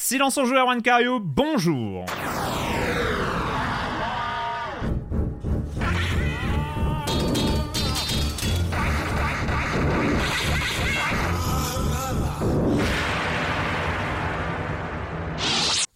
Silence 0.00 0.38
en 0.38 0.44
jeu, 0.44 0.56
Erwan 0.56 0.80
bonjour. 1.20 2.06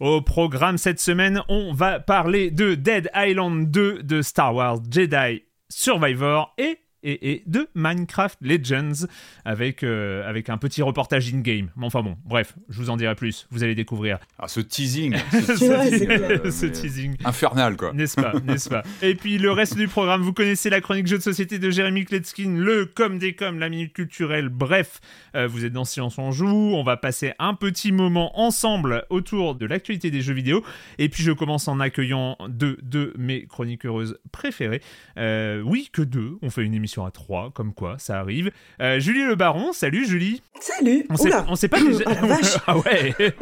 Au 0.00 0.20
programme 0.20 0.78
cette 0.78 0.98
semaine, 0.98 1.40
on 1.48 1.72
va 1.72 2.00
parler 2.00 2.50
de 2.50 2.74
Dead 2.74 3.08
Island 3.14 3.70
2 3.70 4.02
de 4.02 4.20
Star 4.20 4.52
Wars 4.52 4.78
Jedi 4.90 5.44
Survivor 5.68 6.52
et 6.58 6.81
et, 7.02 7.42
de 7.46 7.68
Minecraft 7.74 8.38
Legends 8.40 9.06
avec, 9.44 9.82
euh, 9.82 10.28
avec 10.28 10.48
un 10.48 10.58
petit 10.58 10.82
reportage 10.82 11.32
in-game. 11.32 11.70
Enfin 11.80 12.02
bon, 12.02 12.16
bref, 12.24 12.54
je 12.68 12.78
vous 12.78 12.90
en 12.90 12.96
dirai 12.96 13.14
plus, 13.14 13.46
vous 13.50 13.62
allez 13.62 13.74
découvrir. 13.74 14.18
Ah, 14.38 14.48
ce 14.48 14.60
teasing, 14.60 15.16
ce, 15.32 16.66
teasing, 16.66 17.16
infernal 17.24 17.76
quoi. 17.76 17.92
N'est-ce 17.92 18.20
pas, 18.20 18.32
n'est-ce 18.44 18.68
pas. 18.68 18.82
Et 19.02 19.14
puis 19.14 19.38
le 19.38 19.50
reste 19.50 19.76
du 19.76 19.88
programme, 19.88 20.22
vous 20.22 20.32
connaissez 20.32 20.70
la 20.70 20.80
chronique 20.80 21.06
jeu 21.06 21.18
de 21.18 21.22
société 21.22 21.58
de 21.58 21.70
Jérémy 21.70 22.04
Kletskin, 22.04 22.56
le 22.56 22.86
comme 22.86 23.18
des 23.18 23.34
comme, 23.34 23.58
la 23.58 23.68
minute 23.68 23.92
culturelle, 23.92 24.48
bref, 24.48 25.00
euh, 25.34 25.46
vous 25.46 25.64
êtes 25.64 25.72
dans 25.72 25.84
Silence 25.84 26.18
on 26.18 26.30
joue, 26.30 26.46
on 26.46 26.82
va 26.82 26.96
passer 26.96 27.32
un 27.38 27.54
petit 27.54 27.92
moment 27.92 28.38
ensemble 28.38 29.06
autour 29.10 29.54
de 29.54 29.66
l'actualité 29.66 30.10
des 30.10 30.22
jeux 30.22 30.34
vidéo, 30.34 30.64
et 30.98 31.08
puis 31.08 31.22
je 31.22 31.32
commence 31.32 31.68
en 31.68 31.80
accueillant 31.80 32.36
deux 32.48 32.78
de 32.82 33.12
mes 33.18 33.46
chroniqueuses 33.46 34.18
préférées. 34.30 34.82
Euh, 35.18 35.60
oui, 35.62 35.88
que 35.92 36.02
deux, 36.02 36.36
on 36.42 36.50
fait 36.50 36.62
une 36.62 36.74
émission 36.74 36.91
à 37.00 37.10
3, 37.10 37.50
comme 37.54 37.72
quoi, 37.72 37.96
ça 37.98 38.18
arrive. 38.18 38.50
Euh, 38.80 39.00
Julie 39.00 39.24
Le 39.24 39.34
Baron, 39.34 39.72
salut 39.72 40.06
Julie. 40.06 40.42
Salut. 40.60 41.06
On 41.10 41.16
sait, 41.16 41.30
on 41.48 41.54
sait 41.54 41.68
pas 41.68 41.80
déjà. 41.82 42.04
Ah, 42.06 42.26
vache. 42.26 42.56
ah 42.66 42.78
ouais. 42.78 43.14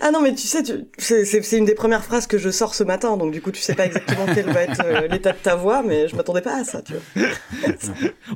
ah 0.00 0.10
non 0.10 0.22
mais 0.22 0.34
tu 0.34 0.46
sais, 0.46 0.62
c'est 0.96 1.58
une 1.58 1.66
des 1.66 1.74
premières 1.74 2.04
phrases 2.04 2.26
que 2.26 2.38
je 2.38 2.50
sors 2.50 2.74
ce 2.74 2.84
matin, 2.84 3.16
donc 3.16 3.32
du 3.32 3.42
coup 3.42 3.50
tu 3.50 3.60
sais 3.60 3.74
pas 3.74 3.86
exactement 3.86 4.26
quel 4.34 4.46
va 4.46 4.62
être 4.62 4.82
euh, 4.84 5.06
l'état 5.08 5.32
de 5.32 5.38
ta 5.38 5.54
voix, 5.54 5.82
mais 5.82 6.08
je 6.08 6.16
m'attendais 6.16 6.40
pas 6.40 6.56
à 6.56 6.64
ça, 6.64 6.82
tu 6.82 6.94
vois. 6.94 7.28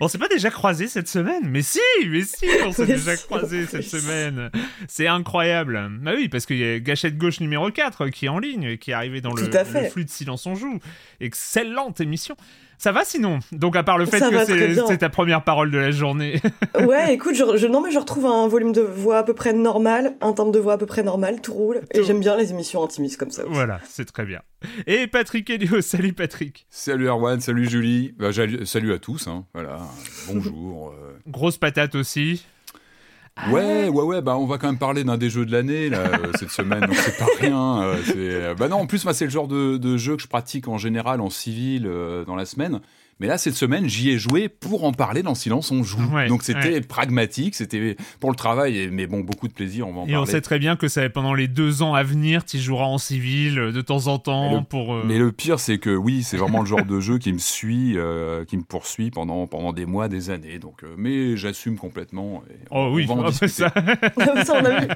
on 0.01 0.09
s'est 0.09 0.19
pas 0.19 0.29
déjà 0.29 0.51
croisé 0.51 0.87
cette 0.87 1.09
semaine, 1.09 1.43
mais 1.45 1.63
si, 1.63 1.81
mais 2.07 2.23
si, 2.23 2.47
on 2.67 2.73
s'est 2.73 2.87
déjà 2.87 3.17
croisé 3.17 3.67
cette 3.67 3.85
semaine. 3.85 4.51
C'est 4.87 5.07
incroyable. 5.07 5.91
Bah 6.03 6.13
oui, 6.15 6.29
parce 6.29 6.47
qu'il 6.47 6.59
y 6.59 6.65
a 6.65 6.79
Gâchette 6.79 7.17
gauche 7.17 7.41
numéro 7.41 7.71
4 7.71 8.09
qui 8.09 8.27
est 8.27 8.29
en 8.29 8.39
ligne, 8.39 8.77
qui 8.77 8.91
est 8.91 8.95
arrivé 8.95 9.21
dans 9.21 9.33
le, 9.33 9.43
le 9.43 9.89
flux 9.89 10.05
de 10.05 10.11
Silence 10.11 10.47
on 10.47 10.55
joue. 10.55 10.79
Excellente 11.21 12.01
émission. 12.01 12.37
Ça 12.83 12.91
va 12.91 13.05
sinon? 13.05 13.39
Donc 13.53 13.77
à 13.77 13.85
part 13.85 13.97
le 13.97 14.07
fait 14.07 14.19
que 14.19 14.87
c'est 14.89 14.99
ta 14.99 15.09
première 15.09 15.45
parole 15.45 15.71
de 15.71 15.79
la 15.79 15.93
journée. 15.93 16.43
ouais, 16.85 17.15
écoute, 17.15 17.37
je, 17.37 17.67
non 17.69 17.81
mais 17.81 17.93
je 17.93 17.99
retrouve 18.01 18.27
un 18.27 18.49
volume 18.49 18.73
de 18.73 18.81
voix 18.81 19.19
à 19.19 19.23
peu 19.23 19.35
près 19.35 19.53
normal, 19.53 20.17
un 20.21 20.33
timbre 20.33 20.51
de 20.51 20.59
voix 20.59 20.73
à 20.73 20.79
peu 20.79 20.87
près 20.87 21.05
normal, 21.05 21.41
tout 21.41 21.55
roule. 21.55 21.83
Et 21.93 22.03
j'aime 22.03 22.19
bien 22.19 22.37
les 22.37 22.51
émissions 22.51 22.83
intimistes 22.83 23.21
comme 23.21 23.31
ça. 23.31 23.45
Voilà, 23.47 23.79
c'est 23.89 24.07
très 24.07 24.25
bien. 24.25 24.41
Et 24.89 25.07
Patrick 25.07 25.49
Elio, 25.49 25.81
salut 25.81 26.13
Patrick. 26.13 26.67
Salut 26.71 27.07
Erwan, 27.07 27.41
salut 27.41 27.71
Julie. 27.71 28.17
Bah, 28.19 28.31
salut 28.65 28.93
à 28.93 28.99
tous, 28.99 29.29
hein. 29.29 29.45
voilà. 29.55 29.79
Bonjour. 30.27 30.89
Euh. 30.89 31.17
Grosse 31.29 31.59
patate 31.59 31.95
aussi. 31.95 32.45
Ouais, 33.51 33.89
ouais, 33.89 34.03
ouais, 34.03 34.21
bah 34.21 34.37
on 34.37 34.47
va 34.47 34.59
quand 34.59 34.67
même 34.67 34.79
parler 34.79 35.05
d'un 35.05 35.17
des 35.17 35.31
jeux 35.31 35.47
de 35.47 35.53
l'année 35.53 35.91
euh, 35.93 36.33
cette 36.39 36.51
semaine, 36.51 36.81
donc 36.81 36.95
c'est 36.95 37.17
pas 37.17 37.27
rien. 37.41 37.83
Euh, 37.83 37.97
euh, 38.15 38.55
bah 38.55 38.69
non, 38.69 38.77
en 38.77 38.87
plus 38.87 39.07
c'est 39.13 39.25
le 39.25 39.31
genre 39.31 39.49
de, 39.49 39.79
de, 39.79 39.97
jeu 39.97 40.17
que 40.17 40.23
je 40.23 40.29
pratique 40.29 40.69
en 40.69 40.79
général 40.79 41.21
en 41.21 41.31
civil 41.31 41.91
dans 42.27 42.37
la 42.37 42.45
semaine. 42.45 42.81
Mais 43.23 43.29
là, 43.29 43.39
cette 43.39 43.55
semaine, 43.55 43.89
j'y 43.89 44.11
ai 44.11 44.19
joué 44.19 44.49
pour 44.49 44.83
en 44.83 44.93
parler 44.93 45.23
dans 45.23 45.37
Silence 45.37 45.71
on 45.71 45.85
joue. 45.85 46.03
Donc 46.29 46.43
c'était 46.43 46.81
pragmatique, 46.81 47.55
c'était 47.55 47.97
pour 48.19 48.31
le 48.31 48.37
travail, 48.37 48.89
mais 48.91 49.07
bon, 49.07 49.21
beaucoup 49.21 49.47
de 49.47 49.53
plaisir, 49.53 49.87
on 49.87 49.93
va 49.93 50.01
en 50.01 50.07
et 50.07 50.11
parler. 50.11 50.17
on 50.17 50.27
sait 50.27 50.41
très 50.41 50.59
bien 50.59 50.75
que 50.75 50.89
ça, 50.89 51.09
pendant 51.09 51.33
les 51.33 51.47
deux 51.47 51.83
ans 51.83 51.95
à 51.95 52.03
venir, 52.03 52.45
tu 52.45 52.59
joueras 52.59 52.87
en 52.87 52.99
civil 52.99 53.55
de 53.55 53.81
temps 53.81 54.09
en 54.09 54.19
temps 54.19 54.51
mais 54.51 54.57
le, 54.57 54.65
pour. 54.65 55.05
Mais 55.05 55.19
le 55.19 55.31
pire, 55.31 55.61
c'est 55.61 55.79
que 55.79 55.91
oui, 55.91 56.25
c'est 56.25 56.37
vraiment 56.37 56.63
le 56.63 56.67
genre 56.67 56.85
de 56.85 56.99
jeu 56.99 57.19
qui 57.19 57.33
me 57.33 57.39
suit, 57.39 57.97
qui 58.49 58.57
me 58.57 58.65
poursuit 58.65 59.13
pendant, 59.13 59.47
pendant 59.47 59.73
des 59.73 59.87
mois, 59.87 60.09
des 60.09 60.31
années. 60.31 60.59
Donc, 60.59 60.83
mais 60.99 61.37
j'assume 61.37 61.79
complètement. 61.79 62.43
oh 62.73 62.91
oui, 62.93 63.07
on, 63.09 63.31
ça. 63.31 63.47
ça, 63.47 63.73
on 64.61 64.65
a 64.65 64.81
vu. 64.81 64.89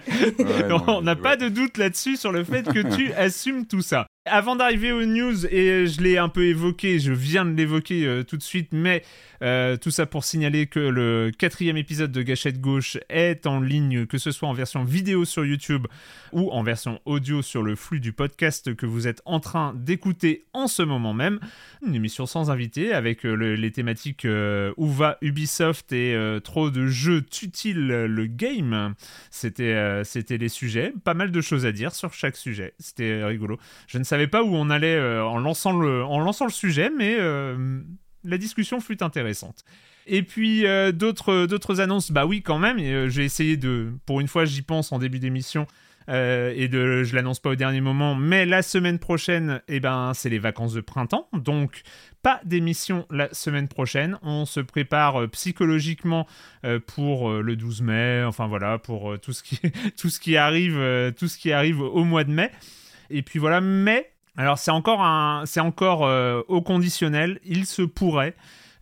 on 0.88 1.00
n'a 1.00 1.14
pas 1.14 1.36
de 1.36 1.48
doute 1.48 1.78
là-dessus 1.78 2.16
sur 2.16 2.32
le 2.32 2.42
fait 2.42 2.64
que 2.64 2.96
tu 2.96 3.12
assumes 3.12 3.66
tout 3.66 3.82
ça. 3.82 4.08
Avant 4.26 4.56
d'arriver 4.56 4.90
aux 4.90 5.04
news, 5.04 5.46
et 5.46 5.86
je 5.86 6.00
l'ai 6.00 6.18
un 6.18 6.28
peu 6.28 6.46
évoqué, 6.46 6.98
je 6.98 7.12
viens 7.12 7.44
de 7.44 7.56
l'évoquer 7.56 8.06
euh, 8.06 8.24
tout 8.24 8.36
de 8.36 8.42
suite, 8.42 8.70
mais 8.72 9.02
euh, 9.42 9.76
tout 9.76 9.90
ça 9.90 10.06
pour 10.06 10.24
signaler 10.24 10.66
que 10.66 10.80
le 10.80 11.30
quatrième 11.36 11.76
épisode 11.76 12.12
de 12.12 12.22
Gâchette 12.22 12.60
Gauche 12.60 12.98
est 13.08 13.46
en 13.46 13.60
ligne, 13.60 14.06
que 14.06 14.18
ce 14.18 14.30
soit 14.30 14.48
en 14.48 14.52
version 14.52 14.84
vidéo 14.84 15.24
sur 15.24 15.44
YouTube 15.44 15.86
ou 16.32 16.50
en 16.50 16.62
version 16.62 17.00
audio 17.04 17.42
sur 17.42 17.62
le 17.62 17.76
flux 17.76 18.00
du 18.00 18.12
podcast 18.12 18.74
que 18.74 18.86
vous 18.86 19.06
êtes 19.08 19.22
en 19.24 19.40
train 19.40 19.74
d'écouter 19.74 20.46
en 20.52 20.66
ce 20.66 20.82
moment 20.82 21.14
même. 21.14 21.38
Une 21.86 21.94
émission 21.94 22.26
sans 22.26 22.50
invité 22.50 22.92
avec 22.92 23.24
euh, 23.24 23.34
les 23.34 23.70
thématiques 23.70 24.26
où 24.76 24.88
va 24.88 25.18
Ubisoft 25.20 25.92
et 25.92 26.16
trop 26.42 26.70
de 26.70 26.86
jeux 26.86 27.22
tuent-ils 27.22 27.86
le 27.86 28.26
game 28.26 28.94
C'était 29.30 30.02
les 30.38 30.48
sujets, 30.48 30.92
pas 31.04 31.14
mal 31.14 31.30
de 31.30 31.40
choses 31.40 31.66
à 31.66 31.72
dire 31.72 31.94
sur 31.94 32.12
chaque 32.12 32.36
sujet, 32.36 32.74
c'était 32.78 33.24
rigolo. 33.24 33.58
Je 33.86 33.98
ne 33.98 34.04
savais 34.04 34.26
pas 34.26 34.42
où 34.42 34.54
on 34.54 34.70
allait 34.70 34.96
euh, 34.96 35.24
en, 35.24 35.38
lançant 35.38 35.78
le, 35.78 36.04
en 36.04 36.20
lançant 36.20 36.44
le 36.44 36.52
sujet, 36.52 36.90
mais 36.90 37.16
euh, 37.18 37.80
la 38.26 38.38
discussion 38.38 38.80
fut 38.80 39.02
intéressante. 39.02 39.64
Et 40.06 40.22
puis 40.22 40.66
euh, 40.66 40.92
d'autres 40.92 41.46
d'autres 41.46 41.80
annonces, 41.80 42.10
bah 42.10 42.26
oui 42.26 42.42
quand 42.42 42.58
même. 42.58 42.78
J'ai 43.08 43.24
essayé 43.24 43.56
de, 43.56 43.92
pour 44.06 44.20
une 44.20 44.28
fois 44.28 44.44
j'y 44.44 44.62
pense 44.62 44.92
en 44.92 44.98
début 44.98 45.18
d'émission, 45.18 45.66
et 46.08 46.68
de, 46.68 47.02
je 47.02 47.16
l'annonce 47.16 47.40
pas 47.40 47.50
au 47.50 47.54
dernier 47.56 47.80
moment, 47.80 48.14
mais 48.14 48.46
la 48.46 48.62
semaine 48.62 49.00
prochaine, 49.00 49.60
eh 49.66 49.80
ben, 49.80 50.12
c'est 50.14 50.28
les 50.28 50.38
vacances 50.38 50.72
de 50.72 50.80
printemps, 50.80 51.28
donc 51.32 51.82
pas 52.22 52.40
d'émission 52.44 53.06
la 53.10 53.28
semaine 53.34 53.66
prochaine. 53.66 54.16
On 54.22 54.44
se 54.44 54.60
prépare 54.60 55.28
psychologiquement 55.30 56.28
pour 56.86 57.32
le 57.32 57.56
12 57.56 57.82
mai, 57.82 58.22
enfin 58.24 58.46
voilà, 58.46 58.78
pour 58.78 59.18
tout 59.18 59.32
ce 59.32 59.42
qui, 59.42 59.58
tout 59.98 60.08
ce 60.08 60.20
qui 60.20 60.36
arrive, 60.36 60.80
tout 61.18 61.26
ce 61.26 61.38
qui 61.38 61.50
arrive 61.50 61.80
au 61.80 62.04
mois 62.04 62.22
de 62.22 62.30
mai. 62.30 62.52
Et 63.10 63.22
puis 63.22 63.40
voilà, 63.40 63.60
mais 63.60 64.12
alors 64.36 64.58
c'est 64.58 64.70
encore 64.70 65.02
un, 65.02 65.44
c'est 65.46 65.60
encore 65.60 66.06
euh, 66.06 66.42
au 66.48 66.60
conditionnel. 66.60 67.40
Il 67.44 67.66
se 67.66 67.82
pourrait 67.82 68.34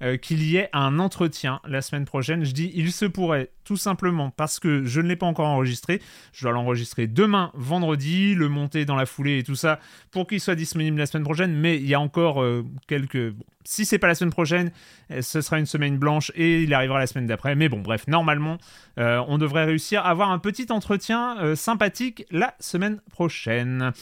euh, 0.05 0.19
qu'il 0.19 0.43
y 0.43 0.57
ait 0.57 0.69
un 0.75 0.99
entretien 0.99 1.61
la 1.67 1.81
semaine 1.81 2.05
prochaine. 2.05 2.45
Je 2.45 2.53
dis 2.53 2.71
il 2.75 2.93
se 2.93 3.07
pourrait 3.07 3.51
tout 3.65 3.79
simplement 3.79 4.29
parce 4.29 4.61
que 4.61 4.85
je 4.85 5.01
ne 5.01 5.09
l'ai 5.09 5.17
pas 5.17 5.25
encore 5.25 5.47
enregistré. 5.47 6.03
Je 6.33 6.43
dois 6.43 6.53
l'enregistrer 6.53 7.07
demain, 7.07 7.51
vendredi, 7.55 8.35
le 8.35 8.51
monter 8.51 8.85
dans 8.85 8.97
la 8.97 9.07
foulée 9.07 9.39
et 9.39 9.43
tout 9.43 9.55
ça 9.55 9.81
pour 10.11 10.27
qu'il 10.27 10.41
soit 10.41 10.57
disponible 10.57 10.99
la 10.99 11.07
semaine 11.07 11.25
prochaine. 11.25 11.55
Mais 11.55 11.77
il 11.77 11.87
y 11.87 11.95
a 11.95 12.01
encore 12.01 12.43
euh, 12.43 12.67
quelques. 12.87 13.31
Bon, 13.31 13.45
si 13.65 13.87
c'est 13.87 13.99
pas 13.99 14.09
la 14.09 14.15
semaine 14.15 14.33
prochaine, 14.33 14.73
euh, 15.11 15.23
ce 15.23 15.41
sera 15.41 15.59
une 15.59 15.65
semaine 15.65 15.97
blanche 15.97 16.31
et 16.35 16.63
il 16.63 16.75
arrivera 16.75 16.99
la 16.99 17.07
semaine 17.07 17.27
d'après. 17.27 17.55
Mais 17.55 17.71
bon, 17.71 17.81
bref, 17.81 18.07
normalement, 18.07 18.59
on 18.99 19.39
devrait 19.39 19.65
réussir 19.65 20.03
à 20.05 20.11
avoir 20.11 20.31
un 20.31 20.39
petit 20.39 20.67
entretien 20.71 21.55
sympathique 21.57 22.27
la 22.31 22.55
semaine 22.61 23.01
prochaine. 23.11 23.93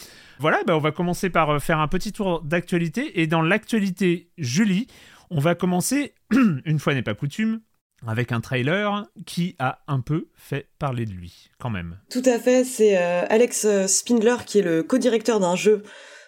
Voilà, 0.40 0.58
bah, 0.66 0.76
on 0.76 0.80
va 0.80 0.90
commencer 0.90 1.30
par 1.30 1.62
faire 1.62 1.78
un 1.78 1.86
petit 1.86 2.12
tour 2.12 2.42
d'actualité. 2.42 3.20
Et 3.20 3.28
dans 3.28 3.42
l'actualité, 3.42 4.30
Julie, 4.36 4.88
on 5.34 5.40
va 5.40 5.54
commencer, 5.54 6.14
une 6.64 6.78
fois 6.78 6.94
n'est 6.94 7.02
pas 7.02 7.14
coutume, 7.14 7.60
avec 8.06 8.32
un 8.32 8.40
trailer 8.40 9.06
qui 9.26 9.56
a 9.58 9.78
un 9.86 10.00
peu 10.00 10.28
fait 10.34 10.68
parler 10.78 11.06
de 11.06 11.12
lui, 11.12 11.50
quand 11.58 11.70
même. 11.70 11.98
Tout 12.10 12.22
à 12.24 12.38
fait, 12.38 12.64
c'est 12.64 12.98
euh, 12.98 13.24
Alex 13.28 13.64
euh, 13.64 13.86
Spindler 13.86 14.36
qui 14.44 14.58
est 14.58 14.62
le 14.62 14.82
co-directeur 14.82 15.40
d'un 15.40 15.56
jeu 15.56 15.82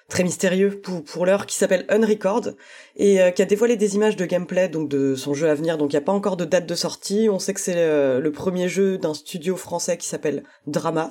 très 0.08 0.22
mystérieux 0.22 0.80
pour, 0.82 1.02
pour 1.02 1.26
l'heure 1.26 1.46
qui 1.46 1.56
s'appelle 1.56 1.86
Unrecord 1.88 2.50
et 2.96 3.20
euh, 3.20 3.30
qui 3.30 3.42
a 3.42 3.46
dévoilé 3.46 3.76
des 3.76 3.94
images 3.94 4.16
de 4.16 4.24
gameplay 4.26 4.68
donc 4.68 4.88
de 4.88 5.14
son 5.14 5.34
jeu 5.34 5.48
à 5.48 5.54
venir. 5.54 5.76
Donc 5.78 5.92
il 5.92 5.96
n'y 5.96 6.02
a 6.02 6.04
pas 6.04 6.12
encore 6.12 6.36
de 6.36 6.44
date 6.44 6.66
de 6.66 6.74
sortie. 6.74 7.28
On 7.30 7.38
sait 7.38 7.54
que 7.54 7.60
c'est 7.60 7.74
le 8.20 8.30
premier 8.30 8.68
jeu 8.68 8.98
d'un 8.98 9.14
studio 9.14 9.56
français 9.56 9.96
qui 9.96 10.06
s'appelle 10.06 10.44
Drama. 10.66 11.10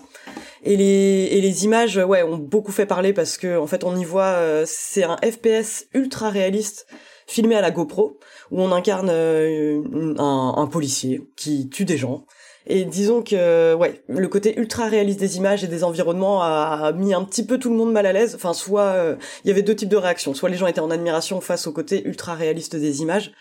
Et 0.64 0.78
les 0.78 1.28
et 1.32 1.42
les 1.42 1.66
images 1.66 1.98
ouais 1.98 2.22
ont 2.22 2.38
beaucoup 2.38 2.72
fait 2.72 2.86
parler 2.86 3.14
parce 3.14 3.38
que 3.38 3.58
en 3.58 3.68
fait 3.68 3.84
on 3.84 3.96
y 3.98 4.06
voit 4.06 4.64
c'est 4.66 5.04
un 5.04 5.18
FPS 5.18 5.88
ultra 5.96 6.30
réaliste 6.30 6.88
filmé 7.28 7.56
à 7.56 7.62
la 7.62 7.72
GoPro, 7.72 8.20
où 8.52 8.62
on 8.62 8.72
incarne 8.72 9.10
euh, 9.12 9.82
un, 10.18 10.68
policier 10.68 11.22
qui 11.36 11.70
tue 11.70 11.86
des 11.86 11.98
gens. 11.98 12.26
Et 12.66 12.86
disons 12.86 13.22
que 13.22 13.74
ouais, 13.74 14.04
le 14.08 14.28
côté 14.30 14.58
ultra 14.58 14.88
réaliste 14.88 15.20
des 15.20 15.36
images 15.38 15.64
et 15.64 15.68
des 15.68 15.84
environnements 15.84 16.42
a, 16.42 16.94
mis 16.94 17.14
un 17.14 17.24
petit 17.24 17.46
peu 17.46 17.58
tout 17.58 17.70
le 17.70 17.76
monde 17.76 17.92
mal 17.92 18.06
à 18.06 18.14
l'aise. 18.14 18.36
Enfin, 18.36 18.54
soit 18.54 18.94
euh, 18.94 19.16
il 19.44 19.50
y 19.50 19.52
avait 19.52 19.64
deux 19.64 19.76
types 19.76 19.90
de 19.90 19.98
réactions. 19.98 20.34
Soit 20.34 20.50
les 20.50 20.58
gens 20.58 20.68
étaient 20.68 20.80
en 20.80 20.92
admiration 20.92 21.42
face 21.42 21.68
au 21.68 21.74
côté 21.74 22.06
ultra 22.06 22.36
réaliste 22.36 22.76
des 22.78 23.02
images, 23.02 23.34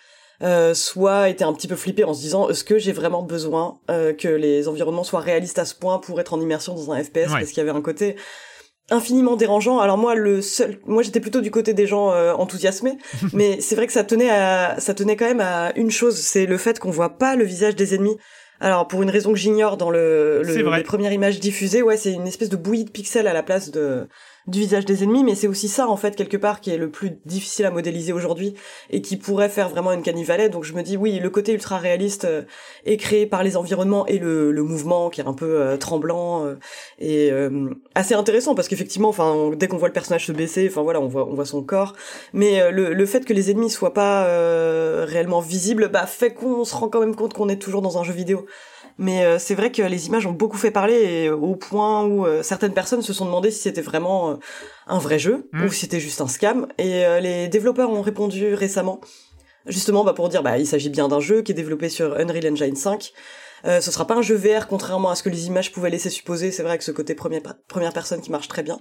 euh, 0.42 0.74
soit 0.74 1.28
étaient 1.28 1.44
un 1.44 1.52
petit 1.52 1.68
peu 1.68 1.76
flippés 1.76 2.02
en 2.02 2.14
se 2.14 2.20
disant 2.20 2.48
est-ce 2.48 2.64
que 2.64 2.76
j'ai 2.76 2.90
vraiment 2.90 3.22
besoin 3.22 3.78
euh, 3.90 4.12
que 4.12 4.26
les 4.26 4.66
environnements 4.66 5.04
soient 5.04 5.20
réalistes 5.20 5.60
à 5.60 5.64
ce 5.64 5.74
point 5.76 5.98
pour 5.98 6.20
être 6.20 6.34
en 6.34 6.40
immersion 6.40 6.74
dans 6.74 6.90
un 6.90 7.02
FPS 7.02 7.30
parce 7.30 7.48
qu'il 7.50 7.58
y 7.58 7.60
avait 7.60 7.70
un 7.70 7.80
côté 7.80 8.16
infiniment 8.90 9.36
dérangeant. 9.36 9.78
Alors 9.78 9.98
moi, 9.98 10.14
le 10.14 10.42
seul, 10.42 10.78
moi 10.86 11.02
j'étais 11.02 11.20
plutôt 11.20 11.40
du 11.40 11.50
côté 11.50 11.74
des 11.74 11.86
gens 11.86 12.12
enthousiasmés, 12.34 12.98
mais 13.32 13.60
c'est 13.60 13.74
vrai 13.74 13.86
que 13.86 13.92
ça 13.92 14.04
tenait 14.04 14.30
à, 14.30 14.76
ça 14.78 14.94
tenait 14.94 15.16
quand 15.16 15.26
même 15.26 15.40
à 15.40 15.72
une 15.76 15.90
chose, 15.90 16.18
c'est 16.18 16.46
le 16.46 16.58
fait 16.58 16.78
qu'on 16.78 16.90
voit 16.90 17.18
pas 17.18 17.36
le 17.36 17.44
visage 17.44 17.76
des 17.76 17.94
ennemis. 17.94 18.16
Alors 18.60 18.86
pour 18.86 19.02
une 19.02 19.10
raison 19.10 19.32
que 19.32 19.38
j'ignore 19.38 19.76
dans 19.76 19.90
le, 19.90 20.42
le 20.44 20.76
les 20.76 20.82
premières 20.84 21.12
images 21.12 21.40
diffusées, 21.40 21.82
ouais, 21.82 21.96
c'est 21.96 22.12
une 22.12 22.28
espèce 22.28 22.48
de 22.48 22.56
bouillie 22.56 22.84
de 22.84 22.90
pixels 22.90 23.26
à 23.26 23.32
la 23.32 23.42
place 23.42 23.72
de 23.72 24.06
du 24.46 24.58
visage 24.60 24.84
des 24.84 25.04
ennemis, 25.04 25.22
mais 25.22 25.34
c'est 25.34 25.46
aussi 25.46 25.68
ça 25.68 25.88
en 25.88 25.96
fait 25.96 26.16
quelque 26.16 26.36
part 26.36 26.60
qui 26.60 26.70
est 26.70 26.76
le 26.76 26.90
plus 26.90 27.12
difficile 27.26 27.64
à 27.64 27.70
modéliser 27.70 28.12
aujourd'hui 28.12 28.54
et 28.90 29.00
qui 29.00 29.16
pourrait 29.16 29.48
faire 29.48 29.68
vraiment 29.68 29.92
une 29.92 30.02
canivalet. 30.02 30.48
Donc 30.48 30.64
je 30.64 30.72
me 30.72 30.82
dis 30.82 30.96
oui, 30.96 31.20
le 31.20 31.30
côté 31.30 31.52
ultra 31.52 31.78
réaliste 31.78 32.24
euh, 32.24 32.42
est 32.84 32.96
créé 32.96 33.26
par 33.26 33.44
les 33.44 33.56
environnements 33.56 34.06
et 34.06 34.18
le, 34.18 34.50
le 34.50 34.62
mouvement 34.62 35.10
qui 35.10 35.20
est 35.20 35.26
un 35.26 35.32
peu 35.32 35.60
euh, 35.60 35.76
tremblant 35.76 36.44
euh, 36.44 36.54
et 36.98 37.30
assez 37.94 38.14
intéressant 38.14 38.54
parce 38.54 38.68
qu'effectivement, 38.68 39.08
enfin 39.08 39.50
dès 39.56 39.68
qu'on 39.68 39.76
voit 39.76 39.88
le 39.88 39.94
personnage 39.94 40.26
se 40.26 40.32
baisser, 40.32 40.68
enfin 40.68 40.82
voilà, 40.82 41.00
on 41.00 41.08
voit 41.08 41.26
on 41.28 41.34
voit 41.34 41.46
son 41.46 41.62
corps, 41.62 41.94
mais 42.32 42.70
le, 42.70 42.92
le 42.92 43.06
fait 43.06 43.24
que 43.24 43.32
les 43.32 43.50
ennemis 43.50 43.70
soient 43.70 43.94
pas 43.94 44.24
réellement 45.04 45.40
visibles, 45.40 45.88
bah 45.88 46.06
fait 46.06 46.32
qu'on 46.32 46.64
se 46.64 46.74
rend 46.74 46.88
quand 46.88 47.00
même 47.00 47.16
compte 47.16 47.34
qu'on 47.34 47.48
est 47.48 47.56
toujours 47.56 47.82
dans 47.82 47.98
un 47.98 48.04
jeu 48.04 48.12
vidéo. 48.12 48.46
Mais 48.98 49.24
euh, 49.24 49.38
c'est 49.38 49.54
vrai 49.54 49.72
que 49.72 49.82
les 49.82 50.06
images 50.06 50.26
ont 50.26 50.32
beaucoup 50.32 50.56
fait 50.56 50.70
parler 50.70 50.94
et, 50.94 51.28
euh, 51.28 51.36
au 51.36 51.56
point 51.56 52.04
où 52.04 52.26
euh, 52.26 52.42
certaines 52.42 52.74
personnes 52.74 53.02
se 53.02 53.12
sont 53.12 53.24
demandé 53.24 53.50
si 53.50 53.60
c'était 53.60 53.80
vraiment 53.80 54.38
un 54.86 54.98
vrai 54.98 55.18
jeu 55.18 55.48
mmh. 55.52 55.64
ou 55.64 55.72
si 55.72 55.80
c'était 55.80 56.00
juste 56.00 56.20
un 56.20 56.28
scam. 56.28 56.66
Et 56.78 57.04
les 57.20 57.48
développeurs 57.48 57.90
ont 57.90 58.02
répondu 58.02 58.54
récemment, 58.54 59.00
justement 59.66 60.04
bah, 60.04 60.12
pour 60.12 60.28
dire 60.28 60.42
bah 60.42 60.58
il 60.58 60.66
s'agit 60.66 60.90
bien 60.90 61.08
d'un 61.08 61.20
jeu 61.20 61.42
qui 61.42 61.52
est 61.52 61.54
développé 61.54 61.88
sur 61.88 62.14
Unreal 62.18 62.52
Engine 62.52 62.76
5. 62.76 63.12
Euh, 63.64 63.80
ce 63.80 63.90
sera 63.90 64.06
pas 64.06 64.14
un 64.14 64.22
jeu 64.22 64.34
VR 64.34 64.66
contrairement 64.66 65.10
à 65.10 65.14
ce 65.14 65.22
que 65.22 65.28
les 65.28 65.46
images 65.46 65.72
pouvaient 65.72 65.90
laisser 65.90 66.10
supposer. 66.10 66.50
C'est 66.50 66.62
vrai 66.62 66.78
que 66.78 66.84
ce 66.84 66.90
côté 66.90 67.14
première, 67.14 67.42
première 67.68 67.92
personne 67.92 68.20
qui 68.20 68.30
marche 68.30 68.48
très 68.48 68.62
bien. 68.62 68.80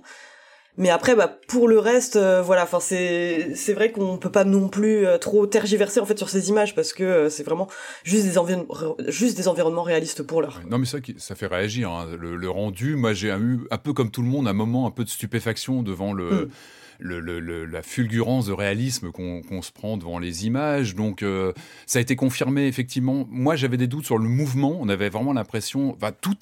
Mais 0.78 0.90
après, 0.90 1.16
bah, 1.16 1.28
pour 1.48 1.68
le 1.68 1.80
reste, 1.80 2.16
euh, 2.16 2.42
voilà, 2.42 2.64
enfin, 2.64 2.80
c'est, 2.80 3.52
c'est 3.56 3.74
vrai 3.74 3.92
qu'on 3.92 4.18
peut 4.18 4.32
pas 4.32 4.46
non 4.46 4.70
plus 4.70 5.06
euh, 5.06 5.18
trop 5.18 5.46
tergiverser, 5.46 6.00
en 6.00 6.06
fait, 6.06 6.18
sur 6.18 6.30
ces 6.30 6.50
images, 6.50 6.76
parce 6.76 6.94
que 6.94 7.04
euh, 7.04 7.30
c'est 7.30 7.44
vraiment 7.44 7.68
juste 8.04 8.26
des, 8.26 9.12
juste 9.12 9.38
des 9.38 9.48
environnements 9.48 9.84
réalistes 9.84 10.24
pour 10.24 10.42
l'heure. 10.42 10.62
Non, 10.70 10.78
mais 10.78 10.86
ça, 10.86 11.00
ça 11.18 11.36
fait 11.36 11.48
réagir, 11.48 11.92
hein. 11.92 12.08
le, 12.18 12.50
rendu. 12.50 12.96
Moi, 12.96 13.14
j'ai 13.14 13.30
eu, 13.30 13.60
un 13.70 13.78
peu 13.78 13.94
comme 13.94 14.12
tout 14.12 14.22
le 14.22 14.30
monde, 14.30 14.48
un 14.48 14.54
moment 14.54 14.88
un 14.88 14.92
peu 14.92 15.04
de 15.04 15.10
stupéfaction 15.10 15.84
devant 15.84 16.14
le, 16.14 16.46
mm 16.46 16.50
le, 17.02 17.66
la 17.66 17.82
fulgurance 17.82 18.46
de 18.46 18.54
réalisme 18.54 19.12
qu'on 19.12 19.62
se 19.62 19.72
prend 19.72 19.98
devant 19.98 20.20
les 20.20 20.46
images. 20.46 20.96
Donc, 20.96 21.24
euh, 21.24 21.54
ça 21.86 22.00
a 22.00 22.02
été 22.02 22.16
confirmé, 22.16 22.68
effectivement. 22.68 23.28
Moi, 23.30 23.56
j'avais 23.56 23.78
des 23.78 23.88
doutes 23.88 24.06
sur 24.06 24.18
le 24.18 24.28
mouvement. 24.28 24.78
On 24.80 24.90
avait 24.90 25.10
vraiment 25.10 25.34
l'impression. 25.34 25.94
Enfin, 25.96 26.12
tout 26.12 26.38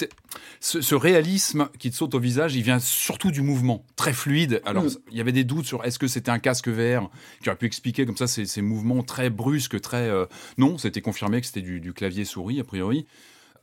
ce, 0.60 0.96
réalisme 0.96 1.70
qui 1.80 1.90
te 1.90 1.96
saute 1.96 2.14
au 2.14 2.20
visage, 2.20 2.56
il 2.56 2.64
vient 2.64 2.80
surtout 2.80 3.32
du 3.32 3.42
mouvement, 3.42 3.86
très 3.96 4.14
fluide. 4.14 4.62
Alors, 4.66 4.84
mm. 4.84 4.98
il 5.12 5.18
y 5.18 5.22
avait 5.22 5.32
des 5.32 5.44
doutes 5.44 5.66
sur 5.66 5.86
est-ce 5.86 6.00
que 6.00 6.08
c'était 6.08 6.32
un 6.32 6.40
casque 6.40 6.68
VR 6.68 7.10
qui 7.42 7.50
aurait 7.50 7.58
pu 7.58 7.66
expliquer 7.66 8.06
comme 8.06 8.18
ça 8.18 8.28
ces, 8.28 8.46
ces 8.46 8.62
mouvements 8.62 9.04
très 9.04 9.30
brusques, 9.30 9.80
très. 9.82 10.10
Euh, 10.10 10.26
non, 10.58 10.78
c'était 10.78 11.02
confirmé 11.02 11.40
que 11.42 11.48
c'était 11.48 11.62
du, 11.62 11.80
du 11.80 11.94
clavier 11.94 12.26
souris, 12.26 12.60
a 12.60 12.64
priori. 12.64 13.06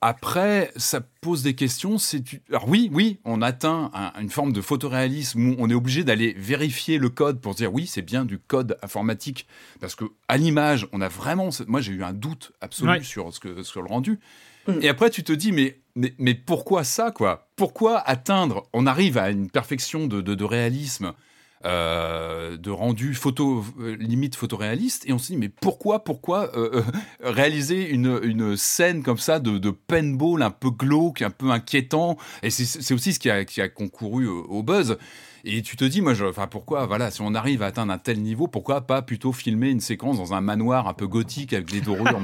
Après, 0.01 0.73
ça 0.77 1.01
pose 1.01 1.43
des 1.43 1.55
questions. 1.55 1.99
C'est 1.99 2.23
alors 2.49 2.69
oui, 2.69 2.91
oui, 2.93 3.19
on 3.25 3.43
atteint 3.43 3.91
une 4.21 4.31
forme 4.31 4.53
de 4.53 4.61
photoréalisme 4.61 5.49
où 5.49 5.57
on 5.59 5.71
est 5.71 5.75
obligé 5.75 6.05
d'aller 6.05 6.35
vérifier 6.39 6.99
le 6.99 7.09
code 7.09 7.41
pour 7.41 7.55
dire 7.55 7.73
oui, 7.73 7.87
c'est 7.87 8.03
bien 8.03 8.25
du 8.25 8.39
code 8.39 8.77
informatique 8.83 9.47
parce 9.81 9.95
que 9.95 10.05
à 10.29 10.37
l'image, 10.37 10.87
on 10.93 11.01
a 11.01 11.09
vraiment. 11.09 11.51
Moi, 11.67 11.81
j'ai 11.81 11.93
eu 11.93 12.05
un 12.05 12.13
doute 12.13 12.53
absolu 12.61 13.05
sur 13.05 13.33
ce 13.33 13.41
que 13.41 13.63
sur 13.63 13.83
le 13.83 13.89
rendu. 13.89 14.21
Mm. 14.67 14.79
Et 14.83 14.89
après, 14.89 15.11
tu 15.11 15.23
te 15.23 15.33
dis 15.33 15.53
mais 15.53 15.81
mais, 16.19 16.35
pourquoi 16.35 16.85
ça 16.85 17.11
quoi? 17.11 17.49
Pourquoi 17.57 17.99
atteindre 17.99 18.69
On 18.75 18.87
arrive 18.87 19.17
à 19.17 19.31
une 19.31 19.51
perfection 19.51 20.07
de, 20.07 20.21
de 20.21 20.45
réalisme 20.45 21.15
euh, 21.65 22.57
de 22.59 22.71
rendu 22.71 23.15
photo 23.15 23.65
euh, 23.81 23.97
limite 23.97 24.37
photoréaliste. 24.37 25.09
Et 25.09 25.13
on 25.13 25.19
se 25.19 25.33
dit 25.33 25.39
mais 25.39 25.49
pourquoi 25.49 26.05
pourquoi 26.05 26.57
euh, 26.57 26.83
réaliser 27.23 27.89
une, 27.89 28.21
une, 28.23 28.57
scène 28.57 29.03
comme 29.03 29.19
ça 29.19 29.41
de, 29.41 29.59
de 29.59 29.71
paintball 29.71 30.43
un 30.43 30.51
peu 30.51 30.71
glauque 30.71 31.23
un 31.23 31.31
peu 31.31 31.51
inquiétant? 31.51 32.19
Et 32.43 32.51
c'est 32.51 32.95
aussi 32.95 33.15
ce 33.15 33.19
qui 33.19 33.31
a, 33.31 33.45
qui 33.45 33.61
a 33.63 33.69
concouru 33.69 34.27
au 34.27 34.63
buzz 34.63 34.99
et 35.49 35.63
tu 35.63 35.77
te 35.77 35.85
dis, 35.85 36.01
moi, 36.01 36.13
enfin, 36.29 36.49
pourquoi, 36.49 36.87
voilà, 36.87 37.13
si 37.13 37.21
on 37.23 37.33
arrive 37.33 37.63
à 37.63 37.67
atteindre 37.67 37.93
un 37.93 37.99
tel 37.99 38.21
niveau, 38.21 38.49
pourquoi 38.49 38.81
pas 38.81 39.01
plutôt 39.01 39.33
filmer 39.33 39.71
une 39.71 39.81
séquence 39.81 40.17
dans 40.17 40.35
un 40.35 40.41
manoir 40.41 40.89
un 40.89 40.93
peu 40.93 41.07
gothique 41.07 41.53
avec 41.53 41.71
des 41.71 41.81
dorures 41.81 42.05
dans 42.05 42.19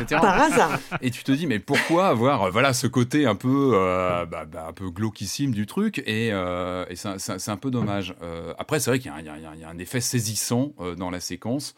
etc. 0.00 0.20
Par 0.20 0.38
hasard. 0.38 0.78
Et 1.00 1.10
tu 1.10 1.24
te 1.24 1.32
dis, 1.32 1.46
mais 1.46 1.58
pourquoi 1.58 2.08
avoir, 2.08 2.42
euh, 2.42 2.50
voilà, 2.50 2.74
ce 2.74 2.86
côté 2.86 3.24
un 3.24 3.34
peu, 3.34 3.72
euh, 3.74 4.26
bah, 4.26 4.44
bah, 4.44 4.66
un 4.68 4.72
peu 4.74 4.90
glauquissime 4.90 5.52
du 5.52 5.64
truc 5.64 6.00
Et, 6.00 6.28
euh, 6.32 6.84
et 6.90 6.96
c'est 6.96 7.48
un 7.48 7.56
peu 7.56 7.70
dommage. 7.70 8.14
après, 8.58 8.80
c'est 8.80 8.90
vrai 8.90 8.98
qu'il 8.98 9.10
y, 9.10 9.24
y, 9.24 9.64
a 9.64 9.68
un 9.68 9.78
effet 9.78 10.02
saisissant 10.02 10.74
dans 10.98 11.10
la 11.10 11.20
séquence. 11.20 11.74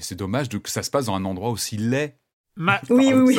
c'est 0.00 0.18
dommage 0.18 0.50
de, 0.50 0.58
que 0.58 0.70
ça 0.70 0.82
se 0.82 0.90
passe 0.90 1.06
dans 1.06 1.14
un 1.14 1.24
endroit 1.24 1.48
aussi 1.48 1.78
laid 1.78 2.14
oui, 2.90 3.12
oui, 3.12 3.38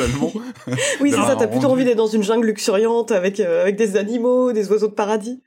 oui, 1.00 1.10
c'est 1.10 1.16
ça, 1.16 1.36
t'as 1.36 1.48
plutôt 1.48 1.68
envie 1.68 1.84
d'être 1.84 1.96
dans 1.96 2.06
une 2.06 2.22
jungle 2.22 2.46
luxuriante 2.46 3.10
avec, 3.10 3.40
euh, 3.40 3.62
avec 3.62 3.76
des 3.76 3.96
animaux, 3.96 4.52
des 4.52 4.70
oiseaux 4.70 4.88
de 4.88 4.94
paradis. 4.94 5.42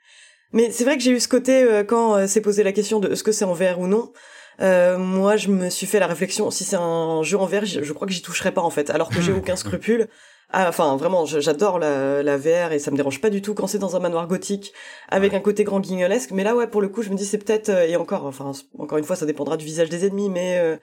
Mais 0.51 0.71
c'est 0.71 0.83
vrai 0.83 0.97
que 0.97 1.03
j'ai 1.03 1.11
eu 1.11 1.19
ce 1.19 1.29
côté, 1.29 1.63
euh, 1.63 1.83
quand 1.83 2.15
euh, 2.15 2.27
s'est 2.27 2.41
posé 2.41 2.63
la 2.63 2.73
question 2.73 2.99
de 2.99 3.09
est-ce 3.09 3.23
que 3.23 3.31
c'est 3.31 3.45
en 3.45 3.53
VR 3.53 3.79
ou 3.79 3.87
non, 3.87 4.11
moi 4.59 5.37
je 5.37 5.47
me 5.47 5.69
suis 5.69 5.87
fait 5.87 5.99
la 5.99 6.07
réflexion, 6.07 6.51
si 6.51 6.65
c'est 6.65 6.75
un 6.75 7.23
jeu 7.23 7.37
en 7.37 7.45
VR, 7.45 7.65
je, 7.65 7.93
crois 7.93 8.07
que 8.07 8.13
j'y 8.13 8.21
toucherai 8.21 8.51
pas 8.51 8.61
en 8.61 8.69
fait, 8.69 8.89
alors 8.89 9.09
que 9.09 9.21
j'ai 9.21 9.31
aucun 9.31 9.55
scrupule. 9.55 10.07
Ah, 10.53 10.67
enfin, 10.67 10.97
vraiment, 10.97 11.25
j'adore 11.25 11.79
la, 11.79 12.21
la 12.21 12.35
VR 12.35 12.73
et 12.73 12.79
ça 12.79 12.91
me 12.91 12.97
dérange 12.97 13.21
pas 13.21 13.29
du 13.29 13.41
tout 13.41 13.53
quand 13.53 13.67
c'est 13.67 13.79
dans 13.79 13.95
un 13.95 13.99
manoir 13.99 14.27
gothique 14.27 14.73
avec 15.07 15.33
un 15.33 15.39
côté 15.39 15.63
grand 15.63 15.79
guignolesque. 15.79 16.31
Mais 16.31 16.43
là, 16.43 16.57
ouais, 16.57 16.67
pour 16.67 16.81
le 16.81 16.89
coup, 16.89 17.03
je 17.03 17.09
me 17.09 17.15
dis 17.15 17.25
c'est 17.25 17.37
peut-être 17.37 17.69
et 17.69 17.95
encore, 17.95 18.25
enfin, 18.25 18.51
encore 18.77 18.97
une 18.97 19.05
fois, 19.05 19.15
ça 19.15 19.25
dépendra 19.25 19.55
du 19.55 19.63
visage 19.63 19.87
des 19.87 20.05
ennemis, 20.05 20.29
mais 20.29 20.77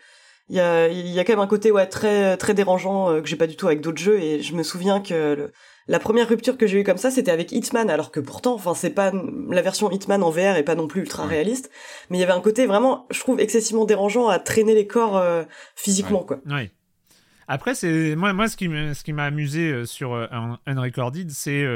il 0.50 0.56
y 0.56 0.60
a, 0.60 0.88
y 0.88 1.18
a 1.18 1.24
quand 1.24 1.34
même 1.34 1.40
un 1.40 1.46
côté 1.46 1.70
ouais 1.70 1.86
très 1.86 2.36
très 2.38 2.54
dérangeant 2.54 3.10
euh, 3.10 3.20
que 3.20 3.28
j'ai 3.28 3.36
pas 3.36 3.46
du 3.46 3.56
tout 3.56 3.66
avec 3.66 3.80
d'autres 3.80 3.98
jeux. 3.98 4.18
Et 4.18 4.42
je 4.42 4.54
me 4.54 4.62
souviens 4.62 5.00
que 5.00 5.52
la 5.88 5.98
première 5.98 6.28
rupture 6.28 6.56
que 6.56 6.66
j'ai 6.66 6.80
eue 6.80 6.84
comme 6.84 6.96
ça 6.96 7.10
c'était 7.10 7.30
avec 7.30 7.52
Hitman. 7.52 7.90
Alors 7.90 8.10
que 8.10 8.20
pourtant 8.20 8.54
enfin 8.54 8.74
c'est 8.74 8.90
pas 8.90 9.12
la 9.50 9.62
version 9.62 9.90
Hitman 9.90 10.22
en 10.22 10.30
VR 10.30 10.56
est 10.56 10.62
pas 10.62 10.74
non 10.74 10.86
plus 10.86 11.02
ultra 11.02 11.26
réaliste. 11.26 11.70
Mais 12.08 12.16
il 12.16 12.20
y 12.20 12.24
avait 12.24 12.32
un 12.32 12.40
côté 12.40 12.66
vraiment 12.66 13.06
je 13.10 13.20
trouve 13.20 13.40
excessivement 13.40 13.84
dérangeant 13.84 14.28
à 14.28 14.38
traîner 14.38 14.74
les 14.74 14.86
corps 14.86 15.18
euh, 15.18 15.44
physiquement 15.76 16.24
quoi. 16.24 16.40
Oui. 16.46 16.70
Après 17.46 17.74
c'est 17.74 18.16
moi 18.16 18.32
moi 18.32 18.48
ce 18.48 18.56
qui 18.56 18.66
ce 18.66 19.04
qui 19.04 19.12
m'a 19.12 19.24
amusé 19.24 19.70
euh, 19.70 19.84
sur 19.84 20.14
Unrecorded 20.66 21.30
c'est 21.30 21.66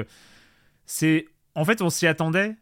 c'est 0.87 1.27
en 1.55 1.67
fait 1.67 1.83
on 1.83 1.91
s'y 1.91 2.07
attendait 2.07 2.57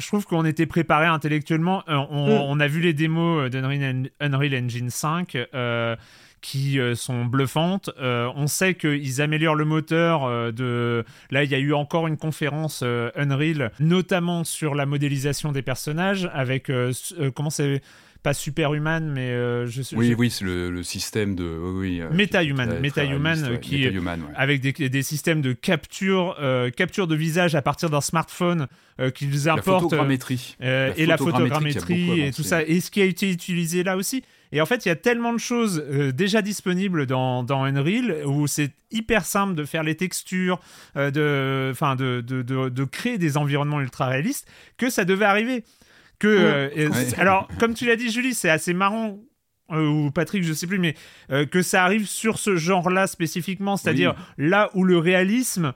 je 0.00 0.06
trouve 0.06 0.26
qu'on 0.26 0.44
était 0.44 0.66
préparé 0.66 1.06
intellectuellement. 1.06 1.84
Euh, 1.88 1.96
mm. 1.96 2.08
on, 2.10 2.60
a 2.60 2.66
vu 2.66 2.80
les 2.80 2.92
démos 2.92 3.50
euh, 3.54 4.08
d'Unreal 4.18 4.64
Engine 4.64 4.90
5 4.90 5.36
euh, 5.54 5.96
qui 6.40 6.78
sont 6.94 7.26
bluffantes. 7.26 7.90
on 8.00 8.46
sait 8.46 8.74
qu'ils 8.74 9.20
améliorent 9.20 9.56
le 9.56 9.66
moteur. 9.66 10.52
de 10.54 11.04
là, 11.30 11.44
il 11.44 11.50
y 11.50 11.54
a 11.54 11.58
eu 11.58 11.74
encore 11.74 12.06
une 12.06 12.16
conférence 12.16 12.82
Unreal, 12.82 13.72
notamment 13.78 14.42
sur 14.44 14.74
la 14.74 14.86
modélisation 14.86 15.52
des 15.52 15.60
personnages 15.60 16.30
avec 16.32 16.72
comment 17.34 17.50
c'est 17.50 17.82
pas 18.22 18.34
superhuman, 18.34 19.10
mais 19.10 19.30
je 19.66 19.82
sais. 19.82 19.96
Oui, 19.96 20.14
oui, 20.16 20.30
c'est 20.30 20.44
le, 20.44 20.82
système 20.82 21.34
de. 21.34 21.44
Oui, 21.44 22.00
MetaHuman, 22.12 22.80
MetaHuman, 22.80 23.58
qui 23.60 23.86
avec 24.34 24.60
des, 24.60 24.72
des, 24.88 25.02
systèmes 25.02 25.40
de 25.42 25.52
capture, 25.52 26.36
capture 26.76 27.06
de 27.06 27.14
visage 27.14 27.54
à 27.54 27.62
partir 27.62 27.90
d'un 27.90 28.00
smartphone 28.00 28.66
euh, 29.00 29.10
qu'ils 29.10 29.48
importent. 29.48 29.66
La 29.66 29.72
photogrammétrie. 29.72 30.56
Euh, 30.62 30.92
et 30.96 31.06
la 31.06 31.16
photogrammétrie 31.16 32.20
et 32.20 32.32
tout 32.32 32.42
ça. 32.42 32.62
Et 32.62 32.80
ce 32.80 32.90
qui 32.90 33.00
a 33.00 33.04
été 33.04 33.30
utilisé 33.30 33.82
là 33.82 33.96
aussi. 33.96 34.22
Et 34.52 34.60
en 34.60 34.66
fait, 34.66 34.84
il 34.84 34.88
y 34.88 34.92
a 34.92 34.96
tellement 34.96 35.32
de 35.32 35.38
choses 35.38 35.82
euh, 35.90 36.12
déjà 36.12 36.42
disponibles 36.42 37.06
dans, 37.06 37.42
dans, 37.42 37.64
Unreal 37.64 38.26
où 38.26 38.46
c'est 38.46 38.72
hyper 38.90 39.24
simple 39.24 39.54
de 39.54 39.64
faire 39.64 39.84
les 39.84 39.94
textures, 39.94 40.58
de, 40.96 41.70
enfin 41.70 41.94
de, 41.94 42.20
de, 42.20 42.42
de, 42.42 42.84
créer 42.84 43.16
des 43.16 43.36
environnements 43.36 43.80
ultra 43.80 44.08
réalistes 44.08 44.48
que 44.76 44.90
ça 44.90 45.04
devait 45.04 45.24
arriver. 45.24 45.62
Que, 46.20 46.70
Alors, 47.18 47.48
comme 47.58 47.74
tu 47.74 47.86
l'as 47.86 47.96
dit, 47.96 48.10
Julie, 48.10 48.34
c'est 48.34 48.50
assez 48.50 48.74
marrant 48.74 49.18
ou 49.70 50.10
Patrick, 50.10 50.44
je 50.44 50.52
sais 50.52 50.66
plus, 50.66 50.78
mais 50.78 50.94
que 51.50 51.62
ça 51.62 51.84
arrive 51.84 52.06
sur 52.06 52.38
ce 52.38 52.56
genre-là 52.56 53.06
spécifiquement, 53.06 53.76
c'est-à-dire 53.76 54.14
là 54.36 54.70
où 54.74 54.84
le 54.84 54.98
réalisme 54.98 55.72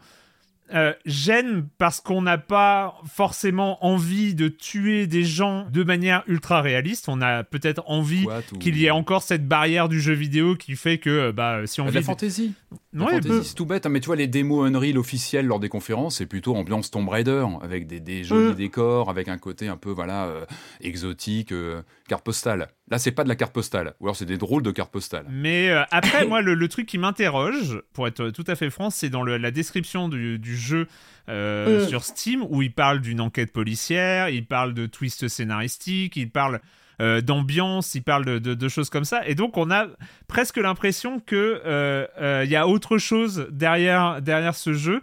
euh, 0.73 0.95
gêne 1.05 1.69
parce 1.77 2.01
qu'on 2.01 2.23
n'a 2.23 2.39
pas 2.39 2.95
forcément 3.07 3.85
envie 3.85 4.35
de 4.35 4.49
tuer 4.49 5.07
des 5.07 5.23
gens 5.23 5.69
de 5.71 5.85
manière 5.85 6.25
ultra 6.27 6.63
réaliste. 6.63 7.11
On 7.11 7.21
a 7.21 7.45
peut-être 7.45 7.83
envie 7.85 8.27
qu'il 8.61 8.79
y 8.79 8.87
ait 8.87 8.91
encore 8.91 9.23
cette 9.23 9.47
barrière 9.47 9.91
du 9.91 10.01
jeu 10.01 10.15
vidéo 10.15 10.57
qui 10.57 10.75
fait 10.75 10.97
que 10.97 11.33
bah 11.33 11.67
si 11.67 11.83
on 11.83 11.87
vit 11.87 11.97
la 11.97 12.03
fantaisie. 12.03 12.55
Ouais, 12.95 13.21
c'est 13.43 13.55
tout 13.55 13.67
bête, 13.67 13.87
hein, 13.87 13.89
mais 13.89 14.01
tu 14.01 14.07
vois, 14.07 14.17
les 14.17 14.29
démos 14.29 14.69
Unreal 14.69 14.99
officielles 14.99 15.47
lors 15.47 15.59
des 15.59 15.69
conférences, 15.69 16.19
c'est 16.19 16.27
plutôt 16.27 16.55
ambiance 16.55 16.91
Tomb 16.91 17.09
Raider, 17.09 17.45
avec 17.61 17.87
des, 17.87 17.99
des 17.99 18.23
jolis 18.23 18.55
décors, 18.55 19.11
avec 19.11 19.29
un 19.29 19.39
côté 19.39 19.67
un 19.67 19.77
peu 19.77 19.91
voilà 19.91 20.27
euh, 20.27 20.45
exotique, 20.81 21.53
euh, 21.53 21.83
carte 22.09 22.25
postale. 22.25 22.69
Là, 22.91 22.99
c'est 22.99 23.11
pas 23.11 23.25
de 23.25 23.29
la 23.29 23.35
carte 23.35 23.53
postale, 23.53 23.95
ou 23.99 24.05
alors 24.07 24.17
c'est 24.17 24.27
des 24.27 24.39
drôles 24.39 24.63
de 24.63 24.71
cartes 24.71 24.93
postales. 24.93 25.27
Mais 25.29 25.71
euh, 25.71 25.83
après, 25.91 26.25
moi, 26.29 26.41
le, 26.41 26.69
truc 26.69 26.87
qui 26.87 26.99
m'interroge, 26.99 27.83
pour 27.93 28.07
être 28.07 28.31
tout 28.31 28.45
à 28.47 28.55
fait 28.55 28.71
franc, 28.71 28.91
c'est 28.91 29.11
dans 29.11 29.25
la 29.25 29.51
description 29.51 30.09
du, 30.09 30.39
du 30.39 30.57
jeu 30.57 30.87
mm. 31.29 31.89
sur 31.89 32.05
Steam, 32.05 32.45
où 32.49 32.63
il 32.63 32.73
parle 32.73 33.01
d'une 33.01 33.21
enquête 33.21 33.53
policière, 33.53 34.29
il 34.29 34.47
parle 34.47 34.73
de 34.73 34.87
twist 34.87 35.27
scénaristique, 35.27 36.17
il 36.17 36.31
parle 36.31 36.61
euh, 37.01 37.21
d'ambiance, 37.21 37.95
il 37.95 38.03
parle 38.03 38.41
de, 38.41 38.69
choses 38.69 38.91
comme 38.91 39.05
ça. 39.05 39.27
Et 39.27 39.35
donc, 39.35 39.57
on 39.57 39.71
a 39.71 39.87
presque 40.29 40.57
l'impression 40.57 41.21
que 41.21 41.63
euh, 41.65 42.07
euh, 42.21 42.43
il 42.45 42.51
y 42.51 42.57
a 42.57 42.67
autre 42.67 42.99
chose 42.99 43.49
derrière, 43.51 44.23
derrière 44.23 44.55
ce 44.55 44.73
jeu. 44.73 45.03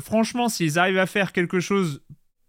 franchement, 0.00 0.48
s'ils 0.48 0.78
arrivent 0.78 0.98
à 0.98 1.06
faire 1.06 1.32
quelque 1.32 1.60
chose 1.60 2.02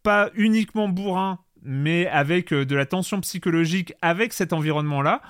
pas 0.04 0.30
uniquement 0.34 0.90
bourrin, 0.90 1.40
mais 1.64 2.08
avec 2.08 2.52
de 2.54 2.76
la 2.76 2.86
tension 2.86 3.22
psychologique 3.22 3.94
avec 4.02 4.34
cet 4.34 4.52
environnement-là, 4.52 5.22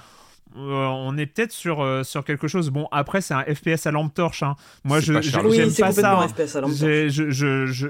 euh, 0.58 0.86
on 0.86 1.18
est 1.18 1.26
peut-être 1.26 1.52
sur, 1.52 1.82
euh, 1.82 2.04
sur 2.04 2.24
quelque 2.26 2.48
chose. 2.48 2.70
Bon, 2.70 2.88
après, 2.92 3.22
c'est 3.22 3.34
un 3.34 3.44
FPS 3.44 3.86
à 3.86 3.92
lampe 3.92 4.14
torche. 4.14 4.44
Hein. 4.44 4.56
Moi, 4.84 5.00
je 5.00 5.22
j'aime 5.22 5.74
pas, 5.74 5.92
ça. 5.92 6.28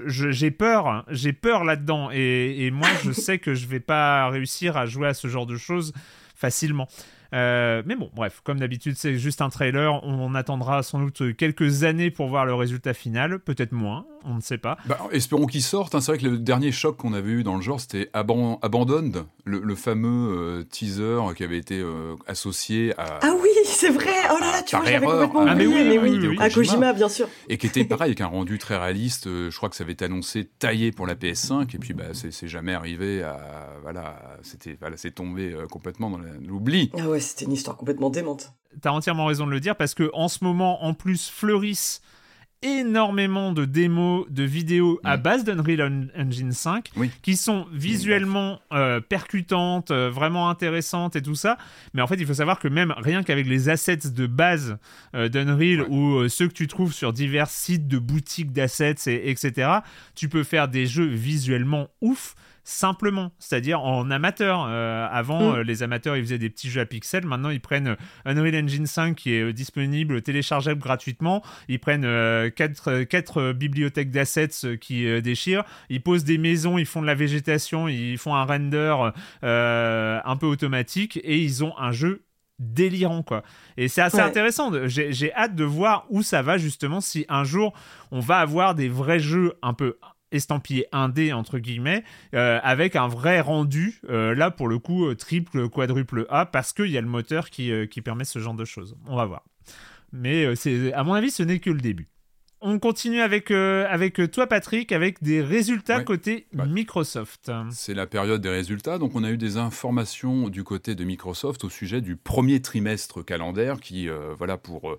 J'ai 0.07 0.51
peur, 0.51 1.05
j'ai 1.09 1.33
peur 1.33 1.63
là-dedans. 1.63 2.09
Et, 2.11 2.65
et, 2.65 2.71
moi, 2.71 2.89
je 3.03 3.11
sais 3.11 3.39
que 3.39 3.53
je 3.53 3.67
vais 3.67 3.79
pas 3.79 4.29
réussir 4.29 4.77
à 4.77 4.85
jouer 4.85 5.07
à 5.07 5.13
ce 5.13 5.27
genre 5.27 5.45
de 5.45 5.57
choses 5.57 5.93
facilement. 6.35 6.87
Euh, 7.33 7.81
mais 7.85 7.95
bon, 7.95 8.09
bref, 8.13 8.41
comme 8.43 8.59
d'habitude, 8.59 8.95
c'est 8.97 9.17
juste 9.17 9.41
un 9.41 9.49
trailer. 9.49 10.03
On, 10.03 10.35
attendra 10.35 10.83
sans 10.83 10.99
doute 10.99 11.35
quelques 11.35 11.83
années 11.83 12.11
pour 12.11 12.27
voir 12.27 12.45
le 12.45 12.53
résultat 12.53 12.93
final, 12.93 13.39
peut-être 13.39 13.71
moins, 13.71 14.05
on 14.25 14.35
ne 14.35 14.41
sait 14.41 14.57
pas. 14.57 14.77
Bah, 14.85 14.97
espérons 15.11 15.45
qu'il 15.45 15.61
sorte. 15.61 15.95
Hein. 15.95 16.01
C'est 16.01 16.11
vrai 16.11 16.19
que 16.19 16.27
le 16.27 16.37
dernier 16.37 16.71
choc 16.71 16.97
qu'on 16.97 17.13
avait 17.13 17.31
eu 17.31 17.43
dans 17.43 17.55
le 17.55 17.61
genre, 17.61 17.79
c'était 17.79 18.09
Abandoned, 18.13 19.25
le, 19.45 19.75
fameux 19.75 20.59
euh, 20.59 20.63
teaser 20.63 21.19
qui 21.35 21.43
avait 21.43 21.57
été 21.57 21.79
euh, 21.79 22.15
associé 22.27 22.93
à. 22.97 23.19
Ah 23.21 23.33
oui, 23.41 23.49
c'est 23.65 23.89
vrai. 23.89 24.11
Oh 24.31 24.37
là 24.39 24.51
là, 24.51 24.63
tu 24.63 24.75
vois, 24.75 24.85
j'avais 24.85 25.05
complètement 25.05 25.45
ah, 25.47 25.55
mais 25.55 25.65
oui, 25.65 25.83
mais 25.85 25.97
oui, 25.97 26.37
à 26.39 26.49
Kojima, 26.49 26.93
bien 26.93 27.09
sûr. 27.09 27.27
Et 27.49 27.57
qui 27.57 27.67
était 27.67 27.85
pareil, 27.85 28.09
avec 28.09 28.21
un 28.21 28.27
rendu 28.27 28.57
très 28.57 28.77
réaliste. 28.77 29.25
Je 29.25 29.55
crois 29.55 29.69
que 29.69 29.75
ça 29.75 29.83
avait 29.83 29.93
été 29.93 30.05
annoncé 30.05 30.49
taillé 30.59 30.91
pour 30.91 31.07
la 31.07 31.15
PS5, 31.15 31.75
et 31.75 31.79
puis 31.79 31.93
bah, 31.93 32.05
c'est 32.13 32.47
jamais 32.47 32.73
arrivé 32.73 33.23
à 33.23 33.69
voilà, 33.81 34.37
c'était 34.43 34.77
voilà, 34.79 34.97
c'est 34.97 35.11
tombé 35.11 35.55
complètement 35.69 36.09
dans 36.09 36.19
l'oubli. 36.47 36.91
Ah 36.97 37.07
ouais, 37.07 37.19
c'était 37.19 37.45
une 37.45 37.53
histoire 37.53 37.77
complètement 37.77 38.09
démente. 38.09 38.53
T'as 38.81 38.91
entièrement 38.91 39.25
raison 39.25 39.45
de 39.45 39.51
le 39.51 39.59
dire 39.59 39.75
parce 39.75 39.93
que 39.93 40.09
en 40.13 40.27
ce 40.27 40.43
moment, 40.43 40.83
en 40.83 40.93
plus, 40.93 41.29
fleurissent 41.29 42.01
énormément 42.63 43.51
de 43.51 43.65
démos, 43.65 44.25
de 44.29 44.43
vidéos 44.43 44.99
à 45.03 45.17
base 45.17 45.43
d'Unreal 45.43 46.09
Engine 46.15 46.51
5 46.51 46.91
qui 47.21 47.35
sont 47.35 47.65
visuellement 47.71 48.59
euh, 48.71 48.99
percutantes, 48.99 49.91
euh, 49.91 50.09
vraiment 50.09 50.49
intéressantes 50.49 51.15
et 51.15 51.21
tout 51.21 51.35
ça. 51.35 51.57
Mais 51.93 52.01
en 52.01 52.07
fait, 52.07 52.15
il 52.15 52.25
faut 52.25 52.35
savoir 52.35 52.59
que 52.59 52.67
même 52.67 52.93
rien 52.97 53.23
qu'avec 53.23 53.47
les 53.47 53.69
assets 53.69 54.11
de 54.13 54.27
base 54.27 54.77
euh, 55.15 55.27
d'Unreal 55.27 55.81
ou 55.89 56.27
ceux 56.29 56.47
que 56.47 56.53
tu 56.53 56.67
trouves 56.67 56.93
sur 56.93 57.13
divers 57.13 57.49
sites 57.49 57.87
de 57.87 57.97
boutiques 57.97 58.51
d'assets, 58.51 58.95
et, 59.07 59.31
etc., 59.31 59.71
tu 60.15 60.29
peux 60.29 60.43
faire 60.43 60.67
des 60.67 60.85
jeux 60.85 61.07
visuellement 61.07 61.87
ouf 62.01 62.35
simplement, 62.63 63.31
c'est-à-dire 63.39 63.81
en 63.81 64.09
amateur. 64.11 64.65
Euh, 64.67 65.07
avant, 65.11 65.51
mm. 65.51 65.55
euh, 65.55 65.63
les 65.63 65.83
amateurs, 65.83 66.17
ils 66.17 66.23
faisaient 66.23 66.37
des 66.37 66.49
petits 66.49 66.69
jeux 66.69 66.81
à 66.81 66.85
pixels. 66.85 67.25
Maintenant, 67.25 67.49
ils 67.49 67.61
prennent 67.61 67.89
euh, 67.89 67.95
Unreal 68.25 68.63
Engine 68.63 68.85
5 68.85 69.15
qui 69.15 69.33
est 69.33 69.53
disponible, 69.53 70.21
téléchargeable 70.21 70.81
gratuitement. 70.81 71.43
Ils 71.67 71.79
prennent 71.79 72.01
quatre, 72.51 73.03
quatre, 73.03 73.51
bibliothèques 73.53 74.11
d'assets 74.11 74.77
qui 74.79 75.21
déchirent. 75.21 75.63
Ils 75.89 76.01
posent 76.01 76.23
des 76.23 76.37
maisons, 76.37 76.77
ils 76.77 76.85
font 76.85 77.01
de 77.01 77.07
la 77.07 77.15
végétation, 77.15 77.87
ils 77.87 78.17
font 78.17 78.35
un 78.35 78.45
render 78.45 79.11
un 79.41 80.35
peu 80.37 80.45
automatique 80.45 81.19
et 81.23 81.37
ils 81.37 81.63
ont 81.63 81.77
un 81.77 81.91
jeu 81.91 82.23
délirant 82.61 83.23
quoi. 83.23 83.43
Et 83.75 83.87
c'est 83.87 84.01
assez 84.01 84.19
intéressant. 84.19 84.71
J'ai 84.85 85.33
hâte 85.33 85.55
de 85.55 85.63
voir 85.63 86.05
où 86.09 86.21
ça 86.21 86.41
va 86.41 86.57
justement 86.57 87.01
si 87.01 87.25
un 87.27 87.43
jour 87.43 87.73
on 88.11 88.19
va 88.19 88.39
avoir 88.39 88.75
des 88.75 88.87
vrais 88.87 89.19
jeux 89.19 89.53
un 89.61 89.73
peu 89.73 89.97
estampillé 90.31 90.87
1D 90.93 91.33
entre 91.33 91.59
guillemets 91.59 92.03
euh, 92.33 92.59
avec 92.63 92.95
un 92.95 93.07
vrai 93.07 93.41
rendu 93.41 93.99
euh, 94.09 94.33
là 94.35 94.51
pour 94.51 94.67
le 94.67 94.79
coup 94.79 95.05
euh, 95.05 95.15
triple 95.15 95.69
quadruple 95.69 96.25
A 96.29 96.45
parce 96.45 96.73
qu'il 96.73 96.89
y 96.91 96.97
a 96.97 97.01
le 97.01 97.07
moteur 97.07 97.49
qui, 97.49 97.71
qui, 97.89 98.01
permet 98.01 98.23
ce 98.23 98.39
genre 98.39 98.53
de 98.53 98.65
choses. 98.65 98.95
On 99.07 99.15
va 99.15 99.25
voir. 99.25 99.43
Mais 100.11 100.55
c'est 100.55 100.91
à 100.93 101.03
mon 101.03 101.13
avis 101.13 101.31
ce 101.31 101.43
n'est 101.43 101.59
que 101.59 101.69
le 101.69 101.79
début. 101.79 102.07
On 102.63 102.77
continue 102.77 103.21
avec, 103.21 103.49
avec 103.49 104.31
toi 104.31 104.45
Patrick 104.45 104.91
avec 104.91 105.23
des 105.23 105.41
résultats 105.41 106.03
côté 106.03 106.47
Microsoft. 106.53 107.51
C'est 107.71 107.93
la 107.93 108.05
période 108.05 108.41
des 108.41 108.49
résultats. 108.49 108.99
Donc 108.99 109.15
on 109.15 109.23
a 109.23 109.31
eu 109.31 109.37
des 109.37 109.57
informations 109.57 110.49
du 110.49 110.63
côté 110.63 110.93
de 110.93 111.03
Microsoft 111.03 111.63
au 111.63 111.69
sujet 111.69 112.01
du 112.01 112.15
premier 112.15 112.61
trimestre 112.61 113.25
calendaire 113.25 113.79
qui 113.79 114.09
voilà 114.37 114.57
pour 114.57 114.95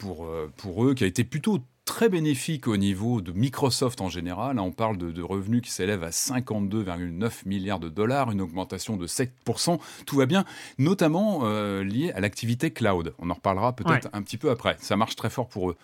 pour, 0.00 0.28
pour 0.56 0.84
eux 0.84 0.94
qui 0.94 1.04
a 1.04 1.06
été 1.06 1.22
plutôt 1.22 1.60
très 1.90 2.08
bénéfique 2.08 2.68
au 2.68 2.76
niveau 2.76 3.20
de 3.20 3.32
Microsoft 3.32 4.00
en 4.00 4.08
général. 4.08 4.60
On 4.60 4.70
parle 4.70 4.96
de, 4.96 5.22
revenus 5.22 5.60
qui 5.60 5.72
s'élèvent 5.72 6.04
à 6.04 6.10
52,9 6.10 7.30
milliards 7.46 7.80
de 7.80 7.88
dollars, 7.88 8.30
une 8.30 8.40
augmentation 8.40 8.96
de 8.96 9.08
7%. 9.08 9.80
Tout 10.06 10.16
va 10.16 10.26
bien, 10.26 10.44
notamment 10.78 11.40
euh, 11.42 11.82
lié 11.82 12.12
à 12.12 12.20
l'activité 12.20 12.70
cloud. 12.70 13.12
On 13.18 13.28
en 13.28 13.34
reparlera 13.34 13.74
peut-être 13.74 14.08
un 14.12 14.22
petit 14.22 14.36
peu 14.36 14.50
après. 14.50 14.76
Ça 14.80 14.96
marche 14.96 15.16
très 15.16 15.30
fort 15.30 15.48
pour 15.48 15.70
eux. 15.70 15.76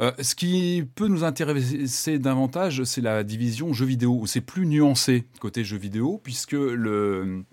Euh, 0.00 0.10
ce 0.20 0.34
qui 0.34 0.84
peut 0.96 1.06
nous 1.06 1.22
intéresser 1.22 2.18
davantage, 2.18 2.82
c'est 2.82 3.00
la 3.00 3.22
division 3.22 3.72
jeux 3.72 3.86
vidéo, 3.86 4.18
où 4.20 4.26
c'est 4.26 4.40
plus 4.40 4.66
nuancé 4.66 5.28
côté 5.38 5.62
jeux 5.62 5.78
vidéo, 5.78 6.20
puisque 6.24 6.52
le, 6.52 7.44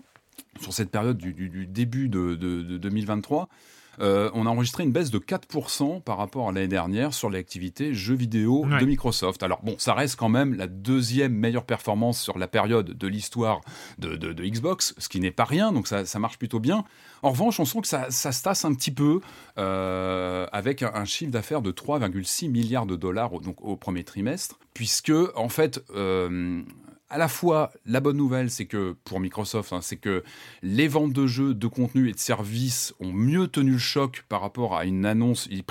sur 0.60 0.72
cette 0.72 0.90
période 0.90 1.16
du, 1.16 1.66
début 1.68 2.08
de, 2.08 2.34
de 2.34 2.76
2023, 2.76 3.48
euh, 4.00 4.30
on 4.34 4.46
a 4.46 4.50
enregistré 4.50 4.82
une 4.82 4.92
baisse 4.92 5.10
de 5.10 5.18
4% 5.18 6.02
par 6.02 6.16
rapport 6.16 6.48
à 6.48 6.52
l'année 6.52 6.68
dernière 6.68 7.12
sur 7.12 7.30
l'activité 7.30 7.94
jeux 7.94 8.14
vidéo 8.14 8.66
de 8.66 8.84
Microsoft. 8.84 9.42
Alors 9.42 9.60
bon, 9.62 9.74
ça 9.78 9.94
reste 9.94 10.16
quand 10.16 10.28
même 10.28 10.54
la 10.54 10.66
deuxième 10.66 11.32
meilleure 11.32 11.64
performance 11.64 12.20
sur 12.20 12.38
la 12.38 12.48
période 12.48 12.96
de 12.96 13.06
l'histoire 13.06 13.60
de, 13.98 14.32
Xbox, 14.32 14.94
ce 14.98 15.08
qui 15.08 15.20
n'est 15.20 15.30
pas 15.30 15.44
rien, 15.44 15.72
donc 15.72 15.86
ça, 15.86 16.18
marche 16.18 16.38
plutôt 16.38 16.60
bien. 16.60 16.84
En 17.22 17.30
revanche, 17.30 17.60
on 17.60 17.64
sent 17.64 17.80
que 17.82 17.88
ça, 17.88 18.10
se 18.10 18.42
tasse 18.42 18.64
un 18.64 18.74
petit 18.74 18.90
peu 18.90 19.20
euh, 19.58 20.46
avec 20.52 20.82
un, 20.82 21.04
chiffre 21.04 21.30
d'affaires 21.30 21.62
de 21.62 21.70
3,6 21.70 22.50
milliards 22.50 22.86
de 22.86 22.96
dollars 22.96 23.34
au, 23.34 23.40
donc, 23.40 23.62
au 23.62 23.76
premier 23.76 24.04
trimestre, 24.04 24.58
puisque 24.74 25.12
en 25.34 25.48
fait, 25.48 25.82
euh, 25.94 26.62
à 27.10 27.18
la 27.18 27.28
fois, 27.28 27.72
la 27.84 28.00
bonne 28.00 28.16
nouvelle, 28.16 28.50
c'est 28.50 28.66
que 28.66 28.96
pour 29.04 29.18
Microsoft, 29.18 29.72
hein, 29.72 29.80
c'est 29.82 29.96
que 29.96 30.22
les 30.62 30.86
ventes 30.86 31.12
de 31.12 31.26
jeux, 31.26 31.54
de 31.54 31.66
contenu 31.66 32.08
et 32.08 32.12
de 32.12 32.18
services 32.18 32.94
ont 33.00 33.12
mieux 33.12 33.48
tenu 33.48 33.72
le 33.72 33.78
choc 33.78 34.24
par 34.28 34.40
rapport 34.40 34.76
à 34.76 34.84
une 34.84 35.04
annonce. 35.04 35.48
Ils, 35.50 35.64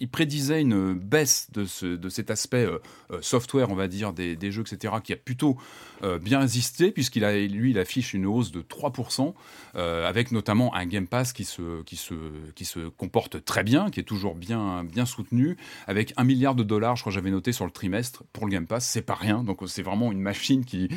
il 0.00 0.08
prédisait 0.08 0.60
une 0.60 0.94
baisse 0.94 1.48
de, 1.52 1.64
ce, 1.64 1.98
cet 2.08 2.30
aspect 2.30 2.66
euh, 2.66 2.78
euh, 3.12 3.18
software, 3.22 3.70
on 3.70 3.76
va 3.76 3.86
dire, 3.86 4.12
des, 4.12 4.50
jeux, 4.50 4.62
etc., 4.62 4.94
qui 5.02 5.12
a 5.12 5.16
plutôt 5.16 5.56
euh, 6.02 6.18
bien 6.18 6.40
résisté, 6.40 6.90
puisqu'il 6.90 7.24
a, 7.24 7.36
lui, 7.46 7.70
il 7.70 7.78
affiche 7.78 8.12
une 8.12 8.26
hausse 8.26 8.50
de 8.50 8.60
3%, 8.60 9.34
avec 9.74 10.32
notamment 10.32 10.74
un 10.74 10.86
Game 10.86 11.06
Pass 11.06 11.32
qui 11.32 11.44
se 11.44 12.88
comporte 12.96 13.44
très 13.44 13.62
bien, 13.62 13.90
qui 13.90 14.00
est 14.00 14.04
toujours 14.04 14.34
bien, 14.34 14.84
bien 14.84 15.06
soutenu, 15.06 15.56
avec 15.86 16.12
un 16.16 16.24
milliard 16.24 16.54
de 16.54 16.62
dollars, 16.62 16.96
je 16.96 17.02
crois 17.02 17.10
que 17.10 17.14
j'avais 17.14 17.30
noté 17.30 17.52
sur 17.52 17.64
le 17.64 17.70
trimestre, 17.70 18.24
pour 18.32 18.46
le 18.46 18.52
Game 18.52 18.66
Pass, 18.66 18.86
c'est 18.86 19.02
pas 19.02 19.14
rien, 19.14 19.42
donc 19.42 19.60
c'est 19.66 19.82
vraiment 19.82 20.12
une 20.12 20.20
machine 20.20 20.64
qui, 20.64 20.88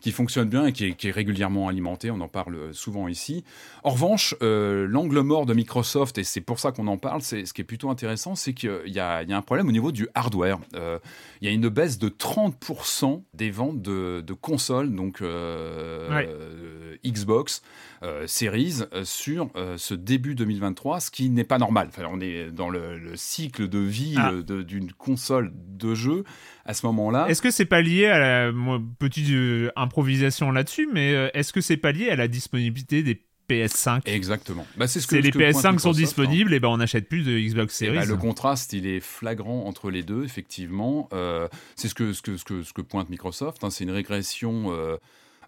qui 0.00 0.12
fonctionne 0.12 0.48
bien 0.48 0.66
et 0.66 0.72
qui 0.72 0.86
est, 0.86 1.10
régulièrement 1.10 1.68
alimenté. 1.68 2.10
On 2.10 2.20
en 2.20 2.28
parle 2.28 2.72
souvent 2.72 3.08
ici. 3.08 3.44
En 3.84 3.90
revanche, 3.90 4.34
euh, 4.42 4.86
l'angle 4.86 5.20
mort 5.20 5.46
de 5.46 5.54
Microsoft, 5.54 6.18
et 6.18 6.24
c'est 6.24 6.40
pour 6.40 6.58
ça 6.58 6.72
qu'on 6.72 6.86
en 6.86 6.96
parle, 6.96 7.22
c'est 7.22 7.44
ce 7.44 7.52
qui 7.52 7.60
est 7.60 7.64
plutôt 7.64 7.90
intéressant, 7.90 8.34
c'est 8.34 8.54
qu'il 8.54 8.80
y, 8.86 8.98
a 8.98 9.18
un 9.18 9.42
problème 9.42 9.68
au 9.68 9.72
niveau 9.72 9.92
du 9.92 10.08
hardware. 10.14 10.58
Euh, 10.74 10.98
il 11.40 11.48
y 11.48 11.50
a 11.50 11.54
une 11.54 11.68
baisse 11.68 11.98
de 11.98 12.08
30% 12.08 13.22
des 13.34 13.50
ventes 13.50 13.82
de, 13.82 14.24
consoles, 14.40 14.94
donc 14.94 15.20
euh, 15.20 16.96
Xbox. 17.04 17.62
Series 18.26 18.80
sur 19.04 19.50
ce 19.76 19.94
début 19.94 20.34
2023, 20.34 21.00
ce 21.00 21.10
qui 21.10 21.30
n'est 21.30 21.44
pas 21.44 21.58
normal. 21.58 21.88
Enfin, 21.88 22.04
on 22.10 22.20
est 22.20 22.50
dans 22.50 22.70
le, 22.70 22.98
cycle 23.16 23.68
de 23.68 23.78
vie 23.78 24.14
ah. 24.16 24.32
d'une 24.42 24.92
console 24.92 25.52
de 25.54 25.94
jeu 25.94 26.24
à 26.64 26.74
ce 26.74 26.86
moment-là. 26.86 27.26
Est-ce 27.28 27.42
que 27.42 27.50
c'est 27.50 27.64
pas 27.64 27.82
lié 27.82 28.06
à 28.06 28.18
la 28.18 28.52
petite 28.98 29.30
euh, 29.30 29.70
improvisation 29.76 30.50
là-dessus, 30.52 30.88
mais 30.92 31.14
euh, 31.14 31.28
est-ce 31.34 31.52
que 31.52 31.60
c'est 31.60 31.76
pas 31.76 31.92
lié 31.92 32.10
à 32.10 32.16
la 32.16 32.28
disponibilité 32.28 33.02
des 33.02 33.22
PS5 33.48 34.02
Exactement. 34.06 34.66
Bah, 34.76 34.86
c'est 34.86 35.00
ce 35.00 35.06
que, 35.06 35.16
les 35.16 35.30
PS5 35.30 35.78
sont 35.78 35.92
disponibles, 35.92 36.52
hein. 36.52 36.56
et 36.56 36.60
ben 36.60 36.68
on 36.68 36.76
n'achète 36.76 37.08
plus 37.08 37.22
de 37.22 37.38
Xbox 37.38 37.74
Series. 37.74 37.96
Bah, 37.96 38.04
le 38.04 38.16
contraste, 38.16 38.72
il 38.72 38.86
est 38.86 39.00
flagrant 39.00 39.66
entre 39.66 39.90
les 39.90 40.02
deux, 40.02 40.24
effectivement. 40.24 41.08
Euh, 41.12 41.48
c'est 41.74 41.88
ce 41.88 41.94
que, 41.94 42.12
ce, 42.12 42.22
que, 42.22 42.36
ce, 42.36 42.44
que, 42.44 42.62
ce 42.62 42.72
que 42.72 42.82
pointe 42.82 43.08
Microsoft. 43.10 43.64
Hein. 43.64 43.70
c'est 43.70 43.84
une 43.84 43.90
régression 43.90 44.66
euh, 44.68 44.96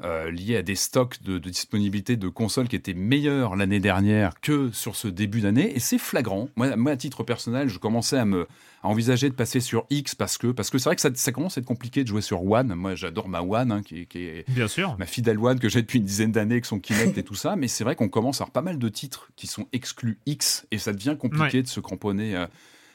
lié 0.01 0.57
à 0.57 0.63
des 0.63 0.75
stocks 0.75 1.23
de, 1.23 1.39
disponibilité 1.39 2.17
de 2.17 2.29
consoles 2.29 2.69
qui 2.69 2.77
étaient 2.77 2.95
meilleurs 2.95 3.57
l'année 3.57 3.81
dernière 3.81 4.41
que 4.41 4.71
sur 4.73 4.97
ce 4.97 5.09
début 5.09 5.41
d'année. 5.41 5.75
Et 5.77 5.81
c'est 5.81 5.99
flagrant. 5.99 6.49
Moi, 6.57 6.75
moi, 6.77 6.93
à 6.93 6.97
titre 6.97 7.23
personnel, 7.23 7.69
je 7.69 7.79
commençais 7.79 8.19
à 8.19 8.25
me 8.25 8.47
envisager 8.83 9.29
de 9.29 9.35
passer 9.35 9.61
sur 9.61 9.87
X 9.91 10.15
parce 10.15 10.39
que 10.39 10.49
parce 10.49 10.71
que 10.71 10.79
c'est 10.79 10.89
vrai 10.89 10.97
que 10.97 11.03
ça, 11.03 11.33
commence 11.33 11.57
à 11.57 11.61
être 11.61 11.67
compliqué 11.67 12.03
de 12.03 12.09
jouer 12.09 12.21
sur 12.21 12.45
One. 12.45 12.75
Moi, 12.75 12.95
j'adore 12.95 13.29
ma 13.29 13.43
One, 13.43 13.73
hein, 13.73 13.83
qui, 13.83 14.07
est 14.15 14.51
Bien 14.51 14.69
sûr. 14.69 14.97
ma 14.99 15.07
fidèle 15.07 15.39
One 15.39 15.61
que 15.61 15.69
j'ai 15.69 15.83
depuis 15.83 15.99
une 15.99 16.05
dizaine 16.05 16.33
d'années 16.33 16.55
avec 16.55 16.67
son 16.67 16.81
Kinect 16.81 17.17
et 17.17 17.23
tout 17.23 17.35
ça. 17.35 17.57
Mais 17.57 17.69
c'est 17.69 17.85
vrai 17.85 17.95
qu'on 17.95 18.09
commence 18.09 18.41
à 18.41 18.45
avoir 18.45 18.53
pas 18.53 18.63
mal 18.63 18.79
de 18.79 18.89
titres 18.89 19.29
qui 19.37 19.47
sont 19.47 19.67
exclus 19.73 20.19
X 20.27 20.67
et 20.71 20.79
ça 20.79 20.93
devient 20.93 21.17
compliqué 21.19 21.63
de 21.63 21.69
se 21.69 21.81
cramponner. 21.81 22.37
Euh, 22.37 22.47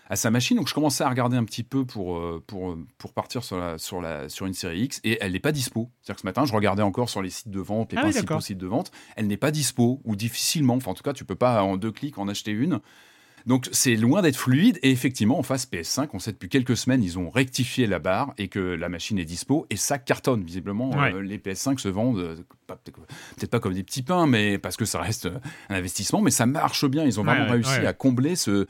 à 0.09 0.15
sa 0.15 0.31
machine. 0.31 0.57
Donc 0.57 0.67
je 0.67 0.73
commençais 0.73 1.03
à 1.03 1.09
regarder 1.09 1.37
un 1.37 1.43
petit 1.43 1.63
peu 1.63 1.85
pour, 1.85 2.17
euh, 2.17 2.43
pour, 2.45 2.77
pour 2.97 3.13
partir 3.13 3.43
sur, 3.43 3.57
la, 3.57 3.77
sur, 3.77 4.01
la, 4.01 4.29
sur 4.29 4.45
une 4.45 4.53
série 4.53 4.81
X 4.81 5.01
et 5.03 5.17
elle 5.21 5.33
n'est 5.33 5.39
pas 5.39 5.51
dispo. 5.51 5.89
C'est-à-dire 6.01 6.15
que 6.15 6.21
ce 6.21 6.27
matin, 6.27 6.45
je 6.45 6.53
regardais 6.53 6.83
encore 6.83 7.09
sur 7.09 7.21
les 7.21 7.29
sites 7.29 7.49
de 7.49 7.59
vente, 7.59 7.91
les 7.91 7.97
ah 7.97 8.01
principaux 8.01 8.39
sites 8.39 8.57
de 8.57 8.67
vente, 8.67 8.91
elle 9.15 9.27
n'est 9.27 9.37
pas 9.37 9.51
dispo 9.51 10.01
ou 10.03 10.15
difficilement. 10.15 10.75
Enfin, 10.75 10.91
en 10.91 10.95
tout 10.95 11.03
cas, 11.03 11.13
tu 11.13 11.25
peux 11.25 11.35
pas 11.35 11.63
en 11.63 11.77
deux 11.77 11.91
clics 11.91 12.17
en 12.17 12.27
acheter 12.27 12.51
une. 12.51 12.79
Donc 13.45 13.69
c'est 13.71 13.95
loin 13.95 14.21
d'être 14.21 14.35
fluide 14.35 14.77
et 14.83 14.91
effectivement 14.91 15.39
en 15.39 15.43
face 15.43 15.71
PS5, 15.71 16.09
on 16.11 16.19
sait 16.19 16.33
depuis 16.33 16.49
quelques 16.49 16.75
semaines 16.75 17.01
ils 17.01 17.17
ont 17.17 17.29
rectifié 17.29 17.87
la 17.87 17.97
barre 17.97 18.33
et 18.37 18.49
que 18.49 18.59
la 18.59 18.89
machine 18.89 19.17
est 19.19 19.25
dispo 19.25 19.65
et 19.69 19.77
ça 19.77 19.97
cartonne 19.97 20.43
visiblement. 20.43 20.91
Euh, 21.01 21.21
les 21.21 21.37
PS5 21.37 21.77
se 21.77 21.87
vendent 21.87 22.19
euh, 22.19 22.35
peut-être 22.67 23.49
pas 23.49 23.61
comme 23.61 23.73
des 23.73 23.83
petits 23.83 24.03
pains, 24.03 24.27
mais 24.27 24.57
parce 24.57 24.75
que 24.75 24.83
ça 24.83 24.99
reste 24.99 25.29
un 25.69 25.75
investissement, 25.75 26.21
mais 26.21 26.31
ça 26.31 26.45
marche 26.45 26.85
bien. 26.85 27.05
Ils 27.05 27.21
ont 27.21 27.23
vraiment 27.23 27.49
réussi 27.49 27.85
à 27.85 27.93
combler 27.93 28.35
ce, 28.35 28.67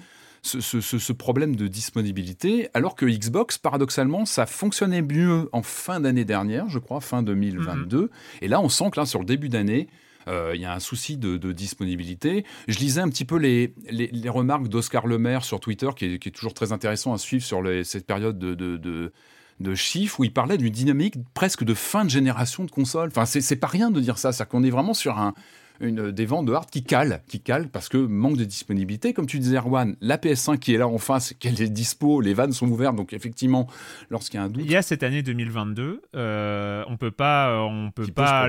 ce, 0.48 1.14
problème 1.14 1.56
de 1.56 1.68
disponibilité, 1.68 2.70
alors 2.74 2.96
que 2.96 3.06
Xbox, 3.06 3.58
paradoxalement, 3.58 4.26
ça 4.26 4.46
fonctionnait 4.46 5.02
mieux 5.02 5.50
en 5.52 5.62
fin 5.62 6.00
d'année 6.00 6.26
dernière, 6.26 6.70
je 6.70 6.80
crois, 6.80 7.02
fin 7.02 7.24
2022. 7.24 8.02
Mhm. 8.02 8.10
Et 8.42 8.48
là, 8.48 8.62
on 8.62 8.70
sent 8.70 8.90
que 8.92 9.00
là, 9.00 9.06
sur 9.06 9.20
le 9.20 9.26
début 9.26 9.50
d'année, 9.50 9.88
euh, 10.28 10.52
il 10.56 10.62
y 10.62 10.66
a 10.66 10.74
un 10.74 10.80
souci 10.80 11.18
de, 11.18 11.38
disponibilité. 11.52 12.46
Je 12.68 12.80
lisais 12.80 13.02
un 13.02 13.10
petit 13.10 13.26
peu 13.26 13.38
les, 13.38 13.74
les, 13.90 14.30
remarques 14.30 14.68
d'Oscar 14.68 15.08
Lemaire 15.08 15.44
sur 15.44 15.60
Twitter, 15.60 15.90
qui 15.96 16.06
est, 16.06 16.36
toujours 16.36 16.54
très 16.54 16.72
intéressant 16.72 17.14
à 17.14 17.18
suivre 17.18 17.44
sur 17.44 17.64
cette 17.84 18.06
période 18.06 18.38
de, 18.38 18.54
de, 18.54 19.12
de 19.60 19.76
chiffres 19.76 20.20
où 20.20 20.24
il 20.24 20.34
parlait 20.34 20.58
d'une 20.58 20.72
dynamique 20.72 21.16
presque 21.34 21.64
de 21.64 21.74
fin 21.74 22.06
de 22.06 22.10
génération 22.10 22.64
de 22.64 22.72
consoles. 22.72 23.10
Enfin, 23.10 23.26
c'est 23.26 23.56
pas 23.56 23.68
rien 23.68 23.90
de 23.90 24.00
dire 24.00 24.18
ça. 24.18 24.32
C'est-à-dire 24.32 24.50
qu'on 24.50 24.64
est 24.64 24.70
vraiment 24.70 24.94
sur 24.94 25.18
un, 25.18 25.34
une, 25.80 26.12
des 26.12 26.26
ventes 26.26 26.46
de 26.46 26.54
hard 26.54 26.70
qui 26.70 26.84
calent, 26.84 27.22
qui 27.28 27.40
calent 27.40 27.70
parce 27.70 27.90
que 27.90 27.98
manque 27.98 28.38
de 28.38 28.46
disponibilité. 28.46 29.14
Comme 29.14 29.26
tu 29.26 29.40
disais, 29.40 29.58
Erwan, 29.58 29.96
la 30.02 30.18
PS5 30.18 30.58
qui 30.58 30.74
est 30.74 30.78
là 30.78 30.88
en 30.88 30.98
face, 30.98 31.34
qu'elle 31.40 31.62
est 31.62 31.70
dispo, 31.70 32.22
les 32.22 32.34
vannes 32.34 32.54
sont 32.54 32.70
ouvertes, 32.70 32.96
donc 32.96 33.14
effectivement, 33.14 33.68
lorsqu'il 34.10 34.40
y 34.40 34.42
a 34.42 34.44
un 34.44 34.50
doute. 34.50 34.64
Il 34.66 34.72
y 34.72 34.76
a 34.76 34.82
cette 34.82 35.04
année 35.04 35.24
2022, 35.24 36.02
euh, 36.16 36.84
on 36.88 36.98
peut 36.98 37.12
pas, 37.12 37.50
euh, 37.50 37.60
on 37.60 37.92
peut 37.92 38.08
pas 38.08 38.48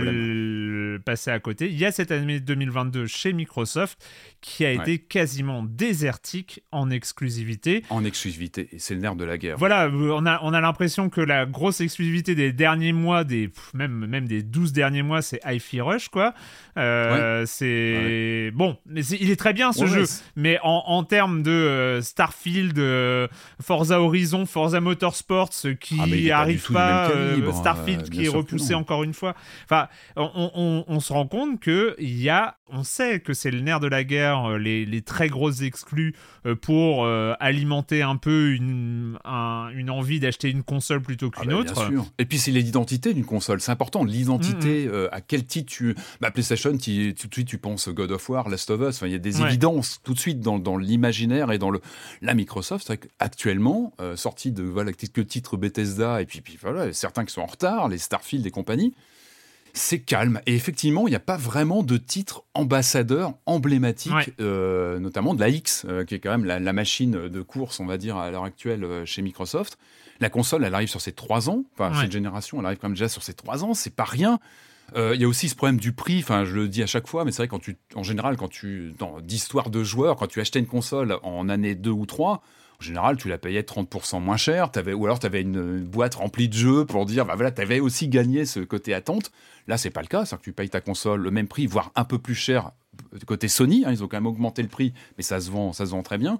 passer 1.05 1.31
à 1.31 1.41
côté. 1.41 1.69
Il 1.69 1.79
y 1.79 1.85
a 1.85 1.93
cette 1.93 2.11
année 2.11 2.41
2022 2.41 3.07
chez 3.07 3.33
Microsoft 3.33 3.99
qui 4.41 4.65
a 4.65 4.73
été 4.73 4.99
quasiment 4.99 5.63
désertique 5.63 6.63
en 6.71 6.91
exclusivité. 6.91 7.83
En 7.91 8.05
exclusivité, 8.05 8.69
et 8.73 8.79
c'est 8.79 8.95
le 8.95 9.01
nerf 9.01 9.17
de 9.17 9.25
la 9.25 9.39
guerre. 9.39 9.57
Voilà, 9.59 9.89
on 9.93 10.27
a, 10.27 10.41
on 10.43 10.53
a 10.53 10.61
l'impression 10.61 11.09
que 11.11 11.21
la 11.21 11.47
grosse 11.47 11.81
exclusivité 11.81 12.35
des 12.35 12.53
derniers 12.53 12.93
mois, 12.93 13.25
des, 13.25 13.51
même, 13.75 14.07
même 14.07 14.29
des 14.29 14.43
12 14.43 14.73
derniers 14.73 15.03
mois, 15.03 15.23
c'est 15.23 15.41
Hi-Fi 15.45 15.81
Rush, 15.81 16.09
quoi. 16.09 16.35
Euh, 16.77 17.45
c'est 17.47 18.51
bon, 18.55 18.77
mais 18.87 19.05
il 19.07 19.31
est 19.31 19.37
très 19.37 19.53
bien 19.53 19.73
ce 19.73 19.87
jeu. 19.87 20.05
Mais 20.37 20.59
en, 20.63 20.85
en 20.87 21.03
termes 21.03 21.43
de 21.43 21.51
euh, 21.51 22.03
Starfield, 22.03 22.79
euh, 22.79 23.27
Forza 23.61 24.01
Horizon, 24.01 24.47
Forza 24.47 24.81
Motorsports, 24.81 25.51
qui 25.81 26.31
ah, 26.31 26.39
arrive 26.39 26.73
pas, 26.73 27.11
Starfield 27.53 28.09
qui 28.11 28.27
est 28.27 28.29
repoussé 28.29 28.75
encore 28.75 29.03
une 29.03 29.15
fois. 29.15 29.35
Enfin, 29.65 29.89
on, 30.17 30.51
on, 30.55 30.85
on 30.87 31.01
se 31.01 31.13
rend 31.13 31.27
compte 31.27 31.61
que 31.61 31.97
il 31.99 32.21
y 32.21 32.29
a, 32.29 32.57
on 32.69 32.85
sait 32.85 33.21
que 33.21 33.33
c'est 33.33 33.51
le 33.51 33.61
nerf 33.61 33.81
de 33.81 33.89
la 33.89 34.05
guerre, 34.05 34.28
les, 34.59 34.85
les 34.85 35.03
très 35.03 35.29
grosses 35.29 35.63
exclus 35.63 36.15
pour 36.63 37.07
alimenter 37.07 38.03
un 38.03 38.17
peu 38.17 38.53
une, 38.53 39.19
une 39.75 39.91
envie 39.91 40.21
d'acheter 40.21 40.51
une 40.51 40.63
console 40.63 41.03
plutôt 41.03 41.31
ah 41.37 41.41
qu'une 41.41 41.51
bah, 41.51 41.57
autre. 41.57 41.91
Et 42.19 42.25
puis 42.25 42.39
c'est 42.39 42.51
l'identité 42.51 43.15
d'une 43.15 43.25
console, 43.25 43.61
c'est 43.61 43.73
important. 43.73 44.05
L'identité, 44.05 44.87
mm, 44.87 44.91
mm. 44.91 45.09
à 45.13 45.21
quel 45.21 45.45
titre 45.45 45.71
tu, 45.71 45.95
bah, 46.21 46.31
PlayStation 46.31 46.73
tout 46.73 47.29
de 47.29 47.35
suite 47.35 47.49
tu 47.49 47.59
penses 47.59 47.89
God 47.89 48.13
of 48.13 48.29
War, 48.29 48.49
Last 48.49 48.71
of 48.71 48.81
Us. 48.81 48.97
Enfin, 48.97 49.07
il 49.07 49.13
y 49.13 49.17
a 49.17 49.19
des 49.19 49.43
évidences 49.43 50.01
tout 50.03 50.15
de 50.15 50.19
suite 50.19 50.41
dans, 50.41 50.59
dans 50.59 50.77
l'imaginaire 50.77 51.53
et 51.53 51.59
dans 51.59 51.71
le 51.71 51.81
la 52.23 52.35
Microsoft. 52.35 52.87
C'est 52.87 53.09
actuellement 53.19 53.93
euh, 54.01 54.17
sorti 54.17 54.53
de 54.53 54.63
voilà 54.63 54.93
quelques 54.93 55.27
titres 55.27 55.57
Bethesda 55.57 56.21
et 56.21 56.27
puis, 56.27 56.41
puis 56.41 56.59
voilà 56.61 56.93
certains 56.93 57.25
qui 57.25 57.33
sont 57.33 57.43
en 57.43 57.47
retard, 57.47 57.89
les 57.89 57.99
Starfield 57.99 58.47
et 58.47 58.51
compagnie. 58.51 58.95
C'est 59.79 60.01
calme 60.01 60.41
et 60.47 60.55
effectivement 60.55 61.07
il 61.07 61.11
n'y 61.11 61.17
a 61.17 61.21
pas 61.21 61.37
vraiment 61.37 61.83
de 61.83 61.97
titres 61.97 62.45
ambassadeurs 62.55 63.35
emblématiques, 63.47 64.33
euh, 64.41 64.99
notamment 64.99 65.35
de 65.35 65.41
la 65.41 65.49
X, 65.49 65.87
euh, 65.89 66.05
qui 66.05 66.17
est 66.17 66.19
quand 66.19 66.31
même 66.31 66.45
la, 66.45 66.59
la, 66.59 66.73
machine 66.73 67.29
de 67.29 67.43
course, 67.43 67.79
on 67.79 67.87
va 67.87 67.97
dire 67.97 68.17
à 68.17 68.31
l'heure 68.31 68.45
actuelle 68.45 68.87
chez 69.05 69.23
Microsoft. 69.23 69.79
La 70.21 70.31
console, 70.31 70.65
elle 70.65 70.75
arrive 70.75 70.89
sur 70.89 71.01
ses 71.01 71.13
trois 71.13 71.49
ans, 71.49 71.65
enfin 71.75 71.93
cette 72.01 72.11
génération, 72.11 72.59
elle 72.59 72.67
arrive 72.67 72.79
quand 72.79 72.89
même 72.89 72.97
déjà 72.97 73.09
sur 73.09 73.23
ses 73.23 73.35
trois 73.35 73.65
ans, 73.65 73.73
c'est 73.73 73.95
pas 73.95 74.05
rien. 74.05 74.41
Euh, 74.97 75.15
il 75.15 75.21
y 75.21 75.25
a 75.25 75.29
aussi 75.29 75.49
ce 75.49 75.55
problème 75.55 75.79
du 75.79 75.93
prix. 75.93 76.21
Enfin, 76.21 76.45
je 76.45 76.55
le 76.55 76.69
dis 76.69 76.83
à 76.83 76.87
chaque 76.87 77.07
fois, 77.07 77.25
mais 77.25 77.33
c'est 77.33 77.43
vrai 77.43 77.49
quand 77.49 77.59
tu, 77.59 77.77
en 77.95 78.03
général, 78.03 78.37
quand 78.37 78.49
tu, 78.49 78.95
dans 78.99 79.21
d'histoire 79.21 79.71
de 79.71 79.83
joueurs, 79.83 80.17
quand 80.17 80.27
tu 80.27 80.41
achetais 80.41 80.59
une 80.59 80.67
console 80.67 81.19
en 81.23 81.49
année 81.49 81.75
2 81.75 81.91
ou 81.91 82.07
3, 82.07 82.43
en 82.81 82.85
général, 82.85 83.17
tu 83.17 83.29
la 83.29 83.39
payais 83.39 83.63
30% 83.63 84.21
moins 84.21 84.37
cher, 84.37 84.71
ou 84.95 85.05
alors 85.05 85.19
tu 85.19 85.27
avais 85.27 85.43
une, 85.43 85.81
boîte 85.81 86.15
remplie 86.15 86.49
de 86.49 86.55
jeux 86.55 86.85
pour 86.85 87.07
dire, 87.07 87.27
bah 87.27 87.35
voilà, 87.35 87.51
tu 87.51 87.61
avais 87.61 87.81
aussi 87.81 88.09
gagné 88.09 88.45
ce 88.45 88.61
côté 88.61 88.95
attente. 88.95 89.33
Là, 89.67 89.77
c'est 89.77 89.91
pas 89.91 90.01
le 90.01 90.07
cas, 90.07 90.25
c'est-à-dire 90.25 90.39
que 90.39 90.45
tu 90.45 90.53
payes 90.53 90.71
ta 90.71 90.81
console 90.81 91.21
le 91.21 91.31
même 91.31 91.49
prix, 91.49 91.67
voire 91.67 91.91
un 91.97 92.05
peu 92.05 92.19
plus 92.19 92.37
cher 92.37 92.71
côté 93.27 93.49
Sony. 93.49 93.85
Hein, 93.85 93.91
ils 93.91 94.05
ont 94.05 94.09
quand 94.09 94.17
même 94.17 94.27
augmenté 94.27 94.63
le 94.63 94.69
prix, 94.69 94.93
mais 95.17 95.23
ça 95.23 95.41
se 95.41 95.51
vend, 95.51 95.73
ça 95.73 95.87
se 95.87 95.91
vend 95.91 96.03
très 96.03 96.19
bien. 96.19 96.39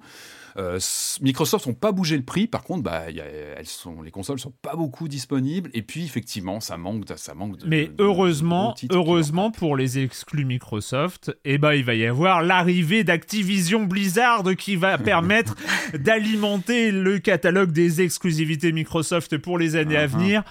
Euh, 0.59 0.81
Microsoft 1.21 1.67
n'ont 1.67 1.75
pas 1.75 1.93
bougé 1.93 2.17
le 2.17 2.25
prix, 2.25 2.49
par 2.49 2.65
contre, 2.65 2.83
bah, 2.83 3.05
elles 3.09 3.67
sont, 3.67 4.03
les 4.03 4.11
consoles 4.11 4.41
sont 4.41 4.53
pas 4.61 4.75
beaucoup 4.75 5.07
disponibles. 5.07 5.71
Et 5.73 5.83
puis, 5.83 6.05
effectivement, 6.05 6.59
ça 6.61 6.77
manque, 6.77 7.05
ça 7.17 7.35
manque 7.35 7.59
de. 7.59 7.67
Mais 7.67 7.91
heureusement, 7.99 8.75
heureusement 8.91 9.53
pour 9.53 9.77
les 9.77 10.01
exclus 10.01 10.45
Microsoft, 10.45 11.37
eh 11.45 11.59
ben, 11.59 11.75
il 11.75 11.85
va 11.85 11.95
y 11.95 12.07
avoir 12.07 12.43
l'arrivée 12.43 13.05
d'Activision 13.05 13.85
Blizzard 13.85 14.43
qui 14.57 14.75
va 14.75 14.99
permettre 14.99 15.55
d'alimenter 15.95 16.91
le 16.91 17.21
catalogue 17.21 17.71
des 17.71 18.03
exclusivités 18.03 18.73
Microsoft 18.73 19.39
pour 19.39 19.59
les 19.59 19.77
années 19.77 19.97
à 19.97 20.07
uh-huh. 20.07 20.11
venir, 20.11 20.43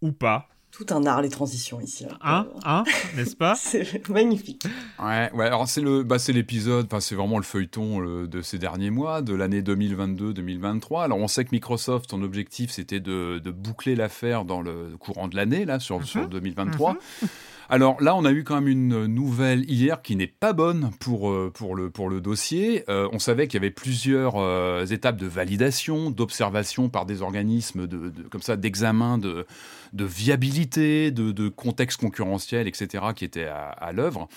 ou 0.00 0.12
pas 0.12 0.48
tout 0.80 0.94
un 0.94 1.04
art 1.06 1.20
les 1.20 1.28
transitions 1.28 1.80
ici. 1.80 2.06
Hein, 2.22 2.46
hein, 2.64 2.84
n'est-ce 3.16 3.36
pas 3.36 3.54
C'est 3.56 4.08
magnifique. 4.08 4.64
Ouais, 4.98 5.30
ouais. 5.34 5.46
Alors 5.46 5.68
c'est 5.68 5.80
le, 5.80 6.02
bah, 6.02 6.18
c'est 6.18 6.32
l'épisode, 6.32 6.86
enfin 6.86 7.00
c'est 7.00 7.14
vraiment 7.14 7.36
le 7.36 7.44
feuilleton 7.44 8.00
de 8.26 8.42
ces 8.42 8.58
derniers 8.58 8.90
mois, 8.90 9.22
de 9.22 9.34
l'année 9.34 9.62
2022-2023. 9.62 11.04
Alors 11.04 11.18
on 11.18 11.28
sait 11.28 11.44
que 11.44 11.50
Microsoft, 11.52 12.10
son 12.10 12.22
objectif, 12.22 12.70
c'était 12.70 13.00
de, 13.00 13.38
de 13.38 13.50
boucler 13.50 13.94
l'affaire 13.94 14.44
dans 14.44 14.62
le 14.62 14.96
courant 14.98 15.28
de 15.28 15.36
l'année 15.36 15.64
là, 15.64 15.80
sur, 15.80 16.04
sur 16.04 16.28
2023. 16.28 16.94
Mhm. 16.94 17.28
Alors 17.72 18.02
là, 18.02 18.16
on 18.16 18.24
a 18.24 18.32
eu 18.32 18.42
quand 18.42 18.56
même 18.56 18.66
une 18.66 19.06
nouvelle 19.06 19.64
hier 19.70 20.02
qui 20.02 20.16
n'est 20.16 20.26
pas 20.26 20.52
bonne 20.52 20.90
pour, 20.98 21.30
euh, 21.30 21.52
pour, 21.54 21.76
le, 21.76 21.88
pour 21.88 22.10
le 22.10 22.20
dossier. 22.20 22.82
Euh, 22.88 23.08
on 23.12 23.20
savait 23.20 23.46
qu'il 23.46 23.60
y 23.60 23.62
avait 23.62 23.70
plusieurs 23.70 24.38
euh, 24.38 24.84
étapes 24.86 25.16
de 25.16 25.28
validation, 25.28 26.10
d'observation 26.10 26.88
par 26.88 27.06
des 27.06 27.22
organismes 27.22 27.86
de, 27.86 28.10
comme 28.28 28.42
ça 28.42 28.56
d'examen 28.56 29.18
de, 29.18 29.46
de 29.92 30.04
viabilité, 30.04 31.10
de, 31.10 31.48
contexte 31.48 32.00
concurrentiel, 32.00 32.68
etc., 32.68 33.04
qui 33.14 33.24
étaient 33.24 33.46
à, 33.46 33.92
l'œuvre. 33.92 34.28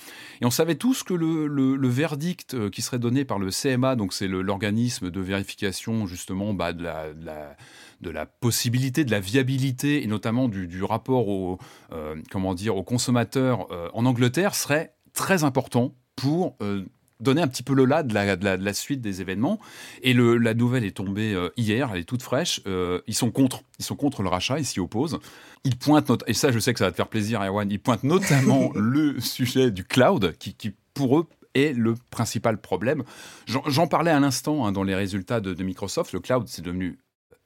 Et 0.41 0.45
on 0.45 0.51
savait 0.51 0.75
tous 0.75 1.03
que 1.03 1.13
le, 1.13 1.87
verdict 1.87 2.69
qui 2.69 2.81
serait 2.81 2.99
donné 2.99 3.25
par 3.25 3.39
le 3.39 3.49
CMA, 3.49 3.95
donc 3.95 4.13
c'est 4.13 4.27
l'organisme 4.27 5.11
de 5.11 5.21
vérification 5.21 6.07
justement 6.07 6.53
bah, 6.53 6.73
de 6.73 6.83
la, 6.83 8.25
possibilité, 8.25 9.05
de 9.05 9.11
la 9.11 9.19
viabilité 9.19 10.03
et 10.03 10.07
notamment 10.07 10.47
du, 10.47 10.83
rapport 10.83 11.59
euh, 11.91 12.15
comment 12.31 12.53
dire, 12.53 12.75
aux 12.75 12.83
consommateurs 12.83 13.67
euh, 13.71 13.89
en 13.93 14.05
Angleterre 14.05 14.55
serait 14.55 14.95
très 15.13 15.43
important 15.43 15.95
pour 16.15 16.55
euh, 16.61 16.85
donner 17.23 17.41
un 17.41 17.47
petit 17.47 17.63
peu 17.63 17.73
le 17.73 17.85
là 17.85 18.03
de 18.03 18.13
la, 18.13 18.35
de 18.35 18.45
la, 18.45 18.73
suite 18.73 19.01
des 19.01 19.21
événements. 19.21 19.59
Et 20.01 20.13
le, 20.13 20.37
la 20.37 20.53
nouvelle 20.53 20.83
est 20.83 20.97
tombée 20.97 21.35
hier, 21.57 21.89
elle 21.93 22.01
est 22.01 22.05
toute 22.05 22.21
fraîche. 22.21 22.61
ils 23.07 23.15
sont 23.15 23.31
contre, 23.31 23.63
ils 23.79 23.85
sont 23.85 23.95
contre 23.95 24.23
le 24.23 24.29
rachat, 24.29 24.59
ils 24.59 24.65
s'y 24.65 24.79
opposent. 24.79 25.19
Ils 25.63 25.77
pointent, 25.77 26.11
et 26.27 26.33
ça 26.33 26.51
je 26.51 26.59
sais 26.59 26.73
que 26.73 26.79
ça 26.79 26.85
va 26.85 26.91
te 26.91 26.97
faire 26.97 27.07
plaisir, 27.07 27.41
Erwan, 27.41 27.69
ils 27.71 27.79
pointent 27.79 28.03
notamment 28.03 28.71
le 28.75 29.19
sujet 29.19 29.71
du 29.71 29.83
cloud 29.83 30.35
qui, 30.37 30.53
qui 30.53 30.73
pour 30.93 31.19
eux 31.19 31.27
est 31.53 31.73
le 31.73 31.95
principal 32.09 32.59
problème. 32.59 33.03
J'en 33.45 33.87
parlais 33.87 34.11
à 34.11 34.19
l'instant 34.19 34.65
hein, 34.65 34.71
dans 34.71 34.83
les 34.83 34.95
résultats 34.95 35.39
de, 35.39 35.53
de 35.53 35.63
Microsoft. 35.63 36.13
Le 36.13 36.19
cloud, 36.19 36.47
c'est 36.47 36.61
devenu 36.61 36.97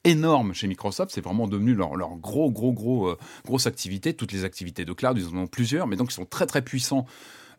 énorme 0.04 0.54
chez 0.54 0.66
Microsoft. 0.66 1.12
C'est 1.12 1.20
vraiment 1.20 1.48
devenu 1.48 1.74
leur, 1.74 1.96
leur 1.96 2.16
gros, 2.16 2.50
gros, 2.50 2.72
gros, 2.72 3.08
euh, 3.08 3.18
grosse 3.44 3.66
activité. 3.66 4.14
Toutes 4.14 4.32
les 4.32 4.44
activités 4.44 4.84
de 4.84 4.92
cloud, 4.92 5.18
ils 5.18 5.28
en 5.28 5.38
ont 5.38 5.46
plusieurs, 5.46 5.86
mais 5.86 5.96
donc 5.96 6.10
ils 6.10 6.14
sont 6.14 6.24
très, 6.24 6.46
très 6.46 6.62
puissants. 6.62 7.06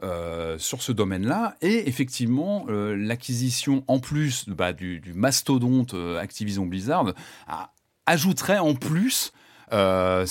Euh, 0.01 0.57
sur 0.57 0.81
ce 0.81 0.93
domaine-là. 0.93 1.57
Et 1.61 1.89
effectivement, 1.89 2.65
euh, 2.69 2.95
l'acquisition 2.95 3.83
en 3.87 3.99
plus 3.99 4.47
bah, 4.47 4.71
du, 4.71 5.01
mastodonte 5.13 5.93
Activision 5.93 6.65
Blizzard 6.65 7.13
ajouterait 8.05 8.59
en 8.59 8.75
plus 8.75 9.33
Euh, 9.71 10.25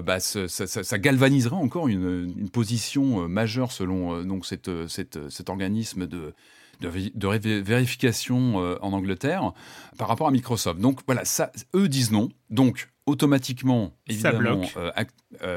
bah, 0.00 0.20
ça, 0.20 0.98
galvaniserait 0.98 1.56
encore 1.56 1.88
une, 1.88 2.48
position 2.52 3.28
majeure 3.28 3.72
selon 3.72 4.22
donc 4.22 4.46
cette, 4.46 4.86
cette, 4.86 5.28
cet 5.28 5.50
organisme 5.50 6.06
de 6.06 6.32
de, 6.80 7.60
vérification 7.60 8.56
en 8.80 8.92
Angleterre 8.92 9.52
par 9.98 10.06
rapport 10.08 10.28
à 10.28 10.30
Microsoft. 10.30 10.78
Donc 10.80 11.00
voilà, 11.04 11.24
ça, 11.24 11.50
eux 11.74 11.88
disent 11.88 12.12
non. 12.12 12.30
Donc 12.48 12.89
automatiquement, 13.06 13.92
évidemment, 14.06 14.62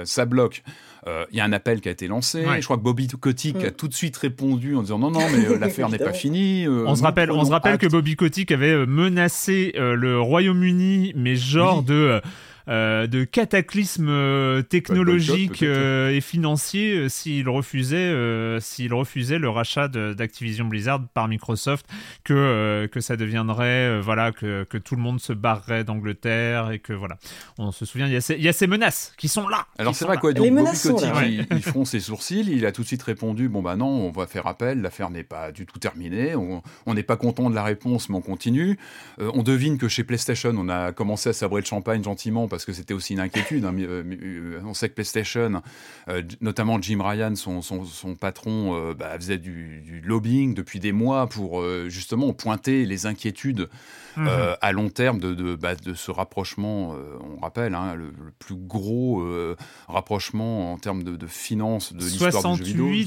ça 0.05 0.25
bloque. 0.25 0.63
Il 1.05 1.37
y 1.37 1.39
a 1.39 1.45
un 1.45 1.53
appel 1.53 1.81
qui 1.81 1.89
a 1.89 1.91
été 1.91 2.07
lancé. 2.07 2.43
Je 2.43 2.63
crois 2.63 2.77
que 2.77 2.83
Bobby 2.83 3.07
Kotick 3.07 3.57
a 3.57 3.69
mm. 3.69 3.71
tout 3.71 3.87
de 3.87 3.93
suite 3.93 4.17
répondu 4.17 4.75
en 4.75 4.81
disant 4.81 4.99
non, 4.99 5.11
non, 5.11 5.21
mais 5.31 5.57
l'affaire 5.59 5.89
n'est 5.89 5.97
pas 5.97 6.13
finie. 6.13 6.67
on 6.67 6.95
se 6.95 7.03
rappelle, 7.03 7.31
on 7.31 7.45
se 7.45 7.51
rappelle 7.51 7.77
que 7.77 7.87
Bobby 7.87 8.15
Kotick 8.15 8.51
avait 8.51 8.85
menacé 8.85 9.73
le 9.75 10.19
Royaume-Uni, 10.19 11.13
mais 11.15 11.35
genre 11.35 11.83
de 11.83 11.93
euh, 11.93 12.21
de 12.67 13.23
cataclysme 13.23 14.07
euh, 14.09 14.61
technologique 14.61 15.63
euh, 15.63 16.09
et 16.09 16.21
financier 16.21 17.09
s'il 17.09 17.49
refusait, 17.49 18.13
s'il 18.61 18.93
refusait 18.93 19.39
le 19.39 19.49
rachat 19.49 19.87
d'Activision 19.87 20.65
Blizzard 20.65 21.01
par 21.13 21.27
Microsoft, 21.27 21.85
que, 22.23 22.87
que 22.91 22.99
ça 23.01 23.17
deviendrait, 23.17 23.99
voilà, 24.01 24.31
que, 24.31 24.63
que, 24.63 24.77
tout 24.77 24.95
le 24.95 25.01
monde 25.01 25.19
se 25.19 25.33
barrerait 25.33 25.83
d'Angleterre 25.83 26.71
et 26.71 26.79
que 26.79 26.93
voilà. 26.93 27.17
On 27.57 27.71
se 27.71 27.85
souvient, 27.85 28.07
il 28.07 28.13
y, 28.13 28.17
a 28.17 28.21
ces, 28.21 28.35
il 28.35 28.43
y 28.43 28.49
a 28.49 28.53
ces 28.53 28.67
menaces 28.67 29.13
qui 29.17 29.27
sont 29.27 29.47
là. 29.47 29.65
Alors 29.77 29.95
c'est 29.95 30.05
vrai 30.05 30.17
quoi, 30.17 30.33
donc 30.33 30.49
Bobby 30.53 30.79
Kotick, 30.81 31.09
il, 31.25 31.47
il 31.51 31.61
fronce 31.61 31.91
ses 31.91 31.99
sourcils, 31.99 32.45
il 32.51 32.65
a 32.65 32.71
tout 32.71 32.81
de 32.81 32.87
suite 32.87 33.03
répondu, 33.03 33.49
bon 33.49 33.61
bah 33.61 33.75
non, 33.75 33.87
on 33.87 34.11
va 34.11 34.27
faire 34.27 34.47
appel, 34.47 34.81
l'affaire 34.81 35.09
n'est 35.09 35.23
pas 35.23 35.51
du 35.51 35.65
tout 35.65 35.79
terminée, 35.79 36.35
on 36.35 36.93
n'est 36.93 37.03
pas 37.03 37.17
content 37.17 37.49
de 37.49 37.55
la 37.55 37.63
réponse, 37.63 38.09
mais 38.09 38.15
on 38.15 38.21
continue. 38.21 38.77
on 39.19 39.43
devine 39.43 39.77
que 39.77 39.87
chez 39.87 40.03
PlayStation, 40.03 40.53
on 40.55 40.69
a 40.69 40.91
commencé 40.91 41.29
à 41.29 41.33
sabrer 41.33 41.61
le 41.61 41.65
champagne 41.65 42.03
gentiment 42.03 42.47
parce 42.53 42.65
que 42.65 42.73
c'était 42.73 42.93
aussi 42.93 43.13
une 43.13 43.19
inquiétude. 43.19 43.65
Hein. 43.65 43.75
Euh, 43.79 44.03
euh, 44.03 44.61
on 44.63 44.73
sait 44.73 44.89
que 44.89 44.93
PlayStation, 44.93 45.61
euh, 46.07 46.21
notamment 46.39 46.81
Jim 46.81 47.01
Ryan, 47.01 47.35
son, 47.35 47.61
son, 47.61 48.15
patron, 48.15 48.93
bah, 48.93 49.15
faisait 49.17 49.39
du, 49.39 50.01
lobbying 50.05 50.53
depuis 50.53 50.79
des 50.79 50.91
mois 50.91 51.27
pour 51.27 51.63
justement 51.89 52.31
pointer 52.33 52.85
les 52.85 53.05
inquiétudes. 53.05 53.69
Euh, 54.17 54.55
à 54.61 54.71
long 54.71 54.89
terme 54.89 55.19
de, 55.19 55.33
de, 55.33 55.55
bah, 55.55 55.75
de 55.75 55.93
ce 55.93 56.11
rapprochement, 56.11 56.95
on 57.21 57.39
rappelle, 57.41 57.73
hein, 57.73 57.95
le, 57.95 58.11
plus 58.37 58.55
gros 58.55 59.21
euh, 59.21 59.55
rapprochement 59.87 60.73
en 60.73 60.77
termes 60.77 61.03
de, 61.03 61.15
de 61.15 61.27
finances 61.27 61.93
de 61.93 62.03
l'histoire 62.03 62.57
du 62.57 62.65
jeu 62.65 62.83
vidéo. 62.83 63.05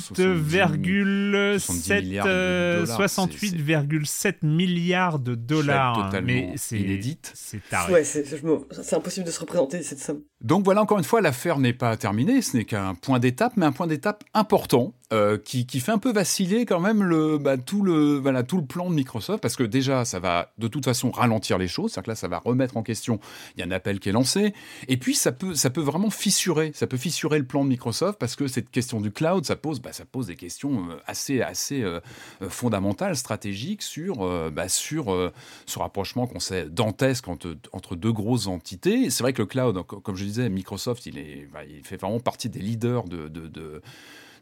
68,7 1.56 4.34
milliards 4.42 5.18
de 5.18 5.34
dollars. 5.34 6.12
mais 6.22 6.52
c'est 6.56 6.78
inédite. 6.78 7.32
C'est 7.34 7.60
ouais, 7.90 8.04
c'est 8.04 8.94
impossible 8.94 9.26
de 9.26 9.30
se 9.36 9.40
représenter 9.42 9.82
cette 9.82 9.98
somme. 9.98 10.24
Donc 10.42 10.64
voilà, 10.64 10.82
encore 10.82 10.98
une 10.98 11.04
fois, 11.04 11.22
l'affaire 11.22 11.58
n'est 11.58 11.72
pas 11.72 11.96
terminée, 11.96 12.42
ce 12.42 12.58
n'est 12.58 12.64
qu'un 12.64 12.94
point 12.94 13.18
d'étape, 13.18 13.54
mais 13.56 13.64
un 13.64 13.72
point 13.72 13.86
d'étape 13.86 14.22
important 14.34 14.92
euh, 15.12 15.38
qui, 15.38 15.64
fait 15.80 15.92
un 15.92 15.98
peu 15.98 16.12
vaciller 16.12 16.66
quand 16.66 16.80
même 16.80 17.38
bah, 17.38 17.56
tout, 17.56 17.82
le, 17.82 18.20
plan 18.68 18.90
de 18.90 18.94
Microsoft, 18.94 19.40
parce 19.40 19.54
que 19.54 19.62
déjà, 19.62 20.04
ça 20.04 20.18
va 20.18 20.52
de 20.58 20.68
toute 20.68 20.84
façon 20.84 21.10
ralentir 21.10 21.56
les 21.56 21.68
choses, 21.68 21.92
c'est-à-dire 21.92 22.06
que 22.06 22.10
là, 22.10 22.16
ça 22.16 22.28
va 22.28 22.38
remettre 22.38 22.76
en 22.76 22.82
question, 22.82 23.18
il 23.56 23.60
y 23.60 23.62
a 23.62 23.66
un 23.66 23.70
appel 23.70 23.98
qui 23.98 24.08
est 24.10 24.12
lancé, 24.12 24.52
et 24.88 24.96
puis 24.98 25.14
ça 25.14 25.32
peut, 25.32 25.54
vraiment 25.76 26.10
fissurer, 26.10 26.72
ça 26.74 26.86
peut 26.86 26.96
fissurer 26.96 27.38
le 27.38 27.46
plan 27.46 27.64
de 27.64 27.68
Microsoft, 27.68 28.18
parce 28.18 28.36
que 28.36 28.46
cette 28.46 28.70
question 28.70 29.00
du 29.00 29.12
cloud, 29.12 29.46
ça 29.46 29.56
pose, 29.56 29.80
bah, 29.80 29.92
des 30.26 30.36
questions 30.36 30.90
euh, 30.90 30.96
assez, 31.06 31.40
euh, 31.82 32.00
fondamentales, 32.48 33.16
stratégiques 33.16 33.82
sur, 33.82 34.28
bah, 34.50 34.68
ce 34.68 35.78
rapprochement 35.78 36.26
qu'on 36.26 36.40
sait 36.40 36.68
dantesque 36.68 37.28
entre, 37.28 37.56
entre 37.72 37.96
deux 37.96 38.12
grosses 38.12 38.48
entités. 38.48 39.08
C'est 39.10 39.22
vrai 39.22 39.32
que 39.32 39.42
le 39.42 39.46
cloud, 39.46 39.80
comme 39.84 40.16
je 40.16 40.25
disais, 40.26 40.48
Microsoft, 40.48 41.06
il, 41.06 41.18
est, 41.18 41.48
bah, 41.52 41.64
il 41.64 41.82
fait 41.84 41.96
vraiment 41.96 42.20
partie 42.20 42.48
des 42.48 42.60
leaders 42.60 43.04
de, 43.04 43.28
de 43.28 43.46
de, 43.46 43.82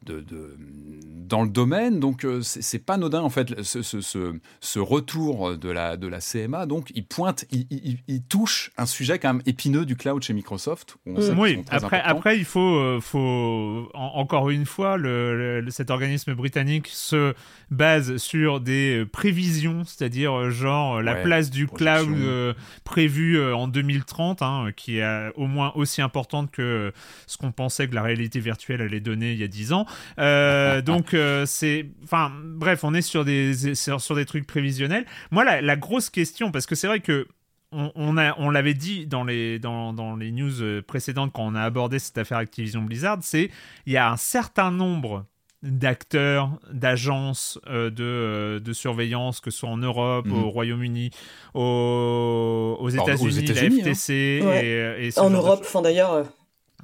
dans 0.05 1.43
le 1.43 1.49
domaine. 1.49 2.01
Donc, 2.01 2.25
euh, 2.25 2.40
c'est 2.43 2.79
pas 2.79 2.95
anodin, 2.95 3.23
en 3.23 3.31
fait, 3.31 3.62
ce, 3.62 3.83
ce, 3.83 4.79
retour 4.79 5.57
de 5.57 5.69
la, 5.69 5.97
de 5.97 6.07
la 6.07 6.21
CMA. 6.21 6.67
Donc, 6.67 6.90
il 6.95 7.07
pointe, 7.07 7.45
il, 7.51 7.99
il, 8.07 8.23
touche 8.23 8.71
un 8.77 8.87
sujet 8.87 9.19
quand 9.19 9.35
même 9.35 9.43
épineux 9.47 9.85
du 9.85 9.97
cloud 9.97 10.23
chez 10.23 10.33
Microsoft. 10.33 10.97
oui, 11.07 11.62
après, 11.69 12.01
après, 12.01 12.38
il 12.38 12.45
faut, 12.45 12.77
euh, 12.77 13.87
encore 13.95 14.51
une 14.51 14.67
fois, 14.67 14.97
le, 14.97 15.64
cet 15.71 15.90
organisme 15.90 16.35
britannique 16.35 16.88
se 16.88 17.35
base 17.71 18.17
sur 18.19 18.61
des 18.61 19.05
prévisions, 19.11 19.85
c'est-à-dire 19.85 20.33
euh, 20.38 20.51
genre 20.51 21.03
la 21.03 21.14
place 21.17 21.51
du 21.51 21.67
cloud 21.67 22.55
prévue 22.85 23.43
en 23.53 23.69
2030, 23.69 24.43
hein, 24.43 24.69
qui 24.77 24.99
est 24.99 25.33
au 25.37 25.47
moins 25.47 25.73
aussi 25.75 26.03
importante 26.03 26.51
que 26.51 26.93
ce 27.27 27.37
qu'on 27.37 27.53
pensait 27.53 27.88
que 27.88 27.95
la 27.95 28.03
réalité 28.03 28.40
virtuelle 28.40 28.83
allait 28.83 29.01
donner 29.01 29.33
il 29.33 29.38
y 29.38 29.45
a 29.45 29.49
10 29.49 29.73
ans. 29.73 29.87
Euh, 30.18 30.83
donc 30.83 31.14
euh, 31.14 31.46
c'est, 31.46 31.87
enfin 32.02 32.33
bref, 32.42 32.85
on 32.85 32.94
est 32.94 33.02
sur 33.02 33.24
des 33.24 33.74
sur, 33.74 34.14
des 34.14 34.24
trucs 34.24 34.46
prévisionnels. 34.46 35.07
Moi, 35.30 35.44
la, 35.44 35.76
grosse 35.76 36.11
question, 36.11 36.50
parce 36.50 36.66
que 36.66 36.74
c'est 36.74 36.87
vrai 36.87 37.00
que 37.00 37.26
on, 37.72 38.16
a, 38.16 38.38
on 38.38 38.50
l'avait 38.50 38.74
dit 38.74 39.07
dans 39.07 39.24
les, 39.24 39.59
dans, 39.59 39.92
dans, 39.92 40.14
les 40.14 40.30
news 40.30 40.62
euh, 40.62 40.80
précédentes 40.80 41.33
quand 41.35 41.44
on 41.44 41.57
a 41.57 41.62
abordé 41.62 41.98
cette 41.98 42.16
affaire 42.18 42.38
Activision 42.38 42.83
Blizzard, 42.83 43.18
c'est 43.22 43.50
il 43.87 43.92
y 43.92 43.96
a 43.96 44.11
un 44.12 44.16
certain 44.16 44.70
nombre 44.70 45.24
d'acteurs, 45.62 46.50
d'agences 46.70 47.59
de, 47.66 48.61
de, 48.62 48.72
surveillance, 48.72 49.40
que 49.40 49.50
ce 49.50 49.61
soit 49.61 49.70
en 49.70 49.78
Europe, 49.78 50.26
mhm. 50.26 50.44
au 50.44 50.50
Royaume-Uni, 50.50 51.11
aux, 51.54 52.76
aux 52.78 52.88
États-Unis, 52.90 53.46
la 53.46 53.54
FTC. 53.54 54.12
Et, 54.12 55.18
en 55.18 55.30
Europe, 55.30 55.62
enfin 55.64 55.83
d'ailleurs, 55.83 56.26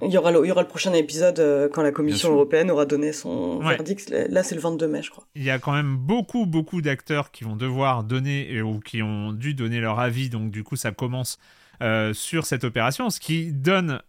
il 0.03 0.11
y, 0.11 0.19
aura 0.19 0.31
le, 0.31 0.45
il 0.45 0.49
y 0.49 0.53
aura 0.53 0.63
le 0.63 0.69
prochain 0.69 0.93
épisode 0.93 1.39
euh, 1.41 1.69
quand 1.69 1.83
la 1.83 1.93
Commission 1.93 2.33
européenne 2.33 2.71
aura 2.71 2.87
donné 2.87 3.13
son 3.13 3.59
verdict. 3.61 4.11
Là, 4.11 4.43
c'est 4.43 4.55
le 4.55 4.61
22 4.61 4.89
mai, 4.89 5.03
je 5.03 5.11
crois. 5.11 5.25
Il 5.35 5.43
y 5.43 5.51
a 5.51 5.59
quand 5.59 5.73
même 5.73 5.97
beaucoup, 5.97 6.47
beaucoup 6.47 6.81
d'acteurs 6.81 7.31
qui 7.31 7.45
vont 7.45 7.57
devoir 7.57 8.05
donner 8.05 8.63
ou 8.63 8.81
qui 8.81 9.03
ont 9.03 9.33
dû 9.33 9.55
donner 9.55 9.81
leur 9.81 10.01
avis. 10.01 10.31
Donc, 10.31 10.51
du 10.51 10.65
coup, 10.65 10.77
ça 10.77 10.93
commence 10.93 11.39
euh, 11.83 12.13
sur 12.13 12.47
cette 12.47 12.65
opération, 12.65 13.11
ce 13.11 13.21
qui 13.21 13.53
donne 13.53 14.01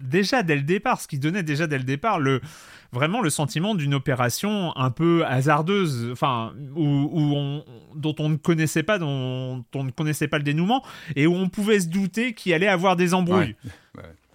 déjà 0.00 0.42
dès 0.42 0.56
le 0.56 0.62
départ, 0.62 1.00
ce 1.00 1.08
qui 1.08 1.18
donnait 1.18 1.42
déjà 1.42 1.66
dès 1.66 1.78
le 1.78 1.84
départ 1.84 2.18
le 2.18 2.40
vraiment 2.92 3.20
le 3.20 3.30
sentiment 3.30 3.74
d'une 3.74 3.94
opération 3.94 4.76
un 4.76 4.90
peu 4.90 5.24
hasardeuse, 5.26 6.10
enfin 6.12 6.52
où, 6.76 7.10
on, 7.34 7.64
dont 7.94 8.14
on 8.18 8.28
ne 8.28 8.36
connaissait 8.36 8.82
pas, 8.84 8.98
dont 8.98 9.64
on 9.74 9.84
ne 9.84 9.90
connaissait 9.90 10.28
pas 10.28 10.38
le 10.38 10.44
dénouement 10.44 10.84
et 11.16 11.26
où 11.26 11.34
on 11.34 11.48
pouvait 11.48 11.80
se 11.80 11.88
douter 11.88 12.34
qu'il 12.34 12.54
allait 12.54 12.68
avoir 12.68 12.96
des 12.96 13.12
embrouilles. 13.14 13.56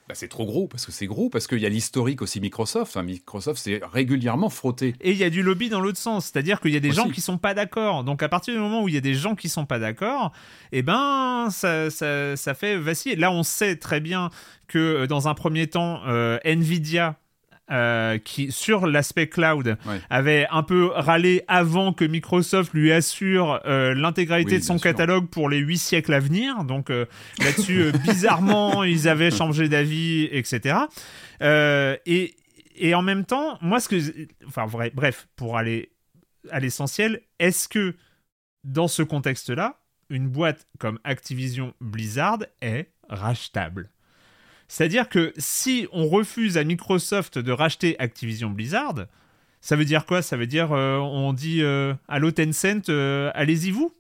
Bah, 0.10 0.15
c'est 0.15 0.28
trop 0.28 0.48
gros, 0.48 0.67
parce 0.67 0.88
que 0.88 0.91
c'est 0.91 1.06
gros, 1.06 1.30
parce 1.30 1.45
qu'il 1.45 1.60
y 1.60 1.67
a 1.67 1.69
l'historique 1.69 2.24
aussi 2.24 2.41
Microsoft. 2.41 2.98
Microsoft 2.98 3.62
s'est 3.62 3.80
régulièrement 3.93 4.50
frotté. 4.50 4.95
Et 5.02 5.12
il 5.12 5.17
y 5.17 5.24
a 5.24 5.30
du 5.30 5.43
lobby 5.43 5.69
dans 5.69 5.80
l'autre 5.80 6.00
sens, 6.00 6.26
c'est-à-dire 6.26 6.62
qu'il 6.62 6.72
y 6.72 6.76
a 6.76 6.80
des 6.80 6.91
gens 6.91 7.10
qui 7.10 7.22
sont 7.22 7.38
pas 7.38 7.54
d'accord. 7.54 8.04
Donc 8.04 8.24
à 8.24 8.28
partir 8.28 8.56
du 8.56 8.60
moment 8.60 8.82
où 8.82 8.88
il 8.88 8.95
y 8.95 8.98
a 8.98 9.02
des 9.02 9.13
gens 9.13 9.36
qui 9.36 9.50
sont 9.50 9.67
pas 9.67 9.78
d'accord, 9.78 10.32
eh 10.72 10.82
ben 10.82 11.50
ça, 11.52 11.91
ça, 11.91 12.54
fait 12.56 12.76
vaciller. 12.78 13.17
Là, 13.17 13.32
on 13.32 13.43
sait 13.43 13.76
très 13.76 14.00
bien 14.00 14.32
que 14.67 14.80
euh, 14.80 15.06
dans 15.06 15.28
un 15.28 15.36
premier 15.36 15.67
temps, 15.67 16.02
euh, 16.08 16.39
Nvidia 16.43 17.19
euh, 17.71 18.17
qui, 18.17 18.51
sur 18.51 18.88
l'aspect 18.88 19.27
cloud, 19.27 19.77
avait 20.10 20.47
un 20.49 20.63
peu 20.63 20.88
râlé 20.88 21.43
avant 21.47 21.93
que 21.93 22.03
Microsoft 22.05 22.73
lui 22.73 22.91
assure 22.91 23.62
euh, 23.65 23.93
l'intégralité 23.93 24.58
de 24.58 24.63
son 24.63 24.79
catalogue 24.79 25.27
pour 25.27 25.49
les 25.49 25.60
huit 25.60 25.77
siècles 25.77 26.13
à 26.13 26.19
venir. 26.19 26.63
Donc 26.63 26.89
euh, 26.89 27.05
là-dessus, 27.39 27.91
bizarrement, 28.03 28.84
ils 28.86 29.08
avaient 29.08 29.32
changé 29.32 29.69
d'avis, 29.69 30.27
etc. 30.32 30.77
et, 31.41 32.36
et 32.75 32.95
en 32.95 33.01
même 33.01 33.25
temps, 33.25 33.58
moi, 33.62 33.79
ce 33.79 33.89
que. 33.89 34.27
Enfin, 34.47 34.65
bref, 34.93 35.27
pour 35.36 35.58
aller 35.58 35.91
à 36.49 36.60
l'essentiel, 36.60 37.21
est-ce 37.38 37.67
que 37.67 37.95
dans 38.63 38.88
ce 38.88 39.03
contexte-là, 39.03 39.79
une 40.10 40.27
boîte 40.27 40.67
comme 40.79 40.99
Activision 41.03 41.73
Blizzard 41.82 42.39
est 42.62 42.91
rachetable? 43.10 43.89
C'est-à-dire 44.69 45.10
que 45.10 45.34
si 45.38 45.88
on 45.91 46.08
refuse 46.08 46.58
à 46.58 46.63
Microsoft 46.63 47.39
de 47.39 47.51
racheter 47.51 47.99
Activision 47.99 48.51
Blizzard, 48.51 49.08
ça 49.62 49.75
veut 49.75 49.84
dire 49.84 50.05
quoi? 50.05 50.21
Ça 50.21 50.38
veut 50.38 50.45
dire 50.45 50.71
euh, 50.71 50.97
on 50.97 51.34
dit 51.34 51.63
euh, 51.63 51.95
Allô 52.08 52.29
Tencent, 52.32 52.88
euh, 52.89 53.32
allez-y 53.34 53.71
vous? 53.71 53.91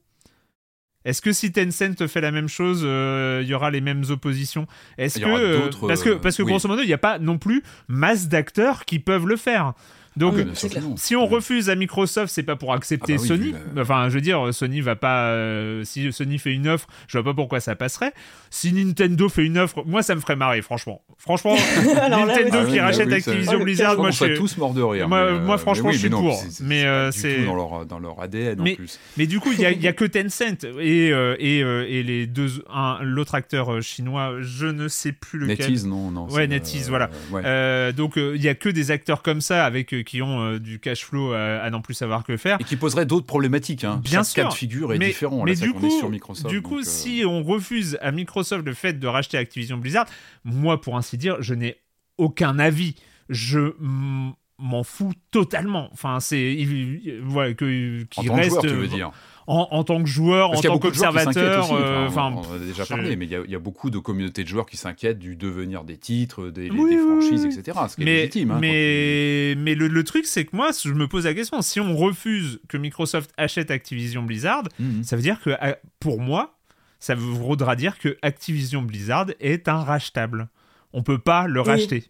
Est-ce 1.05 1.23
que 1.23 1.33
si 1.33 1.51
Tencent 1.51 2.05
fait 2.07 2.21
la 2.21 2.31
même 2.31 2.47
chose, 2.47 2.81
il 2.83 3.47
y 3.47 3.53
aura 3.55 3.71
les 3.71 3.81
mêmes 3.81 4.03
oppositions? 4.09 4.67
Est-ce 4.99 5.19
que 5.19 5.87
parce 5.87 6.03
que 6.03 6.11
parce 6.11 6.37
que 6.37 6.43
grosso 6.43 6.67
modo, 6.67 6.83
il 6.83 6.87
n'y 6.87 6.93
a 6.93 6.99
pas 6.99 7.17
non 7.17 7.39
plus 7.39 7.63
masse 7.87 8.27
d'acteurs 8.27 8.85
qui 8.85 8.99
peuvent 8.99 9.25
le 9.25 9.37
faire. 9.37 9.73
Donc, 10.17 10.35
Ah 10.37 10.43
oui, 10.63 10.93
si 10.97 11.15
on 11.15 11.25
refuse 11.27 11.69
à 11.69 11.75
Microsoft, 11.75 12.33
c'est 12.33 12.43
pas 12.43 12.55
pour 12.55 12.73
accepter 12.73 13.13
Ah 13.13 13.17
bah 13.17 13.21
oui, 13.21 13.27
Sony. 13.27 13.53
la- 13.75 13.81
Enfin, 13.83 14.09
je 14.09 14.15
veux 14.15 14.21
dire, 14.21 14.53
Sony 14.53 14.81
va 14.81 14.95
pas. 14.95 15.29
euh, 15.29 15.83
si 15.83 16.11
Sony 16.11 16.37
fait 16.39 16.53
une 16.53 16.67
offre, 16.67 16.87
je 17.07 17.17
vois 17.17 17.31
pas 17.31 17.35
pourquoi 17.35 17.59
ça 17.59 17.75
passerait. 17.75 18.13
Si 18.49 18.73
Nintendo 18.73 19.29
fait 19.29 19.45
une 19.45 19.57
offre, 19.57 19.83
moi, 19.85 20.01
ça 20.03 20.15
me 20.15 20.19
ferait 20.19 20.35
marrer, 20.35 20.61
franchement. 20.61 21.01
Franchement, 21.17 21.55
là, 21.95 22.09
Nintendo. 22.09 22.57
Ah 22.61 22.65
qui 22.65 22.77
bah 22.77 22.83
rachète 22.85 23.09
ça- 23.09 23.15
Activision 23.15 23.59
Blizzard, 23.59 23.97
moi, 23.97 24.11
je 24.11 24.23
suis. 24.25 24.33
tous 24.35 24.57
morts 24.57 24.73
de 24.73 24.81
rire. 24.81 25.07
Moi- 25.07 25.23
mais, 25.31 25.37
euh, 25.37 25.45
moi, 25.45 25.57
franchement, 25.57 25.91
je 25.91 25.97
suis 25.99 26.09
pour. 26.09 26.41
Mais, 26.61 26.83
euh, 26.85 27.11
c'est- 27.11 27.45
dans 27.45 27.55
leur, 27.55 27.85
dans 27.85 27.99
leur 27.99 28.19
ADN 28.21 28.59
Mais- 28.61 28.73
en 28.73 28.75
plus. 28.75 28.99
Mais 29.17 29.27
du 29.27 29.39
coup, 29.39 29.51
il 29.53 29.59
y 29.61 29.65
a, 29.65 29.71
il 29.71 29.81
y 29.81 29.87
a 29.87 29.93
que 29.93 30.05
Tencent 30.09 30.63
et, 30.79 31.11
euh, 31.11 31.35
et, 31.39 31.61
euh, 31.63 31.85
et 31.87 32.03
les 32.03 32.25
deux, 32.27 32.63
un- 32.73 32.99
l'autre 33.03 33.35
acteur 33.35 33.81
chinois, 33.81 34.35
je 34.41 34.65
ne 34.65 34.87
sais 34.87 35.11
plus 35.11 35.39
lequel. 35.39 35.67
NetEase, 35.67 35.85
non, 35.85 36.11
non. 36.11 36.27
Ouais, 36.29 36.47
NetEase, 36.47 36.89
voilà. 36.89 37.09
donc 37.93 38.13
il 38.17 38.41
y 38.41 38.47
a 38.49 38.55
que 38.55 38.69
des 38.69 38.91
acteurs 38.91 39.21
comme 39.21 39.41
ça 39.41 39.65
avec 39.65 39.93
qui 40.09 40.21
ont 40.23 40.41
euh, 40.41 40.59
du 40.59 40.79
cash 40.79 41.05
flow 41.05 41.33
à, 41.33 41.57
à 41.59 41.69
n'en 41.69 41.81
plus 41.81 41.93
savoir 41.93 42.23
que 42.23 42.35
faire. 42.35 42.57
Et 42.59 42.63
qui 42.63 42.75
poserait 42.77 43.05
d'autres 43.05 43.27
problématiques. 43.27 43.83
Hein. 43.83 44.01
Bien 44.03 44.23
Chaque 44.23 44.33
cas 44.35 44.41
sûr. 44.41 44.49
de 44.49 44.53
figure 44.55 44.93
est 44.93 44.97
mais, 44.97 45.07
différent. 45.07 45.43
mais 45.43 45.53
Là, 45.53 45.61
du 45.67 45.71
coup, 45.73 45.85
est 45.85 45.89
sur 45.99 46.09
Microsoft. 46.09 46.49
du 46.49 46.61
donc, 46.61 46.71
coup, 46.71 46.79
euh, 46.79 46.83
si 46.83 47.23
on 47.27 47.43
refuse 47.43 47.97
à 48.01 48.11
Microsoft 48.11 48.65
le 48.65 48.73
fait 48.73 48.93
de 48.99 49.05
racheter 49.07 49.37
Activision 49.37 49.77
Blizzard, 49.77 50.07
moi, 50.43 50.81
pour 50.81 50.97
ainsi 50.97 51.17
dire, 51.17 51.37
je 51.41 51.53
n'ai 51.53 51.77
aucun 52.17 52.57
avis. 52.57 52.95
Je 53.29 53.73
m'en 54.57 54.83
fous 54.83 55.13
totalement. 55.31 55.89
Enfin, 55.93 56.19
c'est 56.19 56.53
il- 56.53 57.01
il- 57.05 57.21
voilà 57.23 57.53
que 57.53 58.03
que 58.03 58.31
reste 58.31 58.49
joueur, 58.49 58.61
tu 58.63 58.69
euh, 58.69 58.73
veux 58.73 58.87
dire. 58.87 59.11
En, 59.51 59.67
en 59.71 59.83
tant 59.83 60.01
que 60.03 60.07
joueur, 60.07 60.51
Parce 60.51 60.63
en 60.65 60.69
tant 60.73 60.79
qu'observateur. 60.79 61.73
euh, 61.73 62.05
Enfin, 62.07 62.27
Enfin, 62.31 62.35
on 62.49 62.51
en 62.51 62.55
a 62.55 62.59
déjà 62.59 62.85
parlé, 62.85 63.15
mais 63.15 63.25
il 63.25 63.31
y, 63.31 63.35
a, 63.35 63.41
il 63.45 63.49
y 63.51 63.55
a 63.55 63.59
beaucoup 63.59 63.89
de 63.89 63.97
communautés 63.97 64.43
de 64.43 64.47
joueurs 64.47 64.67
qui 64.67 64.77
s'inquiètent 64.77 65.17
du 65.17 65.35
devenir 65.35 65.83
des 65.83 65.97
titres, 65.97 66.49
des, 66.49 66.69
Oui, 66.69 66.89
des 66.91 67.01
oui, 67.01 67.07
franchises, 67.07 67.45
oui. 67.47 67.57
etc. 67.59 67.79
Ce 67.89 67.95
qui 67.95 68.01
est 68.01 68.05
mais, 68.05 68.15
légitime. 68.17 68.51
hein, 68.51 68.57
mais, 68.61 69.55
mais 69.57 69.73
le, 69.75 69.87
le 69.87 70.03
truc, 70.03 70.25
c'est 70.25 70.45
que 70.45 70.55
moi, 70.55 70.69
je 70.83 70.91
me 70.93 71.07
pose 71.07 71.25
la 71.25 71.33
question 71.33 71.61
si 71.63 71.79
on 71.79 71.95
refuse 71.97 72.59
que 72.67 72.77
Microsoft 72.77 73.31
achète 73.37 73.71
Activision 73.71 74.21
Blizzard, 74.23 74.63
Mhm. 74.79 75.03
ça 75.03 75.15
veut 75.15 75.21
dire 75.23 75.39
que, 75.41 75.49
euh, 75.49 75.73
pour 75.99 76.21
moi, 76.21 76.55
ça 76.99 77.15
voudra 77.15 77.75
dire 77.75 77.97
que 77.97 78.17
Activision 78.21 78.81
Blizzard 78.83 79.27
est 79.39 79.67
un 79.67 79.79
rachetable. 79.83 80.49
On 80.93 81.01
peut 81.01 81.17
pas 81.19 81.47
le 81.47 81.61
racheter. 81.61 82.03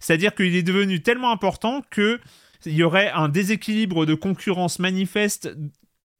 C'est-à-dire 0.00 0.34
qu'il 0.34 0.54
est 0.56 0.62
devenu 0.62 1.02
tellement 1.02 1.30
important 1.30 1.82
que 1.90 2.20
il 2.66 2.72
y 2.72 2.82
aurait 2.82 3.10
un 3.10 3.28
déséquilibre 3.28 4.06
de 4.06 4.14
concurrence 4.14 4.78
manifeste 4.78 5.54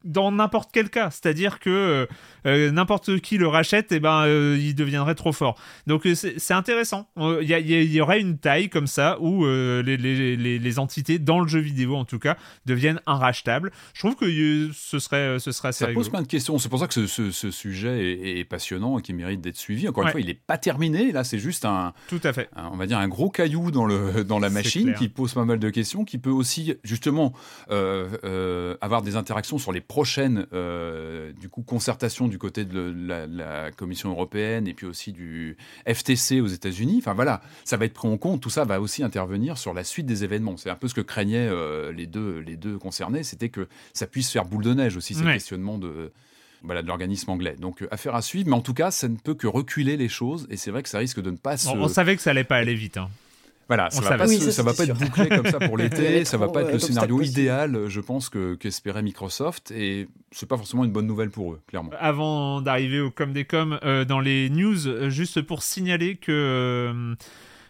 dans 0.05 0.31
n'importe 0.33 0.71
quel 0.73 0.91
cas. 0.91 1.11
C'est-à-dire 1.11 1.59
que 1.59 1.71
euh, 1.71 2.07
euh, 2.47 2.71
n'importe 2.71 3.21
qui 3.21 3.39
le 3.39 3.49
rachète, 3.49 3.91
et 3.93 4.01
ben, 4.01 4.25
euh, 4.27 4.57
il 4.61 4.75
deviendrait 4.75 5.15
trop 5.15 5.33
fort. 5.33 5.57
Donc 5.87 6.07
c'est 6.15 6.55
intéressant. 6.55 7.09
Il 7.17 7.49
y, 7.51 8.01
aurait 8.01 8.21
une 8.21 8.39
taille 8.39 8.69
comme 8.69 8.87
ça 8.87 9.17
où 9.21 9.45
euh, 9.47 9.83
les, 9.83 9.97
les- 9.97 10.37
les- 10.37 10.59
les 10.59 10.79
entités, 10.79 11.19
dans 11.19 11.41
le 11.41 11.49
jeu 11.49 11.61
vidéo 11.61 11.97
en 11.97 12.05
tout 12.05 12.19
cas, 12.19 12.37
deviennent 12.67 13.01
inrachetables. 13.07 13.71
Je 13.95 14.01
trouve 14.01 14.17
que 14.17 14.71
ce 14.73 14.99
serait, 14.99 15.39
ce 15.39 15.53
serait 15.53 15.69
assez 15.69 15.81
Ça 15.81 15.87
rigolo. 15.87 16.01
pose 16.05 16.11
plein 16.11 16.23
de 16.23 16.27
questions. 16.29 16.59
C'est 16.59 16.69
pour 16.69 16.79
ça 16.79 16.87
que 16.87 16.95
ce, 16.95 17.07
ce- 17.07 17.31
ce 17.31 17.51
sujet 17.51 18.13
est, 18.13 18.39
est 18.41 18.45
passionnant 18.45 18.99
et 18.99 19.03
qui 19.03 19.13
mérite 19.15 19.41
d'être 19.41 19.57
suivi. 19.57 19.89
Encore 19.89 20.05
Ouais. 20.05 20.11
une 20.11 20.13
fois, 20.13 20.21
il 20.21 20.27
n'est 20.27 20.35
pas 20.35 20.59
terminé. 20.59 21.13
Là, 21.13 21.25
c'est 21.25 21.39
juste 21.39 21.65
un, 21.65 21.93
Tout 22.09 22.21
à 22.25 22.33
fait. 22.33 22.49
un- 22.57 22.69
on 22.73 22.77
va 22.77 22.87
dire 22.87 22.99
un 22.99 23.09
gros 23.09 23.31
caillou 23.31 23.71
dans, 23.71 23.85
le, 23.87 24.25
dans 24.25 24.39
la 24.39 24.51
machine 24.51 24.85
clair. 24.87 24.99
qui 24.99 25.09
pose 25.09 25.33
pas 25.35 25.45
mal 25.45 25.59
de 25.59 25.71
questions, 25.71 26.05
qui 26.05 26.19
peut 26.19 26.31
aussi 26.31 26.75
justement 26.85 27.33
avoir 28.81 29.03
des 29.03 29.17
interactions 29.17 29.59
sur 29.59 29.73
les 29.73 29.81
prochaines 29.95 30.49
euh, 30.53 31.31
du 31.41 31.49
coup 31.49 31.63
concertations 31.63 32.27
du 32.27 32.37
côté 32.37 32.65
de 32.65 32.93
la, 33.07 33.29
la 33.29 33.71
Commission 33.71 34.11
européenne 34.11 34.67
et 34.67 34.75
puis 34.75 34.87
aussi 34.87 35.13
du 35.13 35.57
FTC 35.87 36.41
aux 36.41 36.49
États-Unis. 36.49 36.97
Enfin 36.99 37.15
voilà, 37.15 37.41
ça 37.65 37.77
va 37.77 37.85
être 37.85 37.95
pris 37.95 38.09
en 38.09 38.17
compte. 38.19 38.41
Tout 38.41 38.51
ça 38.51 38.65
va 38.65 38.81
aussi 38.81 39.05
intervenir 39.05 39.57
sur 39.57 39.73
la 39.73 39.85
suite 39.85 40.07
des 40.07 40.25
événements. 40.25 40.57
C'est 40.57 40.69
un 40.69 40.75
peu 40.75 40.89
ce 40.89 40.95
que 40.95 41.01
craignaient 41.01 41.47
euh, 41.49 41.93
les 41.93 42.09
deux 42.09 42.41
les 42.41 42.57
deux 42.57 42.77
concernés, 42.77 43.23
c'était 43.23 43.51
que 43.51 43.69
ça 43.93 44.09
puisse 44.09 44.33
faire 44.33 44.45
boule 44.47 44.65
de 44.65 44.75
neige 44.75 44.97
aussi 44.97 45.15
ces 45.15 45.23
Ouais. 45.25 45.35
questionnements 45.35 45.79
de 45.79 46.11
voilà, 46.65 46.83
de 46.83 46.89
l'organisme 46.89 47.31
anglais. 47.31 47.55
Donc, 47.61 47.83
euh, 47.83 47.89
affaire 47.93 48.17
à 48.17 48.23
suivre, 48.23 48.49
mais 48.49 48.57
en 48.57 48.63
tout 48.63 48.75
cas, 48.75 48.91
ça 48.91 49.07
ne 49.07 49.17
peut 49.17 49.35
que 49.35 49.47
reculer 49.47 49.97
les 49.99 50.09
choses, 50.09 50.47
et 50.51 50.57
c'est 50.57 50.71
vrai 50.73 50.83
que 50.83 50.89
ça 50.89 50.97
risque 50.99 51.21
de 51.21 51.31
ne 51.31 51.37
pas 51.37 51.57
se... 51.59 51.69
On, 51.69 51.83
on 51.83 51.89
savait 51.89 52.17
que 52.17 52.23
ça 52.23 52.31
allait 52.31 52.43
pas 52.43 52.57
aller 52.57 52.75
vite. 52.75 52.97
hein. 52.97 53.11
Voilà, 53.69 53.91
ça 53.91 54.01
On 54.01 54.03
va 54.03 54.19
pas, 54.19 54.27
Oui, 54.27 54.39
ça, 54.39 54.53
ça 54.53 54.63
va 54.63 54.75
pas 54.75 54.85
être 54.85 54.99
bouclé 54.99 55.29
comme 55.29 55.47
ça 55.47 55.59
pour 55.59 55.77
l'été, 55.79 56.25
ça 56.25 56.37
va 56.37 56.47
trop, 56.47 56.55
pas 56.55 56.61
être 56.63 56.69
euh, 56.69 56.73
le 56.73 56.79
scénario 56.79 57.21
idéal, 57.23 57.89
je 57.89 58.01
pense, 58.01 58.29
que 58.29 58.55
qu'espérait 58.55 59.03
Microsoft, 59.03 59.71
et 59.71 60.09
c'est 60.33 60.49
pas 60.49 60.57
forcément 60.57 60.85
une 60.85 60.93
bonne 60.93 61.07
nouvelle 61.07 61.31
pour 61.31 61.53
eux, 61.55 61.61
clairement. 61.67 61.91
Avant 61.99 62.61
d'arriver 62.61 63.01
au 63.01 63.11
com 63.11 63.33
des 63.33 63.45
com, 63.45 63.79
euh, 63.85 64.05
dans 64.05 64.21
les 64.21 64.51
news, 64.51 64.87
euh, 64.87 65.09
juste 65.09 65.41
pour 65.43 65.63
signaler 65.63 66.17
que 66.17 66.31
euh, 66.33 67.15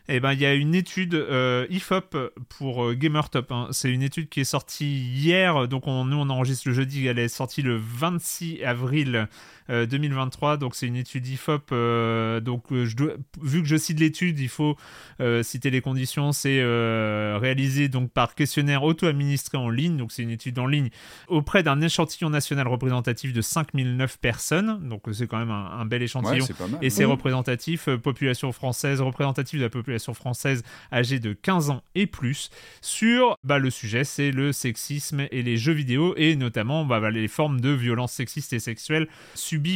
eh 0.09 0.21
ben 0.21 0.33
il 0.33 0.41
y 0.41 0.47
a 0.47 0.53
une 0.55 0.75
étude 0.75 1.15
euh, 1.15 1.67
IFOP 1.71 2.17
pour 2.59 2.85
euh, 2.85 2.95
GamerTop. 2.95 3.51
hein. 3.53 3.69
C'est 3.71 3.91
une 3.91 4.03
étude 4.03 4.29
qui 4.29 4.41
est 4.41 4.45
sortie 4.45 4.85
hier, 4.99 5.69
donc 5.69 5.87
on, 5.87 6.05
nous 6.05 6.17
on 6.17 6.29
enregistre 6.29 6.69
le 6.69 6.75
jeudi, 6.75 7.07
elle 7.07 7.19
est 7.19 7.29
sortie 7.29 7.63
le 7.63 7.77
26 7.81 8.63
avril 8.65 9.29
euh, 9.71 9.87
2023. 9.87 10.57
Donc 10.57 10.75
c'est 10.75 10.87
une 10.87 10.97
étude 10.97 11.27
IFOP. 11.27 11.73
euh, 11.73 12.41
donc 12.41 12.73
euh, 12.73 12.85
je 12.87 12.97
dois- 12.97 13.15
vu 13.43 13.63
que 13.63 13.69
je 13.69 13.77
cite 13.77 14.01
l'étude, 14.01 14.39
il 14.39 14.49
faut 14.49 14.77
euh, 15.21 15.43
citer 15.43 15.71
les 15.71 15.81
conditions. 15.81 16.33
C'est 16.33 16.61
euh, 16.61 17.39
réalisé 17.41 17.89
donc 17.89 18.11
par 18.11 18.35
questionnaire 18.35 18.83
auto-administré 18.83 19.59
en 19.59 19.69
ligne. 19.71 19.97
Donc 19.97 20.13
c'est 20.13 20.23
une 20.23 20.31
étude 20.31 20.59
en 20.59 20.67
ligne 20.67 20.91
auprès 21.29 21.63
d'un 21.63 21.81
échantillon 21.81 22.31
national 22.31 22.69
représentatif 22.69 23.33
de 23.33 23.41
5009 23.41 24.19
personnes. 24.19 24.89
Donc 24.89 25.09
euh, 25.09 25.13
c'est 25.13 25.27
quand 25.27 25.39
même 25.39 25.51
un, 25.51 25.67
un 25.81 25.85
bel 25.85 26.03
échantillon. 26.03 26.47
mal. 26.61 26.79
et 26.83 26.91
c'est 26.91 27.05
Oui. 27.05 27.11
représentatif, 27.13 27.89
euh, 27.89 27.99
population 27.99 28.53
française, 28.53 29.01
représentatif 29.01 29.59
de 29.59 29.65
la 29.65 29.71
population 29.71 30.15
française 30.15 30.63
âgée 30.93 31.19
de 31.21 31.33
15 31.33 31.71
ans 31.71 31.83
et 31.95 32.07
plus, 32.07 32.51
sur 32.81 33.39
bah, 33.45 33.59
le 33.59 33.71
sujet, 33.71 34.05
c'est 34.05 34.31
le 34.31 34.53
sexisme 34.53 35.27
et 35.31 35.43
les 35.43 35.57
jeux 35.57 35.73
vidéo, 35.73 36.15
et 36.17 36.37
notamment 36.37 36.85
bah, 36.85 37.01
bah, 37.01 37.11
les 37.11 37.29
formes 37.29 37.61
de 37.61 37.71
violences 37.71 38.13
sexistes 38.13 38.53
et 38.53 38.59
sexuelles 38.59 39.09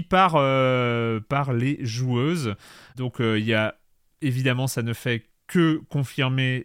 par, 0.02 0.34
euh, 0.36 1.20
par 1.20 1.52
les 1.52 1.78
joueuses. 1.84 2.54
Donc 2.96 3.20
euh, 3.20 3.38
il 3.38 3.44
y 3.44 3.54
a 3.54 3.76
évidemment, 4.20 4.66
ça 4.66 4.82
ne 4.82 4.92
fait 4.92 5.24
que 5.46 5.80
confirmer 5.88 6.64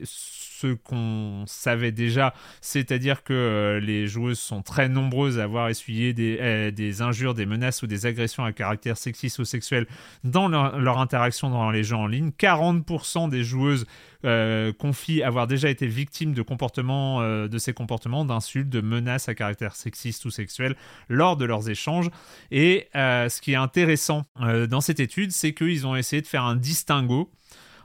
ce 0.63 0.73
qu'on 0.73 1.43
savait 1.45 1.91
déjà, 1.91 2.33
c'est-à-dire 2.61 3.23
que 3.23 3.33
euh, 3.33 3.79
les 3.79 4.07
joueuses 4.07 4.39
sont 4.39 4.61
très 4.61 4.87
nombreuses 4.87 5.39
à 5.39 5.43
avoir 5.43 5.67
essuyé 5.67 6.13
des, 6.13 6.37
euh, 6.39 6.71
des 6.71 7.01
injures, 7.01 7.33
des 7.33 7.45
menaces 7.45 7.83
ou 7.83 7.87
des 7.87 8.05
agressions 8.05 8.45
à 8.45 8.53
caractère 8.53 8.97
sexiste 8.97 9.39
ou 9.39 9.45
sexuel 9.45 9.87
dans 10.23 10.47
leur, 10.47 10.99
interaction 10.99 11.49
dans 11.49 11.69
les 11.69 11.83
jeux 11.83 11.97
en 11.97 12.07
ligne. 12.07 12.29
40% 12.39 13.29
des 13.29 13.43
joueuses 13.43 13.85
euh, 14.25 14.71
confient 14.71 15.21
avoir 15.21 15.47
déjà 15.47 15.69
été 15.69 15.85
victimes 15.85 16.33
de 16.33 16.41
comportements, 16.41 17.21
euh, 17.21 17.49
de 17.49 17.57
ces 17.57 17.73
comportements, 17.73 18.23
d'insultes, 18.23 18.69
de 18.69 18.79
menaces 18.79 19.27
à 19.27 19.35
caractère 19.35 19.75
sexiste 19.75 20.23
ou 20.23 20.29
sexuel 20.29 20.75
lors 21.09 21.35
de 21.35 21.43
leurs 21.43 21.69
échanges. 21.69 22.09
Et 22.51 22.87
ce 22.93 23.41
qui 23.41 23.51
est 23.51 23.57
intéressant 23.57 24.23
dans 24.69 24.81
cette 24.81 24.99
étude, 24.99 25.31
c'est 25.31 25.53
qu'ils 25.53 25.85
ont 25.85 25.95
essayé 25.95 26.21
de 26.21 26.27
faire 26.27 26.43
un 26.43 26.55
distinguo 26.55 27.29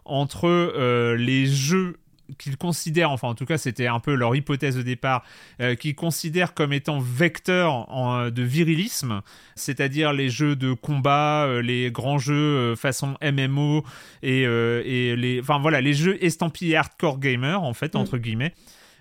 entre 0.04 1.14
les 1.16 1.46
jeux 1.46 1.96
qu'ils 2.38 2.56
considèrent, 2.56 3.10
enfin 3.10 3.28
en 3.28 3.34
tout 3.34 3.46
cas 3.46 3.56
c'était 3.58 3.86
un 3.86 4.00
peu 4.00 4.14
leur 4.14 4.34
hypothèse 4.36 4.76
de 4.76 4.82
départ, 4.82 5.24
euh, 5.60 5.74
qu'ils 5.74 5.94
considèrent 5.94 6.52
comme 6.54 6.72
étant 6.72 6.98
vecteurs 6.98 7.90
en- 7.90 8.30
de 8.30 8.42
virilisme, 8.42 9.22
c'est-à-dire 9.54 10.12
les 10.12 10.28
jeux 10.28 10.56
de 10.56 10.72
combat, 10.72 11.46
euh, 11.46 11.62
les 11.62 11.90
grands 11.90 12.18
jeux 12.18 12.34
euh, 12.34 12.76
façon 12.76 13.16
MMO 13.22 13.84
et, 14.22 14.42
et 14.42 15.16
les, 15.16 15.40
enfin 15.40 15.58
voilà, 15.58 15.80
les 15.80 15.94
jeux 15.94 16.22
estampillés 16.22 16.76
hardcore 16.76 17.18
gamer 17.18 17.62
en 17.62 17.72
fait 17.74 17.94
Mm. 17.94 17.98
entre 17.98 18.18
guillemets 18.18 18.52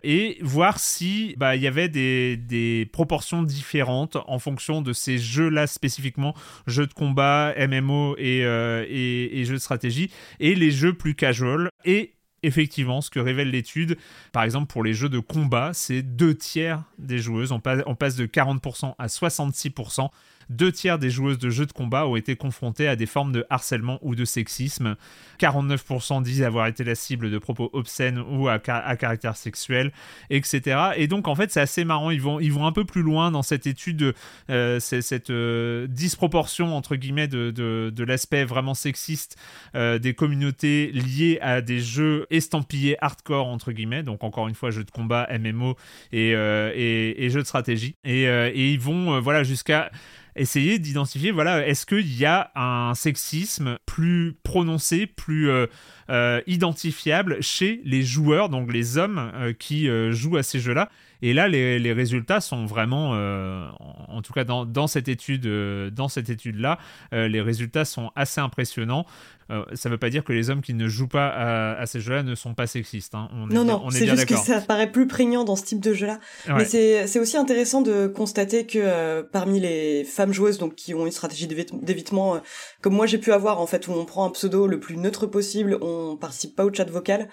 et 0.04 0.38
voir 0.42 0.78
si 0.80 1.34
bah, 1.38 1.56
il 1.56 1.62
y 1.64 1.68
avait 1.68 1.90
des, 1.90 2.38
des 2.38 2.88
proportions 2.94 3.42
différentes 3.42 4.16
en 4.28 4.38
fonction 4.38 4.84
de 4.84 4.94
ces 4.94 5.18
jeux-là 5.18 5.66
spécifiquement, 5.66 6.36
jeux 6.68 6.86
de 6.86 6.94
combat, 6.94 7.54
MMO 7.58 8.16
et, 8.20 8.46
euh, 8.46 8.86
et, 8.88 9.40
et 9.40 9.44
jeux 9.46 9.56
de 9.56 9.60
stratégie, 9.60 10.12
et 10.40 10.54
les 10.54 10.70
jeux 10.70 10.94
plus 10.94 11.16
casual. 11.16 11.70
Et 11.84 12.14
effectivement, 12.44 13.02
ce 13.02 13.10
que 13.10 13.20
révèle 13.20 13.52
l'étude, 13.52 13.98
par 14.32 14.44
exemple 14.44 14.68
pour 14.68 14.84
les 14.84 14.94
jeux 14.94 15.10
de 15.10 15.20
combat, 15.20 15.72
c'est 15.74 16.02
deux 16.02 16.36
tiers 16.36 16.84
des 16.98 17.20
joueuses, 17.20 17.52
on 17.52 17.60
passe, 17.60 18.16
de 18.16 18.26
40% 18.26 18.96
à 18.98 19.08
66%. 19.08 20.10
Deux 20.50 20.72
tiers 20.72 20.98
des 21.00 21.10
joueuses 21.10 21.38
de 21.40 21.50
jeux 21.50 21.66
de 21.66 21.72
combat 21.74 22.08
ont 22.08 22.16
été 22.16 22.36
confrontées 22.36 22.88
à 22.88 22.96
des 22.96 23.06
formes 23.06 23.32
de 23.32 23.46
harcèlement 23.50 24.00
ou 24.02 24.16
de 24.16 24.26
sexisme. 24.26 24.96
49% 25.40 26.24
disent 26.24 26.42
avoir 26.44 26.68
été 26.68 26.84
la 26.84 26.96
cible 26.96 27.30
de 27.30 27.38
propos 27.38 27.70
obscènes 27.74 28.20
ou 28.20 28.48
à, 28.48 28.60
ca- 28.64 28.78
à 28.86 28.96
caractère 28.96 29.36
sexuel, 29.38 29.92
etc. 30.30 30.92
Et 30.96 31.08
donc, 31.08 31.28
en 31.28 31.36
fait, 31.36 31.52
c'est 31.52 31.60
assez 31.62 31.84
marrant. 31.86 32.10
Ils 32.12 32.22
vont, 32.22 32.40
ils 32.40 32.52
vont 32.52 32.66
un 32.66 32.72
peu 32.72 32.86
plus 32.86 33.02
loin 33.02 33.32
dans 33.32 33.44
cette 33.44 33.68
étude, 33.68 34.14
euh, 34.50 34.80
c'est- 34.80 35.02
cette 35.02 35.30
euh, 35.30 35.86
disproportion, 35.88 36.76
entre 36.76 36.96
guillemets, 36.96 37.28
de, 37.28 37.52
de, 37.52 37.92
de 37.96 38.04
l'aspect 38.04 38.46
vraiment 38.46 38.74
sexiste 38.74 39.38
euh, 39.76 40.00
des 40.00 40.14
communautés 40.14 40.92
liées 40.92 41.40
à 41.42 41.62
des 41.62 41.80
jeux 41.80 42.26
estampillés 42.30 42.98
hardcore, 43.04 43.48
entre 43.48 43.72
guillemets. 43.72 44.04
Donc, 44.04 44.24
encore 44.24 44.48
une 44.48 44.56
fois, 44.56 44.72
jeux 44.72 44.84
de 44.84 44.92
combat, 44.92 45.28
MMO 45.38 45.76
et, 46.12 46.34
euh, 46.36 47.30
jeux 47.30 47.42
de 47.42 47.48
stratégie. 47.48 47.96
Et, 48.04 48.28
euh, 48.28 48.50
et 48.54 48.72
ils 48.72 48.80
vont, 48.80 49.14
euh, 49.16 49.20
voilà, 49.20 49.44
jusqu'à 49.44 49.92
essayer 50.38 50.80
d'identifier, 50.80 51.32
voilà, 51.32 51.68
est-ce 51.68 51.86
qu'il 51.86 52.18
y 52.18 52.26
a 52.26 52.52
un 52.56 52.94
sexisme 52.94 53.78
plus 53.86 54.36
prononcé, 54.44 55.08
plus 55.08 55.50
euh, 55.50 55.68
euh, 56.10 56.42
identifiable 56.48 57.42
chez 57.42 57.82
les 57.86 58.04
joueurs, 58.04 58.50
donc 58.50 58.72
les 58.72 58.98
hommes 58.98 59.32
qui 59.60 59.90
jouent 60.12 60.38
à 60.38 60.44
ces 60.44 60.60
jeux-là? 60.60 60.90
Et 61.22 61.34
là, 61.34 61.48
les, 61.48 61.94
résultats 61.94 62.42
sont 62.42 62.66
vraiment, 62.66 63.12
euh, 63.14 63.68
en, 64.08 64.22
tout 64.22 64.34
cas 64.34 64.44
dans, 64.44 64.88
cette 64.88 65.08
étude, 65.08 65.46
euh, 65.46 65.90
dans 65.90 66.10
cette 66.10 66.30
étude-là, 66.30 66.78
euh, 67.14 67.28
les 67.28 67.42
résultats 67.42 67.86
sont 67.86 68.12
assez 68.16 68.40
impressionnants. 68.40 69.06
ça 69.50 69.90
ne 69.90 69.94
veut 69.94 69.98
pas 69.98 70.10
dire 70.10 70.24
que 70.24 70.34
les 70.34 70.50
hommes 70.50 70.62
qui 70.62 70.74
ne 70.74 70.88
jouent 70.88 71.08
pas 71.08 71.30
à, 71.30 71.86
ces 71.86 72.02
jeux-là 72.02 72.22
ne 72.22 72.36
sont 72.36 72.54
pas 72.54 72.68
sexistes. 72.68 73.16
Hein. 73.16 73.30
On 73.34 73.48
non, 73.48 73.64
non, 73.64 73.90
c'est 73.90 74.08
juste 74.08 74.26
que 74.26 74.36
ça 74.36 74.62
paraît 74.62 74.92
plus 74.92 75.08
prégnant 75.08 75.44
dans 75.44 75.56
ce 75.56 75.64
type 75.64 75.80
de 75.80 75.94
jeu-là. 75.94 76.20
Mais 76.48 76.66
c'est 76.66 77.20
aussi 77.20 77.38
intéressant 77.38 77.82
de 77.82 78.08
constater 78.08 78.66
que 78.66 79.22
parmi 79.22 79.60
les 79.60 80.04
femmes 80.04 80.34
joueuses 80.34 80.58
donc 80.58 80.76
qui 80.76 80.94
ont 80.94 81.06
une 81.06 81.12
stratégie 81.12 81.48
d'évitement, 81.48 82.42
comme 82.82 82.94
moi 82.94 83.08
j'ai 83.08 83.18
pu 83.18 83.32
avoir 83.32 83.60
en 83.60 83.68
fait, 83.68 83.88
où 83.88 83.94
on 83.94 84.06
prend 84.06 84.26
un 84.26 84.32
pseudo 84.32 84.68
le 84.68 84.80
plus 84.80 84.98
neutre 84.98 85.26
possible, 85.26 85.78
on 85.82 86.16
participe 86.16 86.56
pas 86.56 86.66
au 86.66 86.74
chat 86.74 86.90
vocal. 86.90 87.28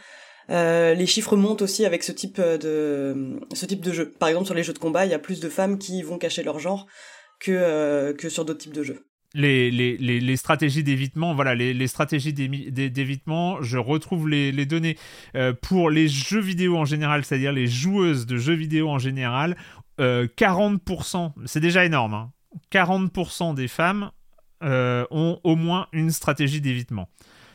Euh, 0.51 0.95
les 0.95 1.07
chiffres 1.07 1.37
montent 1.37 1.63
aussi 1.63 1.85
avec 1.85 2.03
ce 2.03 2.13
type 2.13 2.41
de 2.41 3.39
ce 3.53 3.67
type 3.67 3.81
de 3.81 3.93
jeu. 3.93 4.13
Par 4.19 4.29
exemple, 4.29 4.47
sur 4.47 4.55
les 4.55 4.63
jeux 4.63 4.73
de 4.73 4.79
combat, 4.79 5.07
il 5.07 5.11
y 5.11 5.15
a 5.15 5.19
plus 5.19 5.41
de 5.41 5.49
femmes 5.49 5.79
qui 5.79 6.03
vont 6.03 6.19
cacher 6.19 6.43
leur 6.43 6.59
genre 6.59 6.87
que 7.41 7.53
euh, 7.53 8.29
sur 8.29 8.45
d'autres 8.45 8.61
types 8.61 8.75
de 8.75 8.83
jeux. 8.83 9.07
Les, 9.37 10.37
stratégies 10.37 10.85
d'évitement, 10.85 11.35
voilà, 11.35 11.57
les, 11.57 11.87
stratégies 11.89 12.33
d'évitement, 12.33 13.61
je 13.63 13.79
retrouve 13.79 14.29
les, 14.29 14.67
données 14.67 14.97
euh, 15.35 15.53
pour 15.53 15.91
les 15.91 16.07
jeux 16.07 16.41
vidéo 16.41 16.77
en 16.77 16.85
général, 16.85 17.25
c'est-à-dire 17.25 17.53
les 17.53 17.67
joueuses 17.67 18.27
de 18.27 18.37
jeux 18.37 18.55
vidéo 18.55 18.89
en 18.89 19.01
général, 19.01 19.57
40%, 19.99 21.33
c'est 21.47 21.59
déjà 21.59 21.85
énorme, 21.85 22.31
40% 22.71 23.43
hein, 23.43 23.55
des 23.55 23.69
femmes 23.69 24.13
ont 24.63 25.41
au 25.43 25.57
moins 25.57 25.89
une 25.93 26.13
stratégie 26.13 26.61
d'évitement 26.61 27.09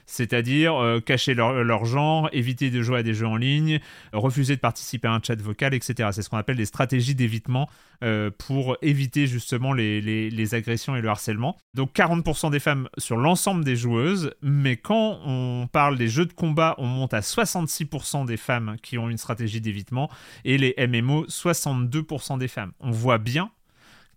c'est-à-dire 0.09 0.75
euh, 0.75 0.99
cacher 0.99 1.35
leur, 1.35 1.85
genre, 1.85 2.29
éviter 2.33 2.71
de 2.71 2.81
jouer 2.81 2.99
à 2.99 3.03
des 3.03 3.13
jeux 3.13 3.27
en 3.27 3.35
ligne, 3.35 3.79
refuser 4.11 4.55
de 4.55 4.59
participer 4.59 5.07
à 5.07 5.13
un 5.13 5.21
chat 5.21 5.39
vocal, 5.39 5.75
etc. 5.75 6.09
C'est 6.11 6.23
ce 6.23 6.29
qu'on 6.29 6.37
appelle 6.37 6.57
des 6.57 6.65
stratégies 6.65 7.13
d'évitement 7.13 7.69
euh, 8.03 8.31
pour 8.35 8.75
éviter 8.81 9.27
justement 9.27 9.71
les, 9.71 10.55
agressions 10.55 10.95
et 10.95 11.01
le 11.01 11.09
harcèlement. 11.09 11.57
Donc 11.75 11.93
40% 11.93 12.49
des 12.49 12.59
femmes 12.59 12.89
sur 12.97 13.17
l'ensemble 13.17 13.63
des 13.63 13.75
joueuses, 13.75 14.31
mais 14.41 14.77
quand 14.77 15.19
on 15.25 15.67
parle 15.71 15.95
des 15.97 16.07
jeux 16.07 16.25
de 16.25 16.33
combat, 16.33 16.73
on 16.79 16.87
monte 16.87 17.13
à 17.13 17.19
66% 17.19 18.25
des 18.25 18.37
femmes 18.37 18.77
qui 18.81 18.97
ont 18.97 19.09
une 19.09 19.17
stratégie 19.17 19.61
d'évitement, 19.61 20.09
et 20.43 20.57
les 20.57 20.73
MMO, 20.87 21.25
62% 21.27 22.39
des 22.39 22.47
femmes. 22.47 22.71
On 22.79 22.89
voit 22.89 23.19
bien 23.19 23.51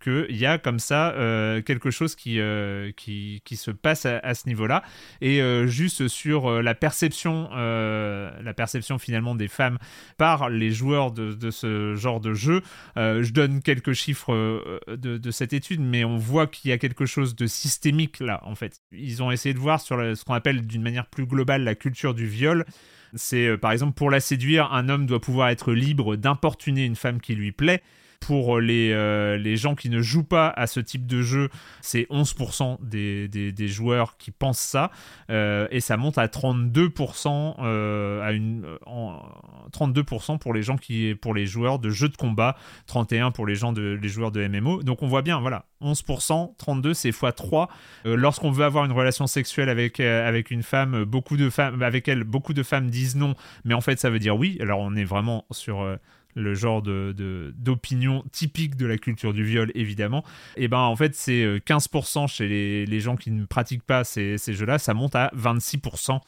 qu'il 0.03 0.35
y 0.35 0.45
a 0.45 0.57
comme 0.57 0.79
ça 0.79 1.11
euh, 1.11 1.61
quelque 1.61 1.89
chose 1.89 2.15
qui, 2.15 2.39
euh, 2.39 2.91
qui, 2.95 3.41
qui, 3.45 3.55
se 3.55 3.71
passe 3.71 4.05
à, 4.05 4.33
ce 4.33 4.47
niveau-là. 4.47 4.83
Et 5.21 5.41
euh, 5.41 5.65
juste 5.65 6.07
sur 6.07 6.61
la 6.61 6.75
perception, 6.75 7.49
la 7.53 8.53
perception 8.55 8.99
finalement 8.99 9.35
des 9.35 9.47
femmes 9.47 9.77
par 10.17 10.49
les 10.49 10.71
joueurs 10.71 11.11
de, 11.11 11.33
de 11.33 11.51
ce 11.51 11.95
genre 11.95 12.19
de 12.19 12.33
jeu, 12.33 12.61
je 12.95 13.31
donne 13.31 13.61
quelques 13.61 13.93
chiffres 13.93 14.33
de, 14.87 15.31
cette 15.31 15.53
étude, 15.53 15.81
mais 15.81 16.03
on 16.03 16.17
voit 16.17 16.47
qu'il 16.47 16.69
y 16.69 16.73
a 16.73 16.77
quelque 16.77 17.05
chose 17.05 17.35
de 17.35 17.47
systémique 17.47 18.19
là, 18.19 18.41
en 18.43 18.55
fait. 18.55 18.81
Ils 18.91 19.23
ont 19.23 19.31
essayé 19.31 19.53
de 19.53 19.59
voir 19.59 19.79
sur 19.79 19.97
ce 19.97 20.23
qu'on 20.25 20.33
appelle 20.33 20.67
d'une 20.67 20.83
manière 20.83 21.07
plus 21.07 21.25
globale 21.25 21.63
la 21.63 21.75
culture 21.75 22.13
du 22.13 22.27
viol. 22.27 22.65
C'est 23.15 23.57
par 23.57 23.71
exemple 23.71 23.93
pour 23.93 24.09
la 24.09 24.19
séduire, 24.19 24.73
un 24.73 24.89
homme 24.89 25.05
doit 25.05 25.21
pouvoir 25.21 25.49
être 25.49 25.71
libre 25.73 26.15
d'importuner 26.15 26.85
une 26.85 26.95
femme 26.95 27.21
qui 27.21 27.35
lui 27.35 27.51
plaît 27.51 27.81
pour 28.25 28.59
les, 28.59 28.91
euh, 28.93 29.37
les 29.37 29.57
gens 29.57 29.75
qui 29.75 29.89
ne 29.89 30.01
jouent 30.01 30.23
pas 30.23 30.49
à 30.49 30.67
ce 30.67 30.79
type 30.79 31.05
de 31.05 31.21
jeu, 31.21 31.49
c'est 31.81 32.07
11% 32.09 32.77
des, 32.81 33.27
des, 33.27 33.67
joueurs 33.67 34.17
qui 34.17 34.31
pensent 34.31 34.59
ça. 34.59 34.91
Euh, 35.29 35.67
et 35.71 35.81
ça 35.81 35.97
monte 35.97 36.17
à 36.17 36.27
32%, 36.27 37.55
euh, 37.59 38.21
à 38.21 38.31
une, 38.31 38.65
32% 39.71 40.39
pour 40.39 40.53
les 40.53 40.63
gens 40.63 40.77
qui, 40.77 41.15
pour 41.15 41.33
les 41.33 41.45
joueurs 41.45 41.79
de 41.79 41.89
jeux 41.89 42.09
de 42.09 42.15
combat, 42.15 42.55
31% 42.87 43.33
pour 43.33 43.45
les 43.45 43.55
gens 43.55 43.73
de, 43.73 43.99
les 44.01 44.09
joueurs 44.09 44.31
de 44.31 44.47
MMO. 44.47 44.83
Donc 44.83 45.03
on 45.03 45.07
voit 45.07 45.21
bien, 45.21 45.39
voilà, 45.41 45.65
11%, 45.81 46.55
32 46.57 46.93
c'est 46.93 47.09
x3. 47.09 47.67
Lorsqu'on 48.05 48.51
veut 48.51 48.65
avoir 48.65 48.85
une 48.85 48.93
relation 48.93 49.27
sexuelle 49.27 49.69
avec, 49.69 49.99
avec 49.99 50.49
une 50.51 50.63
femme, 50.63 51.03
beaucoup 51.03 51.35
de 51.35 51.49
femmes, 51.49 51.81
avec 51.81 52.07
elle, 52.07 52.23
beaucoup 52.23 52.53
de 52.53 52.63
femmes 52.63 52.89
disent 52.89 53.15
non, 53.15 53.35
mais 53.65 53.73
en 53.73 53.81
fait 53.81 53.99
ça 53.99 54.09
veut 54.09 54.19
dire 54.19 54.37
oui. 54.37 54.57
Alors 54.61 54.79
on 54.79 54.95
est 54.95 55.03
vraiment 55.03 55.45
sur 55.51 55.85
le 56.35 56.53
genre 56.53 56.81
de, 56.81 57.53
d'opinion 57.57 58.23
typique 58.31 58.75
de 58.75 58.85
la 58.85 58.97
culture 58.97 59.33
du 59.33 59.43
viol, 59.43 59.71
évidemment, 59.75 60.23
et 60.55 60.67
ben 60.67 60.79
en 60.79 60.95
fait 60.95 61.15
c'est 61.15 61.57
15% 61.65 62.23
euh, 62.23 62.27
chez 62.27 62.47
les, 62.47 62.85
les, 62.85 62.99
gens 62.99 63.15
qui 63.15 63.31
ne 63.31 63.45
pratiquent 63.45 63.83
pas 63.83 64.03
ces, 64.03 64.37
ces 64.37 64.53
jeux-là, 64.53 64.79
ça 64.79 64.93
monte 64.93 65.15
à 65.15 65.31
26% 65.37 66.19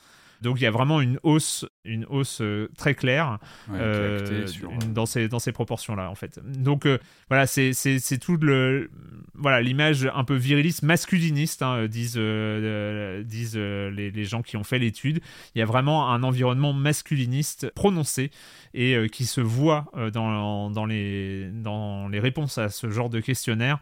donc 0.42 0.60
il 0.60 0.64
y 0.64 0.68
a 0.68 0.72
vraiment 0.72 1.02
une 1.02 1.20
hausse, 1.24 1.66
une 1.86 2.06
hausse 2.10 2.40
euh, 2.42 2.70
très 2.78 2.96
claire 2.96 3.40
euh, 3.72 4.46
dans 4.94 5.06
ces, 5.06 5.28
dans 5.28 5.40
ces 5.40 5.52
proportions-là, 5.52 6.10
en 6.10 6.16
fait. 6.16 6.40
Donc 6.46 6.86
euh, 6.86 6.98
voilà, 7.30 7.48
c'est 7.48 8.20
tout 8.20 8.38
le. 8.38 8.90
Voilà, 9.38 9.62
l'image 9.62 10.10
un 10.16 10.24
peu 10.24 10.36
viriliste, 10.36 10.84
masculiniste, 10.84 11.62
hein, 11.62 11.88
disent, 11.88 12.18
disent 12.18 13.58
les, 13.58 14.12
les, 14.12 14.24
gens 14.24 14.42
qui 14.42 14.56
ont 14.56 14.64
fait 14.64 14.80
l'étude. 14.80 15.20
Il 15.54 15.60
y 15.60 15.62
a 15.62 15.66
vraiment 15.66 16.10
un 16.10 16.24
environnement 16.24 16.72
masculiniste 16.72 17.70
prononcé 17.76 18.32
et 18.74 19.10
qui 19.12 19.26
se 19.26 19.42
voit 19.42 19.92
dans, 20.14 20.70
dans, 20.70 20.86
les, 20.86 21.50
dans 21.52 22.08
les 22.08 22.22
réponses 22.22 22.58
à 22.58 22.70
ce 22.70 22.90
genre 22.90 23.10
de 23.10 23.20
questionnaire 23.20 23.80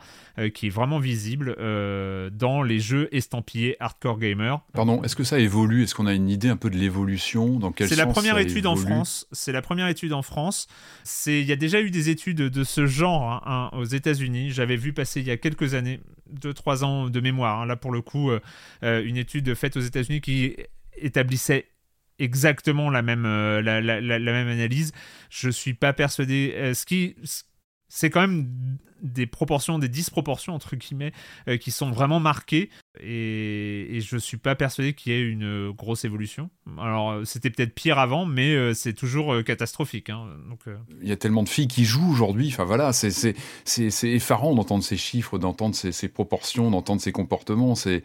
qui 0.56 0.68
est 0.68 0.72
vraiment 0.72 0.98
visible 0.98 1.56
dans 2.32 2.63
les 2.63 2.80
jeux 2.80 3.08
estampillés 3.12 3.78
hardcore 3.80 4.18
gamer. 4.18 4.60
Pardon, 4.74 5.04
est-ce 5.04 5.16
que 5.16 5.24
ça 5.24 5.38
évolue? 5.38 5.84
Est-ce 5.84 5.94
qu'on 5.94 6.08
a 6.08 6.13
une 6.13 6.32
idée 6.32 6.50
un 6.50 6.58
peu 6.58 6.72
de 6.72 6.78
l'évolution? 6.78 7.60
Dans 7.60 7.72
quel 7.72 7.92
C'est 7.95 8.06
la 8.06 8.12
première 8.12 8.38
étude 8.38 8.65
en 8.65 8.75
France. 8.75 9.27
C'est 9.32 9.51
la 9.51 9.62
première 9.62 9.88
étude 9.88 10.13
en 10.13 10.21
France. 10.21 10.67
C'est 11.03 11.41
il 11.41 11.47
y 11.47 11.51
a 11.51 11.56
déjà 11.56 11.82
eu 11.82 11.91
des 11.91 12.10
études 12.10 12.38
de 12.38 12.63
ce 12.63 12.86
genre 12.86 13.32
hein, 13.32 13.41
hein, 13.45 13.77
aux 13.77 13.86
États-Unis. 13.86 14.51
J'avais 14.51 14.75
vu 14.75 14.93
passer 14.93 15.21
il 15.21 15.27
y 15.27 15.32
a 15.32 15.38
quelques 15.38 15.73
années, 15.73 15.99
deux 16.29 16.53
trois 16.53 16.84
ans 16.84 17.10
de 17.10 17.19
mémoire. 17.19 17.62
Hein. 17.62 17.65
là 17.65 17.75
pour 17.75 17.91
le 17.91 18.01
coup, 18.01 18.32
euh, 18.32 18.39
euh, 18.84 19.03
une 19.03 19.17
étude 19.17 19.53
faite 19.56 19.77
aux 19.77 19.82
États-Unis 19.82 20.21
qui 20.21 20.56
établissait 20.97 21.67
exactement 22.19 22.89
la 22.89 23.01
même, 23.01 23.25
euh, 23.25 23.62
la, 23.62 23.82
la, 23.82 23.99
la, 24.01 24.19
même 24.19 24.47
analyse. 24.47 24.91
Je 25.29 25.49
suis 25.49 25.73
pas 25.73 25.93
persuadé. 25.93 26.71
ce 26.73 26.86
qui 26.86 27.15
c'est 27.89 28.10
quand 28.10 28.22
même 28.22 28.78
des 29.04 29.28
proportions, 29.28 29.78
des 29.78 29.89
disproportions 29.89 30.54
entre 30.54 30.76
guillemets, 30.76 31.12
euh, 31.48 31.58
qui 31.58 31.72
sont 31.72 31.91
vraiment 31.91 32.19
marquées. 32.19 32.69
Et, 33.00 33.98
et 33.98 34.02
je 34.02 34.17
suis 34.17 34.38
pas 34.38 34.56
persuadé 34.56 34.93
qu'il 34.93 35.12
y 35.12 35.15
ait 35.15 35.22
une 35.22 35.72
grosse 35.72 36.06
évolution. 36.06 36.50
Alors 36.80 37.12
euh, 37.12 37.26
c'était 37.26 37.50
peut-être 37.50 37.76
pire 37.76 38.00
avant, 38.00 38.26
mais 38.26 38.56
euh, 38.56 38.74
c'est 38.74 38.93
toujours 38.93 39.43
catastrophique. 39.43 40.10
Hein. 40.10 40.28
Donc, 40.50 40.62
Il 41.02 41.08
y 41.08 41.12
a 41.12 41.17
tellement 41.17 41.43
de 41.43 41.50
filles 41.50 41.67
qui 41.67 41.86
jouent 41.86 42.10
aujourd'hui. 42.10 42.48
Enfin 42.48 42.63
voilà, 42.63 42.93
c'est 42.93 43.36
effarant 44.04 44.56
d'entendre 44.56 44.84
ces 44.84 44.98
chiffres, 44.98 45.38
d'entendre 45.38 45.76
ces, 45.76 45.91
ces, 45.91 46.08
proportions, 46.08 46.72
d'entendre 46.72 47.02
ces 47.02 47.12
comportements. 47.12 47.76
C'est 47.76 48.04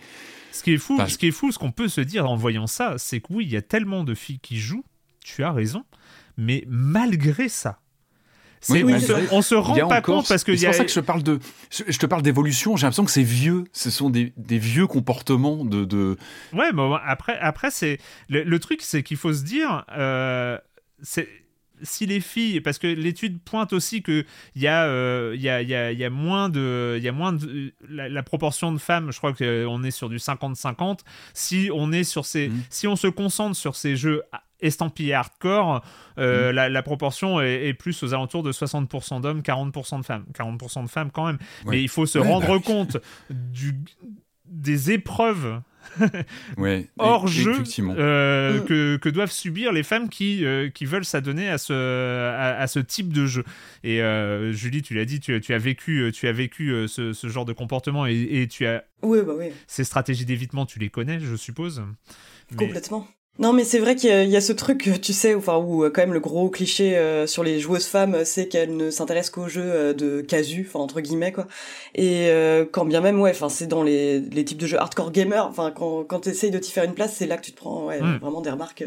ce 0.53 0.62
qui 0.62 0.73
est 0.73 0.79
fou. 0.79 0.99
Ce 1.07 1.17
qui 1.17 1.29
est 1.29 1.33
fou, 1.33 1.53
ce 1.53 1.59
qu'on 1.59 1.73
peut 1.73 1.88
se 1.88 2.01
dire 2.01 2.29
en 2.29 2.37
voyant 2.37 2.67
ça, 2.67 2.95
c'est 2.99 3.21
que 3.21 3.33
oui, 3.33 3.45
il 3.45 3.53
y 3.53 3.57
a 3.57 3.62
tellement 3.62 4.03
de 4.03 4.14
filles 4.14 4.41
qui 4.41 4.59
jouent. 4.59 4.85
Tu 5.25 5.45
as 5.45 5.53
raison, 5.53 5.85
mais 6.37 6.64
malgré 6.67 7.49
ça 7.49 7.81
oui, 8.68 8.94
on, 9.31 9.42
se, 9.42 9.55
rend 9.55 9.88
pas 9.88 10.01
compte 10.01 10.29
parce 10.29 10.44
que 10.44 10.57
c'est 10.57 10.66
pour 10.66 10.75
ça 10.75 10.85
que 10.85 10.90
je 10.90 11.01
parle 11.01 11.23
de, 11.23 11.38
je 11.71 11.99
te 11.99 12.07
parle 12.07 12.23
d'évolution. 12.23 12.77
J'ai 12.77 12.83
l'impression 12.87 13.05
que 13.05 13.11
c'est 13.11 13.23
vieux. 13.23 13.64
Ce 13.73 13.90
sont 13.90 14.11
des, 14.11 14.33
des 14.37 14.59
vieux 14.59 14.87
comportements 14.87 15.64
de, 15.64 15.85
de... 15.85 16.16
Ouais, 16.53 16.73
mais 16.73 16.83
après, 17.05 17.38
après 17.38 17.71
c'est 17.71 17.99
le, 18.29 18.59
truc, 18.59 18.83
c'est 18.83 19.03
qu'il 19.03 19.16
faut 19.16 19.33
se 19.33 19.44
dire, 19.44 19.85
euh, 19.97 20.59
c'est 21.03 21.29
si 21.83 22.07
les 22.07 22.21
filles, 22.21 22.61
parce 22.61 22.79
que 22.79 22.87
l'étude 22.87 23.40
pointe 23.40 23.73
aussi 23.73 24.03
que 24.03 24.25
il 24.55 24.62
y, 24.62 24.68
euh, 24.68 25.35
y, 25.37 25.49
a, 25.49 25.62
y, 25.62 25.75
a, 25.75 25.92
y 25.92 26.05
a 26.05 26.11
moins 26.11 26.49
de, 26.49 26.97
il 26.99 27.05
y 27.05 27.09
a 27.09 27.12
moins 27.12 27.33
de 27.33 27.73
la, 27.88 28.23
proportion 28.23 28.73
de 28.73 28.79
femmes, 28.79 29.12
je 29.12 29.18
crois 29.18 29.33
qu'on 29.33 29.85
est 29.85 29.90
sur 29.90 30.09
du 30.09 30.16
50-50. 30.16 31.01
Si 31.35 31.71
on 31.73 31.92
est 31.92 32.05
sur 32.05 32.27
ces, 32.27 32.49
mmh. 32.49 32.62
si 32.71 32.87
on 32.88 32.97
se 32.97 33.07
concentre 33.07 33.57
sur 33.57 33.77
ces 33.77 33.97
jeux 33.97 34.23
estampillé 34.61 35.14
hardcore, 35.14 35.85
euh, 36.18 36.53
mm. 36.53 36.68
la, 36.68 36.83
proportion 36.83 37.40
est, 37.40 37.75
plus 37.75 38.03
aux 38.03 38.14
alentours 38.14 38.42
de 38.42 38.53
60% 38.53 39.21
d'hommes, 39.21 39.40
40% 39.40 40.01
de 40.01 40.05
femmes. 40.05 40.25
40% 40.35 40.85
de 40.85 40.90
femmes 40.90 41.11
quand 41.12 41.27
même. 41.27 41.38
Mais 41.66 41.83
il 41.83 41.88
faut 41.88 42.07
se 42.07 42.18
rendre 42.18 42.59
bah 42.59 42.64
compte 42.64 42.97
du, 43.31 43.75
des 44.47 44.92
épreuves 44.92 45.61
hors 46.99 47.27
jeu 47.29 47.62
euh, 47.79 48.61
mm. 48.61 48.64
que, 48.64 48.97
que, 48.97 49.09
doivent 49.09 49.31
subir 49.31 49.73
les 49.73 49.83
femmes 49.83 50.09
qui, 50.09 50.44
euh, 50.44 50.68
qui 50.68 50.85
veulent 50.85 51.05
s'adonner 51.05 51.49
à 51.49 51.57
ce, 51.57 51.73
à, 51.73 52.66
ce 52.66 52.79
type 52.79 53.12
de 53.12 53.27
jeu. 53.27 53.44
Et 53.85 54.01
Julie, 54.53 54.83
tu 54.83 54.94
l'as 54.94 55.05
dit, 55.05 55.21
tu, 55.21 55.40
tu, 55.40 55.55
as 55.55 55.59
vécu, 55.59 56.11
tu 56.12 56.29
as 56.29 56.33
vécu 56.33 56.87
ce, 56.88 57.12
ce 57.12 57.29
genre 57.29 57.44
de 57.44 57.53
comportement 57.53 58.07
et, 58.07 58.16
et 58.16 58.49
tu 58.49 58.66
as... 58.66 58.85
Oui, 59.03 59.21
bah 59.25 59.35
oui. 59.37 59.47
Ces 59.66 59.85
stratégies 59.85 60.25
d'évitement, 60.25 60.66
tu 60.66 60.79
les 60.79 60.88
connais, 60.88 61.21
je 61.21 61.37
suppose. 61.37 61.83
Complètement. 62.57 63.07
Non, 63.38 63.53
mais 63.53 63.62
c'est 63.62 63.79
vrai 63.79 63.94
qu'il 63.94 64.11
y, 64.11 64.37
a 64.37 64.40
ce 64.40 64.53
truc, 64.53 65.01
tu 65.01 65.12
sais, 65.12 65.35
enfin, 65.35 65.59
où 65.59 65.85
quand 65.90 66.03
même 66.03 66.12
le 66.12 66.18
gros 66.18 66.51
cliché 66.51 66.98
euh, 66.98 67.29
sur 67.29 67.44
les 67.44 67.61
joueuses 67.61 67.87
femmes, 67.87 68.24
c'est 68.24 68.48
qu'elles 68.48 68.77
ne 68.77 68.90
s'intéressent 68.90 69.31
qu'aux 69.31 69.48
jeux 69.48 69.62
euh, 69.64 69.95
de 69.95 70.22
casu, 70.22 70.66
enfin 70.68 70.80
entre 70.80 71.01
guillemets 71.01 71.30
quoi. 71.30 71.47
Et 71.95 72.30
euh, 72.30 72.64
quand 72.70 72.84
bien 72.84 73.01
même, 73.01 73.20
ouais, 73.20 73.30
enfin, 73.30 73.49
c'est 73.49 73.68
dans 73.68 73.84
les, 73.84 74.18
les 74.18 74.45
types 74.45 74.59
de 74.59 74.66
jeux 74.66 74.80
hardcore 74.80 75.12
gamer, 75.12 75.47
enfin, 75.47 75.70
quand 75.70 76.03
quand 76.03 76.20
t'essayes 76.20 76.51
de 76.51 76.59
t'y 76.59 76.72
faire 76.72 76.82
une 76.82 76.95
place, 76.95 77.14
c'est 77.14 77.26
là 77.26 77.36
que 77.36 77.45
tu 77.45 77.53
te 77.53 77.57
prends, 77.57 77.86
ouais, 77.86 78.01
hmm. 78.01 78.18
vraiment 78.18 78.41
des 78.41 78.51
remarques 78.51 78.84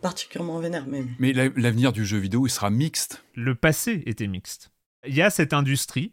particulièrement 0.00 0.60
vénères. 0.60 0.86
Mais, 0.86 1.02
mais 1.18 1.32
l'avenir 1.32 1.92
du 1.92 2.06
jeu 2.06 2.18
vidéo, 2.18 2.46
il 2.46 2.50
sera 2.50 2.70
mixte. 2.70 3.24
Le 3.34 3.56
passé 3.56 4.04
était 4.06 4.28
mixte. 4.28 4.70
Il 5.04 5.16
y 5.16 5.22
a 5.22 5.30
cette 5.30 5.52
industrie, 5.52 6.12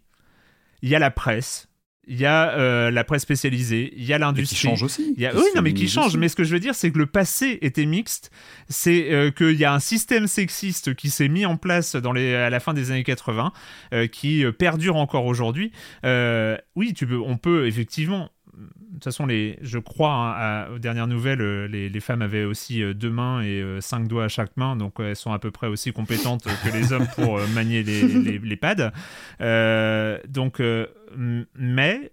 il 0.81 0.89
y 0.89 0.95
a 0.95 0.99
la 0.99 1.11
presse, 1.11 1.66
il 2.07 2.17
y 2.17 2.25
a 2.25 2.51
euh, 2.51 2.89
la 2.89 3.03
presse 3.03 3.23
spécialisée, 3.23 3.93
il 3.97 4.05
y 4.05 4.13
a 4.13 4.17
l'industrie. 4.17 4.55
Qui 4.55 4.61
change 4.67 4.83
aussi. 4.83 5.13
Il 5.17 5.21
y 5.21 5.25
a... 5.25 5.35
Oui, 5.35 5.43
non, 5.55 5.61
mais 5.61 5.73
qui 5.73 5.89
change. 5.89 6.15
Mais 6.15 6.29
ce 6.29 6.35
que 6.35 6.43
je 6.43 6.53
veux 6.53 6.59
dire, 6.59 6.73
c'est 6.73 6.91
que 6.91 6.97
le 6.97 7.05
passé 7.05 7.59
était 7.61 7.85
mixte. 7.85 8.31
C'est 8.69 9.11
euh, 9.11 9.29
qu'il 9.31 9.57
y 9.57 9.65
a 9.65 9.73
un 9.73 9.79
système 9.79 10.27
sexiste 10.27 10.95
qui 10.95 11.09
s'est 11.09 11.27
mis 11.27 11.45
en 11.45 11.57
place 11.57 11.95
dans 11.95 12.13
les... 12.13 12.33
à 12.33 12.49
la 12.49 12.59
fin 12.59 12.73
des 12.73 12.91
années 12.91 13.03
80, 13.03 13.51
euh, 13.93 14.07
qui 14.07 14.45
perdure 14.57 14.95
encore 14.95 15.25
aujourd'hui. 15.25 15.71
oui, 16.03 16.93
tu 16.93 17.05
peux, 17.05 17.19
on 17.19 17.37
peut 17.37 17.67
effectivement 17.67 18.29
toute 18.93 19.03
façon, 19.03 19.25
les, 19.25 19.57
je 19.61 19.77
crois, 19.77 20.13
hein, 20.13 20.67
aux 20.73 20.79
dernières 20.79 21.07
nouvelles, 21.07 21.41
euh, 21.41 21.67
les, 21.67 21.99
femmes 21.99 22.21
avaient 22.21 22.45
aussi 22.45 22.81
euh, 22.81 22.93
deux 22.93 23.09
mains 23.09 23.41
et 23.41 23.61
euh, 23.61 23.81
cinq 23.81 24.07
doigts 24.07 24.25
à 24.25 24.27
chaque 24.27 24.55
main, 24.57 24.75
donc 24.75 24.95
elles 24.99 25.15
sont 25.15 25.31
à 25.31 25.39
peu 25.39 25.51
près 25.51 25.67
aussi 25.67 25.93
compétentes 25.93 26.43
que 26.43 26.73
les 26.75 26.93
hommes 26.93 27.07
pour 27.15 27.39
manier 27.49 27.83
les, 27.83 28.39
les, 28.39 28.55
pads. 28.55 28.91
donc, 30.27 30.61
mais 31.55 32.11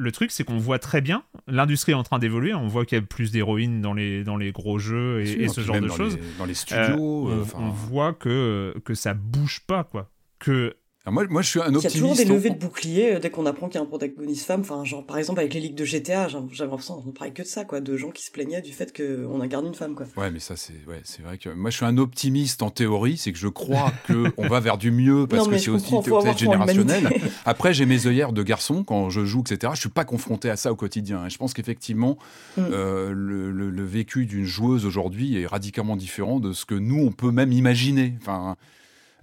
le 0.00 0.12
truc, 0.12 0.30
c'est 0.30 0.44
qu'on 0.44 0.58
voit 0.58 0.78
très 0.78 1.00
bien, 1.00 1.22
l'industrie 1.46 1.92
est 1.92 1.96
en 1.96 2.02
train 2.02 2.18
d'évoluer, 2.18 2.54
on 2.54 2.66
voit 2.66 2.84
qu'il 2.84 2.98
y 2.98 3.00
a 3.00 3.04
plus 3.04 3.30
d'héroïnes 3.30 3.80
dans 3.80 3.94
les, 3.94 4.24
dans 4.24 4.36
les 4.36 4.52
gros 4.52 4.78
jeux 4.78 5.20
et, 5.22 5.48
ce 5.48 5.60
genre 5.60 5.80
de 5.80 5.88
choses. 5.88 6.18
dans 6.38 6.44
les 6.44 6.54
studios. 6.54 6.96
on, 6.98 7.46
on, 7.54 7.68
voit 7.68 8.12
que, 8.12 8.74
que 8.84 8.94
ça 8.94 9.14
bouge 9.14 9.60
pas, 9.66 9.84
quoi. 9.84 10.10
Que 10.38 10.76
moi, 11.10 11.24
moi, 11.28 11.42
je 11.42 11.48
suis 11.48 11.60
un 11.60 11.74
optimiste. 11.74 11.94
Il 11.94 11.98
y 11.98 11.98
a 11.98 12.00
toujours 12.00 12.16
des 12.16 12.24
levées 12.24 12.50
de 12.50 12.58
boucliers 12.58 13.14
euh, 13.14 13.18
dès 13.18 13.30
qu'on 13.30 13.46
apprend 13.46 13.68
qu'il 13.68 13.76
y 13.76 13.78
a 13.78 13.84
un 13.84 13.86
protagoniste 13.86 14.46
femme. 14.46 14.60
Enfin, 14.60 14.84
genre, 14.84 15.04
par 15.04 15.18
exemple, 15.18 15.40
avec 15.40 15.54
les 15.54 15.60
ligues 15.60 15.74
de 15.74 15.84
GTA, 15.84 16.28
j'avais 16.28 16.46
l'impression 16.60 17.00
qu'on 17.00 17.10
parlait 17.10 17.32
que 17.32 17.42
de 17.42 17.46
ça, 17.46 17.64
quoi, 17.64 17.80
de 17.80 17.96
gens 17.96 18.10
qui 18.10 18.24
se 18.24 18.30
plaignaient 18.30 18.62
du 18.62 18.72
fait 18.72 18.96
qu'on 18.96 19.40
incarne 19.40 19.66
une 19.66 19.74
femme, 19.74 19.94
quoi. 19.94 20.06
Ouais, 20.16 20.30
mais 20.30 20.40
ça, 20.40 20.56
c'est, 20.56 20.74
ouais, 20.86 21.00
c'est 21.04 21.22
vrai 21.22 21.38
que 21.38 21.50
moi, 21.50 21.70
je 21.70 21.76
suis 21.76 21.86
un 21.86 21.98
optimiste 21.98 22.62
en 22.62 22.70
théorie, 22.70 23.16
c'est 23.16 23.32
que 23.32 23.38
je 23.38 23.48
crois 23.48 23.92
qu'on 24.06 24.48
va 24.48 24.60
vers 24.60 24.78
du 24.78 24.90
mieux 24.90 25.26
parce 25.26 25.48
que 25.48 25.58
c'est 25.58 25.70
aussi 25.70 25.92
peut-être 26.04 26.38
générationnel. 26.38 27.08
Après, 27.44 27.72
j'ai 27.74 27.86
mes 27.86 28.06
œillères 28.06 28.32
de 28.32 28.42
garçon 28.42 28.84
quand 28.84 29.10
je 29.10 29.24
joue, 29.24 29.40
etc. 29.40 29.72
Je 29.74 29.80
suis 29.80 29.88
pas 29.88 30.04
confronté 30.04 30.50
à 30.50 30.56
ça 30.56 30.72
au 30.72 30.76
quotidien. 30.76 31.26
Et 31.26 31.30
je 31.30 31.38
pense 31.38 31.54
qu'effectivement, 31.54 32.18
mm. 32.56 32.62
euh, 32.72 33.12
le, 33.14 33.50
le, 33.50 33.84
vécu 33.84 34.26
d'une 34.26 34.44
joueuse 34.44 34.84
aujourd'hui 34.84 35.40
est 35.40 35.46
radicalement 35.46 35.96
différent 35.96 36.40
de 36.40 36.52
ce 36.52 36.64
que 36.64 36.74
nous, 36.74 36.98
on 36.98 37.10
peut 37.10 37.30
même 37.30 37.52
imaginer. 37.52 38.14
Enfin, 38.20 38.56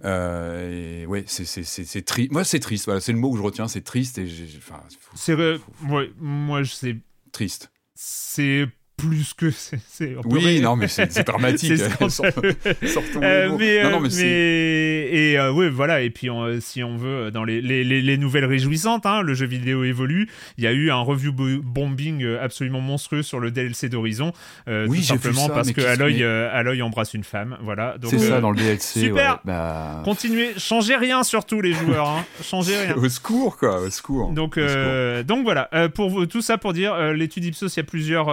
euh, 0.04 1.02
et 1.02 1.06
ouais, 1.06 1.24
c'est 1.26 2.04
triste. 2.04 2.32
Moi, 2.32 2.44
c'est 2.44 2.60
triste. 2.60 2.84
Voilà, 2.84 3.00
c'est 3.00 3.12
le 3.12 3.18
mot 3.18 3.30
que 3.32 3.38
je 3.38 3.42
retiens. 3.42 3.68
C'est 3.68 3.82
triste 3.82 4.18
et 4.18 4.28
enfin. 4.58 4.82
C'est 5.14 5.36
moi, 5.80 6.04
moi, 6.18 6.64
c'est 6.64 6.96
triste. 7.32 7.70
C'est 7.94 8.66
plus 8.96 9.34
que 9.34 9.50
c'est. 9.88 10.16
Oui, 10.24 10.60
non, 10.60 10.76
mais 10.76 10.88
c'est 10.88 11.26
dramatique. 11.26 11.72
euh, 11.72 13.56
mais, 13.58 13.82
non, 13.82 13.90
non, 13.90 14.00
mais, 14.00 14.08
mais 14.16 14.96
et 15.06 15.38
euh, 15.38 15.52
ouais, 15.52 15.68
voilà. 15.68 16.02
Et 16.02 16.10
puis, 16.10 16.28
si 16.60 16.82
on 16.82 16.96
veut, 16.96 17.30
dans 17.30 17.44
les, 17.44 17.60
les, 17.60 17.84
les 17.84 18.18
nouvelles 18.18 18.44
réjouissantes, 18.44 19.06
hein, 19.06 19.22
le 19.22 19.34
jeu 19.34 19.46
vidéo 19.46 19.84
évolue. 19.84 20.28
Il 20.58 20.64
y 20.64 20.66
a 20.66 20.72
eu 20.72 20.90
un 20.90 21.00
review 21.00 21.32
bombing 21.32 22.22
euh, 22.22 22.42
absolument 22.42 22.80
monstrueux 22.80 23.22
sur 23.22 23.40
le 23.40 23.50
DLC 23.50 23.88
d'Horizon, 23.88 24.32
euh, 24.68 24.86
oui, 24.88 24.98
tout 24.98 25.04
simplement 25.04 25.48
parce 25.48 25.72
que 25.72 25.80
Aloy, 25.80 26.22
Aloy 26.22 26.82
embrasse 26.82 27.14
une 27.14 27.24
femme. 27.24 27.56
Voilà. 27.62 27.96
C'est 28.04 28.18
ça 28.18 28.40
dans 28.40 28.50
le 28.50 28.56
DLC. 28.56 29.00
Super. 29.00 29.40
Bah... 29.44 30.02
Continuez, 30.04 30.54
changez 30.56 30.96
rien 30.96 31.22
surtout 31.22 31.60
les 31.60 31.72
joueurs. 31.72 32.08
Hein. 32.08 32.24
Changez 32.42 32.76
rien. 32.76 32.96
au 32.96 33.08
secours, 33.08 33.56
quoi. 33.56 33.80
Au 33.80 33.90
secours. 33.90 34.30
Donc, 34.32 34.58
donc 34.58 35.44
voilà. 35.44 35.68
pour 35.94 36.26
tout 36.28 36.42
ça 36.42 36.58
pour 36.58 36.72
dire, 36.72 36.96
l'étude 37.12 37.44
Ipsos, 37.44 37.74
il 37.74 37.76
y 37.76 37.80
a 37.80 37.84
plusieurs 37.84 38.26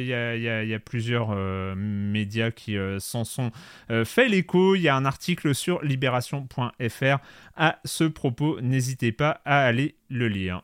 il 0.00 0.42
y, 0.42 0.74
a, 0.74 0.78
plusieurs 0.78 1.30
euh, 1.30 1.74
médias 1.76 2.50
qui 2.50 2.76
euh, 2.76 2.98
s'en 2.98 3.24
sont 3.24 3.50
euh, 3.90 4.04
fait 4.04 4.28
l'écho. 4.28 4.74
Il 4.74 4.82
y 4.82 4.88
a 4.88 4.96
un 4.96 5.04
article 5.04 5.54
sur 5.54 5.82
libération.fr 5.82 7.18
à 7.56 7.78
ce 7.84 8.04
propos. 8.04 8.60
N'hésitez 8.60 9.12
pas 9.12 9.40
à 9.44 9.64
aller 9.64 9.94
le 10.08 10.28
lire. 10.28 10.62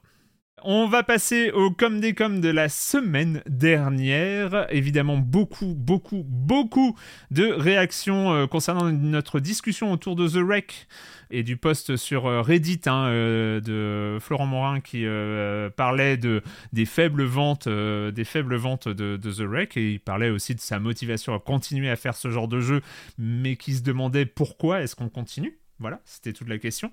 On 0.66 0.88
va 0.88 1.02
passer 1.02 1.50
au 1.50 1.70
comme 1.70 2.00
des 2.00 2.14
comme 2.14 2.40
de 2.40 2.48
la 2.48 2.70
semaine 2.70 3.42
dernière. 3.46 4.66
Évidemment, 4.70 5.18
beaucoup, 5.18 5.74
beaucoup, 5.76 6.24
beaucoup 6.26 6.96
de 7.30 7.46
réactions 7.46 8.48
concernant 8.48 8.90
notre 8.90 9.40
discussion 9.40 9.92
autour 9.92 10.16
de 10.16 10.26
The 10.26 10.36
Wreck 10.36 10.88
et 11.30 11.42
du 11.42 11.56
post 11.56 11.96
sur 11.96 12.26
euh, 12.26 12.42
Reddit 12.42 12.80
hein, 12.86 13.06
euh, 13.06 13.60
de 13.60 14.18
Florent 14.20 14.46
Morin 14.46 14.80
qui 14.80 15.04
euh, 15.04 15.68
parlait 15.70 16.16
de, 16.16 16.42
des 16.72 16.86
faibles 16.86 17.24
ventes, 17.24 17.68
des 17.68 18.24
faibles 18.24 18.56
ventes 18.56 18.88
de, 18.88 19.16
The 19.16 19.40
Wreck 19.40 19.76
et 19.76 19.92
il 19.92 20.00
parlait 20.00 20.30
aussi 20.30 20.54
de 20.54 20.60
sa 20.60 20.78
motivation 20.78 21.34
à 21.34 21.40
continuer 21.40 21.90
à 21.90 21.96
faire 21.96 22.14
ce 22.14 22.30
genre 22.30 22.48
de 22.48 22.60
jeu, 22.60 22.82
mais 23.18 23.56
qui 23.56 23.74
se 23.74 23.82
demandait 23.82 24.26
pourquoi 24.26 24.82
est-ce 24.82 24.94
qu'on 24.94 25.08
continue? 25.08 25.58
Voilà, 25.80 26.00
c'était 26.04 26.32
toute 26.32 26.48
la 26.48 26.58
question. 26.58 26.92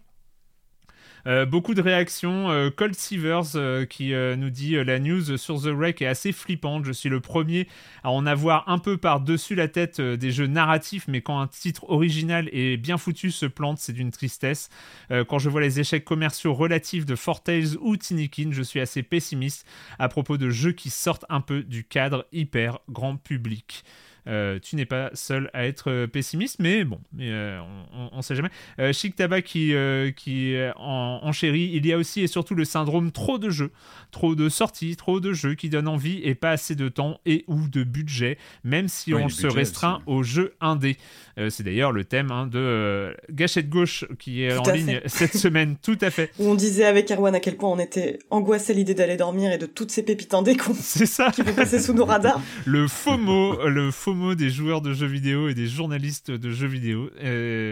Euh, 1.28 1.45
beaucoup 1.45 1.74
de 1.74 1.82
réactions. 1.82 2.49
Euh, 2.49 2.69
Cold 2.69 2.95
Seavers 2.95 3.55
euh, 3.55 3.86
qui 3.86 4.13
nous 4.38 4.49
dit 4.49 4.76
la 4.84 4.99
news 4.99 5.38
sur 5.38 5.61
The 5.61 5.67
Wreck 5.67 6.01
est 6.01 6.07
assez 6.07 6.32
flippante. 6.32 6.86
Je 6.86 6.91
suis 6.91 7.09
le 7.09 7.19
premier 7.19 7.67
à 8.03 8.11
en 8.11 8.26
avoir 8.26 8.67
un 8.67 8.78
peu 8.78 8.97
par-dessus 8.97 9.55
la 9.55 9.67
tête 9.67 10.01
des 10.01 10.32
jeux 10.32 10.47
narratifs, 10.47 11.07
mais 11.07 11.22
quand 11.22 11.39
un 11.39 11.47
titre 11.47 11.89
original 11.89 12.49
et 12.51 12.78
bien 12.78 12.97
foutu 12.97 13.32
se 13.32 13.45
plante, 13.45 13.78
c'est 13.80 13.93
d'une 13.93 14.11
tristesse. 14.11 14.69
quand 15.09 15.39
je 15.39 15.49
vois 15.49 15.61
les 15.61 15.80
échecs 15.80 16.05
commerciaux 16.05 16.53
relatifs 16.53 17.05
de 17.05 17.15
Fortales 17.15 17.78
ou 17.82 17.97
Tinikin, 17.97 18.49
je 18.51 18.61
suis 18.61 18.80
assez 18.80 19.03
pessimiste 19.03 19.65
à 19.99 20.09
propos 20.09 20.38
de 20.38 20.49
jeux 20.49 20.72
qui 20.72 20.89
sortent 20.89 21.26
un 21.30 21.41
peu 21.41 21.63
du 21.63 21.84
cadre 21.84 22.26
hyper 22.32 22.80
grand 22.89 23.17
public. 23.17 23.84
Euh, 24.28 24.59
tu 24.59 24.76
n'es 24.76 24.86
pas 24.86 25.09
seul 25.13 25.49
à 25.53 25.65
être 25.65 25.89
euh, 25.89 26.07
pessimiste, 26.07 26.57
mais 26.59 26.84
bon, 26.84 26.99
mais, 27.13 27.32
euh, 27.32 27.59
on 28.13 28.17
ne 28.17 28.22
sait 28.22 28.36
jamais. 28.36 28.49
Chic 28.93 29.15
Tabac 29.15 29.41
qui, 29.41 29.74
qui 30.15 30.55
en, 30.76 31.19
en 31.24 31.32
chérit, 31.32 31.72
il 31.74 31.86
y 31.86 31.93
a 31.93 31.97
aussi 31.97 32.22
et 32.22 32.28
surtout 32.28 32.55
le 32.55 32.65
syndrome 32.65 33.11
trop 33.11 33.38
de 33.38 33.49
jeux, 33.49 33.72
trop 34.11 34.36
de 34.36 34.49
sorties, 34.49 34.95
trop 34.95 35.19
de 35.19 35.34
jeux 35.34 35.55
qui 35.55 35.69
donnent 35.69 35.88
envie 35.88 36.22
et 36.24 36.36
pas 36.36 36.51
assez 36.51 36.76
de 36.76 36.89
temps 36.89 37.19
et 37.26 37.43
ou 37.47 37.67
de 37.67 37.84
budget, 37.84 38.38
même 38.63 38.88
si 38.88 39.13
on 39.13 39.30
se 39.30 39.47
restreint 39.47 40.01
aux 40.05 40.24
jeux 40.24 40.53
indés. 40.61 40.97
C'est 41.49 41.63
d'ailleurs 41.63 41.91
le 41.91 42.03
thème 42.03 42.31
hein, 42.31 42.47
de 42.47 43.15
Gâchette 43.31 43.69
Gauche 43.69 44.05
qui 44.19 44.43
est 44.43 44.57
en 44.57 44.71
ligne 44.71 45.01
cette 45.05 45.35
semaine, 45.35 45.75
tout 45.81 45.97
à 46.01 46.09
fait. 46.09 46.31
Où 46.39 46.49
on 46.49 46.55
disait 46.55 46.85
avec 46.85 47.11
Erwan 47.11 47.35
à 47.35 47.39
quel 47.39 47.57
point 47.57 47.69
on 47.69 47.79
était 47.79 48.19
angoissé 48.29 48.73
l'idée 48.73 48.93
d'aller 48.93 49.17
dormir 49.17 49.51
et 49.51 49.57
de 49.57 49.65
toutes 49.65 49.91
ces 49.91 50.03
pépites 50.03 50.31
C'est 50.79 51.05
ça. 51.05 51.31
qui 51.31 51.41
vont 51.41 51.53
passer 51.53 51.79
sous 51.79 51.93
nos 51.93 52.05
radars. 52.05 52.41
le 52.65 52.87
FOMO, 52.87 53.67
le 53.67 53.91
FOMO 53.91 54.35
des 54.35 54.49
joueurs 54.49 54.81
de 54.81 54.93
jeux 54.93 55.07
vidéo 55.07 55.49
et 55.49 55.53
des 55.53 55.67
journalistes 55.67 56.31
de 56.31 56.51
jeux 56.51 56.67
vidéo. 56.67 57.09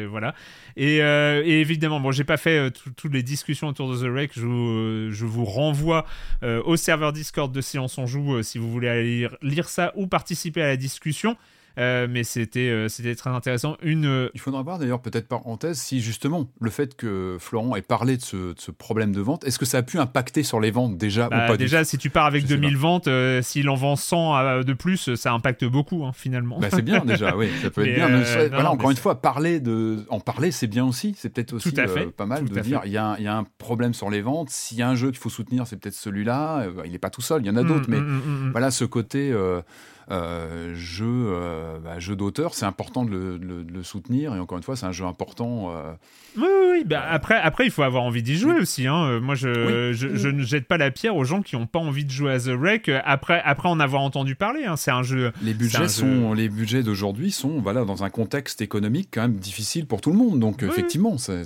voilà. 0.10 0.36
Et, 0.76 1.02
euh, 1.02 1.42
et, 1.46 1.60
évidemment, 1.62 2.00
bon, 2.00 2.12
j'ai 2.12 2.24
pas 2.24 2.38
fait 2.38 2.58
euh, 2.58 2.70
toutes 2.70 3.14
les 3.14 3.24
discussions 3.24 3.68
autour 3.68 3.92
de 3.92 3.98
The 3.98 4.10
Wreck. 4.10 4.32
Je, 4.34 4.46
euh, 4.46 5.12
je 5.12 5.26
vous 5.26 5.46
renvoie 5.46 6.06
au 6.42 6.76
serveur 6.76 7.14
Discord 7.14 7.52
de 7.52 7.62
Silence 7.62 7.98
on 7.98 8.06
Joue 8.06 8.42
si 8.44 8.58
vous 8.58 8.72
voulez 8.72 8.88
aller 8.88 9.28
lire 9.42 9.70
ça 9.70 9.92
ou 9.96 10.08
participer 10.08 10.62
à 10.62 10.68
la 10.68 10.78
discussion. 10.78 11.36
Euh, 11.78 12.08
mais 12.10 12.24
c'était 12.24 12.70
euh, 12.70 12.90
c'était 12.90 13.16
très 13.16 13.30
intéressant. 13.30 13.78
Une... 13.82 14.06
Euh, 14.06 14.30
Il 14.34 14.40
faudra 14.40 14.62
voir 14.64 14.80
d'ailleurs, 14.80 15.02
peut-être 15.02 15.28
parenthèse, 15.28 15.78
si 15.78 16.02
justement 16.02 16.50
le 16.60 16.70
fait 16.70 16.96
que 16.96 17.38
Florent 17.40 17.76
ait 17.76 17.82
parlé 17.82 18.18
de 18.18 18.22
ce, 18.22 18.54
de 18.54 18.60
ce 18.60 18.72
problème 18.72 19.14
de 19.14 19.22
vente, 19.22 19.46
est-ce 19.46 19.60
que 19.60 19.66
ça 19.66 19.78
a 19.78 19.84
pu 19.84 19.98
impacter 19.98 20.44
sur 20.44 20.60
les 20.60 20.72
ventes 20.72 20.98
déjà 20.98 21.28
ou 21.28 21.30
bah, 21.30 21.48
pas 21.48 21.58
Déjà, 21.58 21.84
si 21.84 21.98
tu 21.98 22.10
pars 22.10 22.26
avec 22.26 22.46
2000 22.46 22.78
ventes, 22.78 23.10
s'il 23.42 23.70
en 23.70 23.76
vend 23.76 23.96
100 23.96 24.64
de 24.64 24.74
plus, 24.74 25.16
ça 25.16 25.32
impacte 25.32 25.66
beaucoup 25.66 26.06
hein, 26.06 26.12
finalement. 26.14 26.60
Bah, 26.60 26.68
c'est 26.70 26.82
bien 26.82 27.06
déjà, 27.06 27.36
oui, 27.36 27.50
ça 27.62 27.70
peut 27.70 27.86
être 27.88 27.96
bien. 27.96 28.48
voilà, 28.50 28.72
encore 28.72 28.92
une 28.92 28.98
fois, 28.98 29.22
parler 29.22 29.60
de, 29.60 30.06
en 30.10 30.20
parler, 30.20 30.52
c'est 30.52 30.68
bien 30.68 30.86
aussi. 30.86 31.16
C'est 31.18 31.30
peut-être 31.30 31.54
aussi 31.54 31.72
pas 31.72 32.26
mal 32.26 32.46
de 32.46 32.60
dire 32.60 32.82
il 32.86 32.92
y, 32.92 32.98
a, 32.98 33.18
y, 33.20 33.28
a 33.28 33.38
un 33.38 33.46
problème 33.58 33.94
sur 33.94 34.10
les 34.10 34.22
ventes. 34.22 34.50
S'il 34.50 34.78
y 34.78 34.82
a 34.82 34.90
un 34.90 34.96
jeu 34.96 35.10
qu'il 35.10 35.20
faut 35.20 35.30
soutenir, 35.30 35.68
c'est 35.68 35.78
peut-être 35.78 35.96
celui-là. 35.96 36.66
il 36.86 36.92
n'est 36.92 36.98
pas 36.98 37.10
tout 37.10 37.22
seul, 37.22 37.42
il 37.42 37.48
y 37.48 37.50
en 37.50 37.56
a 37.56 37.64
mmh, 37.64 37.68
d'autres, 37.68 37.90
mais 37.90 38.00
mmh, 38.00 38.22
mmh, 38.48 38.52
voilà 38.52 38.72
ce 38.72 38.86
côté. 38.86 39.34
Euh, 40.12 40.74
jeu, 40.74 41.06
euh, 41.06 41.78
bah, 41.80 42.00
jeu 42.00 42.16
d'auteur, 42.16 42.56
c'est 42.56 42.66
important 42.66 43.06
de 43.06 43.40
le, 43.40 43.84
soutenir. 43.84 44.36
Et 44.36 44.40
encore 44.40 44.58
une 44.58 44.64
fois, 44.64 44.76
c'est 44.76 44.86
un 44.86 44.92
jeu 44.92 45.06
important. 45.06 45.72
Euh. 45.72 45.94
Oui, 46.38 46.48
oui, 46.72 46.84
bah 46.86 47.04
après, 47.08 47.36
après, 47.36 47.66
il 47.66 47.72
faut 47.72 47.84
avoir 47.84 48.04
envie 48.04 48.24
d'y 48.24 48.36
jouer 48.36 48.60
aussi. 48.60 48.88
Hein. 48.88 49.04
Euh, 49.06 49.20
moi, 49.22 49.36
je, 49.36 49.94
je, 49.94 50.16
je, 50.16 50.30
ne 50.30 50.44
jette 50.44 50.68
pas 50.68 50.78
la 50.78 50.92
pierre 50.92 51.16
aux 51.16 51.24
gens 51.24 51.42
qui 51.42 51.56
n'ont 51.56 51.66
pas 51.66 51.80
envie 51.80 52.06
de 52.06 52.12
jouer 52.12 52.34
à 52.34 52.40
The 52.40 52.50
Wreck 52.50 52.92
après, 53.06 53.42
après 53.46 53.70
en 53.70 53.80
avoir 53.80 54.02
entendu 54.02 54.36
parler. 54.36 54.66
Hein. 54.66 54.76
C'est 54.76 54.92
un 54.92 55.04
jeu. 55.04 55.32
Les 55.42 55.54
budgets, 55.54 55.88
sont, 55.88 56.34
les 56.34 56.50
budgets 56.50 56.84
d'aujourd'hui 56.84 57.32
sont 57.32 57.62
voilà, 57.62 57.86
dans 57.86 58.04
un 58.04 58.10
contexte 58.10 58.62
économique 58.62 59.10
quand 59.14 59.22
même 59.22 59.36
difficile 59.36 59.86
pour 59.86 60.02
tout 60.02 60.12
le 60.12 60.18
monde. 60.18 60.40
Donc, 60.40 60.64
effectivement, 60.64 61.18
c'est 61.18 61.46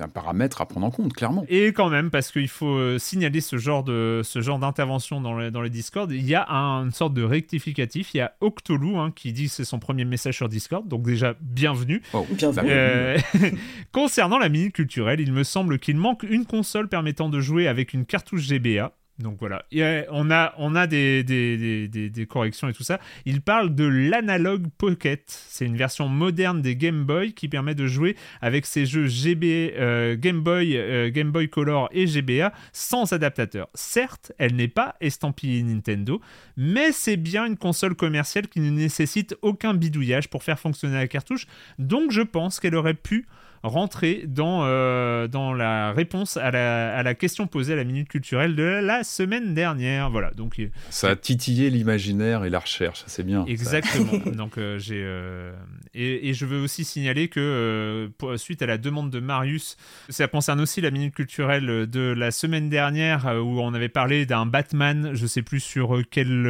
un 0.00 0.08
paramètre 0.08 0.60
à 0.60 0.66
prendre 0.66 0.86
en 0.86 0.90
compte, 0.90 1.12
clairement. 1.12 1.44
Et 1.48 1.68
quand 1.68 1.90
même, 1.90 2.10
parce 2.10 2.32
qu'il 2.32 2.48
faut 2.48 2.98
signaler 2.98 3.40
ce 3.40 3.56
genre 3.56 3.84
de 3.84 4.22
ce 4.24 4.40
genre 4.40 4.58
d'intervention 4.58 5.20
dans 5.20 5.38
les, 5.38 5.50
dans 5.50 5.62
les 5.62 5.70
Discord, 5.70 6.10
il 6.10 6.26
y 6.26 6.34
a 6.34 6.46
une 6.48 6.92
sorte 6.92 7.14
de 7.14 7.25
rectificatif. 7.26 8.14
Il 8.14 8.18
y 8.18 8.20
a 8.20 8.34
Octolou 8.40 8.98
hein, 8.98 9.12
qui 9.14 9.32
dit 9.32 9.46
que 9.46 9.52
c'est 9.52 9.64
son 9.64 9.78
premier 9.78 10.04
message 10.04 10.36
sur 10.36 10.48
Discord. 10.48 10.86
Donc, 10.88 11.02
déjà, 11.02 11.34
bienvenue. 11.40 12.02
Oh, 12.12 12.26
bienvenue. 12.30 12.70
Euh, 12.70 13.18
concernant 13.92 14.38
la 14.38 14.48
minute 14.48 14.74
culturelle, 14.74 15.20
il 15.20 15.32
me 15.32 15.44
semble 15.44 15.78
qu'il 15.78 15.96
manque 15.96 16.22
une 16.22 16.46
console 16.46 16.88
permettant 16.88 17.28
de 17.28 17.40
jouer 17.40 17.68
avec 17.68 17.92
une 17.92 18.06
cartouche 18.06 18.46
GBA. 18.46 18.92
Donc 19.18 19.38
voilà, 19.40 19.64
on 20.10 20.30
a, 20.30 20.86
des, 20.86 22.26
corrections 22.28 22.68
et 22.68 22.74
tout 22.74 22.82
ça. 22.82 23.00
Il 23.24 23.40
parle 23.40 23.74
de 23.74 23.84
l'Analog 23.84 24.66
Pocket. 24.76 25.22
C'est 25.26 25.64
une 25.64 25.76
version 25.76 26.08
moderne 26.08 26.60
des 26.60 26.76
Game 26.76 27.04
Boy 27.04 27.32
qui 27.32 27.48
permet 27.48 27.74
de 27.74 27.86
jouer 27.86 28.14
avec 28.42 28.66
ces 28.66 28.84
jeux 28.84 29.06
GB, 29.06 29.74
euh, 29.78 30.16
Game, 30.18 30.42
Boy, 30.42 30.76
euh, 30.76 31.10
Game 31.10 31.30
Boy 31.30 31.48
Color 31.48 31.88
et 31.92 32.06
GBA 32.06 32.52
sans 32.72 33.12
adaptateur. 33.14 33.68
Certes, 33.72 34.32
elle 34.36 34.54
n'est 34.54 34.68
pas 34.68 34.96
estampillée 35.00 35.62
Nintendo, 35.62 36.20
mais 36.58 36.92
c'est 36.92 37.16
bien 37.16 37.46
une 37.46 37.56
console 37.56 37.94
commerciale 37.94 38.48
qui 38.48 38.60
ne 38.60 38.70
nécessite 38.70 39.34
aucun 39.40 39.72
bidouillage 39.72 40.28
pour 40.28 40.42
faire 40.42 40.60
fonctionner 40.60 40.96
la 40.96 41.08
cartouche. 41.08 41.46
Donc 41.78 42.10
je 42.10 42.22
pense 42.22 42.60
qu'elle 42.60 42.74
aurait 42.74 42.94
pu 42.94 43.26
rentrer 43.62 44.24
dans, 44.26 44.62
euh, 44.64 45.28
dans 45.28 45.52
la 45.52 45.92
réponse 45.92 46.36
à 46.36 46.50
la, 46.50 46.96
à 46.96 47.02
la, 47.02 47.14
question 47.14 47.46
posée 47.46 47.72
à 47.72 47.76
la 47.76 47.84
minute 47.84 48.08
culturelle 48.08 48.54
de 48.54 48.62
la 48.62 49.04
semaine 49.04 49.54
dernière. 49.54 50.10
Voilà, 50.10 50.30
donc 50.30 50.60
ça 50.90 51.10
a 51.10 51.16
titillé 51.16 51.70
l'imaginaire 51.70 52.44
et 52.44 52.50
la 52.50 52.58
recherche, 52.58 53.04
c'est 53.06 53.24
bien. 53.24 53.44
Exactement. 53.46 54.12
donc 54.34 54.58
euh, 54.58 54.78
j'ai 54.78 55.02
euh, 55.04 55.52
et, 55.94 56.28
et, 56.28 56.34
je 56.34 56.46
veux 56.46 56.60
aussi 56.60 56.84
signaler 56.84 57.28
que 57.28 58.10
suite 58.36 58.62
à 58.62 58.66
la 58.66 58.78
demande 58.78 59.10
de 59.10 59.20
Marius, 59.20 59.76
ça 60.08 60.28
concerne 60.28 60.60
aussi 60.60 60.80
la 60.80 60.90
minute 60.90 61.14
culturelle 61.14 61.86
de 61.86 62.14
la 62.16 62.30
semaine 62.30 62.68
dernière 62.68 63.26
où 63.42 63.60
on 63.60 63.74
avait 63.74 63.88
parlé 63.88 64.26
d'un 64.26 64.46
Batman, 64.46 65.10
je 65.14 65.26
sais 65.26 65.42
plus 65.42 65.60
sur 65.60 66.02
quel 66.10 66.46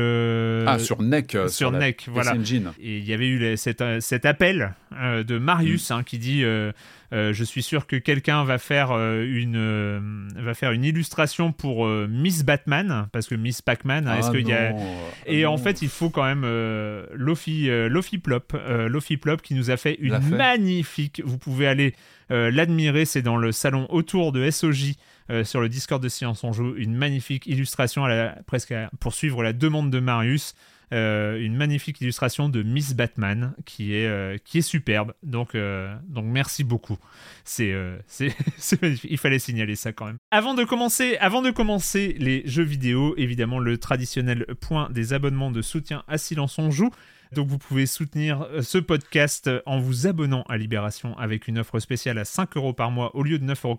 ah 0.66 0.78
sur 0.78 1.02
NEC 1.02 1.36
sur, 1.48 1.72
NEC 1.72 2.09
voilà. 2.09 2.34
Et 2.80 2.98
il 2.98 3.04
y 3.04 3.12
avait 3.12 3.28
eu 3.28 3.57
cet, 3.57 3.82
cet 4.00 4.26
appel 4.26 4.74
de 4.92 5.38
Marius 5.38 5.90
mm. 5.90 5.94
hein, 5.94 6.02
qui 6.02 6.18
dit 6.18 6.44
euh, 7.12 7.32
je 7.32 7.44
suis 7.44 7.62
sûr 7.62 7.86
que 7.86 7.96
quelqu'un 7.96 8.44
va 8.44 8.59
faire 8.59 8.90
euh, 8.90 9.24
une 9.24 9.57
euh, 9.57 10.00
va 10.36 10.54
faire 10.54 10.72
une 10.72 10.84
illustration 10.84 11.52
pour 11.52 11.86
Miss 11.86 12.44
Batman 12.44 13.09
parce 13.12 13.28
que 13.28 13.34
Miss 13.34 13.62
Pac-Man. 13.62 14.09
Hein, 14.09 14.18
est-ce 14.18 14.28
ah 14.28 14.32
qu'il 14.32 14.48
y 14.48 14.52
a 14.52 14.74
et 15.26 15.46
en 15.46 15.57
fait 15.57 15.82
il 15.82 15.88
faut 15.88 16.11
quand 16.11 16.24
même 16.24 16.44
Lofi 17.14 17.68
Lofi 17.88 18.18
Plop 18.18 18.57
Lofi 18.88 19.16
Plop 19.16 19.42
qui 19.42 19.54
nous 19.54 19.70
a 19.70 19.76
fait 19.76 19.96
une 20.00 20.18
magnifique. 20.18 21.22
Vous 21.24 21.38
pouvez 21.38 21.66
aller 21.66 21.94
l'admirer. 22.30 23.04
C'est 23.04 23.22
dans 23.22 23.36
le 23.36 23.52
salon 23.52 23.86
autour 23.90 24.32
de 24.32 24.50
SOJ. 24.50 24.94
sur 25.44 25.61
le 25.61 25.68
Discord 25.68 26.02
de 26.02 26.09
Science 26.09 26.44
on 26.44 26.52
joue 26.52 26.74
une 26.76 26.94
magnifique 26.94 27.46
illustration 27.46 28.04
à 28.04 28.09
la, 28.09 28.38
presque 28.46 28.74
pour 29.00 29.14
suivre 29.14 29.42
la 29.42 29.52
demande 29.52 29.90
de 29.90 30.00
Marius 30.00 30.54
euh, 30.93 31.41
une 31.41 31.57
magnifique 31.57 32.01
illustration 32.01 32.49
de 32.49 32.62
Miss 32.62 32.95
Batman 32.95 33.55
qui 33.64 33.95
est, 33.95 34.07
euh, 34.07 34.39
qui 34.45 34.59
est 34.59 34.62
superbe. 34.62 35.14
Donc, 35.22 35.55
euh, 35.55 35.95
donc 36.09 36.26
merci 36.26 36.62
beaucoup. 36.62 36.99
C'est 37.45 37.72
magnifique. 38.80 39.11
Il 39.11 39.18
fallait 39.18 39.39
signaler 39.39 39.74
ça 39.74 39.93
quand 39.93 40.07
même. 40.07 40.18
Avant 40.30 40.55
de 40.55 40.64
commencer, 40.64 41.16
avant 41.18 41.43
de 41.43 41.51
commencer 41.51 42.14
les 42.18 42.43
jeux 42.47 42.62
vidéo, 42.62 43.14
évidemment 43.16 43.59
le 43.59 43.78
traditionnel 43.78 44.47
point 44.61 44.89
des 44.91 45.12
abonnements 45.12 45.51
de 45.51 45.62
soutien 45.62 46.05
à 46.07 46.18
Silence 46.18 46.59
on 46.59 46.70
joue. 46.70 46.91
Donc 47.33 47.49
vous 47.49 47.59
pouvez 47.59 47.87
soutenir 47.87 48.43
euh, 48.43 48.62
ce 48.62 48.79
podcast 48.79 49.51
en 49.66 49.79
vous 49.79 50.07
abonnant 50.07 50.43
à 50.49 50.57
Libération 50.57 51.16
avec 51.18 51.49
une 51.49 51.59
offre 51.59 51.81
spéciale 51.81 52.18
à 52.18 52.24
5 52.24 52.57
euros 52.57 52.72
par 52.72 52.91
mois 52.91 53.14
au 53.16 53.22
lieu 53.22 53.39
de 53.39 53.53
9,90 53.53 53.64
euros 53.64 53.77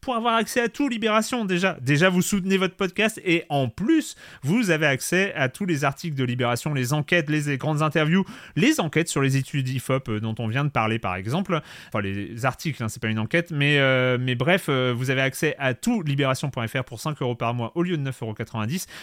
pour 0.00 0.14
avoir 0.16 0.34
accès 0.34 0.60
à 0.60 0.68
tout 0.68 0.88
Libération 0.88 1.44
déjà. 1.44 1.76
Déjà 1.80 2.08
vous 2.08 2.22
soutenez 2.22 2.56
votre 2.56 2.74
podcast 2.74 3.20
et 3.24 3.44
en 3.48 3.68
plus 3.68 4.16
vous 4.42 4.70
avez 4.70 4.86
accès 4.86 5.34
à 5.34 5.48
tous 5.48 5.66
les 5.66 5.84
articles 5.84 6.16
de 6.16 6.24
Libération, 6.24 6.74
les 6.74 6.92
enquêtes, 6.92 7.28
les 7.28 7.56
grandes 7.58 7.82
interviews, 7.82 8.24
les 8.56 8.80
enquêtes 8.80 9.08
sur 9.08 9.20
les 9.20 9.36
études 9.36 9.68
IFOP 9.68 10.08
euh, 10.08 10.20
dont 10.20 10.34
on 10.38 10.48
vient 10.48 10.64
de 10.64 10.70
parler 10.70 10.98
par 10.98 11.16
exemple. 11.16 11.60
Enfin 11.88 12.00
les 12.00 12.44
articles, 12.44 12.82
hein, 12.82 12.88
c'est 12.88 13.00
pas 13.00 13.08
une 13.08 13.18
enquête, 13.18 13.50
mais, 13.50 13.78
euh, 13.78 14.16
mais 14.20 14.34
bref, 14.34 14.68
vous 14.68 15.10
avez 15.10 15.20
accès 15.20 15.54
à 15.58 15.74
tout 15.74 16.02
libération.fr 16.02 16.84
pour 16.84 17.00
5 17.00 17.20
euros 17.22 17.34
par 17.34 17.54
mois 17.54 17.72
au 17.74 17.82
lieu 17.82 17.96
de 17.96 18.10
9,90 18.10 18.22
euros. 18.22 18.34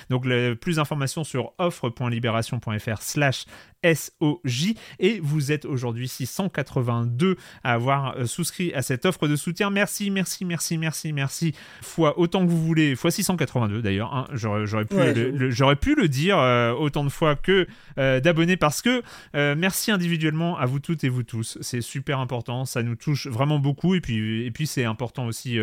Donc 0.09 0.27
plus 0.59 0.77
d'informations 0.77 1.23
sur 1.23 1.53
offre.libération.fr 1.57 3.01
slash 3.01 3.45
SOJ 3.83 4.75
et 4.99 5.19
vous 5.21 5.51
êtes 5.51 5.65
aujourd'hui 5.65 6.07
682 6.07 7.35
à 7.63 7.73
avoir 7.73 8.17
euh, 8.17 8.25
souscrit 8.25 8.73
à 8.73 8.81
cette 8.81 9.05
offre 9.05 9.27
de 9.27 9.35
soutien. 9.35 9.69
Merci, 9.69 10.11
merci, 10.11 10.45
merci, 10.45 10.77
merci, 10.77 11.13
merci. 11.13 11.53
Fois 11.81 12.19
autant 12.19 12.45
que 12.45 12.51
vous 12.51 12.61
voulez, 12.61 12.95
fois 12.95 13.11
682 13.11 13.81
d'ailleurs. 13.81 14.13
Hein. 14.13 14.27
j'aurais, 14.33 14.85
pu, 14.85 14.95
le, 14.95 15.75
pu 15.75 15.95
le 15.95 16.07
dire 16.07 16.37
euh, 16.37 16.73
autant 16.73 17.03
de 17.03 17.09
fois 17.09 17.35
que 17.35 17.67
euh, 17.97 18.19
d'abonnés 18.19 18.57
parce 18.57 18.81
que 18.81 19.01
merci 19.33 19.91
individuellement 19.91 20.57
à 20.57 20.65
vous 20.65 20.79
toutes 20.79 21.03
et 21.03 21.09
vous 21.09 21.23
tous. 21.23 21.57
C'est 21.61 21.81
super 21.81 22.19
important, 22.19 22.65
ça 22.65 22.83
nous 22.83 22.95
touche 22.95 23.27
vraiment 23.27 23.59
beaucoup 23.59 23.95
et 23.95 24.01
puis, 24.01 24.45
et 24.45 24.51
puis 24.51 24.67
c'est 24.67 24.85
important 24.85 25.25
aussi 25.25 25.59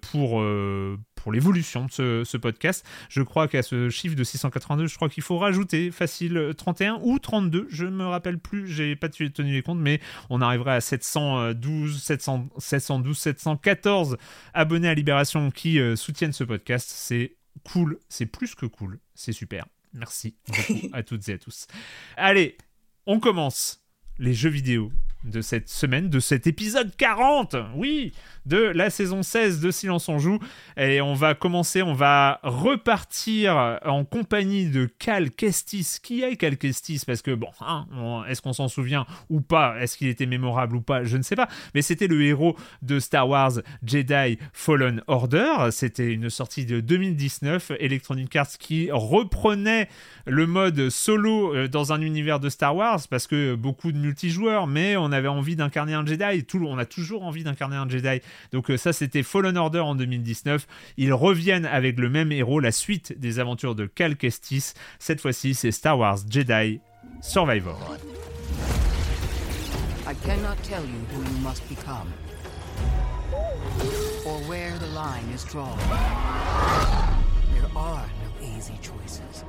pour 0.00 0.42
pour 1.22 1.32
l'évolution 1.32 1.86
de 1.86 2.22
ce, 2.24 2.36
podcast. 2.36 2.84
Je 3.08 3.22
crois 3.22 3.48
qu'à 3.48 3.62
ce 3.62 3.90
chiffre 3.90 4.16
de 4.16 4.24
682, 4.24 4.86
je 4.86 4.96
crois 4.96 5.08
qu'il 5.08 5.22
faut 5.22 5.38
rajouter 5.38 5.90
facile 5.90 6.52
31 6.56 7.00
ou 7.02 7.18
32, 7.18 7.66
je 7.70 7.84
ne 7.84 7.90
me 7.90 8.06
rappelle 8.06 8.38
plus, 8.38 8.66
j'ai 8.66 8.96
pas 8.96 9.08
tenu 9.08 9.52
les 9.52 9.62
comptes, 9.62 9.78
mais 9.78 10.00
on 10.30 10.40
arriverait 10.40 10.74
à 10.74 10.80
712, 10.80 12.02
700, 12.02 12.48
712, 12.58 13.18
714 13.18 14.16
abonnés 14.54 14.88
à 14.88 14.94
Libération 14.94 15.50
qui 15.50 15.78
euh, 15.78 15.96
soutiennent 15.96 16.32
ce 16.32 16.44
podcast. 16.44 16.88
C'est 16.90 17.36
cool, 17.64 17.98
c'est 18.08 18.26
plus 18.26 18.54
que 18.54 18.66
cool, 18.66 18.98
c'est 19.14 19.32
super. 19.32 19.66
Merci 19.92 20.36
beaucoup 20.46 20.88
à 20.92 21.02
toutes 21.02 21.28
et 21.28 21.34
à 21.34 21.38
tous. 21.38 21.66
Allez, 22.16 22.56
on 23.06 23.20
commence 23.20 23.84
les 24.18 24.34
jeux 24.34 24.50
vidéo 24.50 24.92
de 25.24 25.40
cette 25.40 25.68
semaine, 25.68 26.08
de 26.08 26.20
cet 26.20 26.46
épisode 26.46 26.94
40, 26.96 27.56
oui, 27.74 28.12
de 28.46 28.58
la 28.58 28.90
saison 28.90 29.22
16 29.22 29.60
de 29.60 29.70
Silence 29.70 30.08
on 30.08 30.18
joue. 30.18 30.38
Et 30.76 31.00
on 31.00 31.14
va 31.14 31.34
commencer, 31.34 31.82
on 31.82 31.92
va 31.92 32.40
repartir 32.42 33.78
en 33.84 34.04
compagnie 34.04 34.66
de 34.66 34.86
Cal 34.98 35.30
Kestis. 35.30 35.98
Qui 36.02 36.22
est 36.22 36.36
Cal 36.36 36.56
Kestis? 36.56 37.02
Parce 37.06 37.22
que, 37.22 37.32
bon, 37.32 37.50
hein, 37.60 37.86
est-ce 38.28 38.40
qu'on 38.42 38.52
s'en 38.52 38.68
souvient 38.68 39.06
ou 39.28 39.40
pas? 39.40 39.76
Est-ce 39.80 39.96
qu'il 39.96 40.08
était 40.08 40.26
mémorable 40.26 40.76
ou 40.76 40.80
pas? 40.80 41.04
Je 41.04 41.16
ne 41.16 41.22
sais 41.22 41.36
pas. 41.36 41.48
Mais 41.74 41.82
c'était 41.82 42.06
le 42.06 42.22
héros 42.22 42.56
de 42.82 42.98
Star 42.98 43.28
Wars 43.28 43.52
Jedi 43.84 44.38
Fallen 44.52 45.02
Order. 45.06 45.68
C'était 45.70 46.12
une 46.12 46.30
sortie 46.30 46.64
de 46.64 46.80
2019, 46.80 47.72
Electronic 47.78 48.34
Arts 48.36 48.58
qui 48.58 48.90
reprenait 48.90 49.88
le 50.26 50.46
mode 50.46 50.90
solo 50.90 51.54
euh, 51.54 51.68
dans 51.68 51.92
un 51.92 52.00
univers 52.00 52.40
de 52.40 52.48
Star 52.48 52.74
Wars 52.74 53.00
parce 53.08 53.26
que 53.26 53.54
beaucoup 53.54 53.92
de 53.92 53.98
multijoueurs, 53.98 54.66
mais 54.66 54.96
on 54.96 55.09
avait 55.12 55.28
envie 55.28 55.56
d'incarner 55.56 55.94
un 55.94 56.04
Jedi. 56.04 56.44
Tout, 56.44 56.64
on 56.66 56.78
a 56.78 56.84
toujours 56.84 57.24
envie 57.24 57.44
d'incarner 57.44 57.76
un 57.76 57.88
Jedi. 57.88 58.20
Donc 58.52 58.70
euh, 58.70 58.76
ça, 58.76 58.92
c'était 58.92 59.22
Fallen 59.22 59.56
Order 59.56 59.80
en 59.80 59.94
2019. 59.94 60.66
Ils 60.96 61.12
reviennent 61.12 61.66
avec 61.66 61.98
le 61.98 62.08
même 62.08 62.32
héros, 62.32 62.60
la 62.60 62.72
suite 62.72 63.18
des 63.18 63.38
aventures 63.38 63.74
de 63.74 63.86
Cal 63.86 64.16
Kestis. 64.16 64.74
Cette 64.98 65.20
fois-ci, 65.20 65.54
c'est 65.54 65.72
Star 65.72 65.98
Wars 65.98 66.18
Jedi 66.28 66.80
Survivor. 67.22 67.76
I 70.06 70.14
cannot 70.24 70.56
tell 70.64 70.82
you 70.82 70.98
who 71.12 71.22
you 71.22 71.38
must 71.40 71.68
become 71.68 72.12
or 74.26 74.38
where 74.48 74.76
the 74.78 74.88
line 74.88 75.24
is 75.32 75.44
drawn. 75.44 75.78
There 77.54 77.70
are 77.76 78.06
no 78.24 78.46
easy 78.56 78.74
choices. 78.82 79.44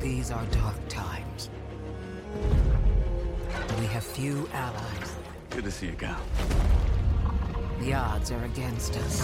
These 0.00 0.30
are 0.30 0.44
dark 0.46 0.88
times. 0.88 1.50
We 3.80 3.86
have 3.86 4.04
few 4.04 4.48
allies. 4.52 5.16
Good 5.50 5.64
to 5.64 5.70
see 5.70 5.86
you, 5.86 5.96
Cal. 5.98 6.16
The 7.80 7.94
odds 7.94 8.30
are 8.30 8.44
against 8.44 8.96
us. 8.96 9.22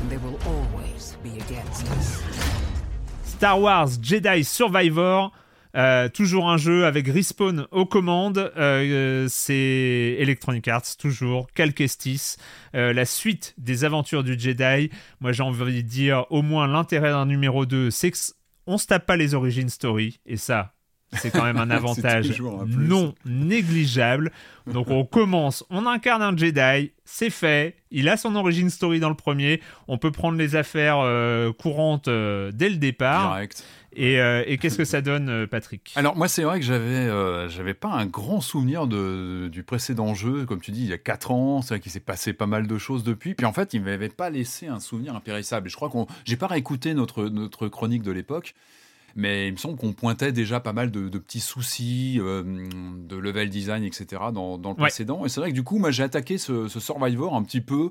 And 0.00 0.10
they 0.10 0.18
will 0.18 0.38
always 0.46 1.16
be 1.22 1.30
against 1.38 1.86
us. 1.92 2.22
Star 3.24 3.58
Wars 3.60 3.98
Jedi 3.98 4.44
Survivor. 4.44 5.30
Euh, 5.76 6.08
toujours 6.08 6.48
un 6.48 6.56
jeu 6.56 6.86
avec 6.86 7.06
Respawn 7.06 7.66
aux 7.70 7.84
commandes. 7.84 8.50
Euh, 8.56 9.26
c'est 9.28 10.16
Electronic 10.18 10.66
Arts, 10.68 10.96
toujours. 10.98 11.48
Cal 11.54 11.74
Kestis. 11.74 12.36
Euh, 12.74 12.92
la 12.94 13.04
suite 13.04 13.54
des 13.58 13.84
aventures 13.84 14.24
du 14.24 14.38
Jedi. 14.38 14.90
Moi, 15.20 15.32
j'ai 15.32 15.42
envie 15.42 15.82
de 15.82 15.88
dire, 15.88 16.24
au 16.30 16.40
moins 16.40 16.66
l'intérêt 16.66 17.10
d'un 17.10 17.26
numéro 17.26 17.66
2, 17.66 17.90
c'est 17.90 18.10
qu'on 18.10 18.78
se 18.78 18.86
tape 18.86 19.04
pas 19.04 19.16
les 19.16 19.34
origines 19.34 19.68
story. 19.68 20.18
Et 20.24 20.38
ça, 20.38 20.75
c'est 21.12 21.30
quand 21.30 21.44
même 21.44 21.58
un 21.58 21.70
avantage 21.70 22.40
non 22.40 23.14
négligeable. 23.24 24.32
Donc 24.66 24.90
on 24.90 25.04
commence, 25.04 25.64
on 25.70 25.86
incarne 25.86 26.22
un 26.22 26.36
Jedi, 26.36 26.90
c'est 27.04 27.30
fait, 27.30 27.76
il 27.90 28.08
a 28.08 28.16
son 28.16 28.34
origin 28.34 28.68
story 28.68 28.98
dans 28.98 29.08
le 29.08 29.14
premier, 29.14 29.60
on 29.86 29.96
peut 29.96 30.10
prendre 30.10 30.36
les 30.36 30.56
affaires 30.56 30.98
euh, 30.98 31.52
courantes 31.52 32.08
euh, 32.08 32.50
dès 32.52 32.68
le 32.68 32.76
départ. 32.76 33.34
Direct. 33.34 33.64
Et, 33.98 34.20
euh, 34.20 34.44
et 34.46 34.58
qu'est-ce 34.58 34.76
que 34.76 34.84
ça 34.84 35.00
donne, 35.00 35.46
Patrick? 35.46 35.92
Alors 35.96 36.16
moi 36.16 36.28
c'est 36.28 36.42
vrai 36.42 36.60
que 36.60 36.66
j'avais 36.66 37.08
j'avais 37.48 37.72
pas 37.72 37.88
un 37.88 38.04
grand 38.04 38.42
souvenir 38.42 38.86
de, 38.86 39.48
du 39.50 39.62
précédent 39.62 40.12
jeu, 40.12 40.44
comme 40.44 40.60
tu 40.60 40.70
dis, 40.70 40.82
il 40.82 40.88
y 40.88 40.92
a 40.92 40.98
4 40.98 41.30
ans, 41.30 41.62
c'est 41.62 41.74
vrai 41.74 41.80
qu'il 41.80 41.92
s'est 41.92 42.00
passé 42.00 42.34
pas 42.34 42.46
mal 42.46 42.66
de 42.66 42.76
choses 42.76 43.04
depuis, 43.04 43.34
puis 43.34 43.46
en 43.46 43.54
fait 43.54 43.72
il 43.72 43.82
m'avait 43.82 44.10
pas 44.10 44.28
laissé 44.28 44.66
un 44.66 44.80
souvenir 44.80 45.14
impérissable. 45.14 45.68
Et 45.68 45.70
je 45.70 45.76
crois 45.76 45.88
qu'on, 45.88 46.06
j'ai 46.24 46.36
pas 46.36 46.48
réécouté 46.48 46.92
notre, 46.92 47.28
notre 47.28 47.68
chronique 47.68 48.02
de 48.02 48.10
l'époque, 48.10 48.54
mais 49.16 49.48
il 49.48 49.52
me 49.52 49.56
semble 49.56 49.76
qu'on 49.76 49.94
pointait 49.94 50.30
déjà 50.30 50.60
pas 50.60 50.74
mal 50.74 50.90
de, 50.90 51.08
petits 51.18 51.40
soucis 51.40 52.18
euh, 52.20 52.42
de 52.44 53.16
level 53.16 53.48
design, 53.48 53.82
etc. 53.82 54.22
dans, 54.32 54.58
le 54.58 54.74
précédent. 54.74 55.24
Et 55.24 55.30
c'est 55.30 55.40
vrai 55.40 55.50
que 55.50 55.54
du 55.54 55.64
coup, 55.64 55.78
moi, 55.78 55.90
j'ai 55.90 56.02
attaqué 56.02 56.36
ce, 56.38 56.68
Survivor 56.68 57.34
un 57.34 57.42
petit 57.42 57.62
peu. 57.62 57.90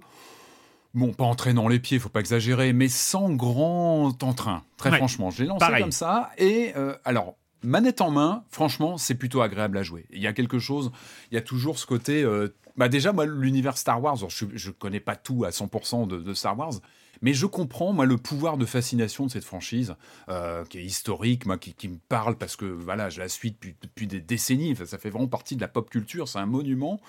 Bon, 0.93 1.11
pas 1.11 1.25
en 1.25 1.35
traînant 1.35 1.67
les 1.67 1.79
pieds, 1.79 1.99
faut 1.99 2.09
pas 2.09 2.21
exagérer, 2.21 2.71
mais 2.71 2.87
sans 2.87 3.33
grand 3.33 4.23
entrain. 4.23 4.63
Très 4.77 4.95
franchement, 4.95 5.31
je 5.31 5.41
l'ai 5.43 5.49
lancé 5.49 5.65
comme 5.79 5.91
ça. 5.91 6.29
Et 6.37 6.71
euh, 6.77 6.95
alors, 7.03 7.35
manette 7.63 8.01
en 8.01 8.11
main, 8.11 8.43
franchement, 8.49 8.97
c'est 8.97 9.15
plutôt 9.15 9.41
agréable 9.41 9.77
à 9.77 9.83
jouer. 9.83 10.05
Il 10.11 10.21
y 10.21 10.27
a 10.27 10.33
quelque 10.33 10.59
chose, 10.59 10.91
il 11.31 11.35
y 11.35 11.37
a 11.37 11.41
toujours 11.41 11.79
ce 11.79 11.85
côté. 11.85 12.23
Euh, 12.23 12.55
bah 12.77 12.87
déjà, 12.87 13.11
moi, 13.13 13.25
l'univers 13.25 13.77
Star 13.77 14.01
Wars, 14.01 14.17
je, 14.29 14.45
ne 14.45 14.71
connais 14.71 14.99
pas 14.99 15.15
tout 15.15 15.43
à 15.43 15.49
100% 15.49 16.07
de, 16.07 16.33
Star 16.33 16.57
Wars, 16.57 16.73
mais 17.21 17.33
je 17.33 17.45
comprends, 17.45 17.93
moi, 17.93 18.05
le 18.05 18.17
pouvoir 18.17 18.57
de 18.57 18.65
fascination 18.65 19.25
de 19.25 19.31
cette 19.31 19.43
franchise, 19.43 19.95
euh, 20.29 20.65
qui 20.65 20.79
est 20.79 20.83
historique, 20.83 21.45
moi, 21.45 21.57
qui, 21.57 21.87
me 21.87 21.97
parle 22.09 22.37
parce 22.37 22.55
que, 22.55 22.65
voilà, 22.65 23.09
je 23.09 23.19
la 23.19 23.29
suis 23.29 23.55
depuis, 23.81 24.07
des 24.07 24.19
décennies. 24.19 24.75
ça 24.75 24.97
fait 24.97 25.09
vraiment 25.09 25.27
partie 25.27 25.55
de 25.55 25.61
la 25.61 25.67
pop 25.67 25.89
culture, 25.89 26.27
c'est 26.27 26.39
un 26.39 26.45
monument. 26.45 26.99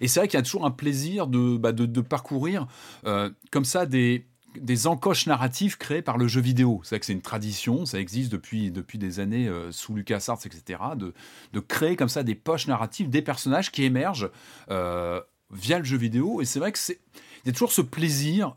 Et 0.00 0.08
c'est 0.08 0.20
vrai 0.20 0.28
qu'il 0.28 0.38
y 0.38 0.40
a 0.40 0.44
toujours 0.44 0.66
un 0.66 0.70
plaisir 0.70 1.26
de, 1.26 1.56
bah, 1.56 1.72
de, 1.72 2.00
parcourir 2.00 2.66
euh, 3.06 3.30
comme 3.52 3.64
ça 3.64 3.86
des, 3.86 4.26
des 4.60 4.86
encoches 4.88 5.26
narratives 5.26 5.78
créées 5.78 6.02
par 6.02 6.18
le 6.18 6.26
jeu 6.26 6.40
vidéo. 6.40 6.80
C'est 6.82 6.98
que 6.98 7.06
c'est 7.06 7.12
une 7.12 7.22
tradition, 7.22 7.86
ça 7.86 8.00
existe 8.00 8.32
depuis, 8.32 8.72
depuis 8.72 8.98
des 8.98 9.20
années 9.20 9.46
euh, 9.48 9.70
sous 9.70 9.94
LucasArts, 9.94 10.40
etc., 10.44 10.80
de, 10.96 11.14
de 11.52 11.60
créer 11.60 11.94
comme 11.94 12.08
ça 12.08 12.24
des 12.24 12.34
poches 12.34 12.66
narratives, 12.66 13.08
des 13.08 13.22
personnages 13.22 13.70
qui 13.70 13.84
émergent 13.84 14.30
via 15.50 15.78
le 15.78 15.84
jeu 15.84 15.96
vidéo. 15.96 16.40
Et 16.42 16.44
c'est 16.44 16.58
vrai 16.58 16.72
que 16.72 16.78
c'est 16.78 16.98
il 17.44 17.48
y 17.48 17.50
a 17.50 17.52
toujours 17.52 17.72
ce 17.72 17.82
plaisir 17.82 18.54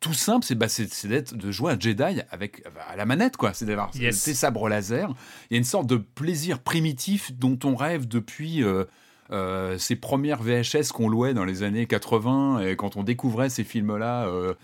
tout 0.00 0.12
simple, 0.12 0.44
c'est 0.44 0.54
bah, 0.54 0.66
d'être 1.04 1.34
de 1.34 1.50
jouer 1.50 1.72
un 1.72 1.80
Jedi 1.80 2.20
avec 2.30 2.62
à 2.88 2.96
la 2.96 3.06
manette 3.06 3.36
quoi, 3.36 3.54
c'est 3.54 3.64
d'avoir 3.64 3.90
yes. 3.96 4.18
ses 4.18 4.34
sabres 4.34 4.68
laser. 4.68 5.14
Il 5.50 5.54
y 5.54 5.56
a 5.56 5.58
une 5.58 5.64
sorte 5.64 5.86
de 5.86 5.96
plaisir 5.96 6.60
primitif 6.60 7.32
dont 7.32 7.58
on 7.64 7.74
rêve 7.74 8.06
depuis 8.06 8.62
euh, 8.62 8.84
euh, 9.30 9.78
ces 9.78 9.96
premières 9.96 10.42
VHS 10.42 10.92
qu'on 10.92 11.08
louait 11.08 11.32
dans 11.32 11.46
les 11.46 11.62
années 11.62 11.86
80 11.86 12.60
et 12.60 12.76
quand 12.76 12.96
on 12.96 13.04
découvrait 13.04 13.48
ces 13.48 13.64
films 13.64 13.96
là 13.96 14.26
euh, 14.26 14.54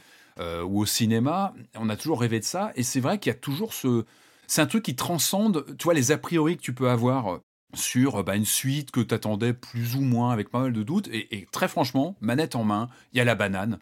ou 0.63 0.81
au 0.81 0.87
cinéma, 0.87 1.55
on 1.77 1.89
a 1.89 1.97
toujours 1.97 2.21
rêvé 2.21 2.39
de 2.41 2.45
ça 2.45 2.73
et 2.75 2.83
c'est 2.83 3.01
vrai 3.01 3.19
qu'il 3.19 3.31
y 3.31 3.35
a 3.35 3.39
toujours 3.39 3.73
ce 3.73 4.05
c'est 4.47 4.63
un 4.63 4.67
truc 4.67 4.83
qui 4.83 4.97
transcende, 4.97 5.65
tu 5.79 5.85
vois, 5.85 5.95
les 5.95 6.11
a 6.11 6.19
priori 6.19 6.57
que 6.57 6.63
tu 6.63 6.75
peux 6.75 6.91
avoir 6.91 7.39
sur 7.73 8.25
bah, 8.25 8.35
une 8.35 8.45
suite 8.45 8.91
que 8.91 8.99
tu 8.99 9.15
attendais 9.15 9.53
plus 9.53 9.95
ou 9.95 10.01
moins 10.01 10.33
avec 10.33 10.49
pas 10.49 10.59
mal 10.59 10.73
de 10.73 10.83
doutes. 10.83 11.09
et, 11.13 11.47
très 11.53 11.69
franchement, 11.69 12.17
manette 12.21 12.57
en 12.57 12.65
main, 12.65 12.89
il 13.13 13.19
y 13.19 13.21
a 13.21 13.25
la 13.25 13.37
banane. 13.37 13.79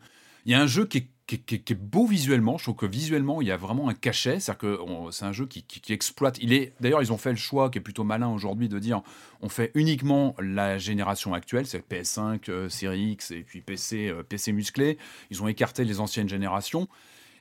Il 0.48 0.52
y 0.52 0.54
a 0.54 0.62
un 0.62 0.66
jeu 0.66 0.86
qui 0.86 1.10
est, 1.30 1.74
beau 1.74 2.06
visuellement. 2.06 2.56
Je 2.56 2.62
trouve 2.62 2.76
que 2.76 2.86
visuellement, 2.86 3.42
il 3.42 3.48
y 3.48 3.50
a 3.50 3.58
vraiment 3.58 3.90
un 3.90 3.94
cachet. 3.94 4.40
C'est-à-dire 4.40 4.56
que 4.56 4.78
c'est 5.10 5.26
un 5.26 5.32
jeu 5.32 5.44
qui, 5.44 5.62
exploite. 5.92 6.38
Il 6.40 6.54
est 6.54 6.72
d'ailleurs, 6.80 7.02
ils 7.02 7.12
ont 7.12 7.18
fait 7.18 7.32
le 7.32 7.36
choix 7.36 7.68
qui 7.68 7.76
est 7.76 7.82
plutôt 7.82 8.02
malin 8.02 8.28
aujourd'hui 8.28 8.70
de 8.70 8.78
dire 8.78 9.02
on 9.42 9.50
fait 9.50 9.70
uniquement 9.74 10.34
la 10.40 10.78
génération 10.78 11.34
actuelle, 11.34 11.66
c'est 11.66 11.86
PS5, 11.86 12.48
euh, 12.48 12.70
Series 12.70 13.10
X 13.10 13.30
et 13.32 13.42
puis 13.42 13.60
PC, 13.60 14.08
euh, 14.08 14.22
PC 14.22 14.52
musclé. 14.52 14.96
Ils 15.30 15.42
ont 15.42 15.48
écarté 15.48 15.84
les 15.84 16.00
anciennes 16.00 16.30
générations. 16.30 16.88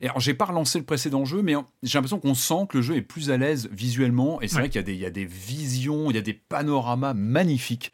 Et 0.01 0.07
alors, 0.07 0.19
j'ai 0.19 0.33
pas 0.33 0.45
relancé 0.45 0.77
le 0.77 0.83
précédent 0.85 1.23
jeu, 1.23 1.41
mais 1.41 1.53
j'ai 1.83 1.97
l'impression 1.97 2.19
qu'on 2.19 2.35
sent 2.35 2.67
que 2.67 2.75
le 2.75 2.83
jeu 2.83 2.97
est 2.97 3.01
plus 3.01 3.31
à 3.31 3.37
l'aise 3.37 3.69
visuellement. 3.71 4.41
Et 4.41 4.49
c'est 4.49 4.59
vrai 4.59 4.69
qu'il 4.69 4.85
y, 4.85 4.97
y, 4.97 5.05
a 5.05 5.09
des 5.09 5.25
visions, 5.25 6.11
il 6.11 6.17
y 6.17 6.19
a 6.19 6.21
des 6.21 6.33
panoramas 6.33 7.13
magnifiques. 7.13 7.93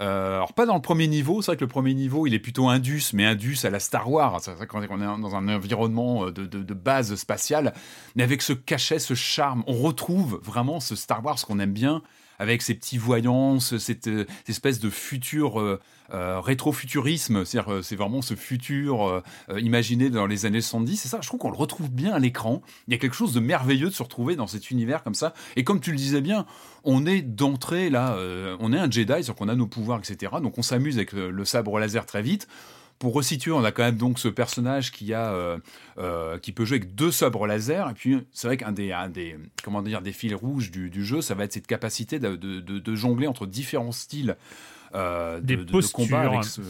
Euh, 0.00 0.36
alors 0.36 0.52
pas 0.52 0.66
dans 0.66 0.74
le 0.74 0.80
premier 0.80 1.06
niveau, 1.06 1.42
c'est 1.42 1.52
vrai 1.52 1.56
que 1.56 1.64
le 1.64 1.68
premier 1.68 1.94
niveau 1.94 2.26
il 2.26 2.34
est 2.34 2.38
plutôt 2.38 2.68
indus, 2.68 3.12
mais 3.12 3.24
indus 3.24 3.58
à 3.64 3.70
la 3.70 3.80
Star 3.80 4.10
Wars, 4.10 4.40
c'est 4.40 4.52
vrai 4.52 4.66
qu'on 4.66 4.82
est 4.82 4.88
dans 4.88 5.36
un 5.36 5.48
environnement 5.48 6.26
euh, 6.26 6.32
de, 6.32 6.74
base 6.74 7.14
spatiale, 7.14 7.72
mais 8.16 8.22
avec 8.22 8.42
ce 8.42 8.52
cachet, 8.52 8.98
ce 8.98 9.14
charme, 9.14 9.62
on 9.66 9.74
retrouve 9.74 10.40
vraiment 10.42 10.80
ce 10.80 10.96
Star 10.96 11.24
Wars 11.24 11.36
qu'on 11.46 11.60
aime 11.60 11.72
bien, 11.72 12.02
avec 12.38 12.62
ces 12.62 12.74
petits 12.74 12.98
voyants, 12.98 13.60
cette, 13.60 14.08
euh, 14.08 14.26
espèce 14.48 14.80
de 14.80 14.90
futur 14.90 15.60
euh, 15.60 15.80
euh, 16.12 16.40
rétrofuturisme, 16.40 17.44
c'est-à-dire 17.44 17.82
c'est 17.82 17.96
vraiment 17.96 18.22
ce 18.22 18.34
futur 18.34 19.22
imaginé 19.56 20.10
dans 20.10 20.26
les 20.26 20.46
années 20.46 20.60
70, 20.60 20.96
c'est 20.96 21.08
ça, 21.08 21.18
je 21.22 21.28
trouve 21.28 21.40
qu'on 21.40 21.50
le 21.50 21.56
retrouve 21.56 21.90
bien 21.90 22.12
à 22.12 22.18
l'écran, 22.18 22.62
il 22.86 22.92
y 22.92 22.94
a 22.94 22.98
quelque 22.98 23.16
chose 23.16 23.32
de 23.32 23.40
merveilleux 23.40 23.88
de 23.88 23.94
se 23.94 24.02
retrouver 24.02 24.36
dans 24.36 24.46
cet 24.46 24.70
univers 24.70 25.02
comme 25.02 25.14
ça, 25.14 25.32
et 25.56 25.64
comme 25.64 25.80
tu 25.80 25.90
le 25.90 25.96
disais 25.96 26.20
bien, 26.20 26.44
on 26.84 27.06
est 27.06 27.22
d'entrée 27.22 27.88
là, 27.88 28.18
on 28.60 28.72
est 28.72 28.78
un 28.78 28.90
Jedi, 28.90 29.26
donc 29.26 29.40
on 29.40 29.48
a 29.48 29.54
nos 29.54 29.66
pouvoirs, 29.66 29.98
etc., 29.98 30.32
donc 30.42 30.58
on 30.58 30.62
s'amuse 30.62 30.96
avec 30.96 31.12
le 31.12 31.44
sabre 31.44 31.78
laser 31.78 32.04
très 32.04 32.22
vite, 32.22 32.46
pour 32.98 33.14
resituer, 33.14 33.52
on 33.52 33.64
a 33.64 33.72
quand 33.72 33.82
même 33.82 33.96
donc 33.96 34.18
ce 34.18 34.28
personnage 34.28 34.92
qui 34.92 35.12
a 35.12 35.32
euh, 35.32 35.58
euh, 35.98 36.38
qui 36.38 36.52
peut 36.52 36.64
jouer 36.64 36.78
avec 36.78 36.94
deux 36.94 37.10
sabres 37.10 37.46
laser. 37.46 37.90
Et 37.90 37.94
puis 37.94 38.26
c'est 38.32 38.46
vrai 38.46 38.56
qu'un 38.56 38.72
des, 38.72 38.94
des 39.12 39.36
comment 39.62 39.82
dire 39.82 40.00
des 40.00 40.12
fils 40.12 40.34
rouges 40.34 40.70
du, 40.70 41.04
jeu, 41.04 41.20
ça 41.20 41.34
va 41.34 41.44
être 41.44 41.52
cette 41.52 41.66
capacité 41.66 42.18
de, 42.18 42.94
jongler 42.94 43.26
entre 43.26 43.46
différents 43.46 43.92
styles 43.92 44.36
euh, 44.94 45.40
de, 45.40 45.92
combat 45.92 46.20
avec 46.20 46.44
ce, 46.44 46.60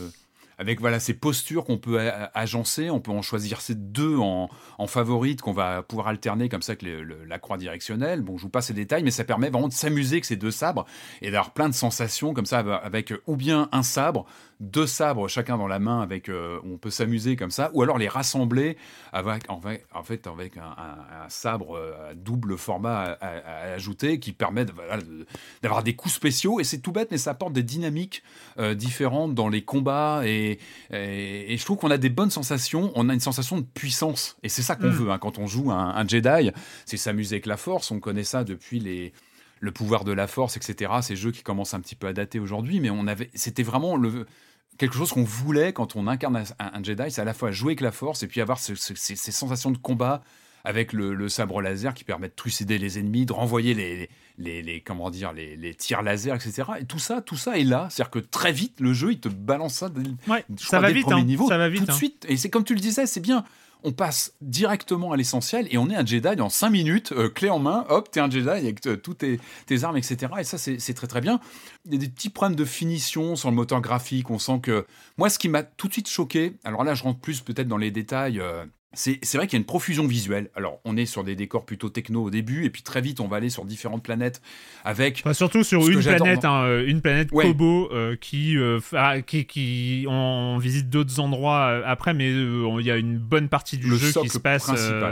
avec 0.59 0.81
voilà 0.81 1.01
ces 1.01 1.15
postures 1.15 1.65
qu'on 1.65 1.79
peut 1.79 2.11
agencer. 2.35 2.91
On 2.91 3.01
peut 3.01 3.11
en 3.11 3.23
choisir 3.23 3.61
ces 3.61 3.75
deux 3.75 4.17
en, 4.19 4.49
en 4.79 4.87
favorites 4.87 5.41
qu'on 5.41 5.53
va 5.53 5.83
pouvoir 5.83 6.09
alterner 6.09 6.49
comme 6.49 6.63
ça 6.63 6.73
avec 6.73 6.85
la 7.27 7.39
croix 7.39 7.59
directionnelle. 7.59 8.23
Bon, 8.23 8.37
je 8.37 8.43
vous 8.43 8.49
passe 8.49 8.67
ces 8.67 8.75
détails, 8.75 9.03
mais 9.03 9.11
ça 9.11 9.25
permet 9.25 9.51
vraiment 9.51 9.69
de 9.69 9.73
s'amuser 9.73 10.17
avec 10.17 10.25
ces 10.25 10.37
deux 10.37 10.51
sabres 10.51 10.85
et 11.23 11.31
d'avoir 11.31 11.53
plein 11.53 11.69
de 11.69 11.75
sensations 11.75 12.35
comme 12.35 12.47
ça 12.47 12.59
avec 12.59 13.13
ou 13.27 13.37
bien 13.37 13.69
un 13.73 13.83
sabre, 13.83 14.27
deux 14.65 14.87
sabres 14.87 15.29
chacun 15.29 15.57
dans 15.57 15.67
la 15.67 15.79
main 15.79 16.01
avec 16.01 16.29
euh, 16.29 16.59
on 16.65 16.79
peut 16.79 16.91
s'amuser 16.91 17.37
comme 17.37 17.51
ça, 17.51 17.71
ou 17.75 17.83
alors 17.83 17.99
les 17.99 18.09
rassembler 18.09 18.77
avec 19.13 19.51
en 19.51 19.61
fait, 19.61 19.87
en 19.95 20.03
fait 20.03 20.27
avec 20.27 20.57
un, 20.57 20.75
sabre 21.29 21.77
euh, 21.77 22.11
à 22.11 22.15
double 22.15 22.57
format 22.57 23.17
à, 23.21 23.73
ajouter 23.75 24.19
qui 24.19 24.33
permet 24.33 24.67
d'avoir 25.63 25.83
des 25.83 25.95
coups 25.95 26.15
spéciaux. 26.15 26.61
Et 26.61 26.65
c'est 26.65 26.79
tout 26.79 26.93
bête 26.93 27.11
mais 27.11 27.19
ça 27.19 27.31
apporte 27.31 27.53
des 27.53 27.63
dynamiques 27.63 28.23
euh, 28.59 28.75
différentes 28.75 29.35
dans 29.35 29.49
les 29.49 29.63
combats. 29.63 30.23
Et, 30.25 30.59
et, 30.91 31.57
je 31.57 31.65
trouve 31.65 31.79
qu'on 31.79 31.91
a 31.91 31.99
des 31.99 32.11
bonnes 32.11 32.31
sensations, 32.31 32.93
on 32.95 33.09
a 33.09 33.15
une 33.15 33.21
sensation 33.21 33.59
de 33.59 33.65
puissance. 33.65 34.37
Et 34.43 34.49
c'est 34.49 34.63
ça 34.63 34.77
qu'on 34.77 34.89
mm. 34.89 34.91
veut 34.91 35.11
hein, 35.11 35.19
quand 35.19 35.39
on 35.39 35.47
joue 35.47 35.71
un, 35.71 35.95
un 35.95 36.07
Jedi, 36.07 36.51
c'est 36.87 36.97
s'amuser 36.97 37.37
avec 37.37 37.47
la 37.47 37.57
Force, 37.57 37.91
on 37.91 38.01
connaît 38.01 38.25
ça 38.25 38.45
depuis 38.45 38.81
les 38.81 39.13
le 39.65 39.73
pouvoir 39.73 40.05
de 40.05 40.13
la 40.13 40.27
force, 40.27 40.57
etc. 40.57 40.93
Ces 41.03 41.17
jeux 41.17 41.33
qui 41.33 41.43
commencent 41.43 41.75
un 41.75 41.81
petit 41.81 41.95
peu 41.95 42.07
à 42.07 42.13
dater 42.13 42.39
aujourd'hui, 42.39 42.81
mais 42.81 42.91
on 42.91 43.07
avait, 43.07 43.31
c'était 43.35 43.63
vraiment 43.63 43.97
le, 43.97 44.27
quelque 44.79 44.95
chose 44.95 45.13
qu'on 45.13 45.25
voulait 45.25 45.73
quand 45.73 45.97
on 45.97 46.07
incarne 46.07 46.43
un, 46.59 46.83
Jedi, 46.83 47.11
c'est 47.11 47.21
à 47.21 47.25
la 47.25 47.35
fois 47.35 47.51
jouer 47.51 47.71
avec 47.71 47.81
la 47.81 47.93
force 47.93 48.23
et 48.23 48.27
puis 48.27 48.41
avoir 48.41 48.59
ces, 48.59 48.75
sensations 48.77 49.71
de 49.71 49.79
combat 49.79 50.23
avec 50.65 50.93
le, 50.93 51.29
sabre 51.29 51.61
laser 51.61 51.93
qui 51.95 52.05
permet 52.05 52.29
de 52.29 52.35
trucider 52.35 52.79
les 52.79 52.99
ennemis, 52.99 53.27
de 53.27 53.33
renvoyer 53.33 53.75
les, 53.75 54.09
les, 54.39 54.81
comment 54.81 55.11
dire, 55.11 55.33
les, 55.33 55.75
tirs 55.75 56.03
laser, 56.03 56.35
etc. 56.35 56.63
Et 56.81 56.85
tout 56.87 56.99
ça, 56.99 57.21
tout 57.21 57.37
ça 57.37 57.59
est 57.59 57.65
là. 57.65 57.89
C'est-à-dire 57.91 58.11
que 58.11 58.19
très 58.19 58.53
vite, 58.53 58.81
le 58.81 58.93
jeu, 58.95 59.13
il 59.13 59.21
te 59.21 59.29
balance 59.29 59.75
ça, 59.75 59.91
ça, 60.57 60.81
va 60.81 60.91
vite, 60.91 61.07
hein. 61.11 61.23
niveau, 61.23 61.49
ça 61.49 61.59
va 61.59 61.69
vite, 61.69 61.81
tout 61.81 61.87
de 61.87 61.93
hein. 61.93 61.97
suite. 61.97 62.27
Et 62.29 62.37
c'est 62.37 62.51
comme 62.51 62.65
tu 62.65 62.75
le 62.75 62.81
disais, 62.81 63.07
c'est 63.07 63.21
bien 63.21 63.45
on 63.85 63.93
passe 63.93 64.33
directement 64.41 65.13
à 65.13 65.17
l'essentiel 65.17 65.69
et 65.71 65.79
on 65.79 65.91
est 65.91 65.95
un 65.95 66.05
Jedi 66.05 66.41
en 66.41 66.49
5 66.49 66.71
minutes, 66.71 67.13
euh, 67.13 67.29
clé 67.29 67.51
en 67.51 67.59
main, 67.59 67.85
hop, 67.91 68.11
t'es 68.11 68.19
un 68.19 68.31
Jedi 68.31 68.49
avec 68.49 68.85
euh, 68.87 68.97
toutes 68.97 69.19
tes, 69.19 69.85
armes, 69.85 69.99
etc. 69.99 70.33
Et 70.41 70.45
ça, 70.45 70.59
c'est 70.59 70.95
très 70.95 71.07
très 71.07 71.21
bien. 71.21 71.39
Il 71.85 71.93
y 71.93 71.97
a 71.97 71.99
des 71.99 72.09
petits 72.09 72.31
problèmes 72.31 72.57
de 72.57 72.65
finition 72.65 73.37
sur 73.37 73.51
le 73.51 73.57
moteur 73.57 73.81
graphique. 73.81 74.31
On 74.31 74.39
sent 74.39 74.61
que. 74.63 74.87
Moi, 75.19 75.29
ce 75.29 75.39
qui 75.39 75.49
m'a 75.49 75.63
tout 75.63 75.89
de 75.89 75.93
suite 75.93 76.09
choqué, 76.09 76.57
alors 76.65 76.83
là, 76.83 76.95
je 76.95 77.03
rentre 77.03 77.21
plus 77.21 77.41
peut-être 77.43 77.69
dans 77.69 77.77
les 77.77 77.91
détails. 77.91 78.41
Euh, 78.41 78.65
c'est 78.95 79.35
vrai 79.35 79.47
qu'il 79.47 79.55
y 79.55 79.57
a 79.57 79.61
une 79.61 79.67
profusion 79.67 80.07
visuelle. 80.07 80.51
Alors, 80.55 80.81
on 80.85 80.97
est 80.97 81.07
sur 81.07 81.25
des 81.25 81.37
décors 81.37 81.65
plutôt 81.65 81.89
techno 81.89 82.23
au 82.25 82.31
début, 82.31 82.65
et 82.65 82.71
puis 82.71 82.83
très 82.83 83.01
vite, 83.01 83.21
on 83.21 83.29
va 83.29 83.37
aller 83.37 83.51
sur 83.51 83.65
différentes 83.65 84.03
planètes 84.03 84.41
avec. 84.85 85.23
surtout 85.33 85.65
sur 85.65 85.89
une 85.89 86.01
planète, 86.01 86.45
hein, 86.45 86.65
euh, 86.65 86.87
une 86.87 87.01
planète 87.01 87.31
Kobo 87.31 87.91
euh, 87.93 88.17
qui, 88.17 88.57
euh, 88.57 88.81
qui, 89.27 89.47
qui, 89.47 90.07
on 90.09 90.59
visite 90.59 90.89
d'autres 90.89 91.21
endroits 91.21 91.83
après, 91.87 92.15
mais 92.15 92.31
il 92.31 92.87
y 92.87 92.91
a 92.91 92.97
une 92.97 93.19
bonne 93.19 93.49
partie 93.49 93.79
du 93.79 93.97
jeu 93.97 94.13
qui 94.21 94.29
se 94.29 94.39
passe 94.39 94.71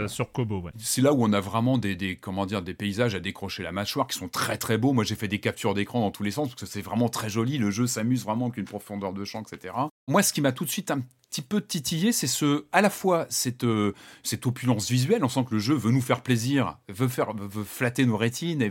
sur 0.09 0.33
Kobo. 0.33 0.69
C'est 0.79 1.03
là 1.03 1.13
où 1.13 1.25
on 1.25 1.33
a 1.33 1.41
vraiment 1.41 1.79
des, 1.79 1.97
des, 1.97 2.17
comment 2.17 2.47
dire, 2.47 2.63
des 2.63 2.75
paysages 2.75 3.15
à 3.15 3.21
décrocher 3.21 3.63
la 3.63 3.73
mâchoire 3.73 4.07
qui 4.07 4.19
sont 4.19 4.29
très 4.29 4.57
très 4.57 4.79
beaux. 4.79 4.93
Moi, 4.93 5.05
j'ai 5.05 5.15
fait 5.15 5.29
des 5.29 5.39
captures 5.39 5.75
d'écran 5.75 6.01
dans 6.01 6.11
tous 6.11 6.23
les 6.23 6.31
sens 6.31 6.49
parce 6.49 6.61
que 6.61 6.67
c'est 6.67 6.83
vraiment 6.83 7.09
très 7.09 7.29
joli. 7.29 7.59
Le 7.59 7.71
jeu 7.71 7.87
s'amuse 7.87 8.25
vraiment 8.25 8.47
avec 8.47 8.59
une 8.59 8.65
profondeur 8.65 9.13
de 9.13 9.25
champ, 9.25 9.43
etc. 9.43 9.75
Moi, 10.09 10.23
ce 10.23 10.33
qui 10.33 10.41
m'a 10.41 10.53
tout 10.53 10.65
de 10.65 10.71
suite 10.71 10.91
un 10.91 11.01
petit 11.31 11.43
peu 11.43 11.63
titillé, 11.63 12.13
c'est 12.13 12.27
ce, 12.27 12.67
à 12.73 12.83
la 12.83 12.91
fois 12.91 13.27
cette, 13.31 13.65
euh, 13.65 13.95
cette 14.23 14.47
opulence 14.47 14.91
visuelle. 14.91 15.25
On 15.25 15.29
sent 15.29 15.45
que 15.49 15.55
le 15.55 15.61
jeu 15.61 15.75
veut 15.75 15.91
nous 15.91 16.03
faire 16.03 16.21
plaisir, 16.21 16.77
veut, 16.89 17.09
faire, 17.09 17.33
veut 17.35 17.65
flatter 17.65 18.05
nos 18.05 18.19
rétines, 18.19 18.69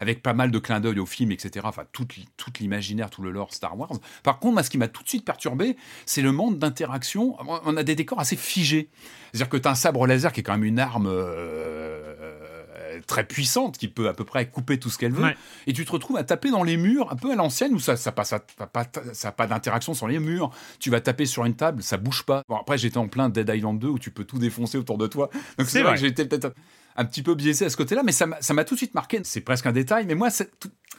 avec 0.00 0.22
pas 0.22 0.32
mal 0.32 0.52
de 0.52 0.58
clins 0.60 0.78
d'œil 0.78 1.00
au 1.00 1.06
film, 1.06 1.32
etc. 1.32 1.66
Enfin, 1.68 1.82
tout, 1.92 2.06
tout 2.36 2.52
l'imaginaire, 2.60 3.10
tout 3.10 3.22
le 3.22 3.32
lore 3.32 3.52
Star 3.52 3.76
Wars. 3.76 3.90
Par 4.22 4.38
contre, 4.38 4.54
moi, 4.54 4.62
ce 4.62 4.70
qui 4.70 4.78
m'a 4.78 4.86
tout 4.86 5.02
de 5.02 5.08
suite 5.08 5.24
perturbé, 5.24 5.76
c'est 6.04 6.22
le 6.22 6.30
manque 6.30 6.58
d'interaction. 6.58 7.36
On 7.64 7.76
a 7.76 7.82
des 7.82 7.96
décors 7.96 8.20
assez 8.20 8.36
figés. 8.36 8.88
C'est-à-dire 9.32 9.48
que 9.48 9.56
tu 9.56 9.66
as 9.66 9.72
un 9.72 9.74
sabre 9.74 10.06
laser 10.06 10.32
qui 10.32 10.40
est 10.40 10.42
quand 10.44 10.52
même 10.52 10.64
une 10.64 10.78
arme. 10.78 11.08
Euh, 11.08 12.35
très 13.06 13.24
puissante 13.24 13.78
qui 13.78 13.88
peut 13.88 14.08
à 14.08 14.14
peu 14.14 14.24
près 14.24 14.48
couper 14.48 14.78
tout 14.78 14.90
ce 14.90 14.98
qu'elle 14.98 15.12
veut. 15.12 15.32
Et 15.66 15.72
tu 15.72 15.84
te 15.84 15.92
retrouves 15.92 16.16
à 16.16 16.24
taper 16.24 16.50
dans 16.50 16.62
les 16.62 16.76
murs, 16.76 17.12
un 17.12 17.16
peu 17.16 17.32
à 17.32 17.34
l'ancienne, 17.34 17.74
où 17.74 17.78
ça 17.78 17.96
ça 17.96 18.12
passe, 18.12 18.28
ça, 18.28 18.40
pas, 18.40 18.84
ça 19.12 19.32
pas 19.32 19.46
d'interaction 19.46 19.94
sur 19.94 20.08
les 20.08 20.18
murs. 20.18 20.50
Tu 20.78 20.90
vas 20.90 21.00
taper 21.00 21.26
sur 21.26 21.44
une 21.44 21.54
table, 21.54 21.82
ça 21.82 21.96
bouge 21.96 22.24
pas. 22.24 22.42
Bon, 22.48 22.56
après, 22.56 22.78
j'étais 22.78 22.98
en 22.98 23.08
plein 23.08 23.28
Dead 23.28 23.50
Island 23.52 23.78
2 23.78 23.88
où 23.88 23.98
tu 23.98 24.10
peux 24.10 24.24
tout 24.24 24.38
défoncer 24.38 24.78
autour 24.78 24.98
de 24.98 25.06
toi. 25.06 25.30
Donc 25.58 25.68
c'est 25.68 25.82
vrai, 25.82 25.96
que 25.96 26.04
été 26.04 26.24
peut-être 26.24 26.54
un 26.96 27.04
petit 27.04 27.22
peu 27.22 27.34
biaisé 27.34 27.66
à 27.66 27.70
ce 27.70 27.76
côté-là, 27.76 28.02
mais 28.02 28.12
ça 28.12 28.26
m'a 28.26 28.64
tout 28.64 28.74
de 28.74 28.78
suite 28.78 28.94
marqué. 28.94 29.20
C'est 29.24 29.40
presque 29.40 29.66
un 29.66 29.72
détail, 29.72 30.06
mais 30.06 30.14
moi, 30.14 30.28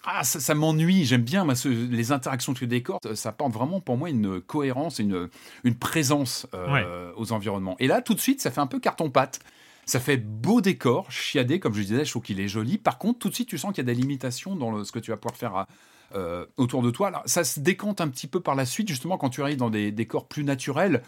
ah, 0.05 0.23
ça, 0.23 0.55
m'ennuie. 0.55 1.05
J'aime 1.05 1.23
bien 1.23 1.45
les 1.65 2.11
interactions 2.11 2.53
que 2.53 2.59
tu 2.59 2.67
décores. 2.67 2.99
Ça 3.13 3.29
apporte 3.29 3.51
vraiment 3.51 3.81
pour 3.81 3.97
moi 3.97 4.09
une 4.09 4.39
cohérence, 4.41 4.99
une, 4.99 5.29
une 5.63 5.75
présence 5.75 6.47
euh, 6.53 7.11
aux 7.17 7.33
environnements. 7.33 7.75
Et 7.79 7.87
là, 7.87 8.01
tout 8.01 8.13
de 8.13 8.19
suite, 8.19 8.41
ça 8.41 8.51
fait 8.51 8.61
un 8.61 8.67
peu 8.67 8.79
carton-pâte. 8.79 9.39
Ça 9.87 10.01
fait 10.01 10.17
beau 10.17 10.59
décor, 10.59 11.09
chiadé, 11.11 11.59
comme 11.59 11.73
je 11.73 11.81
disais, 11.81 12.03
je 12.03 12.11
trouve 12.11 12.21
qu'il 12.21 12.41
est 12.41 12.49
joli. 12.49 12.77
Par 12.77 12.97
contre, 12.97 13.19
tout 13.19 13.29
de 13.29 13.33
suite, 13.33 13.47
tu 13.47 13.57
sens 13.57 13.71
qu'il 13.71 13.85
y 13.85 13.89
a 13.89 13.93
des 13.93 13.99
limitations 13.99 14.55
dans 14.55 14.83
ce 14.83 14.91
que 14.91 14.99
tu 14.99 15.11
vas 15.11 15.17
pouvoir 15.17 15.37
faire 15.37 15.65
euh, 16.13 16.45
autour 16.57 16.81
de 16.81 16.91
toi. 16.91 17.07
Alors, 17.07 17.23
ça 17.25 17.45
se 17.45 17.61
décante 17.61 18.01
un 18.01 18.09
petit 18.09 18.27
peu 18.27 18.41
par 18.41 18.53
la 18.53 18.65
suite, 18.65 18.89
justement, 18.89 19.17
quand 19.17 19.29
tu 19.29 19.41
arrives 19.41 19.57
dans 19.57 19.69
des 19.69 19.91
décors 19.91 20.27
plus 20.27 20.43
naturels. 20.43 21.03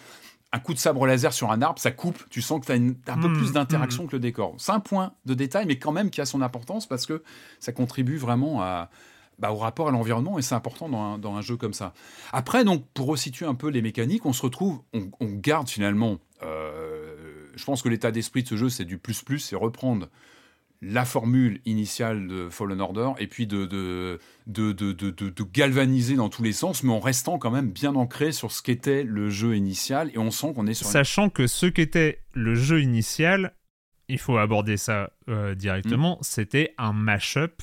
Un 0.52 0.60
coup 0.60 0.74
de 0.74 0.80
sabre 0.80 1.06
laser 1.06 1.32
sur 1.32 1.52
un 1.52 1.62
arbre, 1.62 1.78
ça 1.78 1.92
coupe. 1.92 2.24
Tu 2.30 2.42
sens 2.42 2.62
que 2.62 2.66
tu 2.66 2.72
as, 2.72 3.14
un 3.14 3.20
peu 3.20 3.28
mmh, 3.28 3.38
plus 3.38 3.52
d'interaction 3.52 4.06
mmh. 4.06 4.08
que 4.08 4.16
le 4.16 4.20
décor. 4.20 4.56
C'est 4.58 4.72
un 4.72 4.80
point 4.80 5.12
de 5.26 5.34
détail, 5.34 5.66
mais 5.68 5.78
quand 5.78 5.92
même 5.92 6.10
qui 6.10 6.22
a 6.22 6.26
son 6.26 6.42
importance 6.42 6.88
parce 6.88 7.06
que 7.06 7.22
ça 7.60 7.72
contribue 7.72 8.18
vraiment 8.18 8.62
à, 8.62 8.90
bah, 9.40 9.52
au 9.52 9.56
rapport 9.56 9.88
à 9.88 9.92
l'environnement 9.92 10.38
et 10.38 10.42
c'est 10.42 10.56
important 10.56 10.90
dans 10.90 11.36
un, 11.36 11.42
jeu 11.42 11.56
comme 11.56 11.74
ça. 11.74 11.94
Après, 12.34 12.66
donc, 12.66 12.86
pour 12.94 13.08
resituer 13.08 13.46
un 13.46 13.56
peu 13.56 13.70
les 13.70 13.82
mécaniques, 13.82 14.26
on 14.26 14.34
se 14.34 14.42
retrouve, 14.42 14.82
on, 14.94 15.10
garde 15.22 15.70
finalement 15.70 16.18
euh, 16.44 16.99
je 17.60 17.66
pense 17.66 17.82
que 17.82 17.90
l'état 17.90 18.12
d'esprit 18.12 18.44
de 18.44 18.48
ce 18.48 18.56
jeu, 18.56 18.70
c'est 18.70 18.86
du 18.86 18.98
plus-plus, 18.98 19.40
c'est 19.40 19.56
reprendre 19.56 20.10
la 20.82 21.04
formule 21.04 21.60
initiale 21.66 22.28
de 22.28 22.48
Fallen 22.50 22.80
Order 22.80 23.12
et 23.20 23.28
puis 23.28 23.48
de, 23.48 23.66
de, 23.66 24.20
de, 24.48 24.72
de, 24.72 25.44
galvaniser 25.44 26.16
dans 26.16 26.30
tous 26.30 26.42
les 26.42 26.54
sens, 26.54 26.84
mais 26.84 26.94
en 26.94 27.02
restant 27.02 27.38
quand 27.38 27.52
même 27.52 27.70
bien 27.70 27.96
ancré 27.96 28.32
sur 28.32 28.52
ce 28.52 28.62
qu'était 28.62 29.04
le 29.04 29.30
jeu 29.30 29.58
initial 29.58 30.10
et 30.14 30.18
on 30.18 30.32
sent 30.32 30.54
qu'on 30.56 30.68
est 30.68 30.74
sur. 30.74 30.88
Sachant 30.88 31.30
que 31.30 31.48
ce 31.48 31.66
qu'était 31.66 32.22
le 32.34 32.56
jeu 32.56 32.82
initial, 32.82 33.54
il 34.08 34.20
faut 34.20 34.38
aborder 34.38 34.78
ça 34.78 35.12
euh, 35.28 35.54
directement, 35.54 36.16
hmm. 36.16 36.24
c'était 36.24 36.74
un 36.78 36.94
mash-up. 36.94 37.62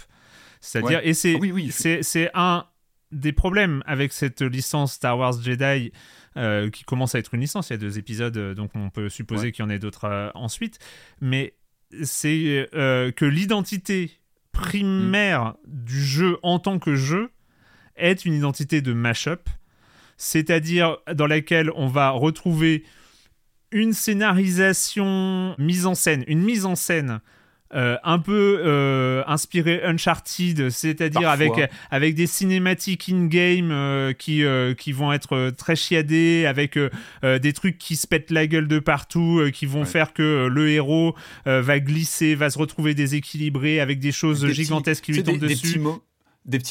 C'est-à-dire, 0.61 1.01
et 1.03 1.15
c'est 1.15 1.37
oui, 1.37 1.71
c'est 1.71 2.31
un 2.35 2.67
des 3.13 3.33
problèmes 3.33 3.83
avec 3.87 4.13
cette 4.13 4.43
licence 4.43 4.95
Star 4.95 5.19
Wars 5.19 5.41
Jedi 5.41 5.93
euh, 6.37 6.71
qui 6.71 6.85
commence 6.85 7.15
à 7.15 7.19
être 7.19 7.35
une 7.35 7.41
licence. 7.41 7.71
Il 7.71 7.73
y 7.73 7.75
a 7.75 7.79
deux 7.79 7.99
épisodes, 7.99 8.37
euh, 8.37 8.55
donc 8.55 8.71
on 8.75 8.91
peut 8.91 9.09
supposer 9.09 9.53
qu'il 9.53 9.65
y 9.65 9.67
en 9.67 9.71
ait 9.71 9.79
d'autres 9.79 10.05
euh, 10.05 10.31
ensuite. 10.35 10.79
Mais 11.21 11.55
c'est 12.03 12.69
que 12.73 13.25
l'identité 13.25 14.11
primaire 14.53 15.55
du 15.67 16.05
jeu 16.05 16.39
en 16.43 16.59
tant 16.59 16.79
que 16.79 16.97
jeu 16.97 17.31
est 17.95 18.25
une 18.25 18.35
identité 18.35 18.81
de 18.81 18.93
mashup, 18.93 19.49
c'est-à-dire 20.17 20.99
dans 21.15 21.27
laquelle 21.27 21.71
on 21.75 21.87
va 21.87 22.11
retrouver 22.11 22.85
une 23.71 23.93
scénarisation 23.93 25.55
mise 25.59 25.87
en 25.87 25.95
scène, 25.95 26.25
une 26.27 26.43
mise 26.43 26.67
en 26.67 26.75
scène 26.75 27.21
euh, 27.75 27.97
un 28.05 28.21
peu 28.21 28.61
euh, 28.65 29.25
inspiré 29.27 29.83
Uncharted, 29.83 30.71
c'est-à-dire 30.71 31.29
avec, 31.29 31.53
avec 31.91 32.15
des 32.15 32.29
cinématiques 32.29 33.09
in-game 33.09 33.71
euh, 33.73 34.13
qui, 34.13 34.45
qui 34.79 34.93
vont 34.93 35.13
être 35.13 35.51
très 35.51 35.75
chiadées, 35.77 36.47
avec 36.47 36.79
des 37.23 37.53
trucs 37.53 37.79
qui 37.79 37.97
se 37.97 38.07
pètent 38.07 38.31
la 38.31 38.47
gueule 38.47 38.69
de 38.69 38.79
partout, 38.79 39.43
qui 39.53 39.67
vont 39.67 39.85
faire 39.85 40.13
que 40.13 40.49
le 40.51 40.71
héros 40.71 41.15
va 41.45 41.81
glisser, 41.81 42.35
va 42.35 42.51
se 42.51 42.59
retrouver 42.59 42.95
déséquilibré 42.95 43.81
avec 43.81 43.99
des 43.99 44.13
choses 44.13 44.47
gigantesques 44.53 45.05
qui 45.05 45.13
lui 45.13 45.23
tombent 45.23 45.39
dessus 45.39 45.55
des 45.55 45.61
petits 45.61 45.79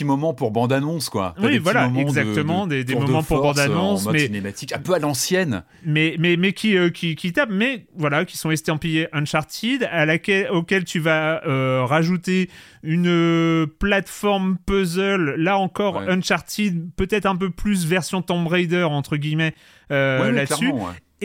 moments 0.03 0.33
pour 0.33 0.51
bande-annonce, 0.51 1.09
quoi. 1.09 1.35
oui, 1.39 1.57
voilà, 1.57 1.91
exactement, 1.97 2.67
des, 2.67 2.83
moments 2.95 3.23
pour 3.23 3.41
bande-annonce, 3.41 4.07
mais 4.07 4.19
cinématique, 4.19 4.73
un 4.73 4.79
peu 4.79 4.93
à 4.93 4.99
l'ancienne. 4.99 5.63
Mais 5.85 6.15
mais 6.19 6.37
mais 6.37 6.53
qui, 6.53 6.77
euh, 6.77 6.89
qui, 6.89 7.15
qui 7.15 7.33
tapent, 7.33 7.49
mais 7.51 7.85
voilà, 7.97 8.25
qui 8.25 8.37
sont 8.37 8.51
estampillés 8.51 9.07
Uncharted, 9.13 9.87
à 9.91 10.05
laquelle 10.05 10.49
auquel 10.51 10.83
tu 10.83 10.99
vas 10.99 11.45
euh, 11.45 11.83
rajouter 11.85 12.49
une 12.83 13.07
euh, 13.07 13.65
plateforme 13.79 14.57
puzzle. 14.65 15.35
Là 15.37 15.57
encore, 15.57 15.99
Uncharted, 15.99 16.89
peut-être 16.95 17.25
un 17.25 17.35
peu 17.35 17.49
plus 17.49 17.85
version 17.85 18.21
Tomb 18.21 18.47
Raider 18.47 18.83
entre 18.83 19.17
guillemets 19.17 19.53
là-dessus. 19.89 20.71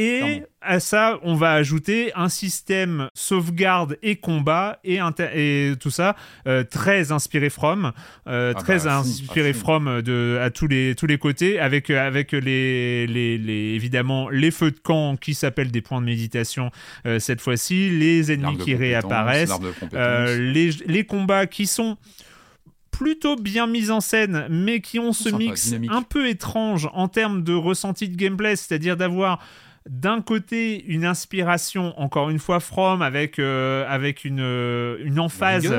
Et 0.01 0.43
à 0.63 0.81
ça, 0.81 1.19
on 1.23 1.35
va 1.35 1.53
ajouter 1.53 2.11
un 2.15 2.31
système 2.31 3.09
sauvegarde 3.13 3.99
et 4.03 4.17
combat 4.17 4.79
et, 4.83 4.99
et 5.35 5.73
tout 5.79 5.91
ça 5.91 6.17
euh, 6.47 6.65
très 6.65 7.13
inspiré 7.13 7.51
From, 7.51 7.93
euh, 8.27 8.55
ah 8.57 8.59
très 8.59 8.85
bah, 8.85 8.99
inspiré 8.99 9.53
From 9.53 10.01
de 10.01 10.39
à 10.41 10.49
tous 10.49 10.67
les 10.67 10.95
tous 10.95 11.07
les 11.07 11.19
côtés, 11.19 11.59
avec 11.59 11.91
avec 11.91 12.33
les, 12.33 13.07
les, 13.07 13.37
les 13.37 13.75
évidemment 13.75 14.31
les 14.31 14.51
feux 14.51 14.71
de 14.71 14.79
camp 14.79 15.17
qui 15.17 15.35
s'appellent 15.35 15.71
des 15.71 15.83
points 15.83 16.01
de 16.01 16.07
méditation 16.07 16.71
euh, 17.07 17.19
cette 17.19 17.43
fois-ci, 17.43 17.91
les 17.91 18.33
ennemis 18.33 18.57
qui 18.57 18.75
réapparaissent, 18.75 19.53
les, 19.93 20.71
les 20.87 21.05
combats 21.05 21.47
qui 21.47 21.67
sont 21.67 21.99
plutôt 22.91 23.37
bien 23.37 23.67
mis 23.67 23.91
en 23.91 24.01
scène, 24.01 24.47
mais 24.51 24.81
qui 24.81 24.99
ont 24.99 25.13
ce 25.13 25.29
mix 25.29 25.75
un 25.89 26.03
peu 26.03 26.29
étrange 26.29 26.89
en 26.93 27.09
termes 27.09 27.43
de 27.43 27.55
ressenti 27.55 28.09
de 28.09 28.17
gameplay, 28.17 28.57
c'est-à-dire 28.57 28.97
d'avoir 28.97 29.41
d'un 29.89 30.21
côté 30.21 30.85
une 30.85 31.07
inspiration 31.07 31.99
encore 31.99 32.29
une 32.29 32.39
fois 32.39 32.61
from 32.61 33.01
avec 33.01 33.39
euh, 33.39 33.87
avec 33.89 34.27
une 34.27 34.41
euh, 34.41 34.99
une 35.03 35.19
emphase 35.19 35.75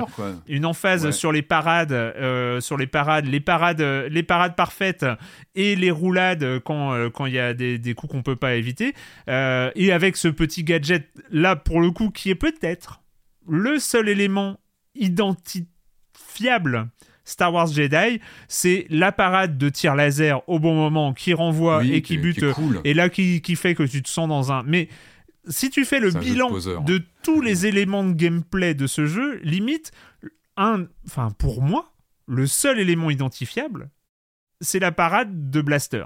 une 0.48 0.66
emphase 0.66 1.12
sur 1.12 1.32
les 1.32 1.44
parades 1.44 1.92
euh, 1.92 2.60
sur 2.62 2.78
les 2.78 2.88
parades 2.88 3.28
les 3.28 3.40
parades 3.40 3.82
les 3.82 4.24
parades 4.24 4.56
parfaites 4.56 5.06
et 5.54 5.76
les 5.76 5.92
roulades 5.92 6.60
quand 6.62 7.12
quand 7.12 7.28
il 7.28 7.34
y 7.34 7.40
a 7.40 7.54
des, 7.54 7.78
des 7.78 7.94
coups 7.94 8.14
qu'on 8.14 8.24
peut 8.24 8.36
pas 8.36 8.56
éviter. 8.56 8.96
Et 9.28 9.92
avec 9.92 10.18
ce 10.18 10.28
petit 10.28 10.64
gadget 10.64 11.08
là 11.30 11.56
pour 11.56 11.80
le 11.80 11.92
coup 11.92 12.10
qui 12.10 12.32
est 12.32 12.36
peut-être 12.36 13.02
le 13.48 13.78
seul 13.78 14.10
élément 14.10 14.60
identifiable 14.96 16.90
Star 17.24 17.54
Wars 17.54 17.68
Jedi, 17.68 18.20
c'est 18.48 18.86
la 18.90 19.12
parade 19.12 19.58
de 19.58 19.70
tir 19.70 19.96
laser 19.96 20.42
au 20.48 20.60
bon 20.60 20.76
moment 20.76 21.14
qui 21.14 21.34
renvoie 21.34 21.84
et 21.86 22.02
qui 22.02 22.18
bute, 22.18 22.44
et 22.84 22.94
là 22.94 23.10
qui, 23.10 23.42
qui, 23.42 23.56
fait 23.56 23.76
que 23.76 23.84
tu 23.84 24.02
te 24.02 24.10
sens 24.10 24.28
dans 24.28 24.52
un. 24.52 24.64
Mais 24.64 24.90
si 25.48 25.70
tu 25.70 25.86
fais 25.86 26.00
le 26.00 26.12
bilan 26.12 26.52
de, 26.86 27.02
tous 27.24 27.42
les 27.42 27.66
éléments 27.66 28.04
de 28.04 28.14
gameplay 28.14 28.74
de 28.74 28.88
ce 28.88 29.06
jeu, 29.06 29.40
limite, 29.44 29.92
un, 30.58 30.86
enfin 31.06 31.30
pour 31.38 31.62
moi, 31.62 31.94
le 32.28 32.48
seul 32.48 32.80
élément 32.80 33.10
identifiable, 33.10 33.90
c'est 34.60 34.80
la 34.80 34.92
parade 34.92 35.50
de 35.50 35.62
blaster. 35.62 36.06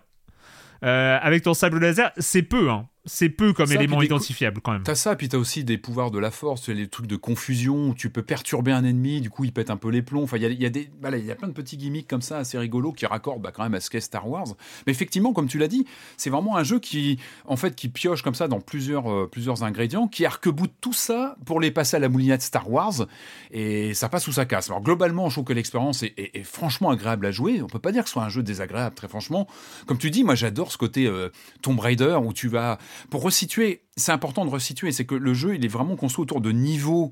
Euh, 0.83 1.17
avec 1.21 1.43
ton 1.43 1.53
sable 1.53 1.79
laser, 1.79 2.11
c'est 2.17 2.43
peu, 2.43 2.69
hein 2.69 2.87
c'est 3.05 3.29
peu 3.29 3.53
comme 3.53 3.71
élément 3.71 4.01
identifiable 4.01 4.61
quand 4.61 4.71
même. 4.71 4.83
T'as 4.83 4.95
ça, 4.95 5.15
puis 5.15 5.29
t'as 5.29 5.37
aussi 5.37 5.63
des 5.63 5.77
pouvoirs 5.77 6.11
de 6.11 6.19
la 6.19 6.31
force, 6.31 6.69
les 6.69 6.87
trucs 6.87 7.07
de 7.07 7.15
confusion 7.15 7.89
où 7.89 7.93
tu 7.93 8.09
peux 8.09 8.23
perturber 8.23 8.71
un 8.71 8.83
ennemi, 8.83 9.21
du 9.21 9.29
coup 9.29 9.43
il 9.43 9.51
pète 9.51 9.69
un 9.69 9.77
peu 9.77 9.89
les 9.89 10.01
plombs. 10.01 10.23
Enfin, 10.23 10.37
il 10.37 10.43
y 10.43 10.45
a, 10.45 10.49
y, 10.49 10.65
a 10.65 10.69
des, 10.69 10.89
y 11.01 11.31
a 11.31 11.35
plein 11.35 11.47
de 11.47 11.53
petits 11.53 11.77
gimmicks 11.77 12.07
comme 12.07 12.21
ça 12.21 12.37
assez 12.37 12.57
rigolos 12.57 12.93
qui 12.93 13.05
raccordent 13.05 13.41
bah, 13.41 13.51
quand 13.53 13.63
même 13.63 13.75
à 13.75 13.79
ce 13.79 13.89
qu'est 13.89 13.99
Star 13.99 14.27
Wars. 14.27 14.47
Mais 14.87 14.91
effectivement, 14.91 15.33
comme 15.33 15.47
tu 15.47 15.57
l'as 15.57 15.67
dit, 15.67 15.85
c'est 16.17 16.29
vraiment 16.29 16.57
un 16.57 16.63
jeu 16.63 16.79
qui, 16.79 17.19
en 17.45 17.57
fait, 17.57 17.75
qui 17.75 17.89
pioche 17.89 18.21
comme 18.21 18.35
ça 18.35 18.47
dans 18.47 18.59
plusieurs, 18.59 19.11
euh, 19.11 19.29
plusieurs 19.31 19.63
ingrédients, 19.63 20.07
qui 20.07 20.25
arc-boute 20.25 20.73
tout 20.81 20.93
ça 20.93 21.35
pour 21.45 21.59
les 21.59 21.71
passer 21.71 21.97
à 21.97 21.99
la 21.99 22.09
moulinette 22.09 22.41
Star 22.41 22.69
Wars, 22.69 23.05
et 23.51 23.93
ça 23.93 24.09
passe 24.09 24.27
ou 24.27 24.31
ça 24.31 24.45
casse. 24.45 24.69
Alors 24.69 24.81
globalement, 24.81 25.29
je 25.29 25.35
trouve 25.35 25.45
que 25.45 25.53
l'expérience 25.53 26.03
est, 26.03 26.43
franchement 26.43 26.89
agréable 26.89 27.25
à 27.25 27.31
jouer. 27.31 27.61
On 27.61 27.67
peut 27.67 27.79
pas 27.79 27.91
dire 27.91 28.03
que 28.03 28.09
ce 28.09 28.13
soit 28.13 28.23
un 28.23 28.29
jeu 28.29 28.43
désagréable, 28.43 28.95
très 28.95 29.07
franchement. 29.07 29.47
Comme 29.85 29.97
tu 29.97 30.09
dis, 30.11 30.23
moi 30.23 30.35
j'adore 30.35 30.71
ce 30.71 30.77
côté 30.77 31.05
euh, 31.05 31.29
Tomb 31.61 31.79
Raider 31.79 32.17
où 32.23 32.33
tu 32.33 32.47
vas 32.47 32.77
pour 33.09 33.21
resituer, 33.21 33.83
c'est 33.95 34.11
important 34.11 34.45
de 34.45 34.49
resituer, 34.49 34.91
c'est 34.91 35.05
que 35.05 35.15
le 35.15 35.33
jeu, 35.33 35.55
il 35.55 35.65
est 35.65 35.69
vraiment 35.69 35.95
construit 35.95 36.23
autour 36.23 36.41
de 36.41 36.51
niveaux 36.51 37.11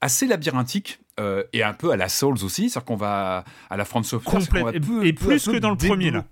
assez 0.00 0.26
labyrinthiques 0.26 1.00
euh, 1.18 1.42
et 1.52 1.62
un 1.62 1.72
peu 1.72 1.90
à 1.90 1.96
la 1.96 2.08
Souls 2.08 2.44
aussi, 2.44 2.68
c'est-à-dire 2.68 2.84
qu'on 2.84 2.96
va 2.96 3.44
à 3.70 3.76
la 3.76 3.84
France 3.84 4.08
Software, 4.08 4.74
et 5.02 5.12
plus 5.12 5.46
que 5.46 5.58
dans 5.58 5.70
le 5.70 5.76
premier 5.76 6.10
là. 6.10 6.24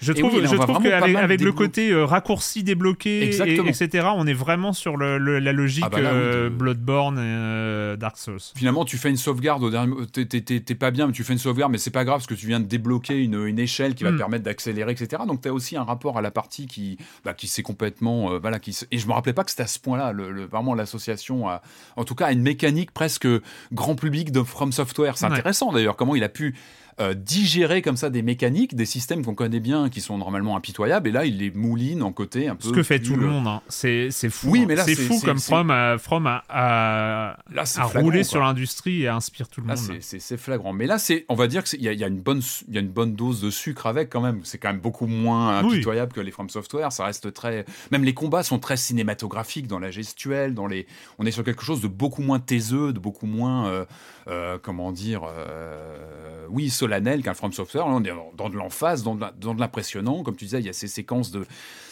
Je 0.00 0.12
trouve, 0.12 0.44
je 0.44 0.56
trouve 0.56 0.82
qu'avec 0.82 1.16
avec 1.16 1.40
le 1.40 1.52
côté 1.52 1.90
euh, 1.90 2.04
raccourci 2.04 2.62
débloqué, 2.62 3.24
et, 3.24 3.28
etc., 3.28 4.08
on 4.14 4.26
est 4.26 4.34
vraiment 4.34 4.72
sur 4.72 4.96
le, 4.96 5.18
la 5.18 5.52
logique 5.52 5.84
ah 5.86 5.90
bah 5.90 5.98
euh, 5.98 6.50
Bloodborne 6.50 7.18
et 7.18 7.22
euh, 7.22 7.96
Dark 7.96 8.18
Souls. 8.18 8.40
Finalement, 8.54 8.84
tu 8.84 8.98
fais 8.98 9.10
une 9.10 9.16
sauvegarde 9.16 9.62
au 9.62 9.70
dernier. 9.70 9.94
T'es 10.12 10.74
pas 10.74 10.90
bien, 10.90 11.06
mais 11.06 11.12
tu 11.12 11.24
fais 11.24 11.32
une 11.32 11.38
sauvegarde, 11.38 11.72
mais 11.72 11.78
c'est 11.78 11.90
pas 11.90 12.04
grave 12.04 12.18
parce 12.18 12.26
que 12.26 12.34
tu 12.34 12.46
viens 12.46 12.60
de 12.60 12.66
débloquer 12.66 13.22
une, 13.22 13.46
une 13.46 13.58
échelle 13.58 13.94
qui 13.94 14.04
va 14.04 14.10
te 14.10 14.14
mm. 14.14 14.18
permettre 14.18 14.44
d'accélérer, 14.44 14.92
etc. 14.92 15.22
Donc, 15.26 15.42
tu 15.42 15.48
as 15.48 15.52
aussi 15.52 15.76
un 15.76 15.84
rapport 15.84 16.18
à 16.18 16.22
la 16.22 16.30
partie 16.30 16.66
qui, 16.66 16.98
bah, 17.24 17.34
qui 17.34 17.46
s'est 17.46 17.62
complètement. 17.62 18.38
voilà, 18.38 18.58
qui, 18.58 18.78
et 18.90 18.98
je 18.98 19.06
me 19.06 19.12
rappelais 19.12 19.32
pas 19.32 19.44
que 19.44 19.50
c'était 19.50 19.64
à 19.64 19.68
ce 19.68 19.78
point-là, 19.78 20.12
le, 20.12 20.44
vraiment 20.44 20.74
l'association, 20.74 21.46
en 21.96 22.04
tout 22.04 22.14
cas, 22.14 22.26
à 22.26 22.32
une 22.32 22.42
mécanique 22.42 22.90
presque 22.92 23.28
grand 23.72 23.94
public 23.94 24.32
de 24.32 24.42
From 24.42 24.72
Software. 24.72 25.16
C'est 25.16 25.26
intéressant 25.26 25.72
d'ailleurs, 25.72 25.96
comment 25.96 26.14
il 26.14 26.24
a 26.24 26.28
pu 26.28 26.54
euh, 27.00 27.14
digérer 27.14 27.82
comme 27.82 27.96
ça 27.96 28.10
des 28.10 28.22
mécaniques, 28.22 28.74
des 28.74 28.86
systèmes 28.86 29.24
qu'on 29.24 29.34
connaît 29.34 29.60
bien, 29.60 29.88
qui 29.88 30.00
sont 30.00 30.18
normalement 30.18 30.56
impitoyables, 30.56 31.08
et 31.08 31.12
là 31.12 31.26
il 31.26 31.38
les 31.38 31.50
mouline 31.50 32.02
en 32.02 32.12
côté 32.12 32.48
un 32.48 32.56
peu. 32.56 32.68
Ce 32.68 32.72
que 32.72 32.82
fait 32.82 33.00
tout 33.00 33.16
le 33.16 33.26
monde, 33.26 33.46
hein. 33.46 33.62
c'est 33.68 34.10
fou. 34.30 34.50
Oui, 34.50 34.60
hein. 34.60 34.64
mais 34.68 34.74
là 34.74 34.84
c'est 34.84 34.94
fou 34.94 35.20
comme 35.24 35.38
From 35.38 35.70
a, 35.70 35.98
From 35.98 36.26
a, 36.26 36.42
a, 36.48 37.36
roulé 37.94 38.24
sur 38.24 38.40
l'industrie 38.40 39.02
et 39.02 39.08
inspire 39.08 39.48
tout 39.48 39.60
le 39.60 39.68
là, 39.68 39.74
monde. 39.74 39.98
C'est 40.00 40.36
flagrant. 40.36 40.72
Mais 40.72 40.86
là, 40.86 40.98
c'est, 40.98 41.24
on 41.28 41.34
va 41.34 41.46
dire 41.46 41.64
qu'il 41.64 41.80
y, 41.80 41.84
y, 41.84 42.04
a 42.04 42.06
une 42.06 42.20
bonne, 42.20 42.42
il 42.68 42.74
y 42.74 42.78
a 42.78 42.80
une 42.80 42.88
bonne 42.88 43.14
dose 43.14 43.40
de 43.40 43.50
sucre 43.50 43.86
avec 43.86 44.10
quand 44.10 44.20
même. 44.20 44.40
C'est 44.44 44.58
quand 44.58 44.68
même 44.68 44.80
beaucoup 44.80 45.06
moins 45.06 45.58
impitoyable 45.58 46.12
que 46.12 46.20
les 46.20 46.30
From 46.30 46.48
Software. 46.48 46.92
Ça 46.92 47.04
reste 47.04 47.32
très, 47.32 47.64
même 47.90 48.04
les 48.04 48.14
combats 48.14 48.42
sont 48.42 48.58
très 48.58 48.76
cinématographiques 48.76 49.66
dans 49.66 49.78
la 49.78 49.90
gestuelle, 49.90 50.54
dans 50.54 50.66
les, 50.66 50.86
on 51.18 51.26
est 51.26 51.30
sur 51.30 51.44
quelque 51.44 51.62
chose 51.62 51.80
de 51.80 51.88
beaucoup 51.88 52.22
moins 52.22 52.40
taiseux, 52.40 52.92
de 52.92 52.98
beaucoup 52.98 53.26
moins, 53.26 53.68
euh, 53.68 53.84
euh, 54.28 54.58
comment 54.60 54.92
dire, 54.92 55.22
oui 56.48 56.70
solennel 56.70 57.22
qu'un 57.22 57.34
From 57.34 57.52
Software. 57.52 57.86
on 57.86 58.02
est 58.04 58.12
dans 58.36 58.48
de 58.48 58.56
l'emphase, 58.56 59.02
dans 59.02 59.14
de 59.14 59.60
l'impressionnant. 59.60 60.22
Comme 60.22 60.36
tu 60.36 60.44
disais, 60.44 60.60
il 60.60 60.66
y 60.66 60.70
a 60.70 60.72
ces 60.72 60.88
séquences 60.88 61.30
de, 61.30 61.46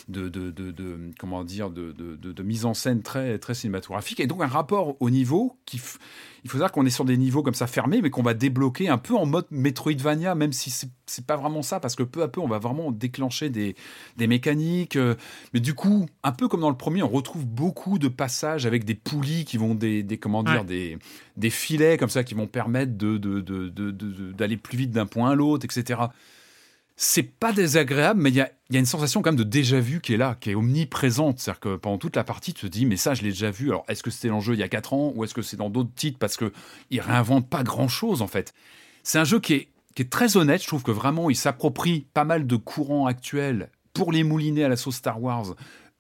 de, 0.09 0.29
de, 0.29 0.51
de, 0.51 1.11
comment 1.19 1.45
dire, 1.45 1.71
de, 1.71 1.93
de, 1.93 2.43
mise 2.43 2.65
en 2.65 2.75
scène 2.75 3.03
très, 3.03 3.39
très 3.39 3.55
cinématographique. 3.55 4.21
Et 4.21 4.27
donc 4.27 4.43
un 4.43 4.47
rapport 4.47 4.97
au 5.01 5.11
niveau 5.11 5.57
qui, 5.65 5.81
il 6.45 6.51
faut 6.51 6.59
dire 6.59 6.71
qu'on 6.73 6.85
est 6.85 6.91
sur 6.91 7.05
des 7.05 7.17
niveaux 7.17 7.43
comme 7.43 7.55
ça 7.55 7.67
fermés, 7.67 8.03
mais 8.03 8.11
qu'on 8.11 8.23
va 8.23 8.35
débloquer 8.35 8.89
un 8.89 8.99
peu 8.99 9.15
en 9.15 9.25
mode 9.25 9.47
Metroidvania, 9.51 10.35
même 10.35 10.53
si 10.53 10.71
c'est 11.07 11.27
pas 11.27 11.37
vraiment 11.37 11.63
ça, 11.63 11.81
parce 11.81 11.95
que 11.95 12.03
peu 12.03 12.23
à 12.23 12.29
peu 12.29 12.41
on 12.41 12.49
va 12.49 12.59
vraiment 12.59 12.93
déclencher 12.93 13.49
des, 13.49 13.77
des 14.17 14.27
mécaniques. 14.27 14.97
Euh, 14.97 15.15
mais 15.55 15.61
du 15.61 15.75
coup, 15.75 16.07
un 16.23 16.33
peu 16.33 16.49
comme 16.49 16.61
dans 16.61 16.71
le 16.71 16.77
premier, 16.77 17.03
on 17.03 17.09
retrouve 17.09 17.47
beaucoup 17.47 17.99
de 17.99 18.09
passages 18.09 18.67
avec 18.67 18.85
des 18.85 18.95
poulies 18.95 19.45
qui 19.47 19.57
vont 19.57 19.75
des, 19.75 20.03
des 20.03 20.19
comment 20.19 20.43
dire, 20.43 20.65
des, 20.65 20.99
des 21.39 21.51
filets 21.51 21.97
comme 21.97 22.11
ça 22.11 22.25
qui 22.25 22.35
vont 22.35 22.47
permettre 22.47 22.97
de, 22.97 23.17
d'aller 24.33 24.57
plus 24.59 24.77
vite 24.77 24.91
d'un 24.91 25.07
point 25.07 25.31
à 25.31 25.35
l'autre, 25.35 25.65
etc 25.65 26.09
c'est 26.97 27.25
pas 27.25 27.53
désagréable, 27.53 28.21
mais 28.21 28.31
il 28.31 28.37
y 28.37 28.41
a, 28.41 28.51
une 28.71 28.87
sensation 28.87 29.21
quand 29.21 29.31
même 29.31 29.39
de 29.39 29.45
déjà 29.45 29.81
vu 29.81 30.01
qui 30.01 30.15
est 30.15 30.17
là, 30.17 30.37
qui 30.39 30.51
est 30.51 30.55
omniprésente. 30.55 31.39
C'est-à-dire 31.39 31.61
que 31.61 31.77
pendant 31.77 31.99
toute 31.99 32.17
la 32.17 32.25
partie, 32.25 32.55
tu 32.55 32.67
te 32.67 32.71
dis, 32.71 32.87
mais 32.87 32.97
ça, 32.97 33.15
je 33.15 33.23
l'ai 33.23 33.31
déjà 33.31 33.51
vu. 33.51 33.69
Alors, 33.69 33.85
est-ce 33.89 34.03
que 34.03 34.11
c'était 34.11 34.29
l'enjeu 34.29 34.55
il 34.55 34.61
y 34.61 34.63
a 34.63 34.69
4 34.69 34.93
ans 34.93 35.13
ou 35.15 35.25
est-ce 35.25 35.35
que 35.35 35.43
c'est 35.43 35.57
dans 35.57 35.71
d'autres 35.71 35.95
titres 35.95 36.19
Parce 36.19 36.37
qu'il 36.37 37.01
réinvente 37.01 37.49
pas 37.49 37.63
grand-chose, 37.63 38.23
en 38.23 38.27
fait? 38.27 38.55
C'est 39.03 39.19
un 39.19 39.25
jeu 39.25 39.41
qui 39.41 39.55
est, 39.55 39.69
qui 39.95 40.03
est 40.03 40.11
très 40.11 40.37
honnête. 40.37 40.63
Je 40.63 40.69
trouve 40.69 40.83
que 40.83 40.93
vraiment, 40.93 41.31
il 41.31 41.37
s'approprie 41.37 42.07
pas 42.15 42.25
mal 42.25 42.47
de 42.47 42.57
courants 42.57 43.07
actuels 43.07 43.71
pour 43.93 44.13
les 44.13 44.25
mouliner 44.25 44.65
à 44.65 44.69
la 44.69 44.77
sauce 44.77 44.97
Star 44.97 45.21
Wars. 45.21 45.55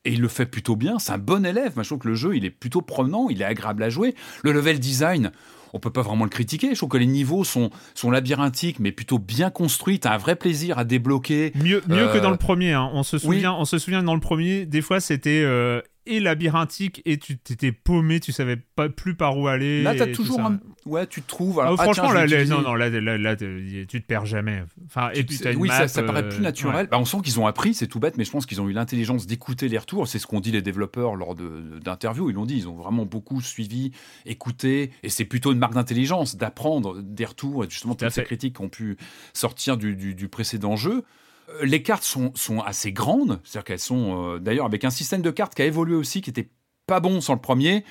Et 0.05 0.13
il 0.13 0.21
le 0.21 0.29
fait 0.29 0.47
plutôt 0.47 0.77
bien. 0.77 0.99
C'est 0.99 1.13
un 1.13 1.19
bon 1.19 1.45
élève. 1.45 1.73
je 1.77 1.83
trouve 1.83 1.99
que 1.99 2.09
le 2.09 2.15
jeu, 2.15 2.37
il 2.37 2.45
est 2.45 2.51
plutôt 2.51 2.83
promenant, 2.83 3.29
il 3.31 3.43
est 3.43 3.47
agréable 3.47 3.83
à 3.83 3.89
jouer. 3.89 4.15
Le 4.43 4.53
level 4.53 4.79
design, 4.79 5.33
on 5.75 5.81
peut 5.81 5.91
pas 5.91 6.03
vraiment 6.03 6.25
le 6.25 6.31
critiquer. 6.31 6.71
Je 6.71 6.77
trouve 6.77 6.89
que 6.89 6.97
les 6.97 7.07
niveaux 7.07 7.45
sont, 7.45 7.71
sont 7.95 8.11
labyrinthiques, 8.11 8.79
mais 8.79 8.93
plutôt 8.93 9.19
bien 9.19 9.51
construits. 9.51 9.99
T'as 9.99 10.15
un 10.15 10.19
vrai 10.19 10.37
plaisir 10.37 10.79
à 10.79 10.85
débloquer. 10.85 11.53
Mieux, 11.57 11.83
mieux 11.89 12.09
que 12.09 12.19
dans 12.19 12.31
le 12.31 12.37
euh, 12.37 12.39
premier. 12.39 12.73
Hein. 12.73 12.89
On 12.95 13.03
se 13.03 13.19
souvient, 13.19 13.53
on 13.53 13.65
se 13.65 13.79
souvient 13.79 14.03
dans 14.03 14.15
le 14.15 14.21
premier, 14.21 14.65
des 14.67 14.81
fois 14.81 15.01
c'était 15.01 15.43
euh, 15.45 15.83
et 16.07 16.21
labyrinthique 16.21 17.03
et 17.05 17.19
tu 17.19 17.39
t'étais 17.39 17.73
paumé, 17.73 18.21
tu 18.21 18.33
savais 18.33 18.57
pas 18.57 18.89
plus 18.89 19.15
par 19.15 19.39
où 19.39 19.49
aller. 19.49 19.83
Là, 19.83 19.95
t'as 19.95 20.07
toujours 20.07 20.41
un... 20.41 20.61
Ouais, 20.87 21.07
tu 21.07 21.23
te 21.23 21.29
trouves. 21.29 21.61
Ah, 21.61 21.75
franchement, 21.77 22.13
là, 22.13 22.27
non, 22.45 22.61
non, 22.61 22.75
là, 22.75 22.91
là, 22.91 23.37
tu 23.37 23.87
te 23.87 23.99
perds 23.99 24.27
jamais. 24.27 24.63
Enfin, 24.87 25.11
et 25.15 25.25
puis 25.25 25.39
oui, 25.57 25.69
ça, 25.69 25.89
ça, 25.89 26.03
paraît 26.03 26.29
plus 26.29 26.39
euh, 26.39 26.43
naturel. 26.43 26.89
Bah, 26.91 26.99
on 26.99 27.05
sent 27.05 27.19
qu'ils 27.25 27.41
ont 27.41 27.47
appris, 27.47 27.75
c'est 27.75 27.87
tout 27.87 28.01
bête, 28.01 28.17
mais 28.19 28.25
je 28.25 28.31
pense 28.31 28.47
qu'ils 28.47 28.61
ont 28.61 28.69
eu 28.69 28.73
l'intelligence 28.73 29.27
d'écouter 29.27 29.69
les 29.69 29.79
retours. 29.79 30.07
C'est 30.09 30.19
ce 30.19 30.27
qu'ont 30.27 30.41
dit 30.41 30.53
les 30.53 30.63
développeurs 30.63 31.17
lors 31.17 31.35
d'interviews. 31.35 32.31
Ils 32.31 32.35
l'ont 32.35 32.47
dit, 32.47 32.57
ils 32.57 32.69
ont 32.69 32.77
vraiment 32.77 33.07
beaucoup 33.07 33.41
suivi, 33.41 33.93
écouté, 34.27 34.91
et 35.03 35.09
c'est 35.09 35.25
plutôt 35.25 35.53
une 35.53 35.59
marque 35.59 35.75
d'intelligence 35.75 36.37
d'apprendre 36.37 37.01
des 37.03 37.25
retours 37.25 37.65
et 37.65 37.71
justement 37.71 37.95
toutes 37.95 38.11
ces 38.11 38.25
critiques 38.25 38.57
qui 38.57 38.63
ont 38.63 38.69
pu 38.69 38.97
sortir 39.33 39.77
du, 39.77 40.15
du 40.15 40.29
précédent 40.29 40.77
jeu. 40.77 41.05
Euh, 41.49 41.65
les 41.65 41.83
cartes 41.83 42.05
sont, 42.05 42.33
sont 42.35 42.61
assez 42.61 42.93
grandes, 42.93 43.41
c'est-à-dire 43.45 43.65
qu'elles 43.65 43.79
sont 43.79 44.35
euh, 44.35 44.39
d'ailleurs 44.39 44.67
avec 44.67 44.85
un 44.85 44.91
système 44.91 45.23
de 45.23 45.31
cartes 45.31 45.55
qui 45.55 45.63
a 45.63 45.67
évolué 45.67 45.95
aussi, 45.95 46.21
qui 46.21 46.31
était 46.31 46.49
pas 46.87 47.01
bon 47.01 47.21
sans 47.21 47.35
le 47.35 47.41
premier. 47.41 47.85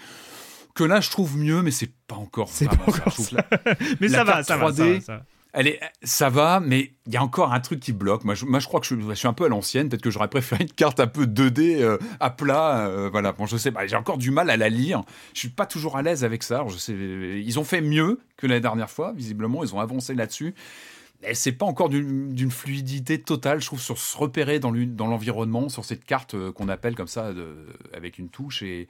Que 0.75 0.83
là, 0.83 1.01
je 1.01 1.11
trouve 1.11 1.37
mieux, 1.37 1.61
mais 1.61 1.71
c'est 1.71 1.91
pas 2.07 2.15
encore. 2.15 2.49
C'est 2.49 2.65
pas 2.65 2.83
encore 2.87 3.13
ça. 3.13 3.45
mais 4.01 4.07
ça 4.07 4.23
va, 4.23 4.41
ça 4.41 4.57
va, 4.57 4.73
ça 4.73 5.23
Elle 5.53 5.67
est, 5.67 5.79
ça 6.01 6.31
va, 6.31 6.59
mais 6.59 6.93
il 7.05 7.13
y 7.13 7.17
a 7.17 7.23
encore 7.23 7.53
un 7.53 7.59
truc 7.59 7.79
qui 7.79 7.93
bloque. 7.93 8.23
Moi, 8.23 8.33
je, 8.33 8.45
moi, 8.45 8.57
je 8.57 8.65
crois 8.65 8.79
que 8.79 8.87
je, 8.87 9.13
suis 9.13 9.27
un 9.27 9.33
peu 9.33 9.45
à 9.45 9.49
l'ancienne. 9.49 9.87
Peut-être 9.87 10.01
que 10.01 10.09
j'aurais 10.09 10.29
préféré 10.29 10.63
une 10.63 10.71
carte 10.71 10.99
un 10.99 11.05
peu 11.05 11.25
2D 11.27 11.79
euh, 11.79 11.99
à 12.19 12.31
plat. 12.31 12.89
voilà. 13.11 13.33
Bon, 13.33 13.45
je 13.45 13.55
sais. 13.57 13.71
J'ai 13.85 13.95
encore 13.95 14.17
du 14.17 14.31
mal 14.31 14.49
à 14.49 14.57
la 14.57 14.69
lire. 14.69 15.03
Je 15.35 15.41
suis 15.41 15.49
pas 15.49 15.67
toujours 15.67 15.95
à 15.95 16.01
l'aise 16.01 16.23
avec 16.23 16.41
ça. 16.41 16.65
je 16.67 16.77
sais. 16.77 16.93
Ils 16.93 17.59
ont 17.59 17.63
fait 17.63 17.81
mieux 17.81 18.19
que 18.35 18.47
la 18.47 18.59
dernière 18.59 18.89
fois. 18.89 19.13
Visiblement, 19.15 19.63
ils 19.63 19.75
ont 19.75 19.79
avancé 19.79 20.15
là-dessus 20.15 20.55
c'est 21.33 21.53
pas 21.53 21.65
encore 21.65 21.89
d'une 21.89 22.51
fluidité 22.51 23.21
totale, 23.21 23.61
je 23.61 23.67
trouve, 23.67 23.81
sur 23.81 23.97
se 23.97 24.17
repérer 24.17 24.59
dans 24.59 24.71
l'environnement, 24.71 25.69
sur 25.69 25.85
cette 25.85 26.05
carte 26.05 26.35
euh, 26.35 26.51
qu'on 26.51 26.69
appelle 26.69 26.95
comme 26.95 27.07
ça, 27.07 27.31
avec 27.93 28.17
une 28.17 28.29
touche. 28.29 28.63
Et, 28.63 28.89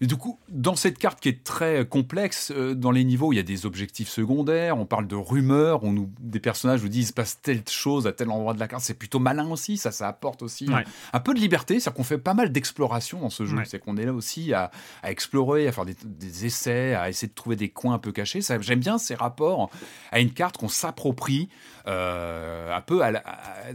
et 0.00 0.06
du 0.06 0.16
coup, 0.16 0.38
dans 0.48 0.76
cette 0.76 0.96
carte 0.96 1.18
qui 1.18 1.28
est 1.28 1.42
très 1.42 1.84
complexe, 1.84 2.52
euh, 2.54 2.74
dans 2.74 2.92
les 2.92 3.02
niveaux, 3.02 3.32
il 3.32 3.36
y 3.36 3.40
a 3.40 3.44
des 3.44 3.66
objectifs 3.66 4.08
secondaires, 4.08 4.78
on 4.78 4.86
parle 4.86 5.08
de 5.08 5.16
rumeurs, 5.16 5.82
on 5.82 5.92
nous, 5.92 6.08
des 6.20 6.38
personnages 6.38 6.82
nous 6.82 6.88
disent 6.88 7.06
il 7.06 7.08
se 7.08 7.12
passe 7.12 7.40
telle 7.42 7.62
chose 7.68 8.06
à 8.06 8.12
tel 8.12 8.30
endroit 8.30 8.54
de 8.54 8.60
la 8.60 8.68
carte. 8.68 8.84
C'est 8.84 8.94
plutôt 8.94 9.18
malin 9.18 9.50
aussi, 9.50 9.76
ça, 9.76 9.90
ça 9.90 10.06
apporte 10.06 10.42
aussi 10.42 10.68
un 11.12 11.20
peu 11.20 11.34
de 11.34 11.40
liberté. 11.40 11.80
C'est-à-dire 11.80 11.96
qu'on 11.96 12.04
fait 12.04 12.18
pas 12.18 12.34
mal 12.34 12.52
d'exploration 12.52 13.20
dans 13.20 13.30
ce 13.30 13.44
jeu. 13.44 13.56
C'est 13.64 13.80
qu'on 13.80 13.96
est 13.96 14.04
là 14.04 14.12
aussi 14.12 14.52
à, 14.52 14.70
explorer, 15.02 15.66
à 15.66 15.72
faire 15.72 15.84
des, 15.84 16.46
essais, 16.46 16.94
à 16.94 17.08
essayer 17.08 17.28
de 17.28 17.34
trouver 17.34 17.56
des 17.56 17.70
coins 17.70 17.94
un 17.94 17.98
peu 17.98 18.12
cachés. 18.12 18.40
J'aime 18.60 18.80
bien 18.80 18.98
ces 18.98 19.16
rapports 19.16 19.68
à 20.12 20.20
une 20.20 20.32
carte 20.32 20.58
qu'on 20.58 20.68
s'approprie, 20.68 21.48
euh, 21.88 22.74
un 22.74 22.80
peu 22.80 23.02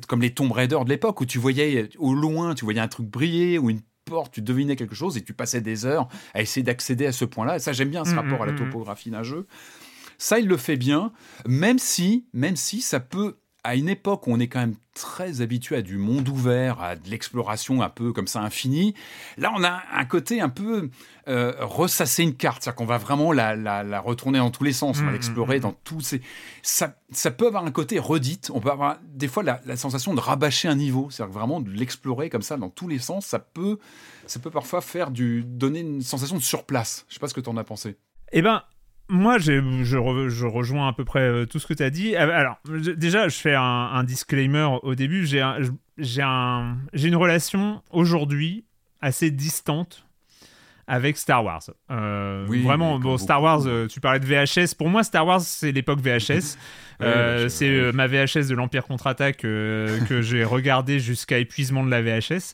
comme 0.07 0.21
les 0.21 0.33
Tomb 0.33 0.51
Raider 0.51 0.79
de 0.85 0.89
l'époque, 0.89 1.19
où 1.19 1.25
tu 1.25 1.37
voyais 1.37 1.89
au 1.97 2.13
loin, 2.13 2.55
tu 2.55 2.63
voyais 2.63 2.79
un 2.79 2.87
truc 2.87 3.07
briller, 3.07 3.57
ou 3.59 3.69
une 3.69 3.81
tu 4.31 4.41
devinais 4.41 4.75
quelque 4.75 4.95
chose 4.95 5.17
et 5.17 5.21
tu 5.23 5.33
passais 5.33 5.61
des 5.61 5.85
heures 5.85 6.07
à 6.33 6.41
essayer 6.41 6.63
d'accéder 6.63 7.05
à 7.05 7.11
ce 7.11 7.25
point-là. 7.25 7.57
Et 7.57 7.59
ça, 7.59 7.73
j'aime 7.73 7.89
bien 7.89 8.05
ce 8.05 8.13
mm, 8.13 8.19
rapport 8.19 8.43
à 8.43 8.45
la 8.45 8.51
mm, 8.51 8.55
mm, 8.55 8.65
topographie 8.65 9.09
d'un 9.09 9.23
jeu. 9.23 9.47
Ça, 10.17 10.39
il 10.39 10.47
le 10.47 10.57
fait 10.57 10.77
bien, 10.77 11.11
même 11.47 11.79
si, 11.79 12.25
même 12.33 12.55
si 12.55 12.81
ça 12.81 12.99
peut 12.99 13.37
à 13.63 13.75
une 13.75 13.87
époque 13.87 14.27
où 14.27 14.31
on 14.31 14.39
est 14.39 14.47
quand 14.47 14.59
même 14.59 14.75
très 14.93 15.41
habitué 15.41 15.77
à 15.77 15.81
du 15.81 15.97
monde 15.97 16.27
ouvert, 16.29 16.81
à 16.81 16.95
de 16.95 17.09
l'exploration 17.09 17.81
un 17.81 17.89
peu 17.89 18.11
comme 18.11 18.27
ça 18.27 18.41
infinie, 18.41 18.93
là 19.37 19.51
on 19.55 19.63
a 19.63 19.81
un 19.91 20.05
côté 20.05 20.41
un 20.41 20.49
peu 20.49 20.89
euh, 21.27 21.53
ressasser 21.61 22.23
une 22.23 22.35
carte, 22.35 22.63
c'est-à-dire 22.63 22.75
qu'on 22.75 22.85
va 22.85 22.97
vraiment 22.97 23.31
la, 23.31 23.55
la, 23.55 23.99
retourner 23.99 24.39
dans 24.39 24.51
tous 24.51 24.63
les 24.63 24.73
sens, 24.73 24.99
on 24.99 25.05
va 25.05 25.09
mmh, 25.09 25.13
l'explorer 25.13 25.57
mmh, 25.57 25.61
dans 25.61 25.71
tous 25.71 26.01
ces... 26.01 26.21
Ça, 26.61 26.95
ça 27.11 27.31
peut 27.31 27.47
avoir 27.47 27.65
un 27.65 27.71
côté 27.71 27.99
redite, 27.99 28.51
on 28.53 28.59
peut 28.59 28.71
avoir 28.71 28.99
des 29.03 29.27
fois 29.27 29.43
la, 29.43 29.61
la 29.65 29.77
sensation 29.77 30.13
de 30.13 30.19
rabâcher 30.19 30.67
un 30.67 30.75
niveau, 30.75 31.09
c'est-à-dire 31.09 31.33
vraiment 31.33 31.61
de 31.61 31.71
l'explorer 31.71 32.29
comme 32.29 32.41
ça 32.41 32.57
dans 32.57 32.69
tous 32.69 32.87
les 32.87 32.99
sens, 32.99 33.25
ça 33.25 33.39
peut, 33.39 33.79
ça 34.27 34.39
peut 34.39 34.51
parfois 34.51 34.81
faire 34.81 35.09
du, 35.09 35.43
donner 35.43 35.79
une 35.79 36.01
sensation 36.01 36.35
de 36.35 36.41
surplace. 36.41 37.05
Je 37.07 37.15
sais 37.15 37.19
pas 37.19 37.27
ce 37.27 37.33
que 37.33 37.41
tu 37.41 37.49
en 37.49 37.57
as 37.57 37.63
pensé. 37.63 37.97
Eh 38.33 38.41
ben, 38.41 38.63
moi, 39.09 39.37
je, 39.37 39.83
je, 39.83 40.45
rejoins 40.45 40.87
à 40.87 40.93
peu 40.93 41.03
près 41.03 41.21
euh, 41.21 41.45
tout 41.45 41.59
ce 41.59 41.67
que 41.67 41.73
tu 41.73 41.83
as 41.83 41.89
dit. 41.89 42.15
Euh, 42.15 42.29
alors, 42.31 42.57
déjà, 42.65 43.27
je 43.27 43.35
fais 43.35 43.55
un, 43.55 44.03
disclaimer 44.03 44.67
au 44.81 44.95
début. 44.95 45.25
J'ai 45.25 45.41
un, 45.41 45.57
un, 46.19 46.77
une 46.93 47.15
relation 47.15 47.81
aujourd'hui 47.91 48.65
assez 49.01 49.29
distante 49.29 50.05
avec 50.87 51.17
Star 51.17 51.43
Wars. 51.43 51.63
Euh, 51.91 52.45
vraiment, 52.47 52.99
bon, 52.99 53.17
Star 53.17 53.41
Wars, 53.41 53.63
tu 53.89 53.99
parlais 53.99 54.19
de 54.19 54.25
VHS. 54.25 54.75
Pour 54.75 54.89
moi, 54.89 55.03
Star 55.03 55.25
Wars, 55.25 55.41
c'est 55.41 55.71
l'époque 55.71 55.99
VHS. 55.99 56.57
c'est 57.49 57.91
ma 57.93 58.07
VHS 58.07 58.47
de 58.47 58.55
l'Empire 58.55 58.85
contre-attaque 58.85 59.37
que 59.37 60.21
j'ai 60.21 60.43
regardé 60.43 60.99
jusqu'à 60.99 61.39
épuisement 61.39 61.83
de 61.83 61.89
la 61.89 62.01
VHS. 62.01 62.53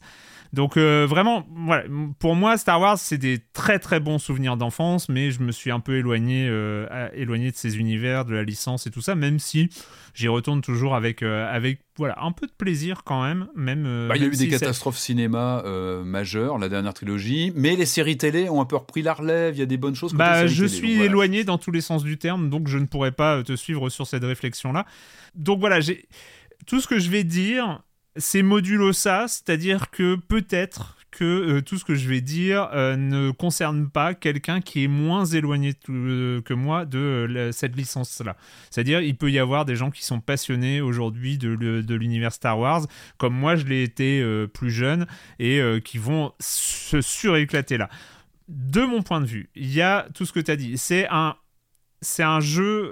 Donc 0.52 0.78
euh, 0.78 1.06
vraiment, 1.08 1.46
voilà, 1.66 1.84
pour 2.18 2.36
moi, 2.36 2.58
Star 2.58 2.82
Wars, 2.82 2.98
c'est 2.98 3.20
des 3.20 3.40
très 3.54 3.78
très 3.78 4.00
bons 4.00 4.18
souvenirs 4.18 4.58
d'enfance, 4.58 5.08
mais 5.08 5.30
je 5.30 5.42
me 5.42 5.52
suis 5.52 5.70
un 5.70 5.80
peu 5.80 5.98
éloigné, 5.98 6.48
euh, 6.50 7.10
éloigné 7.14 7.52
de 7.52 7.56
ces 7.56 7.78
univers, 7.78 8.26
de 8.26 8.34
la 8.34 8.44
licence 8.44 8.88
et 8.88 8.92
tout 8.92 9.02
ça, 9.02 9.14
même 9.14 9.38
si 9.38 9.70
j'y 10.16 10.28
retourne 10.28 10.62
toujours 10.62 10.96
avec, 10.96 11.22
euh, 11.22 11.48
avec 11.54 11.82
voilà, 11.98 12.18
un 12.22 12.32
peu 12.32 12.48
de 12.48 12.52
plaisir 12.52 13.04
quand 13.04 13.24
même. 13.24 13.48
même 13.56 14.08
bah, 14.08 14.16
il 14.16 14.24
y 14.24 14.26
a 14.26 14.28
eu 14.28 14.36
des 14.36 14.48
catastrophes 14.48 14.98
cinéma 14.98 15.64
majeures, 16.04 16.58
la 16.58 16.70
dernière 16.70 16.96
trilogie, 16.96 17.52
mais 17.56 17.76
les 17.76 17.86
séries 17.86 18.18
télé 18.18 18.50
ont 18.50 18.62
un 18.62 18.66
peu 18.66 18.78
repris 18.78 19.04
la 19.04 19.14
relève, 19.14 19.56
il 19.56 19.60
y 19.60 19.64
a 19.64 19.68
des 19.68 19.78
bonnes 19.78 19.96
choses. 19.96 20.14
Bah, 20.14 20.48
je 20.48 20.66
suis 20.66 21.02
éloigné 21.02 21.44
dans 21.44 21.60
tous 21.60 21.72
les 21.72 21.82
sens 21.82 22.04
du 22.04 22.18
terme, 22.18 22.50
donc 22.50 22.68
je 22.68 22.80
ne 22.80 22.86
pourrais 22.86 23.12
pas 23.12 23.44
te 23.44 23.56
suivre 23.56 23.90
sur 23.90 24.08
cette 24.08 24.24
réflexion-là. 24.24 24.86
Donc 25.36 25.60
voilà, 25.60 25.80
j'ai 25.80 26.08
tout 26.66 26.82
ce 26.82 26.88
que 26.88 26.98
je 26.98 27.10
vais 27.12 27.24
dire 27.24 27.84
c'est 28.16 28.42
modulo 28.42 28.94
ça, 28.94 29.28
c'est-à-dire 29.28 29.90
que 29.92 30.16
peut-être 30.16 30.98
que 31.12 31.26
euh, 31.26 31.62
tout 31.62 31.78
ce 31.78 31.86
que 31.86 31.96
je 31.96 32.08
vais 32.08 32.22
dire 32.22 32.70
euh, 32.74 32.96
ne 32.96 33.32
concerne 33.32 33.90
pas 33.90 34.14
quelqu'un 34.14 34.62
qui 34.62 34.84
est 34.84 34.88
moins 34.88 35.26
éloigné 35.26 35.74
euh, 35.90 36.42
que 36.42 36.54
moi 36.54 36.86
de 36.86 37.50
cette 37.52 37.76
licence-là. 37.76 38.36
C'est-à-dire, 38.70 39.02
il 39.02 39.16
peut 39.18 39.32
y 39.32 39.40
avoir 39.40 39.66
des 39.66 39.76
gens 39.76 39.92
qui 39.92 40.06
sont 40.06 40.20
passionnés 40.20 40.82
aujourd'hui 40.82 41.38
de, 41.38 41.94
l'univers 41.94 42.34
Star 42.34 42.60
Wars, 42.60 42.86
comme 43.18 43.34
moi 43.34 43.56
je 43.56 43.66
l'ai 43.66 43.84
été 43.84 44.24
plus 44.54 44.72
jeune, 44.72 45.08
et 45.40 45.62
qui 45.84 45.98
vont 45.98 46.34
se 46.40 47.02
suréclater 47.02 47.78
là. 47.78 47.90
De 48.48 48.82
mon 48.82 49.04
point 49.04 49.22
de 49.22 49.26
vue, 49.26 49.50
il 49.56 49.72
y 49.72 49.82
a 49.82 50.08
tout 50.14 50.26
ce 50.26 50.34
que 50.34 50.40
tu 50.40 50.52
as 50.52 50.56
dit. 50.56 50.78
C'est 50.78 51.08
un, 51.10 51.36
c'est 52.02 52.24
un 52.24 52.40
jeu 52.40 52.92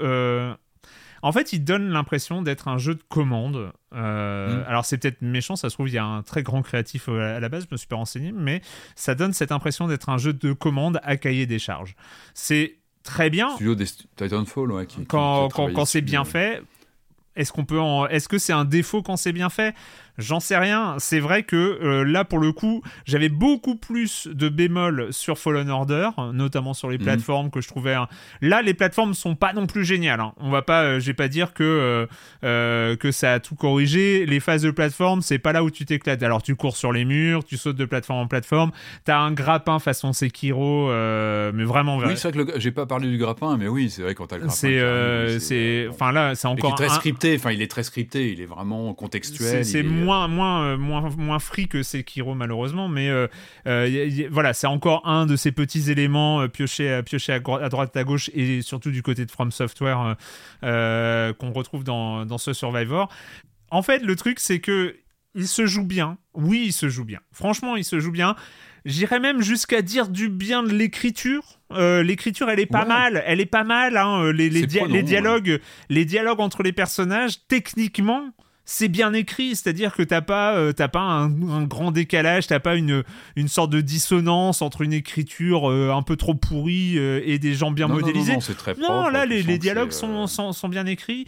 en 1.22 1.32
fait, 1.32 1.54
il 1.54 1.64
donne 1.64 1.90
l'impression 1.90 2.42
d'être 2.42 2.68
un 2.68 2.78
jeu 2.78 2.96
de 2.96 3.04
commande. 3.10 3.72
Euh, 3.94 4.62
mm. 4.62 4.66
Alors, 4.68 4.86
c'est 4.86 4.98
peut-être 4.98 5.22
méchant, 5.22 5.56
ça 5.56 5.70
se 5.70 5.76
trouve, 5.76 5.90
il 5.90 5.96
y 5.96 5.98
a 5.98 6.06
un 6.06 6.24
très 6.24 6.44
grand 6.44 6.62
créatif 6.62 7.10
à 7.10 7.40
la 7.40 7.50
base, 7.50 7.64
je 7.64 7.74
me 7.74 7.78
suis 7.78 7.88
pas 7.88 7.96
renseigné, 7.96 8.32
mais 8.32 8.62
ça 8.96 9.16
donne 9.16 9.34
cette 9.34 9.52
impression 9.52 9.88
d'être 9.88 10.10
un 10.10 10.18
jeu 10.18 10.34
de 10.34 10.54
commande 10.54 11.00
à 11.04 11.18
cahier 11.18 11.46
des 11.46 11.60
charges. 11.60 11.96
C'est 12.34 12.78
très 13.04 13.30
bien. 13.30 13.50
Studio 13.52 13.76
des 13.76 13.86
Titanfall, 14.16 14.72
ouais, 14.72 14.88
quand, 15.08 15.50
quand 15.50 15.86
c'est 15.86 16.02
bien 16.02 16.26
fait. 16.26 16.62
Est-ce 17.38 17.52
qu'on 17.52 17.66
peut 17.66 17.80
Est-ce 18.10 18.28
que 18.28 18.40
c'est 18.40 18.54
un 18.54 18.66
défaut 18.66 19.04
quand 19.04 19.16
c'est 19.16 19.32
bien 19.32 19.50
fait? 19.50 19.76
J'en 20.18 20.40
sais 20.40 20.58
rien. 20.58 20.96
C'est 20.98 21.20
vrai 21.20 21.44
que 21.44 21.56
euh, 21.56 22.04
là, 22.04 22.26
pour 22.26 22.40
le 22.40 22.52
coup, 22.52 22.82
j'avais 23.06 23.30
beaucoup 23.30 23.76
plus 23.76 24.28
de 24.28 24.50
bémol 24.50 25.08
sur 25.12 25.38
Fallen 25.38 25.70
Order, 25.70 26.10
notamment 26.34 26.74
sur 26.74 26.90
les 26.90 26.98
mhm. 26.98 27.04
plateformes 27.04 27.52
que 27.52 27.62
je 27.62 27.68
trouvais. 27.68 27.96
Là, 28.42 28.62
les 28.62 28.74
plateformes 28.74 29.14
sont 29.14 29.36
pas 29.36 29.54
non 29.54 29.68
plus 29.68 29.86
géniales. 29.86 30.20
Hein. 30.20 30.34
On 30.38 30.50
va 30.50 30.62
pas, 30.64 30.84
euh, 30.84 31.00
je 31.00 31.08
vais 31.08 31.14
pas 31.14 31.28
dire 31.28 31.54
que 31.54 32.08
euh, 32.44 32.96
que 32.96 33.12
ça 33.12 33.34
a 33.34 33.40
tout 33.40 33.56
corrigé. 33.56 34.26
Les 34.26 34.40
phases 34.40 34.64
de 34.64 34.72
plateforme, 34.72 35.22
c'est 35.22 35.40
pas 35.40 35.52
là 35.52 35.64
où 35.64 35.70
tu 35.70 35.86
t'éclates. 35.86 36.24
Alors, 36.24 36.42
tu 36.42 36.56
cours 36.56 36.78
sur 36.78 36.92
les 36.92 37.06
murs, 37.06 37.44
tu 37.44 37.58
sautes 37.58 37.78
de 37.78 37.86
plateforme 37.86 38.20
en 38.20 38.28
plateforme. 38.28 38.72
T'as 39.06 39.20
un 39.20 39.32
grappin 39.32 39.78
façon 39.80 40.14
Sekiro, 40.14 40.88
mais 40.88 41.64
vraiment. 41.64 41.98
Oui, 41.98 42.18
c'est 42.18 42.34
vrai 42.34 42.46
que 42.46 42.60
j'ai 42.60 42.72
pas 42.72 42.86
parlé 42.86 43.10
du 43.10 43.18
grappin, 43.18 43.58
mais 43.58 43.68
oui, 43.68 43.90
c'est 43.90 44.02
vrai 44.02 44.16
quand 44.16 44.28
t'as 44.28 44.38
le 44.38 44.48
grappin. 44.48 44.56
C'est, 44.56 45.40
c'est, 45.40 45.88
enfin 45.90 46.12
là, 46.12 46.34
c'est 46.36 46.48
encore. 46.48 46.76
très 46.76 46.90
scripté. 46.90 47.36
Enfin, 47.36 47.52
il 47.52 47.62
est 47.62 47.70
très 47.70 47.84
scripté. 47.84 48.32
Il 48.32 48.42
est 48.42 48.46
vraiment 48.46 48.94
contextuel. 48.94 49.64
C'est 49.64 49.84
moins, 50.08 50.28
moins, 50.30 50.64
euh, 50.64 50.78
moins, 50.78 51.10
moins 51.18 51.40
free 51.40 51.68
que 51.68 51.84
Sekiro, 51.84 52.34
malheureusement. 52.34 52.88
Mais 52.88 53.10
euh, 53.10 53.28
euh, 53.68 54.28
voilà, 54.32 54.54
c'est 54.54 54.68
encore 54.68 55.06
un 55.06 55.26
de 55.26 55.36
ces 55.36 55.52
petits 55.52 55.92
éléments 55.92 56.48
piochés, 56.48 57.02
piochés 57.06 57.34
à, 57.34 57.40
droite, 57.40 57.96
à 57.96 58.04
gauche 58.04 58.32
et 58.34 58.62
surtout 58.62 58.92
du 58.92 59.04
côté 59.04 59.26
de 59.26 59.32
From 59.32 59.52
Software 59.52 60.16
qu'on 60.62 61.52
retrouve 61.52 61.84
dans, 61.84 62.26
dans 62.26 62.38
ce 62.38 62.54
Survivor. 62.54 63.10
En 63.70 63.82
fait, 63.82 64.00
le 64.00 64.16
truc, 64.16 64.40
c'est 64.40 64.60
que 64.60 64.96
il 65.36 65.48
se 65.48 65.68
joue 65.68 65.84
bien. 65.84 66.18
Oui, 66.34 66.64
il 66.68 66.74
se 66.74 66.90
joue 66.90 67.06
bien. 67.06 67.20
Franchement, 67.32 67.76
il 67.76 67.84
se 67.84 68.00
joue 68.00 68.12
bien. 68.12 68.36
J'irais 68.86 69.20
même 69.20 69.42
jusqu'à 69.42 69.82
dire 69.82 70.08
du 70.08 70.30
bien 70.30 70.64
de 70.64 70.72
l'écriture. 70.72 71.60
l'écriture, 71.70 72.50
elle 72.50 72.62
est 72.62 72.66
pas 72.66 72.86
mal. 72.86 73.22
Elle 73.28 73.42
est 73.42 73.46
pas 73.46 73.66
mal. 73.66 73.98
Hein. 73.98 74.32
Les, 74.32 74.50
les, 74.50 74.66
dialogues, 74.66 75.60
les 75.90 76.06
dialogues 76.06 76.40
entre 76.40 76.64
les 76.64 76.72
personnages, 76.72 77.46
techniquement, 77.48 78.32
c'est 78.70 78.90
bien 78.90 79.14
écrit, 79.14 79.56
c'est-à-dire 79.56 79.96
que 79.96 80.04
t'as 80.04 80.20
pas, 80.20 80.58
euh, 80.58 80.74
pas 80.74 81.00
un, 81.00 81.30
grand 81.64 81.92
décalage, 81.92 82.48
t'as 82.48 82.60
pas 82.60 82.76
une, 82.76 83.04
une 83.38 83.48
sorte 83.48 83.72
de 83.72 83.80
dissonance 83.80 84.62
entre 84.62 84.82
une 84.82 84.92
écriture 84.92 85.72
euh, 85.72 85.94
un 85.94 86.02
peu 86.02 86.18
trop 86.18 86.36
pourrie 86.36 86.98
euh, 86.98 87.22
et 87.24 87.40
des 87.40 87.54
gens 87.54 87.72
bien 87.72 87.88
modélisés. 87.88 88.34
Non, 88.34 88.42
c'est 88.42 88.58
très 88.58 88.76
Non, 88.76 89.08
là, 89.08 89.26
les, 89.26 89.42
les 89.42 89.58
dialogues 89.58 89.92
sont, 89.92 90.28
sont, 90.28 90.52
sont, 90.52 90.68
bien 90.68 90.86
écrits. 90.86 91.26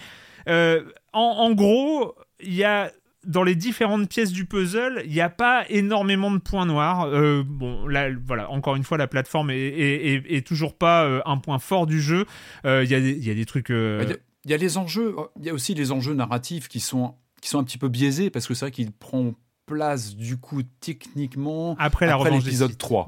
En, 0.47 0.91
en, 1.13 1.51
gros, 1.53 2.13
il 2.41 2.53
y 2.53 2.65
a 2.65 2.91
dans 3.25 3.43
les 3.43 3.55
différentes 3.55 4.09
pièces 4.09 4.33
du 4.33 4.43
puzzle, 4.43 5.01
il 5.05 5.11
n'y 5.11 5.21
a 5.21 5.29
pas 5.29 5.63
énormément 5.69 6.31
de 6.31 6.39
points 6.39 6.65
noirs. 6.65 7.09
bon, 7.45 7.87
là, 7.87 8.09
voilà, 8.25 8.51
encore 8.51 8.75
une 8.75 8.83
fois, 8.83 8.97
la 8.97 9.07
plateforme 9.07 9.49
est, 9.49 9.55
est, 9.55 10.23
est, 10.27 10.45
toujours 10.45 10.75
pas 10.77 11.21
un 11.25 11.37
point 11.37 11.59
fort 11.59 11.87
du 11.87 12.01
jeu. 12.01 12.25
Il 12.65 12.83
y, 12.83 12.89
y, 12.89 13.31
a 13.31 13.33
des 13.33 13.45
trucs. 13.45 13.69
Il 13.69 14.51
y 14.51 14.53
a 14.53 14.57
les 14.57 14.77
enjeux, 14.77 15.15
il 15.39 15.45
y 15.45 15.49
a 15.49 15.53
aussi 15.53 15.73
les 15.73 15.93
enjeux 15.93 16.13
narratifs 16.13 16.67
qui 16.67 16.81
sont 16.81 17.15
qui 17.41 17.49
sont 17.49 17.59
un 17.59 17.63
petit 17.63 17.77
peu 17.77 17.87
biaisés 17.87 18.29
parce 18.29 18.47
que 18.47 18.53
c'est 18.53 18.65
vrai 18.65 18.71
qu'il 18.71 18.91
prend 18.91 19.33
place 19.69 20.15
du 20.15 20.37
coup 20.37 20.63
techniquement 20.63 21.75
après, 21.77 22.07
l'épisode 22.31 22.75
3 22.75 23.07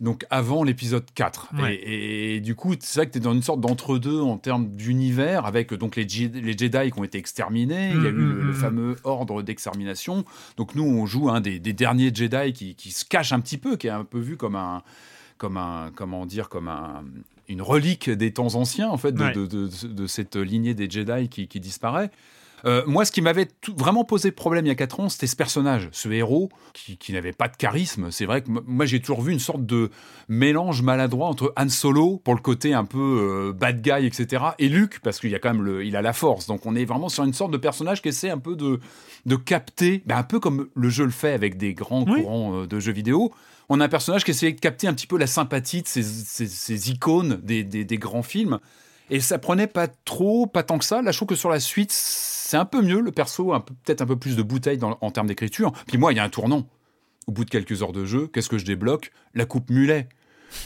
donc 0.00 0.26
avant 0.30 0.64
l'épisode 0.64 1.04
4 1.14 1.50
et, 1.68 2.40
du 2.40 2.56
coup 2.56 2.74
c'est 2.80 2.98
vrai 2.98 3.06
que 3.06 3.12
tu 3.12 3.18
es 3.18 3.20
dans 3.20 3.32
une 3.32 3.42
sorte 3.42 3.60
d'entre-deux 3.60 4.20
en 4.20 4.36
termes 4.36 4.74
d'univers 4.74 5.46
avec 5.46 5.72
donc 5.72 5.94
les, 5.94 6.04
les, 6.04 6.58
Jedi 6.58 6.90
qui 6.90 6.98
ont 6.98 7.04
été 7.04 7.18
exterminés. 7.18 7.92
Il 7.94 8.02
y 8.02 8.06
a 8.06 8.10
mm, 8.12 8.18
eu 8.18 8.24
mm, 8.24 8.40
le, 8.40 8.52
mm, 8.52 8.54
fameux 8.54 8.96
ordre 9.04 9.42
d'extermination. 9.42 10.24
Donc 10.56 10.74
nous 10.74 10.84
on 10.84 11.06
joue 11.06 11.30
un 11.30 11.40
des, 11.40 11.60
derniers 11.60 12.12
Jedi 12.12 12.52
qui, 12.52 12.74
qui, 12.74 12.90
se 12.90 13.04
cache 13.04 13.32
un 13.32 13.40
petit 13.40 13.58
peu 13.58 13.76
qui 13.76 13.86
est 13.86 13.90
un 13.90 14.04
peu 14.04 14.18
vu 14.18 14.36
comme 14.36 14.56
un 14.56 14.82
comme 15.38 15.56
un 15.56 15.92
comment 15.94 16.26
dire 16.26 16.48
comme 16.48 16.68
un, 16.68 17.04
une 17.48 17.62
relique 17.62 18.10
des 18.10 18.32
temps 18.32 18.54
anciens 18.56 18.88
en 18.88 18.96
fait 18.96 19.12
de, 19.12 19.46
de, 19.46 19.68
de, 19.86 20.06
cette 20.06 20.36
lignée 20.36 20.74
des 20.74 20.90
Jedi 20.90 21.28
qui, 21.28 21.46
qui 21.46 21.60
disparaît 21.60 22.10
euh, 22.64 22.82
moi, 22.86 23.04
ce 23.04 23.12
qui 23.12 23.22
m'avait 23.22 23.48
vraiment 23.76 24.04
posé 24.04 24.30
problème 24.30 24.66
il 24.66 24.68
y 24.68 24.72
a 24.72 24.76
4 24.76 25.00
ans, 25.00 25.08
c'était 25.08 25.26
ce 25.26 25.36
personnage, 25.36 25.88
ce 25.92 26.08
héros 26.08 26.48
qui, 26.72 27.12
n'avait 27.12 27.32
pas 27.32 27.48
de 27.48 27.56
charisme. 27.56 28.10
C'est 28.10 28.24
vrai 28.24 28.42
que 28.42 28.50
moi, 28.50 28.86
j'ai 28.86 29.00
toujours 29.00 29.22
vu 29.22 29.32
une 29.32 29.38
sorte 29.38 29.66
de 29.66 29.90
mélange 30.28 30.82
maladroit 30.82 31.28
entre 31.28 31.52
Han 31.56 31.68
Solo, 31.68 32.20
pour 32.24 32.34
le 32.34 32.40
côté 32.40 32.72
un 32.74 32.84
peu 32.84 32.98
euh, 32.98 33.52
bad 33.52 33.82
guy, 33.82 34.06
etc., 34.06 34.44
et 34.58 34.68
Luke, 34.68 35.00
parce 35.00 35.18
qu'il 35.18 35.30
y 35.30 35.34
a 35.34 35.38
quand 35.38 35.52
même 35.52 35.62
le, 35.62 35.84
il 35.84 35.96
a 35.96 36.02
la 36.02 36.12
force. 36.12 36.46
Donc, 36.46 36.66
on 36.66 36.74
est 36.76 36.84
vraiment 36.84 37.08
sur 37.08 37.24
une 37.24 37.34
sorte 37.34 37.50
de 37.50 37.58
personnage 37.58 38.02
qui 38.02 38.08
essaie 38.08 38.30
un 38.30 38.38
peu 38.38 38.56
de, 38.56 38.80
de 39.26 39.36
capter, 39.36 40.02
ben, 40.06 40.16
un 40.16 40.22
peu 40.22 40.40
comme 40.40 40.68
le 40.74 40.88
jeu 40.88 41.04
le 41.04 41.10
fait 41.10 41.32
avec 41.32 41.56
des 41.56 41.74
grands 41.74 42.04
courants 42.04 42.62
euh, 42.62 42.66
de 42.66 42.80
jeux 42.80 42.92
vidéo. 42.92 43.32
On 43.68 43.80
a 43.80 43.84
un 43.84 43.88
personnage 43.88 44.24
qui 44.24 44.32
essaie 44.32 44.52
de 44.52 44.60
capter 44.60 44.86
un 44.86 44.94
petit 44.94 45.06
peu 45.06 45.16
la 45.16 45.26
sympathie 45.26 45.82
de 45.82 45.88
ces, 45.88 46.90
icônes 46.90 47.40
des, 47.42 47.64
des 47.64 47.98
grands 47.98 48.22
films. 48.22 48.58
Et 49.10 49.20
ça 49.20 49.38
prenait 49.38 49.66
pas 49.66 49.88
trop, 49.88 50.46
pas 50.46 50.62
tant 50.62 50.78
que 50.78 50.84
ça. 50.84 51.02
Là, 51.02 51.10
je 51.10 51.18
trouve 51.18 51.28
que 51.28 51.34
sur 51.34 51.50
la 51.50 51.60
suite, 51.60 51.92
c'est 51.92 52.56
un 52.56 52.64
peu 52.64 52.80
mieux. 52.80 53.00
Le 53.00 53.12
perso 53.12 53.52
a 53.52 53.64
peut-être 53.64 54.00
un 54.00 54.06
peu 54.06 54.16
plus 54.16 54.36
de 54.36 54.42
bouteilles 54.42 54.80
en 54.82 55.10
termes 55.10 55.26
d'écriture. 55.26 55.72
Puis 55.86 55.98
moi, 55.98 56.12
il 56.12 56.16
y 56.16 56.18
a 56.18 56.24
un 56.24 56.28
tournant. 56.28 56.66
Au 57.26 57.32
bout 57.32 57.44
de 57.44 57.50
quelques 57.50 57.82
heures 57.82 57.92
de 57.92 58.04
jeu, 58.04 58.26
qu'est-ce 58.32 58.48
que 58.48 58.58
je 58.58 58.64
débloque? 58.64 59.12
La 59.34 59.44
coupe 59.44 59.70
mulet. 59.70 60.08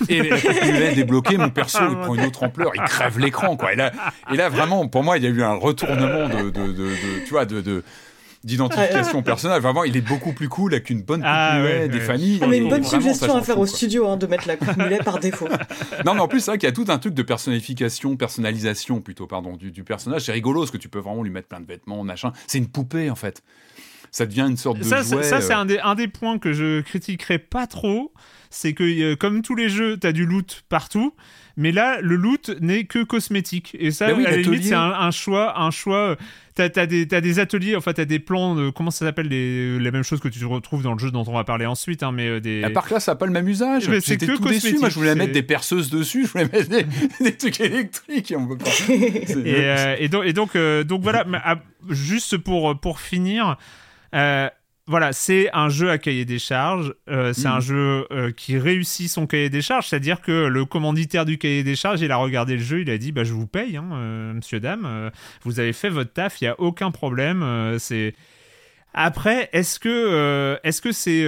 Et 0.09 0.23
la 0.23 0.41
coupe 0.41 0.65
mulet 0.65 0.95
débloquée, 0.95 1.37
mon 1.37 1.51
perso, 1.51 1.81
il 1.89 1.97
prend 1.97 2.15
une 2.15 2.25
autre 2.25 2.43
ampleur, 2.45 2.73
il 2.75 2.83
crève 2.83 3.19
l'écran, 3.19 3.57
quoi. 3.57 3.73
Et 3.73 3.77
là, 3.77 4.49
vraiment, 4.49 4.89
pour 4.89 5.03
moi, 5.03 5.19
il 5.19 5.25
y 5.25 5.27
a 5.27 5.31
eu 5.31 5.43
un 5.43 5.55
retournement 5.55 6.29
de, 6.29 6.51
de 6.51 6.91
tu 7.25 7.31
vois, 7.31 7.45
de, 7.45 7.83
d'identification 8.45 9.23
personnelle. 9.23 9.61
Vraiment, 9.61 9.85
il 9.85 9.97
est 9.97 10.03
beaucoup 10.03 10.33
plus 10.33 10.49
cool 10.49 10.75
avec 10.75 10.91
une 10.91 11.03
bonne 11.03 11.21
coupe 11.21 11.29
ah, 11.29 11.59
mulet, 11.59 11.89
des 11.89 12.01
familles. 12.01 12.41
Ah, 12.43 12.47
mais 12.47 12.59
une 12.59 12.69
bonne 12.69 12.85
suggestion 12.85 13.37
à 13.37 13.43
faire 13.43 13.59
au 13.59 13.67
studio, 13.67 14.09
hein, 14.09 14.17
de 14.17 14.27
mettre 14.27 14.47
la 14.49 14.57
coupe 14.57 14.77
mulet 14.77 14.99
par 14.99 15.19
défaut. 15.19 15.49
Non, 16.05 16.15
mais 16.15 16.21
en 16.21 16.29
plus, 16.29 16.41
c'est 16.41 16.51
vrai 16.51 16.59
qu'il 16.59 16.69
y 16.69 16.71
a 16.71 16.75
tout 16.75 16.85
un 16.89 16.99
truc 16.99 17.15
de 17.15 17.23
personnification, 17.23 18.17
personnalisation 18.17 19.01
plutôt, 19.01 19.27
pardon, 19.27 19.57
du, 19.57 19.83
personnage. 19.83 20.23
C'est 20.23 20.33
rigolo 20.33 20.61
parce 20.61 20.71
que 20.71 20.77
tu 20.77 20.89
peux 20.89 20.99
vraiment 20.99 21.23
lui 21.23 21.31
mettre 21.31 21.49
plein 21.49 21.61
de 21.61 21.67
vêtements, 21.67 22.03
machin. 22.05 22.33
C'est 22.47 22.59
une 22.59 22.69
poupée, 22.69 23.11
en 23.11 23.15
fait. 23.15 23.43
Ça 24.11 24.27
devient 24.27 24.47
une 24.49 24.57
sorte 24.57 24.79
de 24.79 24.85
ça, 24.85 25.03
jouet. 25.03 25.23
Ça, 25.23 25.41
c'est 25.41 25.53
euh. 25.53 25.59
un 25.59 25.67
des, 25.67 25.79
un 25.79 25.95
des 25.95 26.09
points 26.09 26.39
que 26.39 26.53
je 26.53 26.81
critiquerai 26.81 27.39
pas 27.39 27.67
trop. 27.67 28.13
C'est 28.51 28.73
que, 28.73 28.85
euh, 28.85 29.17
comme 29.17 29.43
tous 29.43 29.55
les 29.55 29.69
jeux, 29.69 29.99
tu 29.99 30.07
as 30.07 30.13
du 30.13 30.27
loot 30.27 30.65
partout. 30.69 31.13
Mais 31.57 31.73
là, 31.73 32.01
le 32.01 32.17
loot 32.17 32.51
n'est 32.61 32.85
que 32.85 33.03
cosmétique. 33.03 33.77
Et 33.79 33.91
ça, 33.91 34.13
ben 34.13 34.25
à 34.25 34.31
la 34.31 34.37
limite, 34.37 34.65
c'est 34.65 34.75
un, 34.75 35.11
choix. 35.11 35.59
Un 35.61 35.71
choix 35.71 36.17
T'as 36.57 36.71
as 36.75 36.87
des, 36.87 37.07
as 37.13 37.21
des 37.21 37.39
ateliers, 37.39 37.77
enfin, 37.77 37.93
t'as 37.93 38.07
des 38.07 38.19
plans 38.19 38.55
de. 38.55 38.71
Comment 38.71 38.91
ça 38.91 39.05
s'appelle 39.05 39.29
les, 39.29 39.79
les 39.79 39.91
mêmes 39.91 40.03
choses 40.03 40.21
que 40.21 40.29
tu 40.29 40.43
retrouves 40.47 40.83
dans 40.83 40.95
le 40.95 40.99
jeu 40.99 41.11
dont 41.11 41.23
on 41.27 41.35
va 41.35 41.45
parler 41.45 41.67
ensuite. 41.67 42.03
Hein, 42.03 42.13
mais 42.13 42.29
euh, 42.29 42.41
des... 42.41 42.65
À 42.65 42.71
part 42.71 42.89
que 42.89 42.95
là, 42.95 43.01
ça 43.01 43.13
n'a 43.13 43.17
pas 43.17 43.27
le 43.27 43.33
même 43.33 43.47
usage. 43.47 43.91
C'est 44.01 44.17
que 44.17 44.25
tout 44.25 44.43
déçu. 44.43 44.79
Moi, 44.79 44.89
je 44.89 44.95
voulais 44.95 45.15
mettre 45.15 45.35
des 45.35 45.43
perceuses 45.43 45.91
dessus, 45.91 46.25
je 46.25 46.33
voulais 46.33 46.49
mettre 46.51 46.71
des, 46.71 47.37
trucs 47.37 47.61
électriques. 47.61 48.31
Et, 48.31 48.37
on 48.37 48.47
peut 48.49 48.57
pas... 48.57 48.71
et, 48.89 49.43
euh, 49.45 49.97
et, 49.99 50.09
donc, 50.09 50.25
et 50.25 50.33
donc, 50.33 50.57
euh, 50.57 50.83
donc 50.83 51.03
voilà, 51.03 51.27
ah, 51.45 51.57
juste 51.91 52.39
pour, 52.39 52.81
pour 52.81 53.01
finir. 53.01 53.59
Euh, 54.15 54.49
voilà, 54.89 55.13
c'est 55.13 55.51
un 55.53 55.69
jeu 55.69 55.91
à 55.91 55.99
cahier 55.99 56.25
des 56.25 56.39
charges. 56.39 56.95
Euh, 57.11 57.33
c'est 57.33 57.49
un 57.49 57.59
mm. 57.59 57.63
jeu 57.63 58.07
euh, 58.13 58.31
qui 58.31 58.57
réussit 58.57 59.11
son 59.11 59.27
cahier 59.27 59.51
des 59.51 59.63
charges, 59.63 59.89
c'est-à-dire 59.89 60.21
que 60.21 60.47
le 60.47 60.65
commanditaire 60.65 61.25
du 61.25 61.39
cahier 61.39 61.65
des 61.65 61.75
charges, 61.75 62.03
il 62.03 62.13
a 62.13 62.17
regardé 62.17 62.55
le 62.55 62.63
jeu, 62.63 62.83
il 62.83 62.91
a 62.91 62.99
dit 62.99 63.11
bah 63.11 63.25
je 63.25 63.33
vous 63.33 63.49
paye, 63.49 63.77
hein, 63.77 63.89
euh, 63.95 64.33
monsieur 64.33 64.61
dame, 64.61 65.11
vous 65.43 65.59
avez 65.59 65.73
fait 65.73 65.89
votre 65.89 66.13
taf, 66.13 66.41
il 66.41 66.45
y 66.45 66.49
a 66.49 66.59
aucun 66.61 66.93
problème. 66.93 67.77
c'est 67.79 68.15
après, 68.95 69.51
est-ce 69.53 69.81
que 69.81 70.59
est-ce 70.63 70.81
que 70.81 70.93
c'est 70.93 71.27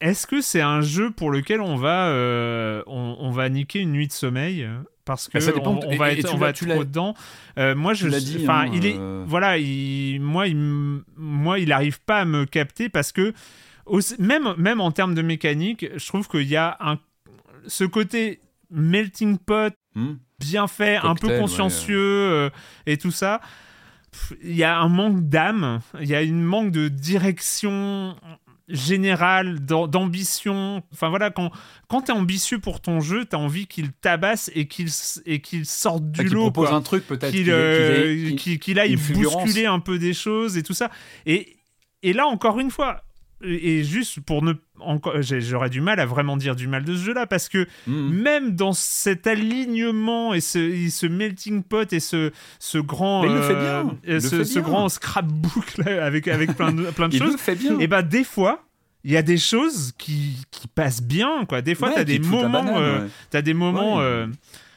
est-ce 0.00 0.26
que 0.26 0.40
c'est 0.40 0.62
un 0.62 0.80
jeu 0.80 1.10
pour 1.10 1.30
lequel 1.30 1.60
on 1.60 1.76
va 1.76 2.12
on, 2.86 3.30
va 3.30 3.48
niquer 3.50 3.80
une 3.80 3.92
nuit 3.92 4.08
de 4.08 4.12
sommeil? 4.12 4.66
Parce 5.04 5.28
que 5.28 5.40
ça 5.40 5.52
on, 5.56 5.96
va 5.96 6.12
être, 6.12 6.34
on 6.34 6.38
va 6.38 6.50
être 6.50 6.66
trop 6.66 6.84
dedans. 6.84 7.14
Euh, 7.58 7.74
moi, 7.74 7.94
je, 7.94 8.08
enfin, 8.42 8.66
hein, 8.66 8.70
il 8.72 8.86
est, 8.86 8.96
euh. 8.98 9.24
voilà, 9.26 9.58
il, 9.58 10.20
moi, 10.20 10.46
il, 10.46 10.56
moi, 11.16 11.58
il 11.58 11.72
arrive 11.72 12.00
pas 12.00 12.20
à 12.20 12.24
me 12.24 12.44
capter 12.44 12.88
parce 12.88 13.12
que 13.12 13.32
même, 14.18 14.54
même 14.56 14.80
en 14.80 14.92
termes 14.92 15.14
de 15.14 15.22
mécanique, 15.22 15.86
je 15.96 16.06
trouve 16.06 16.28
qu'il 16.28 16.48
y 16.48 16.56
a 16.56 16.76
un, 16.80 16.98
ce 17.66 17.84
côté 17.84 18.40
melting 18.70 19.38
pot 19.38 19.74
hmm. 19.94 20.14
bien 20.38 20.66
fait, 20.66 20.96
un 20.96 21.14
peu 21.14 21.38
consciencieux 21.38 21.98
euh, 21.98 22.50
et 22.86 22.96
tout 22.96 23.10
ça. 23.10 23.40
il 24.42 24.54
y 24.54 24.64
a 24.64 24.78
un 24.78 24.88
manque 24.88 25.28
d'âme, 25.28 25.80
il 26.00 26.08
y 26.08 26.14
a 26.14 26.22
une 26.22 26.42
manque 26.42 26.70
de 26.70 26.88
direction 26.88 28.16
générale, 28.70 29.60
d'ambition. 29.60 30.82
Enfin 30.92 31.08
voilà, 31.08 31.30
quand, 31.30 31.50
quand 31.88 32.02
tu 32.02 32.12
es 32.12 32.14
ambitieux 32.14 32.58
pour 32.58 32.80
ton 32.80 33.00
jeu, 33.00 33.24
tu 33.24 33.36
as 33.36 33.38
envie 33.38 33.66
qu'il 33.66 33.92
tabasse 33.92 34.50
et 34.54 34.66
qu'il 34.66 34.88
qu'il 35.42 35.66
sorte 35.66 36.10
du 36.10 36.20
ah, 36.20 36.24
lot. 36.24 36.50
propose 36.50 36.72
un 36.72 36.82
truc 36.82 37.06
peut-être. 37.06 37.32
Qu'il 37.32 37.50
euh, 37.50 38.36
aille 38.76 38.96
bousculer 38.96 39.66
un 39.66 39.80
peu 39.80 39.98
des 39.98 40.14
choses 40.14 40.56
et 40.56 40.62
tout 40.62 40.74
ça. 40.74 40.90
Et, 41.26 41.56
et 42.02 42.12
là, 42.12 42.26
encore 42.26 42.60
une 42.60 42.70
fois, 42.70 43.02
et 43.42 43.84
juste 43.84 44.20
pour 44.20 44.42
ne 44.42 44.52
j'aurais 45.20 45.70
du 45.70 45.80
mal 45.80 46.00
à 46.00 46.06
vraiment 46.06 46.36
dire 46.36 46.56
du 46.56 46.68
mal 46.68 46.84
de 46.84 46.94
ce 46.94 47.04
jeu 47.04 47.14
là 47.14 47.26
parce 47.26 47.48
que 47.48 47.66
mhm. 47.86 48.10
même 48.10 48.56
dans 48.56 48.72
cet 48.72 49.26
alignement 49.26 50.34
et 50.34 50.40
ce, 50.40 50.88
ce 50.90 51.06
melting 51.06 51.62
pot 51.62 51.92
et 51.92 52.00
ce 52.00 52.30
ce 52.58 52.78
grand 52.78 53.24
euh, 53.24 54.20
ce, 54.20 54.58
grand 54.58 54.88
scrapbook 54.88 55.78
là, 55.78 56.04
avec 56.04 56.28
avec 56.28 56.54
plein 56.54 56.72
de 56.72 56.84
plein 56.90 57.08
de 57.08 57.16
choses. 57.18 57.36
et 57.48 57.56
eh 57.80 57.86
bah 57.86 58.02
ben, 58.02 58.08
des 58.08 58.24
fois 58.24 58.64
il 59.04 59.12
y 59.12 59.16
a 59.16 59.22
des 59.22 59.38
choses 59.38 59.92
qui, 59.96 60.36
qui 60.50 60.68
passent 60.68 61.02
bien 61.02 61.44
quoi. 61.48 61.62
Des 61.62 61.74
fois 61.74 61.92
tu 61.92 61.98
as, 61.98 62.04
des 62.04 62.18
moments 62.18 62.78
euh, 62.78 63.06
as 63.32 63.42
des 63.42 63.54
moments 63.54 64.00
euh, 64.00 64.26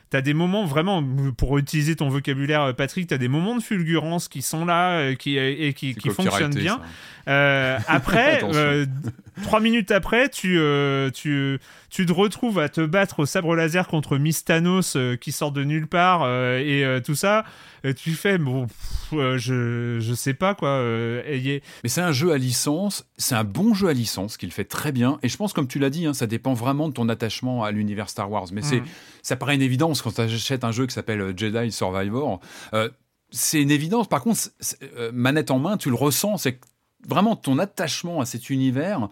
T'as 0.09 0.21
des 0.21 0.35
moments 0.35 0.63
vraiment, 0.63 1.03
pour 1.35 1.57
utiliser 1.57 1.95
ton 1.95 2.07
vocabulaire, 2.07 2.75
Patrick, 2.75 3.07
t'as 3.07 3.17
des 3.17 3.27
moments 3.27 3.55
de 3.55 3.63
fulgurance 3.63 4.27
qui 4.27 4.43
sont 4.43 4.63
là 4.63 5.15
qui, 5.15 5.39
et 5.39 5.73
qui, 5.73 5.95
qui 5.95 6.09
fonctionnent 6.11 6.53
bien. 6.53 6.79
Euh, 7.27 7.79
après, 7.87 8.41
euh, 8.43 8.85
trois 9.41 9.59
minutes 9.59 9.91
après, 9.91 10.29
tu, 10.29 10.57
euh, 10.59 11.09
tu, 11.09 11.59
tu 11.89 12.05
te 12.05 12.13
retrouves 12.13 12.59
à 12.59 12.69
te 12.69 12.81
battre 12.81 13.19
au 13.19 13.25
sabre 13.25 13.55
laser 13.55 13.87
contre 13.87 14.17
Mistanos 14.17 14.97
qui 15.19 15.31
sort 15.31 15.51
de 15.51 15.63
nulle 15.63 15.87
part 15.87 16.27
et 16.29 17.01
tout 17.03 17.15
ça. 17.15 17.43
Et 17.83 17.93
tu 17.93 18.11
fais, 18.11 18.37
bon, 18.37 18.67
je, 19.11 19.97
je 19.99 20.13
sais 20.13 20.33
pas 20.33 20.55
quoi. 20.55 20.81
Mais 20.83 21.61
c'est 21.85 22.01
un 22.01 22.11
jeu 22.11 22.31
à 22.31 22.37
licence, 22.37 23.05
c'est 23.17 23.35
un 23.35 23.43
bon 23.43 23.73
jeu 23.73 23.89
à 23.89 23.93
licence 23.93 24.37
qu'il 24.37 24.51
fait 24.51 24.63
très 24.63 24.91
bien. 24.91 25.19
Et 25.23 25.29
je 25.29 25.37
pense, 25.37 25.53
comme 25.53 25.67
tu 25.67 25.79
l'as 25.79 25.89
dit, 25.89 26.05
hein, 26.05 26.13
ça 26.13 26.27
dépend 26.27 26.53
vraiment 26.53 26.87
de 26.87 26.93
ton 26.93 27.09
attachement 27.09 27.63
à 27.63 27.71
l'univers 27.71 28.09
Star 28.09 28.31
Wars. 28.31 28.47
Mais 28.53 28.61
c'est, 28.61 28.81
mm. 28.81 28.85
ça 29.21 29.35
paraît 29.35 29.55
une 29.55 29.61
évidence 29.61 30.01
quand 30.01 30.15
tu 30.15 30.21
achètes 30.21 30.63
un 30.63 30.71
jeu 30.71 30.85
qui 30.85 30.93
s'appelle 30.93 31.33
Jedi 31.35 31.71
Survivor 31.71 32.39
c'est 33.33 33.61
une 33.61 33.71
évidence. 33.71 34.07
Par 34.07 34.21
contre, 34.21 34.41
manette 35.11 35.51
en 35.51 35.59
main, 35.59 35.75
tu 35.77 35.89
le 35.89 35.95
ressens. 35.95 36.37
C'est 36.37 36.59
vraiment 37.07 37.35
ton 37.35 37.59
attachement 37.59 38.21
à 38.21 38.25
cet 38.25 38.49
univers 38.49 39.09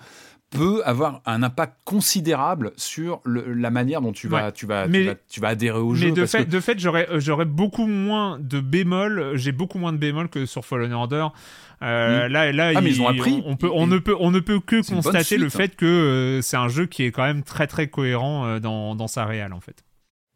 peut 0.51 0.81
avoir 0.85 1.21
un 1.25 1.43
impact 1.43 1.77
considérable 1.85 2.73
sur 2.75 3.21
la 3.25 3.71
manière 3.71 4.01
dont 4.01 4.11
tu 4.11 4.27
vas, 4.27 4.51
tu 4.51 4.65
vas, 4.65 4.85
tu 5.29 5.39
vas, 5.39 5.47
adhérer 5.47 5.79
au 5.79 5.95
jeu. 5.95 6.07
Mais 6.07 6.11
de 6.11 6.25
fait, 6.25 6.45
de 6.45 6.59
fait, 6.59 6.77
j'aurais, 6.77 7.09
euh, 7.09 7.19
j'aurais 7.21 7.45
beaucoup 7.45 7.87
moins 7.87 8.37
de 8.37 8.59
bémol. 8.59 9.31
J'ai 9.35 9.53
beaucoup 9.53 9.79
moins 9.79 9.93
de 9.93 9.97
bémol 9.97 10.27
que 10.27 10.45
sur 10.45 10.65
Fallen 10.65 10.91
Order. 10.91 11.27
Euh, 11.81 12.27
mm. 12.27 12.31
Là, 12.31 12.51
là, 12.51 12.71
ah, 12.75 12.81
ils 12.81 13.01
ont 13.01 13.07
appris. 13.07 13.41
On, 13.45 13.55
peut, 13.55 13.69
on 13.73 13.87
ne 13.87 13.97
peut, 13.97 14.15
on 14.19 14.29
ne 14.29 14.39
peut 14.39 14.59
que 14.59 14.85
constater 14.87 15.37
le 15.37 15.47
fait 15.47 15.75
que 15.75 15.85
euh, 15.85 16.41
c'est 16.41 16.57
un 16.57 16.67
jeu 16.67 16.85
qui 16.85 17.03
est 17.03 17.11
quand 17.11 17.23
même 17.23 17.43
très 17.43 17.67
très 17.67 17.87
cohérent 17.87 18.59
dans, 18.59 18.95
dans 18.95 19.07
sa 19.07 19.25
réelle 19.25 19.53
en 19.53 19.61
fait. 19.61 19.85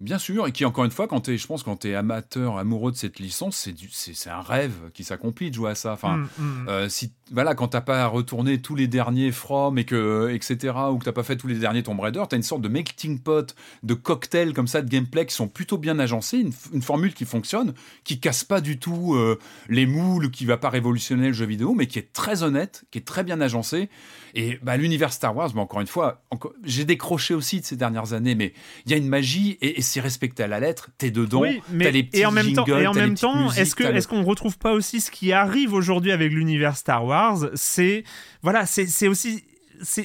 Bien 0.02 0.20
sûr, 0.20 0.46
et 0.46 0.52
qui 0.52 0.66
encore 0.66 0.84
une 0.84 0.92
fois, 0.92 1.08
quand 1.08 1.30
es, 1.30 1.38
je 1.38 1.48
pense, 1.48 1.64
quand 1.64 1.78
tu 1.78 1.90
es 1.90 1.96
amateur, 1.96 2.58
amoureux 2.58 2.92
de 2.92 2.98
cette 2.98 3.18
licence, 3.18 3.56
c'est 3.56 3.74
c'est 3.94 4.30
un 4.30 4.42
rêve 4.42 4.74
qui 4.94 5.06
s'accomplit 5.06 5.52
de 5.52 5.56
jouer 5.56 5.72
à 5.72 5.76
ça. 5.76 5.94
Enfin, 5.94 6.18
mm, 6.18 6.30
mm. 6.38 6.66
Euh, 6.68 6.90
si 6.90 7.14
voilà, 7.32 7.56
quand 7.56 7.70
t'as 7.70 7.80
pas 7.80 8.06
retourné 8.08 8.62
tous 8.62 8.76
les 8.76 8.88
derniers 8.88 9.32
From 9.32 9.78
et 9.78 9.86
que 9.86 10.30
etc. 10.34 10.74
ou 10.92 10.98
que 10.98 11.06
t'as 11.06 11.14
pas 11.14 11.24
fait 11.24 11.38
tous 11.38 11.48
les 11.48 11.56
derniers 11.56 11.82
Tomb 11.82 11.98
Raider, 11.98 12.22
t'as 12.30 12.36
une 12.36 12.44
sorte 12.44 12.62
de 12.62 12.68
melting 12.68 13.20
pot, 13.20 13.56
de 13.84 13.94
cocktail 13.94 14.52
comme 14.52 14.68
ça 14.68 14.82
de 14.82 14.90
gameplay 14.90 15.26
qui 15.26 15.34
sont 15.34 15.48
plutôt 15.48 15.78
bien 15.78 15.98
agencés, 15.98 16.46
une, 16.74 16.82
formule 16.82 17.14
qui 17.14 17.24
fonctionne, 17.24 17.74
qui 18.04 18.20
casse 18.20 18.44
pas 18.44 18.60
du 18.60 18.78
tout 18.78 19.16
euh, 19.16 19.40
les 19.70 19.86
moules, 19.86 20.30
qui 20.30 20.46
va 20.46 20.58
pas 20.58 20.70
révolutionner 20.70 21.28
le 21.28 21.34
jeu 21.34 21.46
vidéo, 21.46 21.74
mais 21.74 21.88
qui 21.88 22.00
est 22.00 22.12
très 22.12 22.44
honnête, 22.44 22.84
qui 22.92 22.98
est 22.98 23.08
très 23.08 23.24
bien 23.24 23.40
agencé. 23.40 23.90
Et 24.36 24.60
bah, 24.62 24.76
l'univers 24.76 25.14
Star 25.14 25.36
Wars, 25.36 25.50
mais 25.56 25.62
encore 25.62 25.80
une 25.80 25.88
fois, 25.88 26.22
j'ai 26.64 26.84
décroché 26.84 27.34
aussi 27.34 27.62
de 27.62 27.66
ces 27.66 27.78
dernières 27.78 28.12
années, 28.12 28.36
mais 28.36 28.54
il 28.86 28.92
y 28.92 28.94
a 28.94 28.98
une 28.98 29.08
magie 29.08 29.58
et, 29.62 29.82
c'est 29.82 30.02
respecté 30.02 30.44
à 30.44 30.48
la 30.48 30.60
lettre. 30.60 30.90
T'es 30.98 31.10
dedans, 31.10 31.42
oui, 31.42 31.62
mais, 31.72 31.90
les 31.90 32.04
petits 32.04 32.20
et 32.20 32.26
en 32.26 32.32
même 32.32 32.52
temps, 32.52 32.66
et 32.68 32.86
en 32.86 32.94
même 32.94 33.16
temps, 33.16 33.52
est-ce 33.54 33.76
que 33.76 33.84
est-ce 33.84 34.08
qu'on 34.08 34.24
retrouve 34.24 34.58
pas 34.58 34.74
aussi 34.74 35.00
ce 35.00 35.10
qui 35.10 35.32
arrive 35.32 35.74
aujourd'hui 35.74 36.12
avec 36.12 36.34
l'univers 36.34 36.76
Star 36.76 37.06
Wars? 37.06 37.50
C'est 37.54 38.04
voilà, 38.42 38.66
c'est 38.66 39.08
aussi 39.08 39.46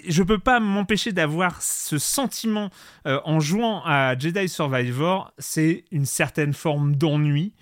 je 0.09 0.23
peux 0.23 0.39
pas 0.39 0.61
m'empêcher 0.61 1.13
d'avoir 1.13 1.61
ce 1.63 1.99
sentiment 1.99 2.71
euh, 3.07 3.21
en 3.25 3.41
jouant 3.41 3.83
à 3.85 4.19
Jedi 4.19 4.49
Survivor, 4.49 5.33
c'est 5.39 5.85
une 5.91 6.07
certaine 6.07 6.53
forme 6.53 6.97
d'ennui 6.97 7.53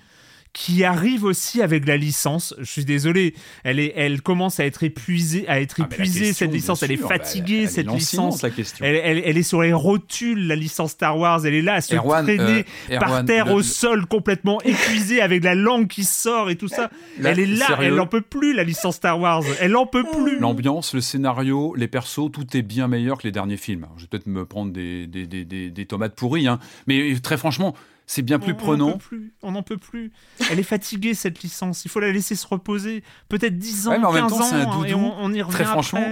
qui 0.52 0.84
arrive 0.84 1.24
aussi 1.24 1.62
avec 1.62 1.86
la 1.86 1.96
licence. 1.96 2.54
Je 2.58 2.64
suis 2.64 2.84
désolé, 2.84 3.34
elle 3.64 3.78
est, 3.78 3.92
elle 3.96 4.22
commence 4.22 4.60
à 4.60 4.66
être 4.66 4.82
épuisée, 4.82 5.46
à 5.48 5.60
être 5.60 5.76
ah, 5.80 5.84
épuisée 5.84 6.32
cette 6.32 6.52
licence. 6.52 6.82
elle 6.82 6.92
est 6.92 6.96
fatiguée 6.96 7.66
cette 7.66 7.90
licence. 7.90 8.44
Elle, 8.80 9.22
elle, 9.24 9.38
est 9.38 9.42
sur 9.42 9.62
les 9.62 9.72
rotules 9.72 10.46
la 10.46 10.56
licence 10.56 10.92
Star 10.92 11.18
Wars. 11.18 11.44
Elle 11.44 11.54
est 11.54 11.62
là 11.62 11.74
à 11.74 11.80
se 11.80 11.94
traîner 11.94 12.64
euh, 12.90 12.98
par 12.98 13.24
terre 13.24 13.52
au 13.52 13.62
sol 13.62 14.06
complètement 14.06 14.60
épuisée 14.62 15.20
avec 15.20 15.44
la 15.44 15.54
langue 15.54 15.86
qui 15.86 16.04
sort 16.04 16.50
et 16.50 16.56
tout 16.56 16.68
ça. 16.68 16.90
elle 17.22 17.38
est 17.38 17.46
là, 17.46 17.78
elle 17.80 17.94
n'en 17.94 18.06
peut 18.06 18.22
plus 18.22 18.54
la 18.54 18.64
licence 18.64 18.96
Star 18.96 19.20
Wars. 19.20 19.42
Elle 19.60 19.72
n'en 19.72 19.86
peut 19.86 20.04
plus. 20.04 20.38
L'ambiance, 20.38 20.94
le 20.94 21.00
scénario, 21.00 21.74
les 21.76 21.88
persos, 21.88 22.30
tout 22.32 22.56
est 22.56 22.62
bien 22.62 22.88
meilleur 22.88 23.18
que 23.18 23.24
les 23.24 23.32
derniers 23.32 23.56
films. 23.56 23.86
je 23.96 24.02
vais 24.02 24.08
peut-être 24.08 24.26
me 24.26 24.44
prendre 24.44 24.72
des, 24.72 25.06
des, 25.06 25.26
des, 25.26 25.44
des 25.70 25.86
tomates 25.86 26.14
pourries, 26.14 26.48
hein. 26.48 26.58
mais 26.86 27.14
très 27.20 27.36
franchement 27.36 27.74
c'est 28.08 28.22
bien 28.22 28.38
plus 28.38 28.54
prenant. 28.54 28.98
On 29.42 29.52
n'en 29.52 29.62
peut 29.62 29.76
plus. 29.76 30.10
Elle 30.50 30.58
est 30.58 30.64
fatiguée 30.64 31.14
cette 31.14 31.42
licence. 31.42 31.84
Il 31.84 31.90
faut 31.90 32.00
la 32.00 32.10
laisser 32.10 32.34
se 32.34 32.46
reposer. 32.46 33.04
Peut-être 33.28 33.56
10 33.56 33.88
ans, 33.88 33.90
ouais, 33.92 33.98
mais 33.98 34.06
en 34.06 34.12
même 34.12 34.26
temps, 34.26 34.42
c'est 34.42 34.54
un 34.54 34.64
doudou. 34.64 34.84
Et 34.86 34.94
on, 34.94 35.32
y 35.32 35.42
revient 35.42 35.54
Très 35.54 35.64
franchement, 35.64 36.04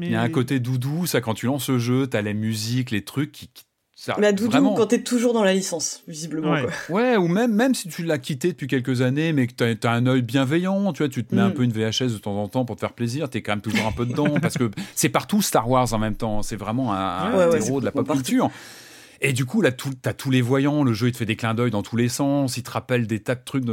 il 0.00 0.10
y 0.10 0.14
a 0.14 0.22
un 0.22 0.28
côté 0.30 0.58
doudou. 0.60 1.06
Ça, 1.06 1.20
quand 1.20 1.34
tu 1.34 1.46
lances 1.46 1.68
le 1.68 1.78
jeu, 1.78 2.06
t'as 2.06 2.22
la 2.22 2.32
musique, 2.32 2.90
les 2.90 3.04
trucs 3.04 3.32
qui, 3.32 3.50
ça, 3.98 4.14
mais 4.18 4.26
à 4.26 4.32
doudou 4.32 4.50
vraiment... 4.50 4.74
quand 4.74 4.86
t'es 4.86 5.02
toujours 5.02 5.32
dans 5.32 5.42
la 5.42 5.54
licence, 5.54 6.02
visiblement. 6.08 6.52
Ouais, 6.52 6.66
quoi. 6.86 6.96
ouais 6.96 7.16
ou 7.16 7.28
même, 7.28 7.54
même 7.54 7.74
si 7.74 7.88
tu 7.88 8.02
l'as 8.02 8.18
quitté 8.18 8.48
depuis 8.48 8.66
quelques 8.66 9.00
années, 9.00 9.32
mais 9.32 9.46
que 9.46 9.54
t'as 9.54 9.88
as 9.90 9.92
un 9.94 10.06
œil 10.06 10.20
bienveillant, 10.20 10.92
tu 10.92 11.02
vois, 11.02 11.08
tu 11.08 11.24
te 11.24 11.34
mets 11.34 11.40
un 11.40 11.48
mm. 11.48 11.54
peu 11.54 11.62
une 11.62 11.72
VHS 11.72 12.12
de 12.12 12.18
temps 12.18 12.36
en 12.36 12.46
temps 12.48 12.66
pour 12.66 12.76
te 12.76 12.80
faire 12.80 12.92
plaisir, 12.92 13.30
t'es 13.30 13.40
quand 13.40 13.52
même 13.52 13.62
toujours 13.62 13.86
un 13.86 13.92
peu 13.92 14.04
dedans, 14.04 14.38
parce 14.40 14.58
que 14.58 14.70
c'est 14.94 15.08
partout 15.08 15.40
Star 15.40 15.68
Wars 15.68 15.92
en 15.94 15.98
même 15.98 16.14
temps, 16.14 16.42
c'est 16.42 16.56
vraiment 16.56 16.92
un, 16.92 17.52
héros 17.52 17.80
de 17.80 17.86
la 17.86 17.92
pop 17.92 18.10
culture. 18.10 18.50
Et 19.20 19.32
du 19.32 19.44
coup, 19.44 19.60
là, 19.62 19.70
t'as 19.72 20.12
tous 20.12 20.30
les 20.30 20.42
voyants, 20.42 20.84
le 20.84 20.92
jeu, 20.92 21.08
il 21.08 21.12
te 21.12 21.18
fait 21.18 21.26
des 21.26 21.36
clins 21.36 21.54
d'œil 21.54 21.70
dans 21.70 21.82
tous 21.82 21.96
les 21.96 22.08
sens, 22.08 22.56
il 22.56 22.62
te 22.62 22.70
rappelle 22.70 23.06
des 23.06 23.20
tas 23.20 23.34
de 23.34 23.44
trucs. 23.44 23.64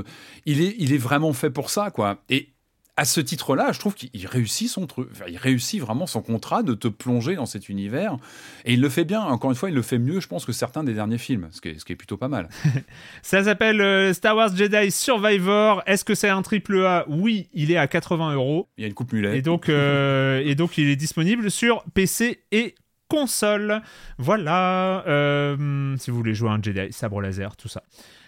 Il, 0.46 0.62
est, 0.62 0.76
il 0.80 0.94
est 0.94 0.98
vraiment 0.98 1.34
fait 1.34 1.50
pour 1.50 1.70
ça, 1.70 1.92
quoi. 1.92 2.22
Et 2.30 2.54
à 2.96 3.06
ce 3.06 3.20
titre-là, 3.20 3.72
je 3.72 3.80
trouve 3.80 3.96
qu'il 3.96 4.28
réussit 4.28 4.70
son 4.70 4.86
truc, 4.86 5.10
il 5.28 5.38
réussit 5.38 5.82
vraiment 5.82 6.06
son 6.06 6.22
contrat 6.22 6.62
de 6.62 6.76
te 6.76 6.88
plonger 6.88 7.36
dans 7.36 7.48
cet 7.48 7.68
univers, 7.68 8.18
et 8.66 8.74
il 8.74 8.82
le 8.82 8.90
fait 8.90 9.04
bien. 9.04 9.22
Encore 9.22 9.50
une 9.50 9.56
fois, 9.56 9.70
il 9.70 9.76
le 9.76 9.82
fait 9.82 9.98
mieux, 9.98 10.20
je 10.20 10.28
pense, 10.28 10.46
que 10.46 10.52
certains 10.52 10.84
des 10.84 10.94
derniers 10.94 11.18
films, 11.18 11.48
ce 11.52 11.60
qui 11.60 11.70
est, 11.70 11.80
ce 11.80 11.86
qui 11.86 11.94
est 11.94 11.96
plutôt 11.96 12.18
pas 12.18 12.28
mal. 12.28 12.50
Ça 13.24 13.44
s'appelle 13.44 13.82
euh, 13.82 14.14
Star 14.14 14.36
Wars 14.36 14.56
Jedi 14.56 14.92
Survivor. 14.92 15.82
Est-ce 15.88 16.06
que 16.06 16.14
c'est 16.14 16.30
un 16.30 16.44
triple 16.44 16.86
A? 16.86 17.06
Oui, 17.08 17.50
il 17.54 17.72
est 17.72 17.78
à 17.78 17.88
80 17.88 18.36
euros. 18.36 18.70
Il 18.78 18.82
y 18.82 18.86
a 18.86 18.88
une 18.88 18.94
coupe 18.94 19.12
mulet. 19.12 19.40
Et 19.40 19.42
donc, 19.42 19.70
euh, 19.70 20.42
et 20.46 20.54
donc, 20.54 20.78
il 20.78 20.88
est 20.88 20.96
disponible 20.96 21.50
sur 21.50 21.84
PC 21.96 22.44
et 22.52 22.76
console. 23.14 23.82
Voilà, 24.18 25.04
euh, 25.06 25.96
si 25.98 26.10
vous 26.10 26.18
voulez 26.18 26.34
jouer 26.34 26.50
à 26.50 26.54
un 26.54 26.62
Jedi, 26.62 26.92
sabre 26.92 27.22
laser, 27.22 27.56
tout 27.56 27.68
ça. 27.68 27.84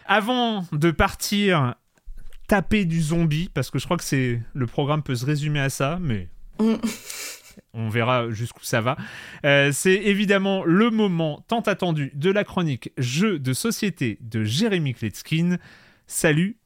Avant 0.05 0.63
de 0.71 0.91
partir 0.91 1.73
taper 2.47 2.85
du 2.85 3.01
zombie, 3.01 3.49
parce 3.51 3.71
que 3.71 3.79
je 3.79 3.85
crois 3.85 3.97
que 3.97 4.03
c'est 4.03 4.39
le 4.53 4.67
programme 4.67 5.01
peut 5.01 5.15
se 5.15 5.25
résumer 5.25 5.59
à 5.59 5.69
ça, 5.69 5.97
mais 5.99 6.29
mm. 6.59 6.75
on 7.73 7.89
verra 7.89 8.29
jusqu'où 8.29 8.63
ça 8.63 8.81
va. 8.81 8.95
Euh, 9.43 9.71
c'est 9.71 9.95
évidemment 9.95 10.63
le 10.63 10.91
moment 10.91 11.43
tant 11.47 11.61
attendu 11.61 12.11
de 12.13 12.29
la 12.29 12.43
chronique 12.43 12.91
jeu 12.99 13.39
de 13.39 13.53
société 13.53 14.19
de 14.21 14.43
Jérémy 14.43 14.93
Kletskin. 14.93 15.57
Salut 16.05 16.59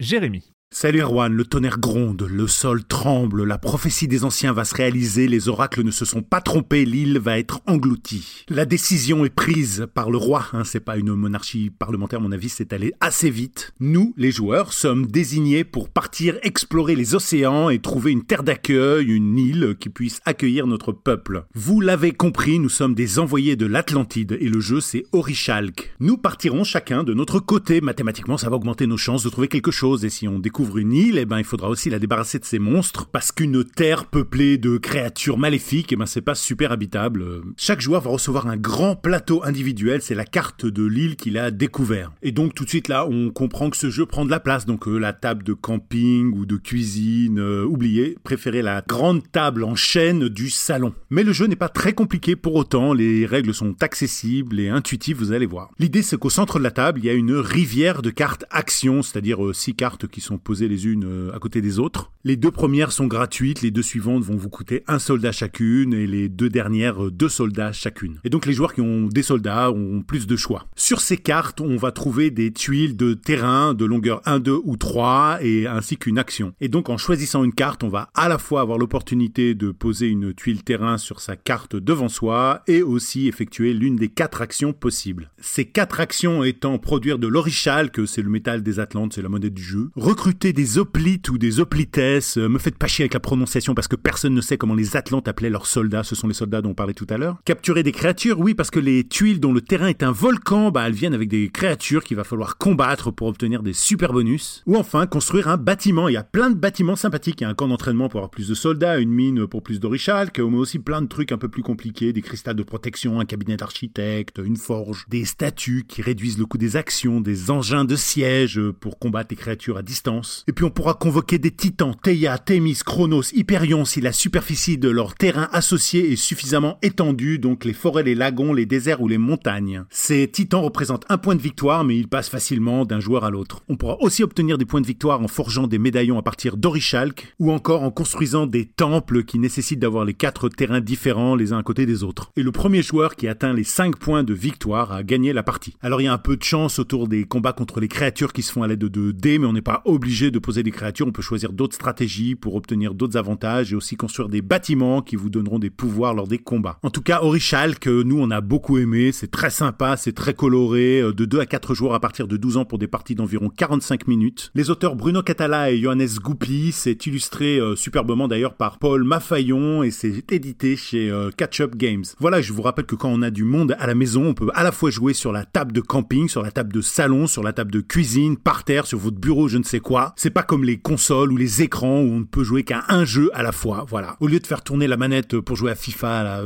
Jérémy. 0.00 0.53
Salut 0.76 1.02
Erwan, 1.02 1.32
le 1.32 1.44
tonnerre 1.44 1.78
gronde, 1.78 2.26
le 2.28 2.48
sol 2.48 2.82
tremble, 2.82 3.44
la 3.44 3.58
prophétie 3.58 4.08
des 4.08 4.24
anciens 4.24 4.52
va 4.52 4.64
se 4.64 4.74
réaliser, 4.74 5.28
les 5.28 5.48
oracles 5.48 5.84
ne 5.84 5.92
se 5.92 6.04
sont 6.04 6.22
pas 6.22 6.40
trompés, 6.40 6.84
l'île 6.84 7.20
va 7.20 7.38
être 7.38 7.60
engloutie. 7.68 8.44
La 8.48 8.64
décision 8.64 9.24
est 9.24 9.30
prise 9.30 9.86
par 9.94 10.10
le 10.10 10.16
roi, 10.16 10.46
hein, 10.52 10.64
c'est 10.64 10.80
pas 10.80 10.96
une 10.96 11.14
monarchie 11.14 11.70
parlementaire, 11.70 12.20
mon 12.20 12.32
avis, 12.32 12.48
c'est 12.48 12.72
allé 12.72 12.92
assez 13.00 13.30
vite. 13.30 13.72
Nous, 13.78 14.14
les 14.16 14.32
joueurs, 14.32 14.72
sommes 14.72 15.06
désignés 15.06 15.62
pour 15.62 15.90
partir 15.90 16.38
explorer 16.42 16.96
les 16.96 17.14
océans 17.14 17.70
et 17.70 17.78
trouver 17.78 18.10
une 18.10 18.24
terre 18.24 18.42
d'accueil, 18.42 19.06
une 19.06 19.38
île 19.38 19.76
qui 19.78 19.90
puisse 19.90 20.20
accueillir 20.24 20.66
notre 20.66 20.90
peuple. 20.90 21.44
Vous 21.54 21.80
l'avez 21.80 22.10
compris, 22.10 22.58
nous 22.58 22.68
sommes 22.68 22.96
des 22.96 23.20
envoyés 23.20 23.54
de 23.54 23.66
l'Atlantide 23.66 24.36
et 24.40 24.48
le 24.48 24.58
jeu 24.58 24.80
c'est 24.80 25.04
Orichalk. 25.12 25.94
Nous 26.00 26.16
partirons 26.16 26.64
chacun 26.64 27.04
de 27.04 27.14
notre 27.14 27.38
côté, 27.38 27.80
mathématiquement 27.80 28.38
ça 28.38 28.50
va 28.50 28.56
augmenter 28.56 28.88
nos 28.88 28.96
chances 28.96 29.22
de 29.22 29.30
trouver 29.30 29.46
quelque 29.46 29.70
chose 29.70 30.04
et 30.04 30.10
si 30.10 30.26
on 30.26 30.40
découvre 30.40 30.63
découvre 30.64 30.78
une 30.78 30.92
île, 30.94 31.18
eh 31.18 31.26
ben, 31.26 31.38
il 31.38 31.44
faudra 31.44 31.68
aussi 31.68 31.90
la 31.90 31.98
débarrasser 31.98 32.38
de 32.38 32.44
ces 32.46 32.58
monstres, 32.58 33.06
parce 33.06 33.32
qu'une 33.32 33.64
terre 33.64 34.06
peuplée 34.06 34.56
de 34.56 34.78
créatures 34.78 35.36
maléfiques, 35.36 35.92
eh 35.92 35.96
ben, 35.96 36.06
c'est 36.06 36.22
pas 36.22 36.34
super 36.34 36.72
habitable. 36.72 37.42
Chaque 37.58 37.82
joueur 37.82 38.00
va 38.00 38.10
recevoir 38.10 38.46
un 38.46 38.56
grand 38.56 38.96
plateau 38.96 39.44
individuel, 39.44 40.00
c'est 40.00 40.14
la 40.14 40.24
carte 40.24 40.64
de 40.64 40.82
l'île 40.82 41.16
qu'il 41.16 41.36
a 41.36 41.50
découvert. 41.50 42.12
Et 42.22 42.32
donc, 42.32 42.54
tout 42.54 42.64
de 42.64 42.70
suite 42.70 42.88
là, 42.88 43.06
on 43.06 43.28
comprend 43.30 43.68
que 43.68 43.76
ce 43.76 43.90
jeu 43.90 44.06
prend 44.06 44.24
de 44.24 44.30
la 44.30 44.40
place, 44.40 44.64
donc 44.64 44.88
euh, 44.88 44.96
la 44.96 45.12
table 45.12 45.42
de 45.42 45.52
camping 45.52 46.32
ou 46.34 46.46
de 46.46 46.56
cuisine, 46.56 47.38
euh, 47.38 47.64
oubliez, 47.64 48.16
préférez 48.24 48.62
la 48.62 48.82
grande 48.86 49.30
table 49.30 49.64
en 49.64 49.74
chaîne 49.74 50.30
du 50.30 50.48
salon. 50.48 50.94
Mais 51.10 51.24
le 51.24 51.34
jeu 51.34 51.46
n'est 51.46 51.56
pas 51.56 51.68
très 51.68 51.92
compliqué 51.92 52.36
pour 52.36 52.54
autant, 52.54 52.94
les 52.94 53.26
règles 53.26 53.52
sont 53.52 53.82
accessibles 53.82 54.58
et 54.60 54.70
intuitives, 54.70 55.18
vous 55.18 55.32
allez 55.32 55.46
voir. 55.46 55.70
L'idée, 55.78 56.00
c'est 56.00 56.16
qu'au 56.16 56.30
centre 56.30 56.58
de 56.58 56.64
la 56.64 56.70
table, 56.70 57.00
il 57.00 57.06
y 57.06 57.10
a 57.10 57.14
une 57.14 57.34
rivière 57.34 58.00
de 58.00 58.10
cartes 58.10 58.46
action, 58.50 59.02
c'est-à-dire 59.02 59.44
euh, 59.44 59.52
six 59.52 59.74
cartes 59.74 60.06
qui 60.06 60.22
sont 60.22 60.38
posées 60.44 60.68
les 60.68 60.86
unes 60.86 61.04
euh, 61.04 61.34
à 61.34 61.38
côté 61.38 61.60
des 61.60 61.78
autres. 61.78 62.12
Les 62.22 62.36
deux 62.36 62.50
premières 62.50 62.92
sont 62.92 63.06
gratuites, 63.06 63.62
les 63.62 63.70
deux 63.70 63.82
suivantes 63.82 64.22
vont 64.22 64.36
vous 64.36 64.50
coûter 64.50 64.84
un 64.86 64.98
soldat 64.98 65.32
chacune 65.32 65.92
et 65.94 66.06
les 66.06 66.28
deux 66.28 66.50
dernières 66.50 67.06
euh, 67.06 67.10
deux 67.10 67.28
soldats 67.28 67.72
chacune. 67.72 68.20
Et 68.24 68.30
donc 68.30 68.46
les 68.46 68.52
joueurs 68.52 68.74
qui 68.74 68.82
ont 68.82 69.06
des 69.06 69.22
soldats 69.22 69.70
ont 69.70 70.02
plus 70.02 70.26
de 70.26 70.36
choix. 70.36 70.66
Sur 70.76 71.00
ces 71.00 71.16
cartes, 71.16 71.60
on 71.60 71.76
va 71.76 71.90
trouver 71.90 72.30
des 72.30 72.52
tuiles 72.52 72.96
de 72.96 73.14
terrain 73.14 73.74
de 73.74 73.84
longueur 73.84 74.20
1, 74.26 74.38
2 74.40 74.60
ou 74.62 74.76
3 74.76 75.38
et 75.40 75.66
ainsi 75.66 75.96
qu'une 75.96 76.18
action. 76.18 76.52
Et 76.60 76.68
donc 76.68 76.90
en 76.90 76.98
choisissant 76.98 77.42
une 77.42 77.54
carte, 77.54 77.82
on 77.82 77.88
va 77.88 78.10
à 78.14 78.28
la 78.28 78.38
fois 78.38 78.60
avoir 78.60 78.78
l'opportunité 78.78 79.54
de 79.54 79.70
poser 79.70 80.08
une 80.08 80.34
tuile 80.34 80.62
terrain 80.62 80.98
sur 80.98 81.20
sa 81.20 81.36
carte 81.36 81.76
devant 81.76 82.08
soi 82.08 82.62
et 82.66 82.82
aussi 82.82 83.28
effectuer 83.28 83.72
l'une 83.72 83.96
des 83.96 84.08
quatre 84.08 84.42
actions 84.42 84.72
possibles. 84.72 85.30
Ces 85.38 85.64
quatre 85.64 86.00
actions 86.00 86.44
étant 86.44 86.78
produire 86.78 87.18
de 87.18 87.26
l'orichal, 87.26 87.90
que 87.90 88.06
c'est 88.06 88.22
le 88.22 88.30
métal 88.30 88.62
des 88.62 88.78
Atlantes, 88.78 89.14
c'est 89.14 89.22
la 89.22 89.28
monnaie 89.28 89.50
du 89.50 89.62
jeu, 89.62 89.90
recruter 89.96 90.33
des 90.40 90.78
hoplites 90.78 91.28
ou 91.28 91.38
des 91.38 91.60
hoplites, 91.60 91.98
euh, 91.98 92.48
me 92.48 92.58
faites 92.58 92.76
pas 92.76 92.86
chier 92.86 93.04
avec 93.04 93.14
la 93.14 93.20
prononciation 93.20 93.74
parce 93.74 93.88
que 93.88 93.96
personne 93.96 94.34
ne 94.34 94.40
sait 94.40 94.56
comment 94.56 94.74
les 94.74 94.96
Atlantes 94.96 95.28
appelaient 95.28 95.50
leurs 95.50 95.66
soldats, 95.66 96.02
ce 96.02 96.14
sont 96.14 96.28
les 96.28 96.34
soldats 96.34 96.60
dont 96.60 96.70
on 96.70 96.74
parlait 96.74 96.94
tout 96.94 97.06
à 97.08 97.18
l'heure. 97.18 97.38
Capturer 97.44 97.82
des 97.82 97.92
créatures, 97.92 98.40
oui, 98.40 98.54
parce 98.54 98.70
que 98.70 98.80
les 98.80 99.04
tuiles 99.04 99.40
dont 99.40 99.52
le 99.52 99.60
terrain 99.60 99.86
est 99.88 100.02
un 100.02 100.12
volcan, 100.12 100.70
bah 100.70 100.86
elles 100.86 100.94
viennent 100.94 101.14
avec 101.14 101.28
des 101.28 101.48
créatures 101.48 102.04
qu'il 102.04 102.16
va 102.16 102.24
falloir 102.24 102.58
combattre 102.58 103.10
pour 103.10 103.28
obtenir 103.28 103.62
des 103.62 103.72
super 103.72 104.12
bonus. 104.12 104.62
Ou 104.66 104.76
enfin, 104.76 105.06
construire 105.06 105.48
un 105.48 105.56
bâtiment, 105.56 106.08
il 106.08 106.14
y 106.14 106.16
a 106.16 106.24
plein 106.24 106.50
de 106.50 106.56
bâtiments 106.56 106.96
sympathiques, 106.96 107.40
il 107.40 107.44
y 107.44 107.46
a 107.46 107.50
un 107.50 107.54
camp 107.54 107.68
d'entraînement 107.68 108.08
pour 108.08 108.18
avoir 108.18 108.30
plus 108.30 108.48
de 108.48 108.54
soldats, 108.54 108.98
une 108.98 109.12
mine 109.12 109.46
pour 109.46 109.62
plus 109.62 109.80
d'orichal, 109.80 110.30
mais 110.36 110.42
aussi 110.58 110.78
plein 110.78 111.02
de 111.02 111.08
trucs 111.08 111.32
un 111.32 111.38
peu 111.38 111.48
plus 111.48 111.62
compliqués, 111.62 112.12
des 112.12 112.22
cristals 112.22 112.56
de 112.56 112.62
protection, 112.62 113.20
un 113.20 113.24
cabinet 113.24 113.56
d'architecte, 113.56 114.40
une 114.44 114.56
forge, 114.56 115.06
des 115.08 115.24
statues 115.24 115.84
qui 115.86 116.02
réduisent 116.02 116.38
le 116.38 116.46
coût 116.46 116.58
des 116.58 116.76
actions, 116.76 117.20
des 117.20 117.50
engins 117.50 117.84
de 117.84 117.96
siège 117.96 118.60
pour 118.80 118.98
combattre 118.98 119.28
les 119.30 119.36
créatures 119.36 119.76
à 119.76 119.82
distance. 119.82 120.23
Et 120.46 120.52
puis 120.52 120.64
on 120.64 120.70
pourra 120.70 120.94
convoquer 120.94 121.38
des 121.38 121.50
titans, 121.50 121.94
Theia, 122.02 122.38
Thémis, 122.38 122.80
Chronos, 122.84 123.32
Hyperion 123.32 123.84
si 123.84 124.00
la 124.00 124.12
superficie 124.12 124.78
de 124.78 124.88
leur 124.88 125.14
terrain 125.14 125.48
associé 125.52 126.12
est 126.12 126.16
suffisamment 126.16 126.78
étendue, 126.82 127.38
donc 127.38 127.64
les 127.64 127.72
forêts, 127.72 128.02
les 128.02 128.14
lagons, 128.14 128.52
les 128.52 128.66
déserts 128.66 129.00
ou 129.00 129.08
les 129.08 129.18
montagnes. 129.18 129.84
Ces 129.90 130.28
titans 130.28 130.62
représentent 130.62 131.06
un 131.08 131.18
point 131.18 131.34
de 131.34 131.42
victoire, 131.42 131.84
mais 131.84 131.96
ils 131.96 132.08
passent 132.08 132.28
facilement 132.28 132.84
d'un 132.84 133.00
joueur 133.00 133.24
à 133.24 133.30
l'autre. 133.30 133.62
On 133.68 133.76
pourra 133.76 134.00
aussi 134.00 134.22
obtenir 134.22 134.58
des 134.58 134.64
points 134.64 134.80
de 134.80 134.86
victoire 134.86 135.20
en 135.20 135.28
forgeant 135.28 135.66
des 135.66 135.78
médaillons 135.78 136.18
à 136.18 136.22
partir 136.22 136.56
d'Orichalk, 136.56 137.34
ou 137.38 137.52
encore 137.52 137.82
en 137.82 137.90
construisant 137.90 138.46
des 138.46 138.66
temples 138.66 139.24
qui 139.24 139.38
nécessitent 139.38 139.80
d'avoir 139.80 140.04
les 140.04 140.14
quatre 140.14 140.48
terrains 140.48 140.80
différents 140.80 141.34
les 141.36 141.52
uns 141.52 141.58
à 141.58 141.62
côté 141.62 141.86
des 141.86 142.02
autres. 142.02 142.30
Et 142.36 142.42
le 142.42 142.52
premier 142.52 142.82
joueur 142.82 143.16
qui 143.16 143.28
atteint 143.28 143.52
les 143.52 143.64
5 143.64 143.96
points 143.96 144.24
de 144.24 144.34
victoire 144.34 144.92
a 144.92 145.02
gagné 145.02 145.32
la 145.32 145.42
partie. 145.42 145.76
Alors 145.82 146.00
il 146.00 146.04
y 146.04 146.08
a 146.08 146.12
un 146.12 146.18
peu 146.18 146.36
de 146.36 146.42
chance 146.42 146.78
autour 146.78 147.08
des 147.08 147.24
combats 147.24 147.52
contre 147.52 147.80
les 147.80 147.88
créatures 147.88 148.32
qui 148.32 148.42
se 148.42 148.52
font 148.52 148.62
à 148.62 148.68
l'aide 148.68 148.78
de 148.78 149.10
dés, 149.10 149.38
mais 149.38 149.46
on 149.46 149.52
n'est 149.52 149.62
pas 149.62 149.82
obligé 149.84 150.13
de 150.14 150.38
poser 150.38 150.62
des 150.62 150.70
créatures, 150.70 151.06
on 151.08 151.12
peut 151.12 151.22
choisir 151.22 151.52
d'autres 151.52 151.74
stratégies 151.74 152.36
pour 152.36 152.54
obtenir 152.54 152.94
d'autres 152.94 153.16
avantages 153.16 153.72
et 153.72 153.76
aussi 153.76 153.96
construire 153.96 154.28
des 154.28 154.42
bâtiments 154.42 155.02
qui 155.02 155.16
vous 155.16 155.28
donneront 155.28 155.58
des 155.58 155.70
pouvoirs 155.70 156.14
lors 156.14 156.28
des 156.28 156.38
combats. 156.38 156.78
En 156.82 156.90
tout 156.90 157.02
cas, 157.02 157.20
Orichal, 157.22 157.78
que 157.78 158.02
nous 158.02 158.18
on 158.20 158.30
a 158.30 158.40
beaucoup 158.40 158.78
aimé, 158.78 159.10
c'est 159.10 159.30
très 159.30 159.50
sympa, 159.50 159.96
c'est 159.96 160.12
très 160.12 160.32
coloré, 160.32 161.00
euh, 161.00 161.12
de 161.12 161.24
2 161.24 161.40
à 161.40 161.46
4 161.46 161.74
joueurs 161.74 161.94
à 161.94 162.00
partir 162.00 162.28
de 162.28 162.36
12 162.36 162.58
ans 162.58 162.64
pour 162.64 162.78
des 162.78 162.86
parties 162.86 163.16
d'environ 163.16 163.48
45 163.48 164.06
minutes. 164.06 164.52
Les 164.54 164.70
auteurs 164.70 164.94
Bruno 164.94 165.22
Catala 165.22 165.72
et 165.72 165.80
Johannes 165.80 166.06
Goupli, 166.22 166.70
c'est 166.70 167.06
illustré 167.06 167.58
euh, 167.58 167.74
superbement 167.74 168.28
d'ailleurs 168.28 168.54
par 168.54 168.78
Paul 168.78 169.02
Mafaillon 169.02 169.82
et 169.82 169.90
c'est 169.90 170.32
édité 170.32 170.76
chez 170.76 171.10
euh, 171.10 171.30
Catch 171.36 171.60
Up 171.60 171.74
Games. 171.74 172.04
Voilà, 172.20 172.40
je 172.40 172.52
vous 172.52 172.62
rappelle 172.62 172.86
que 172.86 172.94
quand 172.94 173.10
on 173.10 173.22
a 173.22 173.30
du 173.30 173.42
monde 173.42 173.74
à 173.80 173.88
la 173.88 173.96
maison, 173.96 174.26
on 174.26 174.34
peut 174.34 174.50
à 174.54 174.62
la 174.62 174.70
fois 174.70 174.90
jouer 174.90 175.12
sur 175.12 175.32
la 175.32 175.44
table 175.44 175.72
de 175.72 175.80
camping, 175.80 176.28
sur 176.28 176.42
la 176.42 176.52
table 176.52 176.72
de 176.72 176.80
salon, 176.80 177.26
sur 177.26 177.42
la 177.42 177.52
table 177.52 177.72
de 177.72 177.80
cuisine, 177.80 178.36
par 178.36 178.64
terre, 178.64 178.86
sur 178.86 178.98
votre 178.98 179.18
bureau, 179.18 179.48
je 179.48 179.58
ne 179.58 179.64
sais 179.64 179.80
quoi. 179.80 180.03
C'est 180.16 180.30
pas 180.30 180.42
comme 180.42 180.64
les 180.64 180.78
consoles 180.78 181.32
ou 181.32 181.36
les 181.36 181.62
écrans 181.62 182.00
où 182.00 182.12
on 182.12 182.20
ne 182.20 182.24
peut 182.24 182.44
jouer 182.44 182.64
qu'à 182.64 182.84
un 182.88 183.04
jeu 183.04 183.30
à 183.34 183.42
la 183.42 183.52
fois. 183.52 183.86
Voilà. 183.88 184.16
Au 184.20 184.26
lieu 184.26 184.40
de 184.40 184.46
faire 184.46 184.62
tourner 184.62 184.86
la 184.86 184.96
manette 184.96 185.38
pour 185.40 185.56
jouer 185.56 185.70
à 185.70 185.74
FIFA, 185.74 186.42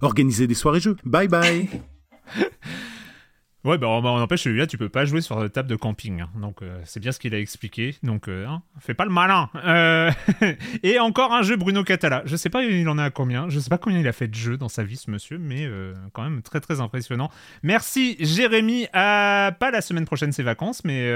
organiser 0.00 0.46
des 0.46 0.54
soirées 0.54 0.80
jeux. 0.80 0.96
Bye 1.04 1.28
bye. 1.28 1.68
Ouais, 3.62 3.76
bah, 3.76 3.88
on 3.88 4.04
empêche 4.04 4.44
celui-là, 4.44 4.66
tu 4.66 4.78
peux 4.78 4.88
pas 4.88 5.04
jouer 5.04 5.20
sur 5.20 5.38
la 5.38 5.50
table 5.50 5.68
de 5.68 5.76
camping. 5.76 6.22
Hein. 6.22 6.30
Donc, 6.40 6.62
euh, 6.62 6.80
c'est 6.84 6.98
bien 6.98 7.12
ce 7.12 7.18
qu'il 7.18 7.34
a 7.34 7.38
expliqué. 7.38 7.94
Donc, 8.02 8.26
euh, 8.26 8.46
hein, 8.46 8.62
fais 8.78 8.94
pas 8.94 9.04
le 9.04 9.10
malin. 9.10 9.50
Euh, 9.54 10.10
et 10.82 10.98
encore 10.98 11.34
un 11.34 11.42
jeu 11.42 11.56
Bruno 11.56 11.84
Catala. 11.84 12.22
Je 12.24 12.36
sais 12.36 12.48
pas, 12.48 12.64
il 12.64 12.88
en 12.88 12.96
a 12.96 13.10
combien. 13.10 13.50
Je 13.50 13.60
sais 13.60 13.68
pas 13.68 13.76
combien 13.76 13.98
il 13.98 14.08
a 14.08 14.12
fait 14.12 14.28
de 14.28 14.34
jeux 14.34 14.56
dans 14.56 14.70
sa 14.70 14.82
vie, 14.82 14.96
ce 14.96 15.10
monsieur, 15.10 15.36
mais 15.36 15.68
quand 16.12 16.22
même 16.22 16.40
très 16.40 16.60
très 16.60 16.80
impressionnant. 16.80 17.30
Merci, 17.62 18.16
Jérémy. 18.18 18.86
Pas 18.92 19.70
la 19.72 19.80
semaine 19.82 20.06
prochaine, 20.06 20.32
c'est 20.32 20.42
vacances, 20.42 20.82
mais, 20.84 21.12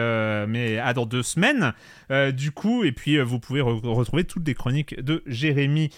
mais 0.46 0.78
à 0.78 0.92
dans 0.92 1.06
deux 1.06 1.22
semaines. 1.22 1.72
du 2.32 2.50
coup, 2.50 2.84
et 2.84 2.92
puis 2.92 3.18
vous 3.20 3.38
pouvez 3.38 3.62
retrouver 3.62 4.24
toutes 4.24 4.46
les 4.46 4.54
chroniques 4.54 5.00
de 5.00 5.22
Jérémy 5.26 5.90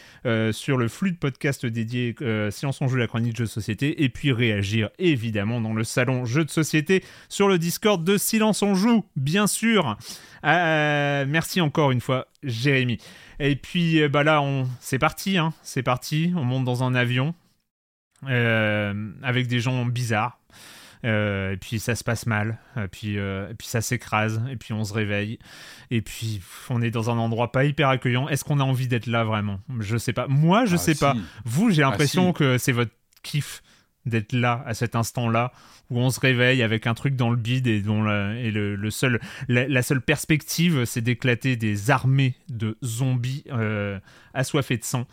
sur 0.52 0.77
le 0.77 0.89
flux 0.89 1.10
de 1.10 1.16
podcast 1.16 1.66
dédié 1.66 2.14
Silence 2.51 2.81
on 2.81 2.89
joue 2.89 2.97
la 2.97 3.06
chronique 3.09 3.32
de 3.32 3.39
jeux 3.39 3.44
de 3.44 3.51
société. 3.51 4.05
Et 4.05 4.09
puis 4.09 4.32
réagir 4.32 4.90
évidemment 4.98 5.60
dans 5.60 5.73
le 5.73 5.85
salon 5.85 6.24
de 6.45 6.51
société 6.51 7.05
sur 7.29 7.49
le 7.49 7.59
Discord 7.59 8.03
de 8.05 8.19
Silence 8.19 8.63
on 8.63 8.75
joue, 8.75 9.05
bien 9.17 9.47
sûr. 9.47 9.97
Euh, 10.45 11.25
merci 11.29 11.61
encore 11.61 11.91
une 11.91 12.01
fois, 12.01 12.29
Jérémy. 12.43 12.99
Et 13.39 13.57
puis 13.57 14.01
euh, 14.01 14.09
bah 14.09 14.23
là, 14.23 14.41
on... 14.43 14.69
c'est 14.81 14.99
parti, 14.99 15.39
hein. 15.39 15.53
c'est 15.63 15.83
parti. 15.83 16.33
On 16.37 16.45
monte 16.45 16.65
dans 16.65 16.85
un 16.85 16.95
avion 16.95 17.35
euh, 18.29 19.13
avec 19.23 19.47
des 19.47 19.61
gens 19.61 19.85
bizarres. 19.85 20.39
et 21.05 21.57
puis 21.61 21.79
ça 21.79 21.95
se 21.95 22.03
passe 22.03 22.27
mal, 22.27 22.59
et 22.77 22.89
puis, 22.89 23.17
et 23.17 23.55
puis 23.57 23.69
ça 23.69 23.81
s'écrase, 23.81 24.43
et 24.51 24.57
puis 24.57 24.73
on 24.73 24.83
se 24.85 24.93
réveille, 24.93 25.39
et 25.91 26.01
puis 26.03 26.41
on 26.69 26.83
est 26.83 26.91
dans 26.91 27.11
un 27.11 27.19
endroit 27.19 27.53
pas 27.53 27.65
hyper 27.65 27.89
accueillant. 27.89 28.29
Est-ce 28.29 28.43
qu'on 28.45 28.59
a 28.59 28.65
envie 28.65 28.89
d'être 28.89 29.07
là 29.07 29.23
vraiment? 29.23 29.61
Je 29.79 29.97
sais 29.97 30.13
pas. 30.13 30.27
Moi, 30.27 30.65
je 30.65 30.75
ah, 30.75 30.79
sais 30.79 30.95
pas. 30.95 31.15
Vous, 31.45 31.71
j'ai 31.71 31.83
ah, 31.83 31.91
l'impression 31.91 32.33
que 32.33 32.59
c'est 32.59 32.73
votre 32.73 32.93
kiff 33.23 33.63
d'être 34.07 34.33
là 34.33 34.62
à 34.66 34.74
cet 34.74 34.97
instant-là 34.97 35.53
où 35.91 35.99
on 35.99 36.11
se 36.11 36.19
réveille 36.19 36.62
avec 36.62 36.87
un 36.87 36.95
truc 36.95 37.16
dans 37.16 37.31
le 37.31 37.37
bide 37.37 37.66
et 37.66 37.81
dont 37.81 38.03
la, 38.03 38.35
et 38.35 38.51
le, 38.51 38.91
seul 38.91 39.20
la, 39.49 39.83
seule 39.83 40.01
perspective 40.01 40.85
c'est 40.85 41.01
d'éclater 41.01 41.57
des 41.57 41.91
armées 41.91 42.35
de 42.49 42.77
zombies 42.83 43.45
euh, 43.51 43.99
assoiffés 44.35 44.78
de 44.78 44.85
sang. 44.85 45.07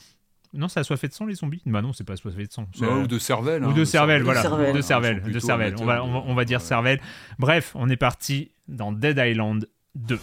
Non, 0.53 0.67
c'est 0.67 0.79
assoiffé 0.79 1.07
de 1.07 1.13
sang 1.13 1.25
les 1.25 1.33
zombies? 1.33 1.61
Bah 1.65 1.81
non, 1.81 1.93
c'est 1.93 2.03
pas 2.03 2.13
assoiffé 2.13 2.45
de 2.45 2.51
sang. 2.51 2.67
ou 2.79 3.07
de 3.07 3.17
cervelle. 3.17 3.65
Ou 3.65 3.69
hein, 3.69 3.73
de 3.73 3.85
cervelle, 3.85 4.21
voilà. 4.21 4.41
De 4.41 4.81
cervelle, 4.81 5.23
de 5.23 5.39
cervelle. 5.39 5.75
On 5.79 5.85
va, 5.85 6.03
on 6.03 6.35
va, 6.35 6.45
dire 6.45 6.61
cervelle. 6.61 7.01
Bref, 7.39 7.71
on 7.73 7.89
est 7.89 7.97
parti 7.97 8.51
dans 8.67 8.91
Dead 8.91 9.17
Island 9.17 9.67
2. 9.95 10.19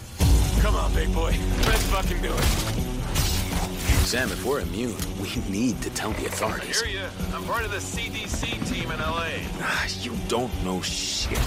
Come 0.61 0.75
on, 0.75 0.89
big 0.95 1.09
boy. 1.09 1.33
Let's 1.67 1.83
fucking 1.85 2.21
do 2.21 2.29
it. 2.29 2.90
Sam, 4.05 4.29
if 4.29 4.43
we're 4.43 4.59
immune, 4.59 4.95
we 5.21 5.29
need 5.49 5.81
to 5.81 5.89
tell 5.91 6.11
the 6.11 6.25
authorities. 6.25 6.81
I 6.83 6.87
hear 6.87 7.01
you. 7.01 7.07
I'm 7.33 7.43
part 7.45 7.63
of 7.63 7.71
the 7.71 7.77
CDC 7.77 8.69
team 8.69 8.91
in 8.91 8.99
LA. 8.99 9.29
Ah, 9.61 9.87
you 10.01 10.11
don't 10.27 10.51
know 10.65 10.81
shit. 10.81 11.39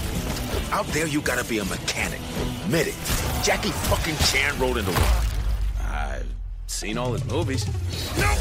Out 0.71 0.87
there, 0.87 1.05
you 1.05 1.21
gotta 1.21 1.43
be 1.43 1.59
a 1.59 1.65
mechanic, 1.65 2.19
medic. 2.67 2.95
Jackie 3.43 3.69
fucking 3.69 4.15
Chan 4.25 4.57
rode 4.57 4.77
in 4.77 4.85
the 4.85 4.91
water. 4.91 5.27
I've 5.81 6.25
seen 6.65 6.97
all 6.97 7.13
his 7.13 7.23
movies. 7.25 7.67
No! 8.17 8.33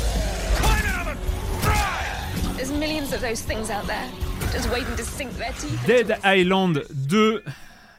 Climb 0.57 0.86
out 0.86 1.09
of 1.09 1.19
it! 1.19 2.57
There's 2.57 2.73
millions 2.73 3.12
of 3.12 3.20
those 3.20 3.43
things 3.43 3.69
out 3.69 3.86
there, 3.86 4.09
just 4.53 4.70
waiting 4.70 4.97
to 4.97 5.05
sink 5.05 5.32
their 5.32 5.53
teeth. 5.53 5.86
Dead 5.86 6.19
Island 6.24 6.82
2. 7.11 7.43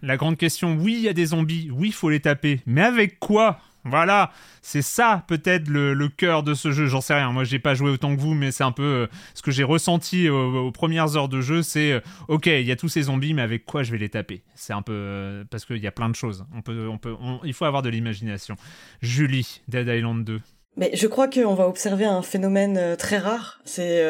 La 0.01 0.17
grande 0.17 0.37
question, 0.37 0.75
oui, 0.79 0.93
il 0.93 1.01
y 1.01 1.09
a 1.09 1.13
des 1.13 1.27
zombies, 1.27 1.69
oui, 1.71 1.89
il 1.89 1.93
faut 1.93 2.09
les 2.09 2.19
taper, 2.19 2.61
mais 2.65 2.81
avec 2.81 3.19
quoi? 3.19 3.59
Voilà, 3.85 4.31
c'est 4.63 4.81
ça 4.81 5.23
peut-être 5.27 5.67
le, 5.67 6.07
cœur 6.09 6.41
de 6.41 6.55
ce 6.55 6.71
jeu. 6.71 6.87
J'en 6.87 7.01
sais 7.01 7.13
rien. 7.13 7.31
Moi, 7.31 7.43
j'ai 7.43 7.59
pas 7.59 7.75
joué 7.75 7.91
autant 7.91 8.15
que 8.15 8.19
vous, 8.19 8.33
mais 8.33 8.51
c'est 8.51 8.63
un 8.63 8.71
peu 8.71 8.83
euh, 8.83 9.07
ce 9.35 9.43
que 9.43 9.51
j'ai 9.51 9.63
ressenti 9.63 10.27
aux, 10.27 10.71
premières 10.71 11.15
heures 11.15 11.29
de 11.29 11.39
jeu. 11.39 11.61
C'est 11.61 11.91
euh, 11.91 11.99
ok, 12.27 12.47
il 12.47 12.65
y 12.65 12.71
a 12.71 12.75
tous 12.75 12.89
ces 12.89 13.03
zombies, 13.03 13.35
mais 13.35 13.43
avec 13.43 13.65
quoi 13.65 13.83
je 13.83 13.91
vais 13.91 13.99
les 13.99 14.09
taper? 14.09 14.43
C'est 14.55 14.73
un 14.73 14.81
peu 14.81 14.93
euh, 14.93 15.43
parce 15.51 15.65
qu'il 15.65 15.77
y 15.77 15.87
a 15.87 15.91
plein 15.91 16.09
de 16.09 16.15
choses. 16.15 16.45
On 16.55 16.63
peut, 16.63 16.87
on 16.87 16.97
peut, 16.97 17.15
il 17.43 17.53
faut 17.53 17.65
avoir 17.65 17.83
de 17.83 17.89
l'imagination. 17.89 18.55
Julie, 19.03 19.61
Dead 19.67 19.87
Island 19.87 20.23
2. 20.23 20.41
Mais 20.77 20.89
je 20.93 21.05
crois 21.07 21.27
qu'on 21.27 21.53
va 21.53 21.67
observer 21.67 22.05
un 22.05 22.23
phénomène 22.23 22.97
très 22.97 23.19
rare. 23.19 23.61
C'est 23.63 24.03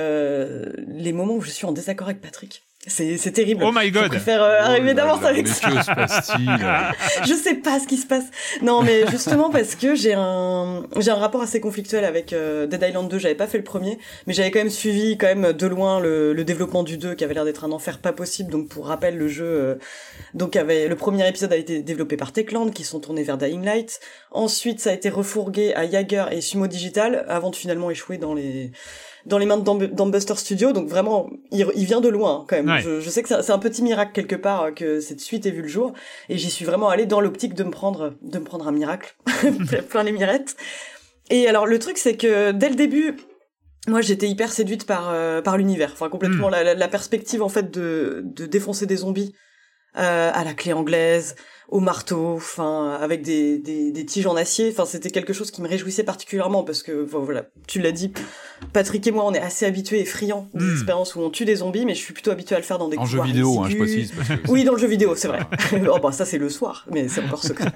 les 0.88 1.14
moments 1.14 1.36
où 1.36 1.42
je 1.42 1.52
suis 1.52 1.66
en 1.66 1.74
désaccord 1.74 2.08
avec 2.08 2.22
Patrick. 2.22 2.64
C'est 2.88 3.32
terrible. 3.32 3.64
Oh 3.66 3.72
my 3.74 3.90
god. 3.92 4.04
Je 4.04 4.10
préfère 4.10 4.44
euh, 4.44 4.58
oh 4.62 4.66
arriver 4.66 4.94
d'avance 4.94 5.24
avec 5.24 5.48
ça. 5.48 5.70
Que 5.70 5.82
se 5.82 5.92
passe-t-il 5.92 7.26
Je 7.28 7.34
sais 7.34 7.56
pas 7.56 7.80
ce 7.80 7.88
qui 7.88 7.98
se 7.98 8.06
passe. 8.06 8.26
Non, 8.62 8.82
mais 8.84 9.08
justement 9.08 9.50
parce 9.50 9.76
que 9.76 9.96
j'ai 9.96 10.14
un 10.14 10.84
j'ai 10.98 11.12
un 11.12 11.16
rapport 11.16 11.42
assez 11.42 11.60
conflictuel 11.60 12.06
avec 12.06 12.34
euh, 12.34 12.68
Dead 12.68 12.84
Island 12.88 13.10
2. 13.10 13.18
J'avais 13.18 13.36
pas 13.36 13.48
fait 13.48 13.58
le 13.58 13.64
premier, 13.64 13.98
mais 14.28 14.34
j'avais 14.34 14.52
quand 14.52 14.60
même 14.60 14.70
suivi 14.70 15.18
quand 15.18 15.28
même 15.28 15.54
de 15.54 15.68
loin 15.68 16.00
le, 16.00 16.34
le 16.34 16.44
développement 16.44 16.84
du 16.84 16.98
2 16.98 17.16
qui 17.16 17.24
avait 17.24 17.34
l'air 17.34 17.46
d'être 17.46 17.66
un 17.66 17.72
enfer 17.72 17.98
pas 17.98 18.14
possible. 18.14 18.52
Donc 18.52 18.70
pour 18.70 18.88
rappel, 18.88 19.18
le 19.18 19.28
jeu 19.28 19.46
euh, 19.46 19.76
donc 20.34 20.56
avait 20.56 20.88
le 20.88 20.96
premier 20.96 21.28
épisode 21.28 21.54
a 21.54 21.58
été 21.58 21.82
développé 21.82 22.18
par 22.18 22.32
Techland 22.32 22.70
qui 22.70 22.84
sont 22.84 23.00
tournés 23.00 23.24
vers 23.24 23.38
Dying 23.38 23.64
Light. 23.64 24.00
Ensuite, 24.32 24.80
ça 24.80 24.92
a 24.92 24.94
été 24.94 25.10
refourgué 25.10 25.74
à 25.74 25.90
Jaeger 25.90 26.32
et 26.32 26.42
Sumo 26.42 26.68
Digital 26.68 27.26
avant 27.30 27.50
de 27.50 27.56
finalement 27.56 27.90
échouer 27.90 28.18
dans 28.18 28.34
les 28.34 28.72
dans 29.26 29.38
les 29.38 29.46
mains 29.46 29.58
de 29.58 29.86
Dumbbuster 29.88 30.36
Studio, 30.36 30.72
donc 30.72 30.88
vraiment, 30.88 31.30
il, 31.52 31.66
vient 31.86 32.02
de 32.02 32.10
loin 32.10 32.42
hein, 32.42 32.46
quand 32.48 32.62
même. 32.62 32.80
Je, 32.80 33.10
sais 33.10 33.24
que 33.24 33.30
c'est 33.30 33.52
un 33.52 33.60
petit 33.60 33.82
miracle 33.82 34.12
quelque 34.14 34.36
part 34.36 34.64
euh, 34.64 34.72
que 34.72 35.00
cette 35.00 35.22
suite 35.22 35.46
ait 35.46 35.52
vu 35.52 35.62
le 35.62 35.68
jour, 35.68 35.94
et 36.30 36.38
j'y 36.38 36.50
suis 36.50 36.66
vraiment 36.66 36.90
allée 36.90 37.06
dans 37.06 37.22
l'optique 37.22 37.54
de 37.54 37.64
me 37.64 37.72
prendre, 37.72 38.16
de 38.22 38.40
me 38.40 38.44
prendre 38.44 38.68
un 38.68 38.72
miracle, 38.72 39.16
plein 39.90 40.04
les 40.04 40.12
mirettes. 40.12 40.56
Et 41.30 41.48
alors 41.48 41.66
le 41.66 41.80
truc 41.80 41.98
c'est 41.98 42.18
que 42.18 42.52
dès 42.52 42.70
le 42.70 42.76
début, 42.76 43.18
moi 43.88 44.02
j'étais 44.02 44.28
hyper 44.28 44.52
séduite 44.52 44.86
par 44.86 45.10
euh, 45.10 45.42
par 45.42 45.58
l'univers, 45.58 45.92
enfin 45.94 46.10
complètement 46.10 46.50
hmm. 46.50 46.64
la, 46.64 46.74
la, 46.76 46.88
perspective 46.88 47.42
en 47.42 47.50
fait 47.50 47.72
de 47.72 48.22
de 48.24 48.46
défoncer 48.46 48.86
des 48.86 48.98
zombies 48.98 49.34
euh, 49.98 50.32
à 50.34 50.44
la 50.44 50.54
clé 50.54 50.74
anglaise, 50.74 51.36
au 51.70 51.80
marteau, 51.80 52.34
enfin 52.36 52.98
avec 53.02 53.22
des, 53.22 53.58
des, 53.58 53.92
des, 53.92 54.06
tiges 54.06 54.28
en 54.28 54.36
acier. 54.36 54.70
Enfin, 54.72 54.86
c'était 54.86 55.10
quelque 55.10 55.34
chose 55.34 55.52
qui 55.52 55.62
me 55.62 55.68
réjouissait 55.68 56.04
particulièrement 56.04 56.64
parce 56.64 56.84
que 56.84 56.92
voilà, 56.92 57.46
tu 57.68 57.82
l'as 57.82 57.92
dit, 57.92 58.12
Patrick 58.74 59.06
et 59.08 59.12
moi, 59.12 59.26
on 59.26 59.34
est 59.34 59.40
assez 59.40 59.66
habitués 59.66 60.00
et 60.00 60.06
friands 60.06 60.48
des 60.54 60.66
hmm. 60.66 60.72
expériences 60.74 61.16
où 61.16 61.22
on 61.22 61.30
tue 61.30 61.46
des 61.46 61.58
zombies, 61.58 61.86
mais 61.86 61.96
je 61.96 62.00
suis 62.00 62.14
plutôt 62.14 62.32
habitué 62.32 62.56
à 62.56 62.60
le 62.60 62.66
faire 62.66 62.78
dans 62.78 62.90
des 62.90 62.98
en 62.98 63.06
jeu 63.06 63.22
vidéo, 63.22 63.62
hein, 63.64 63.70
je 63.70 63.78
précise. 63.78 64.14
Oui, 64.48 64.64
dans 64.64 64.74
le 64.74 64.80
jeu 64.80 64.88
vidéo, 64.88 65.16
c'est 65.16 65.28
vrai. 65.28 65.40
oh 65.92 66.00
bah 66.02 66.12
ça 66.12 66.26
c'est 66.26 66.38
le 66.38 66.50
soir, 66.50 66.86
mais 66.92 67.08
c'est 67.08 67.22
encore 67.22 67.44
secret. 67.44 67.72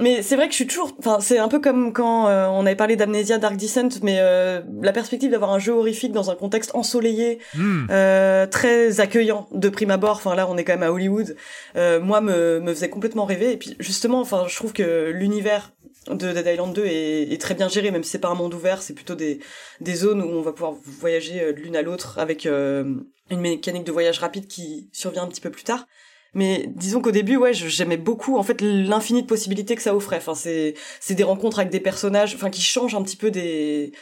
Mais 0.00 0.22
c'est 0.22 0.36
vrai 0.36 0.46
que 0.46 0.52
je 0.52 0.56
suis 0.56 0.66
toujours, 0.66 0.92
enfin 0.98 1.20
c'est 1.20 1.38
un 1.38 1.48
peu 1.48 1.60
comme 1.60 1.92
quand 1.92 2.28
euh, 2.28 2.46
on 2.46 2.64
avait 2.64 2.76
parlé 2.76 2.96
d'Amnesia 2.96 3.38
Dark 3.38 3.56
Descent, 3.56 4.00
mais 4.02 4.16
euh, 4.18 4.62
la 4.80 4.92
perspective 4.92 5.30
d'avoir 5.30 5.52
un 5.52 5.58
jeu 5.58 5.72
horrifique 5.72 6.12
dans 6.12 6.30
un 6.30 6.34
contexte 6.34 6.74
ensoleillé, 6.74 7.38
hmm. 7.54 7.86
euh, 7.90 8.46
très 8.46 9.00
accueillant 9.00 9.48
de 9.52 9.68
prime 9.68 9.90
abord. 9.90 10.16
Enfin 10.16 10.34
là, 10.34 10.48
on 10.48 10.56
est 10.56 10.64
quand 10.64 10.72
même 10.72 10.82
à 10.82 10.90
Hollywood. 10.90 11.36
Euh, 11.76 12.00
moi, 12.00 12.20
me, 12.20 12.60
me 12.60 12.74
faisait 12.74 12.88
complètement 12.88 13.26
rêver. 13.26 13.52
Et 13.52 13.56
puis 13.56 13.76
justement, 13.78 14.20
enfin, 14.20 14.44
je 14.48 14.56
trouve 14.56 14.72
que 14.72 15.10
l'univers 15.10 15.72
de 16.08 16.32
Dead 16.32 16.46
Island 16.46 16.74
2 16.74 16.84
est, 16.86 17.32
est, 17.32 17.40
très 17.40 17.54
bien 17.54 17.68
géré, 17.68 17.90
même 17.90 18.02
si 18.02 18.10
c'est 18.10 18.18
pas 18.18 18.28
un 18.28 18.34
monde 18.34 18.54
ouvert, 18.54 18.80
c'est 18.80 18.94
plutôt 18.94 19.14
des 19.14 19.38
des 19.80 19.94
zones 19.94 20.22
où 20.22 20.28
on 20.28 20.40
va 20.40 20.52
pouvoir 20.52 20.72
voyager 20.82 21.52
de 21.52 21.60
l'une 21.60 21.76
à 21.76 21.82
l'autre 21.82 22.18
avec 22.18 22.46
une 22.46 23.04
mécanique 23.30 23.84
de 23.84 23.92
voyage 23.92 24.18
rapide 24.18 24.46
qui 24.46 24.88
survient 24.92 25.24
un 25.24 25.28
petit 25.28 25.42
peu 25.42 25.50
plus 25.50 25.64
tard. 25.64 25.86
Mais 26.34 26.66
disons 26.76 27.00
qu'au 27.00 27.10
début, 27.10 27.36
ouais, 27.36 27.52
j'aimais 27.52 27.96
beaucoup 27.96 28.36
en 28.36 28.42
fait 28.42 28.60
l'infini 28.60 29.22
de 29.22 29.26
possibilités 29.26 29.74
que 29.74 29.82
ça 29.82 29.94
offrait. 29.94 30.18
Enfin, 30.18 30.34
c'est 30.34 30.74
c'est 31.00 31.14
des 31.14 31.24
rencontres 31.24 31.58
avec 31.58 31.70
des 31.70 31.80
personnages, 31.80 32.34
enfin 32.34 32.50
qui 32.50 32.62
changent 32.62 32.94
un 32.94 33.02
petit 33.02 33.16
peu 33.16 33.30
des 33.30 33.92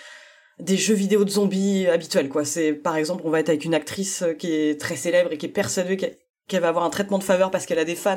des 0.60 0.76
jeux 0.76 0.94
vidéo 0.94 1.24
de 1.24 1.30
zombies 1.30 1.86
habituels 1.86 2.28
quoi. 2.28 2.44
C'est 2.44 2.72
par 2.72 2.96
exemple, 2.96 3.22
on 3.24 3.30
va 3.30 3.40
être 3.40 3.48
avec 3.48 3.64
une 3.64 3.74
actrice 3.74 4.24
qui 4.38 4.52
est 4.52 4.80
très 4.80 4.96
célèbre 4.96 5.32
et 5.32 5.38
qui 5.38 5.46
est 5.46 5.50
persuadée 5.50 5.96
qu'elle 5.96 6.62
va 6.62 6.68
avoir 6.68 6.84
un 6.84 6.90
traitement 6.90 7.18
de 7.18 7.24
faveur 7.24 7.50
parce 7.50 7.64
qu'elle 7.64 7.78
a 7.78 7.84
des 7.84 7.94
fans, 7.94 8.14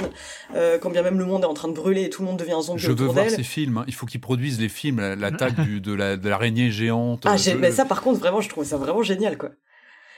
euh, 0.55 0.77
quand 0.79 0.89
bien 0.89 1.03
même 1.03 1.19
le 1.19 1.25
monde 1.25 1.43
est 1.43 1.47
en 1.47 1.53
train 1.53 1.67
de 1.67 1.73
brûler 1.73 2.03
et 2.03 2.09
tout 2.09 2.21
le 2.21 2.27
monde 2.29 2.39
devient 2.39 2.53
un 2.53 2.61
zombie 2.61 2.81
Je 2.81 2.91
veux 2.91 3.05
voir 3.05 3.29
ces 3.29 3.43
films. 3.43 3.79
Hein. 3.79 3.85
Il 3.87 3.93
faut 3.93 4.05
qu'ils 4.05 4.21
produisent 4.21 4.59
les 4.59 4.69
films, 4.69 4.99
l'attaque 5.15 5.55
de 5.81 6.27
l'araignée 6.27 6.65
la, 6.65 6.71
géante. 6.71 7.25
Ah, 7.25 7.35
mais 7.59 7.71
ça 7.71 7.85
par 7.85 8.01
contre 8.01 8.19
vraiment, 8.19 8.41
je 8.41 8.49
trouve 8.49 8.65
ça 8.65 8.77
vraiment 8.77 9.03
génial 9.03 9.37
quoi. 9.37 9.51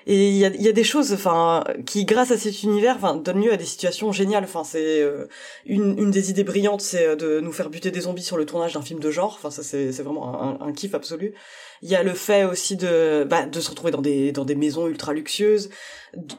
Et 0.06 0.30
il 0.30 0.38
y 0.38 0.46
a, 0.46 0.50
y 0.50 0.68
a, 0.68 0.72
des 0.72 0.84
choses, 0.84 1.14
enfin, 1.14 1.64
qui 1.86 2.06
grâce 2.06 2.32
à 2.32 2.38
cet 2.38 2.64
univers, 2.64 2.96
enfin, 2.96 3.16
donnent 3.16 3.44
lieu 3.44 3.54
à 3.54 3.58
des 3.58 3.66
situations 3.66 4.12
géniales. 4.12 4.44
Enfin, 4.44 4.64
c'est 4.64 5.02
euh, 5.02 5.28
une, 5.66 5.98
une 5.98 6.12
des 6.12 6.30
idées 6.30 6.44
brillantes, 6.44 6.82
c'est 6.82 7.08
euh, 7.08 7.16
de 7.16 7.40
nous 7.40 7.52
faire 7.52 7.70
buter 7.70 7.92
des 7.92 8.02
zombies 8.02 8.24
sur 8.24 8.38
le 8.38 8.46
tournage 8.46 8.74
d'un 8.74 8.82
film 8.82 9.00
de 9.00 9.12
genre. 9.12 9.38
Enfin, 9.38 9.52
ça 9.52 9.64
c'est 9.64 9.92
vraiment 10.02 10.42
un, 10.42 10.68
un, 10.68 10.74
kiff 10.74 10.94
absolu. 10.94 11.34
Il 11.82 11.90
y 11.90 11.96
a 11.96 12.04
le 12.04 12.14
fait 12.14 12.44
aussi 12.44 12.76
de 12.76 13.26
bah, 13.30 13.46
de 13.46 13.60
se 13.60 13.70
retrouver 13.70 13.92
dans 13.92 14.02
des 14.02 14.32
dans 14.32 14.46
des 14.46 14.56
maisons 14.56 14.88
ultra 14.88 15.14
luxueuses, 15.14 15.70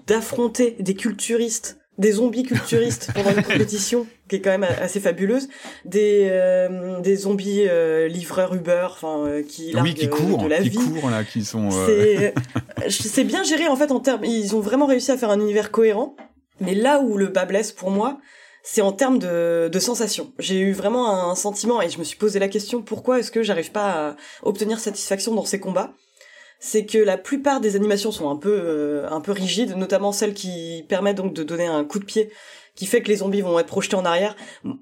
d'affronter 0.06 0.76
des 0.80 0.94
culturistes 0.94 1.78
des 1.98 2.12
zombies 2.12 2.42
culturistes 2.42 3.10
pendant 3.14 3.30
une 3.30 3.42
compétition 3.42 4.06
qui 4.28 4.36
est 4.36 4.40
quand 4.40 4.50
même 4.50 4.66
assez 4.80 5.00
fabuleuse, 5.00 5.48
des 5.84 6.28
euh, 6.30 7.00
des 7.00 7.16
zombies 7.16 7.66
euh, 7.68 8.08
livreurs 8.08 8.54
Uber, 8.54 8.86
enfin 8.90 9.26
euh, 9.26 9.42
qui 9.42 9.74
oui, 9.80 9.94
qui 9.94 10.08
courent, 10.08 10.42
de 10.42 10.48
la 10.48 10.60
qui 10.60 10.70
vie. 10.70 10.78
courent 10.78 11.10
là, 11.10 11.24
qui 11.24 11.44
sont. 11.44 11.68
C'est 12.88 13.24
bien 13.24 13.42
géré 13.42 13.68
en 13.68 13.76
fait 13.76 13.92
en 13.92 14.00
termes. 14.00 14.24
Ils 14.24 14.56
ont 14.56 14.60
vraiment 14.60 14.86
réussi 14.86 15.10
à 15.12 15.16
faire 15.16 15.30
un 15.30 15.40
univers 15.40 15.70
cohérent. 15.70 16.16
Mais 16.60 16.74
là 16.74 17.00
où 17.00 17.16
le 17.16 17.26
bas 17.26 17.46
blesse 17.46 17.72
pour 17.72 17.90
moi, 17.90 18.18
c'est 18.62 18.80
en 18.80 18.92
termes 18.92 19.18
de, 19.18 19.68
de 19.70 19.78
sensations. 19.80 20.32
J'ai 20.38 20.60
eu 20.60 20.72
vraiment 20.72 21.30
un 21.30 21.34
sentiment 21.34 21.82
et 21.82 21.90
je 21.90 21.98
me 21.98 22.04
suis 22.04 22.16
posé 22.16 22.38
la 22.38 22.48
question 22.48 22.80
pourquoi 22.80 23.18
est-ce 23.18 23.32
que 23.32 23.42
j'arrive 23.42 23.72
pas 23.72 23.90
à 24.10 24.16
obtenir 24.42 24.78
satisfaction 24.78 25.34
dans 25.34 25.44
ces 25.44 25.58
combats? 25.58 25.92
C'est 26.64 26.86
que 26.86 26.96
la 26.96 27.18
plupart 27.18 27.60
des 27.60 27.76
animations 27.76 28.10
sont 28.10 28.30
un 28.30 28.36
peu 28.36 28.58
euh, 28.64 29.06
un 29.10 29.20
peu 29.20 29.32
rigides, 29.32 29.76
notamment 29.76 30.12
celles 30.12 30.32
qui 30.32 30.82
permettent 30.88 31.18
donc 31.18 31.34
de 31.34 31.42
donner 31.42 31.66
un 31.66 31.84
coup 31.84 31.98
de 31.98 32.06
pied 32.06 32.30
qui 32.74 32.86
fait 32.86 33.02
que 33.02 33.08
les 33.08 33.16
zombies 33.16 33.42
vont 33.42 33.58
être 33.58 33.66
projetés 33.66 33.96
en 33.96 34.04
arrière. 34.06 34.34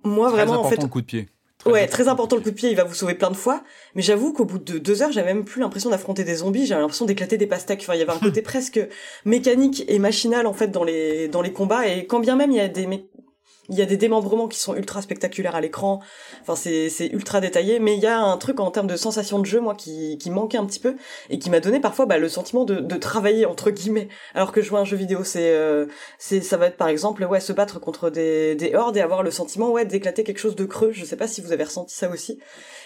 Moi 0.04 0.28
très 0.28 0.44
vraiment 0.44 0.60
en 0.60 0.70
fait 0.70 0.80
le 0.80 0.86
coup 0.86 1.00
de 1.00 1.06
pied. 1.06 1.28
ouais, 1.66 1.88
très 1.88 2.06
important 2.06 2.36
le 2.36 2.42
coup 2.42 2.50
de 2.50 2.54
pied, 2.54 2.70
il 2.70 2.76
va 2.76 2.84
vous 2.84 2.94
sauver 2.94 3.14
plein 3.14 3.30
de 3.30 3.36
fois. 3.36 3.64
Mais 3.96 4.02
j'avoue 4.02 4.32
qu'au 4.32 4.44
bout 4.44 4.60
de 4.60 4.78
deux 4.78 5.02
heures, 5.02 5.10
j'avais 5.10 5.34
même 5.34 5.44
plus 5.44 5.60
l'impression 5.60 5.90
d'affronter 5.90 6.22
des 6.22 6.36
zombies, 6.36 6.66
j'avais 6.66 6.80
l'impression 6.80 7.04
d'éclater 7.04 7.36
des 7.36 7.48
pastèques. 7.48 7.80
Enfin, 7.82 7.94
il 7.94 7.98
y 7.98 8.02
avait 8.02 8.12
un 8.12 8.18
côté 8.28 8.42
presque 8.42 8.80
mécanique 9.24 9.84
et 9.88 9.98
machinal 9.98 10.46
en 10.46 10.52
fait 10.52 10.68
dans 10.68 10.84
les 10.84 11.26
dans 11.26 11.42
les 11.42 11.52
combats. 11.52 11.88
Et 11.88 12.06
quand 12.06 12.20
bien 12.20 12.36
même 12.36 12.52
il 12.52 12.58
y 12.58 12.60
a 12.60 12.68
des 12.68 12.86
il 13.68 13.76
y 13.78 13.82
a 13.82 13.86
des 13.86 13.96
démembrements 13.96 14.48
qui 14.48 14.58
sont 14.58 14.74
ultra 14.74 15.02
spectaculaires 15.02 15.54
à 15.54 15.60
l'écran. 15.60 16.00
Enfin, 16.42 16.56
c'est, 16.56 17.06
ultra 17.12 17.40
détaillé, 17.40 17.78
mais 17.78 17.94
il 17.96 18.02
y 18.02 18.06
a 18.06 18.18
un 18.18 18.36
truc 18.36 18.58
en 18.58 18.70
termes 18.70 18.88
de 18.88 18.96
sensation 18.96 19.38
de 19.38 19.46
jeu, 19.46 19.60
moi, 19.60 19.74
qui, 19.74 20.18
qui 20.18 20.30
manquait 20.30 20.58
un 20.58 20.66
petit 20.66 20.80
peu 20.80 20.96
et 21.30 21.38
qui 21.38 21.48
m'a 21.48 21.60
donné 21.60 21.78
parfois 21.78 22.06
bah, 22.06 22.18
le 22.18 22.28
sentiment 22.28 22.64
de, 22.64 22.76
de 22.80 22.96
travailler 22.96 23.46
entre 23.46 23.70
guillemets. 23.70 24.08
Alors 24.34 24.50
que 24.50 24.62
jouer 24.62 24.78
à 24.78 24.82
un 24.82 24.84
jeu 24.84 24.96
vidéo, 24.96 25.22
c'est, 25.22 25.52
euh, 25.52 25.86
c'est, 26.18 26.40
ça 26.40 26.56
va 26.56 26.66
être 26.66 26.76
par 26.76 26.88
exemple, 26.88 27.24
ouais, 27.24 27.40
se 27.40 27.52
battre 27.52 27.80
contre 27.80 28.10
des, 28.10 28.56
des 28.56 28.74
hordes 28.74 28.96
et 28.96 29.00
avoir 29.00 29.22
le 29.22 29.30
sentiment, 29.30 29.70
ouais, 29.70 29.84
d'éclater 29.84 30.24
quelque 30.24 30.40
chose 30.40 30.56
de 30.56 30.64
creux. 30.64 30.90
Je 30.92 31.04
sais 31.04 31.16
pas 31.16 31.28
si 31.28 31.40
vous 31.40 31.52
avez 31.52 31.64
ressenti 31.64 31.94
ça 31.94 32.10
aussi. 32.10 32.40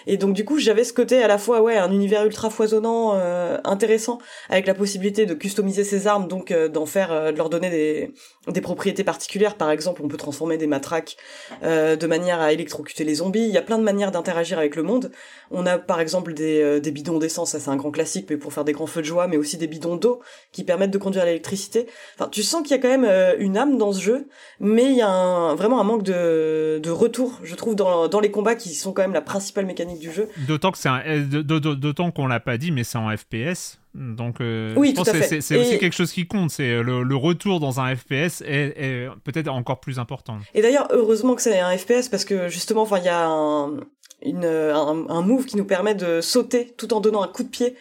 Et 0.07 0.15
donc 0.15 0.33
du 0.33 0.45
coup, 0.45 0.57
j'avais 0.57 0.85
ce 0.85 0.93
côté 0.93 1.21
à 1.21 1.27
la 1.27 1.37
fois 1.37 1.61
ouais, 1.61 1.75
un 1.77 1.91
univers 1.91 2.25
ultra 2.25 2.49
foisonnant, 2.49 3.15
euh, 3.15 3.57
intéressant, 3.65 4.19
avec 4.49 4.65
la 4.65 4.73
possibilité 4.73 5.25
de 5.25 5.33
customiser 5.33 5.83
ses 5.83 6.07
armes, 6.07 6.29
donc 6.29 6.51
euh, 6.51 6.69
d'en 6.69 6.85
faire, 6.85 7.11
euh, 7.11 7.31
de 7.33 7.37
leur 7.37 7.49
donner 7.49 7.69
des, 7.69 8.13
des 8.47 8.61
propriétés 8.61 9.03
particulières. 9.03 9.55
Par 9.55 9.69
exemple, 9.69 10.01
on 10.01 10.07
peut 10.07 10.17
transformer 10.17 10.57
des 10.57 10.67
matraques 10.67 11.17
de 11.61 12.07
manière 12.07 12.39
à 12.39 12.53
électrocuter 12.53 13.03
les 13.03 13.15
zombies. 13.15 13.45
Il 13.45 13.53
y 13.53 13.57
a 13.57 13.61
plein 13.61 13.77
de 13.77 13.83
manières 13.83 14.11
d'interagir 14.11 14.57
avec 14.57 14.77
le 14.77 14.83
monde. 14.83 15.11
On 15.51 15.65
a 15.65 15.77
par 15.77 15.99
exemple 15.99 16.33
des, 16.33 16.79
des 16.79 16.91
bidons 16.91 17.19
d'essence, 17.19 17.51
ça 17.51 17.59
c'est 17.59 17.69
un 17.69 17.75
grand 17.75 17.91
classique, 17.91 18.27
mais 18.29 18.37
pour 18.37 18.53
faire 18.53 18.63
des 18.63 18.71
grands 18.71 18.87
feux 18.87 19.01
de 19.01 19.05
joie, 19.05 19.27
mais 19.27 19.35
aussi 19.35 19.57
des 19.57 19.67
bidons 19.67 19.97
d'eau 19.97 20.21
qui 20.53 20.63
permettent 20.63 20.91
de 20.91 20.97
conduire 20.97 21.25
l'électricité. 21.25 21.87
Enfin, 22.15 22.29
tu 22.29 22.43
sens 22.43 22.61
qu'il 22.61 22.71
y 22.71 22.79
a 22.79 22.81
quand 22.81 22.97
même 22.97 23.35
une 23.39 23.57
âme 23.57 23.77
dans 23.77 23.91
ce 23.91 24.01
jeu, 24.01 24.27
mais 24.61 24.85
il 24.85 24.95
y 24.95 25.01
a 25.01 25.09
un, 25.09 25.55
vraiment 25.55 25.81
un 25.81 25.83
manque 25.83 26.03
de, 26.03 26.79
de 26.81 26.89
retour, 26.89 27.39
je 27.43 27.55
trouve, 27.55 27.75
dans, 27.75 28.07
dans 28.07 28.21
les 28.21 28.31
combats 28.31 28.55
qui 28.55 28.73
sont 28.73 28.93
quand 28.93 29.01
même 29.01 29.13
la 29.13 29.21
principale 29.21 29.65
mécanique 29.65 29.96
du 29.97 30.11
jeu. 30.11 30.29
D'autant 30.47 30.71
que 30.71 30.77
c'est 30.77 30.89
d'autant 31.43 32.11
qu'on 32.11 32.27
l'a 32.27 32.39
pas 32.39 32.57
dit, 32.57 32.71
mais 32.71 32.83
c'est 32.83 32.97
en 32.97 33.15
FPS. 33.15 33.79
Donc, 33.93 34.41
euh, 34.41 34.73
oui, 34.77 34.95
c'est 35.03 35.57
aussi 35.57 35.79
quelque 35.79 35.95
chose 35.95 36.11
qui 36.11 36.27
compte. 36.27 36.51
C'est 36.51 36.83
le, 36.83 37.15
retour 37.15 37.59
dans 37.59 37.79
un 37.79 37.95
FPS 37.95 38.41
est, 38.45 39.07
peut-être 39.23 39.47
encore 39.47 39.79
plus 39.79 39.99
important. 39.99 40.37
Et 40.53 40.61
d'ailleurs, 40.61 40.87
heureusement 40.91 41.35
que 41.35 41.41
c'est 41.41 41.59
un 41.59 41.75
FPS 41.77 42.09
parce 42.09 42.25
que 42.25 42.47
justement, 42.47 42.83
enfin, 42.83 42.99
il 42.99 43.05
y 43.05 43.09
a 43.09 43.25
un, 43.27 43.77
une, 44.23 44.45
un, 44.45 45.21
move 45.21 45.45
qui 45.45 45.57
nous 45.57 45.65
permet 45.65 45.95
de 45.95 46.21
sauter 46.21 46.73
tout 46.77 46.93
en 46.93 47.01
donnant 47.01 47.23
un 47.23 47.27
coup 47.27 47.43
de 47.43 47.49
pied. 47.49 47.75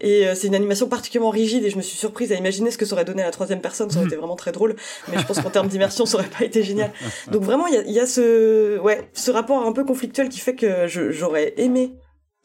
Et 0.00 0.26
euh, 0.26 0.34
c'est 0.34 0.46
une 0.46 0.54
animation 0.54 0.88
particulièrement 0.88 1.30
rigide 1.30 1.64
et 1.64 1.70
je 1.70 1.76
me 1.76 1.82
suis 1.82 1.96
surprise 1.96 2.32
à 2.32 2.34
imaginer 2.34 2.70
ce 2.70 2.78
que 2.78 2.86
ça 2.86 2.94
aurait 2.94 3.04
donné 3.04 3.22
à 3.22 3.26
la 3.26 3.32
troisième 3.32 3.60
personne. 3.60 3.90
Ça 3.90 3.98
aurait 3.98 4.06
été 4.06 4.16
vraiment 4.16 4.36
très 4.36 4.52
drôle. 4.52 4.76
Mais 5.08 5.18
je 5.18 5.26
pense 5.26 5.40
qu'en 5.40 5.50
termes 5.50 5.68
d'immersion, 5.68 6.06
ça 6.06 6.18
aurait 6.18 6.28
pas 6.28 6.44
été 6.44 6.62
génial. 6.62 6.92
Donc 7.30 7.42
vraiment, 7.42 7.66
il 7.66 7.74
y 7.74 7.78
a, 7.78 7.82
y 7.82 8.00
a, 8.00 8.06
ce, 8.06 8.78
ouais, 8.78 9.08
ce 9.12 9.30
rapport 9.30 9.64
un 9.64 9.72
peu 9.72 9.84
conflictuel 9.84 10.28
qui 10.28 10.40
fait 10.40 10.54
que 10.54 10.86
j'aurais 10.86 11.54
aimé 11.56 11.92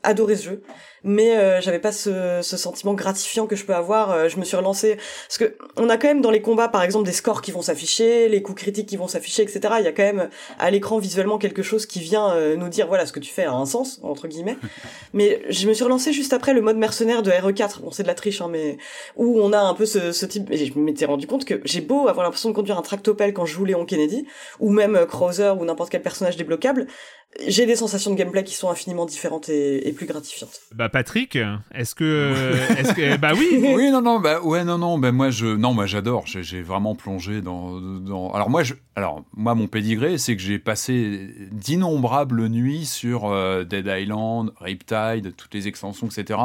adorer 0.03 0.35
ce 0.35 0.43
jeu 0.45 0.61
mais 1.05 1.37
euh, 1.37 1.61
j'avais 1.61 1.79
pas 1.79 1.91
ce, 1.91 2.39
ce, 2.41 2.57
sentiment 2.57 2.95
gratifiant 2.95 3.45
que 3.45 3.55
je 3.55 3.63
peux 3.63 3.75
avoir. 3.75 4.11
Euh, 4.11 4.27
je 4.27 4.37
me 4.37 4.43
suis 4.43 4.57
relancée 4.57 4.97
parce 5.27 5.37
que 5.37 5.55
on 5.77 5.87
a 5.89 5.97
quand 5.97 6.07
même 6.07 6.21
dans 6.21 6.31
les 6.31 6.41
combats, 6.41 6.67
par 6.67 6.81
exemple, 6.81 7.05
des 7.05 7.13
scores 7.13 7.43
qui 7.43 7.51
vont 7.51 7.61
s'afficher, 7.61 8.27
les 8.27 8.41
coups 8.41 8.63
critiques 8.63 8.89
qui 8.89 8.97
vont 8.97 9.07
s'afficher, 9.07 9.43
etc. 9.43 9.75
Il 9.77 9.85
y 9.85 9.87
a 9.87 9.91
quand 9.91 10.03
même 10.03 10.29
à 10.57 10.71
l'écran 10.71 10.97
visuellement 10.97 11.37
quelque 11.37 11.61
chose 11.61 11.85
qui 11.85 11.99
vient 11.99 12.33
euh, 12.33 12.55
nous 12.55 12.69
dire 12.69 12.87
voilà 12.87 13.05
ce 13.05 13.13
que 13.13 13.19
tu 13.19 13.31
fais 13.31 13.43
a 13.43 13.51
un 13.51 13.67
sens 13.67 13.99
entre 14.01 14.27
guillemets. 14.27 14.57
mais 15.13 15.43
je 15.47 15.67
me 15.67 15.73
suis 15.73 15.83
relancée 15.83 16.11
juste 16.11 16.33
après 16.33 16.53
le 16.53 16.61
mode 16.61 16.77
mercenaire 16.77 17.21
de 17.21 17.29
RE4. 17.29 17.81
Bon, 17.81 17.91
c'est 17.91 18.03
de 18.03 18.07
la 18.07 18.15
triche, 18.15 18.41
hein, 18.41 18.49
mais 18.51 18.77
où 19.15 19.39
on 19.39 19.53
a 19.53 19.59
un 19.59 19.75
peu 19.75 19.85
ce, 19.85 20.11
ce 20.11 20.25
type. 20.25 20.49
Et 20.49 20.65
je 20.65 20.79
m'étais 20.79 21.05
rendu 21.05 21.27
compte 21.27 21.45
que 21.45 21.61
j'ai 21.65 21.81
beau 21.81 22.07
avoir 22.07 22.23
l'impression 22.23 22.49
de 22.49 22.55
conduire 22.55 22.79
un 22.79 22.81
tractopelle 22.81 23.33
quand 23.33 23.45
je 23.45 23.53
joue 23.53 23.65
Léon 23.65 23.85
Kennedy 23.85 24.25
ou 24.59 24.71
même 24.71 25.05
Krauser 25.05 25.53
ou 25.59 25.65
n'importe 25.65 25.91
quel 25.91 26.01
personnage 26.01 26.35
débloquable, 26.35 26.87
j'ai 27.47 27.65
des 27.65 27.75
sensations 27.75 28.11
de 28.11 28.15
gameplay 28.15 28.43
qui 28.43 28.55
sont 28.55 28.69
infiniment 28.69 29.05
différentes 29.05 29.49
et, 29.49 29.87
et 29.87 29.91
plus 29.91 30.05
gratifiantes. 30.05 30.61
Bah 30.73 30.89
Patrick, 30.95 31.37
est-ce 31.73 31.93
que, 31.93 32.53
est-ce 32.77 32.93
que, 32.93 33.17
bah 33.17 33.33
oui. 33.35 33.49
Oui, 33.75 33.91
non, 33.91 34.01
non, 34.01 34.21
bah 34.21 34.41
ouais, 34.41 34.63
non, 34.63 34.77
non, 34.77 34.97
bah 34.97 35.11
moi 35.11 35.29
je, 35.29 35.45
non, 35.45 35.73
moi 35.73 35.87
j'adore. 35.87 36.23
J'ai 36.25 36.61
vraiment 36.61 36.95
plongé 36.95 37.41
dans, 37.41 37.81
dans, 37.81 38.31
Alors 38.31 38.49
moi, 38.49 38.63
je, 38.63 38.75
alors 38.95 39.25
moi 39.35 39.55
mon 39.55 39.67
pédigré, 39.67 40.17
c'est 40.17 40.37
que 40.37 40.41
j'ai 40.41 40.57
passé 40.57 41.49
d'innombrables 41.51 42.47
nuits 42.47 42.85
sur 42.85 43.29
Dead 43.65 43.85
Island, 43.85 44.53
Riptide, 44.61 45.35
toutes 45.35 45.53
les 45.53 45.67
extensions, 45.67 46.07
etc. 46.07 46.39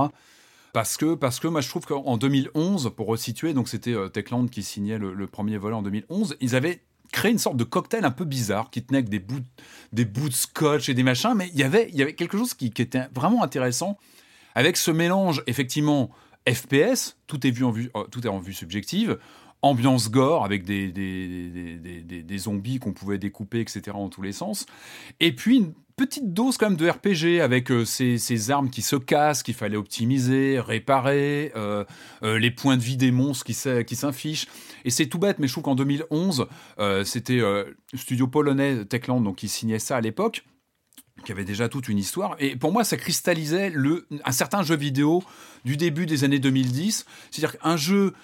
Parce 0.72 0.96
que, 0.96 1.14
parce 1.14 1.38
que 1.38 1.46
moi 1.46 1.60
je 1.60 1.68
trouve 1.68 1.86
qu'en 1.86 2.16
2011, 2.16 2.90
pour 2.96 3.06
resituer, 3.06 3.54
donc 3.54 3.68
c'était 3.68 3.94
Techland 4.12 4.48
qui 4.48 4.64
signait 4.64 4.98
le, 4.98 5.14
le 5.14 5.26
premier 5.28 5.58
volet 5.58 5.76
en 5.76 5.82
2011, 5.82 6.36
ils 6.40 6.56
avaient 6.56 6.80
créé 7.10 7.32
une 7.32 7.38
sorte 7.38 7.56
de 7.56 7.64
cocktail 7.64 8.04
un 8.04 8.10
peu 8.10 8.24
bizarre 8.24 8.70
qui 8.70 8.82
tenait 8.82 8.98
avec 8.98 9.08
des 9.08 9.18
bouts, 9.18 9.40
des 9.92 10.04
bouts 10.04 10.28
de 10.28 10.34
scotch 10.34 10.88
et 10.88 10.94
des 10.94 11.02
machins, 11.02 11.34
mais 11.36 11.50
il 11.52 11.58
y 11.58 11.62
avait, 11.62 11.88
il 11.90 11.96
y 11.96 12.02
avait 12.02 12.14
quelque 12.14 12.38
chose 12.38 12.54
qui, 12.54 12.66
était 12.66 13.08
vraiment 13.14 13.42
intéressant 13.42 13.98
avec 14.54 14.76
ce 14.76 14.90
mélange, 14.90 15.42
effectivement, 15.46 16.10
FPS, 16.48 17.16
tout 17.26 17.46
est, 17.46 17.50
vu 17.50 17.64
en 17.64 17.70
vue, 17.70 17.90
euh, 17.96 18.28
en 18.28 18.38
vue 18.38 18.54
subjective, 18.54 19.18
ambiance 19.62 20.10
gore 20.10 20.44
avec 20.44 20.64
des, 20.64 22.38
zombies 22.38 22.78
qu'on 22.78 22.92
pouvait 22.92 23.18
découper, 23.18 23.60
etc., 23.60 23.82
en 23.94 24.08
tous 24.08 24.22
les 24.22 24.32
sens. 24.32 24.66
Et 25.20 25.34
puis 25.34 25.58
une 25.58 25.74
petite 25.96 26.32
dose 26.32 26.56
quand 26.56 26.70
même 26.70 26.78
de 26.78 26.88
RPG 26.88 27.42
avec 27.42 27.70
euh, 27.70 27.84
ces, 27.84 28.50
armes 28.50 28.70
qui 28.70 28.80
se 28.80 28.96
cassent, 28.96 29.42
qu'il 29.42 29.54
fallait 29.54 29.76
optimiser, 29.76 30.58
réparer, 30.58 31.52
euh, 31.56 31.84
les 32.22 32.50
points 32.50 32.78
de 32.78 32.82
vie 32.82 32.96
des 32.96 33.10
monstres 33.10 33.44
qui, 33.44 33.56
qui 33.84 33.96
s'infichent. 33.96 34.46
Et 34.86 34.90
c'est 34.90 35.06
tout 35.06 35.18
bête, 35.18 35.38
mais 35.38 35.46
je 35.46 35.52
trouve 35.52 35.64
qu'en 35.64 35.74
2011, 35.74 36.46
c'était 37.04 37.42
studio 37.94 38.26
polonais 38.28 38.86
Techland 38.86 39.20
donc, 39.20 39.36
qui 39.36 39.48
signait 39.48 39.78
ça 39.78 39.98
à 39.98 40.00
l'époque 40.00 40.42
qui 41.24 41.32
avait 41.32 41.44
déjà 41.44 41.68
toute 41.68 41.88
une 41.88 41.98
histoire. 41.98 42.36
Et 42.38 42.56
pour 42.56 42.72
moi, 42.72 42.84
ça 42.84 42.96
cristallisait 42.96 43.70
le, 43.70 44.06
un 44.24 44.32
certain 44.32 44.62
jeu 44.62 44.76
vidéo 44.76 45.22
du 45.64 45.76
début 45.76 46.06
des 46.06 46.24
années 46.24 46.38
2010. 46.38 47.06
C'est-à-dire 47.30 47.58
un 47.62 47.76
jeu 47.76 48.14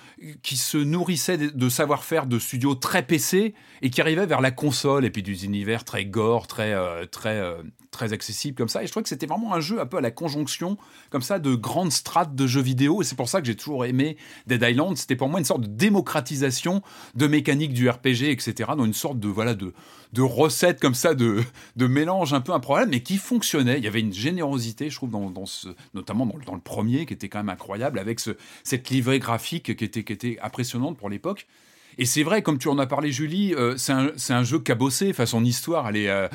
qui 0.43 0.57
se 0.57 0.79
nourrissait 0.79 1.37
de 1.37 1.69
savoir-faire 1.69 2.27
de 2.27 2.39
studios 2.39 2.75
très 2.75 3.03
PC 3.03 3.55
et 3.83 3.91
qui 3.91 4.01
arrivait 4.01 4.27
vers 4.27 4.41
la 4.41 4.51
console 4.51 5.05
et 5.05 5.11
puis 5.11 5.23
des 5.23 5.45
univers 5.45 5.85
très 5.85 6.07
gore, 6.07 6.47
très, 6.47 6.73
euh, 6.73 7.05
très, 7.07 7.39
euh, 7.39 7.63
très 7.91 8.13
accessible 8.13 8.57
comme 8.57 8.69
ça. 8.69 8.83
Et 8.83 8.87
je 8.87 8.91
trouvais 8.91 9.03
que 9.03 9.09
c'était 9.09 9.27
vraiment 9.27 9.55
un 9.55 9.61
jeu 9.61 9.81
un 9.81 9.87
peu 9.87 9.99
à 9.99 10.01
la 10.01 10.11
conjonction 10.11 10.79
comme 11.11 11.23
ça 11.23 11.39
de 11.39 11.55
grandes 11.55 11.93
strates 11.93 12.35
de 12.35 12.47
jeux 12.47 12.63
vidéo. 12.63 13.03
Et 13.03 13.05
c'est 13.05 13.17
pour 13.17 13.29
ça 13.29 13.41
que 13.41 13.47
j'ai 13.47 13.57
toujours 13.57 13.85
aimé 13.85 14.17
Dead 14.47 14.63
Island. 14.63 14.97
C'était 14.97 15.17
pour 15.17 15.29
moi 15.29 15.39
une 15.39 15.45
sorte 15.45 15.63
de 15.63 15.67
démocratisation 15.67 16.83
de 17.15 17.27
mécanique 17.27 17.75
du 17.75 17.89
RPG, 17.89 18.31
etc. 18.31 18.71
Dans 18.77 18.85
une 18.85 18.95
sorte 18.95 19.19
de 19.19 19.29
voilà 19.29 19.55
de 19.55 19.75
de 20.13 20.23
recettes 20.23 20.81
comme 20.81 20.95
ça 20.95 21.15
de, 21.15 21.43
de 21.77 21.87
mélange 21.87 22.33
un 22.33 22.41
peu 22.41 22.53
improbable, 22.53 22.91
mais 22.91 23.03
qui 23.03 23.19
fonctionnait. 23.19 23.79
Il 23.79 23.85
y 23.85 23.89
avait 23.89 24.01
une 24.01 24.13
générosité, 24.13 24.89
je 24.91 24.97
trouve, 24.97 25.11
dans, 25.11 25.47
ce, 25.47 25.69
notamment 25.95 26.27
dans, 26.27 26.55
le 26.55 26.61
premier, 26.61 27.07
qui 27.07 27.13
était 27.13 27.26
quand 27.29 27.39
même 27.39 27.49
incroyable, 27.49 27.99
avec 27.99 28.21
ce, 28.21 28.33
cette 28.65 28.91
livrée 28.91 29.19
graphique 29.19 29.77
qui 29.77 29.85
était, 29.85 30.01
était 30.01 30.39
impressionnante 30.43 30.97
pour 30.97 31.09
l'époque. 31.09 31.47
Et 31.99 32.05
c'est 32.05 32.23
vrai, 32.23 32.43
comme 32.43 32.59
tu 32.59 32.69
en 32.69 32.79
as 32.79 32.87
parlé, 32.87 33.11
Julie, 33.11 33.55
euh, 33.55 33.77
c'est 33.79 34.33
un, 34.33 34.45
jeu 34.45 34.59
cabossé. 34.59 35.09
Enfin, 35.11 35.25
son 35.25 35.45
histoire, 35.45 35.89
elle 35.89 35.97
est, 35.97 36.11
euh, 36.11 36.29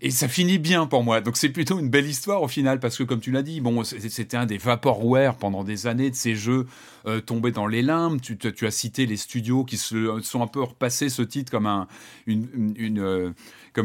et 0.00 0.10
ça 0.10 0.28
finit 0.28 0.58
bien 0.58 0.86
pour 0.86 1.02
moi. 1.02 1.20
Donc 1.20 1.36
c'est 1.36 1.48
plutôt 1.48 1.80
une 1.80 1.88
belle 1.88 2.06
histoire 2.06 2.42
au 2.42 2.48
final, 2.48 2.78
parce 2.78 2.96
que 2.96 3.02
comme 3.02 3.20
tu 3.20 3.32
l'as 3.32 3.42
dit, 3.42 3.60
bon, 3.60 3.82
c'était 3.82 4.36
un 4.36 4.46
des 4.46 4.58
vaporware 4.58 5.36
pendant 5.36 5.64
des 5.64 5.88
années 5.88 6.10
de 6.10 6.14
ces 6.14 6.36
jeux 6.36 6.66
euh, 7.06 7.20
tombés 7.20 7.50
dans 7.50 7.66
les 7.66 7.82
limbes. 7.82 8.20
Tu, 8.20 8.38
as 8.64 8.70
cité 8.70 9.06
les 9.06 9.16
studios 9.16 9.64
qui 9.64 9.76
se 9.76 10.20
sont 10.22 10.42
un 10.42 10.46
peu 10.46 10.62
repassés 10.62 11.08
ce 11.08 11.22
titre 11.22 11.50
comme 11.50 11.66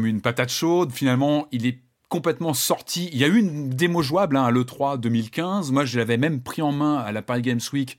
une 0.06 0.20
patate 0.20 0.50
chaude. 0.50 0.92
Finalement, 0.92 1.48
il 1.50 1.66
est 1.66 1.78
complètement 2.08 2.54
sorti. 2.54 3.08
Il 3.12 3.18
y 3.18 3.24
a 3.24 3.28
eu 3.28 3.38
une 3.38 3.70
démo 3.70 4.02
jouable 4.02 4.36
hein, 4.36 4.44
à 4.44 4.50
l'E3 4.50 4.98
2015. 4.98 5.72
Moi, 5.72 5.84
je 5.84 5.98
l'avais 5.98 6.16
même 6.16 6.40
pris 6.42 6.62
en 6.62 6.72
main 6.72 6.96
à 6.96 7.12
la 7.12 7.22
Paris 7.22 7.42
Games 7.42 7.60
Week 7.72 7.98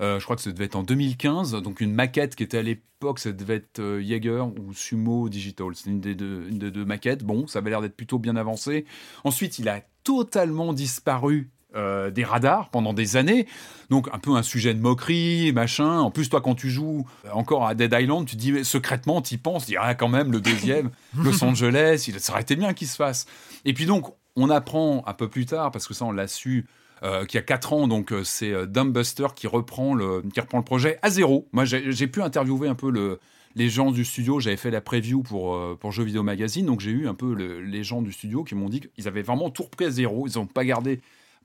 euh, 0.00 0.18
je 0.18 0.24
crois 0.24 0.36
que 0.36 0.42
ça 0.42 0.50
devait 0.50 0.64
être 0.64 0.76
en 0.76 0.82
2015. 0.82 1.52
Donc 1.62 1.80
une 1.80 1.92
maquette 1.92 2.34
qui 2.34 2.42
était 2.42 2.58
à 2.58 2.62
l'époque, 2.62 3.18
ça 3.18 3.32
devait 3.32 3.56
être 3.56 3.80
euh, 3.80 4.02
Jaeger 4.02 4.46
ou 4.46 4.72
Sumo 4.72 5.28
Digital. 5.28 5.68
C'est 5.74 5.90
une 5.90 6.02
une 6.04 6.58
des 6.58 6.70
deux 6.70 6.84
maquettes. 6.84 7.22
Bon, 7.22 7.46
ça 7.46 7.58
avait 7.58 7.70
l'air 7.70 7.82
d'être 7.82 7.96
plutôt 7.96 8.18
bien 8.18 8.36
avancé. 8.36 8.86
Ensuite, 9.24 9.58
il 9.58 9.68
a 9.68 9.82
totalement 10.04 10.72
disparu 10.72 11.50
euh, 11.74 12.10
des 12.10 12.24
radars 12.24 12.70
pendant 12.70 12.92
des 12.92 13.16
années. 13.16 13.46
Donc 13.90 14.08
un 14.12 14.18
peu 14.18 14.34
un 14.36 14.42
sujet 14.42 14.74
de 14.74 14.80
moquerie, 14.80 15.52
machin. 15.52 15.98
En 15.98 16.10
plus, 16.10 16.28
toi, 16.28 16.40
quand 16.40 16.54
tu 16.54 16.70
joues 16.70 17.06
encore 17.32 17.66
à 17.66 17.74
Dead 17.74 17.94
Island, 17.98 18.26
tu 18.26 18.36
dis 18.36 18.64
secrètement, 18.64 19.22
tu 19.22 19.34
y 19.34 19.38
penses, 19.38 19.66
tu 19.66 19.72
dis 19.72 19.76
ah, 19.80 19.94
quand 19.94 20.08
même 20.08 20.32
le 20.32 20.40
deuxième, 20.40 20.90
Los 21.16 21.42
Angeles, 21.44 22.04
il, 22.08 22.20
ça 22.20 22.32
aurait 22.32 22.42
été 22.42 22.56
bien 22.56 22.74
qu'il 22.74 22.88
se 22.88 22.96
fasse. 22.96 23.26
Et 23.64 23.72
puis 23.72 23.86
donc, 23.86 24.06
on 24.36 24.50
apprend 24.50 25.02
un 25.06 25.14
peu 25.14 25.28
plus 25.28 25.46
tard, 25.46 25.70
parce 25.70 25.86
que 25.86 25.94
ça 25.94 26.04
on 26.04 26.12
l'a 26.12 26.28
su 26.28 26.66
euh, 27.02 27.24
qui 27.24 27.38
a 27.38 27.42
4 27.42 27.72
ans, 27.72 27.88
donc 27.88 28.12
euh, 28.12 28.24
c'est 28.24 28.52
euh, 28.52 28.66
Dumbbuster 28.66 29.28
qui 29.34 29.46
reprend, 29.46 29.94
le, 29.94 30.22
qui 30.34 30.38
reprend 30.38 30.58
le 30.58 30.64
projet 30.64 30.98
à 31.00 31.08
zéro. 31.08 31.48
Moi, 31.52 31.64
j'ai 31.64 32.06
pu 32.06 32.20
interviewer 32.20 32.68
un 32.68 32.74
peu 32.74 32.90
le, 32.90 33.18
les 33.56 33.70
gens 33.70 33.90
du 33.90 34.04
studio. 34.04 34.38
J'avais 34.38 34.58
fait 34.58 34.70
la 34.70 34.82
preview 34.82 35.22
pour, 35.22 35.58
pour 35.78 35.92
Jeux 35.92 36.04
Vidéo 36.04 36.22
Magazine, 36.22 36.66
donc 36.66 36.80
j'ai 36.80 36.90
eu 36.90 37.08
un 37.08 37.14
peu 37.14 37.32
les 37.32 37.84
gens 37.84 38.02
du 38.02 38.12
studio 38.12 38.44
qui 38.44 38.54
m'ont 38.54 38.68
dit 38.68 38.80
qu'ils 38.80 39.08
avaient 39.08 39.22
vraiment 39.22 39.48
tout 39.48 39.62
repris 39.62 39.86
à 39.86 39.90
zéro. 39.90 40.26
Ils 40.28 40.36
n'ont 40.36 40.46
pas 40.46 40.64
gardé, 40.64 41.00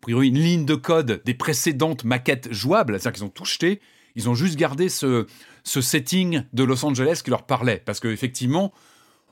priori, 0.05 0.27
une 0.27 0.37
ligne 0.37 0.65
de 0.65 0.75
code 0.75 1.23
des 1.25 1.33
précédentes 1.33 2.03
maquettes 2.03 2.53
jouables, 2.53 2.99
c'est-à-dire 2.99 3.13
qu'ils 3.13 3.25
ont 3.25 3.29
tout 3.29 3.45
jeté. 3.45 3.81
Ils 4.15 4.29
ont 4.29 4.35
juste 4.35 4.55
gardé 4.55 4.87
ce, 4.87 5.25
ce 5.63 5.81
setting 5.81 6.43
de 6.53 6.63
Los 6.63 6.85
Angeles 6.85 7.21
qui 7.23 7.31
leur 7.31 7.41
parlait. 7.47 7.81
Parce 7.83 7.99
qu'effectivement, 7.99 8.71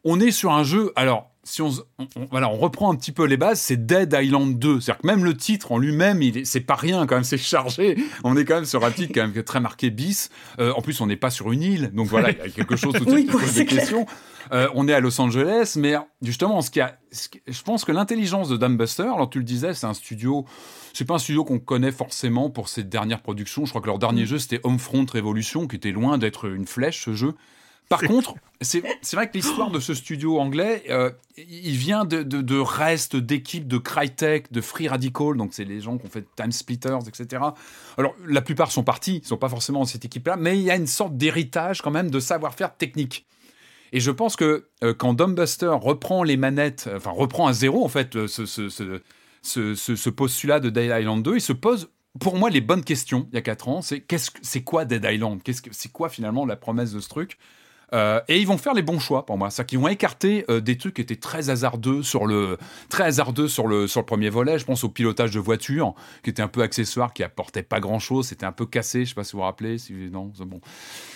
on 0.03 0.19
est 0.19 0.31
sur 0.31 0.51
un 0.51 0.63
jeu. 0.63 0.91
Alors, 0.95 1.29
si 1.43 1.61
on, 1.61 1.71
voilà, 2.31 2.49
on 2.49 2.55
reprend 2.55 2.91
un 2.91 2.95
petit 2.95 3.11
peu 3.11 3.25
les 3.25 3.35
bases, 3.37 3.59
c'est 3.59 3.85
Dead 3.85 4.15
Island 4.17 4.57
2. 4.57 4.79
C'est-à-dire 4.79 5.01
que 5.01 5.07
même 5.07 5.25
le 5.25 5.35
titre 5.35 5.73
en 5.73 5.77
lui-même, 5.77 6.21
c'est 6.45 6.61
pas 6.61 6.75
rien 6.75 7.05
quand 7.05 7.15
même, 7.15 7.23
c'est 7.25 7.37
chargé. 7.37 7.97
On 8.23 8.37
est 8.37 8.45
quand 8.45 8.55
même 8.55 8.65
sur 8.65 8.85
un 8.85 8.91
titre 8.91 9.11
quand 9.13 9.27
même 9.27 9.43
très 9.43 9.59
marqué 9.59 9.89
bis. 9.89 10.29
Euh, 10.59 10.71
en 10.73 10.81
plus, 10.81 11.01
on 11.01 11.07
n'est 11.07 11.17
pas 11.17 11.29
sur 11.29 11.51
une 11.51 11.61
île, 11.61 11.91
donc 11.93 12.07
voilà, 12.07 12.31
il 12.31 12.37
y 12.37 12.41
a 12.41 12.49
quelque 12.49 12.75
chose 12.75 12.93
tout 12.93 13.05
de 13.05 13.09
suite 13.13 13.29
qui 13.29 13.37
pose 13.37 13.53
des 13.53 13.65
questions. 13.65 14.05
Euh, 14.51 14.67
on 14.73 14.87
est 14.87 14.93
à 14.93 14.99
Los 14.99 15.19
Angeles, 15.19 15.73
mais 15.77 15.95
justement, 16.21 16.61
ce 16.61 16.69
qui 16.69 16.81
a, 16.81 16.97
je 17.47 17.61
pense 17.63 17.85
que 17.85 17.91
l'intelligence 17.91 18.49
de 18.49 18.57
Dumbbuster, 18.57 19.03
alors 19.03 19.29
tu 19.29 19.39
le 19.39 19.45
disais, 19.45 19.73
c'est 19.73 19.85
un 19.85 19.93
studio, 19.93 20.45
c'est 20.93 21.05
pas 21.05 21.15
un 21.15 21.19
studio 21.19 21.43
qu'on 21.43 21.59
connaît 21.59 21.91
forcément 21.91 22.49
pour 22.49 22.69
ses 22.69 22.83
dernières 22.83 23.21
productions. 23.21 23.65
Je 23.65 23.71
crois 23.71 23.81
que 23.81 23.87
leur 23.87 23.99
dernier 23.99 24.23
mm. 24.23 24.27
jeu, 24.27 24.39
c'était 24.39 24.59
Homefront 24.63 25.05
Revolution, 25.13 25.67
qui 25.67 25.75
était 25.75 25.91
loin 25.91 26.17
d'être 26.17 26.49
une 26.49 26.67
flèche, 26.67 27.03
ce 27.05 27.13
jeu. 27.13 27.35
Par 27.89 28.01
contre, 28.01 28.35
c'est 28.61 28.81
vrai 29.13 29.29
que 29.29 29.33
l'histoire 29.33 29.69
de 29.69 29.79
ce 29.79 29.93
studio 29.93 30.39
anglais, 30.39 30.83
euh, 30.89 31.11
il 31.37 31.75
vient 31.75 32.05
de, 32.05 32.59
restes 32.59 33.15
d'équipes 33.15 33.67
de 33.67 33.77
Crytek, 33.77 34.51
de 34.51 34.61
Free 34.61 34.87
Radical, 34.87 35.37
donc 35.37 35.53
c'est 35.53 35.65
les 35.65 35.81
gens 35.81 35.97
qui 35.97 36.05
ont 36.05 36.09
fait 36.09 36.25
Time 36.35 36.51
Splitters, 36.51 37.07
etc. 37.07 37.43
Alors, 37.97 38.15
la 38.25 38.41
plupart 38.41 38.71
sont 38.71 38.83
partis, 38.83 39.21
ils 39.23 39.27
sont 39.27 39.37
pas 39.37 39.49
forcément 39.49 39.79
dans 39.79 39.85
cette 39.85 40.05
équipe-là, 40.05 40.37
mais 40.37 40.57
il 40.57 40.63
y 40.63 40.71
a 40.71 40.75
une 40.75 40.87
sorte 40.87 41.17
d'héritage 41.17 41.81
quand 41.81 41.91
même 41.91 42.09
de 42.09 42.19
savoir-faire 42.19 42.75
technique. 42.75 43.27
Et 43.91 43.99
je 43.99 44.09
pense 44.09 44.35
que 44.35 44.69
euh, 44.83 44.93
quand 44.95 45.13
Dumbbuster 45.13 45.71
reprend 45.79 46.23
les 46.23 46.37
manettes, 46.37 46.89
enfin 46.95 47.11
reprend 47.11 47.45
à 47.47 47.53
zéro 47.53 47.85
en 47.85 47.89
fait 47.89 48.15
euh, 48.15 48.27
ce, 48.27 48.47
ce, 48.47 48.69
ce, 49.43 49.75
ce 49.75 50.09
postulat 50.09 50.59
de 50.59 50.71
Dead 50.71 50.91
Island 50.99 51.21
2, 51.21 51.35
il 51.35 51.41
se 51.41 51.53
pose 51.53 51.91
pour 52.19 52.37
moi 52.37 52.49
les 52.49 52.61
bonnes 52.61 52.83
questions 52.83 53.27
il 53.31 53.35
y 53.35 53.37
a 53.37 53.41
4 53.41 53.69
ans, 53.69 53.81
c'est 53.81 54.01
qu'est-ce 54.01 54.59
quoi 54.59 54.85
Dead 54.85 55.05
Island? 55.07 55.41
Qu'est-ce 55.43 55.61
que 55.61 55.69
c'est 55.71 55.91
quoi 55.91 56.09
finalement 56.09 56.45
la 56.45 56.55
promesse 56.55 56.91
de 56.91 56.99
ce 56.99 57.09
truc? 57.09 57.37
Euh, 57.93 58.19
et 58.27 58.39
ils 58.39 58.47
vont 58.47 58.57
faire 58.57 58.73
les 58.73 58.81
bons 58.81 58.99
choix 58.99 59.25
pour 59.25 59.37
moi, 59.37 59.49
c'est-à-dire 59.49 59.69
qu'ils 59.69 59.79
vont 59.79 59.87
écarter 59.87 60.45
euh, 60.49 60.59
des 60.59 60.77
trucs 60.77 60.95
qui 60.95 61.01
étaient 61.01 61.15
très 61.15 61.49
hasardeux 61.49 62.01
sur 62.01 62.25
le 62.25 62.57
très 62.89 63.03
hasardeux 63.03 63.47
sur 63.47 63.67
le 63.67 63.87
sur 63.87 63.99
le 63.99 64.05
premier 64.05 64.29
volet. 64.29 64.57
Je 64.57 64.65
pense 64.65 64.83
au 64.83 64.89
pilotage 64.89 65.31
de 65.31 65.39
voiture 65.39 65.93
qui 66.23 66.29
était 66.29 66.41
un 66.41 66.47
peu 66.47 66.61
accessoire, 66.61 67.13
qui 67.13 67.23
apportait 67.23 67.63
pas 67.63 67.79
grand-chose, 67.79 68.27
c'était 68.27 68.45
un 68.45 68.51
peu 68.51 68.65
cassé. 68.65 69.05
Je 69.05 69.09
sais 69.09 69.15
pas 69.15 69.23
si 69.23 69.33
vous 69.33 69.39
vous 69.39 69.43
rappelez. 69.43 69.77
Si 69.77 69.93
non, 69.93 70.31
bon. 70.39 70.59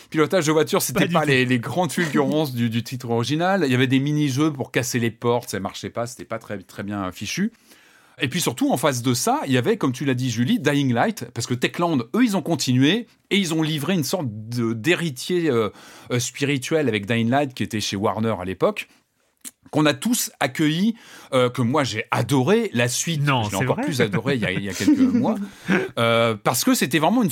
Pilotage 0.09 0.45
de 0.45 0.51
voiture, 0.53 0.81
c'était 0.81 1.07
pas, 1.07 1.19
pas 1.19 1.25
les, 1.25 1.45
les, 1.45 1.59
grandes 1.59 1.91
fulgurances 1.91 2.53
du, 2.53 2.69
du, 2.69 2.81
titre 2.81 3.09
original. 3.09 3.63
Il 3.65 3.71
y 3.71 3.75
avait 3.75 3.87
des 3.87 3.99
mini-jeux 3.99 4.53
pour 4.53 4.71
casser 4.71 4.99
les 4.99 5.11
portes, 5.11 5.49
ça 5.49 5.59
marchait 5.59 5.89
pas, 5.89 6.07
c'était 6.07 6.23
pas 6.23 6.39
très 6.39 6.57
très 6.59 6.83
bien 6.83 7.11
fichu. 7.11 7.51
Et 8.19 8.30
puis 8.30 8.41
surtout, 8.41 8.72
en 8.72 8.77
face 8.77 9.03
de 9.03 9.14
ça, 9.14 9.41
il 9.45 9.52
y 9.52 9.57
avait, 9.57 9.77
comme 9.77 9.91
tu 9.91 10.03
l'as 10.03 10.15
dit, 10.15 10.31
Julie, 10.31 10.60
Dying 10.60 10.91
Light, 10.91 11.26
parce 11.35 11.45
que 11.45 11.53
Techland, 11.53 11.99
eux, 12.15 12.23
ils 12.23 12.35
ont 12.35 12.41
continué 12.41 13.06
et 13.30 13.38
ils 13.38 13.53
ont 13.53 13.61
livré 13.61 13.94
une 13.94 14.03
sorte 14.03 14.26
d'héritier 14.27 15.52
euh, 15.52 15.69
euh, 16.11 16.19
spirituel 16.19 16.88
avec 16.88 17.06
Dying 17.06 17.30
Light, 17.30 17.53
qui 17.53 17.61
était 17.61 17.80
chez 17.80 17.95
Warner 17.95 18.35
à 18.39 18.45
l'époque 18.45 18.88
qu'on 19.69 19.85
a 19.85 19.94
tous 19.94 20.31
accueilli, 20.39 20.95
euh, 21.34 21.49
que 21.49 21.61
moi 21.61 21.84
j'ai 21.84 22.06
adoré. 22.10 22.69
La 22.72 22.88
suite, 22.88 23.22
non, 23.22 23.44
j'ai 23.44 23.57
encore 23.57 23.76
plus 23.76 23.99
adoré 23.99 24.35
il 24.35 24.41
y, 24.41 24.45
a, 24.45 24.52
il 24.53 24.64
y 24.64 24.69
a 24.69 24.73
quelques 24.73 24.98
mois, 24.98 25.35
parce 26.41 26.64
que 26.64 26.73
c'était 26.73 26.99
vraiment 26.99 27.22
une, 27.22 27.30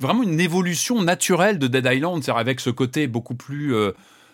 vraiment 0.00 0.24
une 0.24 0.40
évolution 0.40 1.00
naturelle 1.00 1.60
de 1.60 1.68
Dead 1.68 1.88
Island, 1.88 2.24
c'est-à-dire 2.24 2.40
avec 2.40 2.58
ce 2.58 2.70
côté 2.70 3.06
beaucoup 3.06 3.36
plus 3.36 3.72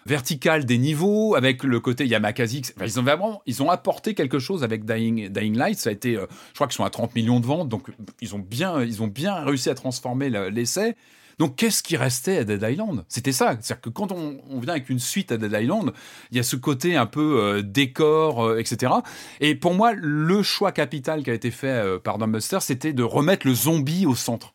verticale 0.07 0.65
des 0.65 0.79
niveaux, 0.79 1.35
avec 1.35 1.63
le 1.63 1.81
côté 1.81 2.07
Yamakasi. 2.07 2.63
ils 2.81 3.01
ont 3.01 3.03
vraiment, 3.03 3.43
ils 3.47 3.63
ont 3.63 3.71
apporté 3.71 4.15
quelque 4.15 4.39
chose 4.39 4.65
avec 4.65 4.85
Dying, 4.85 5.29
Dying 5.29 5.57
Light. 5.57 5.79
Ça 5.79 5.91
a 5.91 5.93
été, 5.93 6.17
euh, 6.17 6.27
je 6.51 6.55
crois 6.55 6.67
qu'ils 6.67 6.77
sont 6.77 6.85
à 6.85 6.91
30 6.91 7.15
millions 7.15 7.41
de 7.41 7.47
ventes, 7.47 7.69
donc 7.69 7.89
ils 8.21 8.35
ont 8.35 8.39
bien, 8.39 8.83
ils 8.83 9.03
ont 9.03 9.07
bien 9.07 9.35
réussi 9.45 9.71
à 9.71 9.75
transformer 9.75 10.31
l'essai. 10.51 10.97
Donc 11.39 11.57
qu'est-ce 11.57 11.83
qui 11.83 11.97
restait 11.97 12.39
à 12.39 12.45
Dead 12.45 12.63
Island? 12.63 13.05
C'était 13.09 13.33
ça. 13.33 13.57
C'est-à-dire 13.61 13.81
que 13.81 13.91
quand 13.91 14.13
on, 14.13 14.61
vient 14.61 14.75
avec 14.75 14.89
une 14.91 14.99
suite 14.99 15.33
à 15.33 15.37
Dead 15.37 15.53
Island, 15.53 15.93
il 16.31 16.37
y 16.37 16.41
a 16.41 16.43
ce 16.43 16.57
côté 16.57 16.97
un 16.97 17.07
peu 17.07 17.41
euh, 17.41 17.63
décor, 17.63 18.45
euh, 18.45 18.59
etc. 18.59 18.93
Et 19.41 19.55
pour 19.55 19.75
moi, 19.75 19.93
le 19.93 20.43
choix 20.43 20.73
capital 20.73 21.23
qui 21.23 21.31
a 21.31 21.35
été 21.35 21.51
fait 21.51 21.67
euh, 21.67 21.99
par 21.99 22.19
Dumbbuster, 22.19 22.59
c'était 22.61 22.93
de 22.93 23.03
remettre 23.03 23.47
le 23.47 23.55
zombie 23.55 24.07
au 24.07 24.15
centre. 24.15 24.55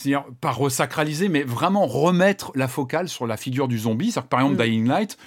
C'est-à-dire, 0.00 0.24
pas 0.40 0.50
resacraliser, 0.50 1.28
mais 1.28 1.42
vraiment 1.42 1.86
remettre 1.86 2.52
la 2.54 2.68
focale 2.68 3.08
sur 3.08 3.26
la 3.26 3.36
figure 3.36 3.68
du 3.68 3.78
zombie. 3.78 4.10
C'est-à-dire 4.10 4.24
que 4.24 4.28
par 4.28 4.40
exemple, 4.40 4.62
mm. 4.62 4.66
Dying 4.66 4.86
Light, 4.86 5.18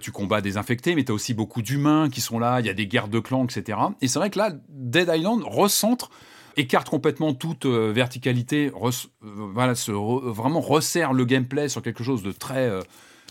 tu 0.00 0.12
combats 0.12 0.40
des 0.40 0.58
infectés, 0.58 0.94
mais 0.94 1.02
tu 1.02 1.10
as 1.10 1.14
aussi 1.14 1.34
beaucoup 1.34 1.60
d'humains 1.60 2.08
qui 2.08 2.20
sont 2.20 2.38
là, 2.38 2.60
il 2.60 2.66
y 2.66 2.70
a 2.70 2.72
des 2.72 2.86
guerres 2.86 3.08
de 3.08 3.18
clans, 3.18 3.44
etc. 3.44 3.78
Et 4.00 4.06
c'est 4.06 4.20
vrai 4.20 4.30
que 4.30 4.38
là, 4.38 4.52
Dead 4.68 5.10
Island 5.12 5.42
recentre 5.44 6.08
écarte 6.56 6.88
complètement 6.88 7.34
toute 7.34 7.66
euh, 7.66 7.92
verticalité, 7.92 8.72
euh, 8.74 8.90
voilà, 9.22 9.74
se 9.74 9.92
vraiment 9.92 10.60
resserre 10.60 11.12
le 11.12 11.24
gameplay 11.24 11.68
sur 11.68 11.82
quelque 11.82 12.04
chose 12.04 12.22
de 12.22 12.32
très 12.32 12.70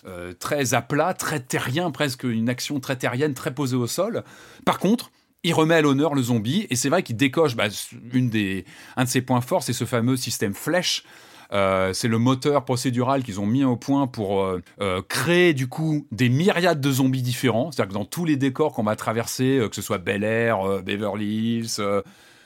euh, 0.08 0.34
très 0.40 0.74
à 0.74 0.82
plat, 0.82 1.14
très 1.14 1.40
terrien, 1.40 1.92
presque 1.92 2.24
une 2.24 2.50
action 2.50 2.80
très 2.80 2.96
terrienne, 2.96 3.34
très 3.34 3.54
posée 3.54 3.76
au 3.76 3.88
sol. 3.88 4.24
Par 4.66 4.80
contre, 4.80 5.12
il 5.44 5.54
remet 5.54 5.76
à 5.76 5.82
l'honneur 5.82 6.14
le 6.14 6.22
zombie, 6.22 6.68
et 6.70 6.76
c'est 6.76 6.90
vrai 6.90 7.04
qu'il 7.04 7.16
décoche 7.16 7.56
bah, 7.56 7.68
une 8.14 8.30
des, 8.30 8.66
un 8.96 9.06
de 9.06 9.10
ses 9.10 9.22
points 9.22 9.42
forts, 9.42 9.64
c'est 9.64 9.74
ce 9.74 9.86
fameux 9.86 10.16
système 10.16 10.54
flèche. 10.54 11.04
c'est 11.52 12.08
le 12.08 12.18
moteur 12.18 12.64
procédural 12.64 13.24
qu'ils 13.24 13.40
ont 13.40 13.46
mis 13.46 13.64
au 13.64 13.76
point 13.76 14.08
pour 14.08 14.48
créer 15.10 15.54
du 15.54 15.68
coup 15.68 16.06
des 16.12 16.30
myriades 16.30 16.80
de 16.80 16.92
zombies 16.92 17.22
différents. 17.22 17.72
C'est-à-dire 17.72 17.90
que 17.90 17.94
dans 17.94 18.06
tous 18.06 18.26
les 18.26 18.38
décors 18.38 18.74
qu'on 18.74 18.84
va 18.84 18.96
traverser, 18.96 19.66
que 19.70 19.76
ce 19.76 19.82
soit 19.82 19.98
Bel 19.98 20.24
Air, 20.24 20.82
Beverly 20.84 21.26
Hills, 21.26 21.82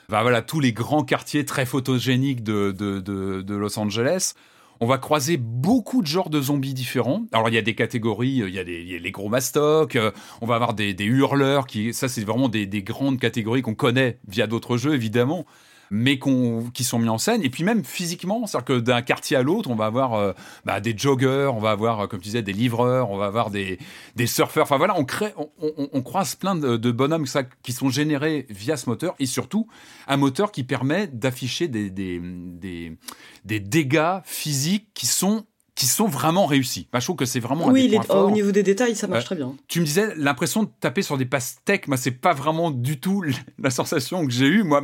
voilà, 0.08 0.42
tous 0.42 0.60
les 0.60 0.72
grands 0.72 1.02
quartiers 1.02 1.44
très 1.44 1.66
photogéniques 1.66 2.42
de, 2.42 2.70
de, 2.72 3.54
Los 3.54 3.78
Angeles. 3.78 4.34
On 4.80 4.86
va 4.86 4.98
croiser 4.98 5.36
beaucoup 5.36 6.02
de 6.02 6.06
genres 6.06 6.30
de 6.30 6.40
zombies 6.40 6.74
différents. 6.74 7.26
Alors 7.32 7.48
il 7.48 7.54
y 7.54 7.58
a 7.58 7.62
des 7.62 7.74
catégories, 7.74 8.42
il 8.46 8.54
y 8.54 8.58
a, 8.58 8.62
les 8.64 9.10
gros 9.10 9.28
mastocs, 9.28 9.96
euh, 9.96 10.10
on 10.40 10.46
va 10.46 10.56
avoir 10.56 10.74
des, 10.74 10.94
hurleurs, 11.00 11.66
qui, 11.66 11.94
ça 11.94 12.08
c'est 12.08 12.24
vraiment 12.24 12.48
des 12.48 12.82
grandes 12.82 13.18
catégories 13.18 13.62
qu'on 13.62 13.74
connaît 13.74 14.18
via 14.28 14.46
d'autres 14.46 14.76
jeux 14.76 14.94
évidemment 14.94 15.46
mais 15.90 16.18
qui 16.18 16.84
sont 16.84 16.98
mis 16.98 17.08
en 17.08 17.18
scène. 17.18 17.42
Et 17.42 17.50
puis 17.50 17.64
même 17.64 17.84
physiquement, 17.84 18.46
c'est-à-dire 18.46 18.64
que 18.64 18.80
d'un 18.80 19.02
quartier 19.02 19.36
à 19.36 19.42
l'autre, 19.42 19.70
on 19.70 19.74
va 19.74 19.86
avoir 19.86 20.14
euh, 20.14 20.32
bah, 20.64 20.80
des 20.80 20.96
joggers, 20.96 21.50
on 21.52 21.58
va 21.58 21.70
avoir, 21.70 22.00
euh, 22.00 22.06
comme 22.06 22.20
tu 22.20 22.26
disais, 22.26 22.42
des 22.42 22.52
livreurs, 22.52 23.10
on 23.10 23.16
va 23.16 23.26
avoir 23.26 23.50
des, 23.50 23.78
des 24.14 24.26
surfeurs. 24.26 24.64
Enfin 24.64 24.78
voilà, 24.78 24.98
on, 24.98 25.04
crée, 25.04 25.32
on, 25.58 26.02
croise 26.02 26.34
plein 26.34 26.54
de, 26.54 26.90
bonhommes 26.90 27.26
ça, 27.26 27.42
qui 27.62 27.72
sont 27.72 27.90
générés 27.90 28.46
via 28.50 28.76
ce 28.76 28.88
moteur 28.88 29.14
et 29.18 29.26
surtout 29.26 29.66
un 30.06 30.16
moteur 30.16 30.52
qui 30.52 30.64
permet 30.64 31.06
d'afficher 31.06 31.68
des, 31.68 31.90
des, 31.90 32.20
des 33.44 33.60
dégâts 33.60 34.20
physiques 34.24 34.88
qui 34.94 35.06
sont 35.06 35.46
qui 35.76 35.84
sont 35.86 36.08
vraiment 36.08 36.46
réussis. 36.46 36.88
je 36.92 36.98
trouve 37.00 37.16
que 37.16 37.26
c'est 37.26 37.38
vraiment 37.38 37.66
oui, 37.66 37.94
un 37.94 38.00
des 38.00 38.10
au 38.10 38.30
niveau 38.30 38.50
des 38.50 38.62
détails, 38.62 38.96
ça 38.96 39.06
marche 39.06 39.24
euh, 39.24 39.26
très 39.26 39.36
bien. 39.36 39.54
Tu 39.68 39.80
me 39.80 39.84
disais 39.84 40.14
l'impression 40.16 40.62
de 40.62 40.70
taper 40.80 41.02
sur 41.02 41.18
des 41.18 41.26
pastèques, 41.26 41.86
moi 41.86 41.98
c'est 41.98 42.12
pas 42.12 42.32
vraiment 42.32 42.70
du 42.70 42.98
tout 42.98 43.22
la 43.58 43.68
sensation 43.68 44.26
que 44.26 44.32
j'ai 44.32 44.46
eue. 44.46 44.62
Moi, 44.62 44.80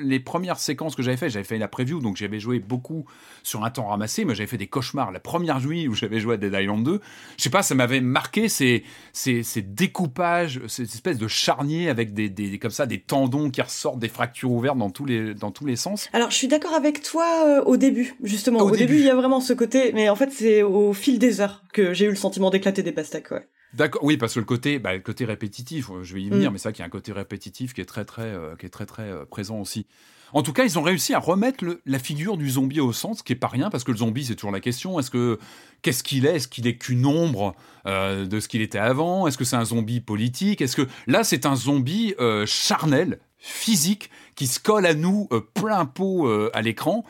les 0.00 0.20
premières 0.20 0.58
séquences 0.58 0.96
que 0.96 1.02
j'avais 1.02 1.18
fait, 1.18 1.28
j'avais 1.28 1.44
fait 1.44 1.58
la 1.58 1.68
preview, 1.68 2.00
donc 2.00 2.16
j'avais 2.16 2.40
joué 2.40 2.58
beaucoup 2.58 3.04
sur 3.42 3.64
un 3.64 3.70
temps 3.70 3.86
ramassé. 3.86 4.24
Moi, 4.24 4.32
j'avais 4.32 4.46
fait 4.46 4.56
des 4.56 4.66
cauchemars. 4.66 5.12
La 5.12 5.20
première 5.20 5.60
nuit 5.60 5.88
où 5.88 5.94
j'avais 5.94 6.20
joué 6.20 6.34
à 6.34 6.36
Dead 6.38 6.54
Island 6.58 6.82
2, 6.82 7.00
je 7.36 7.42
sais 7.42 7.50
pas, 7.50 7.62
ça 7.62 7.74
m'avait 7.74 8.00
marqué 8.00 8.48
ces, 8.48 8.82
ces, 9.12 9.42
ces, 9.42 9.60
découpages, 9.60 10.62
ces 10.68 10.84
espèces 10.84 11.18
de 11.18 11.28
charniers 11.28 11.90
avec 11.90 12.14
des, 12.14 12.30
des, 12.30 12.58
comme 12.58 12.70
ça 12.70 12.86
des 12.86 13.00
tendons 13.00 13.50
qui 13.50 13.60
ressortent, 13.60 13.98
des 13.98 14.08
fractures 14.08 14.50
ouvertes 14.50 14.78
dans 14.78 14.90
tous 14.90 15.04
les 15.04 15.34
dans 15.34 15.50
tous 15.50 15.66
les 15.66 15.76
sens. 15.76 16.08
Alors, 16.14 16.30
je 16.30 16.36
suis 16.36 16.48
d'accord 16.48 16.72
avec 16.72 17.02
toi 17.02 17.26
euh, 17.46 17.62
au 17.64 17.76
début, 17.76 18.16
justement. 18.22 18.60
Au, 18.60 18.70
début, 18.70 18.96
il 18.96 19.04
y 19.04 19.10
a 19.10 19.14
vraiment 19.14 19.40
ce 19.40 19.52
côté, 19.52 19.92
mais 19.92 20.13
en 20.14 20.16
fait, 20.16 20.30
c'est 20.30 20.62
au 20.62 20.92
fil 20.92 21.18
des 21.18 21.40
heures 21.40 21.64
que 21.72 21.92
j'ai 21.92 22.04
eu 22.04 22.10
le 22.10 22.14
sentiment 22.14 22.50
d'éclater 22.50 22.84
des 22.84 22.92
pastèques, 22.92 23.32
ouais. 23.32 23.48
D'accord, 23.72 24.04
oui, 24.04 24.16
parce 24.16 24.34
que 24.34 24.38
le 24.38 24.44
côté, 24.44 24.78
bah, 24.78 24.94
le 24.94 25.00
côté 25.00 25.24
répétitif, 25.24 25.90
je 26.02 26.14
vais 26.14 26.22
y 26.22 26.30
venir, 26.30 26.52
mm. 26.52 26.54
mais 26.54 26.60
qu'il 26.60 26.78
y 26.78 26.82
a 26.82 26.84
un 26.84 26.88
côté 26.88 27.10
répétitif 27.10 27.74
qui 27.74 27.80
est 27.80 27.84
très 27.84 28.04
très, 28.04 28.22
euh, 28.22 28.54
qui 28.54 28.64
est 28.64 28.68
très 28.68 28.86
très 28.86 29.10
euh, 29.10 29.24
présent 29.24 29.58
aussi. 29.58 29.88
En 30.32 30.44
tout 30.44 30.52
cas, 30.52 30.62
ils 30.62 30.78
ont 30.78 30.82
réussi 30.82 31.14
à 31.14 31.18
remettre 31.18 31.64
la 31.84 31.98
figure 31.98 32.36
du 32.36 32.48
zombie 32.48 32.78
au 32.78 32.92
centre, 32.92 33.18
ce 33.18 33.24
qui 33.24 33.32
est 33.32 33.36
pas 33.36 33.48
rien, 33.48 33.70
parce 33.70 33.82
que 33.82 33.90
le 33.90 33.96
zombie, 33.96 34.24
c'est 34.24 34.36
toujours 34.36 34.52
la 34.52 34.60
question. 34.60 35.00
Est-ce 35.00 35.10
que 35.10 35.40
qu'est-ce 35.82 36.04
qu'il 36.04 36.26
est? 36.26 36.36
Est-ce 36.36 36.46
qu'il 36.46 36.68
est 36.68 36.76
qu'une 36.76 37.06
ombre 37.06 37.56
euh, 37.86 38.24
de 38.24 38.38
ce 38.38 38.46
qu'il 38.46 38.62
était 38.62 38.78
avant? 38.78 39.26
Est-ce 39.26 39.36
que 39.36 39.44
c'est 39.44 39.56
un 39.56 39.64
zombie 39.64 40.00
politique? 40.00 40.60
Est-ce 40.60 40.76
que 40.76 40.86
là, 41.08 41.24
c'est 41.24 41.44
un 41.44 41.56
zombie 41.56 42.14
charnel, 42.46 43.18
physique, 43.46 44.10
qui 44.34 44.46
se 44.46 44.58
colle 44.58 44.86
à 44.86 44.94
nous 44.94 45.28
plein 45.54 45.84
pot 45.84 46.28
à 46.52 46.62
l'écran 46.62 47.04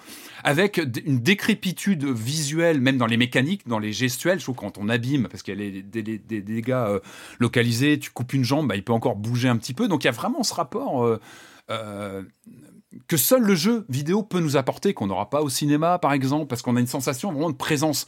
avec 0.44 0.78
une 1.06 1.20
décrépitude 1.20 2.04
visuelle, 2.04 2.80
même 2.80 2.98
dans 2.98 3.06
les 3.06 3.16
mécaniques, 3.16 3.66
dans 3.66 3.78
les 3.78 3.94
gestuels. 3.94 4.38
Je 4.38 4.44
trouve 4.44 4.56
quand 4.56 4.76
on 4.76 4.90
abîme, 4.90 5.26
parce 5.28 5.42
qu'il 5.42 5.58
y 5.58 5.78
a 5.78 5.82
des, 5.82 6.18
dégâts 6.42 6.72
euh, 6.72 7.00
localisés, 7.38 7.98
tu 7.98 8.10
coupes 8.10 8.34
une 8.34 8.44
jambe, 8.44 8.68
bah, 8.68 8.76
il 8.76 8.84
peut 8.84 8.92
encore 8.92 9.16
bouger 9.16 9.48
un 9.48 9.56
petit 9.56 9.72
peu. 9.72 9.88
Donc 9.88 10.04
il 10.04 10.06
y 10.06 10.08
a 10.08 10.12
vraiment 10.12 10.42
ce 10.42 10.52
rapport 10.52 11.02
euh, 11.02 11.18
euh, 11.70 12.22
que 13.08 13.16
seul 13.16 13.42
le 13.42 13.54
jeu 13.54 13.86
vidéo 13.88 14.22
peut 14.22 14.40
nous 14.40 14.58
apporter, 14.58 14.92
qu'on 14.92 15.06
n'aura 15.06 15.30
pas 15.30 15.40
au 15.40 15.48
cinéma, 15.48 15.98
par 15.98 16.12
exemple, 16.12 16.46
parce 16.46 16.60
qu'on 16.60 16.76
a 16.76 16.80
une 16.80 16.86
sensation 16.86 17.32
vraiment 17.32 17.50
de 17.50 17.56
présence. 17.56 18.04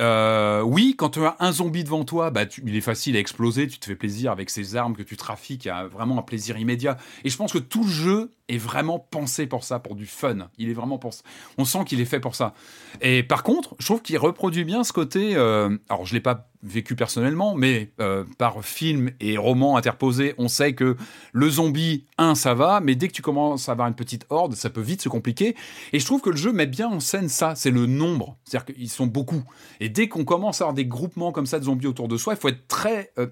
Oui, 0.00 0.94
quand 0.96 1.10
tu 1.10 1.24
as 1.24 1.36
un 1.40 1.52
zombie 1.52 1.84
devant 1.84 2.04
toi, 2.04 2.30
bah, 2.30 2.44
il 2.64 2.76
est 2.76 2.80
facile 2.80 3.16
à 3.16 3.20
exploser, 3.20 3.68
tu 3.68 3.78
te 3.78 3.86
fais 3.86 3.96
plaisir 3.96 4.32
avec 4.32 4.50
ces 4.50 4.76
armes 4.76 4.96
que 4.96 5.02
tu 5.02 5.16
trafiques, 5.16 5.64
il 5.64 5.68
y 5.68 5.70
a 5.70 5.86
vraiment 5.86 6.18
un 6.18 6.22
plaisir 6.22 6.58
immédiat. 6.58 6.96
Et 7.24 7.30
je 7.30 7.36
pense 7.36 7.52
que 7.52 7.58
tout 7.58 7.84
le 7.84 7.90
jeu 7.90 8.32
est 8.54 8.58
vraiment 8.58 8.98
pensé 8.98 9.46
pour 9.46 9.64
ça, 9.64 9.78
pour 9.78 9.94
du 9.94 10.06
fun. 10.06 10.48
Il 10.58 10.68
est 10.68 10.74
vraiment 10.74 10.98
pensé. 10.98 11.22
On 11.58 11.64
sent 11.64 11.84
qu'il 11.86 12.00
est 12.00 12.06
fait 12.06 12.20
pour 12.20 12.34
ça. 12.34 12.54
Et 13.00 13.22
par 13.22 13.42
contre, 13.42 13.74
je 13.78 13.86
trouve 13.86 14.02
qu'il 14.02 14.18
reproduit 14.18 14.64
bien 14.64 14.84
ce 14.84 14.92
côté. 14.92 15.34
Euh, 15.36 15.76
alors, 15.88 16.06
je 16.06 16.14
l'ai 16.14 16.20
pas 16.20 16.48
vécu 16.62 16.94
personnellement, 16.94 17.54
mais 17.54 17.92
euh, 18.00 18.24
par 18.38 18.64
film 18.64 19.10
et 19.20 19.36
roman 19.36 19.76
interposés, 19.76 20.34
on 20.38 20.48
sait 20.48 20.74
que 20.74 20.96
le 21.32 21.50
zombie, 21.50 22.06
un, 22.18 22.34
ça 22.34 22.54
va, 22.54 22.80
mais 22.80 22.94
dès 22.94 23.08
que 23.08 23.12
tu 23.12 23.22
commences 23.22 23.68
à 23.68 23.72
avoir 23.72 23.88
une 23.88 23.94
petite 23.94 24.26
horde, 24.30 24.54
ça 24.54 24.70
peut 24.70 24.80
vite 24.80 25.02
se 25.02 25.08
compliquer. 25.08 25.56
Et 25.92 25.98
je 25.98 26.06
trouve 26.06 26.20
que 26.20 26.30
le 26.30 26.36
jeu 26.36 26.52
met 26.52 26.66
bien 26.66 26.88
en 26.88 27.00
scène 27.00 27.28
ça, 27.28 27.54
c'est 27.56 27.70
le 27.70 27.86
nombre. 27.86 28.36
C'est-à-dire 28.44 28.74
qu'ils 28.74 28.90
sont 28.90 29.06
beaucoup. 29.06 29.42
Et 29.80 29.88
dès 29.88 30.08
qu'on 30.08 30.24
commence 30.24 30.60
à 30.60 30.64
avoir 30.64 30.74
des 30.74 30.86
groupements 30.86 31.32
comme 31.32 31.46
ça 31.46 31.58
de 31.58 31.64
zombies 31.64 31.88
autour 31.88 32.08
de 32.08 32.16
soi, 32.16 32.34
il 32.34 32.38
faut 32.38 32.48
être 32.48 32.68
très 32.68 33.12
euh, 33.18 33.26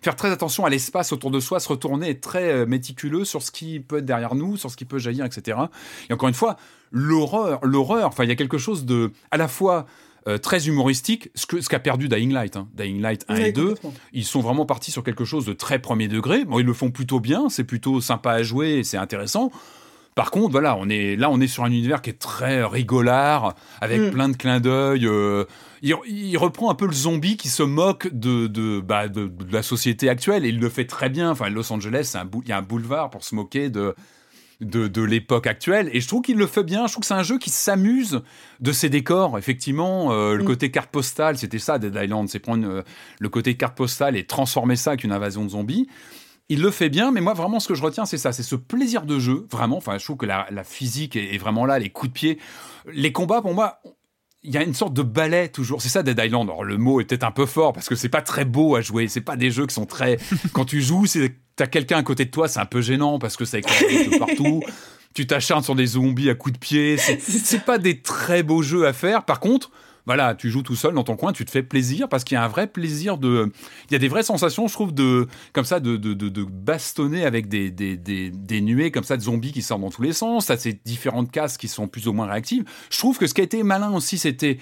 faire 0.00 0.16
très 0.16 0.30
attention 0.30 0.64
à 0.64 0.70
l'espace 0.70 1.12
autour 1.12 1.30
de 1.30 1.40
soi, 1.40 1.60
se 1.60 1.68
retourner, 1.68 2.10
être 2.10 2.20
très 2.20 2.52
euh, 2.52 2.66
méticuleux 2.66 3.24
sur 3.24 3.42
ce 3.42 3.50
qui 3.50 3.80
peut 3.80 3.98
être 3.98 4.04
derrière 4.04 4.34
nous, 4.34 4.56
sur 4.56 4.70
ce 4.70 4.76
qui 4.76 4.84
peut 4.84 4.98
jaillir, 4.98 5.24
etc. 5.24 5.58
Et 6.08 6.12
encore 6.12 6.28
une 6.28 6.34
fois, 6.34 6.56
l'horreur, 6.90 7.60
l'horreur, 7.62 8.08
enfin, 8.08 8.24
il 8.24 8.28
y 8.28 8.32
a 8.32 8.36
quelque 8.36 8.58
chose 8.58 8.84
de, 8.84 9.12
à 9.30 9.36
la 9.36 9.48
fois, 9.48 9.86
euh, 10.28 10.38
très 10.38 10.68
humoristique, 10.68 11.30
ce 11.34 11.46
qu'a 11.46 11.60
ce 11.60 11.76
perdu 11.82 12.08
Dying 12.08 12.32
Light. 12.32 12.56
Hein. 12.56 12.68
Dying 12.74 13.00
Light 13.00 13.24
1 13.28 13.34
et 13.36 13.52
2, 13.52 13.74
ils 14.12 14.24
sont 14.24 14.40
vraiment 14.40 14.64
partis 14.66 14.92
sur 14.92 15.02
quelque 15.02 15.24
chose 15.24 15.44
de 15.44 15.52
très 15.52 15.80
premier 15.80 16.06
degré. 16.06 16.44
Bon, 16.44 16.60
ils 16.60 16.66
le 16.66 16.72
font 16.72 16.92
plutôt 16.92 17.18
bien, 17.18 17.48
c'est 17.48 17.64
plutôt 17.64 18.00
sympa 18.00 18.30
à 18.30 18.42
jouer, 18.44 18.84
c'est 18.84 18.96
intéressant. 18.96 19.50
Par 20.14 20.30
contre, 20.30 20.52
voilà, 20.52 20.76
on 20.76 20.88
est 20.88 21.16
là, 21.16 21.28
on 21.28 21.40
est 21.40 21.48
sur 21.48 21.64
un 21.64 21.72
univers 21.72 22.02
qui 22.02 22.10
est 22.10 22.20
très 22.20 22.62
rigolard, 22.62 23.56
avec 23.80 24.00
mm. 24.00 24.10
plein 24.10 24.28
de 24.28 24.36
clins 24.36 24.60
d'œil. 24.60 25.06
Euh, 25.06 25.44
il, 25.82 26.36
reprend 26.38 26.70
un 26.70 26.74
peu 26.74 26.86
le 26.86 26.92
zombie 26.92 27.36
qui 27.36 27.48
se 27.48 27.62
moque 27.62 28.08
de 28.12 28.46
de, 28.46 28.80
bah, 28.80 29.08
de, 29.08 29.30
la 29.50 29.62
société 29.62 30.08
actuelle 30.08 30.44
et 30.44 30.48
il 30.48 30.60
le 30.60 30.68
fait 30.68 30.86
très 30.86 31.08
bien. 31.08 31.30
Enfin, 31.30 31.48
Los 31.48 31.72
Angeles, 31.72 32.14
il 32.44 32.48
y 32.48 32.52
a 32.52 32.58
un 32.58 32.62
boulevard 32.62 33.10
pour 33.10 33.24
se 33.24 33.34
moquer 33.34 33.68
de 33.68 33.94
de, 34.60 34.86
de 34.86 35.02
l'époque 35.02 35.48
actuelle 35.48 35.90
et 35.92 36.00
je 36.00 36.06
trouve 36.06 36.22
qu'il 36.22 36.36
le 36.36 36.46
fait 36.46 36.62
bien. 36.62 36.86
Je 36.86 36.92
trouve 36.92 37.02
que 37.02 37.06
c'est 37.08 37.14
un 37.14 37.24
jeu 37.24 37.38
qui 37.38 37.50
s'amuse 37.50 38.22
de 38.60 38.72
ses 38.72 38.88
décors. 38.88 39.36
Effectivement, 39.36 40.12
euh, 40.12 40.36
le 40.36 40.44
mm. 40.44 40.46
côté 40.46 40.70
carte 40.70 40.90
postale, 40.90 41.36
c'était 41.36 41.58
ça 41.58 41.78
Dead 41.78 41.98
Island, 42.00 42.28
c'est 42.28 42.38
prendre 42.38 42.66
euh, 42.68 42.82
le 43.18 43.28
côté 43.28 43.56
carte 43.56 43.76
postale 43.76 44.16
et 44.16 44.24
transformer 44.24 44.76
ça 44.76 44.90
avec 44.90 45.02
une 45.02 45.12
invasion 45.12 45.44
de 45.44 45.50
zombies 45.50 45.88
il 46.48 46.60
le 46.60 46.70
fait 46.70 46.90
bien, 46.90 47.12
mais 47.12 47.22
moi 47.22 47.32
vraiment 47.32 47.60
ce 47.60 47.68
que 47.68 47.74
je 47.74 47.82
retiens 47.82 48.04
c'est 48.04 48.18
ça, 48.18 48.30
c'est 48.32 48.42
ce 48.42 48.56
plaisir 48.56 49.06
de 49.06 49.18
jeu, 49.18 49.46
vraiment. 49.50 49.78
Enfin, 49.78 49.96
je 49.96 50.04
trouve 50.04 50.18
que 50.18 50.26
la, 50.26 50.46
physique 50.64 51.16
est, 51.16 51.38
vraiment 51.38 51.64
là, 51.64 51.78
les 51.78 51.88
coups 51.88 52.10
de 52.10 52.12
pied, 52.12 52.38
les 52.92 53.10
combats 53.10 53.40
pour 53.40 53.54
moi. 53.54 53.80
Il 54.44 54.52
y 54.52 54.56
a 54.56 54.62
une 54.62 54.74
sorte 54.74 54.94
de 54.94 55.02
ballet 55.02 55.48
toujours. 55.48 55.80
C'est 55.80 55.88
ça 55.88 56.02
Dead 56.02 56.20
Island. 56.22 56.48
Alors 56.48 56.64
le 56.64 56.76
mot 56.76 57.00
est 57.00 57.04
peut-être 57.04 57.24
un 57.24 57.30
peu 57.30 57.46
fort 57.46 57.72
parce 57.72 57.88
que 57.88 57.94
c'est 57.94 58.08
pas 58.08 58.22
très 58.22 58.44
beau 58.44 58.74
à 58.74 58.80
jouer. 58.80 59.06
C'est 59.08 59.20
pas 59.20 59.36
des 59.36 59.50
jeux 59.50 59.66
qui 59.66 59.74
sont 59.74 59.86
très. 59.86 60.18
Quand 60.52 60.64
tu 60.64 60.82
joues, 60.82 61.06
c'est 61.06 61.34
t'as 61.54 61.66
quelqu'un 61.66 61.98
à 61.98 62.02
côté 62.02 62.24
de 62.24 62.30
toi, 62.30 62.48
c'est 62.48 62.60
un 62.60 62.66
peu 62.66 62.80
gênant 62.80 63.18
parce 63.18 63.36
que 63.36 63.44
ça 63.44 63.58
éclate 63.58 63.80
de 63.80 64.18
partout. 64.18 64.62
Tu 65.14 65.26
t'acharnes 65.26 65.62
sur 65.62 65.74
des 65.74 65.84
zombies 65.84 66.30
à 66.30 66.34
coups 66.34 66.54
de 66.54 66.58
pied. 66.58 66.96
C'est 66.96 67.66
pas 67.66 67.76
des 67.76 68.00
très 68.00 68.42
beaux 68.42 68.62
jeux 68.62 68.86
à 68.86 68.94
faire. 68.94 69.26
Par 69.26 69.40
contre, 69.40 69.70
voilà, 70.06 70.34
tu 70.34 70.50
joues 70.50 70.62
tout 70.62 70.74
seul 70.74 70.94
dans 70.94 71.04
ton 71.04 71.16
coin, 71.16 71.32
tu 71.32 71.44
te 71.44 71.50
fais 71.50 71.62
plaisir 71.62 72.08
parce 72.08 72.24
qu'il 72.24 72.34
y 72.34 72.38
a 72.38 72.44
un 72.44 72.48
vrai 72.48 72.66
plaisir 72.66 73.18
de. 73.18 73.52
Il 73.88 73.92
y 73.92 73.96
a 73.96 73.98
des 73.98 74.08
vraies 74.08 74.22
sensations, 74.22 74.66
je 74.66 74.72
trouve, 74.72 74.92
de 74.92 75.28
comme 75.52 75.64
ça, 75.64 75.80
de, 75.80 75.96
de, 75.96 76.14
de, 76.14 76.44
bastonner 76.44 77.24
avec 77.24 77.48
des, 77.48 77.70
des, 77.70 77.96
des, 77.96 78.30
des, 78.30 78.60
nuées 78.60 78.90
comme 78.90 79.04
ça 79.04 79.16
de 79.16 79.22
zombies 79.22 79.52
qui 79.52 79.62
sortent 79.62 79.82
dans 79.82 79.90
tous 79.90 80.02
les 80.02 80.12
sens. 80.12 80.46
Ça, 80.46 80.56
ces 80.56 80.78
différentes 80.84 81.30
cases 81.30 81.56
qui 81.56 81.68
sont 81.68 81.86
plus 81.86 82.08
ou 82.08 82.12
moins 82.12 82.26
réactives. 82.26 82.64
Je 82.90 82.98
trouve 82.98 83.18
que 83.18 83.26
ce 83.26 83.34
qui 83.34 83.40
a 83.40 83.44
été 83.44 83.62
malin 83.62 83.92
aussi, 83.92 84.18
c'était 84.18 84.58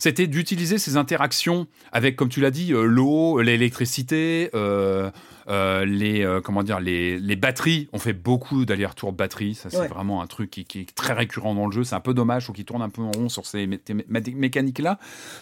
c'était 0.00 0.26
d'utiliser 0.26 0.78
ces 0.78 0.96
interactions 0.96 1.66
avec, 1.92 2.16
comme 2.16 2.30
tu 2.30 2.40
l'as 2.40 2.50
dit, 2.50 2.72
euh, 2.72 2.84
l'eau, 2.84 3.42
l'électricité, 3.42 4.48
euh, 4.54 5.10
Euh, 5.50 5.84
les 5.84 6.22
euh, 6.24 6.40
comment 6.40 6.62
dire 6.62 6.78
les, 6.78 7.18
les 7.18 7.34
batteries 7.34 7.88
on 7.92 7.98
fait 7.98 8.12
beaucoup 8.12 8.64
d'allers-retours 8.64 9.10
de 9.10 9.16
batterie 9.16 9.54
ça 9.56 9.68
c'est 9.68 9.78
Ouais. 9.80 9.88
vraiment 9.88 10.22
un 10.22 10.26
truc 10.28 10.48
qui, 10.50 10.64
qui 10.64 10.80
est 10.82 10.94
très 10.94 11.12
récurrent 11.12 11.54
dans 11.56 11.66
le 11.66 11.72
jeu. 11.72 11.82
C'est 11.82 11.96
un 11.96 12.00
peu 12.00 12.14
dommage 12.14 12.46
faut 12.46 12.52
qu'il 12.52 12.64
tourne 12.64 12.82
un 12.82 12.88
peu 12.88 13.02
en 13.02 13.10
rond 13.10 13.28
sur 13.28 13.46
ces 13.46 13.66
mé- 13.66 13.80
mé- 14.08 14.34
mécaniques 14.36 14.78
là 14.78 14.98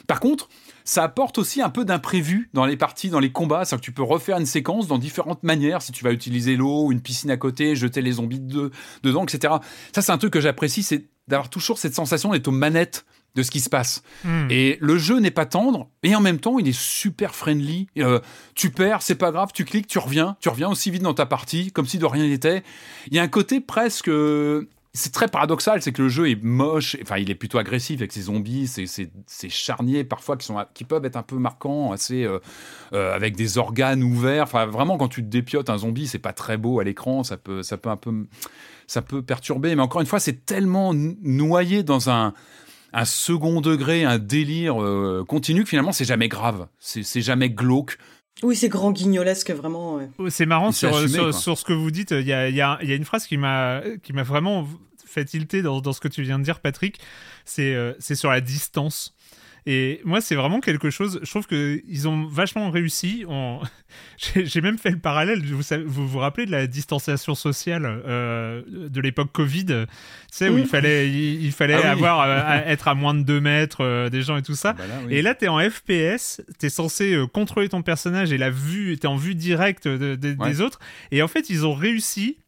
par 0.06 0.18
contre 0.20 0.48
ça 0.85 1.02
apporte 1.02 1.36
aussi 1.36 1.60
un 1.60 1.68
peu 1.68 1.85
d'imprévu 1.85 2.48
dans 2.55 2.64
les 2.64 2.78
parties 2.78 3.10
dans 3.10 3.20
les 3.20 3.30
combats. 3.32 3.66
C'est 3.66 3.76
que 3.76 3.82
tu 3.82 3.93
peux 3.93 4.02
refaire 4.02 4.39
une 4.39 4.47
séquence 4.47 4.86
dans 4.89 4.97
différentes 4.97 5.43
manières. 5.43 5.82
Si 5.82 5.93
tu 5.93 6.02
vas 6.02 6.12
utiliser 6.12 6.56
l'eau 6.56 6.90
une 6.90 7.02
piscine 7.02 7.30
à 7.30 7.36
côté 7.36 7.76
jeter 7.76 8.01
les 8.01 8.12
zombies 8.12 8.40
de- 8.40 8.70
dedans 9.02 9.24
etc 9.24 9.55
ça 9.94 10.01
c'est 10.01 10.12
un 10.12 10.16
truc 10.18 10.32
que 10.32 10.40
j'apprécie 10.40 10.82
c'est 10.82 11.05
d'avoir 11.26 11.51
toujours 11.51 11.76
cette 11.76 11.94
sensation 11.94 12.30
d'être 12.32 12.48
aux 12.48 12.52
manettes 12.52 13.05
de 13.39 13.43
ce 13.44 13.51
qui 13.51 13.60
se 13.60 13.70
passe 13.70 14.02
Hmm. 14.24 14.48
et 14.51 14.77
le 14.81 14.98
jeu 14.98 15.19
n'est 15.20 15.31
pas 15.31 15.47
tendre, 15.47 15.89
et 16.02 16.15
en 16.15 16.20
même 16.20 16.39
temps, 16.40 16.59
il 16.59 16.66
est 16.69 16.78
super 16.78 17.35
friendly. 17.35 17.86
Euh, 17.98 18.20
tu 18.55 18.70
perds, 18.70 19.02
c'est 19.02 19.15
pas 19.15 19.31
grave, 19.32 19.51
tu 19.55 19.65
cliques, 19.65 19.86
tu 19.86 19.98
reviens, 19.98 20.36
tu 20.40 20.48
reviens 20.48 20.69
aussi 20.69 20.90
vite 20.90 21.02
dans 21.02 21.15
ta 21.15 21.27
partie, 21.27 21.70
comme 21.73 21.86
si 21.86 21.98
de 21.98 22.05
rien 22.06 22.27
n'était. 22.27 22.62
Il 23.10 23.15
y 23.16 23.19
a 23.19 23.23
un 23.23 23.28
côté 23.28 23.60
presque. 23.60 24.10
C'est 24.94 25.12
très 25.12 25.28
paradoxal, 25.28 25.81
c'est 25.82 25.93
que 25.93 26.02
le 26.02 26.09
jeu 26.09 26.28
est 26.31 26.43
moche, 26.43 26.97
enfin 27.02 27.19
il 27.19 27.31
est 27.31 27.35
plutôt 27.36 27.59
agressif 27.59 28.01
avec 28.01 28.10
ses 28.12 28.23
zombies, 28.23 28.66
ses, 28.66 28.86
ses- 28.86 29.10
ses 29.27 29.48
charniers 29.51 30.02
parfois 30.02 30.36
qui, 30.36 30.47
sont, 30.47 30.56
qui 30.74 30.82
peuvent 30.82 31.05
être 31.05 31.16
un 31.16 31.23
peu 31.23 31.36
marquants, 31.36 31.93
assez 31.93 32.24
euh, 32.24 32.39
euh, 32.94 33.15
avec 33.15 33.36
des 33.36 33.59
organes 33.59 34.02
ouverts. 34.02 34.43
Enfin 34.44 34.66
vraiment 34.66 34.97
quand 34.97 35.06
tu 35.09 35.23
te 35.23 35.28
dépiotes 35.28 35.70
un 35.70 35.78
zombie, 35.78 36.09
c'est 36.09 36.19
pas 36.19 36.32
très 36.32 36.56
beau 36.56 36.81
à 36.81 36.85
l'écran, 36.85 37.23
ça 37.23 37.36
peut, 37.36 37.62
ça 37.62 37.77
peut 37.77 37.90
un 37.90 37.97
peu, 37.98 38.27
ça 38.89 39.02
peut 39.02 39.23
perturber. 39.23 39.77
Mais 39.77 39.82
encore 39.82 40.01
une 40.01 40.06
fois, 40.09 40.20
c'est 40.20 40.44
tellement 40.47 40.93
noyé 40.94 41.82
dans 41.85 42.09
un 42.10 42.32
un 42.93 43.05
second 43.05 43.60
degré, 43.60 44.05
un 44.05 44.19
délire 44.19 44.82
euh, 44.82 45.24
continu 45.27 45.62
que 45.65 45.69
finalement 45.69 45.93
c'est 45.93 46.05
jamais 46.05 46.28
grave, 46.28 46.69
c'est 46.78 47.20
jamais 47.20 47.51
glauque. 47.51 47.98
Oui, 48.43 48.55
c'est 48.55 48.69
grand 48.69 48.93
guignolesque, 48.93 49.51
vraiment. 49.51 49.97
ouais. 49.97 50.09
Oh, 50.19 50.31
C'est 50.31 50.47
marrant 50.47 50.70
sur, 50.70 50.90
assumé, 50.94 51.09
sur, 51.09 51.23
quoi. 51.24 51.32
sur 51.32 51.59
ce 51.59 51.65
que 51.65 51.73
vous 51.73 51.90
dites. 51.90 52.12
Il 52.12 52.27
y 52.27 52.32
a, 52.32 52.48
il 52.48 52.55
y 52.55 52.60
a- 52.60 52.78
il 52.82 52.89
y 52.89 52.93
a 52.93 52.94
une 52.94 53.05
phrase 53.05 53.27
qui 53.27 53.36
m'a 53.36 53.82
vraiment 54.24 54.65
fait 55.05 55.24
tilter 55.24 55.60
dans, 55.62 55.81
dans 55.81 55.93
ce 55.93 56.01
que 56.01 56.06
tu 56.09 56.23
viens 56.23 56.39
de 56.39 56.44
dire, 56.44 56.60
Patrick. 56.60 57.01
C'est 57.44 57.74
euh, 57.74 57.94
c'est 57.98 58.15
sur 58.15 58.31
la 58.31 58.40
distance. 58.40 59.15
Et 59.70 60.01
moi, 60.05 60.23
c'est 60.23 60.35
vraiment 60.35 60.61
quelque 60.61 60.89
chose. 60.89 61.20
Je 61.23 61.28
trouve 61.28 61.47
que 61.47 61.82
ils 61.86 62.09
ont 62.09 62.27
vachement 62.27 62.70
réussi. 62.70 63.27
J'ai 64.35 64.61
même 64.62 64.78
fait 64.78 64.90
le 64.90 64.99
parallèle. 64.99 65.45
Vous 65.45 65.62
savez- 65.62 65.85
vous, 65.85 66.09
vous 66.09 66.19
rappelez 66.20 66.47
de 66.47 66.51
la 66.51 66.66
distanciation 66.66 67.35
sociale 67.35 67.85
euh, 68.07 68.62
de 68.66 69.01
l'époque 69.03 69.31
Covid 69.31 69.66
Tu 69.66 69.86
sais, 70.31 70.49
où 70.49 70.57
il 70.57 70.65
fallait, 70.66 71.09
il, 71.11 71.45
il 71.45 71.53
fallait 71.53 71.74
Ah 71.74 71.81
oui. 71.82 71.86
avoir 71.86 72.23
euh, 72.23 72.61
être 72.66 72.89
à 72.89 72.95
moins 72.95 73.12
de 73.12 73.23
2 73.24 73.40
mètres 73.40 73.82
euh, 73.85 74.09
des 74.09 74.23
gens 74.23 74.39
et 74.39 74.43
tout 74.43 74.55
ça. 74.55 74.73
Bah 74.73 74.86
là, 74.86 74.95
oui. 75.07 75.15
Et 75.16 75.20
là, 75.23 75.35
t'es 75.35 75.49
en 75.49 75.59
FPS, 75.59 76.40
t'es 76.59 76.70
censé 76.70 77.12
euh, 77.12 77.27
contrôler 77.27 77.69
ton 77.69 77.82
personnage 77.82 78.32
et 78.32 78.39
la 78.39 78.49
vue, 78.49 78.97
t'es 78.99 79.07
en 79.07 79.16
vue 79.16 79.35
directe 79.35 79.86
de- 79.86 80.15
de- 80.16 80.35
Ouais. 80.39 80.49
des 80.49 80.61
autres. 80.62 80.78
Et 81.11 81.20
en 81.20 81.28
fait, 81.28 81.51
ils 81.51 81.66
ont 81.66 81.74
réussi 81.74 82.39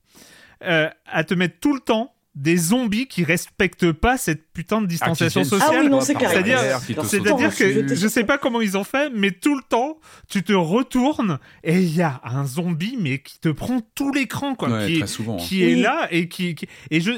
à 0.62 1.24
te 1.24 1.34
mettre 1.34 1.58
tout 1.60 1.74
le 1.74 1.80
temps 1.80 2.14
des 2.36 2.56
zombies 2.56 3.08
qui 3.08 3.24
respectent 3.24 3.90
pas 3.90 4.16
cette 4.16 4.52
putain 4.52 4.80
de 4.80 4.86
distanciation 4.86 5.40
Ah, 5.42 5.44
sociale. 5.44 5.70
Ah 5.72 5.80
oui, 5.82 5.88
non, 5.90 6.00
c'est 6.00 6.14
par 6.14 6.30
C'est-à-dire- 6.30 6.56
que 7.88 7.94
je 7.94 8.08
sais 8.08 8.24
pas 8.24 8.38
comment 8.38 8.60
ils 8.60 8.78
ont 8.78 8.84
fait, 8.84 9.10
mais 9.10 9.32
tout 9.32 9.56
le 9.56 9.62
temps, 9.68 9.98
tu 10.28 10.42
te 10.44 10.52
retournes 10.52 11.38
et 11.64 11.78
il 11.80 11.94
y 11.96 12.02
a 12.02 12.20
un 12.24 12.44
zombie, 12.46 12.96
mais 13.00 13.18
qui 13.18 13.40
te 13.40 13.48
prend 13.48 13.80
tout 13.94 14.12
l'écran, 14.12 14.54
quoi. 14.54 14.68
Ouais, 14.70 14.86
qui, 14.86 14.98
très 14.98 15.08
souvent. 15.08 15.34
hein. 15.34 15.38
qui 15.44 15.64
est 15.64 15.74
Oui. 15.74 15.80
là 15.82 16.06
et 16.12 16.28
qui, 16.28 16.54
qui- 16.54 16.66
et 16.90 17.00
je 17.00 17.12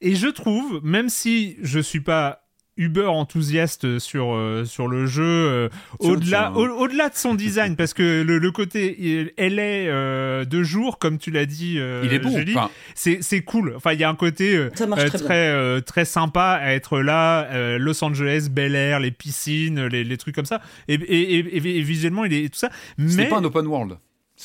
et 0.00 0.16
je 0.16 0.26
trouve 0.26 0.80
même 0.82 1.08
si 1.08 1.56
je 1.62 1.78
suis 1.78 2.00
pas 2.00 2.43
uber 2.76 3.06
enthousiaste 3.06 3.98
sur 3.98 4.34
euh, 4.34 4.64
sur 4.64 4.88
le 4.88 5.06
jeu 5.06 5.22
euh, 5.24 5.68
au-delà 6.00 6.52
au- 6.52 6.66
au-delà 6.68 7.08
de 7.08 7.14
son 7.14 7.34
design 7.44 7.76
parce 7.76 7.94
que 7.94 8.22
le, 8.22 8.38
le 8.38 8.50
côté 8.50 8.96
il- 8.98 9.32
elle 9.36 9.58
est 9.58 9.86
euh, 9.88 10.44
de 10.44 10.62
jour 10.62 10.98
comme 10.98 11.18
tu 11.18 11.30
l'as 11.30 11.46
dit 11.46 11.76
euh, 11.78 12.02
Il 12.04 12.12
est 12.12 12.18
beau. 12.18 12.30
Enfin, 12.30 12.70
c'est 12.94 13.18
c'est 13.22 13.42
cool 13.42 13.74
enfin 13.76 13.92
il 13.92 14.00
y 14.00 14.04
a 14.04 14.08
un 14.10 14.14
côté 14.16 14.56
euh, 14.56 14.70
Ça 14.74 14.86
marche 14.86 15.02
euh, 15.02 15.08
très 15.08 15.18
bien. 15.18 15.26
très 15.26 15.48
euh, 15.50 15.80
très 15.80 16.04
sympa 16.04 16.58
à 16.60 16.72
être 16.72 16.98
là 17.00 17.44
euh, 17.52 17.78
Los 17.78 18.02
Angeles 18.04 18.48
Bel 18.50 18.74
Air 18.74 18.98
les 19.00 19.10
piscines 19.12 19.86
les, 19.86 20.02
les 20.04 20.16
trucs 20.16 20.34
comme 20.34 20.44
ça 20.44 20.60
et, 20.88 20.94
et, 20.94 21.38
et- 21.38 21.56
et- 21.56 21.78
et 21.78 21.82
visuellement 21.82 22.24
il 22.24 22.32
est 22.32 22.48
tout 22.52 22.58
ça 22.58 22.70
mais 22.98 23.14
n'est 23.14 23.28
pas 23.28 23.38
un 23.38 23.44
open 23.44 23.66
world. 23.66 23.96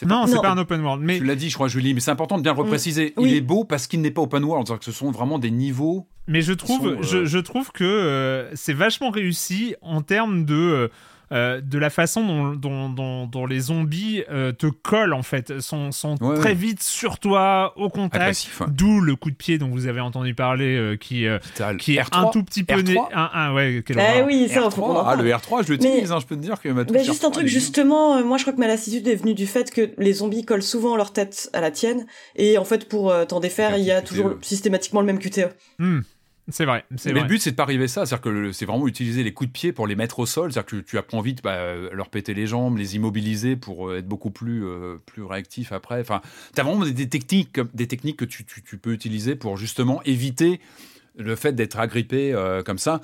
Non 0.05 0.27
c'est 0.27 0.39
pas 0.41 0.51
un 0.51 0.57
open 0.57 0.81
world 0.81 1.03
mais 1.03 1.17
Tu 1.17 1.25
l'as 1.25 1.35
dit, 1.35 1.49
je 1.49 1.55
crois, 1.55 1.67
Julie, 1.67 1.93
mais 1.93 1.99
c'est 1.99 2.11
important 2.11 2.37
de 2.37 2.43
bien 2.43 2.53
le 2.53 2.59
repréciser. 2.59 3.13
Oui. 3.17 3.31
Il 3.31 3.35
est 3.35 3.41
beau 3.41 3.63
parce 3.63 3.87
qu'il 3.87 4.01
n'est 4.01 4.11
pas 4.11 4.21
open 4.21 4.43
world. 4.43 4.67
C'est-à-dire 4.67 4.79
que 4.79 4.85
ce 4.85 4.91
sont 4.91 5.11
vraiment 5.11 5.39
des 5.39 5.51
niveaux. 5.51 6.07
Mais 6.27 6.41
je 6.41 6.53
trouve, 6.53 6.81
sont, 6.81 6.87
euh, 6.87 7.01
je, 7.01 7.25
je 7.25 7.39
trouve 7.39 7.71
que 7.71 7.83
euh, 7.83 8.55
c'est 8.55 8.73
vachement 8.73 9.09
réussi 9.09 9.75
en 9.81 10.01
termes 10.01 10.45
de, 10.45 10.91
euh, 11.31 11.61
de 11.61 11.77
la 11.77 11.89
façon 11.89 12.25
dont, 12.25 12.51
dont, 12.55 12.89
dont, 12.89 13.25
dont 13.27 13.45
les 13.45 13.59
zombies 13.59 14.23
euh, 14.31 14.51
te 14.51 14.67
collent, 14.67 15.13
en 15.13 15.23
fait. 15.23 15.59
Sont, 15.61 15.91
sont 15.91 16.15
Ouais, 16.21 16.35
très 16.39 16.49
ouais. 16.49 16.55
vite 16.55 16.81
sur 16.83 17.19
toi, 17.19 17.73
au 17.77 17.89
contact. 17.89 18.47
D'où 18.69 18.99
le 19.01 19.15
coup 19.15 19.29
de 19.31 19.35
pied 19.35 19.57
dont 19.57 19.69
vous 19.69 19.87
avez 19.87 19.99
entendu 20.01 20.33
parler, 20.35 20.75
euh, 20.77 20.95
qui, 20.97 21.25
euh, 21.27 21.39
qui 21.77 21.95
est 21.97 22.01
R3. 22.01 22.17
un 22.17 22.25
tout 22.31 22.43
petit 22.43 22.63
peu... 22.63 22.75
R3. 22.75 22.83
né- 22.83 22.99
un, 23.13 23.29
un- 23.33 23.53
ouais, 23.53 23.83
quelle 23.85 23.97
Eh 23.99 24.01
horreur. 24.01 24.27
oui, 24.27 24.47
ça, 24.49 24.61
R3, 24.61 24.71
faut 24.71 24.81
qu'on 24.81 24.95
en 24.95 25.05
ah, 25.05 25.15
le 25.15 25.29
R3, 25.29 25.65
je 25.65 25.71
l'utilise, 25.73 26.11
hein, 26.11 26.19
je 26.19 26.25
peux 26.25 26.35
te 26.35 26.41
dire 26.41 26.59
que 26.61 26.69
ma 26.69 26.85
touche 26.85 26.97
Bah, 26.97 27.03
juste 27.03 27.23
un 27.23 27.29
R3, 27.29 27.33
truc, 27.33 27.47
justement, 27.47 28.17
euh, 28.17 28.23
moi 28.23 28.37
je 28.37 28.43
crois 28.43 28.53
que 28.53 28.59
ma 28.59 28.67
lassitude 28.67 29.07
est 29.07 29.15
venue 29.15 29.33
du 29.33 29.45
fait 29.47 29.71
que 29.71 29.91
les 29.97 30.13
zombies 30.13 30.45
collent 30.45 30.63
souvent 30.63 30.95
leur 30.95 31.13
tête 31.13 31.49
à 31.53 31.61
la 31.61 31.71
tienne, 31.71 32.05
et 32.35 32.57
en 32.57 32.65
fait 32.65 32.87
pour 32.89 33.11
euh, 33.11 33.25
t'en 33.25 33.39
défaire, 33.39 33.77
il 33.77 33.83
y 33.83 33.91
a 33.91 34.01
QTE. 34.01 34.07
toujours 34.07 34.31
systématiquement 34.41 35.01
le 35.01 35.05
même 35.07 35.19
QTE. 35.19 35.49
Hmm. 35.79 35.99
C'est 36.51 36.65
vrai, 36.65 36.83
Mais 36.91 36.97
vrai. 37.11 37.21
le 37.21 37.27
but, 37.27 37.39
c'est 37.41 37.51
de 37.51 37.55
pas 37.55 37.63
arriver 37.63 37.83
à 37.85 37.87
ça. 37.87 38.05
C'est-à-dire 38.05 38.21
que 38.21 38.51
c'est 38.51 38.65
vraiment 38.65 38.87
utiliser 38.87 39.23
les 39.23 39.33
coups 39.33 39.47
de 39.49 39.53
pied 39.53 39.71
pour 39.73 39.87
les 39.87 39.95
mettre 39.95 40.19
au 40.19 40.25
sol. 40.25 40.51
C'est-à-dire 40.51 40.65
que 40.69 40.75
tu 40.77 40.97
apprends 40.97 41.21
vite 41.21 41.41
bah, 41.43 41.51
euh, 41.53 41.89
leur 41.93 42.09
péter 42.09 42.33
les 42.33 42.47
jambes, 42.47 42.77
les 42.77 42.95
immobiliser 42.95 43.55
pour 43.55 43.89
euh, 43.89 43.97
être 43.99 44.07
beaucoup 44.07 44.31
plus, 44.31 44.65
euh, 44.65 44.97
plus 45.05 45.23
réactif 45.23 45.71
après. 45.71 45.99
Enfin, 46.01 46.21
tu 46.55 46.59
as 46.61 46.63
vraiment 46.63 46.83
des, 46.85 46.91
des 46.93 47.09
techniques, 47.09 47.59
des 47.73 47.87
techniques 47.87 48.17
que 48.17 48.25
tu, 48.25 48.45
tu- 48.45 48.61
tu 48.63 48.77
peux 48.77 48.93
utiliser 48.93 49.35
pour 49.35 49.57
justement 49.57 50.01
éviter 50.03 50.59
le 51.17 51.35
fait 51.35 51.53
d'être 51.53 51.79
agrippé 51.79 52.33
euh, 52.33 52.63
comme 52.63 52.77
ça. 52.77 53.01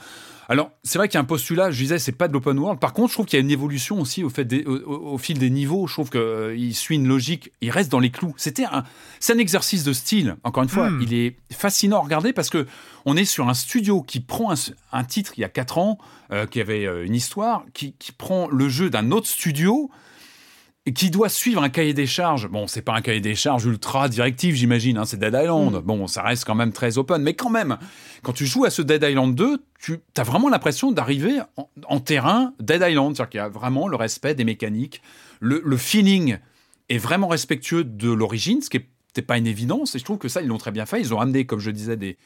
Alors, 0.48 0.69
c'est 0.84 0.99
vrai 0.99 1.07
qu'il 1.07 1.15
y 1.15 1.18
a 1.18 1.22
un 1.22 1.26
postulat, 1.26 1.72
je 1.72 1.77
disais, 1.82 1.98
c'est 1.98 2.11
pas 2.11 2.27
de 2.27 2.34
l'open 2.34 2.60
world. 2.60 2.80
Par 2.80 2.94
contre, 2.94 3.10
je 3.10 3.14
trouve 3.15 3.26
qu'il 3.26 3.38
y 3.38 3.41
a 3.41 3.44
une 3.44 3.49
évolution 3.49 3.99
aussi 3.99 4.23
au, 4.23 4.30
fait 4.30 4.45
des- 4.45 4.64
au, 4.65 4.76
au- 4.77 5.14
au 5.14 5.18
fil 5.18 5.40
des 5.40 5.49
niveaux. 5.49 5.88
Je 5.88 5.94
trouve 5.94 6.11
qu'il 6.11 6.76
suit 6.76 6.95
une 6.98 7.07
logique, 7.07 7.52
il 7.61 7.72
reste 7.72 7.91
dans 7.91 7.99
les 7.99 8.11
clous. 8.11 8.36
C'était 8.38 8.65
un, 8.65 8.84
c'est 9.19 9.34
un 9.34 9.40
exercice 9.40 9.84
de 9.84 9.91
style. 9.91 10.36
Encore 10.44 10.61
une 10.61 10.69
fois, 10.69 10.91
Hmm. 10.91 11.02
il 11.02 11.14
est 11.15 11.36
fascinant 11.52 11.98
à 11.98 12.02
regarder 12.03 12.32
parce 12.32 12.52
que 12.52 12.68
on 13.06 13.18
est 13.18 13.26
sur 13.26 13.49
un 13.49 13.56
studio 13.56 14.03
qui 14.03 14.19
prend 14.19 14.52
un, 14.52 14.56
un 14.91 15.03
titre 15.03 15.34
il 15.38 15.41
y 15.41 15.45
a 15.45 15.49
4 15.49 15.80
ans, 15.80 15.98
euh, 16.32 16.45
qui 16.45 16.61
avait 16.61 16.86
euh, 16.86 17.06
une 17.06 17.15
histoire, 17.15 17.65
qui, 17.73 17.94
qui 17.98 18.11
prend 18.11 18.48
le 18.48 18.69
jeu 18.69 18.91
d'un 18.91 19.10
autre 19.11 19.27
studio 19.27 19.90
qui 20.94 21.10
doit 21.10 21.30
suivre 21.30 21.64
un 21.64 21.70
cahier 21.70 21.94
des 21.94 22.06
charges. 22.06 22.48
Bon, 22.48 22.68
c'est 22.68 22.84
pas 22.84 22.94
un 22.94 23.02
cahier 23.02 23.20
des 23.20 23.34
charges 23.34 23.66
ultra 23.66 24.07
directif, 24.07 24.56
j'imagine, 24.56 24.98
hein, 24.98 25.06
c'est 25.06 25.18
Dead 25.18 25.34
Island. 25.34 25.76
Mm. 25.76 25.80
Bon, 25.80 26.07
ça 26.07 26.22
reste 26.22 26.45
quand 26.45 26.56
même 26.56 26.72
très 26.72 26.98
open, 26.98 27.22
mais 27.24 27.34
quand 27.34 27.49
même, 27.49 27.78
quand 28.22 28.34
tu 28.34 28.45
joues 28.45 28.66
à 28.66 28.70
ce 28.70 28.82
Dead 28.82 29.03
Island 29.03 29.34
2, 29.34 29.64
tu 29.80 29.99
as 30.16 30.24
vraiment 30.24 30.48
l'impression 30.48 30.91
d'arriver 30.91 31.40
en, 31.57 31.70
en 31.88 31.99
terrain 31.99 32.53
Dead 32.60 32.84
Island, 32.88 33.16
c'est-à-dire 33.16 33.30
qu'il 33.30 33.38
y 33.40 33.41
a 33.41 33.49
vraiment 33.49 33.88
le 33.88 33.95
respect 33.95 34.36
des 34.36 34.44
mécaniques, 34.44 35.02
le, 35.40 35.62
le 35.66 35.78
feeling 35.78 36.38
est 36.90 36.98
vraiment 36.99 37.28
respectueux 37.28 37.84
de 37.84 38.12
l'origine, 38.12 38.62
ce 38.62 38.70
qui 38.70 38.78
n'était 38.78 39.24
pas 39.24 39.38
une 39.38 39.48
évidence, 39.48 39.95
et 39.95 39.99
je 39.99 40.03
trouve 40.03 40.20
que 40.20 40.28
ça, 40.28 40.41
ils 40.41 40.48
l'ont 40.48 40.60
très 40.60 40.72
bien 40.72 40.86
fait. 40.86 40.99
Ils 40.99 41.14
ont 41.14 41.20
amené, 41.20 41.48
comme 41.48 41.60
je 41.60 41.72
disais, 41.72 41.98
des, 41.98 42.18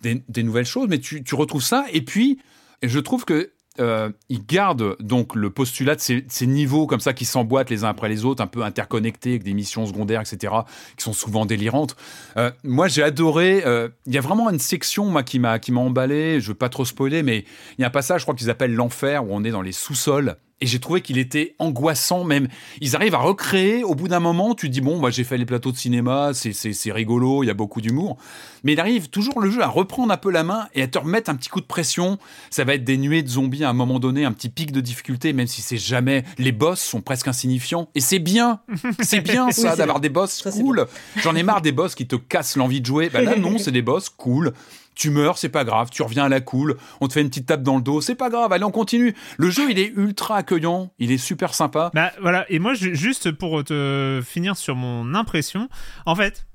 des, 0.00 0.22
des 0.26 0.42
nouvelles 0.42 0.64
choses, 0.64 0.88
mais 0.88 1.00
tu, 1.00 1.22
tu 1.22 1.34
retrouves 1.34 1.62
ça, 1.62 1.84
et 1.92 2.00
puis, 2.00 2.38
je 2.82 2.98
trouve 2.98 3.26
que 3.26 3.52
euh, 3.80 4.10
ils 4.28 4.44
gardent 4.44 4.96
donc 5.00 5.34
le 5.34 5.50
postulat 5.50 5.94
de 5.94 6.00
ces, 6.00 6.22
de 6.22 6.26
ces 6.30 6.46
niveaux 6.46 6.86
comme 6.86 7.00
ça 7.00 7.12
qui 7.12 7.24
s'emboîtent 7.24 7.70
les 7.70 7.84
uns 7.84 7.88
après 7.88 8.08
les 8.08 8.24
autres, 8.24 8.42
un 8.42 8.46
peu 8.46 8.62
interconnectés 8.62 9.30
avec 9.30 9.42
des 9.42 9.54
missions 9.54 9.86
secondaires, 9.86 10.20
etc., 10.20 10.52
qui 10.96 11.04
sont 11.04 11.12
souvent 11.12 11.46
délirantes. 11.46 11.96
Euh, 12.36 12.50
moi, 12.64 12.88
j'ai 12.88 13.02
adoré. 13.02 13.62
euh, 13.66 13.88
Il 14.06 14.14
y 14.14 14.18
a 14.18 14.20
vraiment 14.20 14.50
une 14.50 14.58
section 14.58 15.06
moi 15.06 15.22
qui 15.22 15.38
m'a 15.38 15.58
qui 15.58 15.72
m'a 15.72 15.80
emballé. 15.80 16.40
Je 16.40 16.48
veux 16.48 16.54
pas 16.54 16.68
trop 16.68 16.84
spoiler, 16.84 17.22
mais 17.22 17.44
il 17.78 17.82
y 17.82 17.84
a 17.84 17.88
un 17.88 17.90
passage, 17.90 18.20
je 18.20 18.24
crois 18.24 18.34
qu'ils 18.34 18.50
appellent 18.50 18.74
l'enfer, 18.74 19.24
où 19.24 19.28
on 19.30 19.44
est 19.44 19.50
dans 19.50 19.62
les 19.62 19.72
sous-sols. 19.72 20.36
Et 20.62 20.66
j'ai 20.66 20.78
trouvé 20.78 21.02
qu'il 21.02 21.18
était 21.18 21.54
angoissant 21.58 22.24
même. 22.24 22.48
Ils 22.80 22.96
arrivent 22.96 23.14
à 23.14 23.18
recréer, 23.18 23.84
au 23.84 23.94
bout 23.94 24.08
d'un 24.08 24.20
moment, 24.20 24.54
tu 24.54 24.68
te 24.68 24.72
dis, 24.72 24.80
bon, 24.80 24.98
moi 24.98 25.10
j'ai 25.10 25.22
fait 25.22 25.36
les 25.36 25.44
plateaux 25.44 25.70
de 25.70 25.76
cinéma, 25.76 26.30
c'est- 26.32 26.92
rigolo, 26.92 27.42
il 27.42 27.48
y 27.48 27.50
a 27.50 27.54
beaucoup 27.54 27.82
d'humour. 27.82 28.16
Mais 28.64 28.72
il 28.72 28.80
arrive 28.80 29.10
toujours 29.10 29.40
le 29.40 29.50
jeu 29.50 29.60
à 29.62 29.66
reprendre 29.68 30.12
un 30.12 30.16
peu 30.16 30.30
la 30.30 30.44
main 30.44 30.66
et 30.74 30.80
à 30.82 30.86
te 30.88 30.96
remettre 30.98 31.28
un 31.28 31.34
petit 31.34 31.50
coup 31.50 31.60
de 31.60 31.66
pression. 31.66 32.18
Ça 32.50 32.64
va 32.64 32.74
être 32.74 32.84
des 32.84 32.96
nuées 32.96 33.22
de 33.22 33.28
zombies 33.28 33.64
à 33.64 33.68
un 33.68 33.74
moment 33.74 33.98
donné, 33.98 34.24
un 34.24 34.32
petit 34.32 34.48
pic 34.48 34.72
de 34.72 34.80
difficulté, 34.80 35.34
même 35.34 35.46
si 35.46 35.60
c'est 35.60 35.76
jamais. 35.76 36.24
Les 36.38 36.52
boss 36.52 36.80
sont 36.80 37.02
presque 37.02 37.28
insignifiants. 37.28 37.88
Et 37.94 38.00
c'est 38.00 38.18
bien. 38.18 38.60
C'est 39.02 39.20
bien 39.20 39.50
ça 39.50 39.76
d'avoir 39.76 40.00
des 40.00 40.08
boss 40.08 40.30
Ça, 40.42 40.50
cool. 40.52 40.86
J'en 41.22 41.36
ai 41.36 41.42
marre 41.42 41.60
des 41.60 41.72
boss 41.72 41.94
qui 41.94 42.06
te 42.06 42.16
cassent 42.16 42.56
l'envie 42.56 42.80
de 42.80 42.86
jouer. 42.86 43.10
Bah 43.10 43.20
là, 43.20 43.36
non, 43.36 43.58
c'est 43.58 43.72
des 43.72 43.82
boss 43.82 44.08
cool. 44.08 44.54
Tu 44.96 45.10
meurs, 45.10 45.38
c'est 45.38 45.50
pas 45.50 45.62
grave. 45.64 45.90
Tu 45.90 46.02
reviens 46.02 46.24
à 46.24 46.28
la 46.28 46.40
cool. 46.40 46.76
On 47.00 47.06
te 47.06 47.12
fait 47.12 47.20
une 47.20 47.28
petite 47.28 47.46
tape 47.46 47.62
dans 47.62 47.76
le 47.76 47.82
dos. 47.82 48.00
C'est 48.00 48.14
pas 48.14 48.30
grave. 48.30 48.50
Allez, 48.52 48.64
on 48.64 48.70
continue. 48.72 49.14
Le 49.36 49.50
jeu, 49.50 49.70
il 49.70 49.78
est 49.78 49.92
ultra 49.94 50.38
accueillant. 50.38 50.92
Il 50.98 51.12
est 51.12 51.18
super 51.18 51.52
sympa. 51.54 51.90
Bah 51.94 52.12
voilà, 52.20 52.44
et 52.50 52.58
moi 52.58 52.72
ju- 52.74 52.96
juste 52.96 53.30
pour 53.30 53.62
te 53.62 54.20
finir 54.24 54.56
sur 54.56 54.74
mon 54.74 55.14
impression, 55.14 55.68
en 56.06 56.16
fait, 56.16 56.46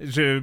je... 0.00 0.42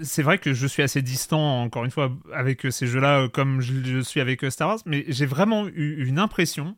c'est 0.00 0.22
vrai 0.22 0.38
que 0.38 0.54
je 0.54 0.66
suis 0.66 0.82
assez 0.82 1.02
distant, 1.02 1.62
encore 1.62 1.84
une 1.84 1.90
fois, 1.90 2.10
avec 2.32 2.66
ces 2.70 2.86
jeux-là, 2.86 3.20
euh, 3.20 3.28
comme 3.28 3.60
je, 3.60 3.74
je 3.84 4.00
suis 4.00 4.20
avec 4.20 4.42
euh, 4.42 4.50
Star 4.50 4.68
Wars, 4.68 4.78
mais 4.86 5.04
j'ai 5.08 5.26
vraiment 5.26 5.68
eu 5.68 6.04
une 6.06 6.18
impression, 6.18 6.74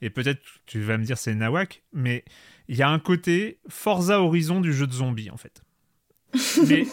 et 0.00 0.10
peut-être 0.10 0.40
tu 0.66 0.80
vas 0.80 0.96
me 0.96 1.04
dire 1.04 1.18
c'est 1.18 1.34
Nawak, 1.34 1.82
mais 1.92 2.24
il 2.68 2.76
y 2.76 2.82
a 2.82 2.88
un 2.88 2.98
côté 3.00 3.58
Forza 3.68 4.20
Horizon 4.22 4.60
du 4.60 4.72
jeu 4.72 4.86
de 4.86 4.92
zombies 4.92 5.30
en 5.30 5.36
fait. 5.36 5.62
Mais 6.68 6.86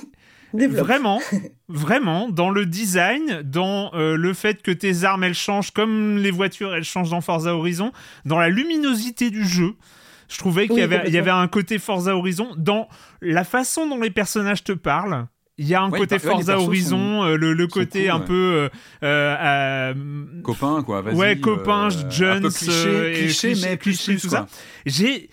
vraiment, 0.54 1.22
vraiment, 1.70 2.30
dans 2.30 2.50
le 2.50 2.66
design, 2.66 3.42
dans 3.44 3.92
euh, 3.94 4.16
le 4.16 4.34
fait 4.34 4.62
que 4.62 4.72
tes 4.72 5.04
armes 5.04 5.24
elles 5.24 5.34
changent 5.34 5.72
comme 5.72 6.18
les 6.18 6.32
voitures 6.32 6.74
elles 6.74 6.84
changent 6.84 7.10
dans 7.10 7.22
Forza 7.22 7.56
Horizon, 7.56 7.92
dans 8.26 8.40
la 8.40 8.50
luminosité 8.50 9.30
du 9.30 9.46
jeu. 9.46 9.76
Je 10.30 10.38
trouvais 10.38 10.68
qu'il 10.68 10.80
y, 10.80 10.82
avait, 10.82 11.04
il 11.08 11.14
y 11.14 11.18
avait 11.18 11.32
un 11.32 11.48
côté 11.48 11.80
Forza 11.80 12.16
Horizon 12.16 12.50
dans 12.58 12.90
la 13.22 13.46
façon 13.46 13.88
dont 13.88 14.00
les 14.00 14.10
personnages 14.10 14.64
te 14.64 14.74
parlent. 14.74 15.28
Il 15.60 15.68
y 15.68 15.74
a 15.74 15.82
un 15.82 15.90
côté 15.90 16.20
Forza 16.20 16.60
Horizon, 16.60 17.24
euh, 17.24 17.36
le, 17.36 17.54
le 17.54 17.68
côté 17.68 18.10
un 18.10 18.20
peu 18.20 18.34
euh, 18.34 18.70
euh, 19.02 19.94
copain 20.44 20.84
quoi. 20.84 21.02
Ouais, 21.02 21.40
copain, 21.40 21.88
Jones, 22.12 22.48
cliché, 22.52 23.14
cliché, 23.16 23.54
mais 23.64 23.76
plus, 23.76 23.98
tout 24.06 24.30
ça. 24.30 24.46
J'ai 24.86 25.30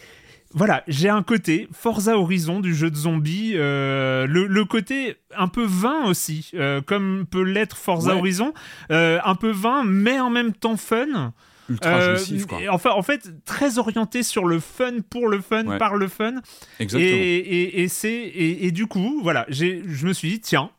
voilà, 0.55 0.82
j'ai 0.89 1.09
un 1.09 1.22
côté 1.22 1.68
Forza 1.72 2.16
Horizon 2.16 2.60
du 2.60 2.74
jeu 2.74 2.90
de 2.90 2.97
zombies, 2.97 3.52
le, 3.55 4.26
le, 4.26 4.64
côté 4.64 5.16
un 5.36 5.48
peu 5.48 5.64
vain 5.64 6.06
aussi, 6.06 6.52
comme 6.86 7.26
peut 7.31 7.43
l'être 7.43 7.76
Forza 7.76 8.16
Horizon, 8.16 8.55
un 8.90 9.35
peu 9.35 9.51
vain, 9.51 9.85
mais 9.85 10.20
en 10.20 10.31
même 10.31 10.52
temps 10.52 10.76
fun 10.76 11.32
ultra 11.68 11.90
euh, 11.90 12.18
quoi. 12.48 12.59
Enfin, 12.70 12.90
en 12.90 13.02
fait, 13.02 13.44
très 13.44 13.78
orienté 13.78 14.22
sur 14.22 14.47
le 14.47 14.60
fun 14.60 14.97
pour 15.09 15.28
le 15.28 15.40
fun, 15.40 15.78
par 15.78 15.97
le 15.97 16.09
fun. 16.09 16.35
Exactement. 16.78 17.10
Et, 17.12 17.82
et, 17.82 17.89
c'est, 17.89 18.32
et, 18.35 18.70
du 18.70 18.86
coup, 18.86 19.20
voilà, 19.22 19.47
je 19.48 20.06
me 20.06 20.12
suis 20.12 20.28
dit, 20.28 20.40
tiens, 20.40 20.70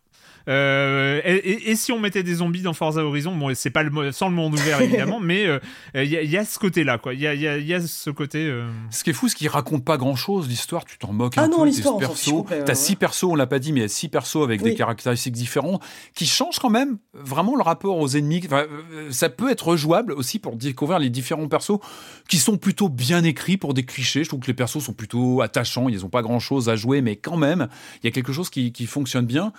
euh, 0.48 1.22
et, 1.24 1.76
si 1.76 1.92
on 1.92 2.00
mettait 2.00 2.24
des 2.24 2.36
zombies 2.36 2.62
dans 2.62 2.74
Forza 2.74 3.04
Horizon, 3.04 3.36
bon, 3.36 3.54
c'est 3.56 3.70
pas 3.70 3.84
le, 3.84 4.12
sans 4.12 4.30
le 4.30 4.36
monde 4.36 4.54
ouvert 4.54 4.82
évidemment, 4.82 5.20
mais 5.20 5.44
il 5.44 5.60
euh, 5.96 6.04
y, 6.04 6.38
a 6.38 6.46
ce 6.46 6.60
côté-là, 6.60 6.98
quoi. 6.98 7.14
Il 7.14 7.20
y 7.20 7.28
a, 7.28 7.34
y 7.34 7.74
a, 7.74 7.82
ce 7.82 8.10
côté. 8.10 8.46
Euh, 8.46 8.70
ce 8.92 9.04
qui 9.04 9.10
est 9.10 9.14
fou, 9.14 9.28
c'est 9.28 9.36
qu'il 9.36 9.48
raconte 9.48 9.84
pas 9.84 9.98
grand-chose. 9.98 10.48
L'histoire, 10.48 10.86
tu 10.86 10.98
t'en 10.98 11.14
moques 11.14 11.34
ah 11.38 11.44
un 11.44 11.48
non, 11.48 11.60
peu. 11.60 11.66
l'histoire, 11.66 11.98
persos. 11.98 12.46
T'as 12.66 12.76
six 12.76 12.96
persos, 12.96 13.24
on 13.24 13.36
l'a 13.36 13.48
pas 13.48 13.60
dit, 13.60 13.74
mais 13.74 13.80
il 13.80 13.84
y 13.84 13.86
a 13.86 13.90
six 13.90 14.10
persos 14.10 14.44
avec 14.44 14.62
des 14.62 14.76
caractéristiques 14.76 15.34
différentes 15.34 15.82
qui 16.14 16.26
changent 16.26 16.60
quand 16.60 16.70
même 16.70 16.98
vraiment 17.14 17.56
le 17.56 17.64
rapport 17.64 17.98
aux 17.98 18.10
ennemis. 18.10 18.42
Enfin, 18.46 18.66
ça 19.10 19.30
peut 19.30 19.50
être 19.50 19.76
jouable 19.76 20.14
aussi 20.14 20.40
pour 20.40 20.56
découvrir 20.56 21.00
les 21.00 21.10
différents 21.10 21.48
persos 21.48 21.80
qui 22.28 22.38
sont 22.38 22.58
plutôt 22.58 22.90
bien 22.90 23.24
écrits 23.24 23.58
pour 23.58 23.74
des 23.74 23.84
clichés. 23.84 24.24
Je 24.24 24.30
trouve 24.30 24.42
que 24.42 24.48
les 24.48 24.54
persos 24.54 24.84
sont 24.84 24.94
plutôt 24.94 25.42
attachants. 25.42 25.90
Ils 25.90 26.06
ont 26.06 26.10
pas 26.10 26.22
grand-chose 26.22 26.70
à 26.70 26.76
jouer, 26.76 27.02
mais 27.02 27.16
quand 27.16 27.38
même, 27.38 27.68
il 28.04 28.08
y 28.08 28.10
a 28.10 28.12
quelque 28.12 28.34
chose 28.34 28.50
qui, 28.50 28.72
qui 28.72 28.86
fonctionne 28.86 29.26
bien. 29.26 29.54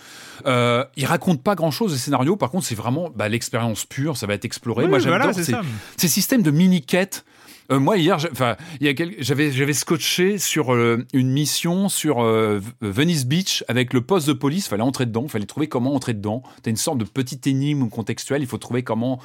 Euh, 0.46 0.75
il 0.96 1.06
raconte 1.06 1.42
pas 1.42 1.54
grand 1.54 1.70
chose, 1.70 1.92
les 1.92 1.98
scénarios. 1.98 2.36
Par 2.36 2.50
contre, 2.50 2.66
c'est 2.66 2.74
vraiment 2.74 3.10
bah, 3.14 3.28
l'expérience 3.28 3.84
pure, 3.84 4.16
ça 4.16 4.26
va 4.26 4.34
être 4.34 4.44
exploré. 4.44 4.86
Moi, 4.86 4.98
j'adore 4.98 5.34
ces, 5.34 5.54
ces, 5.96 6.08
systèmes 6.08 6.42
de 6.42 6.50
mini-quêtes 6.50 7.24
euh, 7.70 7.78
moi 7.78 7.98
hier, 7.98 8.18
j'avais 8.18 9.72
scotché 9.72 10.38
sur 10.38 10.72
euh, 10.72 11.04
une 11.12 11.30
mission 11.30 11.88
sur 11.88 12.22
euh, 12.22 12.60
Venice 12.80 13.26
Beach 13.26 13.64
avec 13.68 13.92
le 13.92 14.00
poste 14.00 14.28
de 14.28 14.32
police. 14.32 14.68
Fallait 14.68 14.82
entrer 14.82 15.06
dedans. 15.06 15.26
Fallait 15.28 15.46
trouver 15.46 15.68
comment 15.68 15.94
entrer 15.94 16.14
dedans. 16.14 16.42
T'as 16.62 16.70
une 16.70 16.76
sorte 16.76 16.98
de 16.98 17.04
petite 17.04 17.46
énigme 17.46 17.88
contextuelle. 17.88 18.42
Il 18.42 18.48
faut 18.48 18.58
trouver 18.58 18.82
comment 18.82 19.20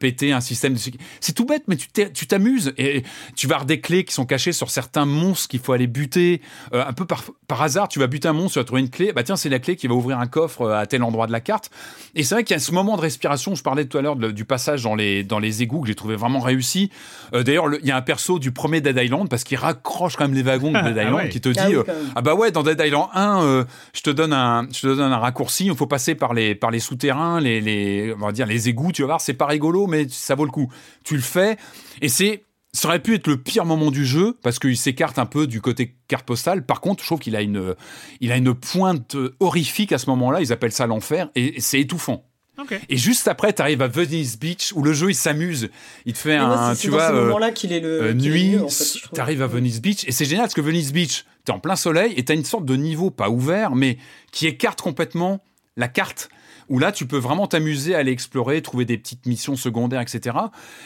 péter 0.00 0.32
un 0.32 0.40
système. 0.40 0.74
De... 0.74 0.80
C'est 1.20 1.32
tout 1.32 1.44
bête, 1.44 1.64
mais 1.66 1.76
tu 1.76 2.26
t'amuses 2.26 2.72
et 2.78 3.02
tu 3.36 3.46
vas 3.46 3.56
avoir 3.56 3.66
des 3.66 3.80
clés 3.80 4.04
qui 4.04 4.14
sont 4.14 4.26
cachées 4.26 4.52
sur 4.52 4.70
certains 4.70 5.04
monstres 5.04 5.48
qu'il 5.48 5.60
faut 5.60 5.72
aller 5.72 5.86
buter. 5.86 6.40
un 6.72 6.92
peu 6.92 7.04
par, 7.04 7.24
par 7.48 7.62
hasard, 7.62 7.88
tu 7.88 7.98
vas 7.98 8.06
buter 8.06 8.28
un 8.28 8.32
monstre, 8.32 8.54
tu 8.54 8.58
vas 8.58 8.64
trouver 8.64 8.82
une 8.82 8.90
clé. 8.90 9.12
Bah 9.12 9.22
tiens, 9.22 9.36
c'est 9.36 9.48
la 9.48 9.58
clé 9.58 9.76
qui 9.76 9.86
va 9.86 9.94
ouvrir 9.94 10.18
un 10.18 10.26
coffre 10.26 10.70
à 10.70 10.86
tel 10.86 11.02
endroit 11.02 11.26
de 11.26 11.32
la 11.32 11.40
carte. 11.40 11.70
Et 12.14 12.22
c'est 12.22 12.34
vrai 12.34 12.44
qu'il 12.44 12.54
y 12.54 12.56
a 12.56 12.60
ce 12.60 12.72
moment 12.72 12.96
de 12.96 13.02
respiration. 13.02 13.54
Je 13.54 13.62
parlais 13.62 13.84
tout 13.84 13.98
à 13.98 14.02
l'heure 14.02 14.16
du 14.16 14.44
passage 14.44 14.82
dans 14.82 14.94
les 14.94 15.24
dans 15.24 15.38
les 15.38 15.62
égouts 15.62 15.80
que 15.80 15.88
j'ai 15.88 15.94
trouvé 15.94 16.16
vraiment 16.16 16.40
réussi. 16.40 16.90
D'ailleurs, 17.32 17.68
il 17.82 17.88
y 17.88 17.90
a 17.90 17.96
un 17.96 18.02
perso 18.02 18.38
du 18.38 18.52
premier 18.52 18.80
Dead 18.80 18.96
Island 18.96 19.28
parce 19.28 19.44
qu'il 19.44 19.56
raccroche 19.56 20.16
quand 20.16 20.24
même 20.24 20.34
les 20.34 20.42
wagons 20.42 20.72
de 20.72 20.80
Dead 20.80 20.98
ah 20.98 21.04
Island 21.04 21.28
qui 21.28 21.40
te 21.40 21.48
dit 21.48 21.58
ah, 21.58 21.68
euh, 21.68 21.84
ah, 22.14 22.22
bah 22.22 22.34
ouais 22.34 22.50
dans 22.50 22.62
Dead 22.62 22.80
Island 22.80 23.08
1 23.14 23.42
euh, 23.42 23.64
je 23.92 24.02
te 24.02 24.10
donne 24.10 24.32
un 24.32 24.66
je 24.72 24.80
te 24.80 24.86
donne 24.86 25.12
un 25.12 25.18
raccourci 25.18 25.66
il 25.66 25.74
faut 25.74 25.86
passer 25.86 26.14
par 26.14 26.34
les 26.34 26.54
par 26.54 26.70
les 26.70 26.80
souterrains 26.80 27.40
les 27.40 27.60
les 27.60 28.14
on 28.14 28.26
va 28.26 28.32
dire 28.32 28.46
les 28.46 28.68
égouts 28.68 28.92
tu 28.92 29.02
vas 29.02 29.06
voir 29.06 29.20
c'est 29.20 29.34
pas 29.34 29.46
rigolo 29.46 29.86
mais 29.86 30.06
ça 30.08 30.34
vaut 30.34 30.44
le 30.44 30.50
coup 30.50 30.70
tu 31.04 31.16
le 31.16 31.22
fais 31.22 31.56
et 32.00 32.08
c'est 32.08 32.44
ça 32.72 32.88
aurait 32.88 33.00
pu 33.00 33.14
être 33.14 33.28
le 33.28 33.36
pire 33.36 33.64
moment 33.64 33.92
du 33.92 34.04
jeu 34.04 34.36
parce 34.42 34.58
qu'il 34.58 34.76
s'écarte 34.76 35.18
un 35.20 35.26
peu 35.26 35.46
du 35.46 35.60
côté 35.60 35.94
carte 36.08 36.26
postale. 36.26 36.66
Par 36.66 36.80
contre, 36.80 37.04
je 37.04 37.06
trouve 37.06 37.20
qu'il 37.20 37.36
a 37.36 37.40
une, 37.40 37.76
il 38.20 38.32
a 38.32 38.36
une 38.36 38.52
pointe 38.52 39.16
horrifique 39.38 39.92
à 39.92 39.98
ce 39.98 40.10
moment-là. 40.10 40.40
Ils 40.40 40.52
appellent 40.52 40.72
ça 40.72 40.88
l'enfer 40.88 41.30
et 41.36 41.60
c'est 41.60 41.78
étouffant. 41.78 42.24
Et 42.88 42.96
juste 42.96 43.28
après, 43.28 43.52
tu 43.52 43.62
arrives 43.62 43.82
à 43.82 43.88
Venice 43.88 44.38
Beach 44.38 44.72
où 44.74 44.82
le 44.82 44.92
jeu 44.92 45.10
il 45.10 45.14
s'amuse. 45.14 45.70
Il 46.06 46.12
te 46.12 46.18
fait 46.18 46.36
un, 46.36 46.74
tu 46.74 46.88
vois, 46.88 47.12
euh, 47.12 47.38
là 47.38 47.50
qu'il 47.50 47.72
est 47.72 47.80
le 47.80 48.02
euh, 48.02 48.14
nuit. 48.14 48.56
tu 49.12 49.20
arrives 49.20 49.42
à 49.42 49.46
Venice 49.46 49.80
Beach 49.80 50.04
et 50.06 50.12
c'est 50.12 50.24
génial 50.24 50.44
parce 50.44 50.54
que 50.54 50.60
Venice 50.60 50.92
Beach, 50.92 51.24
tu 51.44 51.52
es 51.52 51.54
en 51.54 51.58
plein 51.58 51.76
soleil 51.76 52.14
et 52.16 52.24
tu 52.24 52.32
as 52.32 52.34
une 52.34 52.44
sorte 52.44 52.64
de 52.64 52.76
niveau 52.76 53.10
pas 53.10 53.28
ouvert 53.28 53.74
mais 53.74 53.98
qui 54.32 54.46
écarte 54.46 54.80
complètement 54.80 55.42
la 55.76 55.88
carte 55.88 56.28
où 56.68 56.78
là 56.78 56.92
tu 56.92 57.06
peux 57.06 57.18
vraiment 57.18 57.46
t'amuser 57.46 57.94
à 57.94 57.98
aller 57.98 58.12
explorer, 58.12 58.62
trouver 58.62 58.84
des 58.84 58.96
petites 58.96 59.26
missions 59.26 59.56
secondaires, 59.56 60.00
etc. 60.00 60.36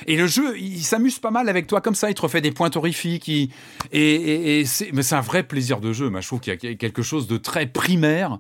Et 0.07 0.17
le 0.17 0.27
jeu, 0.27 0.59
il 0.59 0.83
s'amuse 0.83 1.19
pas 1.19 1.31
mal 1.31 1.49
avec 1.49 1.67
toi 1.67 1.81
comme 1.81 1.95
ça, 1.95 2.11
il 2.11 2.15
te 2.15 2.23
refait 2.23 2.41
des 2.41 2.51
points 2.51 2.71
horrifiques, 2.75 3.29
et, 3.29 3.51
et, 3.93 4.65
c'est, 4.65 4.91
mais 4.93 5.03
c'est 5.03 5.15
un 5.15 5.21
vrai 5.21 5.43
plaisir 5.45 5.81
de 5.81 5.93
jeu. 5.93 6.11
Moi, 6.11 6.21
je 6.21 6.27
trouve 6.27 6.41
qu'il 6.41 6.59
y 6.61 6.67
a 6.67 6.75
quelque 6.75 7.03
chose 7.03 7.29
de 7.29 7.37
très 7.37 7.67
primaire 7.67 8.39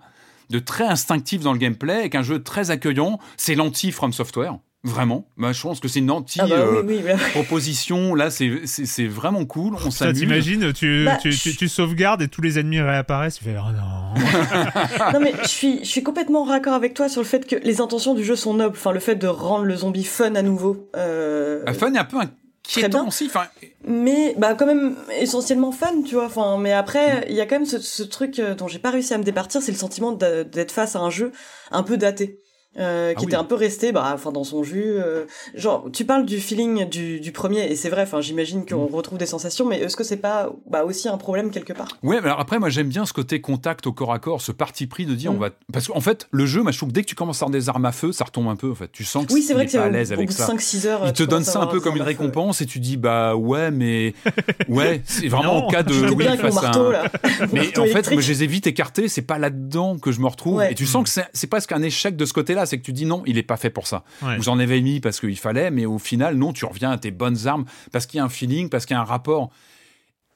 de 0.50 0.58
très 0.58 0.84
instinctif 0.84 1.42
dans 1.42 1.52
le 1.52 1.58
gameplay, 1.58 1.94
avec 1.94 2.14
un 2.14 2.22
jeu 2.22 2.42
très 2.42 2.70
accueillant. 2.70 3.18
C'est 3.36 3.54
l'anti 3.54 3.92
From 3.92 4.12
Software. 4.12 4.58
Vraiment, 4.84 5.26
bah, 5.36 5.50
je 5.52 5.60
pense 5.60 5.80
que 5.80 5.88
c'est 5.88 5.98
une 5.98 6.10
anti-proposition. 6.10 8.12
Ah 8.12 8.16
bah 8.16 8.26
Là, 8.26 8.30
c'est 8.30 9.06
vraiment 9.06 9.44
cool. 9.44 9.74
On 9.84 9.90
s'amuse. 9.90 10.20
T'imagines, 10.20 10.72
tu, 10.72 11.04
bah, 11.04 11.18
tu, 11.20 11.30
tu, 11.30 11.56
tu, 11.56 11.68
sauvegardes 11.68 12.22
et 12.22 12.28
tous 12.28 12.42
les 12.42 12.60
ennemis 12.60 12.80
réapparaissent. 12.80 13.38
Tu 13.38 13.44
fais 13.44 13.56
oh 13.58 13.72
non. 13.72 14.14
non 15.12 15.18
mais 15.20 15.34
je 15.42 15.48
suis, 15.48 15.80
je 15.80 15.88
suis 15.88 16.04
complètement 16.04 16.44
raccord 16.44 16.74
avec 16.74 16.94
toi 16.94 17.08
sur 17.08 17.20
le 17.20 17.26
fait 17.26 17.44
que 17.44 17.56
les 17.56 17.80
intentions 17.80 18.14
du 18.14 18.22
jeu 18.22 18.36
sont 18.36 18.54
nobles. 18.54 18.76
Enfin, 18.78 18.92
le 18.92 19.00
fait 19.00 19.16
de 19.16 19.26
rendre 19.26 19.64
le 19.64 19.74
zombie 19.74 20.04
fun 20.04 20.36
à 20.36 20.42
nouveau. 20.42 20.88
Euh... 20.96 21.64
fun 21.72 21.92
est 21.94 21.98
un 21.98 22.04
peu 22.04 22.20
un 22.20 22.30
bien. 22.76 23.06
aussi. 23.06 23.26
Enfin... 23.26 23.46
Mais 23.84 24.34
bah 24.36 24.54
quand 24.54 24.66
même 24.66 24.96
essentiellement 25.18 25.72
fun, 25.72 26.02
tu 26.02 26.14
vois. 26.14 26.26
Enfin, 26.26 26.58
mais 26.58 26.72
après, 26.72 27.26
il 27.28 27.34
y 27.34 27.40
a 27.40 27.46
quand 27.46 27.56
même 27.56 27.66
ce, 27.66 27.78
ce 27.78 28.02
truc 28.02 28.38
euh, 28.38 28.54
dont 28.54 28.68
j'ai 28.68 28.78
pas 28.78 28.90
réussi 28.90 29.14
à 29.14 29.18
me 29.18 29.24
départir, 29.24 29.62
c'est 29.62 29.72
le 29.72 29.78
sentiment 29.78 30.12
d'être 30.12 30.72
face 30.72 30.96
à 30.96 31.00
un 31.00 31.10
jeu 31.10 31.32
un 31.70 31.82
peu 31.82 31.96
daté. 31.96 32.40
Euh, 32.76 33.14
qui 33.14 33.24
ah 33.24 33.26
était 33.26 33.36
un 33.36 33.44
peu 33.44 33.54
resté 33.54 33.92
bah 33.92 34.12
enfin 34.14 34.30
dans 34.30 34.44
son 34.44 34.62
jus 34.62 34.84
euh, 34.84 35.24
genre 35.54 35.86
tu 35.90 36.04
parles 36.04 36.26
du 36.26 36.38
feeling 36.38 36.86
du, 36.86 37.18
du 37.18 37.32
premier 37.32 37.64
et 37.64 37.74
c'est 37.76 37.88
vrai 37.88 38.02
enfin 38.02 38.20
j'imagine 38.20 38.66
qu'on 38.66 38.90
mm. 38.90 38.94
retrouve 38.94 39.18
des 39.18 39.26
sensations 39.26 39.64
mais 39.64 39.80
est-ce 39.80 39.96
que 39.96 40.04
c'est 40.04 40.18
pas 40.18 40.50
bah, 40.70 40.84
aussi 40.84 41.08
un 41.08 41.16
problème 41.16 41.50
quelque 41.50 41.72
part? 41.72 41.88
Ouais 42.02 42.20
mais 42.20 42.26
alors 42.26 42.40
après 42.40 42.58
moi 42.58 42.68
j'aime 42.68 42.88
bien 42.88 43.06
ce 43.06 43.14
côté 43.14 43.40
contact 43.40 43.86
au 43.86 43.92
corps 43.92 44.12
à 44.12 44.18
corps 44.18 44.42
ce 44.42 44.52
parti 44.52 44.86
pris 44.86 45.06
de 45.06 45.14
dire 45.14 45.32
on 45.32 45.36
mm. 45.36 45.40
va 45.40 45.50
parce 45.72 45.88
qu'en 45.88 46.00
fait 46.00 46.28
le 46.30 46.44
jeu 46.44 46.62
moi 46.62 46.70
je 46.70 46.76
trouve 46.76 46.90
que 46.90 46.94
dès 46.94 47.02
que 47.02 47.08
tu 47.08 47.14
commences 47.14 47.42
à 47.42 47.46
avoir 47.46 47.52
des 47.52 47.70
armes 47.70 47.86
à 47.86 47.90
feu 47.90 48.12
ça 48.12 48.24
retombe 48.24 48.48
un 48.48 48.56
peu 48.56 48.70
en 48.70 48.74
fait. 48.74 48.92
Tu 48.92 49.02
sens 49.02 49.24
que 49.24 49.32
oui 49.32 49.42
c'est 49.42 49.54
vrai 49.54 49.66
que 49.66 49.72
pas 49.72 49.84
à 49.84 49.88
l'aise 49.88 50.12
avec 50.12 50.30
ça. 50.30 50.46
5 50.46 50.60
6 50.60 50.86
heures 50.86 51.02
il 51.06 51.12
te 51.14 51.22
donne 51.22 51.44
ça 51.44 51.60
un 51.60 51.68
peu 51.68 51.80
comme 51.80 51.96
une 51.96 52.02
récompense 52.02 52.60
et 52.60 52.66
tu 52.66 52.80
dis 52.80 52.98
bah 52.98 53.34
ouais 53.34 53.70
mais 53.70 54.12
ouais 54.68 55.00
c'est 55.06 55.28
vraiment 55.28 55.66
en 55.66 55.68
cas 55.68 55.82
de 55.82 56.10
oui, 56.10 56.26
face 56.36 56.62
à 56.62 56.72
un... 56.76 57.02
mais 57.52 57.76
en 57.78 57.86
fait 57.86 58.12
moi 58.12 58.20
je 58.20 58.30
les 58.30 58.44
ai 58.44 58.46
vite 58.46 58.66
écartés 58.66 59.08
c'est 59.08 59.22
pas 59.22 59.38
là-dedans 59.38 59.98
que 59.98 60.12
je 60.12 60.20
me 60.20 60.26
retrouve 60.26 60.62
et 60.62 60.74
tu 60.74 60.84
sens 60.86 61.10
que 61.10 61.22
c'est 61.32 61.46
presque 61.46 61.72
un 61.72 61.82
échec 61.82 62.14
de 62.14 62.26
ce 62.26 62.34
c'est 62.66 62.78
que 62.78 62.82
tu 62.82 62.92
dis 62.92 63.06
non 63.06 63.22
il 63.26 63.38
pas 63.44 63.56
fait 63.56 63.70
pour 63.70 63.86
ça. 63.86 64.04
Vous 64.38 64.48
en 64.48 64.58
avez 64.58 64.80
mis 64.80 65.00
parce 65.00 65.20
qu'il 65.20 65.38
fallait, 65.38 65.70
mais 65.70 65.86
au 65.86 65.98
final, 65.98 66.36
non, 66.36 66.52
tu 66.52 66.64
reviens 66.64 66.90
à 66.90 66.98
tes 66.98 67.10
bonnes 67.10 67.46
armes 67.46 67.64
parce 67.92 68.06
qu'il 68.06 68.18
y 68.18 68.20
a 68.20 68.24
un 68.24 68.28
feeling, 68.28 68.68
parce 68.68 68.84
qu'il 68.84 68.94
y 68.94 68.98
a 68.98 69.00
un 69.00 69.04
rapport. 69.04 69.50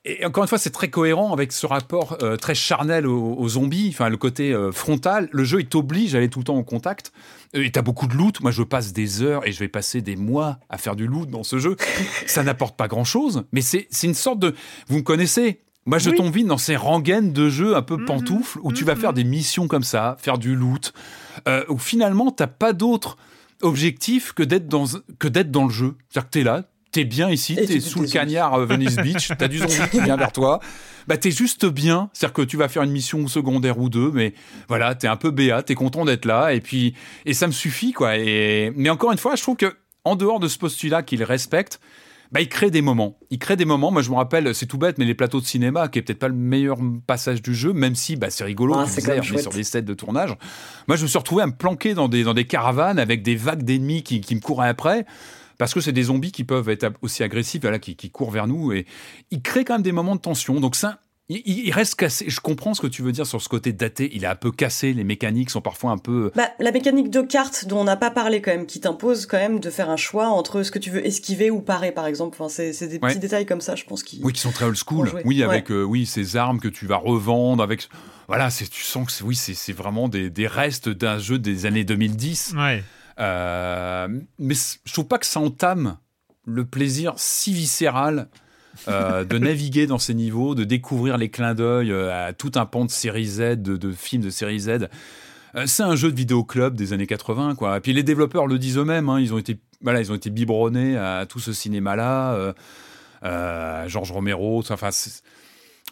Et 0.05 0.25
encore 0.25 0.43
une 0.43 0.49
fois, 0.49 0.59
c'est 0.59 0.71
très 0.71 0.91
cohérent 0.91 1.33
avec 1.33 1.53
ce 1.53 1.65
rapport 1.65 2.19
euh, 2.23 2.37
très 2.37 2.57
charnel 2.57 3.07
aux, 3.07 3.49
zombies, 3.49 3.91
enfin 3.91 4.09
le 4.09 4.17
côté 4.17 4.53
euh, 4.53 4.73
frontal. 4.73 5.29
Le 5.31 5.45
jeu, 5.45 5.61
il 5.61 5.67
t'oblige 5.67 6.17
à 6.17 6.19
aller 6.19 6.29
tout 6.29 6.41
le 6.41 6.45
temps 6.45 6.57
en 6.57 6.65
contact. 6.65 7.13
Euh, 7.55 7.65
et 7.65 7.71
t'as 7.71 7.83
beaucoup 7.83 8.09
de 8.09 8.15
loot. 8.15 8.41
Moi, 8.41 8.51
je 8.51 8.65
passe 8.65 8.93
des 8.93 9.23
heures 9.23 9.47
et 9.47 9.53
je 9.53 9.61
vais 9.61 9.69
passer 9.69 10.01
des 10.01 10.17
mois 10.17 10.59
à 10.69 10.79
faire 10.79 10.97
du 10.97 11.07
loot 11.07 11.31
dans 11.31 11.45
ce 11.45 11.59
jeu. 11.59 11.77
ça 12.27 12.43
n'apporte 12.43 12.77
pas 12.77 12.89
grand-chose, 12.89 13.45
mais 13.53 13.61
c'est 13.61 13.87
une 14.03 14.15
sorte 14.15 14.41
de... 14.41 14.57
Vous 14.89 14.99
me 14.99 15.03
connaissez 15.03 15.61
moi, 15.85 15.99
je 15.99 16.11
tombe 16.11 16.33
vite 16.33 16.47
dans 16.47 16.59
ces 16.59 16.77
rengaines 16.77 17.33
de 17.33 17.49
jeux 17.49 17.77
un 17.77 17.83
peu 17.83 17.97
mhm. 17.97 18.05
pantoufles 18.05 18.59
où 18.63 18.73
tu 18.73 18.85
vas 18.85 18.95
faire 18.95 19.11
mhm. 19.11 19.17
des 19.17 19.25
missions 19.25 19.69
comme 19.69 19.83
ça, 19.83 20.17
faire 20.21 20.39
du 20.39 20.55
loot, 20.55 20.93
euh, 21.49 21.65
où 21.69 21.79
finalement, 21.79 22.31
t'as 22.31 22.47
pas 22.47 22.73
d'autre 22.73 23.17
objectif 23.63 24.33
que 24.33 24.43
d'être 24.43 24.69
dans, 24.69 24.85
que 25.19 25.29
d'être 25.29 25.51
dans 25.51 25.65
le 25.65 25.71
jeu. 25.71 25.95
C'est-à-dire 26.09 26.29
que 26.29 26.33
t'es 26.33 26.45
là, 26.45 26.63
t'es 26.93 27.05
bien 27.05 27.31
ici, 27.31 27.57
t'es 27.57 27.81
sous 27.81 28.01
le 28.01 28.09
cagnard 28.09 28.55
euh, 28.55 28.67
Venice 28.67 28.97
Beach, 29.03 29.33
t'as 29.37 29.49
du 29.49 29.59
zombie 29.59 29.91
qui 29.91 30.01
vient 30.01 30.17
vers 30.17 30.33
toi. 30.33 30.61
Bah, 31.09 31.17
t'es 31.17 31.33
juste 31.33 31.67
bien. 31.67 32.11
C'est-à-dire 32.13 32.35
que 32.35 32.43
tu 32.43 32.57
vas 32.57 32.69
faire 32.69 32.85
une 32.85 32.93
mission 32.93 33.27
secondaire 33.27 33.79
ou 33.79 33.89
deux, 33.89 34.13
mais 34.13 34.35
voilà, 34.69 34.95
t'es 34.95 35.09
un 35.09 35.17
peu 35.17 35.33
béat, 35.33 35.63
t'es 35.65 35.75
content 35.75 36.05
d'être 36.05 36.27
là, 36.27 36.53
et 36.53 36.61
puis, 36.61 36.95
et 37.27 37.35
ça 37.35 37.49
me 37.49 37.53
suffit, 37.53 37.93
quoi. 37.93 38.19
Et, 38.19 38.73
mais 38.77 38.91
encore 38.91 39.11
une 39.11 39.19
fois, 39.19 39.35
je 39.35 39.43
trouve 39.43 39.57
que, 39.57 39.75
en 40.05 40.15
dehors 40.15 40.39
de 40.39 40.49
ce 40.49 40.59
postulat 40.59 41.03
qu'il 41.03 41.25
respecte, 41.25 41.81
bah, 42.33 42.41
il 42.41 42.49
crée 42.49 42.71
des 42.71 42.81
moments. 42.81 43.19
Il 43.31 43.39
crée 43.39 43.57
des 43.57 43.67
moments. 43.67 43.91
Moi, 43.91 44.01
je 44.01 44.11
me 44.11 44.17
rappelle, 44.17 44.55
c'est 44.55 44.67
tout 44.67 44.79
bête, 44.79 44.97
mais 44.99 45.05
les 45.05 45.15
plateaux 45.15 45.41
de 45.41 45.47
cinéma, 45.47 45.89
qui 45.89 45.99
est 45.99 46.03
peut-être 46.03 46.19
pas 46.19 46.29
le 46.29 46.35
meilleur 46.35 46.79
passage 47.07 47.43
du 47.43 47.55
jeu, 47.55 47.75
même 47.75 47.95
si 47.95 48.17
bah, 48.17 48.31
c'est 48.31 48.45
rigolo, 48.45 48.75
ah, 48.75 48.87
on 48.87 49.39
sur 49.39 49.53
des 49.53 49.65
sets 49.65 49.83
de 49.83 49.95
tournage. 49.95 50.35
Moi, 50.89 50.97
je 50.97 51.03
me 51.03 51.09
suis 51.09 51.19
retrouvé 51.19 51.43
à 51.43 51.47
me 51.47 51.53
planquer 51.53 51.93
dans 51.93 52.09
des, 52.09 52.25
dans 52.25 52.35
des 52.35 52.47
caravanes 52.47 52.99
avec 52.99 53.23
des 53.23 53.37
vagues 53.37 53.63
d'ennemis 53.63 54.03
qui, 54.03 54.23
qui 54.23 54.35
me 54.35 54.41
couraient 54.41 54.69
après 54.69 55.05
parce 55.59 55.75
que 55.75 55.81
c'est 55.81 55.93
des 55.93 56.05
zombies 56.05 56.33
qui 56.33 56.43
peuvent 56.43 56.69
être 56.71 56.91
aussi 57.03 57.23
agressifs, 57.23 57.61
voilà, 57.61 57.79
qui, 57.79 57.95
qui 57.95 58.11
courent 58.11 58.31
vers 58.31 58.47
nous 58.49 58.73
et 58.73 58.87
ils 59.31 59.43
créent 59.43 59.65
quand 59.65 59.75
même 59.75 59.83
des 59.83 59.93
moments 59.93 60.17
de 60.17 60.21
tension. 60.21 60.59
Donc 60.59 60.75
ça, 60.75 60.99
il, 61.45 61.73
reste 61.73 61.95
cassé. 61.95 62.27
Je 62.29 62.41
comprends 62.41 62.75
ce 62.75 62.81
que 62.81 62.87
tu 62.87 63.03
veux 63.03 63.13
dire 63.13 63.27
sur 63.27 63.41
ce 63.41 63.49
côté 63.49 63.73
daté. 63.73 64.11
Il 64.15 64.25
est 64.25 64.29
un 64.29 64.35
peu 64.35 64.51
cassé. 64.51 64.93
Les 64.93 65.05
mécaniques 65.05 65.51
sont 65.51 65.61
parfois 65.61 65.91
un 65.91 65.99
peu. 65.99 66.33
Bah, 66.35 66.51
la 66.59 66.73
mécanique 66.73 67.11
de 67.11 67.23
carte 67.23 67.67
dont 67.67 67.81
on 67.81 67.85
n'a 67.85 67.97
pas 67.97 68.11
parlé 68.11 68.41
quand 68.41 68.51
même, 68.51 68.67
qui 68.67 68.81
t'impose 68.81 69.27
quand 69.27 69.39
même 69.39 69.61
de 69.61 69.71
faire 69.71 69.91
un 69.91 69.97
choix 69.97 70.29
entre 70.29 70.63
ce 70.63 70.71
que 70.71 70.79
tu 70.79 70.91
veux 70.91 71.05
esquiver 71.07 71.51
ou 71.51 71.61
parer, 71.61 71.93
par 71.93 72.07
exemple. 72.07 72.37
Enfin, 72.41 72.49
c'est 72.49 72.87
des 72.87 72.99
petits 72.99 73.19
détails 73.19 73.47
comme 73.47 73.61
ça, 73.61 73.75
je 73.75 73.85
pense. 73.85 74.03
Qui... 74.03 74.21
Oui, 74.23 74.33
qui 74.33 74.41
sont 74.41 74.53
très 74.53 74.65
old 74.65 74.77
school. 74.77 75.11
Oui, 75.25 75.43
avec 75.43 75.71
euh, 75.71 75.83
oui 75.83 76.07
ces 76.07 76.37
armes 76.37 76.61
que 76.61 76.69
tu 76.69 76.87
vas 76.87 76.97
revendre 76.97 77.63
avec. 77.63 77.89
Voilà, 78.29 78.51
c'est 78.51 78.69
tu 78.69 78.83
sens 78.83 79.07
que 79.07 79.25
oui, 79.25 79.37
c'est 79.37 79.73
vraiment 79.73 80.09
des, 80.09 80.31
des 80.31 80.47
restes 80.47 80.89
d'un 80.89 81.19
jeu 81.19 81.39
des 81.39 81.67
années 81.67 81.85
2010. 81.85 82.55
Ouais. 82.57 82.83
Euh, 83.19 84.09
mais 84.39 84.55
je 84.85 84.93
trouve 84.93 85.07
pas 85.07 85.19
que 85.19 85.27
ça 85.27 85.41
entame 85.41 85.99
le 86.45 86.65
plaisir 86.65 87.15
si 87.17 87.53
viscéral 87.53 88.29
euh, 88.89 89.25
de 89.25 89.39
naviguer 89.39 89.87
dans 89.87 89.99
ces 89.99 90.15
niveaux, 90.15 90.55
de 90.55 90.65
découvrir 90.65 91.19
les 91.19 91.29
clins 91.29 91.55
d'œil 91.55 91.93
euh, 91.93 92.29
à 92.29 92.33
tout 92.33 92.53
un 92.55 92.67
pan 92.67 92.85
de 92.85 92.91
série 92.91 93.27
Z, 93.27 93.57
de, 93.57 93.93
films 93.93 94.23
de 94.23 94.31
série 94.31 94.61
Z. 94.61 94.89
Euh, 95.55 95.67
c'est 95.67 95.83
un 95.83 95.95
jeu 95.95 96.11
de 96.11 96.17
vidéo 96.17 96.45
club 96.45 96.75
des 96.75 96.93
années 96.93 97.07
80, 97.07 97.55
quoi. 97.55 97.77
Et 97.77 97.81
puis 97.81 97.93
les 97.93 98.03
développeurs 98.03 98.47
le 98.47 98.59
disent 98.59 98.79
eux-mêmes, 98.79 99.09
hein, 99.09 99.21
ils 99.21 99.35
ont 99.35 99.39
été, 99.39 99.59
voilà, 99.83 100.01
ils 100.01 100.11
ont 100.11 100.15
été 100.15 100.31
biberonnés 100.31 100.97
à 100.97 101.27
tout 101.27 101.41
ce 101.41 101.53
cinéma-là. 101.53 102.55
Georges 103.87 104.11
Romero, 104.11 104.63
enfin, 104.69 104.91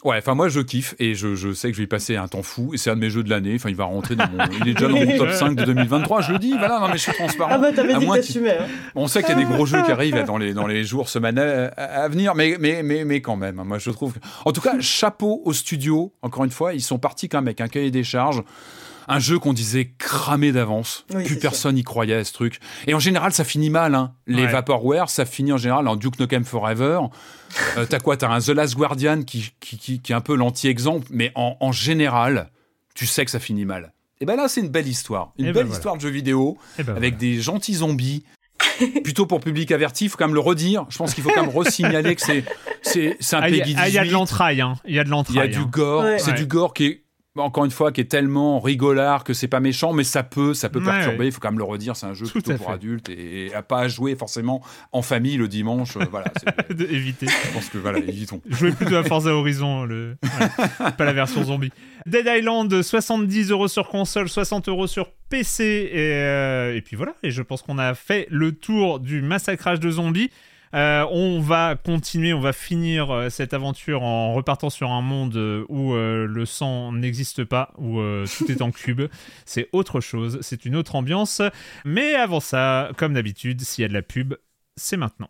Ouais, 0.03 0.17
enfin 0.17 0.33
moi 0.33 0.49
je 0.49 0.59
kiffe 0.61 0.95
et 0.97 1.13
je, 1.13 1.35
je, 1.35 1.53
sais 1.53 1.69
que 1.69 1.73
je 1.75 1.79
vais 1.79 1.83
y 1.83 1.87
passer 1.87 2.15
un 2.15 2.27
temps 2.27 2.41
fou 2.41 2.73
et 2.73 2.77
c'est 2.77 2.89
un 2.89 2.95
de 2.95 3.01
mes 3.01 3.11
jeux 3.11 3.23
de 3.23 3.29
l'année. 3.29 3.53
Enfin 3.55 3.69
il 3.69 3.75
va 3.75 3.83
rentrer 3.85 4.15
dans 4.15 4.27
mon, 4.29 4.43
il 4.59 4.69
est 4.69 4.73
déjà 4.73 4.87
dans 4.87 4.97
mon 4.97 5.17
top 5.17 5.31
5 5.31 5.55
de 5.55 5.63
2023. 5.63 6.21
Je 6.21 6.31
le 6.33 6.39
dis, 6.39 6.55
voilà, 6.57 6.79
non 6.79 6.87
mais 6.87 6.97
je 6.97 7.03
suis 7.03 7.13
transparent. 7.13 7.51
Ah 7.53 7.57
bah 7.59 7.71
t'avais 7.71 7.93
dit 7.95 8.05
que 8.05 8.49
hein. 8.49 8.65
On 8.95 9.07
sait 9.07 9.21
qu'il 9.21 9.37
y 9.37 9.41
a 9.41 9.43
des 9.43 9.45
gros 9.45 9.65
jeux 9.65 9.83
qui 9.83 9.91
arrivent 9.91 10.23
dans 10.25 10.37
les 10.37 10.53
dans 10.53 10.65
les 10.65 10.83
jours, 10.83 11.07
semaines 11.07 11.37
à, 11.37 12.07
venir, 12.07 12.33
mais 12.33 12.57
mais 12.59 12.81
mais 12.81 13.05
mais 13.05 13.21
quand 13.21 13.35
même. 13.35 13.61
Moi 13.63 13.77
je 13.77 13.91
trouve. 13.91 14.15
En 14.45 14.51
tout 14.51 14.61
cas, 14.61 14.79
chapeau 14.79 15.41
au 15.45 15.53
studio. 15.53 16.13
Encore 16.23 16.45
une 16.45 16.51
fois, 16.51 16.73
ils 16.73 16.81
sont 16.81 16.97
partis 16.97 17.29
quand 17.29 17.37
même 17.37 17.47
avec 17.47 17.61
un 17.61 17.67
cahier 17.67 17.91
des 17.91 18.03
charges 18.03 18.43
un 19.07 19.19
jeu 19.19 19.39
qu'on 19.39 19.53
disait 19.53 19.93
cramé 19.97 20.51
d'avance. 20.51 21.05
Plus 21.09 21.37
personne 21.37 21.75
n'y 21.75 21.83
croyait 21.83 22.15
à 22.15 22.23
ce 22.23 22.33
truc. 22.33 22.59
Et 22.87 22.93
en 22.93 22.99
général, 22.99 23.31
ça 23.33 23.43
finit 23.43 23.69
mal. 23.69 23.95
Hein. 23.95 24.13
Les 24.27 24.47
Vaporware, 24.47 25.09
ça 25.09 25.25
finit 25.25 25.53
en 25.53 25.57
général 25.57 25.87
en 25.87 25.95
Duke 25.95 26.19
Nukem 26.19 26.45
Forever. 26.45 26.99
Euh, 27.77 27.85
t'as 27.85 27.99
quoi? 27.99 28.17
T'as 28.17 28.29
un 28.29 28.39
The 28.39 28.49
Last 28.49 28.75
Guardian 28.75 29.23
qui, 29.23 29.53
qui, 29.59 30.01
est 30.07 30.13
un 30.13 30.21
peu 30.21 30.35
l'anti-exemple, 30.35 31.07
mais 31.11 31.31
en, 31.35 31.71
général, 31.71 32.49
tu 32.95 33.05
sais 33.05 33.25
que 33.25 33.31
ça 33.31 33.39
finit 33.39 33.65
mal. 33.65 33.93
Et 34.19 34.25
ben 34.25 34.35
là, 34.35 34.47
c'est 34.47 34.61
une 34.61 34.69
belle 34.69 34.87
histoire. 34.87 35.33
Une 35.37 35.51
belle 35.51 35.67
histoire 35.67 35.95
de 35.95 36.01
jeu 36.01 36.09
vidéo 36.09 36.57
ben 36.77 36.95
avec 36.95 37.17
des 37.17 37.41
gentils 37.41 37.75
zombies. 37.75 38.23
Plutôt 39.03 39.25
pour 39.25 39.39
public 39.39 39.71
averti, 39.71 40.05
il 40.05 40.09
faut 40.09 40.17
quand 40.17 40.27
même 40.27 40.35
le 40.35 40.39
redire. 40.39 40.85
Je 40.89 40.97
pense 40.97 41.15
qu'il 41.15 41.23
faut 41.23 41.31
quand 41.31 41.41
même 41.41 41.55
resignaler 41.55 42.15
que 42.15 42.21
c'est 42.21 42.45
c'est 42.83 43.35
un 43.35 43.39
ah, 43.41 43.47
Peggy 43.47 43.73
18. 43.73 43.77
Ah, 43.79 43.89
il 43.89 43.95
y 43.95 43.97
a 43.97 44.05
de 44.05 44.11
l'entraille, 44.11 44.61
hein. 44.61 44.75
Il 44.85 44.93
y 44.93 44.99
a 44.99 45.03
de 45.03 45.09
l'entraille. 45.09 45.49
Il 45.49 45.51
y 45.51 45.55
a 45.55 45.59
du 45.59 45.63
hein. 45.63 45.69
gore. 45.71 46.05
C'est 46.19 46.33
du 46.33 46.45
gore 46.45 46.73
qui 46.73 46.85
est 46.85 47.03
encore 47.37 47.63
une 47.63 47.71
fois, 47.71 47.91
qui 47.91 48.01
est 48.01 48.05
tellement 48.11 48.59
rigolard 48.59 49.23
que 49.23 49.33
c'est 49.33 49.47
pas 49.47 49.61
méchant, 49.61 49.93
mais 49.93 50.03
ça 50.03 50.23
peut, 50.23 50.53
ça 50.53 50.69
peut 50.69 50.83
perturber. 50.83 51.27
Il 51.27 51.31
faut 51.31 51.39
quand 51.39 51.51
même 51.51 51.59
le 51.59 51.63
redire, 51.63 51.95
c'est 51.95 52.05
un 52.05 52.13
jeu 52.13 52.25
plutôt 52.25 52.53
pour 52.55 52.71
adultes 52.71 53.09
et, 53.09 53.53
à 53.53 53.61
pas 53.61 53.79
à 53.79 53.87
jouer 53.87 54.15
forcément 54.15 54.61
en 54.91 55.01
famille 55.01 55.37
le 55.37 55.47
dimanche. 55.47 55.95
Euh, 55.95 56.05
voilà, 56.11 56.31
éviter. 56.69 57.27
Je 57.27 57.53
pense 57.53 57.69
que 57.69 57.77
voilà, 57.77 57.99
évitons. 57.99 58.41
Jouer 58.49 58.71
plutôt 58.71 58.95
à 58.95 59.03
Forza 59.03 59.33
Horizon, 59.33 59.85
le... 59.85 60.17
pas 60.97 61.05
la 61.05 61.13
version 61.13 61.43
zombie. 61.43 61.71
Dead 62.05 62.25
Island, 62.27 62.81
70 62.81 63.51
euros 63.51 63.67
sur 63.67 63.87
console, 63.87 64.27
60 64.27 64.67
euros 64.67 64.87
sur 64.87 65.11
PC 65.29 65.63
et, 65.63 66.13
euh, 66.13 66.75
et 66.75 66.81
puis 66.81 66.97
voilà. 66.97 67.15
Et 67.23 67.31
je 67.31 67.41
pense 67.41 67.61
qu'on 67.61 67.77
a 67.77 67.93
fait 67.93 68.27
le 68.29 68.51
tour 68.51 68.99
du 68.99 69.21
massacrage 69.21 69.79
de 69.79 69.89
zombies. 69.89 70.31
Euh, 70.73 71.05
on 71.11 71.41
va 71.41 71.75
continuer, 71.75 72.33
on 72.33 72.39
va 72.39 72.53
finir 72.53 73.11
euh, 73.11 73.29
cette 73.29 73.53
aventure 73.53 74.03
en 74.03 74.33
repartant 74.33 74.69
sur 74.69 74.89
un 74.89 75.01
monde 75.01 75.35
euh, 75.35 75.65
où 75.67 75.93
le 75.93 76.45
sang 76.45 76.91
n'existe 76.93 77.43
pas, 77.43 77.73
où 77.77 77.99
tout 78.37 78.51
est 78.51 78.61
en 78.61 78.71
cube. 78.71 79.01
C'est 79.45 79.69
autre 79.73 79.99
chose, 79.99 80.39
c'est 80.41 80.65
une 80.65 80.75
autre 80.75 80.95
ambiance. 80.95 81.41
Mais 81.83 82.15
avant 82.15 82.39
ça, 82.39 82.89
comme 82.97 83.13
d'habitude, 83.13 83.61
s'il 83.61 83.81
y 83.81 83.85
a 83.85 83.87
de 83.87 83.93
la 83.93 84.01
pub, 84.01 84.35
c'est 84.75 84.97
maintenant. 84.97 85.29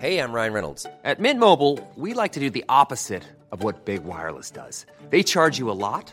Hey, 0.00 0.18
I'm 0.18 0.32
Ryan 0.32 0.52
Reynolds. 0.52 0.86
At 1.04 1.18
Mint 1.18 1.40
Mobile, 1.40 1.78
we 1.96 2.14
like 2.14 2.32
to 2.32 2.40
do 2.40 2.50
the 2.50 2.64
opposite 2.68 3.24
of 3.50 3.64
what 3.64 3.84
Big 3.84 4.04
Wireless 4.04 4.50
does. 4.50 4.86
They 5.10 5.22
charge 5.22 5.58
you 5.58 5.70
a 5.70 5.74
lot. 5.74 6.12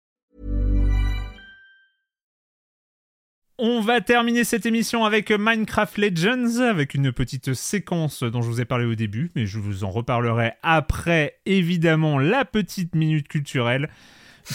On 3.63 3.79
va 3.79 4.01
terminer 4.01 4.43
cette 4.43 4.65
émission 4.65 5.05
avec 5.05 5.29
Minecraft 5.29 5.99
Legends, 5.99 6.61
avec 6.61 6.95
une 6.95 7.11
petite 7.11 7.53
séquence 7.53 8.23
dont 8.23 8.41
je 8.41 8.47
vous 8.47 8.59
ai 8.59 8.65
parlé 8.65 8.85
au 8.85 8.95
début, 8.95 9.29
mais 9.35 9.45
je 9.45 9.59
vous 9.59 9.83
en 9.83 9.91
reparlerai 9.91 10.53
après, 10.63 11.37
évidemment, 11.45 12.17
la 12.17 12.43
petite 12.43 12.95
minute 12.95 13.27
culturelle. 13.27 13.91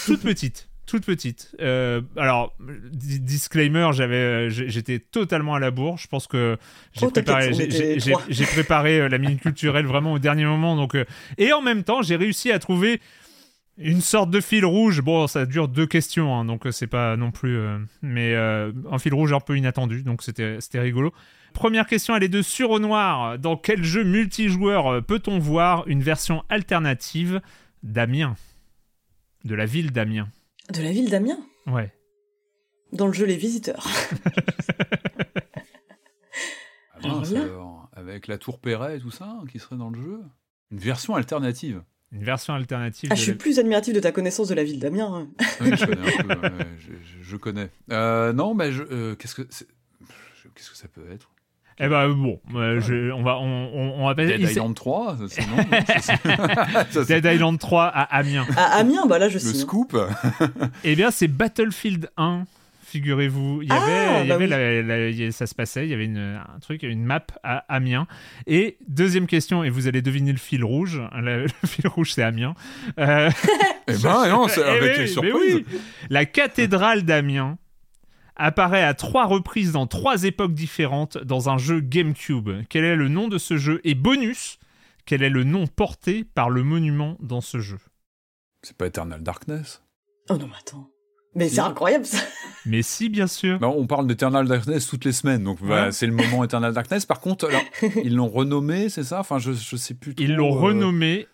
Toute 0.05 0.23
petite. 0.23 0.67
toute 0.87 1.05
petite. 1.05 1.55
Euh, 1.61 2.01
alors, 2.17 2.53
disclaimer, 2.59 3.91
j'avais, 3.93 4.49
j'étais 4.49 4.99
totalement 4.99 5.55
à 5.55 5.59
la 5.59 5.71
bourre. 5.71 5.97
Je 5.97 6.07
pense 6.07 6.27
que 6.27 6.57
j'ai 6.91 7.05
oh, 7.05 7.09
préparé, 7.09 7.53
j'ai 7.53 8.45
préparé 8.45 8.99
euh, 8.99 9.07
la 9.07 9.19
minute 9.19 9.39
culturelle 9.39 9.85
vraiment 9.85 10.11
au 10.11 10.19
dernier 10.19 10.43
moment. 10.43 10.75
Donc, 10.75 10.95
euh, 10.95 11.05
et 11.37 11.53
en 11.53 11.61
même 11.61 11.85
temps, 11.85 12.01
j'ai 12.01 12.17
réussi 12.17 12.51
à 12.51 12.59
trouver 12.59 12.99
une 13.77 14.01
sorte 14.01 14.29
de 14.29 14.41
fil 14.41 14.65
rouge. 14.65 15.01
Bon, 15.01 15.27
ça 15.27 15.45
dure 15.45 15.67
deux 15.67 15.85
questions, 15.85 16.35
hein, 16.35 16.45
donc 16.45 16.65
euh, 16.65 16.71
c'est 16.71 16.87
pas 16.87 17.15
non 17.15 17.31
plus. 17.31 17.57
Euh, 17.57 17.77
mais 18.01 18.33
euh, 18.33 18.71
un 18.91 18.99
fil 18.99 19.13
rouge 19.13 19.33
un 19.33 19.39
peu 19.39 19.57
inattendu, 19.57 20.03
donc 20.03 20.23
c'était 20.23 20.59
rigolo. 20.79 21.13
Première 21.53 21.87
question, 21.87 22.15
elle 22.15 22.23
est 22.23 22.29
de 22.29 22.41
sur 22.41 22.71
au 22.71 22.79
noir. 22.79 23.39
Dans 23.39 23.57
quel 23.57 23.83
jeu 23.83 24.03
multijoueur 24.03 25.03
peut-on 25.03 25.39
voir 25.39 25.87
une 25.87 26.01
version 26.01 26.43
alternative 26.49 27.41
d'Amiens? 27.83 28.35
De 29.43 29.55
la 29.55 29.65
ville 29.65 29.91
d'Amiens 29.91 30.29
De 30.73 30.81
la 30.81 30.91
ville 30.91 31.09
d'Amiens? 31.09 31.39
Ouais. 31.67 31.93
Dans 32.91 33.07
le 33.07 33.13
jeu 33.13 33.25
Les 33.25 33.37
Visiteurs. 33.37 33.87
ah 36.93 37.21
alors, 37.35 37.89
avec 37.93 38.27
la 38.27 38.37
tour 38.37 38.59
Perret 38.59 38.97
et 38.97 38.99
tout 38.99 39.11
ça, 39.11 39.25
hein, 39.25 39.45
qui 39.49 39.59
serait 39.59 39.77
dans 39.77 39.89
le 39.89 40.01
jeu? 40.01 40.21
Une 40.71 40.79
version 40.79 41.15
alternative 41.15 41.81
une 42.11 42.23
version 42.23 42.53
alternative. 42.53 43.09
Ah, 43.11 43.15
je 43.15 43.21
suis 43.21 43.33
plus 43.33 43.59
admiratif 43.59 43.93
de 43.93 43.99
ta 43.99 44.11
connaissance 44.11 44.47
de 44.47 44.55
la 44.55 44.63
ville 44.63 44.79
d'Amiens. 44.79 45.13
Hein. 45.13 45.27
Oui, 45.61 45.71
je 45.75 45.85
connais 45.85 46.19
un 46.19 46.35
peu. 46.35 46.49
je, 47.21 47.35
connais. 47.37 47.69
Euh, 47.91 48.33
non, 48.33 48.53
mais 48.53 48.69
euh, 48.71 49.15
qu'est-ce 49.15 49.35
que 49.35 49.41
qu'est-ce 49.41 50.71
que 50.71 50.77
ça 50.77 50.87
peut 50.87 51.05
être? 51.11 51.29
Eh 51.79 51.87
ben 51.89 52.09
bon, 52.09 52.41
euh, 52.55 53.11
on 53.11 53.21
va 53.21 53.37
on, 53.37 53.99
on, 53.99 54.07
va 54.07 54.15
Dead 54.15 54.41
Island 54.41 54.73
3, 54.73 55.17
c'est 55.29 55.45
non 55.45 55.57
Dead 57.03 57.23
Island 57.23 57.59
3 57.59 57.85
à 57.85 58.01
Amiens. 58.17 58.47
À 58.57 58.77
Amiens, 58.77 59.05
bah 59.05 59.19
là 59.19 59.29
je 59.29 59.37
suis. 59.37 59.49
Le 59.49 59.53
scoop. 59.53 59.95
eh 60.83 60.95
bien, 60.95 61.11
c'est 61.11 61.27
Battlefield 61.27 62.09
1 62.17 62.45
figurez-vous. 62.87 63.61
Il 63.61 63.69
y 63.69 63.71
avait, 63.71 64.23
il 64.23 64.27
y 64.27 64.31
ah, 64.31 64.35
avait 64.35 64.83
bah 64.83 65.31
ça 65.31 65.45
se 65.45 65.53
passait, 65.53 65.85
il 65.85 65.89
y 65.89 65.93
avait 65.93 66.05
une, 66.05 66.17
un 66.17 66.59
truc, 66.59 66.83
une 66.83 67.03
map 67.03 67.25
à 67.43 67.57
Amiens. 67.67 68.07
Et 68.47 68.77
deuxième 68.87 69.27
question, 69.27 69.63
et 69.63 69.69
vous 69.69 69.87
allez 69.87 70.01
deviner 70.01 70.31
le 70.31 70.37
fil 70.37 70.63
rouge. 70.63 71.01
Le, 71.17 71.47
fil 71.65 71.87
rouge, 71.87 72.13
c'est 72.13 72.23
Amiens. 72.23 72.53
Euh, 72.99 73.29
eh 73.87 73.97
ben 73.97 74.29
non, 74.29 74.47
c'est 74.47 74.63
avec 74.63 74.93
eh 74.99 75.07
surprise. 75.07 75.63
La 76.09 76.25
cathédrale 76.25 77.03
d'Amiens 77.03 77.57
apparaît 78.35 78.83
à 78.83 78.93
trois 78.93 79.25
reprises 79.25 79.73
dans 79.73 79.87
trois 79.87 80.23
époques 80.23 80.53
différentes 80.53 81.17
dans 81.17 81.49
un 81.49 81.57
jeu 81.57 81.81
GameCube. 81.81 82.49
Quel 82.69 82.85
est 82.85 82.95
le 82.95 83.09
nom 83.09 83.27
de 83.27 83.37
ce 83.37 83.57
jeu? 83.57 83.81
Et 83.83 83.95
bonus, 83.95 84.59
quel 85.05 85.23
est 85.23 85.29
le 85.29 85.43
nom 85.43 85.67
porté 85.67 86.23
par 86.23 86.49
le 86.49 86.63
monument 86.63 87.17
dans 87.19 87.41
ce 87.41 87.59
jeu? 87.59 87.79
C'est 88.61 88.77
pas 88.77 88.87
Eternal 88.87 89.21
Darkness? 89.21 89.83
Oh 90.29 90.37
non, 90.37 90.47
mais 90.47 90.55
attends. 90.59 90.89
Mais 91.37 91.49
c'est 91.49 91.59
incroyable 91.59 92.05
ça. 92.05 92.17
Mais 92.65 92.81
si, 92.81 93.09
bien 93.09 93.27
sûr. 93.27 93.59
on 93.61 93.85
parle 93.85 94.07
d'Eternal 94.07 94.47
Darkness 94.47 94.87
toutes 94.87 95.05
les 95.05 95.11
semaines, 95.11 95.43
donc 95.43 95.63
bah, 95.63 95.91
c'est 95.91 96.07
le 96.07 96.11
moment 96.11 96.43
Eternal 96.43 96.73
Darkness. 96.73 97.05
Par 97.05 97.21
contre, 97.21 97.49
ils 98.03 98.15
l'ont 98.15 98.27
renommé, 98.27 98.89
c'est 98.89 99.03
ça? 99.03 99.19
Enfin, 99.19 99.37
je, 99.37 99.53
je 99.53 99.75
sais 99.75 99.93
plus. 99.93 100.15
Trop, 100.15 100.25
ils 100.25 100.35
l'ont 100.35 100.53
euh, 100.53 100.59
renommé. 100.59 101.27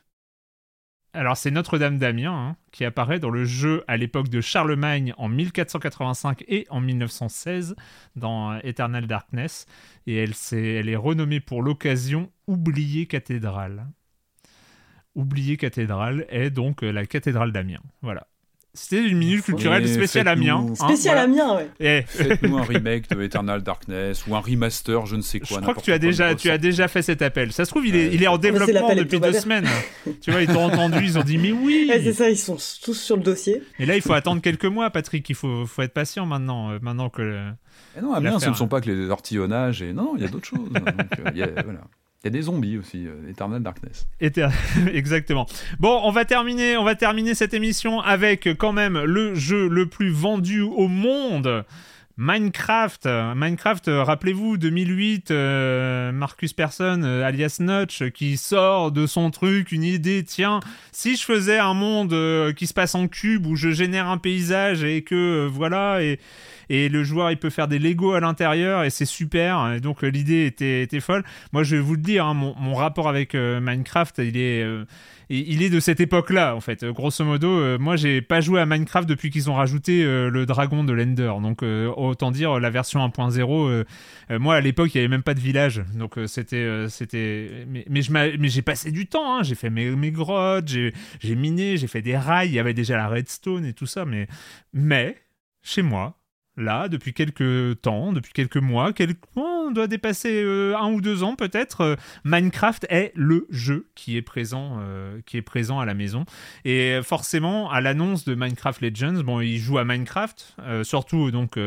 Alors, 1.13 1.37
c'est 1.37 1.51
Notre-Dame 1.51 1.99
d'Amiens 1.99 2.33
hein, 2.33 2.55
qui 2.71 2.83
apparaît 2.83 3.19
dans 3.19 3.29
le 3.29 3.45
jeu 3.45 3.83
à 3.87 3.95
l'époque 3.97 4.27
de 4.27 4.41
Charlemagne 4.41 5.13
en 5.17 5.29
1485 5.29 6.43
et 6.47 6.67
en 6.69 6.81
1916 6.81 7.75
dans 8.17 8.51
euh, 8.51 8.59
Eternal 8.63 9.07
Darkness. 9.07 9.67
Et 10.05 10.17
elle, 10.17 10.31
est, 10.31 10.73
elle 10.75 10.89
est 10.89 10.95
renommée 10.95 11.39
pour 11.39 11.63
l'occasion 11.63 12.29
Oubliée 12.45 13.05
cathédrale. 13.05 13.87
oubliée 15.15 15.55
cathédrale 15.55 16.25
est 16.27 16.49
donc 16.49 16.81
la 16.81 17.05
cathédrale 17.05 17.53
d'Amiens. 17.53 17.81
Voilà. 18.01 18.27
C'était 18.75 19.03
une 19.07 19.19
minute 19.19 19.43
culturelle 19.43 19.87
spéciale 19.87 20.27
Amiens. 20.27 20.65
hein, 20.71 20.75
Spécial. 20.75 21.17
Amiens, 21.19 21.57
ouais. 21.79 22.05
Faites-nous 22.07 22.57
un 22.57 22.63
remake 22.63 23.07
de 23.07 23.21
Eternal 23.21 23.61
Darkness 23.61 24.25
ou 24.27 24.35
un 24.35 24.39
remaster, 24.39 25.05
je 25.05 25.15
ne 25.15 25.21
sais 25.21 25.39
quoi. 25.39 25.57
je 25.57 25.61
crois 25.61 25.75
que 25.75 25.81
tu 25.81 25.93
as 25.93 25.99
déjà, 25.99 26.33
tu 26.33 26.49
as 26.49 26.57
déjà 26.57 26.87
fait 26.87 27.03
cet 27.03 27.21
appel. 27.21 27.51
Ça 27.53 27.65
se 27.65 27.69
trouve, 27.69 27.85
il 27.85 27.95
est, 27.95 28.07
Ouais. 28.07 28.15
il 28.15 28.23
est 28.23 28.27
en 28.27 28.33
c'est 28.33 28.39
développement 28.41 28.95
depuis 28.95 29.19
deux 29.19 29.33
semaines. 29.33 29.67
tu 30.21 30.31
vois, 30.31 30.41
ils 30.41 30.47
t'ont 30.47 30.63
entendu, 30.65 30.97
ils 31.03 31.19
ont 31.19 31.23
dit 31.23 31.37
mais 31.37 31.51
oui. 31.51 31.85
Ouais, 31.87 32.01
c'est 32.03 32.13
ça, 32.13 32.29
ils 32.31 32.37
sont 32.37 32.57
tous 32.83 32.95
sur 32.95 33.15
le 33.15 33.21
dossier. 33.21 33.61
Et 33.77 33.85
là, 33.85 33.95
il 33.95 34.01
faut 34.01 34.13
attendre 34.13 34.41
quelques 34.41 34.65
mois, 34.65 34.89
Patrick. 34.89 35.29
Il 35.29 35.35
faut, 35.35 35.67
faut 35.67 35.83
être 35.83 35.93
patient 35.93 36.25
maintenant, 36.25 36.71
euh, 36.71 36.79
maintenant 36.81 37.09
que. 37.09 37.21
le- 37.21 38.01
non, 38.01 38.13
Amiens, 38.13 38.39
ce 38.39 38.49
ne 38.49 38.55
sont 38.55 38.67
pas 38.67 38.81
que 38.81 38.89
les 38.89 39.09
ortillonnages 39.11 39.83
et 39.83 39.93
non, 39.93 40.03
non, 40.03 40.13
il 40.15 40.23
y 40.23 40.25
a 40.25 40.29
d'autres 40.29 40.47
choses. 40.47 40.67
Donc, 40.71 40.83
euh, 40.87 41.29
il 41.33 41.37
y 41.37 41.43
a, 41.43 41.47
voilà. 41.63 41.81
Il 42.23 42.27
y 42.27 42.29
a 42.29 42.31
des 42.31 42.43
zombies 42.43 42.77
aussi, 42.77 43.05
euh, 43.05 43.29
Eternal 43.29 43.61
Darkness. 43.61 44.07
Exactement. 44.93 45.45
Bon, 45.79 45.99
on 46.03 46.11
va 46.11 46.23
terminer, 46.23 46.77
on 46.77 46.85
va 46.85 46.95
terminer 46.95 47.35
cette 47.35 47.53
émission 47.53 47.99
avec 47.99 48.47
quand 48.57 48.71
même 48.71 48.97
le 49.03 49.35
jeu 49.35 49.67
le 49.67 49.87
plus 49.87 50.09
vendu 50.09 50.61
au 50.61 50.87
monde. 50.87 51.65
Minecraft, 52.17 53.07
Minecraft, 53.35 53.87
euh, 53.87 54.03
rappelez-vous, 54.03 54.57
2008, 54.57 55.31
euh, 55.31 56.11
Marcus 56.11 56.53
Persson, 56.53 57.01
euh, 57.03 57.25
alias 57.25 57.57
Notch, 57.59 58.03
qui 58.11 58.37
sort 58.37 58.91
de 58.91 59.07
son 59.07 59.31
truc 59.31 59.71
une 59.71 59.83
idée, 59.83 60.23
tiens, 60.23 60.59
si 60.91 61.15
je 61.15 61.25
faisais 61.25 61.57
un 61.57 61.73
monde 61.73 62.13
euh, 62.13 62.53
qui 62.53 62.67
se 62.67 62.73
passe 62.75 62.93
en 62.93 63.07
cube, 63.07 63.47
où 63.47 63.55
je 63.55 63.71
génère 63.71 64.07
un 64.07 64.19
paysage 64.19 64.83
et 64.83 65.01
que, 65.01 65.15
euh, 65.15 65.49
voilà, 65.51 66.03
et, 66.03 66.19
et 66.69 66.89
le 66.89 67.03
joueur, 67.03 67.31
il 67.31 67.37
peut 67.37 67.49
faire 67.49 67.67
des 67.67 67.79
Lego 67.79 68.13
à 68.13 68.19
l'intérieur, 68.19 68.83
et 68.83 68.89
c'est 68.89 69.05
super, 69.05 69.79
donc 69.81 70.01
l'idée 70.01 70.45
était, 70.45 70.99
folle. 70.99 71.23
Moi, 71.51 71.63
je 71.63 71.75
vais 71.75 71.81
vous 71.81 71.95
le 71.95 72.01
dire, 72.01 72.25
hein, 72.25 72.33
mon, 72.33 72.73
rapport 72.73 73.07
avec 73.07 73.35
euh, 73.35 73.59
Minecraft, 73.61 74.19
il 74.19 74.37
est, 74.37 74.63
euh, 74.63 74.85
il 75.29 75.63
est 75.63 75.69
de 75.69 75.79
cette 75.79 75.99
époque-là, 75.99 76.55
en 76.55 76.59
fait. 76.59 76.83
Euh, 76.83 76.91
Grosso 76.91 77.23
modo, 77.23 77.47
euh, 77.47 77.77
moi, 77.79 77.95
j'ai 77.95 78.21
pas 78.21 78.41
joué 78.41 78.59
à 78.59 78.65
Minecraft 78.65 79.07
depuis 79.07 79.29
qu'ils 79.29 79.49
ont 79.49 79.55
rajouté 79.55 80.03
le 80.03 80.45
dragon 80.45 80.83
de 80.83 80.93
l'Ender. 80.93 81.33
Donc, 81.41 81.63
autant 81.63 82.31
dire, 82.31 82.59
la 82.59 82.69
version 82.69 83.05
1.0, 83.05 83.67
euh, 83.69 83.83
euh, 84.31 84.39
moi, 84.39 84.55
à 84.55 84.61
l'époque, 84.61 84.93
il 84.93 84.97
y 84.97 84.99
avait 84.99 85.07
même 85.07 85.23
pas 85.23 85.33
de 85.33 85.39
village. 85.39 85.83
Donc, 85.95 86.19
c'était. 86.27 86.87
c'était... 86.89 87.65
Mais, 87.89 88.01
j'ai 88.49 88.61
passé 88.61 88.91
du 88.91 89.07
temps, 89.07 89.37
hein. 89.37 89.43
j'ai 89.43 89.55
fait 89.55 89.69
mes, 89.69 89.89
mes 89.91 90.11
grottes, 90.11 90.67
j'ai 90.67 91.35
miné, 91.35 91.77
j'ai 91.77 91.87
fait 91.87 92.01
des 92.01 92.17
rails, 92.17 92.49
il 92.49 92.53
y 92.53 92.59
avait 92.59 92.73
déjà 92.73 92.97
la 92.97 93.07
redstone 93.07 93.65
et 93.65 93.73
tout 93.73 93.87
ça. 93.87 94.05
Mais, 94.05 94.27
mais 94.73 95.17
chez 95.61 95.81
moi, 95.81 96.19
là, 96.57 96.87
depuis 96.87 97.13
quelques 97.13 97.81
temps, 97.81 98.13
depuis 98.13 98.33
quelques 98.33 98.57
mois, 98.57 98.93
quelques... 98.93 99.17
on 99.35 99.71
doit 99.71 99.87
dépasser 99.87 100.43
euh, 100.43 100.77
un 100.77 100.91
ou 100.91 101.01
deux 101.01 101.23
ans 101.23 101.35
peut-être, 101.35 101.81
euh, 101.81 101.95
Minecraft 102.23 102.85
est 102.89 103.11
le 103.15 103.47
jeu 103.49 103.87
qui 103.95 104.17
est 104.17 104.21
présent, 104.21 104.77
euh, 104.79 105.19
qui 105.25 105.37
à 105.37 105.85
la 105.85 105.93
maison. 105.93 106.25
Et 106.65 106.99
forcément, 107.03 107.69
à 107.69 107.81
l'annonce 107.81 108.25
de 108.25 108.35
Minecraft 108.35 108.81
Legends, 108.81 109.23
bon, 109.23 109.39
ils 109.41 109.57
jouent 109.57 109.77
à 109.77 109.85
Minecraft, 109.85 110.55
surtout 110.83 111.31
donc 111.31 111.59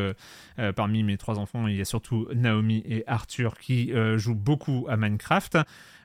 parmi 0.74 1.02
mes 1.02 1.16
trois 1.16 1.38
enfants, 1.38 1.66
il 1.66 1.76
y 1.76 1.80
a 1.80 1.84
surtout 1.84 2.26
Naomi 2.34 2.82
et 2.88 3.04
Arthur 3.06 3.58
qui 3.58 3.92
jouent 4.16 4.34
beaucoup 4.34 4.86
à 4.88 4.96
Minecraft. 4.96 5.58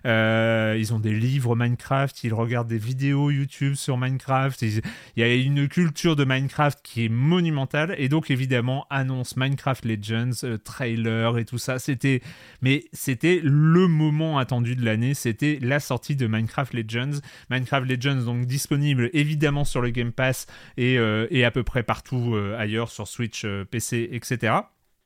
Euh, 0.06 0.76
ils 0.78 0.94
ont 0.94 0.99
des 0.99 1.14
livres 1.14 1.56
Minecraft, 1.56 2.23
ils 2.23 2.34
regardent 2.34 2.68
des 2.68 2.78
vidéos 2.78 3.30
YouTube 3.30 3.76
sur 3.76 3.98
Minecraft. 3.98 4.61
Il 4.61 4.82
y 5.18 5.23
a 5.23 5.34
une 5.34 5.68
culture 5.68 6.15
de 6.15 6.26
Minecraft 6.26 6.80
qui 6.84 7.06
est 7.06 7.10
monumentale 7.10 7.95
et 7.98 8.10
donc 8.10 8.32
évidemment 8.32 8.86
annonce 8.90 9.38
Minecraft 9.38 9.86
Legends, 9.86 10.44
euh, 10.44 10.57
trailer 10.57 11.38
et 11.38 11.45
tout 11.45 11.57
ça. 11.57 11.80
C'était, 11.80 12.22
mais 12.61 12.86
c'était 12.94 13.40
le 13.44 13.88
moment 13.88 14.38
attendu 14.38 14.76
de 14.76 14.84
l'année. 14.84 15.14
C'était 15.14 15.60
la 15.61 15.80
sortie 15.80 16.15
de 16.15 16.28
Minecraft 16.28 16.73
Legends. 16.73 17.19
Minecraft 17.49 17.90
Legends 17.90 18.23
donc 18.26 18.45
disponible 18.45 19.10
évidemment 19.14 19.65
sur 19.65 19.82
le 19.82 19.90
Game 19.90 20.11
Pass 20.11 20.48
et, 20.78 20.98
euh, 20.98 21.28
à 21.45 21.52
peu 21.52 21.64
près 21.64 21.82
partout 21.82 22.36
ailleurs 22.57 22.91
sur 22.91 23.07
Switch, 23.07 23.45
PC, 23.72 24.10
etc. 24.11 24.53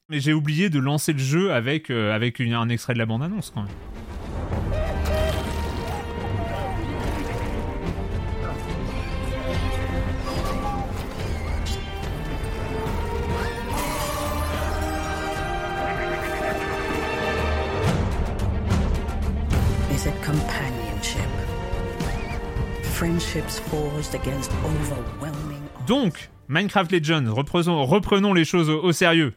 Mais 0.10 0.20
j'ai 0.20 0.34
oublié 0.34 0.70
de 0.70 0.80
lancer 0.80 1.14
le 1.14 1.20
jeu 1.20 1.54
avec, 1.54 1.90
avec 1.90 2.42
un 2.42 2.68
extrait 2.68 2.94
de 2.94 3.00
la 3.00 3.06
bande-annonce 3.06 3.52
quand 3.56 3.64
même. 3.64 3.72
Donc, 25.88 26.30
Minecraft 26.48 26.92
Legends, 26.92 27.34
reprenons, 27.34 28.34
les 28.34 28.46
choses 28.46 28.70
au 28.70 28.92
sérieux. 28.92 29.34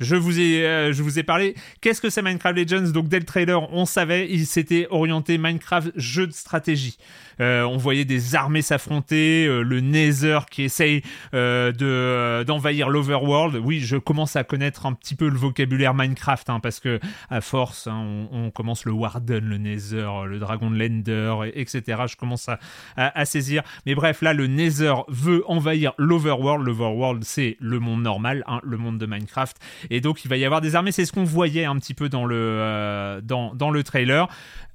Je 0.00 0.16
vous 0.16 0.40
ai, 0.40 0.64
euh, 0.64 0.92
je 0.92 1.02
vous 1.02 1.18
ai 1.18 1.22
parlé. 1.22 1.54
Qu'est-ce 1.80 2.00
que 2.00 2.10
c'est 2.10 2.22
Minecraft 2.22 2.56
Legends? 2.56 2.90
Donc, 2.90 3.08
dès 3.08 3.18
le 3.18 3.24
trailer, 3.24 3.72
on 3.72 3.84
savait, 3.84 4.28
il 4.30 4.46
s'était 4.46 4.86
orienté 4.90 5.38
Minecraft 5.38 5.92
jeu 5.96 6.26
de 6.26 6.32
stratégie. 6.32 6.96
Euh, 7.40 7.62
on 7.62 7.78
voyait 7.78 8.04
des 8.04 8.34
armées 8.34 8.60
s'affronter, 8.60 9.46
euh, 9.46 9.62
le 9.62 9.80
Nether 9.80 10.40
qui 10.50 10.64
essaye 10.64 11.02
de 11.32 12.42
d'envahir 12.44 12.88
l'Overworld. 12.90 13.56
Oui, 13.56 13.80
je 13.80 13.96
commence 13.96 14.36
à 14.36 14.44
connaître 14.44 14.86
un 14.86 14.92
petit 14.92 15.14
peu 15.14 15.28
le 15.28 15.38
vocabulaire 15.38 15.94
Minecraft, 15.94 16.50
hein, 16.50 16.60
parce 16.60 16.80
que 16.80 17.00
à 17.30 17.40
force, 17.40 17.86
hein, 17.86 18.26
on, 18.30 18.50
commence 18.50 18.84
le 18.84 18.92
Warden, 18.92 19.44
le 19.44 19.58
Nether, 19.58 20.08
le 20.26 20.38
Dragon 20.38 20.70
de 20.70 20.76
l'Ender, 20.76 21.34
et- 21.46 21.60
etc. 21.60 22.02
Je 22.08 22.16
commence 22.16 22.48
à 22.96 23.24
saisir. 23.24 23.62
Mais 23.86 23.94
bref, 23.94 24.22
là, 24.22 24.32
le 24.34 24.46
Nether 24.46 24.94
veut 25.08 25.44
envahir 25.46 25.92
l'Overworld. 25.98 26.64
L'Overworld, 26.64 27.24
c'est 27.24 27.56
le 27.60 27.78
monde 27.78 28.02
normal, 28.02 28.44
hein, 28.46 28.60
le 28.64 28.76
monde 28.76 28.98
de 28.98 29.06
Minecraft. 29.06 29.56
Et 29.90 30.00
donc, 30.00 30.24
il 30.24 30.28
va 30.28 30.36
y 30.36 30.44
avoir 30.44 30.60
des 30.60 30.74
armées. 30.74 30.92
C'est 30.92 31.04
ce 31.04 31.12
qu'on 31.12 31.24
voyait 31.24 31.64
un 31.64 31.76
petit 31.76 31.94
peu 31.94 32.08
dans 32.08 32.24
le, 32.24 32.36
euh, 32.36 33.82
trailer. 33.84 34.28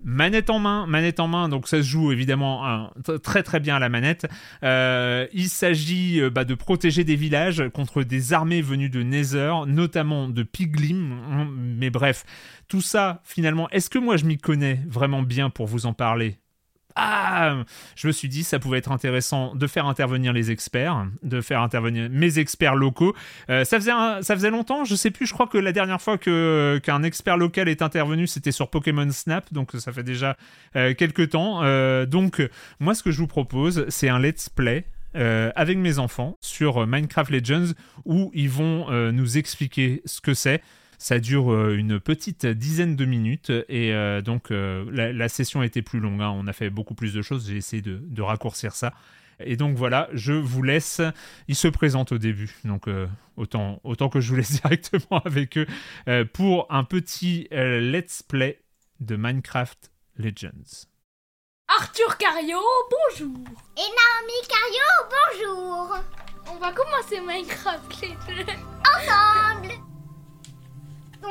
Manette 0.03 0.49
en 0.49 0.59
main, 0.59 0.85
manette 0.87 1.19
en 1.19 1.27
main. 1.27 1.49
Donc, 1.49 1.67
ça 1.67 1.77
se 1.77 1.87
joue 1.87 2.11
évidemment 2.11 2.91
très 3.23 3.43
très 3.43 3.59
bien 3.59 3.75
à 3.75 3.79
la 3.79 3.89
manette. 3.89 4.27
Euh, 4.63 5.27
il 5.33 5.49
s'agit 5.49 6.21
euh, 6.21 6.29
bah, 6.29 6.45
de 6.45 6.53
protéger 6.55 7.03
des 7.03 7.15
villages 7.15 7.63
contre 7.73 8.03
des 8.03 8.33
armées 8.33 8.61
venues 8.61 8.89
de 8.89 9.03
Nether, 9.03 9.53
notamment 9.67 10.27
de 10.29 10.43
Piglin. 10.43 11.17
hein. 11.31 11.47
Mais 11.57 11.89
bref, 11.89 12.25
tout 12.67 12.81
ça, 12.81 13.21
finalement, 13.23 13.69
est-ce 13.69 13.89
que 13.89 13.99
moi 13.99 14.17
je 14.17 14.25
m'y 14.25 14.37
connais 14.37 14.81
vraiment 14.87 15.21
bien 15.21 15.49
pour 15.49 15.67
vous 15.67 15.85
en 15.85 15.93
parler? 15.93 16.37
Ah, 16.95 17.63
je 17.95 18.07
me 18.07 18.13
suis 18.13 18.29
dit 18.29 18.43
ça 18.43 18.57
pouvait 18.57 18.77
être 18.77 18.91
intéressant 18.91 19.53
de 19.53 19.67
faire 19.67 19.85
intervenir 19.85 20.31
les 20.31 20.49
experts, 20.51 21.05
de 21.23 21.41
faire 21.41 21.61
intervenir 21.61 22.09
mes 22.09 22.39
experts 22.39 22.75
locaux. 22.75 23.13
Euh, 23.49 23.65
ça 23.65 23.77
faisait 23.77 23.91
ça 23.91 24.35
faisait 24.35 24.49
longtemps, 24.49 24.85
je 24.85 24.95
sais 24.95 25.11
plus, 25.11 25.25
je 25.25 25.33
crois 25.33 25.47
que 25.47 25.57
la 25.57 25.73
dernière 25.73 26.01
fois 26.01 26.17
qu'un 26.17 27.03
expert 27.03 27.37
local 27.37 27.67
est 27.67 27.81
intervenu, 27.81 28.27
c'était 28.27 28.51
sur 28.51 28.69
Pokémon 28.69 29.09
Snap, 29.11 29.51
donc 29.51 29.71
ça 29.73 29.91
fait 29.91 30.03
déjà 30.03 30.37
euh, 30.75 30.93
quelques 30.93 31.31
temps. 31.31 31.63
Euh, 31.63 32.05
donc 32.05 32.41
moi 32.79 32.95
ce 32.95 33.03
que 33.03 33.11
je 33.11 33.17
vous 33.17 33.27
propose, 33.27 33.85
c'est 33.89 34.09
un 34.09 34.19
let's 34.19 34.49
play 34.49 34.85
euh, 35.15 35.51
avec 35.55 35.77
mes 35.77 35.99
enfants 35.99 36.37
sur 36.41 36.87
Minecraft 36.87 37.31
Legends 37.31 37.73
où 38.05 38.31
ils 38.33 38.49
vont 38.49 38.89
nous 39.11 39.37
expliquer 39.37 40.01
ce 40.05 40.21
que 40.21 40.33
c'est. 40.33 40.61
Ça 40.97 41.19
dure 41.19 41.51
euh, 41.51 41.75
une 41.77 41.99
petite 41.99 42.45
dizaine 42.45 42.95
de 42.95 43.05
minutes 43.05 43.51
et 43.69 43.93
euh, 43.93 44.21
donc 44.21 44.51
euh, 44.51 44.85
la, 44.91 45.11
la 45.13 45.29
session 45.29 45.61
a 45.61 45.65
été 45.65 45.81
plus 45.81 45.99
longue. 45.99 46.21
hein. 46.21 46.31
On 46.35 46.47
a 46.47 46.53
fait 46.53 46.69
beaucoup 46.69 46.95
plus 46.95 47.13
de 47.13 47.21
choses. 47.21 47.47
J'ai 47.47 47.57
essayé 47.57 47.81
de, 47.81 47.99
de 48.01 48.21
raccourcir 48.21 48.73
ça. 48.73 48.93
Et 49.39 49.57
donc 49.57 49.75
voilà, 49.75 50.07
je 50.13 50.31
vous 50.31 50.63
laisse. 50.63 51.01
Ils 51.47 51.55
se 51.55 51.67
présentent 51.67 52.13
au 52.13 52.17
début, 52.17 52.55
donc 52.63 52.87
euh, 52.87 53.07
autant, 53.35 53.81
autant 53.83 54.07
que 54.07 54.21
je 54.21 54.29
vous 54.29 54.37
laisse 54.37 54.51
directement 54.61 55.19
avec 55.25 55.57
eux 55.57 55.67
euh, 56.07 56.23
pour 56.23 56.67
un 56.69 56.85
petit 56.85 57.47
euh, 57.51 57.81
let's 57.81 58.23
play 58.23 58.61
de 59.01 59.17
Minecraft 59.17 59.91
Legends. 60.15 60.87
Arthur 61.67 62.17
Cario, 62.17 62.59
bonjour 62.91 63.35
Et 63.75 63.81
Naomi 63.81 64.39
Cario, 64.47 65.09
bonjour 65.09 65.97
On 66.51 66.57
va 66.59 66.71
commencer 66.71 67.19
Minecraft 67.19 68.01
Legends. 68.01 68.53
Ensemble 68.95 69.73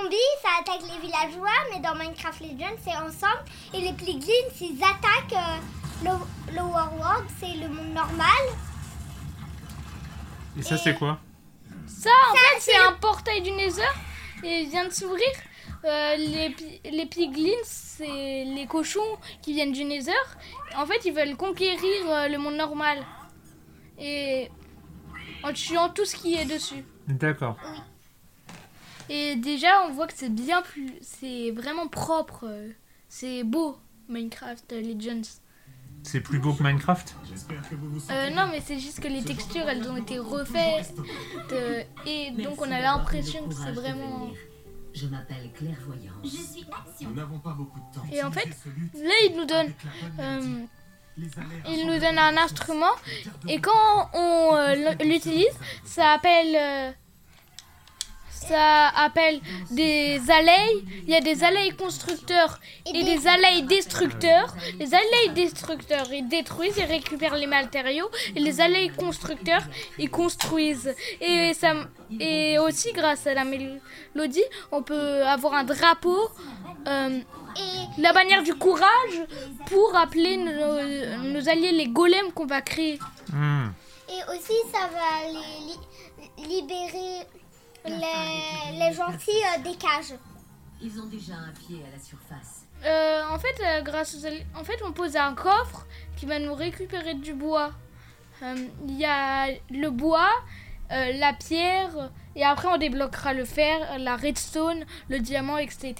Zombie, 0.02 0.16
ça 0.42 0.48
attaque 0.60 0.82
les 0.82 1.06
villageois, 1.06 1.48
mais 1.72 1.80
dans 1.80 1.94
Minecraft 1.94 2.40
Legends, 2.40 2.76
c'est 2.82 2.96
ensemble. 2.96 3.44
Et 3.72 3.80
les 3.80 3.92
Piglins, 3.92 4.50
ils 4.60 4.82
attaquent 4.82 5.32
euh, 5.32 6.04
le- 6.04 6.54
l'Overworld, 6.56 7.26
c'est 7.38 7.54
le 7.54 7.68
monde 7.68 7.92
normal. 7.94 8.44
Et 10.58 10.62
ça, 10.62 10.76
c'est 10.76 10.94
quoi 10.94 11.18
Ça, 11.86 12.10
en 12.30 12.34
fait, 12.36 12.60
c'est 12.60 12.76
un 12.76 12.92
portail 12.92 13.42
du 13.42 13.50
Nether 13.52 13.82
et 14.42 14.62
il 14.62 14.68
vient 14.70 14.86
de 14.86 14.92
s'ouvrir. 14.92 15.26
Euh, 15.84 16.16
les, 16.16 16.54
les 16.90 17.06
piglins, 17.06 17.50
c'est 17.64 18.44
les 18.44 18.66
cochons 18.66 19.18
qui 19.42 19.52
viennent 19.52 19.72
du 19.72 19.84
Nether. 19.84 20.12
En 20.76 20.86
fait, 20.86 21.04
ils 21.04 21.12
veulent 21.12 21.36
conquérir 21.36 21.78
euh, 22.08 22.28
le 22.28 22.38
monde 22.38 22.54
normal. 22.56 23.04
Et 23.98 24.50
en 25.42 25.52
tuant 25.52 25.88
tout 25.90 26.04
ce 26.04 26.16
qui 26.16 26.34
est 26.36 26.46
dessus. 26.46 26.84
D'accord. 27.06 27.56
Et 29.08 29.36
déjà, 29.36 29.84
on 29.86 29.92
voit 29.92 30.06
que 30.06 30.14
c'est 30.16 30.28
bien 30.34 30.62
plus. 30.62 30.92
C'est 31.02 31.50
vraiment 31.50 31.88
propre. 31.88 32.44
euh, 32.48 32.70
C'est 33.08 33.44
beau, 33.44 33.76
Minecraft 34.08 34.72
Legends. 34.72 35.22
C'est 36.02 36.20
plus 36.20 36.38
beau 36.38 36.52
que 36.52 36.62
Minecraft? 36.62 37.14
Euh, 38.10 38.30
non, 38.30 38.46
mais 38.50 38.60
c'est 38.60 38.78
juste 38.78 39.00
que 39.00 39.08
les 39.08 39.22
textures, 39.22 39.66
elles 39.68 39.88
ont 39.88 39.96
été 39.96 40.18
refaites. 40.18 40.94
euh, 41.52 41.82
et 42.06 42.30
donc, 42.32 42.60
on 42.60 42.70
a 42.70 42.80
l'impression 42.80 43.46
que 43.48 43.54
c'est 43.54 43.72
vraiment. 43.72 44.28
Je 44.92 45.06
m'appelle 45.06 45.50
Clairvoyance. 45.54 46.14
Je 46.22 46.28
suis 46.28 46.66
Action. 46.70 47.08
Nous 47.08 47.14
n'avons 47.14 47.38
pas 47.40 47.50
beaucoup 47.52 47.80
de 47.80 47.94
temps. 47.94 48.06
Et 48.12 48.22
en 48.22 48.30
fait, 48.30 48.48
là, 48.94 49.14
il 49.28 49.36
nous 49.36 49.44
donne. 49.44 49.72
euh, 50.20 50.64
il 51.68 51.86
nous 51.86 51.98
donne 51.98 52.18
un 52.18 52.36
instrument. 52.36 52.92
Et 53.48 53.60
quand 53.60 54.10
on 54.14 54.54
euh, 54.56 54.92
l'utilise, 55.04 55.58
ça 55.84 56.12
appelle. 56.12 56.94
Ça 58.48 58.88
appelle 59.06 59.40
des 59.70 60.20
abeilles. 60.30 60.84
Il 61.06 61.10
y 61.10 61.16
a 61.16 61.20
des 61.20 61.42
abeilles 61.44 61.74
constructeurs 61.76 62.58
et 62.86 63.02
des 63.02 63.26
abeilles 63.26 63.62
destructeurs. 63.62 64.54
Les 64.78 64.86
abeilles 64.94 65.30
destructeurs, 65.34 66.12
ils 66.12 66.28
détruisent, 66.28 66.76
ils 66.78 66.84
récupèrent 66.84 67.36
les 67.36 67.46
matériaux. 67.46 68.08
Et 68.36 68.40
les 68.40 68.60
abeilles 68.60 68.90
constructeurs, 68.90 69.62
ils 69.98 70.10
construisent. 70.10 70.94
Et, 71.20 71.52
ça, 71.54 71.74
et 72.20 72.58
aussi, 72.58 72.92
grâce 72.92 73.26
à 73.26 73.34
la 73.34 73.44
mélodie, 73.44 74.44
on 74.72 74.82
peut 74.82 75.22
avoir 75.26 75.54
un 75.54 75.64
drapeau. 75.64 76.18
euh, 76.86 77.18
la 77.98 78.12
bannière 78.12 78.42
du 78.42 78.52
courage 78.54 79.16
pour 79.66 79.96
appeler 79.96 80.36
nos, 80.38 81.32
nos 81.32 81.48
alliés 81.48 81.70
les 81.70 81.86
golems 81.86 82.32
qu'on 82.34 82.46
va 82.46 82.60
créer. 82.62 82.98
Hmm. 83.32 83.68
Et 84.08 84.20
aussi, 84.32 84.52
ça 84.72 84.88
va 84.88 85.28
les 85.28 85.68
li- 85.68 86.48
libérer 86.56 87.24
les, 87.84 88.78
les 88.78 88.92
gentils 88.92 89.30
euh, 89.30 89.62
des 89.62 89.76
cages. 89.76 90.14
Ils 90.82 91.00
ont 91.00 91.06
déjà 91.06 91.34
un 91.34 91.52
pied 91.52 91.80
à 91.86 91.96
la 91.96 92.02
surface. 92.02 92.66
Euh, 92.84 93.22
en 93.30 93.38
fait, 93.38 93.62
euh, 93.62 93.82
grâce 93.82 94.14
aux 94.14 94.58
en 94.58 94.64
fait, 94.64 94.82
on 94.84 94.92
pose 94.92 95.16
un 95.16 95.34
coffre 95.34 95.86
qui 96.16 96.26
va 96.26 96.38
nous 96.38 96.54
récupérer 96.54 97.14
du 97.14 97.32
bois. 97.34 97.70
Euh, 98.42 98.56
Il 98.86 98.98
y 98.98 99.04
a 99.04 99.46
le 99.70 99.90
bois, 99.90 100.30
euh, 100.90 101.12
la 101.12 101.32
pierre, 101.32 102.10
et 102.36 102.44
après 102.44 102.68
on 102.68 102.76
débloquera 102.76 103.32
le 103.32 103.44
fer, 103.44 103.98
la 103.98 104.16
redstone, 104.16 104.84
le 105.08 105.20
diamant, 105.20 105.56
etc. 105.58 105.94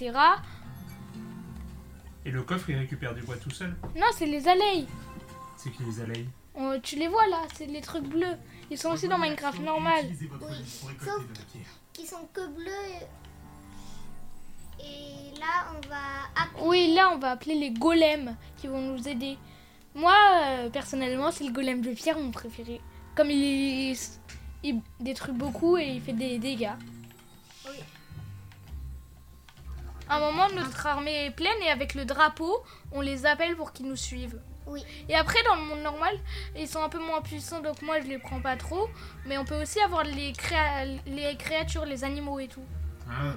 Et 2.25 2.31
le 2.31 2.43
coffre, 2.43 2.69
il 2.69 2.77
récupère 2.77 3.13
du 3.13 3.21
bois 3.21 3.37
tout 3.37 3.51
seul? 3.51 3.75
Non, 3.95 4.07
c'est 4.15 4.25
les 4.25 4.47
abeilles. 4.47 4.87
C'est 5.57 5.69
qui 5.71 5.83
les 5.83 6.01
abeilles? 6.01 6.27
On- 6.57 6.79
tu 6.79 6.95
les 6.97 7.07
vois 7.07 7.27
là, 7.27 7.41
c'est 7.55 7.65
les 7.65 7.81
trucs 7.81 8.03
bleus. 8.05 8.37
Ils 8.71 8.77
sont 8.77 8.89
aussi 8.91 9.07
dans 9.07 9.17
Minecraft 9.17 9.59
normal. 9.59 10.05
Sauf 11.03 11.23
qu'ils 11.93 12.07
sont 12.07 12.27
que 12.33 12.47
bleus. 12.47 12.71
Et, 14.79 14.83
et 14.83 15.39
là, 15.39 15.67
on 15.75 15.87
va 15.87 15.97
appeler. 16.41 16.63
Oui, 16.67 16.93
là, 16.93 17.11
on 17.13 17.17
va 17.17 17.31
appeler 17.31 17.55
les 17.55 17.71
golems 17.71 18.35
qui 18.57 18.67
vont 18.67 18.81
nous 18.81 19.07
aider. 19.07 19.37
Moi, 19.93 20.15
euh, 20.43 20.69
personnellement, 20.69 21.31
c'est 21.31 21.43
le 21.45 21.51
golem 21.53 21.81
de 21.81 21.91
pierre 21.93 22.17
mon 22.19 22.31
préféré. 22.31 22.81
Comme 23.15 23.29
il, 23.31 23.95
il 24.63 24.81
détruit 24.99 25.33
beaucoup 25.33 25.77
et 25.77 25.87
il 25.87 26.01
fait 26.01 26.13
des 26.13 26.37
dégâts. 26.39 26.73
Oui. 27.67 27.75
À 30.09 30.17
un 30.17 30.19
moment, 30.19 30.47
notre 30.53 30.85
armée 30.85 31.25
est 31.25 31.31
pleine 31.31 31.61
et 31.63 31.69
avec 31.69 31.93
le 31.95 32.05
drapeau, 32.05 32.61
on 32.91 33.01
les 33.01 33.25
appelle 33.25 33.55
pour 33.55 33.71
qu'ils 33.73 33.87
nous 33.87 33.95
suivent. 33.95 34.39
Oui. 34.67 34.83
Et 35.09 35.15
après, 35.15 35.41
dans 35.43 35.55
le 35.55 35.61
monde 35.61 35.81
normal, 35.81 36.15
ils 36.55 36.67
sont 36.67 36.83
un 36.83 36.89
peu 36.89 36.99
moins 36.99 37.21
puissants, 37.21 37.61
donc 37.61 37.81
moi, 37.81 38.01
je 38.01 38.07
les 38.07 38.17
prends 38.17 38.41
pas 38.41 38.57
trop. 38.57 38.89
Mais 39.25 39.37
on 39.37 39.45
peut 39.45 39.61
aussi 39.61 39.79
avoir 39.79 40.03
les, 40.03 40.33
créa- 40.33 40.85
les 41.05 41.35
créatures, 41.37 41.85
les 41.85 42.03
animaux 42.03 42.39
et 42.39 42.47
tout. 42.47 42.65
Ah. 43.09 43.33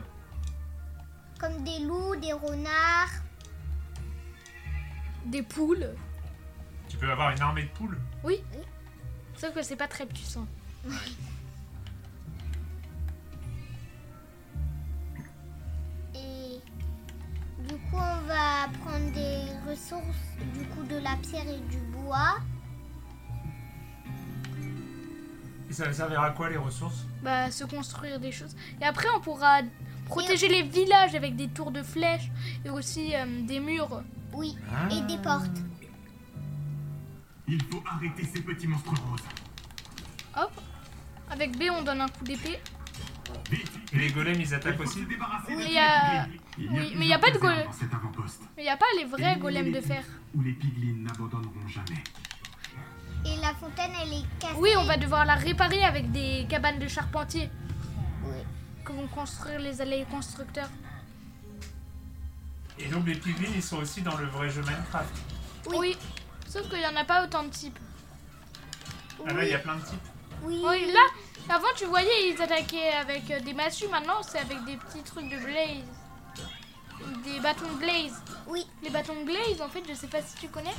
Comme 1.38 1.62
des 1.64 1.80
loups, 1.80 2.16
des 2.16 2.32
renards. 2.32 3.10
Des 5.26 5.42
poules. 5.42 5.90
Tu 6.88 6.96
peux 6.96 7.10
avoir 7.10 7.30
une 7.32 7.42
armée 7.42 7.64
de 7.64 7.68
poules? 7.68 7.98
Oui. 8.24 8.42
Sauf 9.36 9.52
que 9.54 9.62
c'est 9.62 9.76
pas 9.76 9.88
très 9.88 10.06
puissant. 10.06 10.46
Du 17.68 17.74
coup, 17.74 17.96
on 17.96 18.26
va 18.26 18.68
prendre 18.84 19.10
des 19.12 19.70
ressources, 19.70 20.36
du 20.54 20.64
coup, 20.68 20.82
de 20.84 20.96
la 20.96 21.16
pierre 21.16 21.48
et 21.48 21.60
du 21.70 21.78
bois. 21.92 22.36
Et 25.68 25.72
ça 25.72 25.84
va 25.84 25.92
servir 25.92 26.20
à 26.22 26.30
quoi 26.30 26.48
les 26.48 26.56
ressources? 26.56 27.04
Bah, 27.22 27.50
se 27.50 27.64
construire 27.64 28.18
des 28.18 28.32
choses. 28.32 28.56
Et 28.80 28.84
après, 28.84 29.08
on 29.16 29.20
pourra 29.20 29.60
protéger 30.06 30.48
les 30.48 30.62
villages 30.62 31.14
avec 31.14 31.36
des 31.36 31.48
tours 31.48 31.70
de 31.70 31.82
flèches 31.82 32.30
et 32.64 32.70
aussi 32.70 33.14
euh, 33.14 33.42
des 33.46 33.60
murs. 33.60 34.02
Oui, 34.32 34.56
Ah. 34.72 34.88
et 34.94 35.00
des 35.02 35.18
portes. 35.18 35.58
Il 37.46 37.62
faut 37.64 37.82
arrêter 37.90 38.24
ces 38.24 38.40
petits 38.42 38.66
monstres 38.66 38.90
roses. 39.10 39.20
Hop. 40.36 40.52
Avec 41.30 41.58
B, 41.58 41.64
on 41.70 41.82
donne 41.82 42.00
un 42.02 42.08
coup 42.08 42.24
d'épée. 42.24 42.58
Et 43.92 43.96
les 43.98 44.10
golems, 44.10 44.40
ils 44.40 44.54
attaquent 44.54 44.80
aussi 44.80 45.00
Mais 45.08 45.64
il 45.64 45.72
y 45.72 45.78
a... 45.78 46.26
Il 46.58 46.64
y 46.64 46.68
a 46.68 46.72
Oui, 46.72 46.92
mais 46.96 47.04
il 47.04 47.08
n'y 47.08 47.14
a 47.14 47.18
pas 47.18 47.30
de 47.30 47.38
plusieurs 47.38 47.54
golem. 47.54 47.66
dans 47.66 47.72
cet 47.72 47.94
avant-poste. 47.94 48.40
Mais 48.56 48.62
il 48.62 48.66
n'y 48.66 48.70
a 48.70 48.76
pas 48.76 48.86
les 48.98 49.04
vrais 49.04 49.36
golems 49.38 49.72
de 49.72 49.80
fer. 49.80 50.02
Où 50.34 50.42
les 50.42 50.52
piglins 50.52 51.02
n'abandonneront 51.04 51.68
jamais. 51.68 52.02
Et 53.26 53.36
la 53.40 53.54
fontaine, 53.54 53.90
elle 54.02 54.12
est 54.12 54.24
cassée. 54.38 54.54
Oui, 54.58 54.70
on 54.78 54.84
va 54.84 54.96
devoir 54.96 55.24
la 55.24 55.34
réparer 55.34 55.82
avec 55.84 56.10
des 56.12 56.46
cabanes 56.48 56.78
de 56.78 56.88
charpentier 56.88 57.50
Oui. 58.24 58.36
que 58.84 58.92
vont 58.92 59.06
construire 59.08 59.58
les 59.60 59.80
allées 59.80 60.06
constructeurs. 60.10 60.70
Et 62.78 62.86
donc 62.88 63.06
les 63.06 63.14
piglins, 63.16 63.50
ils 63.54 63.62
sont 63.62 63.78
aussi 63.78 64.02
dans 64.02 64.16
le 64.16 64.26
vrai 64.26 64.48
jeu 64.50 64.62
Minecraft. 64.62 65.14
Oui. 65.74 65.96
Sauf 66.46 66.68
qu'il 66.70 66.78
n'y 66.78 66.86
en 66.86 66.96
a 66.96 67.04
pas 67.04 67.24
autant 67.24 67.42
de 67.44 67.48
types. 67.50 67.78
Ah 69.28 69.32
là, 69.32 69.44
il 69.44 69.50
y 69.50 69.54
a 69.54 69.58
plein 69.58 69.76
de 69.76 69.82
types. 69.82 69.98
Oui. 70.44 70.60
Oui, 70.64 70.92
là, 70.92 71.54
avant 71.54 71.68
tu 71.76 71.84
voyais, 71.86 72.30
ils 72.30 72.40
attaquaient 72.40 72.92
avec 72.92 73.30
euh, 73.30 73.40
des 73.40 73.52
massues. 73.54 73.88
Maintenant, 73.88 74.22
c'est 74.22 74.38
avec 74.38 74.64
des 74.64 74.76
petits 74.76 75.02
trucs 75.02 75.28
de 75.30 75.38
blaze. 75.38 75.84
Des 77.24 77.38
bâtons 77.40 77.68
de 77.72 77.78
blaze. 77.78 78.20
Oui. 78.48 78.66
Les 78.82 78.90
bâtons 78.90 79.14
de 79.20 79.24
blaze, 79.24 79.60
en 79.62 79.68
fait, 79.68 79.82
je 79.88 79.94
sais 79.94 80.08
pas 80.08 80.20
si 80.22 80.36
tu 80.36 80.48
connais. 80.48 80.74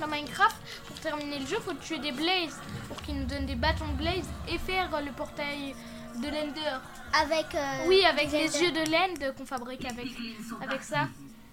Dans 0.00 0.06
Minecraft, 0.08 0.56
pour 0.86 0.98
terminer 1.00 1.38
le 1.38 1.46
jeu, 1.46 1.58
faut 1.60 1.74
tuer 1.74 1.98
des 1.98 2.12
blazes 2.12 2.58
pour 2.88 3.00
qu'ils 3.02 3.16
nous 3.16 3.26
donnent 3.26 3.46
des 3.46 3.54
bâtons 3.54 3.86
de 3.88 3.98
blaze 3.98 4.26
et 4.48 4.58
faire 4.58 4.92
euh, 4.94 5.00
le 5.00 5.12
portail 5.12 5.74
de 6.16 6.26
l'Ender. 6.26 6.78
Avec. 7.12 7.54
euh, 7.54 7.84
Oui, 7.86 8.04
avec 8.04 8.30
les 8.32 8.60
yeux 8.62 8.72
de 8.72 8.90
l'End 8.90 9.32
qu'on 9.36 9.46
fabrique 9.46 9.84
avec, 9.84 10.06
avec 10.62 10.82
ça. 10.82 11.08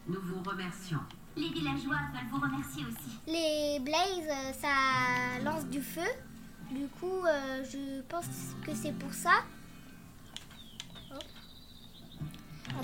Nous 0.07 0.19
vous 0.21 0.41
remercions. 0.49 0.99
Les 1.35 1.49
villageois 1.49 1.97
veulent 2.13 2.29
vous 2.31 2.39
remercier 2.39 2.83
aussi. 2.83 3.19
Les 3.27 3.79
blazes, 3.79 4.55
ça 4.59 5.43
lance 5.43 5.65
du 5.65 5.81
feu. 5.81 6.01
Du 6.71 6.87
coup, 6.99 7.23
euh, 7.25 7.63
je 7.63 8.01
pense 8.09 8.25
que 8.65 8.75
c'est 8.75 8.91
pour 8.93 9.13
ça. 9.13 9.43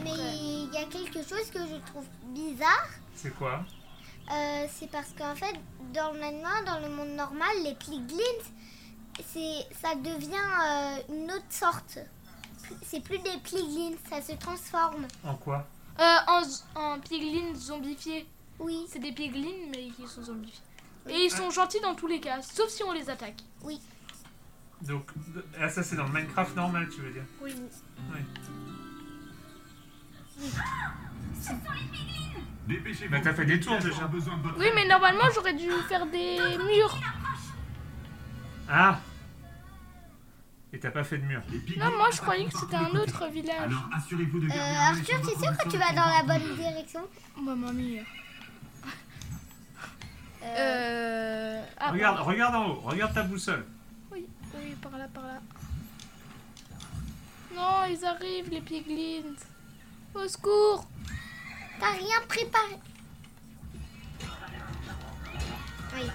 Mais 0.04 0.12
il 0.12 0.70
y 0.74 0.78
a 0.78 0.86
quelque 0.86 1.22
chose 1.22 1.50
que 1.52 1.60
je 1.60 1.76
trouve 1.92 2.06
bizarre. 2.28 2.88
C'est 3.16 3.34
quoi? 3.36 3.64
Euh, 4.32 4.66
c'est 4.74 4.90
parce 4.90 5.12
qu'en 5.18 5.36
fait, 5.36 5.56
dans 5.94 6.14
maintenant, 6.14 6.64
dans 6.66 6.80
le 6.80 6.90
monde 6.90 7.10
normal, 7.10 7.52
les 7.64 7.76
piglins, 7.76 8.44
c'est, 9.28 9.68
ça 9.82 9.96
devient 9.96 10.34
euh, 10.66 11.14
une 11.14 11.30
autre 11.32 11.46
sorte. 11.50 12.00
C'est 12.82 13.02
plus 13.02 13.20
des 13.20 13.38
piglins, 13.44 13.96
ça 14.10 14.22
se 14.22 14.32
transforme. 14.38 15.06
En 15.26 15.36
quoi? 15.36 15.68
Euh, 16.00 16.18
en, 16.28 16.42
z- 16.42 16.64
en 16.76 17.00
piglins 17.00 17.54
zombifiés. 17.54 18.26
Oui. 18.60 18.86
C'est 18.90 19.00
des 19.00 19.12
piglins, 19.12 19.68
mais 19.70 19.90
qui 19.90 20.08
sont 20.08 20.24
zombifiés. 20.24 20.62
Et 21.10 21.26
ils 21.26 21.30
sont 21.32 21.50
gentils 21.52 21.82
dans 21.82 21.96
tous 21.96 22.08
les 22.08 22.20
cas, 22.20 22.42
sauf 22.42 22.70
si 22.70 22.84
on 22.84 22.92
les 22.94 23.10
attaque. 23.10 23.42
Oui. 23.64 23.80
Donc, 24.82 25.10
ah, 25.60 25.70
ça 25.70 25.84
c'est 25.84 25.96
dans 25.96 26.06
le 26.08 26.12
Minecraft 26.14 26.56
normal, 26.56 26.88
tu 26.94 27.02
veux 27.02 27.12
dire 27.12 27.24
Oui. 27.42 27.54
Oui. 28.14 28.20
Dépêchez-vous. 32.68 33.12
Bah 33.12 33.20
t'as 33.24 33.34
fait 33.34 33.46
des 33.46 33.60
tours 33.60 33.78
déjà. 33.80 33.96
auront 34.04 34.12
besoin 34.12 34.38
de 34.38 34.44
votre 34.44 34.58
Oui, 34.60 34.68
mais 34.76 34.86
normalement, 34.88 35.26
j'aurais 35.36 35.54
dû 35.54 35.70
faire 35.90 36.06
des 36.08 36.38
murs. 36.58 36.98
Ah 38.70 39.00
Et 40.72 40.80
t'as 40.80 40.92
pas 40.92 41.04
fait 41.04 41.18
de 41.18 41.26
mur. 41.26 41.42
Les 41.52 41.60
piglins 41.60 41.90
Non, 41.90 41.98
moi, 41.98 42.10
je 42.12 42.22
croyais 42.22 42.46
que 42.46 42.58
c'était 42.58 42.76
un 42.78 42.92
autre 42.92 43.28
village. 43.30 43.58
Alors 43.64 43.90
assurez-vous 43.94 44.40
de 44.40 44.46
Euh, 44.46 44.50
garder 44.50 44.62
un 44.62 44.92
œil 44.94 44.98
Arthur, 45.00 45.06
sur 45.06 45.18
tu 45.20 45.24
votre 45.26 45.38
es 45.38 45.46
sûr 45.46 45.58
que 45.58 45.70
tu 45.70 45.78
vas 45.78 45.94
dans 45.94 46.06
la 46.10 46.24
bonne 46.24 46.56
direction? 46.56 47.02
Maman 47.42 47.74
mia. 47.74 48.04
Euh, 50.44 51.64
ah, 51.80 51.92
Regarde, 51.92 52.20
regarde 52.20 52.56
en 52.56 52.68
haut, 52.70 52.80
regarde 52.82 53.14
ta 53.14 53.24
boussole. 53.24 53.66
Oui, 54.12 54.26
oui, 54.56 54.76
par 54.82 54.98
là, 54.98 55.08
par 55.14 55.24
là. 55.24 55.40
Non, 57.56 57.86
ils 57.90 58.06
arrivent, 58.06 58.50
les 58.50 58.62
piglins. 58.62 59.36
Au 60.16 60.28
secours 60.28 60.86
T'as 61.80 61.92
rien 61.92 62.22
préparé 62.28 62.80
Oui. 65.96 66.10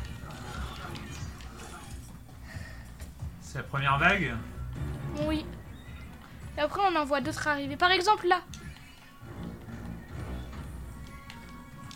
C'est 3.40 3.58
la 3.58 3.64
première 3.64 3.98
vague? 3.98 4.34
Oui. 5.26 5.44
Et 6.56 6.60
après, 6.60 6.80
on 6.84 6.96
en 6.96 7.04
voit 7.04 7.20
d'autres 7.20 7.46
arriver. 7.48 7.76
Par 7.76 7.90
exemple, 7.90 8.26
là. 8.28 8.40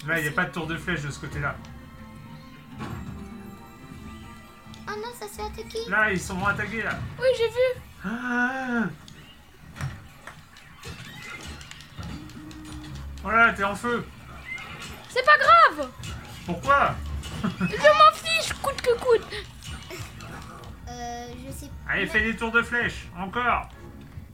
Là, 0.07 0.19
il 0.19 0.23
n'y 0.23 0.29
a 0.29 0.33
pas 0.33 0.45
de 0.45 0.53
tour 0.53 0.67
de 0.67 0.77
flèche 0.77 1.03
de 1.03 1.11
ce 1.11 1.21
côté-là. 1.21 1.55
Oh 4.89 4.93
non, 4.97 5.13
ça 5.19 5.27
se 5.29 5.35
fait 5.35 5.43
attaquer. 5.43 5.89
Là, 5.89 6.13
ils 6.13 6.21
sont 6.21 6.45
attaqués 6.45 6.83
là. 6.83 6.99
Oui, 7.19 7.29
j'ai 7.37 7.49
vu. 7.49 7.83
Ah. 8.05 8.85
Voilà, 13.23 13.53
t'es 13.53 13.65
en 13.65 13.75
feu. 13.77 14.05
C'est 15.09 15.25
pas 15.25 15.39
grave. 15.39 15.89
Pourquoi? 16.47 16.95
Je 17.43 17.49
m'en 17.49 18.13
fiche, 18.15 18.53
coûte 18.55 18.81
que 18.83 18.99
coûte. 18.99 19.27
Euh, 20.89 21.27
je 21.47 21.53
sais 21.53 21.71
Allez, 21.89 22.07
fais 22.07 22.23
des 22.23 22.37
tours 22.37 22.53
de 22.53 22.63
flèche. 22.63 23.07
Encore. 23.17 23.69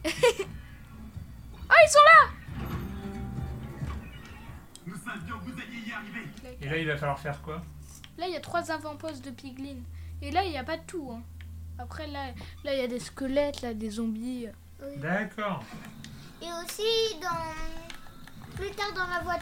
Ah, 1.70 1.74
ils 1.86 1.90
sont 1.90 1.98
là. 1.98 2.30
Nous 4.86 4.96
savions 4.96 5.38
que 5.38 5.44
vous 5.44 5.60
alliez 5.60 5.86
y 5.86 5.92
arriver. 5.92 6.26
Et 6.62 6.66
là, 6.66 6.78
il 6.78 6.86
va 6.86 6.96
falloir 6.96 7.18
faire 7.18 7.42
quoi? 7.42 7.60
Là, 8.18 8.26
il 8.26 8.32
y 8.34 8.36
a 8.36 8.40
trois 8.40 8.70
avant-postes 8.70 9.24
de 9.24 9.30
piglin. 9.30 9.76
Et 10.20 10.30
là, 10.30 10.44
il 10.44 10.50
n'y 10.50 10.58
a 10.58 10.64
pas 10.64 10.76
de 10.76 10.82
tout. 10.86 11.10
hein. 11.12 11.22
Après, 11.78 12.06
là, 12.08 12.26
là, 12.64 12.74
il 12.74 12.80
y 12.80 12.82
a 12.82 12.88
des 12.88 12.98
squelettes, 13.00 13.62
là, 13.62 13.72
des 13.72 13.90
zombies. 13.90 14.48
D'accord. 14.96 15.62
Et 16.42 16.46
aussi, 16.64 17.16
dans... 17.22 18.54
plus 18.56 18.70
tard 18.72 18.92
dans 18.94 19.06
la 19.06 19.20
voie- 19.20 19.38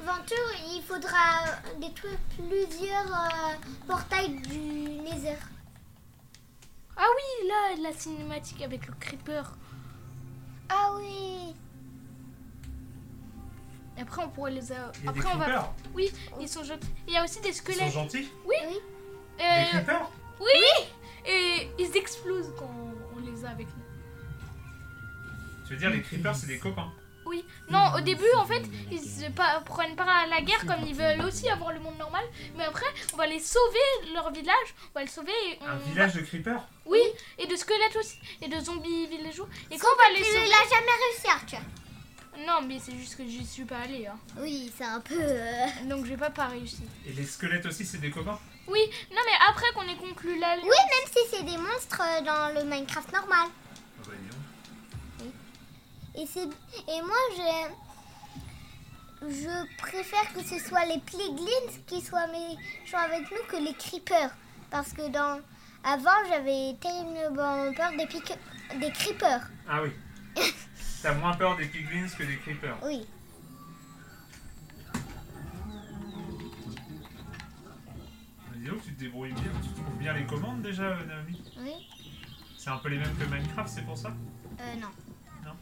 aventure, 0.00 0.36
il 0.74 0.82
faudra 0.82 1.44
détruire 1.80 2.18
plusieurs 2.36 3.06
euh, 3.06 3.54
portails 3.86 4.36
du 4.42 4.58
Nether. 5.02 5.36
Ah 6.96 7.06
oui, 7.14 7.48
là, 7.48 7.88
la 7.88 7.92
cinématique 7.96 8.62
avec 8.62 8.86
le 8.86 8.94
creeper. 8.94 9.56
Ah 10.68 10.92
oui 10.96 11.54
Et 13.98 14.02
après, 14.02 14.22
on 14.24 14.28
pourrait 14.28 14.50
les. 14.52 14.72
a- 14.72 14.92
Il 15.00 15.06
y 15.06 15.08
a 15.08 15.12
des 15.12 15.18
Après, 15.20 15.34
on 15.34 15.38
va. 15.38 15.44
creepers 15.44 15.72
Oui, 15.94 16.12
ils 16.40 16.48
sont 16.48 16.64
gentils. 16.64 16.88
Il 17.06 17.14
y 17.14 17.16
a 17.16 17.24
aussi 17.24 17.40
des 17.40 17.48
Ils 17.48 17.54
squelettes. 17.54 17.92
sont 17.92 18.02
gentils 18.02 18.28
Oui. 18.44 18.56
Oui. 18.68 18.76
Euh, 19.40 19.60
Les 19.62 19.66
creepers 19.68 20.10
oui. 20.40 20.86
Et 21.26 21.68
ils 21.78 21.96
explosent 21.96 22.52
quand 22.58 22.70
on 23.16 23.20
les 23.20 23.44
a 23.44 23.50
avec 23.50 23.66
nous. 23.68 23.82
Tu 25.66 25.72
veux 25.72 25.78
dire, 25.78 25.90
les 25.90 26.02
creepers, 26.02 26.34
c'est 26.36 26.46
des 26.46 26.58
copains 26.58 26.92
Oui. 27.24 27.44
Non, 27.70 27.94
au 27.96 28.00
début, 28.00 28.30
en 28.36 28.44
fait, 28.44 28.62
ils 28.92 29.00
se 29.00 29.28
pas, 29.32 29.60
prennent 29.62 29.96
pas 29.96 30.04
à 30.04 30.26
la 30.26 30.40
guerre 30.42 30.64
comme 30.66 30.82
ils 30.86 30.94
veulent 30.94 31.22
aussi 31.22 31.48
avoir 31.48 31.72
le 31.72 31.80
monde 31.80 31.98
normal. 31.98 32.22
Mais 32.56 32.64
après, 32.64 32.86
on 33.14 33.16
va 33.16 33.26
les 33.26 33.40
sauver, 33.40 34.12
leur 34.14 34.30
village. 34.30 34.68
On 34.94 34.98
va 34.98 35.00
les 35.04 35.10
sauver. 35.10 35.32
Et 35.50 35.58
on 35.62 35.66
Un 35.66 35.76
va- 35.76 35.84
village 35.86 36.14
de 36.14 36.20
creepers 36.20 36.62
Oui, 36.84 37.00
et 37.38 37.46
de 37.46 37.56
squelettes 37.56 37.96
aussi. 37.96 38.18
Et 38.42 38.48
de 38.48 38.60
zombies 38.60 39.06
villageois. 39.08 39.48
Et 39.72 39.76
quand 39.78 39.88
on 39.92 39.96
va 39.96 40.10
les 40.16 40.22
tu 40.22 40.30
sauver. 40.30 40.46
l'as 40.46 40.68
jamais 40.70 40.96
réussi, 41.10 41.28
Arthur. 41.28 41.58
Non, 42.46 42.60
mais 42.66 42.78
c'est 42.78 42.96
juste 42.96 43.16
que 43.16 43.24
j'y 43.26 43.44
suis 43.46 43.64
pas 43.64 43.78
allée. 43.78 44.06
Hein. 44.06 44.18
Oui, 44.38 44.70
c'est 44.76 44.84
un 44.84 45.00
peu... 45.00 45.14
euh, 45.18 45.66
Donc 45.84 46.06
j'ai 46.06 46.16
pas 46.16 46.30
pas 46.30 46.46
réussi. 46.46 46.82
Et 47.06 47.12
les 47.12 47.24
squelettes 47.24 47.66
aussi, 47.66 47.84
c'est 47.86 47.98
des 47.98 48.10
copains? 48.10 48.38
Oui, 48.68 48.80
non, 49.12 49.20
mais 49.24 49.38
après 49.48 49.66
qu'on 49.74 49.82
ait 49.88 49.96
conclu 49.96 50.38
la. 50.38 50.56
Oui, 50.56 50.62
même 50.64 51.10
si 51.10 51.18
c'est 51.30 51.42
des 51.44 51.56
monstres 51.56 52.02
euh, 52.02 52.20
dans 52.22 52.54
le 52.60 52.64
Minecraft 52.68 53.12
normal. 53.12 53.46
Ah 53.48 54.02
bah, 54.06 54.12
dis 54.20 54.28
donc. 55.26 55.32
Et, 56.16 56.26
c'est... 56.26 56.48
Et 56.92 57.00
moi, 57.02 57.16
je... 57.36 57.68
Je 59.28 59.76
préfère 59.78 60.32
que 60.34 60.42
ce 60.42 60.58
soit 60.58 60.84
les 60.84 60.98
piglins 60.98 61.72
qui 61.86 62.00
soient 62.02 62.26
méchants 62.26 62.98
avec 62.98 63.30
nous 63.30 63.42
que 63.48 63.56
les 63.56 63.72
creepers. 63.74 64.30
Parce 64.70 64.92
que 64.92 65.08
dans... 65.08 65.40
Avant, 65.84 66.10
j'avais 66.28 66.74
terriblement 66.80 67.72
peur 67.72 67.90
des, 67.96 68.06
pique- 68.06 68.38
des 68.80 68.90
creepers. 68.92 69.48
Ah 69.68 69.82
oui. 69.82 69.90
T'as 71.06 71.14
moins 71.14 71.34
peur 71.34 71.56
des 71.56 71.66
piglins 71.66 72.08
que 72.08 72.24
des 72.24 72.36
creepers. 72.36 72.76
Oui. 72.82 73.06
Mais 78.50 78.58
dis 78.58 78.66
donc, 78.66 78.82
tu 78.82 78.92
te 78.92 78.98
débrouilles 78.98 79.32
bien. 79.32 79.52
Tu 79.62 79.68
trouves 79.80 79.98
bien 80.00 80.14
les 80.14 80.26
commandes 80.26 80.62
déjà, 80.62 80.82
euh, 80.82 81.06
Naomi 81.06 81.40
Oui. 81.58 81.88
C'est 82.58 82.70
un 82.70 82.78
peu 82.78 82.88
les 82.88 82.98
mêmes 82.98 83.14
que 83.14 83.24
Minecraft, 83.24 83.68
c'est 83.68 83.82
pour 83.82 83.96
ça? 83.96 84.08
Euh, 84.58 84.74
non. 84.80 84.88
Non? 85.44 85.52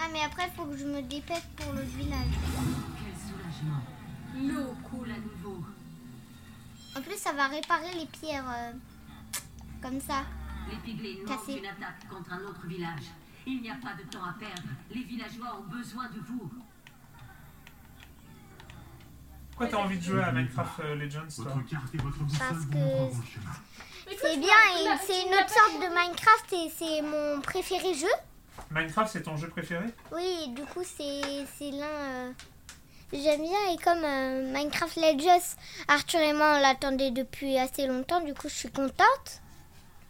Ah, 0.00 0.08
mais 0.12 0.24
après, 0.24 0.48
il 0.48 0.56
faut 0.56 0.64
que 0.64 0.76
je 0.76 0.84
me 0.84 1.00
dépêche 1.00 1.46
pour 1.54 1.72
le 1.74 1.82
village. 1.82 2.26
Quel 2.98 3.14
soulagement. 3.20 3.84
L'eau 4.34 4.74
coule 4.90 5.12
à 5.12 5.18
nouveau. 5.18 5.64
En 6.96 7.02
plus, 7.02 7.18
ça 7.18 7.32
va 7.34 7.46
réparer 7.46 7.94
les 7.94 8.06
pierres 8.06 8.50
euh, 8.50 8.72
comme 9.80 10.00
ça. 10.00 10.24
Les 10.70 10.76
piglins 10.78 11.24
Cassé. 11.26 11.52
lancent 11.52 11.58
une 11.60 11.66
attaque 11.66 12.08
contre 12.10 12.32
un 12.32 12.40
autre 12.44 12.66
village. 12.66 13.04
Il 13.46 13.60
n'y 13.62 13.70
a 13.70 13.74
pas 13.74 13.94
de 13.94 14.08
temps 14.08 14.24
à 14.24 14.34
perdre. 14.38 14.62
Les 14.90 15.02
villageois 15.02 15.58
ont 15.60 15.68
besoin 15.76 16.08
de 16.10 16.20
vous. 16.20 16.50
Pourquoi 19.50 19.66
t'as 19.68 19.76
envie 19.76 19.98
de 19.98 20.02
jouer 20.02 20.22
à 20.22 20.32
Minecraft 20.32 20.80
euh, 20.80 20.94
Legends, 20.94 21.26
toi 21.34 21.44
Votre 21.54 21.68
carte 21.68 21.94
et 21.94 21.98
votre 21.98 22.18
boussole 22.18 22.46
Parce 22.48 22.64
que 22.64 24.20
c'est 24.20 24.36
bien 24.38 24.48
et 24.48 24.98
c'est 25.06 25.22
une 25.26 25.34
autre 25.34 25.50
sorte 25.50 25.74
de 25.80 25.88
Minecraft 25.88 26.52
et 26.52 26.70
c'est 26.74 27.02
mon 27.02 27.40
préféré 27.40 27.94
jeu. 27.94 28.06
Minecraft, 28.70 29.12
c'est 29.12 29.22
ton 29.22 29.36
jeu 29.36 29.48
préféré 29.48 29.84
Oui, 30.12 30.48
du 30.54 30.62
coup, 30.62 30.82
c'est 30.84 31.46
c'est 31.58 31.70
l'un. 31.70 31.84
euh, 31.86 32.32
J'aime 33.12 33.42
bien 33.42 33.58
et 33.74 33.76
comme 33.76 34.02
euh, 34.02 34.52
Minecraft 34.54 34.96
Legends, 34.96 35.56
Arthur 35.86 36.20
et 36.20 36.32
moi 36.32 36.54
on 36.56 36.60
l'attendait 36.62 37.10
depuis 37.10 37.58
assez 37.58 37.86
longtemps, 37.86 38.22
du 38.24 38.32
coup 38.32 38.48
je 38.48 38.54
suis 38.54 38.70
contente. 38.70 39.41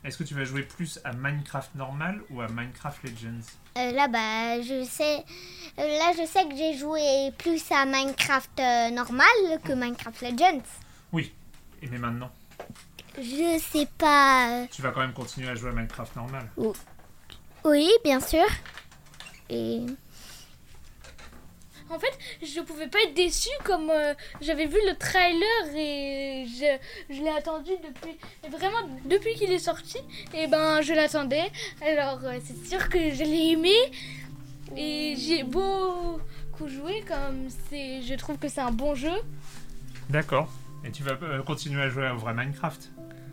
Est-ce 0.05 0.19
que 0.19 0.24
tu 0.24 0.35
vas 0.35 0.45
jouer 0.45 0.62
plus 0.62 0.99
à 1.05 1.12
Minecraft 1.12 1.74
normal 1.77 2.20
ou 2.31 2.41
à 2.41 2.49
Minecraft 2.49 3.03
Legends 3.05 3.47
Euh, 3.79 3.93
là, 3.93 4.09
bah, 4.09 4.61
je 4.61 4.85
sais. 4.85 5.24
euh, 5.79 5.99
là, 5.99 6.12
je 6.19 6.27
sais 6.27 6.43
que 6.49 6.57
j'ai 6.57 6.77
joué 6.77 7.31
plus 7.39 7.62
à 7.70 7.85
Minecraft 7.87 8.51
euh, 8.59 8.91
normal 8.91 9.27
que 9.65 9.73
Minecraft 9.73 10.20
Legends. 10.23 10.62
Oui. 11.12 11.33
Et 11.83 11.87
mais 11.89 11.99
maintenant 11.99 12.31
Je 13.16 13.61
sais 13.61 13.87
pas. 13.99 14.66
Tu 14.73 14.83
vas 14.83 14.91
quand 14.91 15.01
même 15.01 15.12
continuer 15.12 15.49
à 15.49 15.55
jouer 15.55 15.70
à 15.70 15.73
Minecraft 15.73 16.16
normal. 16.16 16.49
Oui, 17.65 17.89
bien 18.03 18.19
sûr. 18.19 18.45
Et. 19.51 19.87
En 21.93 21.98
fait, 21.98 22.19
je 22.43 22.60
pouvais 22.60 22.89
pas 22.89 22.98
être 23.02 23.12
déçue 23.12 23.51
comme 23.64 23.90
euh, 23.90 24.14
j'avais 24.40 24.64
vu 24.64 24.78
le 24.89 24.97
trailer 24.97 25.77
et 25.77 26.47
je, 26.47 27.14
je 27.14 27.23
l'ai 27.23 27.28
attendu 27.28 27.73
depuis 27.86 28.16
vraiment 28.51 28.89
depuis 29.05 29.35
qu'il 29.35 29.52
est 29.52 29.59
sorti 29.59 29.98
et 30.32 30.47
ben 30.47 30.81
je 30.81 30.94
l'attendais. 30.94 31.51
Alors 31.86 32.20
euh, 32.24 32.39
c'est 32.43 32.66
sûr 32.66 32.89
que 32.89 33.10
je 33.10 33.23
l'ai 33.23 33.51
aimé 33.52 33.74
et 34.74 35.14
j'ai 35.19 35.43
beaucoup 35.43 36.66
joué 36.66 37.05
comme 37.06 37.48
c'est 37.69 38.01
je 38.01 38.14
trouve 38.14 38.39
que 38.39 38.48
c'est 38.48 38.62
un 38.62 38.73
bon 38.73 38.94
jeu. 38.94 39.19
D'accord. 40.09 40.48
Et 40.85 40.90
tu 40.90 41.02
vas 41.02 41.19
euh, 41.23 41.43
continuer 41.43 41.82
à 41.82 41.90
jouer 41.90 42.09
au 42.10 42.16
vrai 42.16 42.32
Minecraft? 42.32 42.90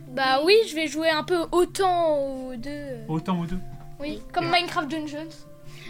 Bah 0.09 0.41
oui, 0.43 0.55
je 0.67 0.75
vais 0.75 0.87
jouer 0.87 1.09
un 1.09 1.23
peu 1.23 1.45
autant 1.51 2.17
aux 2.17 2.55
deux. 2.57 2.97
Autant 3.07 3.39
ou 3.39 3.45
deux? 3.45 3.59
Oui, 3.99 4.21
comme 4.33 4.49
Minecraft 4.51 4.89
Dungeons. 4.89 5.29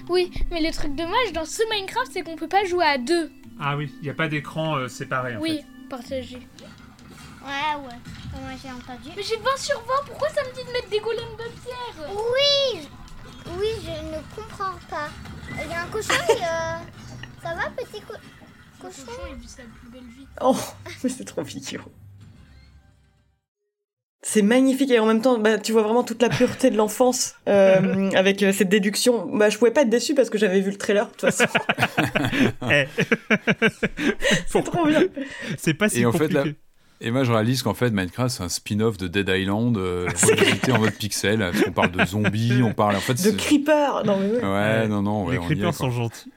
Oui, 0.10 0.32
mais 0.52 0.62
le 0.62 0.72
truc 0.72 0.96
dommage 0.96 1.34
dans 1.34 1.46
ce 1.46 1.62
Minecraft, 1.74 2.12
c'est 2.12 2.24
qu'on 2.24 2.36
peut 2.36 2.48
pas 2.48 2.66
jouer 2.66 2.86
à 2.86 2.98
deux. 2.98 3.32
Ah 3.60 3.78
oui, 3.78 3.92
il 4.00 4.04
n'y 4.04 4.10
a 4.10 4.14
pas 4.14 4.28
d'écran 4.28 4.76
euh, 4.78 4.88
séparé 4.88 5.36
en 5.36 5.40
Oui, 5.40 5.58
fait. 5.58 5.88
partagé. 5.90 6.38
Ouais, 6.38 7.76
ouais. 7.86 7.96
Moi 8.42 8.52
j'ai 8.62 8.72
entendu. 8.72 9.10
Mais 9.16 9.24
j'ai 9.24 9.38
20 9.38 9.58
sur 9.58 9.80
20, 9.80 9.86
pourquoi 10.08 10.30
ça 10.30 10.42
me 10.44 10.54
dit 10.54 10.64
de 10.68 10.72
mettre 10.72 10.90
des 10.90 11.00
golems 11.00 11.36
de 11.38 11.62
pierre? 11.62 12.10
Oui 12.10 12.82
je- 12.82 13.52
Oui, 13.60 13.68
je 13.84 13.90
ne 13.90 14.22
comprends 14.36 14.78
pas. 14.90 15.10
Il 15.64 15.70
y 15.70 15.74
a 15.74 15.84
un 15.84 15.88
cochon 15.88 16.14
et. 16.30 16.34
euh, 16.44 16.78
Ça 17.42 17.54
va, 17.56 17.70
petit 17.72 18.02
co- 18.02 18.14
Le 18.14 18.82
cochon 18.90 19.06
cochon, 19.06 19.22
il 19.32 19.36
vit 19.38 19.48
sa 19.48 19.64
plus 19.64 19.90
belle 19.90 20.02
vie. 20.18 20.28
Oh, 20.42 20.56
mais 21.04 21.10
c'est 21.10 21.24
trop 21.26 21.42
mignon. 21.44 21.82
C'est 24.22 24.42
magnifique 24.42 24.92
et 24.92 25.00
en 25.00 25.06
même 25.06 25.22
temps, 25.22 25.38
bah, 25.40 25.58
tu 25.58 25.72
vois 25.72 25.82
vraiment 25.82 26.04
toute 26.04 26.22
la 26.22 26.28
pureté 26.28 26.70
de 26.70 26.76
l'enfance 26.76 27.36
euh, 27.48 28.12
avec 28.16 28.44
euh, 28.44 28.52
cette 28.52 28.68
déduction. 28.68 29.26
Bah, 29.34 29.50
je 29.50 29.58
pouvais 29.58 29.72
pas 29.72 29.84
être 29.84 29.90
déçu 29.90 30.14
parce 30.14 30.30
que 30.30 30.38
j'avais 30.38 30.60
vu 30.60 30.72
le 30.72 30.78
trailer 30.78 31.06
de 31.06 31.12
toute 31.12 31.32
façon. 31.32 31.46
Eh. 32.70 32.86
c'est 34.48 34.64
trop 34.64 34.86
bien. 34.86 35.04
C'est 35.58 35.74
pas 35.74 35.88
si 35.90 36.02
Et 36.02 36.06
en 36.06 36.12
fait, 36.12 36.28
compliqué. 36.28 36.50
là, 36.50 36.56
et 37.02 37.12
moi, 37.12 37.24
je 37.24 37.32
réalise 37.32 37.64
qu'en 37.64 37.74
fait, 37.74 37.92
Minecraft, 37.92 38.30
c'est 38.36 38.44
un 38.44 38.50
spin-off 38.50 38.98
de 38.98 39.08
Dead 39.08 39.30
Island, 39.30 39.78
euh, 39.78 40.08
en 40.74 40.80
mode 40.80 40.94
pixel. 40.96 41.40
Parce 41.40 41.62
qu'on 41.62 41.72
parle 41.72 41.92
de 41.92 42.06
zombies, 42.06 42.62
on 42.62 42.74
parle 42.74 42.98
en 42.98 43.00
fait. 43.00 43.14
De 43.14 43.20
c'est- 43.20 43.38
creeper. 43.38 44.04
Non 44.06 44.18
mais 44.18 44.32
ouais. 44.38 44.44
Ouais, 44.44 44.88
non, 44.90 45.02
non, 45.02 45.26
ouais, 45.26 45.36
les 45.36 45.40
creepers 45.40 45.74
sont 45.74 45.92
gentils. 45.92 46.30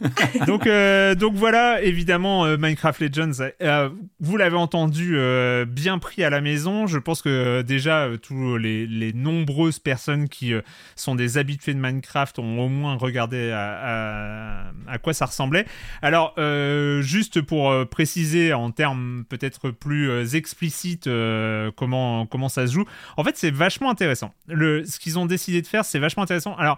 donc, 0.46 0.66
euh, 0.66 1.14
donc 1.14 1.34
voilà, 1.34 1.82
évidemment, 1.82 2.44
euh, 2.44 2.56
Minecraft 2.58 3.00
Legends, 3.00 3.32
euh, 3.62 3.88
vous 4.20 4.36
l'avez 4.36 4.56
entendu, 4.56 5.12
euh, 5.16 5.64
bien 5.64 5.98
pris 5.98 6.22
à 6.22 6.28
la 6.30 6.40
maison. 6.42 6.86
Je 6.86 6.98
pense 6.98 7.22
que 7.22 7.28
euh, 7.30 7.62
déjà, 7.62 8.04
euh, 8.04 8.16
tous 8.18 8.58
les, 8.58 8.86
les 8.86 9.12
nombreuses 9.14 9.78
personnes 9.78 10.28
qui 10.28 10.52
euh, 10.52 10.60
sont 10.96 11.14
des 11.14 11.38
habitués 11.38 11.72
de 11.72 11.78
Minecraft 11.80 12.38
ont 12.38 12.58
au 12.60 12.68
moins 12.68 12.96
regardé 12.96 13.50
à, 13.50 14.66
à- 14.66 14.72
à 14.86 14.98
quoi 14.98 15.14
ça 15.14 15.26
ressemblait. 15.26 15.64
Alors, 16.02 16.34
euh, 16.38 17.00
juste 17.00 17.40
pour 17.40 17.70
euh, 17.70 17.84
préciser 17.86 18.52
en 18.52 18.70
termes 18.70 19.24
peut-être 19.28 19.70
plus 19.70 20.10
euh, 20.10 20.24
explicites 20.26 21.06
euh, 21.06 21.70
comment, 21.74 22.26
comment 22.26 22.48
ça 22.50 22.66
se 22.66 22.72
joue, 22.72 22.84
en 23.16 23.24
fait, 23.24 23.36
c'est 23.36 23.50
vachement 23.50 23.90
intéressant. 23.90 24.34
Le, 24.48 24.84
ce 24.84 24.98
qu'ils 24.98 25.18
ont 25.18 25.26
décidé 25.26 25.62
de 25.62 25.66
faire, 25.66 25.84
c'est 25.86 25.98
vachement 25.98 26.22
intéressant. 26.22 26.54
Alors, 26.56 26.76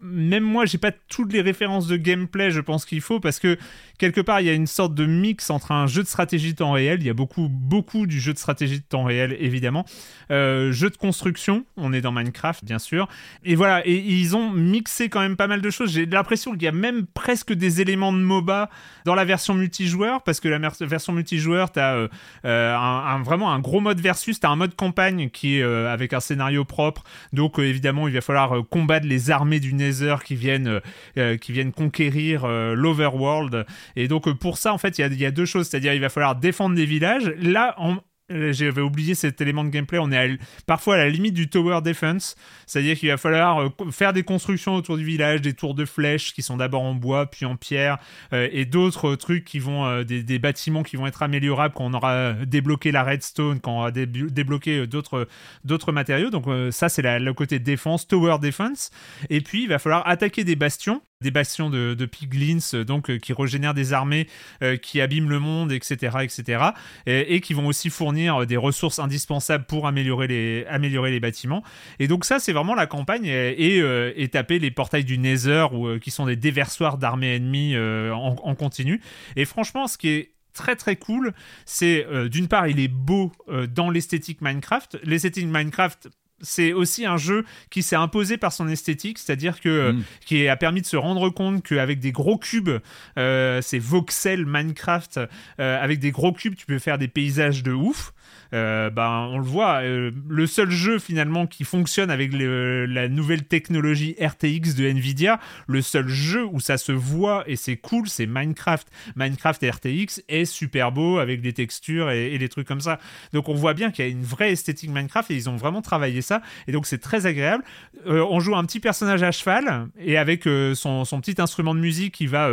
même 0.00 0.44
moi, 0.44 0.64
j'ai 0.66 0.78
pas 0.78 0.92
toutes 1.08 1.32
les 1.32 1.40
références 1.40 1.86
de 1.88 1.96
gameplay 1.96 2.35
je 2.50 2.60
pense 2.60 2.84
qu'il 2.84 3.00
faut 3.00 3.20
parce 3.20 3.38
que 3.38 3.58
quelque 3.98 4.20
part, 4.20 4.40
il 4.40 4.46
y 4.46 4.50
a 4.50 4.52
une 4.54 4.66
sorte 4.66 4.94
de 4.94 5.06
mix 5.06 5.50
entre 5.50 5.72
un 5.72 5.86
jeu 5.86 6.02
de 6.02 6.08
stratégie 6.08 6.52
de 6.52 6.56
temps 6.56 6.72
réel. 6.72 6.98
Il 7.00 7.06
y 7.06 7.10
a 7.10 7.14
beaucoup, 7.14 7.48
beaucoup 7.48 8.06
du 8.06 8.20
jeu 8.20 8.32
de 8.32 8.38
stratégie 8.38 8.78
de 8.78 8.84
temps 8.84 9.04
réel, 9.04 9.36
évidemment. 9.40 9.84
Euh, 10.30 10.72
jeu 10.72 10.90
de 10.90 10.96
construction, 10.96 11.64
on 11.76 11.92
est 11.92 12.00
dans 12.00 12.12
Minecraft, 12.12 12.64
bien 12.64 12.78
sûr. 12.78 13.08
Et 13.44 13.54
voilà, 13.54 13.86
et 13.86 13.96
ils 13.96 14.36
ont 14.36 14.50
mixé 14.50 15.08
quand 15.08 15.20
même 15.20 15.36
pas 15.36 15.46
mal 15.46 15.60
de 15.60 15.70
choses. 15.70 15.92
J'ai 15.92 16.06
l'impression 16.06 16.52
qu'il 16.52 16.62
y 16.62 16.68
a 16.68 16.72
même 16.72 17.06
presque 17.06 17.52
des 17.52 17.80
éléments 17.80 18.12
de 18.12 18.18
MOBA 18.18 18.68
dans 19.04 19.14
la 19.14 19.24
version 19.24 19.54
multijoueur 19.54 20.22
parce 20.22 20.40
que 20.40 20.48
la 20.48 20.58
version 20.80 21.12
multijoueur, 21.12 21.72
tu 21.72 21.78
as 21.80 22.08
un, 22.44 22.48
un- 22.50 23.22
vraiment 23.22 23.52
un 23.52 23.60
gros 23.60 23.80
mode 23.80 24.00
versus, 24.00 24.40
tu 24.40 24.46
as 24.46 24.50
un 24.50 24.56
mode 24.56 24.74
campagne 24.74 25.30
qui 25.30 25.58
est 25.58 25.62
euh, 25.62 25.92
avec 25.92 26.12
un 26.12 26.20
scénario 26.20 26.64
propre. 26.64 27.04
Donc, 27.32 27.58
euh, 27.58 27.62
évidemment, 27.62 28.08
il 28.08 28.14
va 28.14 28.20
falloir 28.20 28.56
euh, 28.58 28.62
combattre 28.62 29.06
les 29.06 29.30
armées 29.30 29.60
du 29.60 29.72
Nether 29.74 30.16
qui 30.24 30.34
viennent, 30.34 30.68
euh, 30.68 30.80
euh, 31.18 31.36
qui 31.36 31.52
viennent 31.52 31.72
conquérir 31.72 32.25
euh, 32.34 32.74
l'Overworld. 32.74 33.66
Et 33.94 34.08
donc, 34.08 34.28
euh, 34.28 34.34
pour 34.34 34.58
ça, 34.58 34.72
en 34.72 34.78
fait, 34.78 34.98
il 34.98 35.18
y 35.18 35.26
a, 35.26 35.30
deux 35.30 35.46
choses. 35.46 35.68
C'est-à-dire, 35.68 35.94
il 35.94 36.00
va 36.00 36.08
falloir 36.08 36.36
défendre 36.36 36.74
des 36.74 36.86
villages. 36.86 37.32
Là, 37.38 37.74
en, 37.78 37.96
euh, 38.32 38.52
j'avais 38.52 38.80
oublié 38.80 39.14
cet 39.14 39.40
élément 39.40 39.62
de 39.62 39.70
gameplay. 39.70 39.98
On 39.98 40.10
est 40.10 40.38
parfois 40.66 40.94
à 40.94 40.98
la 40.98 41.08
limite 41.08 41.34
du 41.34 41.48
tower 41.48 41.80
defense, 41.80 42.34
c'est-à-dire 42.66 42.98
qu'il 42.98 43.08
va 43.08 43.16
falloir 43.18 43.70
faire 43.92 44.12
des 44.12 44.24
constructions 44.24 44.74
autour 44.74 44.96
du 44.96 45.04
village, 45.04 45.42
des 45.42 45.52
tours 45.52 45.74
de 45.74 45.84
flèches 45.84 46.34
qui 46.34 46.42
sont 46.42 46.56
d'abord 46.56 46.82
en 46.82 46.94
bois 46.94 47.26
puis 47.26 47.46
en 47.46 47.54
pierre, 47.54 47.98
et 48.32 48.64
d'autres 48.64 49.14
trucs 49.14 49.44
qui 49.44 49.60
vont 49.60 50.02
des, 50.02 50.38
bâtiments 50.40 50.82
qui 50.82 50.96
vont 50.96 51.06
être 51.06 51.22
améliorables 51.22 51.72
quand 51.74 51.84
on 51.84 51.94
aura 51.94 52.32
débloqué 52.32 52.90
la 52.90 53.04
redstone, 53.04 53.60
quand 53.60 53.72
on 53.72 53.78
aura 53.78 53.90
débloqué 53.92 54.88
d'autres 54.88 55.28
d'autres 55.64 55.92
matériaux. 55.92 56.30
Donc 56.30 56.46
ça 56.72 56.88
c'est 56.88 57.02
le 57.20 57.32
côté 57.32 57.60
défense, 57.60 58.08
tower 58.08 58.38
defense. 58.42 58.90
Et 59.30 59.40
puis 59.40 59.62
il 59.62 59.68
va 59.68 59.78
falloir 59.78 60.06
attaquer 60.08 60.42
des 60.42 60.56
bastions 60.56 61.00
des 61.22 61.30
bastions 61.30 61.70
de, 61.70 62.06
piglins 62.06 62.58
euh, 62.74 62.84
donc 62.84 63.08
euh, 63.08 63.16
qui 63.18 63.32
régénèrent 63.32 63.72
des 63.72 63.94
armées 63.94 64.28
euh, 64.62 64.76
qui 64.76 65.00
abîment 65.00 65.30
le 65.30 65.38
monde 65.38 65.72
etc 65.72 66.18
etc 66.20 66.64
et, 67.06 67.40
qui 67.40 67.54
vont 67.54 67.66
aussi 67.66 67.88
fournir 67.88 68.46
des 68.46 68.58
ressources 68.58 68.98
indispensables 68.98 69.64
pour 69.64 69.86
améliorer 69.86 70.26
les 70.28 71.20
bâtiments. 71.20 71.62
Et 71.98 72.08
donc 72.08 72.24
ça 72.24 72.38
c'est 72.38 72.52
vraiment 72.52 72.74
la 72.74 72.86
campagne 72.86 73.26
et, 73.26 74.28
taper 74.30 74.58
les 74.58 74.70
portails 74.70 75.04
du 75.04 75.18
Nether 75.18 75.66
ou 75.72 75.98
qui 75.98 76.10
sont 76.10 76.26
des 76.26 76.36
déversoirs 76.36 76.98
d'armées 76.98 77.36
ennemies 77.36 77.76
en, 77.76 78.54
continu. 78.54 79.00
Et 79.36 79.44
franchement 79.44 79.86
ce 79.86 79.96
qui 79.96 80.08
est 80.08 80.32
très 80.52 80.76
très 80.76 80.96
cool 80.96 81.32
c'est 81.64 82.06
d'une 82.28 82.48
part 82.48 82.66
il 82.68 82.80
est 82.80 82.88
beau 82.88 83.32
dans 83.68 83.90
l'esthétique 83.90 84.40
Minecraft. 84.40 84.98
L'esthétique 85.04 85.46
Minecraft 85.46 86.08
c'est 86.40 86.72
aussi 86.72 87.06
un 87.06 87.16
jeu 87.16 87.44
qui 87.70 87.82
s'est 87.82 87.96
imposé 87.96 88.36
par 88.36 88.52
son 88.52 88.68
esthétique, 88.68 89.18
c'est-à-dire 89.18 89.60
que 89.60 89.68
euh, 89.68 89.92
qui 90.24 90.48
a 90.48 90.56
permis 90.56 90.82
de 90.82 90.86
se 90.86 90.96
rendre 90.96 91.30
compte 91.30 91.62
qu'avec 91.62 91.98
des 91.98 92.12
gros 92.12 92.38
cubes, 92.38 92.78
euh, 93.18 93.62
ces 93.62 93.78
voxels 93.78 94.44
Minecraft, 94.46 95.20
euh, 95.60 95.82
avec 95.82 95.98
des 95.98 96.10
gros 96.10 96.32
cubes, 96.32 96.54
tu 96.54 96.66
peux 96.66 96.78
faire 96.78 96.98
des 96.98 97.08
paysages 97.08 97.62
de 97.62 97.72
ouf. 97.72 98.12
Euh, 98.52 98.90
ben, 98.90 99.28
on 99.32 99.38
le 99.38 99.44
voit, 99.44 99.82
euh, 99.82 100.10
le 100.28 100.46
seul 100.46 100.70
jeu 100.70 100.98
finalement 100.98 101.46
qui 101.46 101.64
fonctionne 101.64 102.10
avec 102.10 102.30
la 102.32 103.08
nouvelle 103.08 103.44
technologie 103.44 104.16
RTX 104.20 104.74
de 104.74 104.86
Nvidia, 104.86 105.40
le 105.66 105.82
seul 105.82 106.08
jeu 106.08 106.44
où 106.44 106.60
ça 106.60 106.78
se 106.78 106.92
voit 106.92 107.44
et 107.46 107.56
c'est 107.56 107.76
cool, 107.76 108.08
c'est 108.08 108.26
Minecraft. 108.26 108.88
Minecraft 109.16 109.64
RTX 109.64 110.22
est 110.28 110.44
super 110.44 110.92
beau 110.92 111.18
avec 111.18 111.40
des 111.40 111.52
textures 111.52 112.10
et, 112.10 112.34
et 112.34 112.38
des 112.38 112.48
trucs 112.48 112.66
comme 112.66 112.80
ça. 112.80 112.98
Donc 113.32 113.48
on 113.48 113.54
voit 113.54 113.74
bien 113.74 113.90
qu'il 113.90 114.04
y 114.04 114.08
a 114.08 114.10
une 114.10 114.22
vraie 114.22 114.52
esthétique 114.52 114.90
Minecraft 114.90 115.30
et 115.30 115.34
ils 115.34 115.50
ont 115.50 115.56
vraiment 115.56 115.82
travaillé 115.82 116.22
ça. 116.22 116.42
Et 116.68 116.72
donc 116.72 116.86
c'est 116.86 116.98
très 116.98 117.26
agréable. 117.26 117.64
Euh, 118.06 118.24
on 118.28 118.40
joue 118.40 118.54
un 118.56 118.64
petit 118.64 118.80
personnage 118.80 119.22
à 119.22 119.32
cheval 119.32 119.88
et 119.98 120.16
avec 120.16 120.44
son, 120.74 121.04
son 121.04 121.20
petit 121.20 121.40
instrument 121.40 121.74
de 121.74 121.80
musique 121.80 122.14
qui 122.14 122.26
va 122.26 122.50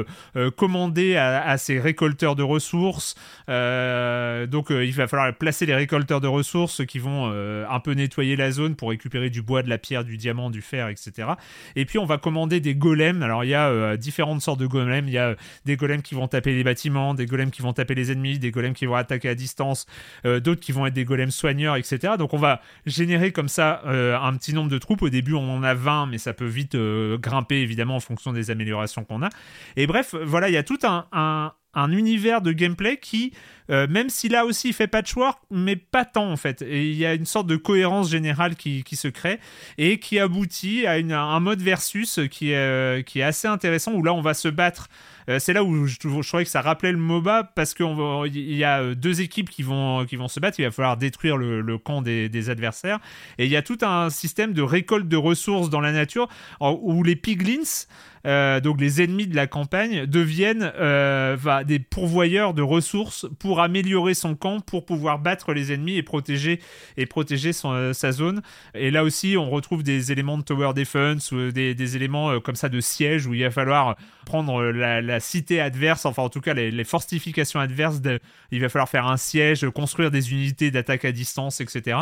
commander 0.57 1.15
à, 1.15 1.43
à 1.47 1.57
ses 1.57 1.79
récolteurs 1.79 2.35
de 2.35 2.43
ressources. 2.43 3.15
Donc 3.47 4.69
il 4.69 4.93
va 4.93 5.07
falloir 5.07 5.33
placer 5.33 5.65
les 5.65 5.75
récolteurs 5.83 6.21
de 6.21 6.27
ressources 6.27 6.85
qui 6.85 6.97
vont 6.97 7.29
euh, 7.33 7.65
un 7.69 7.79
peu 7.81 7.91
nettoyer 7.91 8.37
la 8.37 8.51
zone 8.51 8.75
pour 8.75 8.89
récupérer 8.89 9.29
du 9.29 9.41
bois, 9.41 9.63
de 9.63 9.69
la 9.69 9.77
pierre, 9.77 10.05
du 10.05 10.15
diamant, 10.15 10.49
du 10.49 10.61
fer, 10.61 10.87
etc. 10.87 11.33
Et 11.75 11.83
puis 11.83 11.99
on 11.99 12.05
va 12.05 12.17
commander 12.17 12.61
des 12.61 12.73
golems. 12.73 13.21
Alors 13.21 13.43
il 13.43 13.49
y 13.49 13.53
a 13.53 13.67
euh, 13.67 13.97
différentes 13.97 14.41
sortes 14.41 14.59
de 14.59 14.65
golems. 14.65 15.07
Il 15.07 15.13
y 15.13 15.17
a 15.17 15.29
euh, 15.29 15.35
des 15.65 15.75
golems 15.75 16.01
qui 16.01 16.15
vont 16.15 16.29
taper 16.29 16.55
les 16.55 16.63
bâtiments, 16.63 17.13
des 17.13 17.25
golems 17.25 17.51
qui 17.51 17.61
vont 17.61 17.73
taper 17.73 17.95
les 17.95 18.13
ennemis, 18.13 18.39
des 18.39 18.51
golems 18.51 18.73
qui 18.73 18.85
vont 18.85 18.95
attaquer 18.95 19.29
à 19.29 19.35
distance, 19.35 19.85
d'autres 20.23 20.61
qui 20.61 20.71
vont 20.71 20.85
être 20.85 20.93
des 20.93 21.05
golems 21.05 21.31
soigneurs, 21.31 21.75
etc. 21.75 22.13
Donc 22.17 22.33
on 22.33 22.37
va 22.37 22.61
générer 22.85 23.31
comme 23.31 23.49
ça 23.49 23.81
un 23.85 24.37
petit 24.37 24.53
nombre 24.53 24.69
de 24.69 24.77
troupes. 24.77 25.01
Au 25.01 25.09
début 25.09 25.33
on 25.33 25.49
en 25.49 25.63
a 25.63 25.73
20, 25.73 26.07
mais 26.07 26.17
ça 26.17 26.33
peut 26.33 26.45
vite 26.45 26.75
grimper 26.75 27.61
évidemment 27.61 27.95
en 27.97 27.99
fonction 27.99 28.31
des 28.31 28.51
améliorations 28.51 29.03
qu'on 29.03 29.23
a. 29.23 29.29
Et 29.75 29.87
bref, 29.87 30.15
voilà, 30.23 30.49
il 30.49 30.53
y 30.53 30.57
a 30.57 30.63
tout 30.63 30.79
un, 30.83 31.53
un 31.73 31.91
univers 31.91 32.41
de 32.41 32.51
gameplay 32.51 32.97
qui, 32.97 33.33
euh, 33.69 33.87
même 33.89 34.09
si 34.09 34.29
là 34.29 34.45
aussi 34.45 34.69
il 34.69 34.73
fait 34.73 34.87
patchwork, 34.87 35.39
mais 35.49 35.75
pas 35.75 36.05
tant 36.05 36.31
en 36.31 36.37
fait. 36.37 36.63
Il 36.67 36.93
y 36.93 37.05
a 37.05 37.13
une 37.13 37.25
sorte 37.25 37.47
de 37.47 37.55
cohérence 37.55 38.09
générale 38.09 38.55
qui, 38.55 38.83
se 38.93 39.07
crée 39.07 39.39
et 39.77 39.99
qui 39.99 40.19
aboutit 40.19 40.85
à, 40.85 40.93
un 40.93 41.39
mode 41.39 41.61
versus 41.61 42.19
qui 42.29 42.51
est, 42.51 42.55
euh, 42.55 43.01
qui 43.01 43.19
est 43.19 43.23
assez 43.23 43.47
intéressant 43.47 43.93
où 43.93 44.03
là 44.03 44.13
on 44.13 44.21
va 44.21 44.33
se 44.33 44.47
battre. 44.47 44.87
Euh, 45.29 45.39
c'est 45.39 45.53
là 45.53 45.63
où 45.63 45.87
je, 45.87 45.95
je 46.01 46.27
trouvais 46.27 46.43
que 46.43 46.49
ça 46.49 46.61
rappelait 46.61 46.91
le 46.91 46.97
MOBA 46.97 47.51
parce 47.55 47.73
qu'il 47.73 48.55
y 48.55 48.63
a 48.63 48.93
deux 48.93 49.21
équipes 49.21 49.49
qui 49.49 49.63
vont, 49.63 50.05
se 50.27 50.39
battre. 50.39 50.59
Il 50.59 50.65
va 50.65 50.71
falloir 50.71 50.97
détruire 50.97 51.37
le, 51.37 51.77
camp 51.77 52.01
des, 52.01 52.49
adversaires. 52.49 52.99
Et 53.37 53.45
il 53.45 53.51
y 53.51 53.55
a 53.55 53.61
tout 53.61 53.77
un 53.81 54.09
système 54.09 54.53
de 54.53 54.61
récolte 54.61 55.07
de 55.07 55.17
ressources 55.17 55.69
dans 55.69 55.79
la 55.79 55.91
nature 55.91 56.27
où 56.59 57.03
les 57.03 57.15
piglins, 57.15 57.85
euh, 58.25 58.61
donc 58.61 58.79
les 58.79 59.01
ennemis 59.01 59.27
de 59.27 59.35
la 59.35 59.47
campagne, 59.47 60.05
deviennent 60.05 60.71
euh, 60.77 61.63
des 61.65 61.79
pourvoyeurs 61.79 62.53
de 62.53 62.61
ressources 62.61 63.25
pour 63.39 63.61
améliorer 63.61 64.13
son 64.13 64.35
camp, 64.35 64.61
pour 64.61 64.85
pouvoir 64.85 65.19
battre 65.19 65.53
les 65.53 65.73
ennemis 65.73 65.97
et 65.97 66.03
protéger, 66.03 66.59
euh, 66.97 67.93
sa 67.93 68.11
zone. 68.11 68.41
Et 68.73 68.91
là 68.91 69.03
aussi, 69.03 69.35
on 69.37 69.49
retrouve 69.49 69.83
des 69.83 70.11
éléments 70.11 70.37
de 70.37 70.43
tower 70.43 70.73
defense 70.73 71.31
ou 71.31 71.51
des, 71.51 71.95
éléments 71.95 72.39
comme 72.39 72.55
ça 72.55 72.69
de 72.69 72.79
siège 72.79 73.27
où 73.27 73.33
il 73.33 73.43
va 73.43 73.51
falloir 73.51 73.97
prendre 74.25 74.63
la, 74.63 75.19
cité 75.19 75.59
adverse, 75.59 76.05
enfin 76.05 76.23
en 76.23 76.29
tout 76.29 76.41
cas 76.41 76.53
les, 76.53 76.83
fortifications 76.83 77.59
adverses. 77.59 78.01
il 78.51 78.61
va 78.61 78.69
falloir 78.69 78.89
faire 78.89 79.07
un 79.07 79.17
siège, 79.17 79.67
construire 79.69 80.11
des 80.11 80.31
unités 80.31 80.71
d'attaque 80.71 81.05
à 81.05 81.11
distance, 81.11 81.61
etc. 81.61 81.99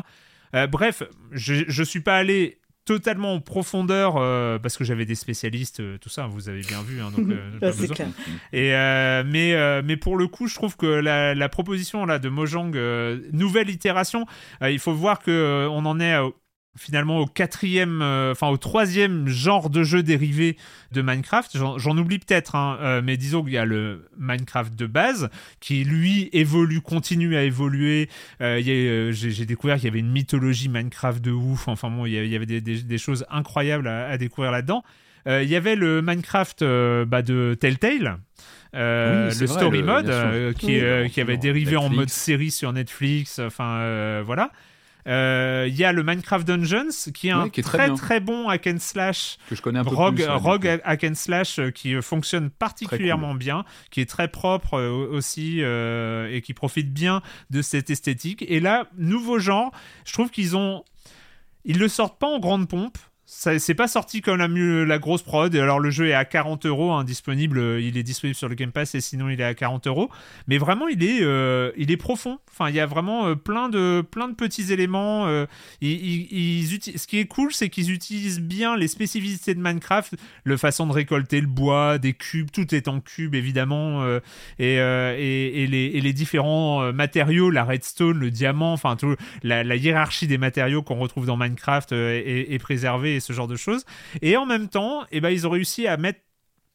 Bref, 0.70 1.04
je, 1.32 1.64
je 1.68 1.84
suis 1.84 2.02
pas 2.02 2.18
allé 2.18 2.61
totalement 2.86 3.34
en 3.36 3.40
profondeur 3.40 4.16
euh, 4.18 4.58
parce 4.60 4.78
que 4.78 4.84
j'avais 4.84 5.06
des 5.06 5.16
spécialistes, 5.16 5.80
euh, 5.80 5.98
tout 5.98 6.10
ça, 6.10 6.28
vous 6.28 6.50
avez 6.50 6.62
bien 6.62 6.82
vu. 6.82 7.02
hein, 7.02 7.12
donc, 7.16 7.28
euh, 7.30 7.60
pas 7.60 7.72
c'est 7.72 7.82
besoin. 7.82 7.96
clair. 7.96 8.08
Et 8.54 8.72
mais 9.30 9.82
mais 9.84 9.98
pour 9.98 10.18
le 10.18 10.28
coup, 10.28 10.48
je 10.48 10.56
trouve 10.56 10.76
que 10.78 10.86
la, 10.86 11.36
la 11.36 11.50
proposition 11.50 12.06
là 12.06 12.20
de 12.20 12.30
Mojang, 12.30 12.72
nouvelle 13.32 13.70
itération, 13.70 14.26
il 14.62 14.80
faut 14.80 14.94
voir 14.94 15.20
que 15.20 15.68
on 15.70 15.86
en 15.86 16.00
est 16.00 16.16
finalement 16.78 17.20
au 17.20 17.26
quatrième, 17.26 18.02
euh, 18.02 18.32
enfin 18.32 18.48
au 18.48 18.58
troisième 18.58 19.28
genre 19.28 19.70
de 19.70 19.84
jeu 19.84 20.04
dérivé 20.04 20.56
de 20.94 21.02
Minecraft. 21.02 21.58
J'en 21.78 21.98
oublie 21.98 22.18
peut-être, 22.20 22.56
hein, 22.56 22.78
euh, 22.82 23.02
mais 23.04 23.18
disons 23.18 23.44
qu'il 23.44 23.54
y 23.54 23.58
a 23.58 23.66
le 23.66 24.08
Minecraft 24.18 24.74
de 24.76 24.86
base 24.86 25.30
qui 25.60 25.84
lui 25.84 26.30
évolue, 26.34 26.80
continue 26.82 27.36
à 27.36 27.44
évoluer. 27.44 28.10
Euh, 28.42 28.62
euh, 28.66 29.12
J'ai 29.12 29.46
découvert 29.46 29.76
qu'il 29.76 29.86
y 29.86 29.88
avait 29.90 30.00
une 30.00 30.12
mythologie 30.12 30.70
Minecraft 30.70 31.22
de 31.22 31.32
ouf. 31.32 31.68
Enfin 31.68 31.90
bon, 31.90 32.06
il 32.06 32.14
y 32.14 32.18
a- 32.18 32.24
il 32.24 32.30
y 32.32 32.36
avait 32.36 32.46
des, 32.46 32.62
des- 32.62 32.82
des 32.84 32.98
choses 32.98 33.26
incroyables 33.30 33.88
à, 33.88 34.08
à 34.08 34.18
découvrir 34.18 34.52
là-dedans. 34.52 34.84
Euh, 35.28 35.44
Il 35.44 35.50
y 35.50 35.56
avait 35.56 35.76
le 35.76 36.02
Minecraft 36.02 36.62
euh, 36.64 37.06
bah, 37.06 37.22
de 37.22 37.56
Telltale. 37.60 38.18
Euh, 38.74 39.30
Oui, 39.32 39.40
le 39.42 39.46
vrai, 39.46 39.56
story 39.60 39.80
le- 39.80 39.86
mode 39.86 40.10
euh, 40.10 40.54
qui, 40.54 40.68
Oui, 40.68 40.80
euh, 40.82 41.04
bon, 41.04 41.10
qui 41.10 41.20
avait 41.22 41.38
dérivé 41.38 41.76
en 41.76 41.82
Netflix. 41.90 42.00
mode 42.00 42.10
série 42.10 42.52
sur 42.52 42.72
Netflix 42.74 43.40
enfin 43.40 43.80
euh, 43.82 44.24
Euh, 45.08 45.66
il 45.68 45.76
y 45.76 45.84
a 45.84 45.92
le 45.92 46.04
Minecraft 46.04 46.48
Dungeons 46.48 47.12
qui 47.14 47.28
est 47.28 47.32
un 47.32 47.44
Ouais, 47.44 47.50
qui 47.50 47.62
est 47.62 47.64
très 47.64 47.94
très 47.94 48.20
bon 48.20 48.50
hack 48.50 48.68
and 48.68 48.80
slash 48.80 49.38
Que 49.50 49.56
je 49.56 49.62
connais 49.62 49.80
un 49.80 49.84
peu 49.84 49.96
rogue, 49.96 50.16
plus, 50.16 50.26
ouais, 50.26 50.38
du 50.38 50.44
rogue 50.44 50.82
hack 50.84 51.04
and 51.04 51.16
slash 51.16 51.60
euh, 51.60 51.72
qui 51.72 51.96
euh, 51.96 52.02
fonctionne 52.02 52.50
particulièrement 52.50 53.34
bien 53.34 53.66
qui 53.90 54.02
est 54.02 54.10
très 54.10 54.28
propre 54.28 54.80
aussi 54.80 55.60
euh, 55.62 56.30
et 56.32 56.42
qui 56.42 56.54
profite 56.54 56.94
bien 56.94 57.22
de 57.50 57.62
cette 57.62 57.90
esthétique. 57.90 58.44
Et 58.48 58.60
là 58.60 58.88
nouveau 58.98 59.40
genre 59.40 59.72
je 60.06 60.14
trouve 60.14 60.30
qu'ils 60.30 60.56
ont 60.56 60.84
ils 61.66 61.80
le 61.80 61.88
sortent 61.88 62.20
pas 62.20 62.28
en 62.28 62.40
grande 62.40 62.68
pompe. 62.68 62.98
C'est 63.34 63.76
pas 63.76 63.88
sorti 63.88 64.20
comme 64.20 64.38
la, 64.38 64.50
la 64.50 65.00
grosse 65.00 65.22
prod. 65.24 65.56
Alors 65.56 65.80
le 65.80 65.90
jeu 65.90 66.10
est 66.10 66.14
à 66.14 66.26
40 66.26 66.66
euros, 66.66 66.92
hein, 66.92 67.06
disponible. 67.06 67.60
euh, 67.60 67.80
Il 67.80 67.98
est 67.98 68.04
disponible 68.04 68.36
sur 68.36 68.50
le 68.50 68.56
Game 68.56 68.74
Pass 68.74 68.94
et 68.94 69.00
sinon 69.00 69.30
il 69.30 69.40
est 69.40 69.46
à 69.46 69.54
40 69.54 69.88
euros. 69.88 70.12
Mais 70.48 70.58
vraiment, 70.58 70.90
il 70.90 71.02
est, 71.02 71.20
euh, 71.22 71.72
il 71.78 71.92
est 71.92 71.98
profond. 71.98 72.40
Enfin, 72.52 72.70
il 72.70 72.76
y 72.76 72.82
a 72.82 72.86
vraiment 72.86 73.28
euh, 73.28 73.36
plein 73.36 73.70
de, 73.70 74.02
plein 74.02 74.28
de 74.28 74.36
petits 74.36 74.74
éléments. 74.74 75.28
Ce 75.82 77.08
qui 77.08 77.20
est 77.20 77.26
cool, 77.26 77.54
c'est 77.54 77.70
qu'ils 77.70 77.92
utilisent 77.92 78.42
bien 78.42 78.76
les 78.76 78.90
spécificités 78.90 79.56
de 79.56 79.62
Minecraft, 79.62 80.16
le 80.44 80.58
façon 80.58 80.86
de 80.86 80.92
récolter 80.92 81.40
le 81.40 81.48
bois, 81.48 82.00
des 82.00 82.12
cubes, 82.14 82.52
tout 82.52 82.76
est 82.76 82.90
en 82.90 83.00
cube 83.00 83.34
évidemment, 83.34 84.06
et, 84.60 84.76
les, 84.76 85.92
et 85.94 86.02
les 86.02 86.14
différents 86.14 86.92
matériaux, 86.92 87.50
la 87.50 87.64
redstone, 87.64 88.20
le 88.20 88.30
diamant, 88.30 88.74
enfin 88.74 88.98
tout, 88.98 89.16
la, 89.42 89.64
la 89.64 89.76
hiérarchie 89.78 90.28
des 90.28 90.38
matériaux 90.38 90.84
qu'on 90.84 91.00
retrouve 91.00 91.26
dans 91.26 91.38
Minecraft 91.38 91.94
est, 91.94 92.60
préservée 92.62 93.21
ce 93.22 93.34
genre 93.34 93.48
de 93.48 93.56
choses. 93.56 93.86
Et 94.22 94.36
en 94.38 94.46
même 94.46 94.68
temps, 94.68 95.06
eh 95.12 95.22
ben, 95.22 95.30
ils 95.30 95.48
ont 95.48 95.52
réussi 95.52 95.88
à 95.88 95.98
mettre 95.98 96.20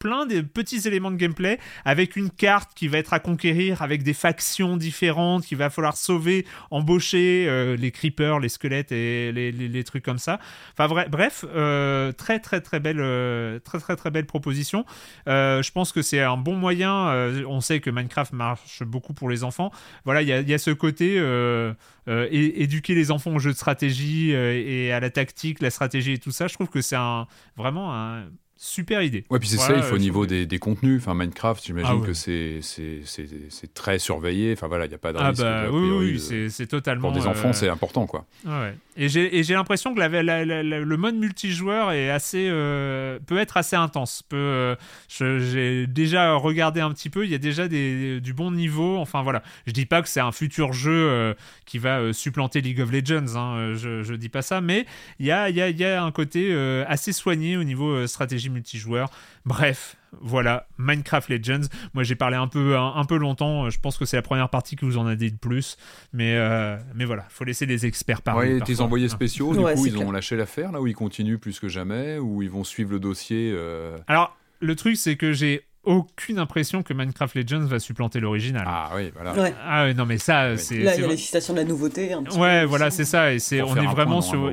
plein 0.07 0.25
de 0.25 0.41
petits 0.41 0.87
éléments 0.87 1.11
de 1.11 1.17
gameplay 1.17 1.59
avec 1.85 2.15
une 2.15 2.31
carte 2.31 2.75
qui 2.77 2.87
va 2.87 2.99
être 2.99 3.13
à 3.13 3.19
conquérir, 3.19 3.83
avec 3.83 4.05
des 4.05 4.15
factions 4.15 4.77
différentes 4.77 5.45
qu'il 5.45 5.59
va 5.59 5.69
falloir 5.69 5.97
sauver, 5.97 6.47
embaucher, 6.71 7.47
euh, 7.49 7.77
les 7.77 7.91
creepers, 7.91 8.39
les 8.39 8.49
squelettes 8.49 8.93
et 8.93 9.33
les, 9.33 9.85
trucs 9.85 10.05
comme 10.05 10.19
ça. 10.19 10.39
Enfin 10.79 10.87
bref, 11.09 11.45
euh, 11.53 12.13
très 12.13 12.39
très 12.39 12.61
très 12.61 12.79
belle, 12.79 13.01
euh, 13.01 13.59
très 13.59 13.81
très 13.81 13.97
très 13.97 14.13
belle 14.13 14.27
proposition. 14.27 14.85
Je 15.27 15.71
pense 15.73 15.91
que 15.91 16.03
c'est 16.03 16.21
un 16.21 16.37
bon 16.37 16.55
moyen. 16.55 16.93
on 17.49 17.61
sait 17.61 17.81
que 17.81 17.91
Minecraft 17.91 18.33
marche 18.33 18.85
beaucoup 18.85 19.13
pour 19.13 19.29
les 19.29 19.43
enfants. 19.43 19.73
Voilà, 20.05 20.23
il 20.23 20.29
y 20.29 20.55
a, 20.55 20.59
ce 20.59 20.71
côté 20.71 21.17
éduquer 22.07 22.95
les 22.95 23.11
enfants 23.11 23.35
au 23.35 23.41
jeu 23.41 23.51
de 23.51 23.57
stratégie 23.57 24.31
et 24.31 24.93
à 24.93 25.01
la 25.01 25.11
tactique, 25.11 25.61
la 25.61 25.71
stratégie 25.71 26.13
et 26.13 26.19
tout 26.19 26.31
ça. 26.31 26.47
Je 26.47 26.55
trouve 26.55 26.69
que 26.69 26.81
c'est 26.81 26.95
un, 26.95 27.27
vraiment 27.57 27.93
un 27.93 28.27
super 28.57 29.03
idée. 29.03 29.25
Ouais, 29.31 29.39
puis 29.39 29.49
c'est 29.49 29.57
Voilà, 29.57 29.75
ça, 29.75 29.81
il 29.81 29.83
faut 29.85 29.93
euh, 29.95 29.97
au 29.97 30.01
niveau 30.01 30.27
des, 30.27 30.47
des 30.47 30.59
contenus. 30.59 31.01
Enfin, 31.03 31.15
Minecraft, 31.15 31.65
j'imagine 31.65 31.91
Ah 31.93 31.97
ouais. 31.97 32.07
que 32.07 32.13
c'est 32.15 32.59
c'est- 32.63 33.01
c'est- 33.05 33.29
c'est 33.51 33.75
très 33.75 33.99
surveillé. 33.99 34.53
Enfin, 34.53 34.67
voilà, 34.69 34.87
il 34.87 34.89
n'y 34.89 34.95
a 34.95 34.99
pas 34.99 35.13
de 35.13 35.19
Ah 35.19 35.29
risque. 35.29 35.43
bah 35.43 35.63
a 35.65 35.71
oui, 35.71 35.91
oui, 35.91 36.13
de- 36.15 36.19
c'est- 36.19 36.67
totalement, 36.67 37.11
Pour 37.13 37.21
des 37.21 37.27
enfants, 37.27 37.49
euh, 37.51 37.53
c'est 37.53 37.69
important, 37.69 38.07
quoi. 38.07 38.25
Ouais. 38.45 38.75
Et 38.97 39.09
j'ai 39.09 39.55
l'impression 39.55 39.95
que 39.95 40.01
le 40.01 40.97
mode 40.97 41.17
multijoueur 41.17 41.93
est 41.93 42.09
assez 42.09 42.49
euh, 42.51 43.19
peut 43.27 43.39
être 43.39 43.57
assez 43.57 43.77
intense. 43.77 44.23
Euh, 44.33 44.75
j'ai 45.11 45.87
déjà 45.87 46.35
regardé 46.35 46.81
un 46.81 46.91
petit 46.93 47.11
peu. 47.11 47.25
Il 47.25 47.31
y 47.31 47.35
a 47.35 47.39
déjà 47.39 47.69
du 47.69 48.33
bon 48.35 48.51
niveau. 48.51 48.97
Enfin 48.99 49.23
voilà. 49.23 49.43
Je 49.67 49.73
dis 49.73 49.87
pas 49.87 50.03
que 50.03 50.09
c'est 50.09 50.21
un 50.21 50.33
futur 50.33 50.73
jeu 50.73 50.93
euh, 50.93 51.35
qui 51.67 51.79
va 51.79 51.99
euh, 51.99 52.13
supplanter 52.13 52.61
League 52.61 52.81
of 52.81 52.91
Legends. 52.91 53.37
hein, 53.37 53.75
je, 53.75 54.03
je 54.03 54.15
dis 54.15 54.29
pas 54.31 54.43
ça. 54.43 54.61
Mais 54.61 54.87
il 55.19 55.27
y 55.27 55.31
a, 55.31 56.03
un 56.03 56.11
côté 56.11 56.55
assez 56.89 57.13
soigné 57.13 57.57
au 57.57 57.65
niveau 57.65 58.07
stratégie 58.07 58.51
multijoueur. 58.51 59.11
Bref, 59.45 59.97
voilà, 60.21 60.67
Minecraft 60.79 61.29
Legends. 61.29 61.69
Moi, 61.95 62.03
j'ai 62.03 62.15
parlé 62.15 62.37
un 62.37 62.49
peu, 62.49 62.77
un, 62.77 62.95
un 62.97 63.05
peu 63.05 63.17
longtemps. 63.17 63.69
Je 63.71 63.79
pense 63.79 63.99
que 63.99 64.05
c'est 64.05 64.17
la 64.17 64.23
première 64.23 64.49
partie 64.49 64.77
que 64.77 64.85
vous 64.85 64.99
en 64.99 65.07
a 65.07 65.15
dit 65.17 65.31
le 65.31 65.37
plus. 65.37 65.77
Mais, 66.13 66.35
euh, 66.37 66.77
mais 66.95 67.05
voilà, 67.05 67.25
faut 67.29 67.45
laisser 67.45 67.67
les 67.67 67.87
experts 67.87 68.23
parler. 68.23 68.55
Ouais, 68.55 68.61
tes 68.61 68.81
envoyés 68.81 69.09
spéciaux, 69.09 69.53
du 69.55 69.61
Ouais, 69.61 69.75
coup, 69.75 69.87
ils 69.87 69.93
clair. 69.95 70.07
ont 70.07 70.13
lâché 70.13 70.37
l'affaire, 70.37 70.73
là, 70.73 70.81
où 70.81 70.87
ils 70.87 70.95
continuent 70.95 71.39
plus 71.39 71.61
que 71.61 71.69
jamais, 71.69 72.19
ou 72.19 72.43
ils 72.43 72.51
vont 72.51 72.65
suivre 72.65 72.91
le 72.93 72.99
dossier. 73.01 73.53
euh, 73.55 73.99
Alors, 74.07 74.37
le 74.61 74.75
truc, 74.77 74.97
c'est 74.97 75.17
que 75.17 75.33
j'ai 75.33 75.63
aucune 75.85 76.39
impression 76.41 76.83
que 76.83 76.93
Minecraft 76.95 77.35
Legends 77.37 77.65
va 77.67 77.79
supplanter 77.79 78.19
l'original. 78.19 78.65
Ah 78.67 78.91
oui, 78.97 79.13
voilà. 79.15 79.35
Ouais. 79.41 79.55
Ah 79.65 79.93
non, 79.95 80.05
mais 80.05 80.19
ça, 80.19 80.57
c'est. 80.57 80.79
Là, 80.79 80.97
il 80.97 81.01
y 81.03 81.05
a 81.05 81.07
l'excitation 81.07 81.53
de 81.55 81.59
la 81.61 81.65
nouveauté. 81.65 82.13
un 82.13 82.25
petit 82.25 82.37
Ouais, 82.39 82.63
peu 82.63 82.67
voilà, 82.67 82.91
c'est 82.91 83.05
ça. 83.05 83.33
Et 83.33 83.39
c'est, 83.39 83.63
on 83.63 83.77
est 83.77 83.87
vraiment 83.87 84.21
sur. 84.21 84.53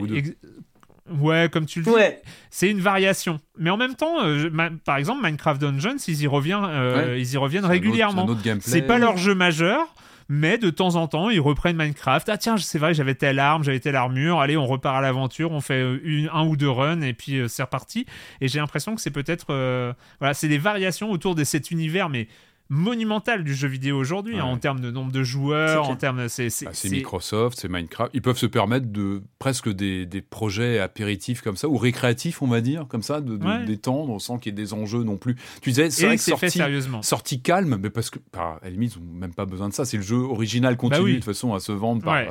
Ouais, 1.10 1.50
comme 1.52 1.66
tu 1.66 1.80
le 1.80 1.86
dis. 1.86 1.92
Ouais. 1.92 2.22
C'est 2.50 2.70
une 2.70 2.80
variation. 2.80 3.40
Mais 3.58 3.70
en 3.70 3.78
même 3.78 3.96
temps, 3.96 4.24
euh, 4.24 4.50
ma- 4.52 4.70
par 4.72 4.98
exemple, 4.98 5.22
Minecraft 5.24 5.60
Dungeons, 5.60 5.98
ils 6.08 6.22
y, 6.22 6.28
reviennent, 6.28 6.64
euh, 6.64 7.14
Ouais. 7.16 7.22
ils 7.22 7.34
y 7.34 7.38
reviennent 7.38 7.66
régulièrement. 7.66 8.28
C'est 8.62 8.84
pas 8.84 8.98
leur 8.98 9.18
jeu 9.18 9.36
majeur. 9.36 9.88
Mais 10.30 10.58
de 10.58 10.70
temps 10.70 10.96
en 10.96 11.08
temps, 11.10 11.30
ils 11.30 11.42
reprennent 11.42 11.76
Minecraft. 11.76 12.30
Ah 12.30 12.38
tiens, 12.38 12.56
c'est 12.58 12.80
vrai, 12.80 12.94
j'avais 12.94 13.14
telle 13.14 13.40
arme, 13.40 13.62
j'avais 13.66 13.82
telle 13.82 13.98
armure. 13.98 14.40
Allez, 14.40 14.56
on 14.56 14.66
repart 14.66 14.96
à 14.96 15.02
l'aventure, 15.02 15.52
on 15.52 15.60
fait 15.60 15.82
euh, 15.82 16.00
une, 16.06 16.30
un 16.32 16.46
ou 16.46 16.56
deux 16.56 16.70
runs 16.70 17.02
et 17.02 17.12
puis 17.14 17.36
euh, 17.40 17.50
c'est 17.50 17.62
reparti. 17.62 18.06
Et 18.40 18.48
j'ai 18.48 18.60
l'impression 18.60 18.96
que 18.96 19.02
c'est 19.02 19.12
peut-être, 19.12 19.48
euh, 19.50 19.92
voilà, 20.20 20.34
c'est 20.34 20.48
des 20.48 20.58
variations 20.58 21.12
autour 21.12 21.36
de 21.36 21.44
cet 21.44 21.72
univers, 21.72 22.08
mais 22.08 22.30
monumental 22.74 23.44
du 23.44 23.54
jeu 23.54 23.68
vidéo 23.68 23.98
aujourd'hui 23.98 24.40
hein, 24.40 24.44
en 24.46 24.58
termes 24.58 24.80
de 24.80 24.90
nombre 24.92 25.12
de 25.12 25.24
joueurs, 25.24 25.88
en 25.90 25.96
termes, 25.96 26.28
c'est 26.28 26.50
c'est- 26.50 26.66
bah, 26.66 26.72
c'est 26.74 26.90
Microsoft, 26.90 27.60
c'est 27.60 27.70
Minecraft. 27.70 28.12
Ils 28.14 28.22
peuvent 28.22 28.38
se 28.38 28.46
permettre 28.48 28.88
de 28.92 29.22
presque 29.40 29.70
des, 29.70 30.06
des 30.06 30.22
projets 30.22 30.80
apéritifs 30.80 31.42
comme 31.42 31.56
ça, 31.56 31.68
ou 31.70 31.78
récréatifs, 31.78 32.42
on 32.42 32.48
va 32.48 32.62
dire, 32.62 32.86
comme 32.90 33.04
ça, 33.04 33.22
de, 33.22 33.38
Ouais. 33.44 33.66
détendre 33.66 34.20
sans 34.20 34.38
qu'il 34.40 34.52
y 34.52 34.54
ait 34.54 34.64
des 34.64 34.74
enjeux 34.74 35.04
non 35.04 35.18
plus. 35.18 35.36
Tu 35.62 35.70
disais, 35.70 35.90
c'est 35.90 36.06
vrai 36.08 36.18
que 36.18 36.24
fait 36.24 36.32
sorti, 36.32 36.50
sérieusement. 36.52 37.02
sorti 37.02 37.42
calme, 37.42 37.78
mais 37.82 37.90
parce 37.90 38.10
que, 38.10 38.20
bah, 38.34 38.60
à 38.62 38.66
la 38.66 38.72
limite, 38.72 38.96
ils 38.96 39.04
n'ont 39.04 39.14
même 39.20 39.34
pas 39.34 39.46
besoin 39.46 39.70
de 39.70 39.74
ça. 39.74 39.86
C'est 39.86 39.98
le 39.98 40.04
jeu 40.04 40.18
original 40.18 40.76
continue 40.78 41.00
Bah 41.00 41.04
oui. 41.06 41.12
de 41.12 41.16
toute 41.18 41.26
façon 41.26 41.54
à 41.54 41.60
se 41.60 41.72
vendre 41.72 42.02
par. 42.02 42.14
Ouais. 42.16 42.30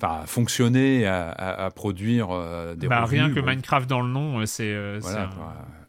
Enfin, 0.00 0.20
à 0.22 0.26
fonctionner, 0.26 1.06
à, 1.06 1.28
à- 1.30 1.64
à 1.66 1.70
produire 1.72 2.28
euh, 2.30 2.76
des 2.76 2.86
bah, 2.86 3.02
revenus. 3.02 3.20
rien 3.24 3.34
que. 3.34 3.40
Minecraft 3.40 3.88
dans 3.90 4.00
le 4.00 4.08
nom, 4.08 4.38
euh, 4.40 4.46
c'est. 4.46 4.72
euh, 4.72 4.98
Voilà, 5.02 5.22
un-. 5.24 5.30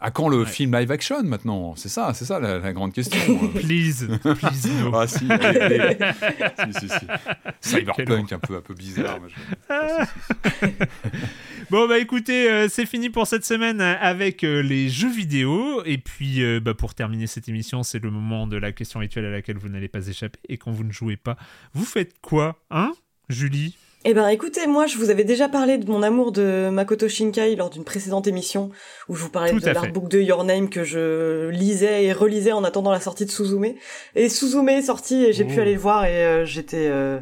À 0.01 0.11
quand 0.11 0.29
le 0.29 0.39
Ouais. 0.39 0.45
film 0.45 0.75
live 0.77 0.89
action 0.91 1.21
maintenant? 1.23 1.75
C'est 1.75 1.89
ça, 1.89 2.13
c'est 2.15 2.23
ça 2.25 2.39
la, 2.39 2.57
la 2.57 2.73
grande 2.73 2.91
question. 2.93 3.19
Please, 3.53 4.07
please, 4.39 4.67
no. 4.81 4.95
ah 4.95 5.05
si, 5.07 5.29
allez, 5.29 5.59
allez. 5.59 5.97
si, 6.73 6.79
si, 6.79 6.89
si. 6.89 6.99
Quel 7.05 7.53
Cyberpunk 7.59 8.31
un 8.33 8.39
peu, 8.39 8.55
un 8.55 8.61
peu 8.61 8.73
bizarre. 8.73 9.19
je- 9.27 10.69
Bon 11.69 11.87
bah 11.87 11.99
écoutez, 11.99 12.49
euh, 12.49 12.67
c'est 12.67 12.85
fini 12.87 13.09
pour 13.11 13.27
cette 13.27 13.45
semaine 13.45 13.79
euh, 13.81 13.95
avec 13.99 14.43
euh, 14.43 14.61
les 14.63 14.89
jeux 14.89 15.11
vidéo. 15.11 15.83
Et 15.85 15.97
puis 15.99 16.41
euh, 16.41 16.59
bah, 16.59 16.73
pour 16.73 16.95
terminer 16.95 17.27
cette 17.27 17.47
émission, 17.47 17.83
c'est 17.83 17.99
le 17.99 18.09
moment 18.09 18.47
de 18.47 18.57
la 18.57 18.71
question 18.71 18.99
rituelle 19.01 19.25
à 19.25 19.31
laquelle 19.31 19.57
vous 19.57 19.69
n'allez 19.69 19.87
pas 19.89 20.07
échapper. 20.07 20.39
Et 20.49 20.57
quand 20.57 20.71
vous 20.71 20.83
ne 20.83 20.91
jouez 20.91 21.17
pas, 21.17 21.37
vous 21.73 21.85
faites 21.85 22.15
quoi 22.21 22.57
Hein 22.71 22.93
Julie? 23.29 23.77
Eh 24.05 24.13
ben, 24.13 24.29
écoutez, 24.29 24.65
moi, 24.65 24.87
je 24.87 24.97
vous 24.97 25.09
avais 25.09 25.25
déjà 25.25 25.49
parlé 25.49 25.77
de 25.77 25.85
mon 25.91 26.01
amour 26.03 26.31
de 26.31 26.69
Makoto 26.69 27.09
Shinkai 27.09 27.57
lors 27.57 27.69
d'une 27.69 27.83
précédente 27.83 28.27
émission 28.27 28.69
où 29.09 29.15
je 29.15 29.21
vous 29.23 29.29
parlais 29.29 29.51
Tout 29.51 29.59
de 29.59 29.69
l'artbook 29.69 30.07
de 30.07 30.21
Your 30.21 30.45
Name 30.45 30.69
que 30.69 30.85
je 30.85 31.49
lisais 31.49 32.05
et 32.05 32.13
relisais 32.13 32.53
en 32.53 32.63
attendant 32.63 32.91
la 32.91 33.01
sortie 33.01 33.25
de 33.25 33.31
Suzume. 33.31 33.73
Et 34.15 34.29
Suzume 34.29 34.69
est 34.69 34.83
sorti 34.83 35.25
et 35.25 35.33
j'ai 35.33 35.43
Oh. 35.43 35.53
pu 35.53 35.59
aller 35.59 35.73
le 35.73 35.79
voir 35.79 36.05
et 36.05 36.25
euh, 36.25 36.45
j'étais 36.45 36.87
euh, 36.87 37.19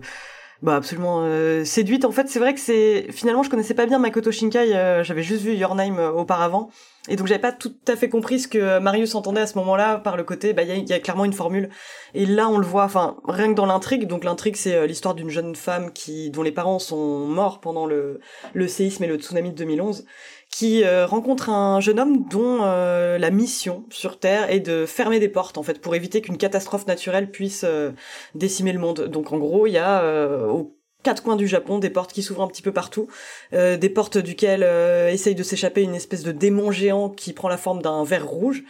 bah 0.61 0.75
absolument 0.75 1.21
euh, 1.21 1.63
séduite. 1.65 2.05
En 2.05 2.11
fait, 2.11 2.27
c'est 2.29 2.39
vrai 2.39 2.53
que 2.53 2.59
c'est 2.59 3.07
finalement 3.11 3.43
je 3.43 3.49
connaissais 3.49 3.73
pas 3.73 3.85
bien 3.85 3.99
Makoto 3.99 4.31
Shinkai, 4.31 4.75
euh, 4.75 5.03
j'avais 5.03 5.23
juste 5.23 5.43
vu 5.43 5.53
Your 5.53 5.75
Name 5.75 5.99
euh, 5.99 6.11
auparavant. 6.11 6.69
Et 7.09 7.15
donc 7.15 7.27
j'avais 7.27 7.39
pas 7.41 7.51
tout 7.51 7.73
à 7.87 7.95
fait 7.95 8.09
compris 8.09 8.39
ce 8.39 8.47
que 8.47 8.79
Marius 8.79 9.15
entendait 9.15 9.41
à 9.41 9.47
ce 9.47 9.57
moment-là 9.59 9.97
par 9.97 10.17
le 10.17 10.23
côté 10.23 10.53
bah 10.53 10.63
il 10.63 10.77
y 10.77 10.89
y 10.89 10.93
a 10.93 10.99
clairement 10.99 11.23
une 11.25 11.33
formule 11.33 11.69
et 12.13 12.25
là 12.25 12.49
on 12.49 12.57
le 12.57 12.65
voit 12.65 12.83
enfin 12.83 13.17
rien 13.25 13.49
que 13.49 13.53
dans 13.53 13.65
l'intrigue 13.65 14.07
donc 14.07 14.25
l'intrigue 14.25 14.57
c'est 14.57 14.75
euh, 14.75 14.87
l'histoire 14.87 15.15
d'une 15.15 15.29
jeune 15.29 15.55
femme 15.55 15.91
qui 15.93 16.29
dont 16.31 16.43
les 16.43 16.51
parents 16.51 16.79
sont 16.79 17.19
morts 17.19 17.61
pendant 17.61 17.85
le 17.85 18.19
le 18.53 18.67
séisme 18.67 19.05
et 19.05 19.07
le 19.07 19.15
tsunami 19.15 19.51
de 19.51 19.55
2011 19.55 20.05
qui 20.49 20.83
euh, 20.83 21.05
rencontre 21.05 21.49
un 21.49 21.79
jeune 21.81 21.99
homme 21.99 22.27
dont 22.29 22.59
euh, 22.63 23.17
la 23.17 23.29
mission 23.29 23.85
sur 23.89 24.19
Terre 24.19 24.49
est 24.49 24.59
de 24.59 24.85
fermer 24.85 25.19
des 25.19 25.29
portes 25.29 25.57
en 25.57 25.63
fait 25.63 25.79
pour 25.79 25.95
éviter 25.95 26.21
qu'une 26.21 26.37
catastrophe 26.37 26.87
naturelle 26.87 27.29
puisse 27.29 27.63
euh, 27.63 27.91
décimer 28.33 28.73
le 28.73 28.79
monde. 28.79 29.07
Donc 29.07 29.31
en 29.33 29.37
gros, 29.37 29.67
il 29.67 29.73
y 29.73 29.77
a 29.77 30.03
aux 30.47 30.77
quatre 31.03 31.23
coins 31.23 31.35
du 31.35 31.47
Japon 31.47 31.79
des 31.79 31.89
portes 31.89 32.11
qui 32.11 32.23
s'ouvrent 32.23 32.41
un 32.41 32.47
petit 32.47 32.61
peu 32.61 32.73
partout, 32.73 33.07
des 33.53 33.89
portes 33.89 34.17
duquel 34.17 34.63
euh, 34.63 35.09
essaye 35.09 35.35
de 35.35 35.43
s'échapper 35.43 35.81
une 35.81 35.95
espèce 35.95 36.23
de 36.23 36.31
démon 36.31 36.71
géant 36.71 37.09
qui 37.09 37.33
prend 37.33 37.47
la 37.47 37.57
forme 37.57 37.81
d'un 37.81 38.03
ver 38.03 38.27
rouge. 38.27 38.63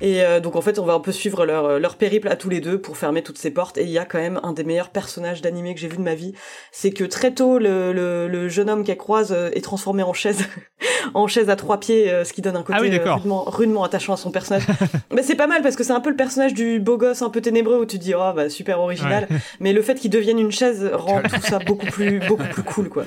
Et 0.00 0.22
euh, 0.22 0.40
donc 0.40 0.56
en 0.56 0.60
fait, 0.60 0.78
on 0.78 0.84
va 0.84 0.94
un 0.94 1.00
peu 1.00 1.12
suivre 1.12 1.46
leur, 1.46 1.78
leur 1.78 1.96
périple 1.96 2.28
à 2.28 2.36
tous 2.36 2.48
les 2.48 2.60
deux 2.60 2.80
pour 2.80 2.96
fermer 2.96 3.22
toutes 3.22 3.38
ces 3.38 3.50
portes. 3.50 3.78
Et 3.78 3.84
il 3.84 3.90
y 3.90 3.98
a 3.98 4.04
quand 4.04 4.18
même 4.18 4.40
un 4.42 4.52
des 4.52 4.64
meilleurs 4.64 4.90
personnages 4.90 5.42
d'animé 5.42 5.74
que 5.74 5.80
j'ai 5.80 5.88
vu 5.88 5.96
de 5.96 6.02
ma 6.02 6.14
vie, 6.14 6.32
c'est 6.72 6.90
que 6.90 7.04
très 7.04 7.32
tôt, 7.32 7.58
le, 7.58 7.92
le, 7.92 8.28
le 8.28 8.48
jeune 8.48 8.70
homme 8.70 8.84
qu'elle 8.84 8.96
croise 8.96 9.32
euh, 9.32 9.50
est 9.54 9.62
transformé 9.62 10.02
en 10.02 10.12
chaise, 10.12 10.44
en 11.14 11.26
chaise 11.26 11.50
à 11.50 11.56
trois 11.56 11.78
pieds, 11.80 12.10
euh, 12.10 12.24
ce 12.24 12.32
qui 12.32 12.42
donne 12.42 12.56
un 12.56 12.62
côté 12.62 12.78
Ah 12.78 12.82
oui, 12.82 12.94
euh, 12.94 13.14
rudement, 13.14 13.44
rudement 13.44 13.84
attachant 13.84 14.14
à 14.14 14.16
son 14.16 14.30
personnage. 14.30 14.66
Mais 15.12 15.22
c'est 15.22 15.34
pas 15.34 15.46
mal 15.46 15.62
parce 15.62 15.76
que 15.76 15.84
c'est 15.84 15.92
un 15.92 16.00
peu 16.00 16.10
le 16.10 16.16
personnage 16.16 16.54
du 16.54 16.80
beau 16.80 16.96
gosse 16.96 17.22
un 17.22 17.30
peu 17.30 17.40
ténébreux 17.40 17.78
où 17.78 17.86
tu 17.86 17.98
te 17.98 18.02
dis 18.02 18.14
oh 18.14 18.32
bah 18.34 18.48
super 18.50 18.80
original. 18.80 19.26
Ouais. 19.30 19.36
Mais 19.60 19.72
le 19.72 19.82
fait 19.82 19.94
qu'il 19.94 20.10
devienne 20.10 20.38
une 20.38 20.52
chaise 20.52 20.90
rend 20.92 21.22
tout 21.28 21.40
ça 21.40 21.58
beaucoup 21.58 21.86
plus 21.86 22.20
beaucoup 22.20 22.44
plus 22.44 22.62
cool 22.62 22.88
quoi. 22.88 23.04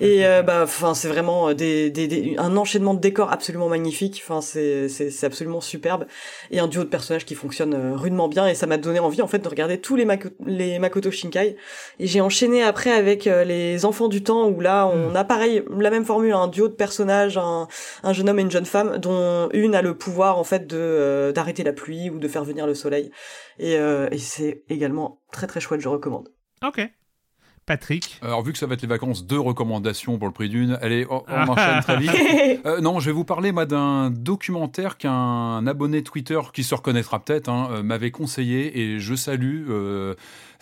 Et 0.00 0.26
euh, 0.26 0.42
bah, 0.42 0.62
enfin, 0.64 0.92
c'est 0.94 1.08
vraiment 1.08 1.48
euh, 1.50 1.54
des, 1.54 1.90
des, 1.90 2.08
des- 2.08 2.34
un 2.38 2.56
enchaînement 2.56 2.94
de 2.94 3.00
décors 3.00 3.32
absolument 3.32 3.68
magnifique. 3.68 4.20
Enfin, 4.24 4.40
c'est 4.40 4.88
c'est 4.88 5.10
c'est 5.10 5.26
absolument 5.26 5.60
superbe 5.60 6.06
et 6.50 6.58
un 6.58 6.66
duo 6.66 6.82
de 6.84 6.88
personnages 6.88 7.24
qui 7.24 7.34
fonctionne 7.34 7.74
euh, 7.74 7.96
rudement 7.96 8.28
bien. 8.28 8.46
Et 8.48 8.54
ça 8.54 8.66
m'a 8.66 8.76
donné 8.76 8.98
envie 8.98 9.22
en 9.22 9.28
fait 9.28 9.38
de 9.38 9.48
regarder 9.48 9.78
tous 9.80 9.94
les 9.96 10.04
Mako- 10.04 10.32
les 10.46 10.78
Makoto 10.78 11.10
Shinkai. 11.10 11.56
Et 12.00 12.06
j'ai 12.06 12.20
enchaîné 12.20 12.62
après 12.62 12.90
avec 12.90 13.26
euh, 13.26 13.44
les 13.44 13.84
Enfants 13.84 14.08
du 14.08 14.22
Temps 14.22 14.48
où 14.48 14.60
là 14.60 14.86
on 14.86 15.14
a 15.14 15.24
pareil 15.24 15.62
la 15.78 15.90
même 15.90 16.04
formule, 16.04 16.32
un 16.32 16.48
duo 16.48 16.68
de 16.68 16.74
personnages, 16.74 17.38
un, 17.38 17.68
un 18.02 18.12
jeune 18.12 18.28
homme 18.28 18.38
et 18.40 18.42
une 18.42 18.50
jeune 18.50 18.66
femme 18.66 18.98
dont 18.98 19.48
une 19.52 19.74
a 19.74 19.82
le 19.82 19.96
pouvoir 19.96 20.38
en 20.38 20.44
fait 20.44 20.66
de 20.66 20.76
euh, 20.76 21.32
d'arrêter 21.32 21.62
la 21.62 21.72
pluie 21.72 22.10
ou 22.10 22.18
de 22.18 22.28
faire 22.28 22.44
venir 22.44 22.66
le 22.66 22.74
soleil. 22.74 23.10
Et, 23.58 23.76
euh, 23.76 24.08
et 24.10 24.18
c'est 24.18 24.64
également 24.68 25.20
très 25.32 25.46
très 25.46 25.60
chouette. 25.60 25.80
Je 25.80 25.88
recommande. 25.88 26.30
Ok. 26.66 26.80
Patrick 27.66 28.18
Alors, 28.22 28.42
vu 28.42 28.52
que 28.52 28.58
ça 28.58 28.66
va 28.66 28.74
être 28.74 28.82
les 28.82 28.88
vacances, 28.88 29.26
deux 29.26 29.40
recommandations 29.40 30.18
pour 30.18 30.26
le 30.28 30.32
prix 30.32 30.48
d'une. 30.48 30.78
Allez, 30.82 31.06
on, 31.08 31.24
on 31.28 31.48
enchaîne 31.48 31.80
très 31.80 31.96
vite. 31.96 32.10
Euh, 32.66 32.80
non, 32.80 32.98
je 32.98 33.06
vais 33.06 33.12
vous 33.12 33.24
parler 33.24 33.52
moi 33.52 33.66
d'un 33.66 34.10
documentaire 34.10 34.96
qu'un 34.96 35.66
abonné 35.66 36.02
Twitter 36.02 36.40
qui 36.52 36.64
se 36.64 36.74
reconnaîtra 36.74 37.22
peut-être 37.22 37.48
hein, 37.48 37.68
euh, 37.70 37.82
m'avait 37.82 38.10
conseillé 38.10 38.80
et 38.80 38.98
je 39.00 39.14
salue 39.14 39.66
euh, 39.68 40.14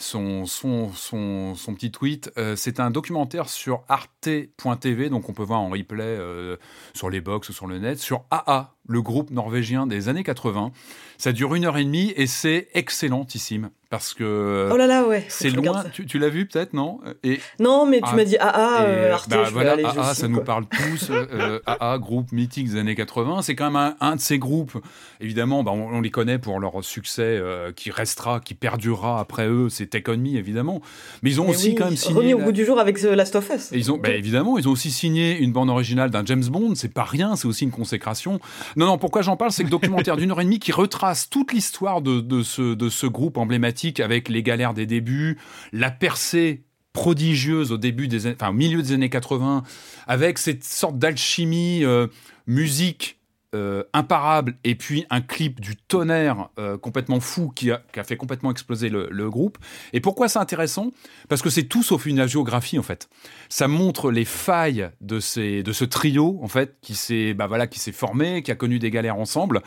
son, 0.03 0.47
son, 0.47 0.93
son, 0.93 1.55
son 1.55 1.75
petit 1.75 1.91
tweet. 1.91 2.33
Euh, 2.37 2.57
c'est 2.57 2.81
un 2.81 2.91
documentaire 2.91 3.49
sur 3.49 3.85
arte.tv, 3.89 5.09
donc 5.09 5.29
on 5.29 5.33
peut 5.33 5.43
voir 5.43 5.61
en 5.61 5.71
replay 5.71 6.03
euh, 6.05 6.57
sur 6.95 7.09
les 7.09 7.21
box 7.21 7.49
ou 7.49 7.53
sur 7.53 7.67
le 7.67 7.79
net, 7.79 7.99
sur 7.99 8.25
AA. 8.31 8.75
le 8.87 9.03
groupe 9.03 9.31
norvégien 9.31 9.87
des 9.87 10.09
années 10.09 10.25
80. 10.25 10.73
Ça 11.19 11.33
dure 11.33 11.55
une 11.55 11.65
heure 11.65 11.79
et 11.79 11.85
demie 11.85 12.13
et 12.17 12.27
c'est 12.27 12.69
excellentissime 12.75 13.71
parce 13.93 14.15
que 14.15 14.71
Oh 14.73 14.77
là 14.79 14.87
là, 14.87 15.07
ouais. 15.07 15.23
c'est 15.29 15.51
loin. 15.51 15.85
Tu, 15.93 16.07
tu 16.07 16.19
l'as 16.19 16.31
vu 16.31 16.47
peut-être, 16.47 16.73
non? 16.73 16.99
Et 17.23 17.41
Non, 17.61 17.85
mais 17.85 17.99
tu 17.99 18.05
Ah, 18.11 18.17
m'as 18.17 18.25
dit 18.25 18.39
AA, 18.39 18.49
et, 18.49 18.85
euh, 18.87 19.13
Arte, 19.13 19.29
bah, 19.29 19.37
je 19.41 19.45
vais 19.45 19.51
voilà, 19.53 19.73
aller, 19.73 19.83
je 19.83 19.89
AA, 20.01 20.05
signe, 20.15 20.15
ça 20.15 20.29
nous 20.29 20.41
parle 20.41 20.65
tous. 20.65 21.11
euh, 21.11 21.61
AA, 21.67 21.99
groupe 21.99 22.33
mythique 22.33 22.71
des 22.71 22.79
années 22.79 22.95
80. 22.95 23.43
C'est 23.43 23.55
quand 23.55 23.67
même 23.67 23.77
un, 23.77 23.95
un 24.01 24.17
de 24.17 24.21
ces 24.23 24.39
groupes. 24.39 24.79
Évidemment, 25.21 25.63
bah, 25.63 25.73
on, 25.75 25.97
on 25.97 26.01
les 26.01 26.11
connaît 26.11 26.39
pour 26.39 26.59
leur 26.59 26.83
succès 26.83 27.21
euh, 27.23 27.71
qui 27.71 27.91
restera, 27.91 28.41
qui 28.41 28.55
perdurera 28.55 29.21
après 29.21 29.47
eux. 29.47 29.69
C'est 29.69 29.85
Take 29.89 30.11
On 30.11 30.17
Me, 30.17 30.37
évidemment. 30.39 30.81
Mais 31.23 31.29
ils 31.31 31.41
ont 31.43 31.45
Mais 31.45 31.51
aussi 31.51 31.69
oui, 31.69 31.75
quand 31.75 31.85
même 31.85 31.97
signé. 31.97 32.17
Remis 32.19 32.33
au 32.35 32.39
la- 32.39 32.45
goût 32.47 32.53
du 32.53 32.65
jour 32.65 32.79
avec 32.81 32.99
The 32.99 33.05
Last 33.05 33.37
of 33.37 33.51
Us. 33.55 33.73
et 33.73 33.77
ils 33.77 33.93
ont, 33.93 33.99
bah, 33.99 34.09
évidemment, 34.09 34.57
ils 34.57 34.67
ont 34.69 34.73
aussi 34.73 34.91
signé 34.91 35.37
une 35.39 35.53
bande 35.53 35.69
originale 35.69 36.09
d'un 36.09 36.25
James 36.25 36.45
Bond. 36.47 36.75
C'est 36.77 36.95
pas 36.95 37.05
rien, 37.05 37.37
c'est 37.37 37.47
aussi 37.47 37.65
une 37.65 37.71
consécration. 37.71 38.41
Non, 38.77 38.87
non, 38.87 38.97
pourquoi 38.97 39.21
j'en 39.21 39.37
parle? 39.37 39.53
C'est 39.53 39.65
le 39.65 39.69
documentaire 39.69 40.17
d'une 40.17 40.31
heure 40.31 40.41
et 40.41 40.45
demie 40.45 40.61
qui 40.61 40.73
retrace 40.73 41.29
toute 41.29 41.53
l'histoire 41.53 42.01
de, 42.01 42.21
de 42.21 42.43
ce, 42.43 42.73
de 42.75 42.89
ce 42.89 43.07
groupe 43.07 43.37
emblématique 43.37 43.82
avec 44.01 44.29
les 44.29 44.43
galères 44.43 44.75
des 44.75 44.87
débuts, 44.87 45.39
la 45.73 45.91
percée 45.91 46.65
prodigieuse 46.93 47.73
au 47.73 47.79
début 47.79 48.09
des 48.09 48.27
enfin, 48.27 48.51
au 48.51 48.53
milieu 48.53 48.83
des 48.83 48.93
années 48.93 49.11
80, 49.11 49.63
avec 50.07 50.39
cette 50.39 50.65
sorte 50.65 50.99
d'alchimie 50.99 51.85
euh, 51.85 52.07
musique 52.47 53.19
euh, 53.55 53.85
imparable 53.93 54.57
et 54.65 54.75
puis 54.75 55.05
un 55.11 55.21
clip 55.21 55.61
du 55.61 55.77
tonnerre 55.77 56.49
euh, 56.59 56.79
complètement 56.79 57.21
fou 57.21 57.51
qui 57.55 57.71
a, 57.71 57.83
fait 58.03 58.17
complètement 58.17 58.51
exploser 58.51 58.89
le, 58.89 59.31
groupe. 59.31 59.59
Et 59.93 60.01
pourquoi 60.01 60.29
c'est 60.29 60.39
intéressant? 60.39 60.91
Parce 61.29 61.43
que 61.43 61.51
c'est 61.51 61.65
tout 61.65 61.83
sauf 61.83 62.07
une 62.07 62.19
agiographie 62.19 62.79
en 62.79 62.83
fait. 62.83 63.09
Ça 63.49 63.69
montre 63.69 64.11
les 64.11 64.25
failles 64.25 64.91
de, 65.01 65.21
ces, 65.21 65.63
de 65.63 65.73
ce 65.73 65.85
trio 65.85 66.39
en 66.43 66.49
fait 66.49 66.77
qui 66.81 66.95
s'est 66.95 67.35
bah 67.35 67.47
voilà, 67.47 67.67
qui 67.67 67.79
s'est 67.79 67.93
formé, 67.93 68.43
qui 68.43 68.51
a 68.51 68.55
connu 68.55 68.79
des 68.79 68.91
galères 68.91 69.19
ensemble 69.19 69.63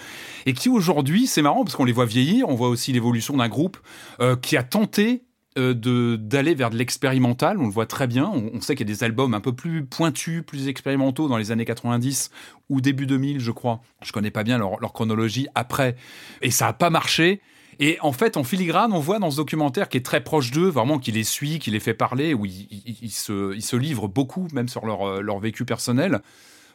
et 0.45 0.53
qui 0.53 0.69
aujourd'hui, 0.69 1.27
c'est 1.27 1.41
marrant 1.41 1.63
parce 1.63 1.75
qu'on 1.75 1.85
les 1.85 1.91
voit 1.91 2.05
vieillir, 2.05 2.49
on 2.49 2.55
voit 2.55 2.69
aussi 2.69 2.91
l'évolution 2.91 3.37
d'un 3.37 3.49
groupe 3.49 3.77
euh, 4.19 4.35
qui 4.35 4.57
a 4.57 4.63
tenté 4.63 5.23
de 5.55 6.15
d'aller 6.17 6.53
vers 6.55 6.69
de 6.69 6.75
l'expérimental, 6.77 7.57
on 7.59 7.65
le 7.65 7.71
voit 7.71 7.85
très 7.85 8.07
bien. 8.07 8.25
On, 8.33 8.51
on 8.53 8.61
sait 8.61 8.75
qu'il 8.75 8.87
y 8.87 8.91
a 8.91 8.93
des 8.93 9.03
albums 9.03 9.33
un 9.33 9.39
peu 9.41 9.53
plus 9.53 9.85
pointus, 9.85 10.43
plus 10.45 10.67
expérimentaux 10.67 11.27
dans 11.27 11.37
les 11.37 11.51
années 11.51 11.65
90 11.65 12.29
ou 12.69 12.81
début 12.81 13.05
2000, 13.05 13.39
je 13.39 13.51
crois. 13.51 13.81
Je 14.03 14.11
connais 14.11 14.31
pas 14.31 14.43
bien 14.43 14.57
leur, 14.57 14.79
leur 14.79 14.91
chronologie 14.93 15.47
après, 15.55 15.95
et 16.41 16.51
ça 16.51 16.67
a 16.67 16.73
pas 16.73 16.89
marché. 16.89 17.41
Et 17.79 17.97
en 18.01 18.13
fait, 18.13 18.37
en 18.37 18.43
filigrane, 18.45 18.93
on 18.93 18.99
voit 18.99 19.19
dans 19.19 19.31
ce 19.31 19.35
documentaire 19.37 19.89
qui 19.89 19.97
est 19.97 20.05
très 20.05 20.23
proche 20.23 20.51
d'eux, 20.51 20.69
vraiment 20.69 20.97
qui 20.97 21.11
les 21.11 21.25
suit, 21.25 21.59
qui 21.59 21.71
les 21.71 21.81
fait 21.81 21.93
parler, 21.93 22.33
où 22.33 22.45
ils, 22.45 22.67
ils- 22.71 22.97
ils 23.01 23.11
se, 23.11 23.53
ils 23.53 23.61
se 23.61 23.75
livrent 23.75 24.07
beaucoup, 24.07 24.47
même 24.53 24.69
sur 24.69 24.85
leur, 24.85 25.05
euh, 25.07 25.21
leur 25.21 25.39
vécu 25.39 25.65
personnel, 25.65 26.21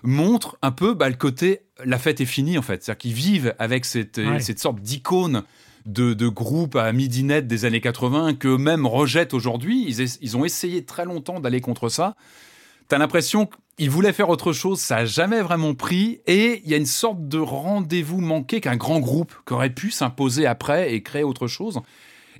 montre 0.03 0.59
un 0.63 0.71
peu 0.73 0.95
bah, 0.95 1.09
le 1.09 1.17
côté 1.17 1.61
la 1.85 1.99
fête 1.99 2.21
est 2.21 2.27
finie 2.27 2.59
en 2.59 2.63
fait. 2.63 2.83
C'est-à-dire 2.83 2.99
qu'ils 2.99 3.13
vivent 3.15 3.55
avec 3.59 3.85
cette, 3.85 4.19
euh, 4.19 4.33
Ouais. 4.33 4.41
cette 4.41 4.59
sorte 4.59 4.81
d'icône 4.81 5.43
de, 5.87 6.15
de 6.15 6.29
groupe 6.29 6.77
à 6.77 6.93
midi 6.93 7.23
net 7.23 7.47
des 7.47 7.65
années 7.65 7.81
80 7.81 8.35
qu'eux-mêmes 8.35 8.87
rejettent 8.87 9.35
aujourd'hui. 9.35 9.85
Ils, 9.87 10.19
ils 10.21 10.37
ont 10.37 10.45
essayé 10.45 10.85
très 10.85 11.05
longtemps 11.05 11.41
d'aller 11.41 11.61
contre 11.61 11.89
ça. 11.89 12.17
T'as 12.89 12.99
l'impression 12.99 13.49
qu'ils 13.77 13.89
voulaient 13.89 14.13
faire 14.13 14.29
autre 14.29 14.53
chose, 14.53 14.81
ça 14.81 14.97
a 14.97 15.05
jamais 15.05 15.43
vraiment 15.43 15.75
pris, 15.75 16.21
et 16.27 16.61
il 16.65 16.71
y 16.71 16.75
a 16.75 16.77
une 16.77 16.87
sorte 16.87 17.29
de 17.29 17.39
rendez-vous 17.39 18.21
manqué 18.21 18.61
qu'un 18.61 18.77
grand 18.77 18.99
groupe 18.99 19.33
aurait 19.49 19.71
pu 19.71 19.91
s'imposer 19.91 20.47
après 20.47 20.93
et 20.93 21.03
créer 21.03 21.23
autre 21.23 21.47
chose. 21.47 21.81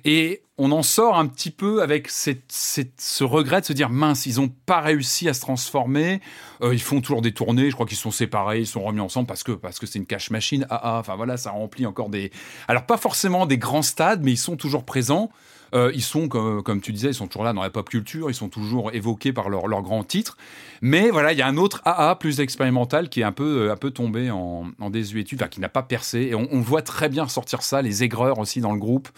Et 0.05 0.43
on 0.57 0.71
en 0.71 0.83
sort 0.83 1.17
un 1.17 1.25
petit 1.27 1.49
peu 1.49 1.81
avec 1.81 2.09
ce 2.09 3.23
regret 3.23 3.61
de 3.61 3.65
se 3.65 3.73
dire 3.73 3.89
mince, 3.89 4.25
ils 4.25 4.35
n'ont 4.35 4.49
pas 4.49 4.79
réussi 4.79 5.27
à 5.27 5.33
se 5.33 5.41
transformer. 5.41 6.21
Euh, 6.61 6.73
ils 6.73 6.81
font 6.81 7.01
toujours 7.01 7.21
des 7.21 7.33
tournées. 7.33 7.69
Je 7.69 7.75
crois 7.75 7.87
qu'ils 7.87 7.97
sont 7.97 8.11
séparés, 8.11 8.59
ils 8.59 8.67
sont 8.67 8.83
remis 8.83 8.99
ensemble 8.99 9.27
parce 9.27 9.43
que 9.43 9.53
parce 9.53 9.79
que 9.79 9.87
c'est 9.87 9.97
une 9.97 10.05
cash 10.05 10.29
machine. 10.29 10.67
Ah 10.69 10.79
ah. 10.83 10.99
Enfin 10.99 11.15
voilà, 11.15 11.37
ça 11.37 11.51
remplit 11.51 11.85
encore 11.85 12.09
des. 12.09 12.31
Alors 12.67 12.85
pas 12.85 12.97
forcément 12.97 13.45
des 13.45 13.57
grands 13.57 13.81
stades, 13.81 14.21
mais 14.23 14.33
ils 14.33 14.37
sont 14.37 14.55
toujours 14.55 14.85
présents. 14.85 15.31
Euh, 15.73 15.91
ils 15.93 16.01
sont, 16.03 16.27
comme, 16.27 16.61
comme 16.63 16.81
tu 16.81 16.91
disais, 16.91 17.09
ils 17.09 17.13
sont 17.13 17.27
toujours 17.27 17.43
là 17.45 17.53
dans 17.53 17.61
la 17.61 17.69
pop 17.69 17.89
culture, 17.89 18.29
ils 18.29 18.33
sont 18.35 18.49
toujours 18.49 18.93
évoqués 18.93 19.31
par 19.33 19.49
leurs 19.49 19.67
leur 19.67 19.81
grands 19.81 20.03
titres. 20.03 20.37
Mais 20.81 21.09
voilà, 21.11 21.31
il 21.31 21.37
y 21.37 21.41
a 21.41 21.47
un 21.47 21.57
autre 21.57 21.81
AA 21.85 22.15
plus 22.15 22.39
expérimental 22.39 23.09
qui 23.09 23.21
est 23.21 23.23
un 23.23 23.31
peu, 23.31 23.67
euh, 23.67 23.71
un 23.71 23.77
peu 23.77 23.91
tombé 23.91 24.31
en, 24.31 24.65
en 24.79 24.89
désuétude, 24.89 25.41
enfin, 25.41 25.49
qui 25.49 25.59
n'a 25.61 25.69
pas 25.69 25.83
percé. 25.83 26.19
Et 26.21 26.35
on, 26.35 26.47
on 26.51 26.61
voit 26.61 26.81
très 26.81 27.09
bien 27.09 27.23
ressortir 27.23 27.61
ça, 27.61 27.81
les 27.81 28.03
aigreurs 28.03 28.39
aussi 28.39 28.59
dans 28.61 28.73
le 28.73 28.79
groupe, 28.79 29.09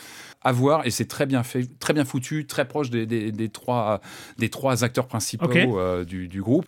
à 0.44 0.52
voir. 0.52 0.86
Et 0.86 0.92
c'est 0.92 1.08
très 1.08 1.26
bien 1.26 1.44
fait, 1.44 1.68
très 1.80 1.94
bien 1.94 2.06
foutu, 2.06 2.46
très 2.46 2.68
proche 2.68 2.90
des, 2.90 3.06
des, 3.06 3.32
des 3.32 3.50
trois, 3.50 4.02
des 4.38 4.50
trois 4.50 4.84
acteurs 4.84 5.08
principaux 5.08 5.50
euh, 5.80 6.06
du, 6.06 6.28
du 6.28 6.42
groupe. 6.42 6.68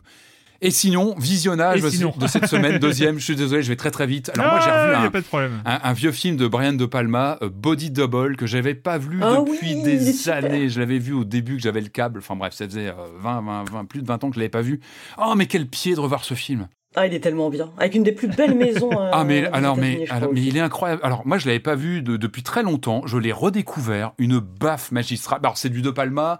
Et 0.66 0.72
sinon, 0.72 1.16
visionnage 1.18 1.84
Et 1.86 1.90
sinon. 1.92 2.14
de 2.18 2.28
cette 2.28 2.48
semaine, 2.48 2.78
deuxième. 2.80 3.20
Je 3.20 3.24
suis 3.24 3.36
désolé, 3.36 3.62
je 3.62 3.70
vais 3.70 3.76
très 3.76 3.92
très 3.92 4.08
vite. 4.08 4.32
Alors 4.34 4.52
moi, 4.54 4.60
j'ai 4.64 4.72
revu 4.72 5.06
un, 5.08 5.12
pas 5.12 5.22
de 5.22 5.26
problème. 5.26 5.62
un, 5.66 5.80
un 5.84 5.94
vieux 5.94 6.12
film 6.12 6.38
de 6.38 6.48
Brian 6.48 6.74
De 6.74 6.86
Palma, 6.86 7.38
euh, 7.42 7.50
Body 7.50 7.92
Double, 7.92 8.36
que 8.36 8.46
j'avais 8.48 8.74
pas 8.76 8.98
vu 8.98 9.20
Ah 9.22 9.38
depuis 9.46 9.76
oui, 9.76 9.84
des 9.84 10.12
super. 10.14 10.36
années. 10.44 10.70
Je 10.70 10.80
l'avais 10.80 10.98
vu 11.00 11.14
au 11.14 11.24
début 11.24 11.58
que 11.58 11.62
j'avais 11.62 11.82
le 11.82 11.90
câble. 11.90 12.20
Enfin 12.20 12.36
bref, 12.36 12.54
ça 12.54 12.66
faisait 12.66 12.88
euh, 12.88 12.94
20, 13.20 13.42
20, 13.42 13.64
20, 13.72 13.86
plus 13.86 14.02
de 14.02 14.08
20 14.08 14.24
ans 14.24 14.30
que 14.30 14.36
je 14.36 14.40
l'avais 14.40 14.50
pas 14.50 14.62
vu. 14.62 14.80
Oh, 15.18 15.34
mais 15.38 15.46
quel 15.46 15.68
pied 15.68 15.94
de 15.96 16.00
revoir 16.00 16.24
ce 16.24 16.34
film. 16.34 16.68
Ah, 16.98 17.06
il 17.06 17.14
est 17.14 17.20
tellement 17.20 17.50
bien. 17.50 17.72
Avec 17.78 17.94
une 17.94 18.04
des 18.04 18.14
plus 18.14 18.30
belles 18.30 18.56
maisons. 18.56 18.90
euh, 18.92 19.10
Ah 19.14 19.24
mais 19.26 19.48
aux 19.50 19.54
alors 19.54 19.76
mais 19.76 20.06
alors 20.10 20.32
mais 20.34 20.42
il 20.42 20.56
est 20.56 20.62
incroyable. 20.62 21.02
Alors 21.04 21.28
moi 21.28 21.38
je 21.38 21.46
l'avais 21.46 21.60
pas 21.60 21.76
vu 21.76 22.02
de- 22.02 22.16
depuis 22.18 22.42
très 22.42 22.64
longtemps. 22.64 23.02
Je 23.06 23.18
l'ai 23.18 23.34
redécouvert. 23.34 24.14
Une 24.18 24.40
baffe 24.40 24.92
magistrale. 24.94 25.40
Alors 25.44 25.58
c'est 25.58 25.70
du 25.70 25.82
De 25.82 25.90
Palma 25.92 26.40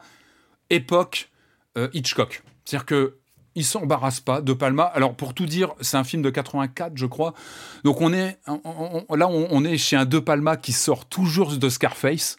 époque 0.70 1.30
euh, 1.78 1.90
Hitchcock. 1.94 2.42
C'est-à-dire 2.64 2.86
que 2.86 3.16
il 3.56 3.64
s'embarrasse 3.66 4.20
pas 4.20 4.42
De 4.42 4.54
Palma. 4.54 4.84
Alors 4.84 5.16
pour 5.16 5.34
tout 5.34 5.46
dire, 5.46 5.74
c'est 5.82 5.98
un 5.98 6.04
film 6.04 6.22
de 6.22 6.30
84 6.30 6.94
je 6.96 7.06
crois. 7.06 7.34
Donc 7.84 8.02
on 8.02 8.14
est 8.14 8.38
on- 8.48 8.60
on- 8.66 9.06
on- 9.10 9.16
là 9.16 9.28
on, 9.28 9.48
on 9.52 9.64
est 9.64 9.78
chez 9.78 9.96
un 9.96 10.06
De 10.06 10.20
Palma 10.20 10.58
qui 10.58 10.72
sort 10.74 11.06
toujours 11.06 11.56
de 11.56 11.70
Scarface. 11.70 12.38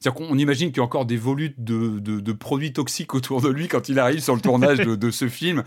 C'est-à-dire 0.00 0.26
qu'on 0.28 0.38
imagine 0.38 0.68
qu'il 0.68 0.78
y 0.78 0.80
a 0.80 0.84
encore 0.84 1.04
des 1.06 1.16
volutes 1.18 1.62
de, 1.62 1.98
de- 1.98 2.20
de 2.20 2.32
produits 2.32 2.72
toxiques 2.72 3.14
autour 3.14 3.40
de 3.42 3.48
lui 3.48 3.68
quand 3.68 3.88
il 3.88 3.98
arrive 3.98 4.20
sur 4.20 4.34
le 4.34 4.40
tournage 4.40 4.78
de, 4.78 4.94
de 4.94 5.10
ce 5.10 5.28
film 5.28 5.62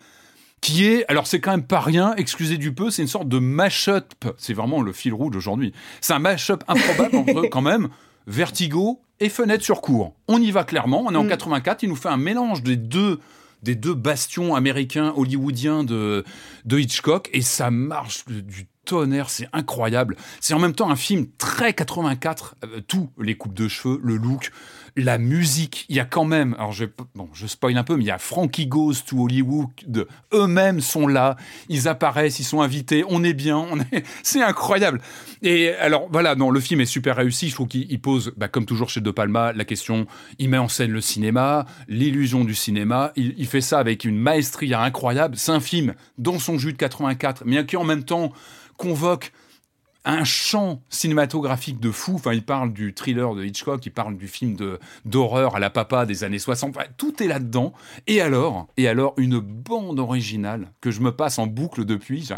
qui 0.61 0.85
est, 0.85 1.05
alors 1.09 1.27
c'est 1.27 1.41
quand 1.41 1.51
même 1.51 1.67
pas 1.67 1.81
rien, 1.81 2.15
excusez 2.15 2.57
du 2.57 2.73
peu, 2.73 2.89
c'est 2.89 3.01
une 3.01 3.07
sorte 3.09 3.27
de 3.27 3.37
mash-up, 3.37 4.13
c'est 4.37 4.53
vraiment 4.53 4.81
le 4.81 4.93
fil 4.93 5.13
rouge 5.13 5.35
aujourd'hui. 5.35 5.73
C'est 5.99 6.13
un 6.13 6.19
mash-up 6.19 6.63
improbable 6.69 7.17
entre 7.17 7.41
quand 7.49 7.61
même 7.61 7.89
Vertigo 8.27 9.01
et 9.19 9.27
Fenêtre 9.29 9.63
sur 9.63 9.81
cour. 9.81 10.13
On 10.29 10.41
y 10.41 10.51
va 10.51 10.63
clairement, 10.63 11.03
on 11.05 11.11
est 11.13 11.17
en 11.17 11.27
84, 11.27 11.83
il 11.83 11.89
nous 11.89 11.95
fait 11.97 12.07
un 12.09 12.17
mélange 12.17 12.63
des 12.63 12.77
deux 12.77 13.19
des 13.63 13.75
deux 13.75 13.93
bastions 13.95 14.55
américains 14.55 15.13
hollywoodiens 15.15 15.83
de, 15.83 16.23
de 16.65 16.79
Hitchcock 16.79 17.29
et 17.33 17.41
ça 17.41 17.71
marche 17.71 18.25
du- 18.27 18.67
tonnerre, 18.85 19.29
c'est 19.29 19.47
incroyable. 19.53 20.17
C'est 20.41 20.53
en 20.53 20.59
même 20.59 20.73
temps 20.75 20.89
un 20.89 20.97
film 20.97 21.27
très 21.37 21.73
84, 21.73 22.55
euh, 22.65 22.81
tout, 22.85 23.11
les 23.17 23.37
coupes 23.37 23.53
de 23.53 23.69
cheveux, 23.69 23.97
le 24.03 24.17
look, 24.17 24.51
la 24.95 25.17
musique, 25.17 25.85
il 25.89 25.95
y 25.95 25.99
a 25.99 26.05
quand 26.05 26.25
même, 26.25 26.55
alors 26.55 26.71
je, 26.71 26.85
bon, 27.15 27.27
je 27.33 27.47
spoil 27.47 27.77
un 27.77 27.83
peu, 27.83 27.95
mais 27.95 28.03
il 28.03 28.07
y 28.07 28.11
a 28.11 28.19
Frankie 28.19 28.67
Goes 28.67 28.95
to 29.07 29.23
Hollywood, 29.23 30.07
eux-mêmes 30.33 30.81
sont 30.81 31.07
là, 31.07 31.35
ils 31.67 31.87
apparaissent, 31.87 32.39
ils 32.39 32.43
sont 32.43 32.61
invités, 32.61 33.03
on 33.07 33.23
est 33.23 33.33
bien, 33.33 33.57
on 33.57 33.79
est, 33.79 34.05
c'est 34.23 34.43
incroyable. 34.43 35.01
Et 35.41 35.69
alors 35.75 36.07
voilà, 36.11 36.35
non, 36.35 36.51
le 36.51 36.59
film 36.59 36.81
est 36.81 36.85
super 36.85 37.15
réussi, 37.15 37.49
je 37.49 37.55
trouve 37.55 37.67
qu'il 37.67 37.91
il 37.91 37.99
pose, 37.99 38.33
bah, 38.37 38.47
comme 38.47 38.65
toujours 38.65 38.89
chez 38.89 39.01
De 39.01 39.11
Palma, 39.11 39.51
la 39.53 39.65
question, 39.65 40.05
il 40.37 40.49
met 40.49 40.57
en 40.59 40.67
scène 40.67 40.91
le 40.91 41.01
cinéma, 41.01 41.65
l'illusion 41.87 42.43
du 42.43 42.53
cinéma, 42.53 43.11
il, 43.15 43.33
il 43.37 43.47
fait 43.47 43.61
ça 43.61 43.79
avec 43.79 44.05
une 44.05 44.17
maestria 44.17 44.81
incroyable, 44.81 45.35
c'est 45.37 45.51
un 45.51 45.59
film 45.59 45.95
dans 46.19 46.37
son 46.37 46.59
jus 46.59 46.73
de 46.73 46.77
84, 46.77 47.43
mais 47.45 47.65
qui 47.65 47.77
en 47.77 47.83
même 47.83 48.03
temps 48.03 48.31
convoque 48.77 49.31
un 50.05 50.23
champ 50.23 50.81
cinématographique 50.89 51.79
de 51.79 51.91
fou. 51.91 52.15
Enfin, 52.15 52.33
il 52.33 52.43
parle 52.43 52.73
du 52.73 52.93
thriller 52.93 53.35
de 53.35 53.43
Hitchcock, 53.43 53.85
il 53.85 53.91
parle 53.91 54.17
du 54.17 54.27
film 54.27 54.57
d'horreur 55.05 55.55
à 55.55 55.59
la 55.59 55.69
papa 55.69 56.05
des 56.05 56.23
années 56.23 56.39
60. 56.39 56.75
Enfin, 56.75 56.87
tout 56.97 57.21
est 57.23 57.27
là-dedans. 57.27 57.73
Et 58.07 58.21
alors, 58.21 58.67
et 58.77 58.87
alors, 58.87 59.13
une 59.17 59.39
bande 59.39 59.99
originale 59.99 60.71
que 60.81 60.91
je 60.91 61.01
me 61.01 61.11
passe 61.11 61.39
en 61.39 61.47
boucle 61.47 61.85
depuis. 61.85 62.29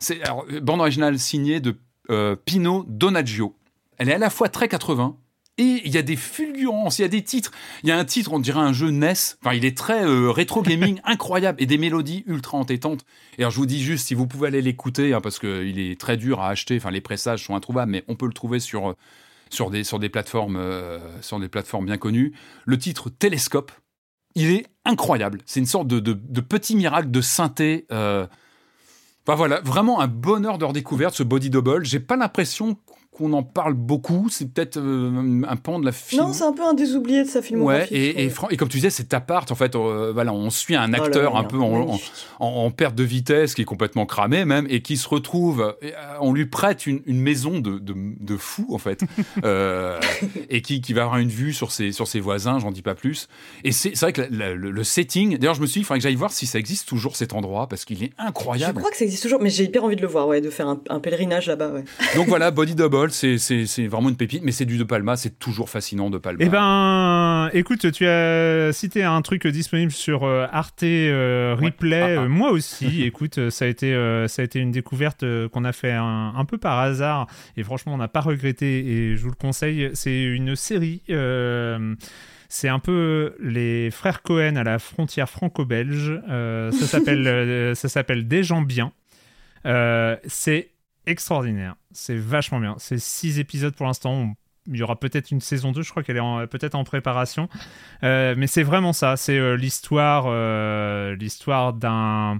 C'est 0.00 0.20
euh, 0.28 0.60
bande 0.60 0.80
originale 0.80 1.18
signée 1.18 1.60
de 1.60 1.76
euh, 2.10 2.36
Pino 2.36 2.84
Donaggio. 2.88 3.54
Elle 3.96 4.08
est 4.08 4.14
à 4.14 4.18
la 4.18 4.30
fois 4.30 4.48
très 4.48 4.68
80. 4.68 5.16
Et 5.58 5.82
il 5.84 5.92
y 5.92 5.98
a 5.98 6.02
des 6.02 6.16
fulgurances, 6.16 6.98
il 6.98 7.02
y 7.02 7.04
a 7.04 7.08
des 7.08 7.22
titres. 7.22 7.50
Il 7.82 7.88
y 7.88 7.92
a 7.92 7.98
un 7.98 8.04
titre, 8.04 8.32
on 8.32 8.38
dirait 8.38 8.60
un 8.60 8.72
jeu 8.72 8.90
NES. 8.90 9.12
Enfin, 9.42 9.54
il 9.54 9.64
est 9.64 9.76
très 9.76 10.04
euh, 10.06 10.30
rétro 10.30 10.62
gaming, 10.62 11.00
incroyable, 11.04 11.60
et 11.60 11.66
des 11.66 11.78
mélodies 11.78 12.22
ultra 12.26 12.56
entêtantes. 12.58 13.04
Et 13.38 13.42
alors, 13.42 13.50
je 13.50 13.56
vous 13.56 13.66
dis 13.66 13.82
juste, 13.82 14.06
si 14.06 14.14
vous 14.14 14.26
pouvez 14.26 14.48
aller 14.48 14.62
l'écouter, 14.62 15.12
hein, 15.12 15.20
parce 15.20 15.38
qu'il 15.38 15.78
est 15.78 16.00
très 16.00 16.16
dur 16.16 16.40
à 16.40 16.48
acheter. 16.48 16.76
Enfin, 16.76 16.90
les 16.92 17.00
pressages 17.00 17.44
sont 17.44 17.56
introuvables, 17.56 17.90
mais 17.90 18.04
on 18.08 18.14
peut 18.14 18.26
le 18.26 18.32
trouver 18.32 18.60
sur 18.60 18.90
euh, 18.90 18.94
sur 19.50 19.70
des 19.70 19.82
sur 19.84 19.98
des 19.98 20.08
plateformes 20.08 20.56
euh, 20.56 20.98
sur 21.22 21.40
des 21.40 21.48
plateformes 21.48 21.86
bien 21.86 21.98
connues. 21.98 22.32
Le 22.64 22.78
titre 22.78 23.10
Télescope, 23.10 23.72
il 24.36 24.50
est 24.50 24.66
incroyable. 24.84 25.40
C'est 25.44 25.58
une 25.60 25.66
sorte 25.66 25.88
de, 25.88 25.98
de, 26.00 26.12
de 26.12 26.40
petit 26.40 26.76
miracle 26.76 27.10
de 27.10 27.20
synthé. 27.20 27.86
euh, 27.92 28.26
Enfin 29.26 29.36
voilà, 29.36 29.60
vraiment 29.60 30.00
un 30.00 30.06
bonheur 30.06 30.56
de 30.56 30.64
redécouverte 30.64 31.14
ce 31.14 31.22
body 31.22 31.50
double. 31.50 31.84
J'ai 31.84 32.00
pas 32.00 32.16
l'impression 32.16 32.78
qu'on 33.18 33.32
en 33.32 33.42
parle 33.42 33.74
beaucoup. 33.74 34.28
C'est 34.30 34.46
peut-être 34.50 34.78
euh, 34.78 35.42
un 35.46 35.56
pan 35.56 35.78
de 35.80 35.84
la 35.84 35.92
film. 35.92 36.22
Non, 36.22 36.32
c'est 36.32 36.44
un 36.44 36.52
peu 36.52 36.62
un 36.64 36.74
des 36.74 36.94
oubliés 36.94 37.24
de 37.24 37.28
sa 37.28 37.40
Ouais, 37.40 37.44
filmographie. 37.44 38.12
je 38.16 38.52
et, 38.52 38.56
comme 38.56 38.68
tu 38.68 38.78
disais, 38.78 38.90
c'est 38.90 39.12
appart. 39.12 39.50
En 39.50 39.54
fait, 39.54 39.74
euh, 39.74 40.12
voilà, 40.14 40.32
on 40.32 40.48
suit 40.50 40.76
un 40.76 40.88
Oh 40.88 40.96
là 40.96 41.02
acteur 41.04 41.36
un 41.36 41.44
peu 41.44 41.58
en, 41.58 41.62
en, 41.72 41.86
magnifique. 41.86 42.12
en- 42.40 42.46
en 42.46 42.70
perte 42.70 42.94
de 42.94 43.04
vitesse, 43.04 43.54
qui 43.54 43.62
est 43.62 43.66
complètement 43.66 44.06
cramé 44.06 44.44
même, 44.44 44.66
et 44.70 44.80
qui 44.82 44.96
se 44.96 45.08
retrouve. 45.08 45.74
et, 45.82 45.88
euh, 45.88 45.96
on 46.20 46.32
lui 46.32 46.46
prête 46.46 46.86
une, 46.86 47.00
une 47.06 47.20
maison 47.20 47.58
de, 47.60 47.78
de, 47.78 47.94
de 47.96 48.36
fou, 48.36 48.66
en 48.72 48.78
fait, 48.78 49.02
et 50.50 50.62
qui, 50.62 50.80
qui 50.80 50.92
va 50.92 51.02
avoir 51.02 51.18
une 51.18 51.28
vue 51.28 51.52
sur 51.52 51.72
ses, 51.72 51.92
sur 51.92 52.06
ses 52.06 52.20
voisins, 52.20 52.58
j'en 52.58 52.70
dis 52.70 52.82
pas 52.82 52.94
plus. 52.94 53.28
Et 53.64 53.72
c'est 53.72 53.98
vrai 53.98 54.12
que 54.12 54.22
la- 54.22 54.28
la- 54.30 54.54
le, 54.54 54.70
le 54.70 54.84
setting. 54.84 55.36
D'ailleurs, 55.38 55.54
je 55.54 55.60
me 55.60 55.66
suis 55.66 55.80
dit, 55.80 55.80
il 55.80 55.84
faudrait 55.84 55.98
que 55.98 56.02
j'aille 56.04 56.14
voir 56.14 56.32
si 56.32 56.46
ça 56.46 56.58
existe 56.58 56.88
toujours 56.88 57.16
cet 57.16 57.32
endroit, 57.32 57.66
parce 57.68 57.84
qu'il 57.84 58.02
est 58.02 58.12
Je 58.18 58.24
incroyable. 58.24 58.78
crois 58.78 58.90
que 58.90 58.96
ça 58.96 59.04
existe 59.04 59.22
toujours, 59.22 59.40
mais 59.42 59.50
j'ai 59.50 59.64
hyper 59.64 59.84
envie 59.84 59.96
de 59.96 60.02
le 60.02 60.08
voir, 60.08 60.26
ouais, 60.28 60.40
de 60.40 60.50
faire 60.50 60.68
un, 60.68 60.80
un 60.88 61.00
pèlerinage 61.00 61.46
là-bas, 61.46 61.70
ouais. 61.70 61.84
Donc 62.16 62.28
voilà, 62.28 62.50
Body 62.50 62.74
Double, 62.74 63.07
c'est 63.10 63.86
vraiment 63.86 64.08
une 64.08 64.16
pépite, 64.16 64.42
mais 64.42 64.52
c'est 64.52 64.64
du 64.64 64.78
De 64.78 64.84
Palma, 64.84 65.16
c'est 65.16 65.38
toujours 65.38 65.68
fascinant 65.70 66.10
De 66.10 66.18
Palma. 66.18 66.38
Eh 66.44 66.48
ben, 66.48 67.50
écoute, 67.52 67.90
tu 67.92 68.06
as 68.06 68.72
cité 68.72 69.02
un 69.04 69.20
truc 69.22 69.46
disponible 69.46 69.92
sur 69.92 70.24
euh, 70.24 70.46
Arte 70.52 70.82
euh, 70.82 71.56
Replay. 71.58 72.00
Ah, 72.00 72.06
ah. 72.20 72.22
Euh, 72.24 72.28
moi 72.28 72.50
aussi, 72.50 73.02
écoute, 73.04 73.50
ça 73.50 73.64
a 73.64 73.68
été, 73.68 73.92
euh, 73.94 74.28
ça 74.28 74.42
a 74.42 74.44
été 74.44 74.58
une 74.60 74.70
découverte 74.70 75.24
qu'on 75.52 75.64
a 75.64 75.72
fait 75.72 75.92
un, 75.92 76.32
un 76.36 76.44
peu 76.44 76.58
par 76.58 76.78
hasard 76.78 77.26
et 77.56 77.62
franchement, 77.62 77.94
on 77.94 77.98
n'a 77.98 78.08
pas 78.08 78.20
regretté 78.20 78.86
et 78.86 79.16
je 79.16 79.22
vous 79.22 79.30
le 79.30 79.34
conseille. 79.36 79.90
C'est 79.94 80.22
une 80.22 80.56
série. 80.56 81.02
euh, 81.10 81.94
c'est 82.48 82.68
un 82.68 82.78
peu 82.78 83.34
les 83.40 83.90
frères 83.90 84.22
Cohen 84.22 84.56
à 84.56 84.64
la 84.64 84.78
frontière 84.78 85.28
franco-belge. 85.28 86.18
Ça 86.72 87.88
s'appelle, 87.88 88.26
Des 88.26 88.42
gens 88.42 88.62
bien. 88.62 88.92
C'est 89.64 90.70
extraordinaire. 91.08 91.74
C'est 91.92 92.16
vachement 92.16 92.60
bien. 92.60 92.74
C'est 92.78 92.98
six 92.98 93.38
épisodes 93.38 93.74
pour 93.74 93.86
l'instant. 93.86 94.34
Il 94.70 94.76
y 94.76 94.82
aura 94.82 95.00
peut-être 95.00 95.30
une 95.30 95.40
saison 95.40 95.72
2, 95.72 95.80
je 95.82 95.90
crois 95.90 96.02
qu'elle 96.02 96.18
est 96.18 96.46
peut-être 96.48 96.74
en 96.74 96.84
préparation. 96.84 97.48
Euh, 98.04 98.34
mais 98.36 98.46
c'est 98.46 98.62
vraiment 98.62 98.92
ça. 98.92 99.16
C'est 99.16 99.38
euh, 99.38 99.54
l'histoire, 99.56 100.24
euh, 100.26 101.16
l'histoire 101.16 101.72
d'un 101.72 102.38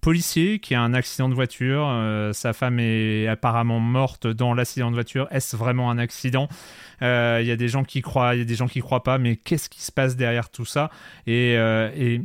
policier 0.00 0.58
qui 0.58 0.74
a 0.74 0.80
un 0.80 0.94
accident 0.94 1.28
de 1.28 1.34
voiture. 1.34 1.90
Sa 2.32 2.52
femme 2.52 2.78
est 2.78 3.26
apparemment 3.26 3.80
morte 3.80 4.26
dans 4.26 4.54
l'accident 4.54 4.88
de 4.90 4.94
voiture. 4.94 5.26
Est-ce 5.32 5.56
vraiment 5.56 5.90
un 5.90 5.98
accident? 5.98 6.48
Il 7.00 7.06
y 7.44 7.50
a 7.50 7.56
des 7.56 7.68
gens 7.68 7.82
qui 7.82 8.02
croient, 8.02 8.34
il 8.36 8.38
y 8.38 8.42
a 8.42 8.44
des 8.44 8.54
gens 8.54 8.68
qui 8.68 8.80
croient 8.80 9.02
pas. 9.02 9.18
Mais 9.18 9.36
qu'est-ce 9.36 9.68
qui 9.68 9.82
se 9.82 9.90
passe 9.90 10.14
derrière 10.16 10.48
tout 10.48 10.64
ça? 10.64 10.90
Et, 11.26 11.54
et 11.54 12.22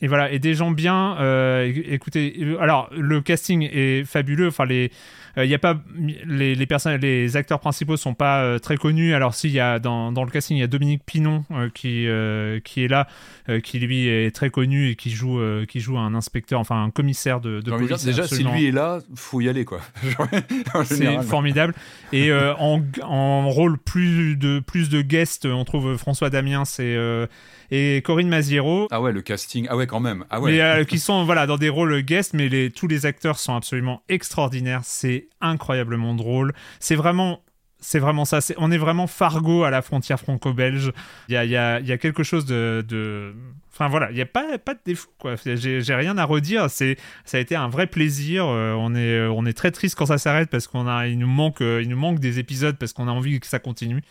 et 0.00 0.06
voilà, 0.06 0.30
et 0.30 0.38
des 0.38 0.54
gens 0.54 0.70
bien. 0.70 1.16
éc- 1.64 1.84
écoutez, 1.88 2.56
alors 2.60 2.88
le 2.96 3.20
casting 3.20 3.68
est 3.70 4.04
fabuleux. 4.04 4.46
Enfin, 4.48 4.64
les, 4.64 4.90
il 5.36 5.44
y 5.50 5.54
a 5.54 5.58
pas 5.58 5.78
les 6.26 6.54
les 6.54 6.66
personnes, 6.66 7.00
les 7.00 7.36
acteurs 7.36 7.60
principaux 7.60 7.96
sont 7.96 8.14
pas 8.14 8.42
euh, 8.42 8.58
très 8.58 8.76
connus. 8.76 9.14
Alors 9.14 9.34
s'il 9.34 9.50
y 9.50 9.60
a 9.60 9.78
dans, 9.78 10.10
dans 10.12 10.24
le 10.24 10.30
casting, 10.30 10.56
il 10.56 10.60
y 10.60 10.64
a 10.64 10.66
Dominique 10.66 11.02
Pinon 11.04 11.44
euh, 11.50 11.68
qui 11.72 12.06
euh, 12.08 12.60
qui 12.60 12.82
est 12.84 12.88
là, 12.88 13.06
euh, 13.48 13.60
qui 13.60 13.78
lui 13.78 14.08
est 14.08 14.34
très 14.34 14.50
connu 14.50 14.88
et 14.90 14.96
qui 14.96 15.10
joue 15.10 15.38
euh, 15.40 15.64
qui 15.66 15.80
joue 15.80 15.98
un 15.98 16.14
inspecteur, 16.14 16.60
enfin 16.60 16.82
un 16.82 16.90
commissaire 16.90 17.40
de, 17.40 17.60
de 17.60 17.70
police. 17.70 18.04
déjà, 18.04 18.22
absolument- 18.22 18.50
si 18.54 18.58
lui 18.60 18.66
est 18.68 18.72
là, 18.72 19.00
faut 19.14 19.40
y 19.40 19.48
aller, 19.48 19.64
quoi. 19.64 19.80
C'est 20.84 21.22
formidable. 21.22 21.74
Et 22.12 22.30
euh, 22.30 22.54
en, 22.56 22.82
en 23.02 23.48
rôle 23.50 23.78
plus 23.78 24.36
de, 24.36 24.60
plus 24.60 24.88
de 24.88 25.02
guests, 25.02 25.46
on 25.46 25.64
trouve 25.64 25.96
François 25.96 26.30
Damiens 26.30 26.64
et, 26.64 26.80
euh, 26.80 27.26
et 27.70 28.02
Corinne 28.02 28.28
Maziero. 28.28 28.88
Ah 28.90 29.00
ouais, 29.00 29.12
le 29.12 29.22
casting. 29.22 29.66
Ah 29.70 29.76
ouais, 29.76 29.86
quand 29.86 30.00
même. 30.00 30.24
Ah 30.30 30.40
ouais. 30.40 30.52
Mais 30.52 30.60
euh, 30.60 30.84
qui 30.88 30.98
sont 30.98 31.24
voilà 31.24 31.46
dans 31.46 31.56
des 31.58 31.68
rôles 31.68 32.00
guests, 32.02 32.34
mais 32.34 32.48
les, 32.48 32.70
tous 32.70 32.86
les 32.88 33.06
acteurs 33.06 33.38
sont 33.38 33.54
absolument 33.54 34.02
extraordinaires. 34.08 34.80
C'est 34.84 35.28
incroyablement 35.40 36.14
drôle. 36.14 36.52
C'est 36.80 36.96
vraiment. 36.96 37.42
C'est 37.80 38.00
vraiment 38.00 38.24
ça. 38.24 38.40
On 38.56 38.72
est 38.72 38.76
vraiment 38.78 39.06
Fargo 39.06 39.62
à 39.62 39.70
la 39.70 39.82
frontière 39.82 40.18
franco-belge. 40.18 40.90
Il 41.28 41.34
y 41.34 41.36
a, 41.36 41.44
il 41.44 41.50
y, 41.52 41.56
a, 41.56 41.78
il 41.78 41.86
y 41.86 41.92
a 41.92 41.98
quelque 41.98 42.24
chose 42.24 42.44
de. 42.44 42.84
de- 42.88 43.32
Enfin 43.72 43.86
voilà, 43.86 44.10
il 44.10 44.16
n'y 44.16 44.20
a 44.20 44.26
pas, 44.26 44.58
pas 44.58 44.74
de 44.74 44.80
défaut. 44.84 45.08
quoi. 45.20 45.36
J'ai 45.44 45.94
rien 45.94 46.18
à 46.18 46.24
redire. 46.24 46.68
Ça 46.68 46.84
a 47.34 47.38
été 47.38 47.54
un 47.54 47.68
vrai 47.68 47.86
plaisir. 47.86 48.44
Euh, 48.48 48.72
on, 48.76 48.96
est, 48.96 49.20
on 49.28 49.46
est 49.46 49.52
très 49.52 49.70
triste 49.70 49.94
quand 49.94 50.06
ça 50.06 50.18
s'arrête 50.18 50.50
parce 50.50 50.66
qu'on 50.66 50.88
a, 50.88 51.06
il 51.06 51.16
nous 51.16 51.28
manque, 51.28 51.60
euh, 51.60 51.80
il 51.80 51.88
nous 51.88 51.96
manque 51.96 52.18
des 52.18 52.40
épisodes 52.40 52.76
parce 52.76 52.92
qu'on 52.92 53.06
a 53.06 53.12
envie 53.12 53.38
que 53.38 53.46
ça 53.46 53.60
continue. 53.60 54.02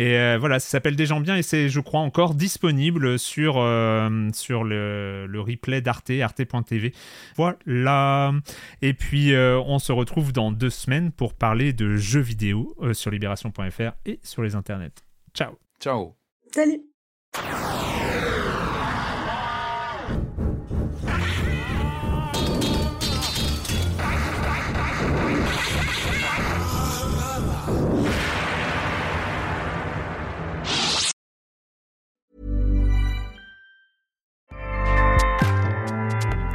Et 0.00 0.16
euh, 0.16 0.38
voilà, 0.40 0.58
ça 0.60 0.70
s'appelle 0.70 0.96
Des 0.96 1.04
gens 1.04 1.20
bien 1.20 1.36
et 1.36 1.42
c'est, 1.42 1.68
je 1.68 1.78
crois, 1.78 2.00
encore 2.00 2.34
disponible 2.34 3.18
sur, 3.18 3.58
euh, 3.58 4.28
sur 4.32 4.64
le, 4.64 5.26
le 5.26 5.40
replay 5.42 5.82
d'Arte, 5.82 6.10
arte.tv. 6.22 6.94
Voilà. 7.36 8.32
Et 8.80 8.94
puis, 8.94 9.34
euh, 9.34 9.60
on 9.66 9.78
se 9.78 9.92
retrouve 9.92 10.32
dans 10.32 10.52
deux 10.52 10.70
semaines 10.70 11.12
pour 11.12 11.34
parler 11.34 11.74
de 11.74 11.96
jeux 11.96 12.22
vidéo 12.22 12.74
euh, 12.80 12.94
sur 12.94 13.10
libération.fr 13.10 13.92
et 14.06 14.18
sur 14.22 14.42
les 14.42 14.54
internets. 14.54 15.04
Ciao. 15.34 15.58
Ciao. 15.78 16.16
Salut 16.50 16.80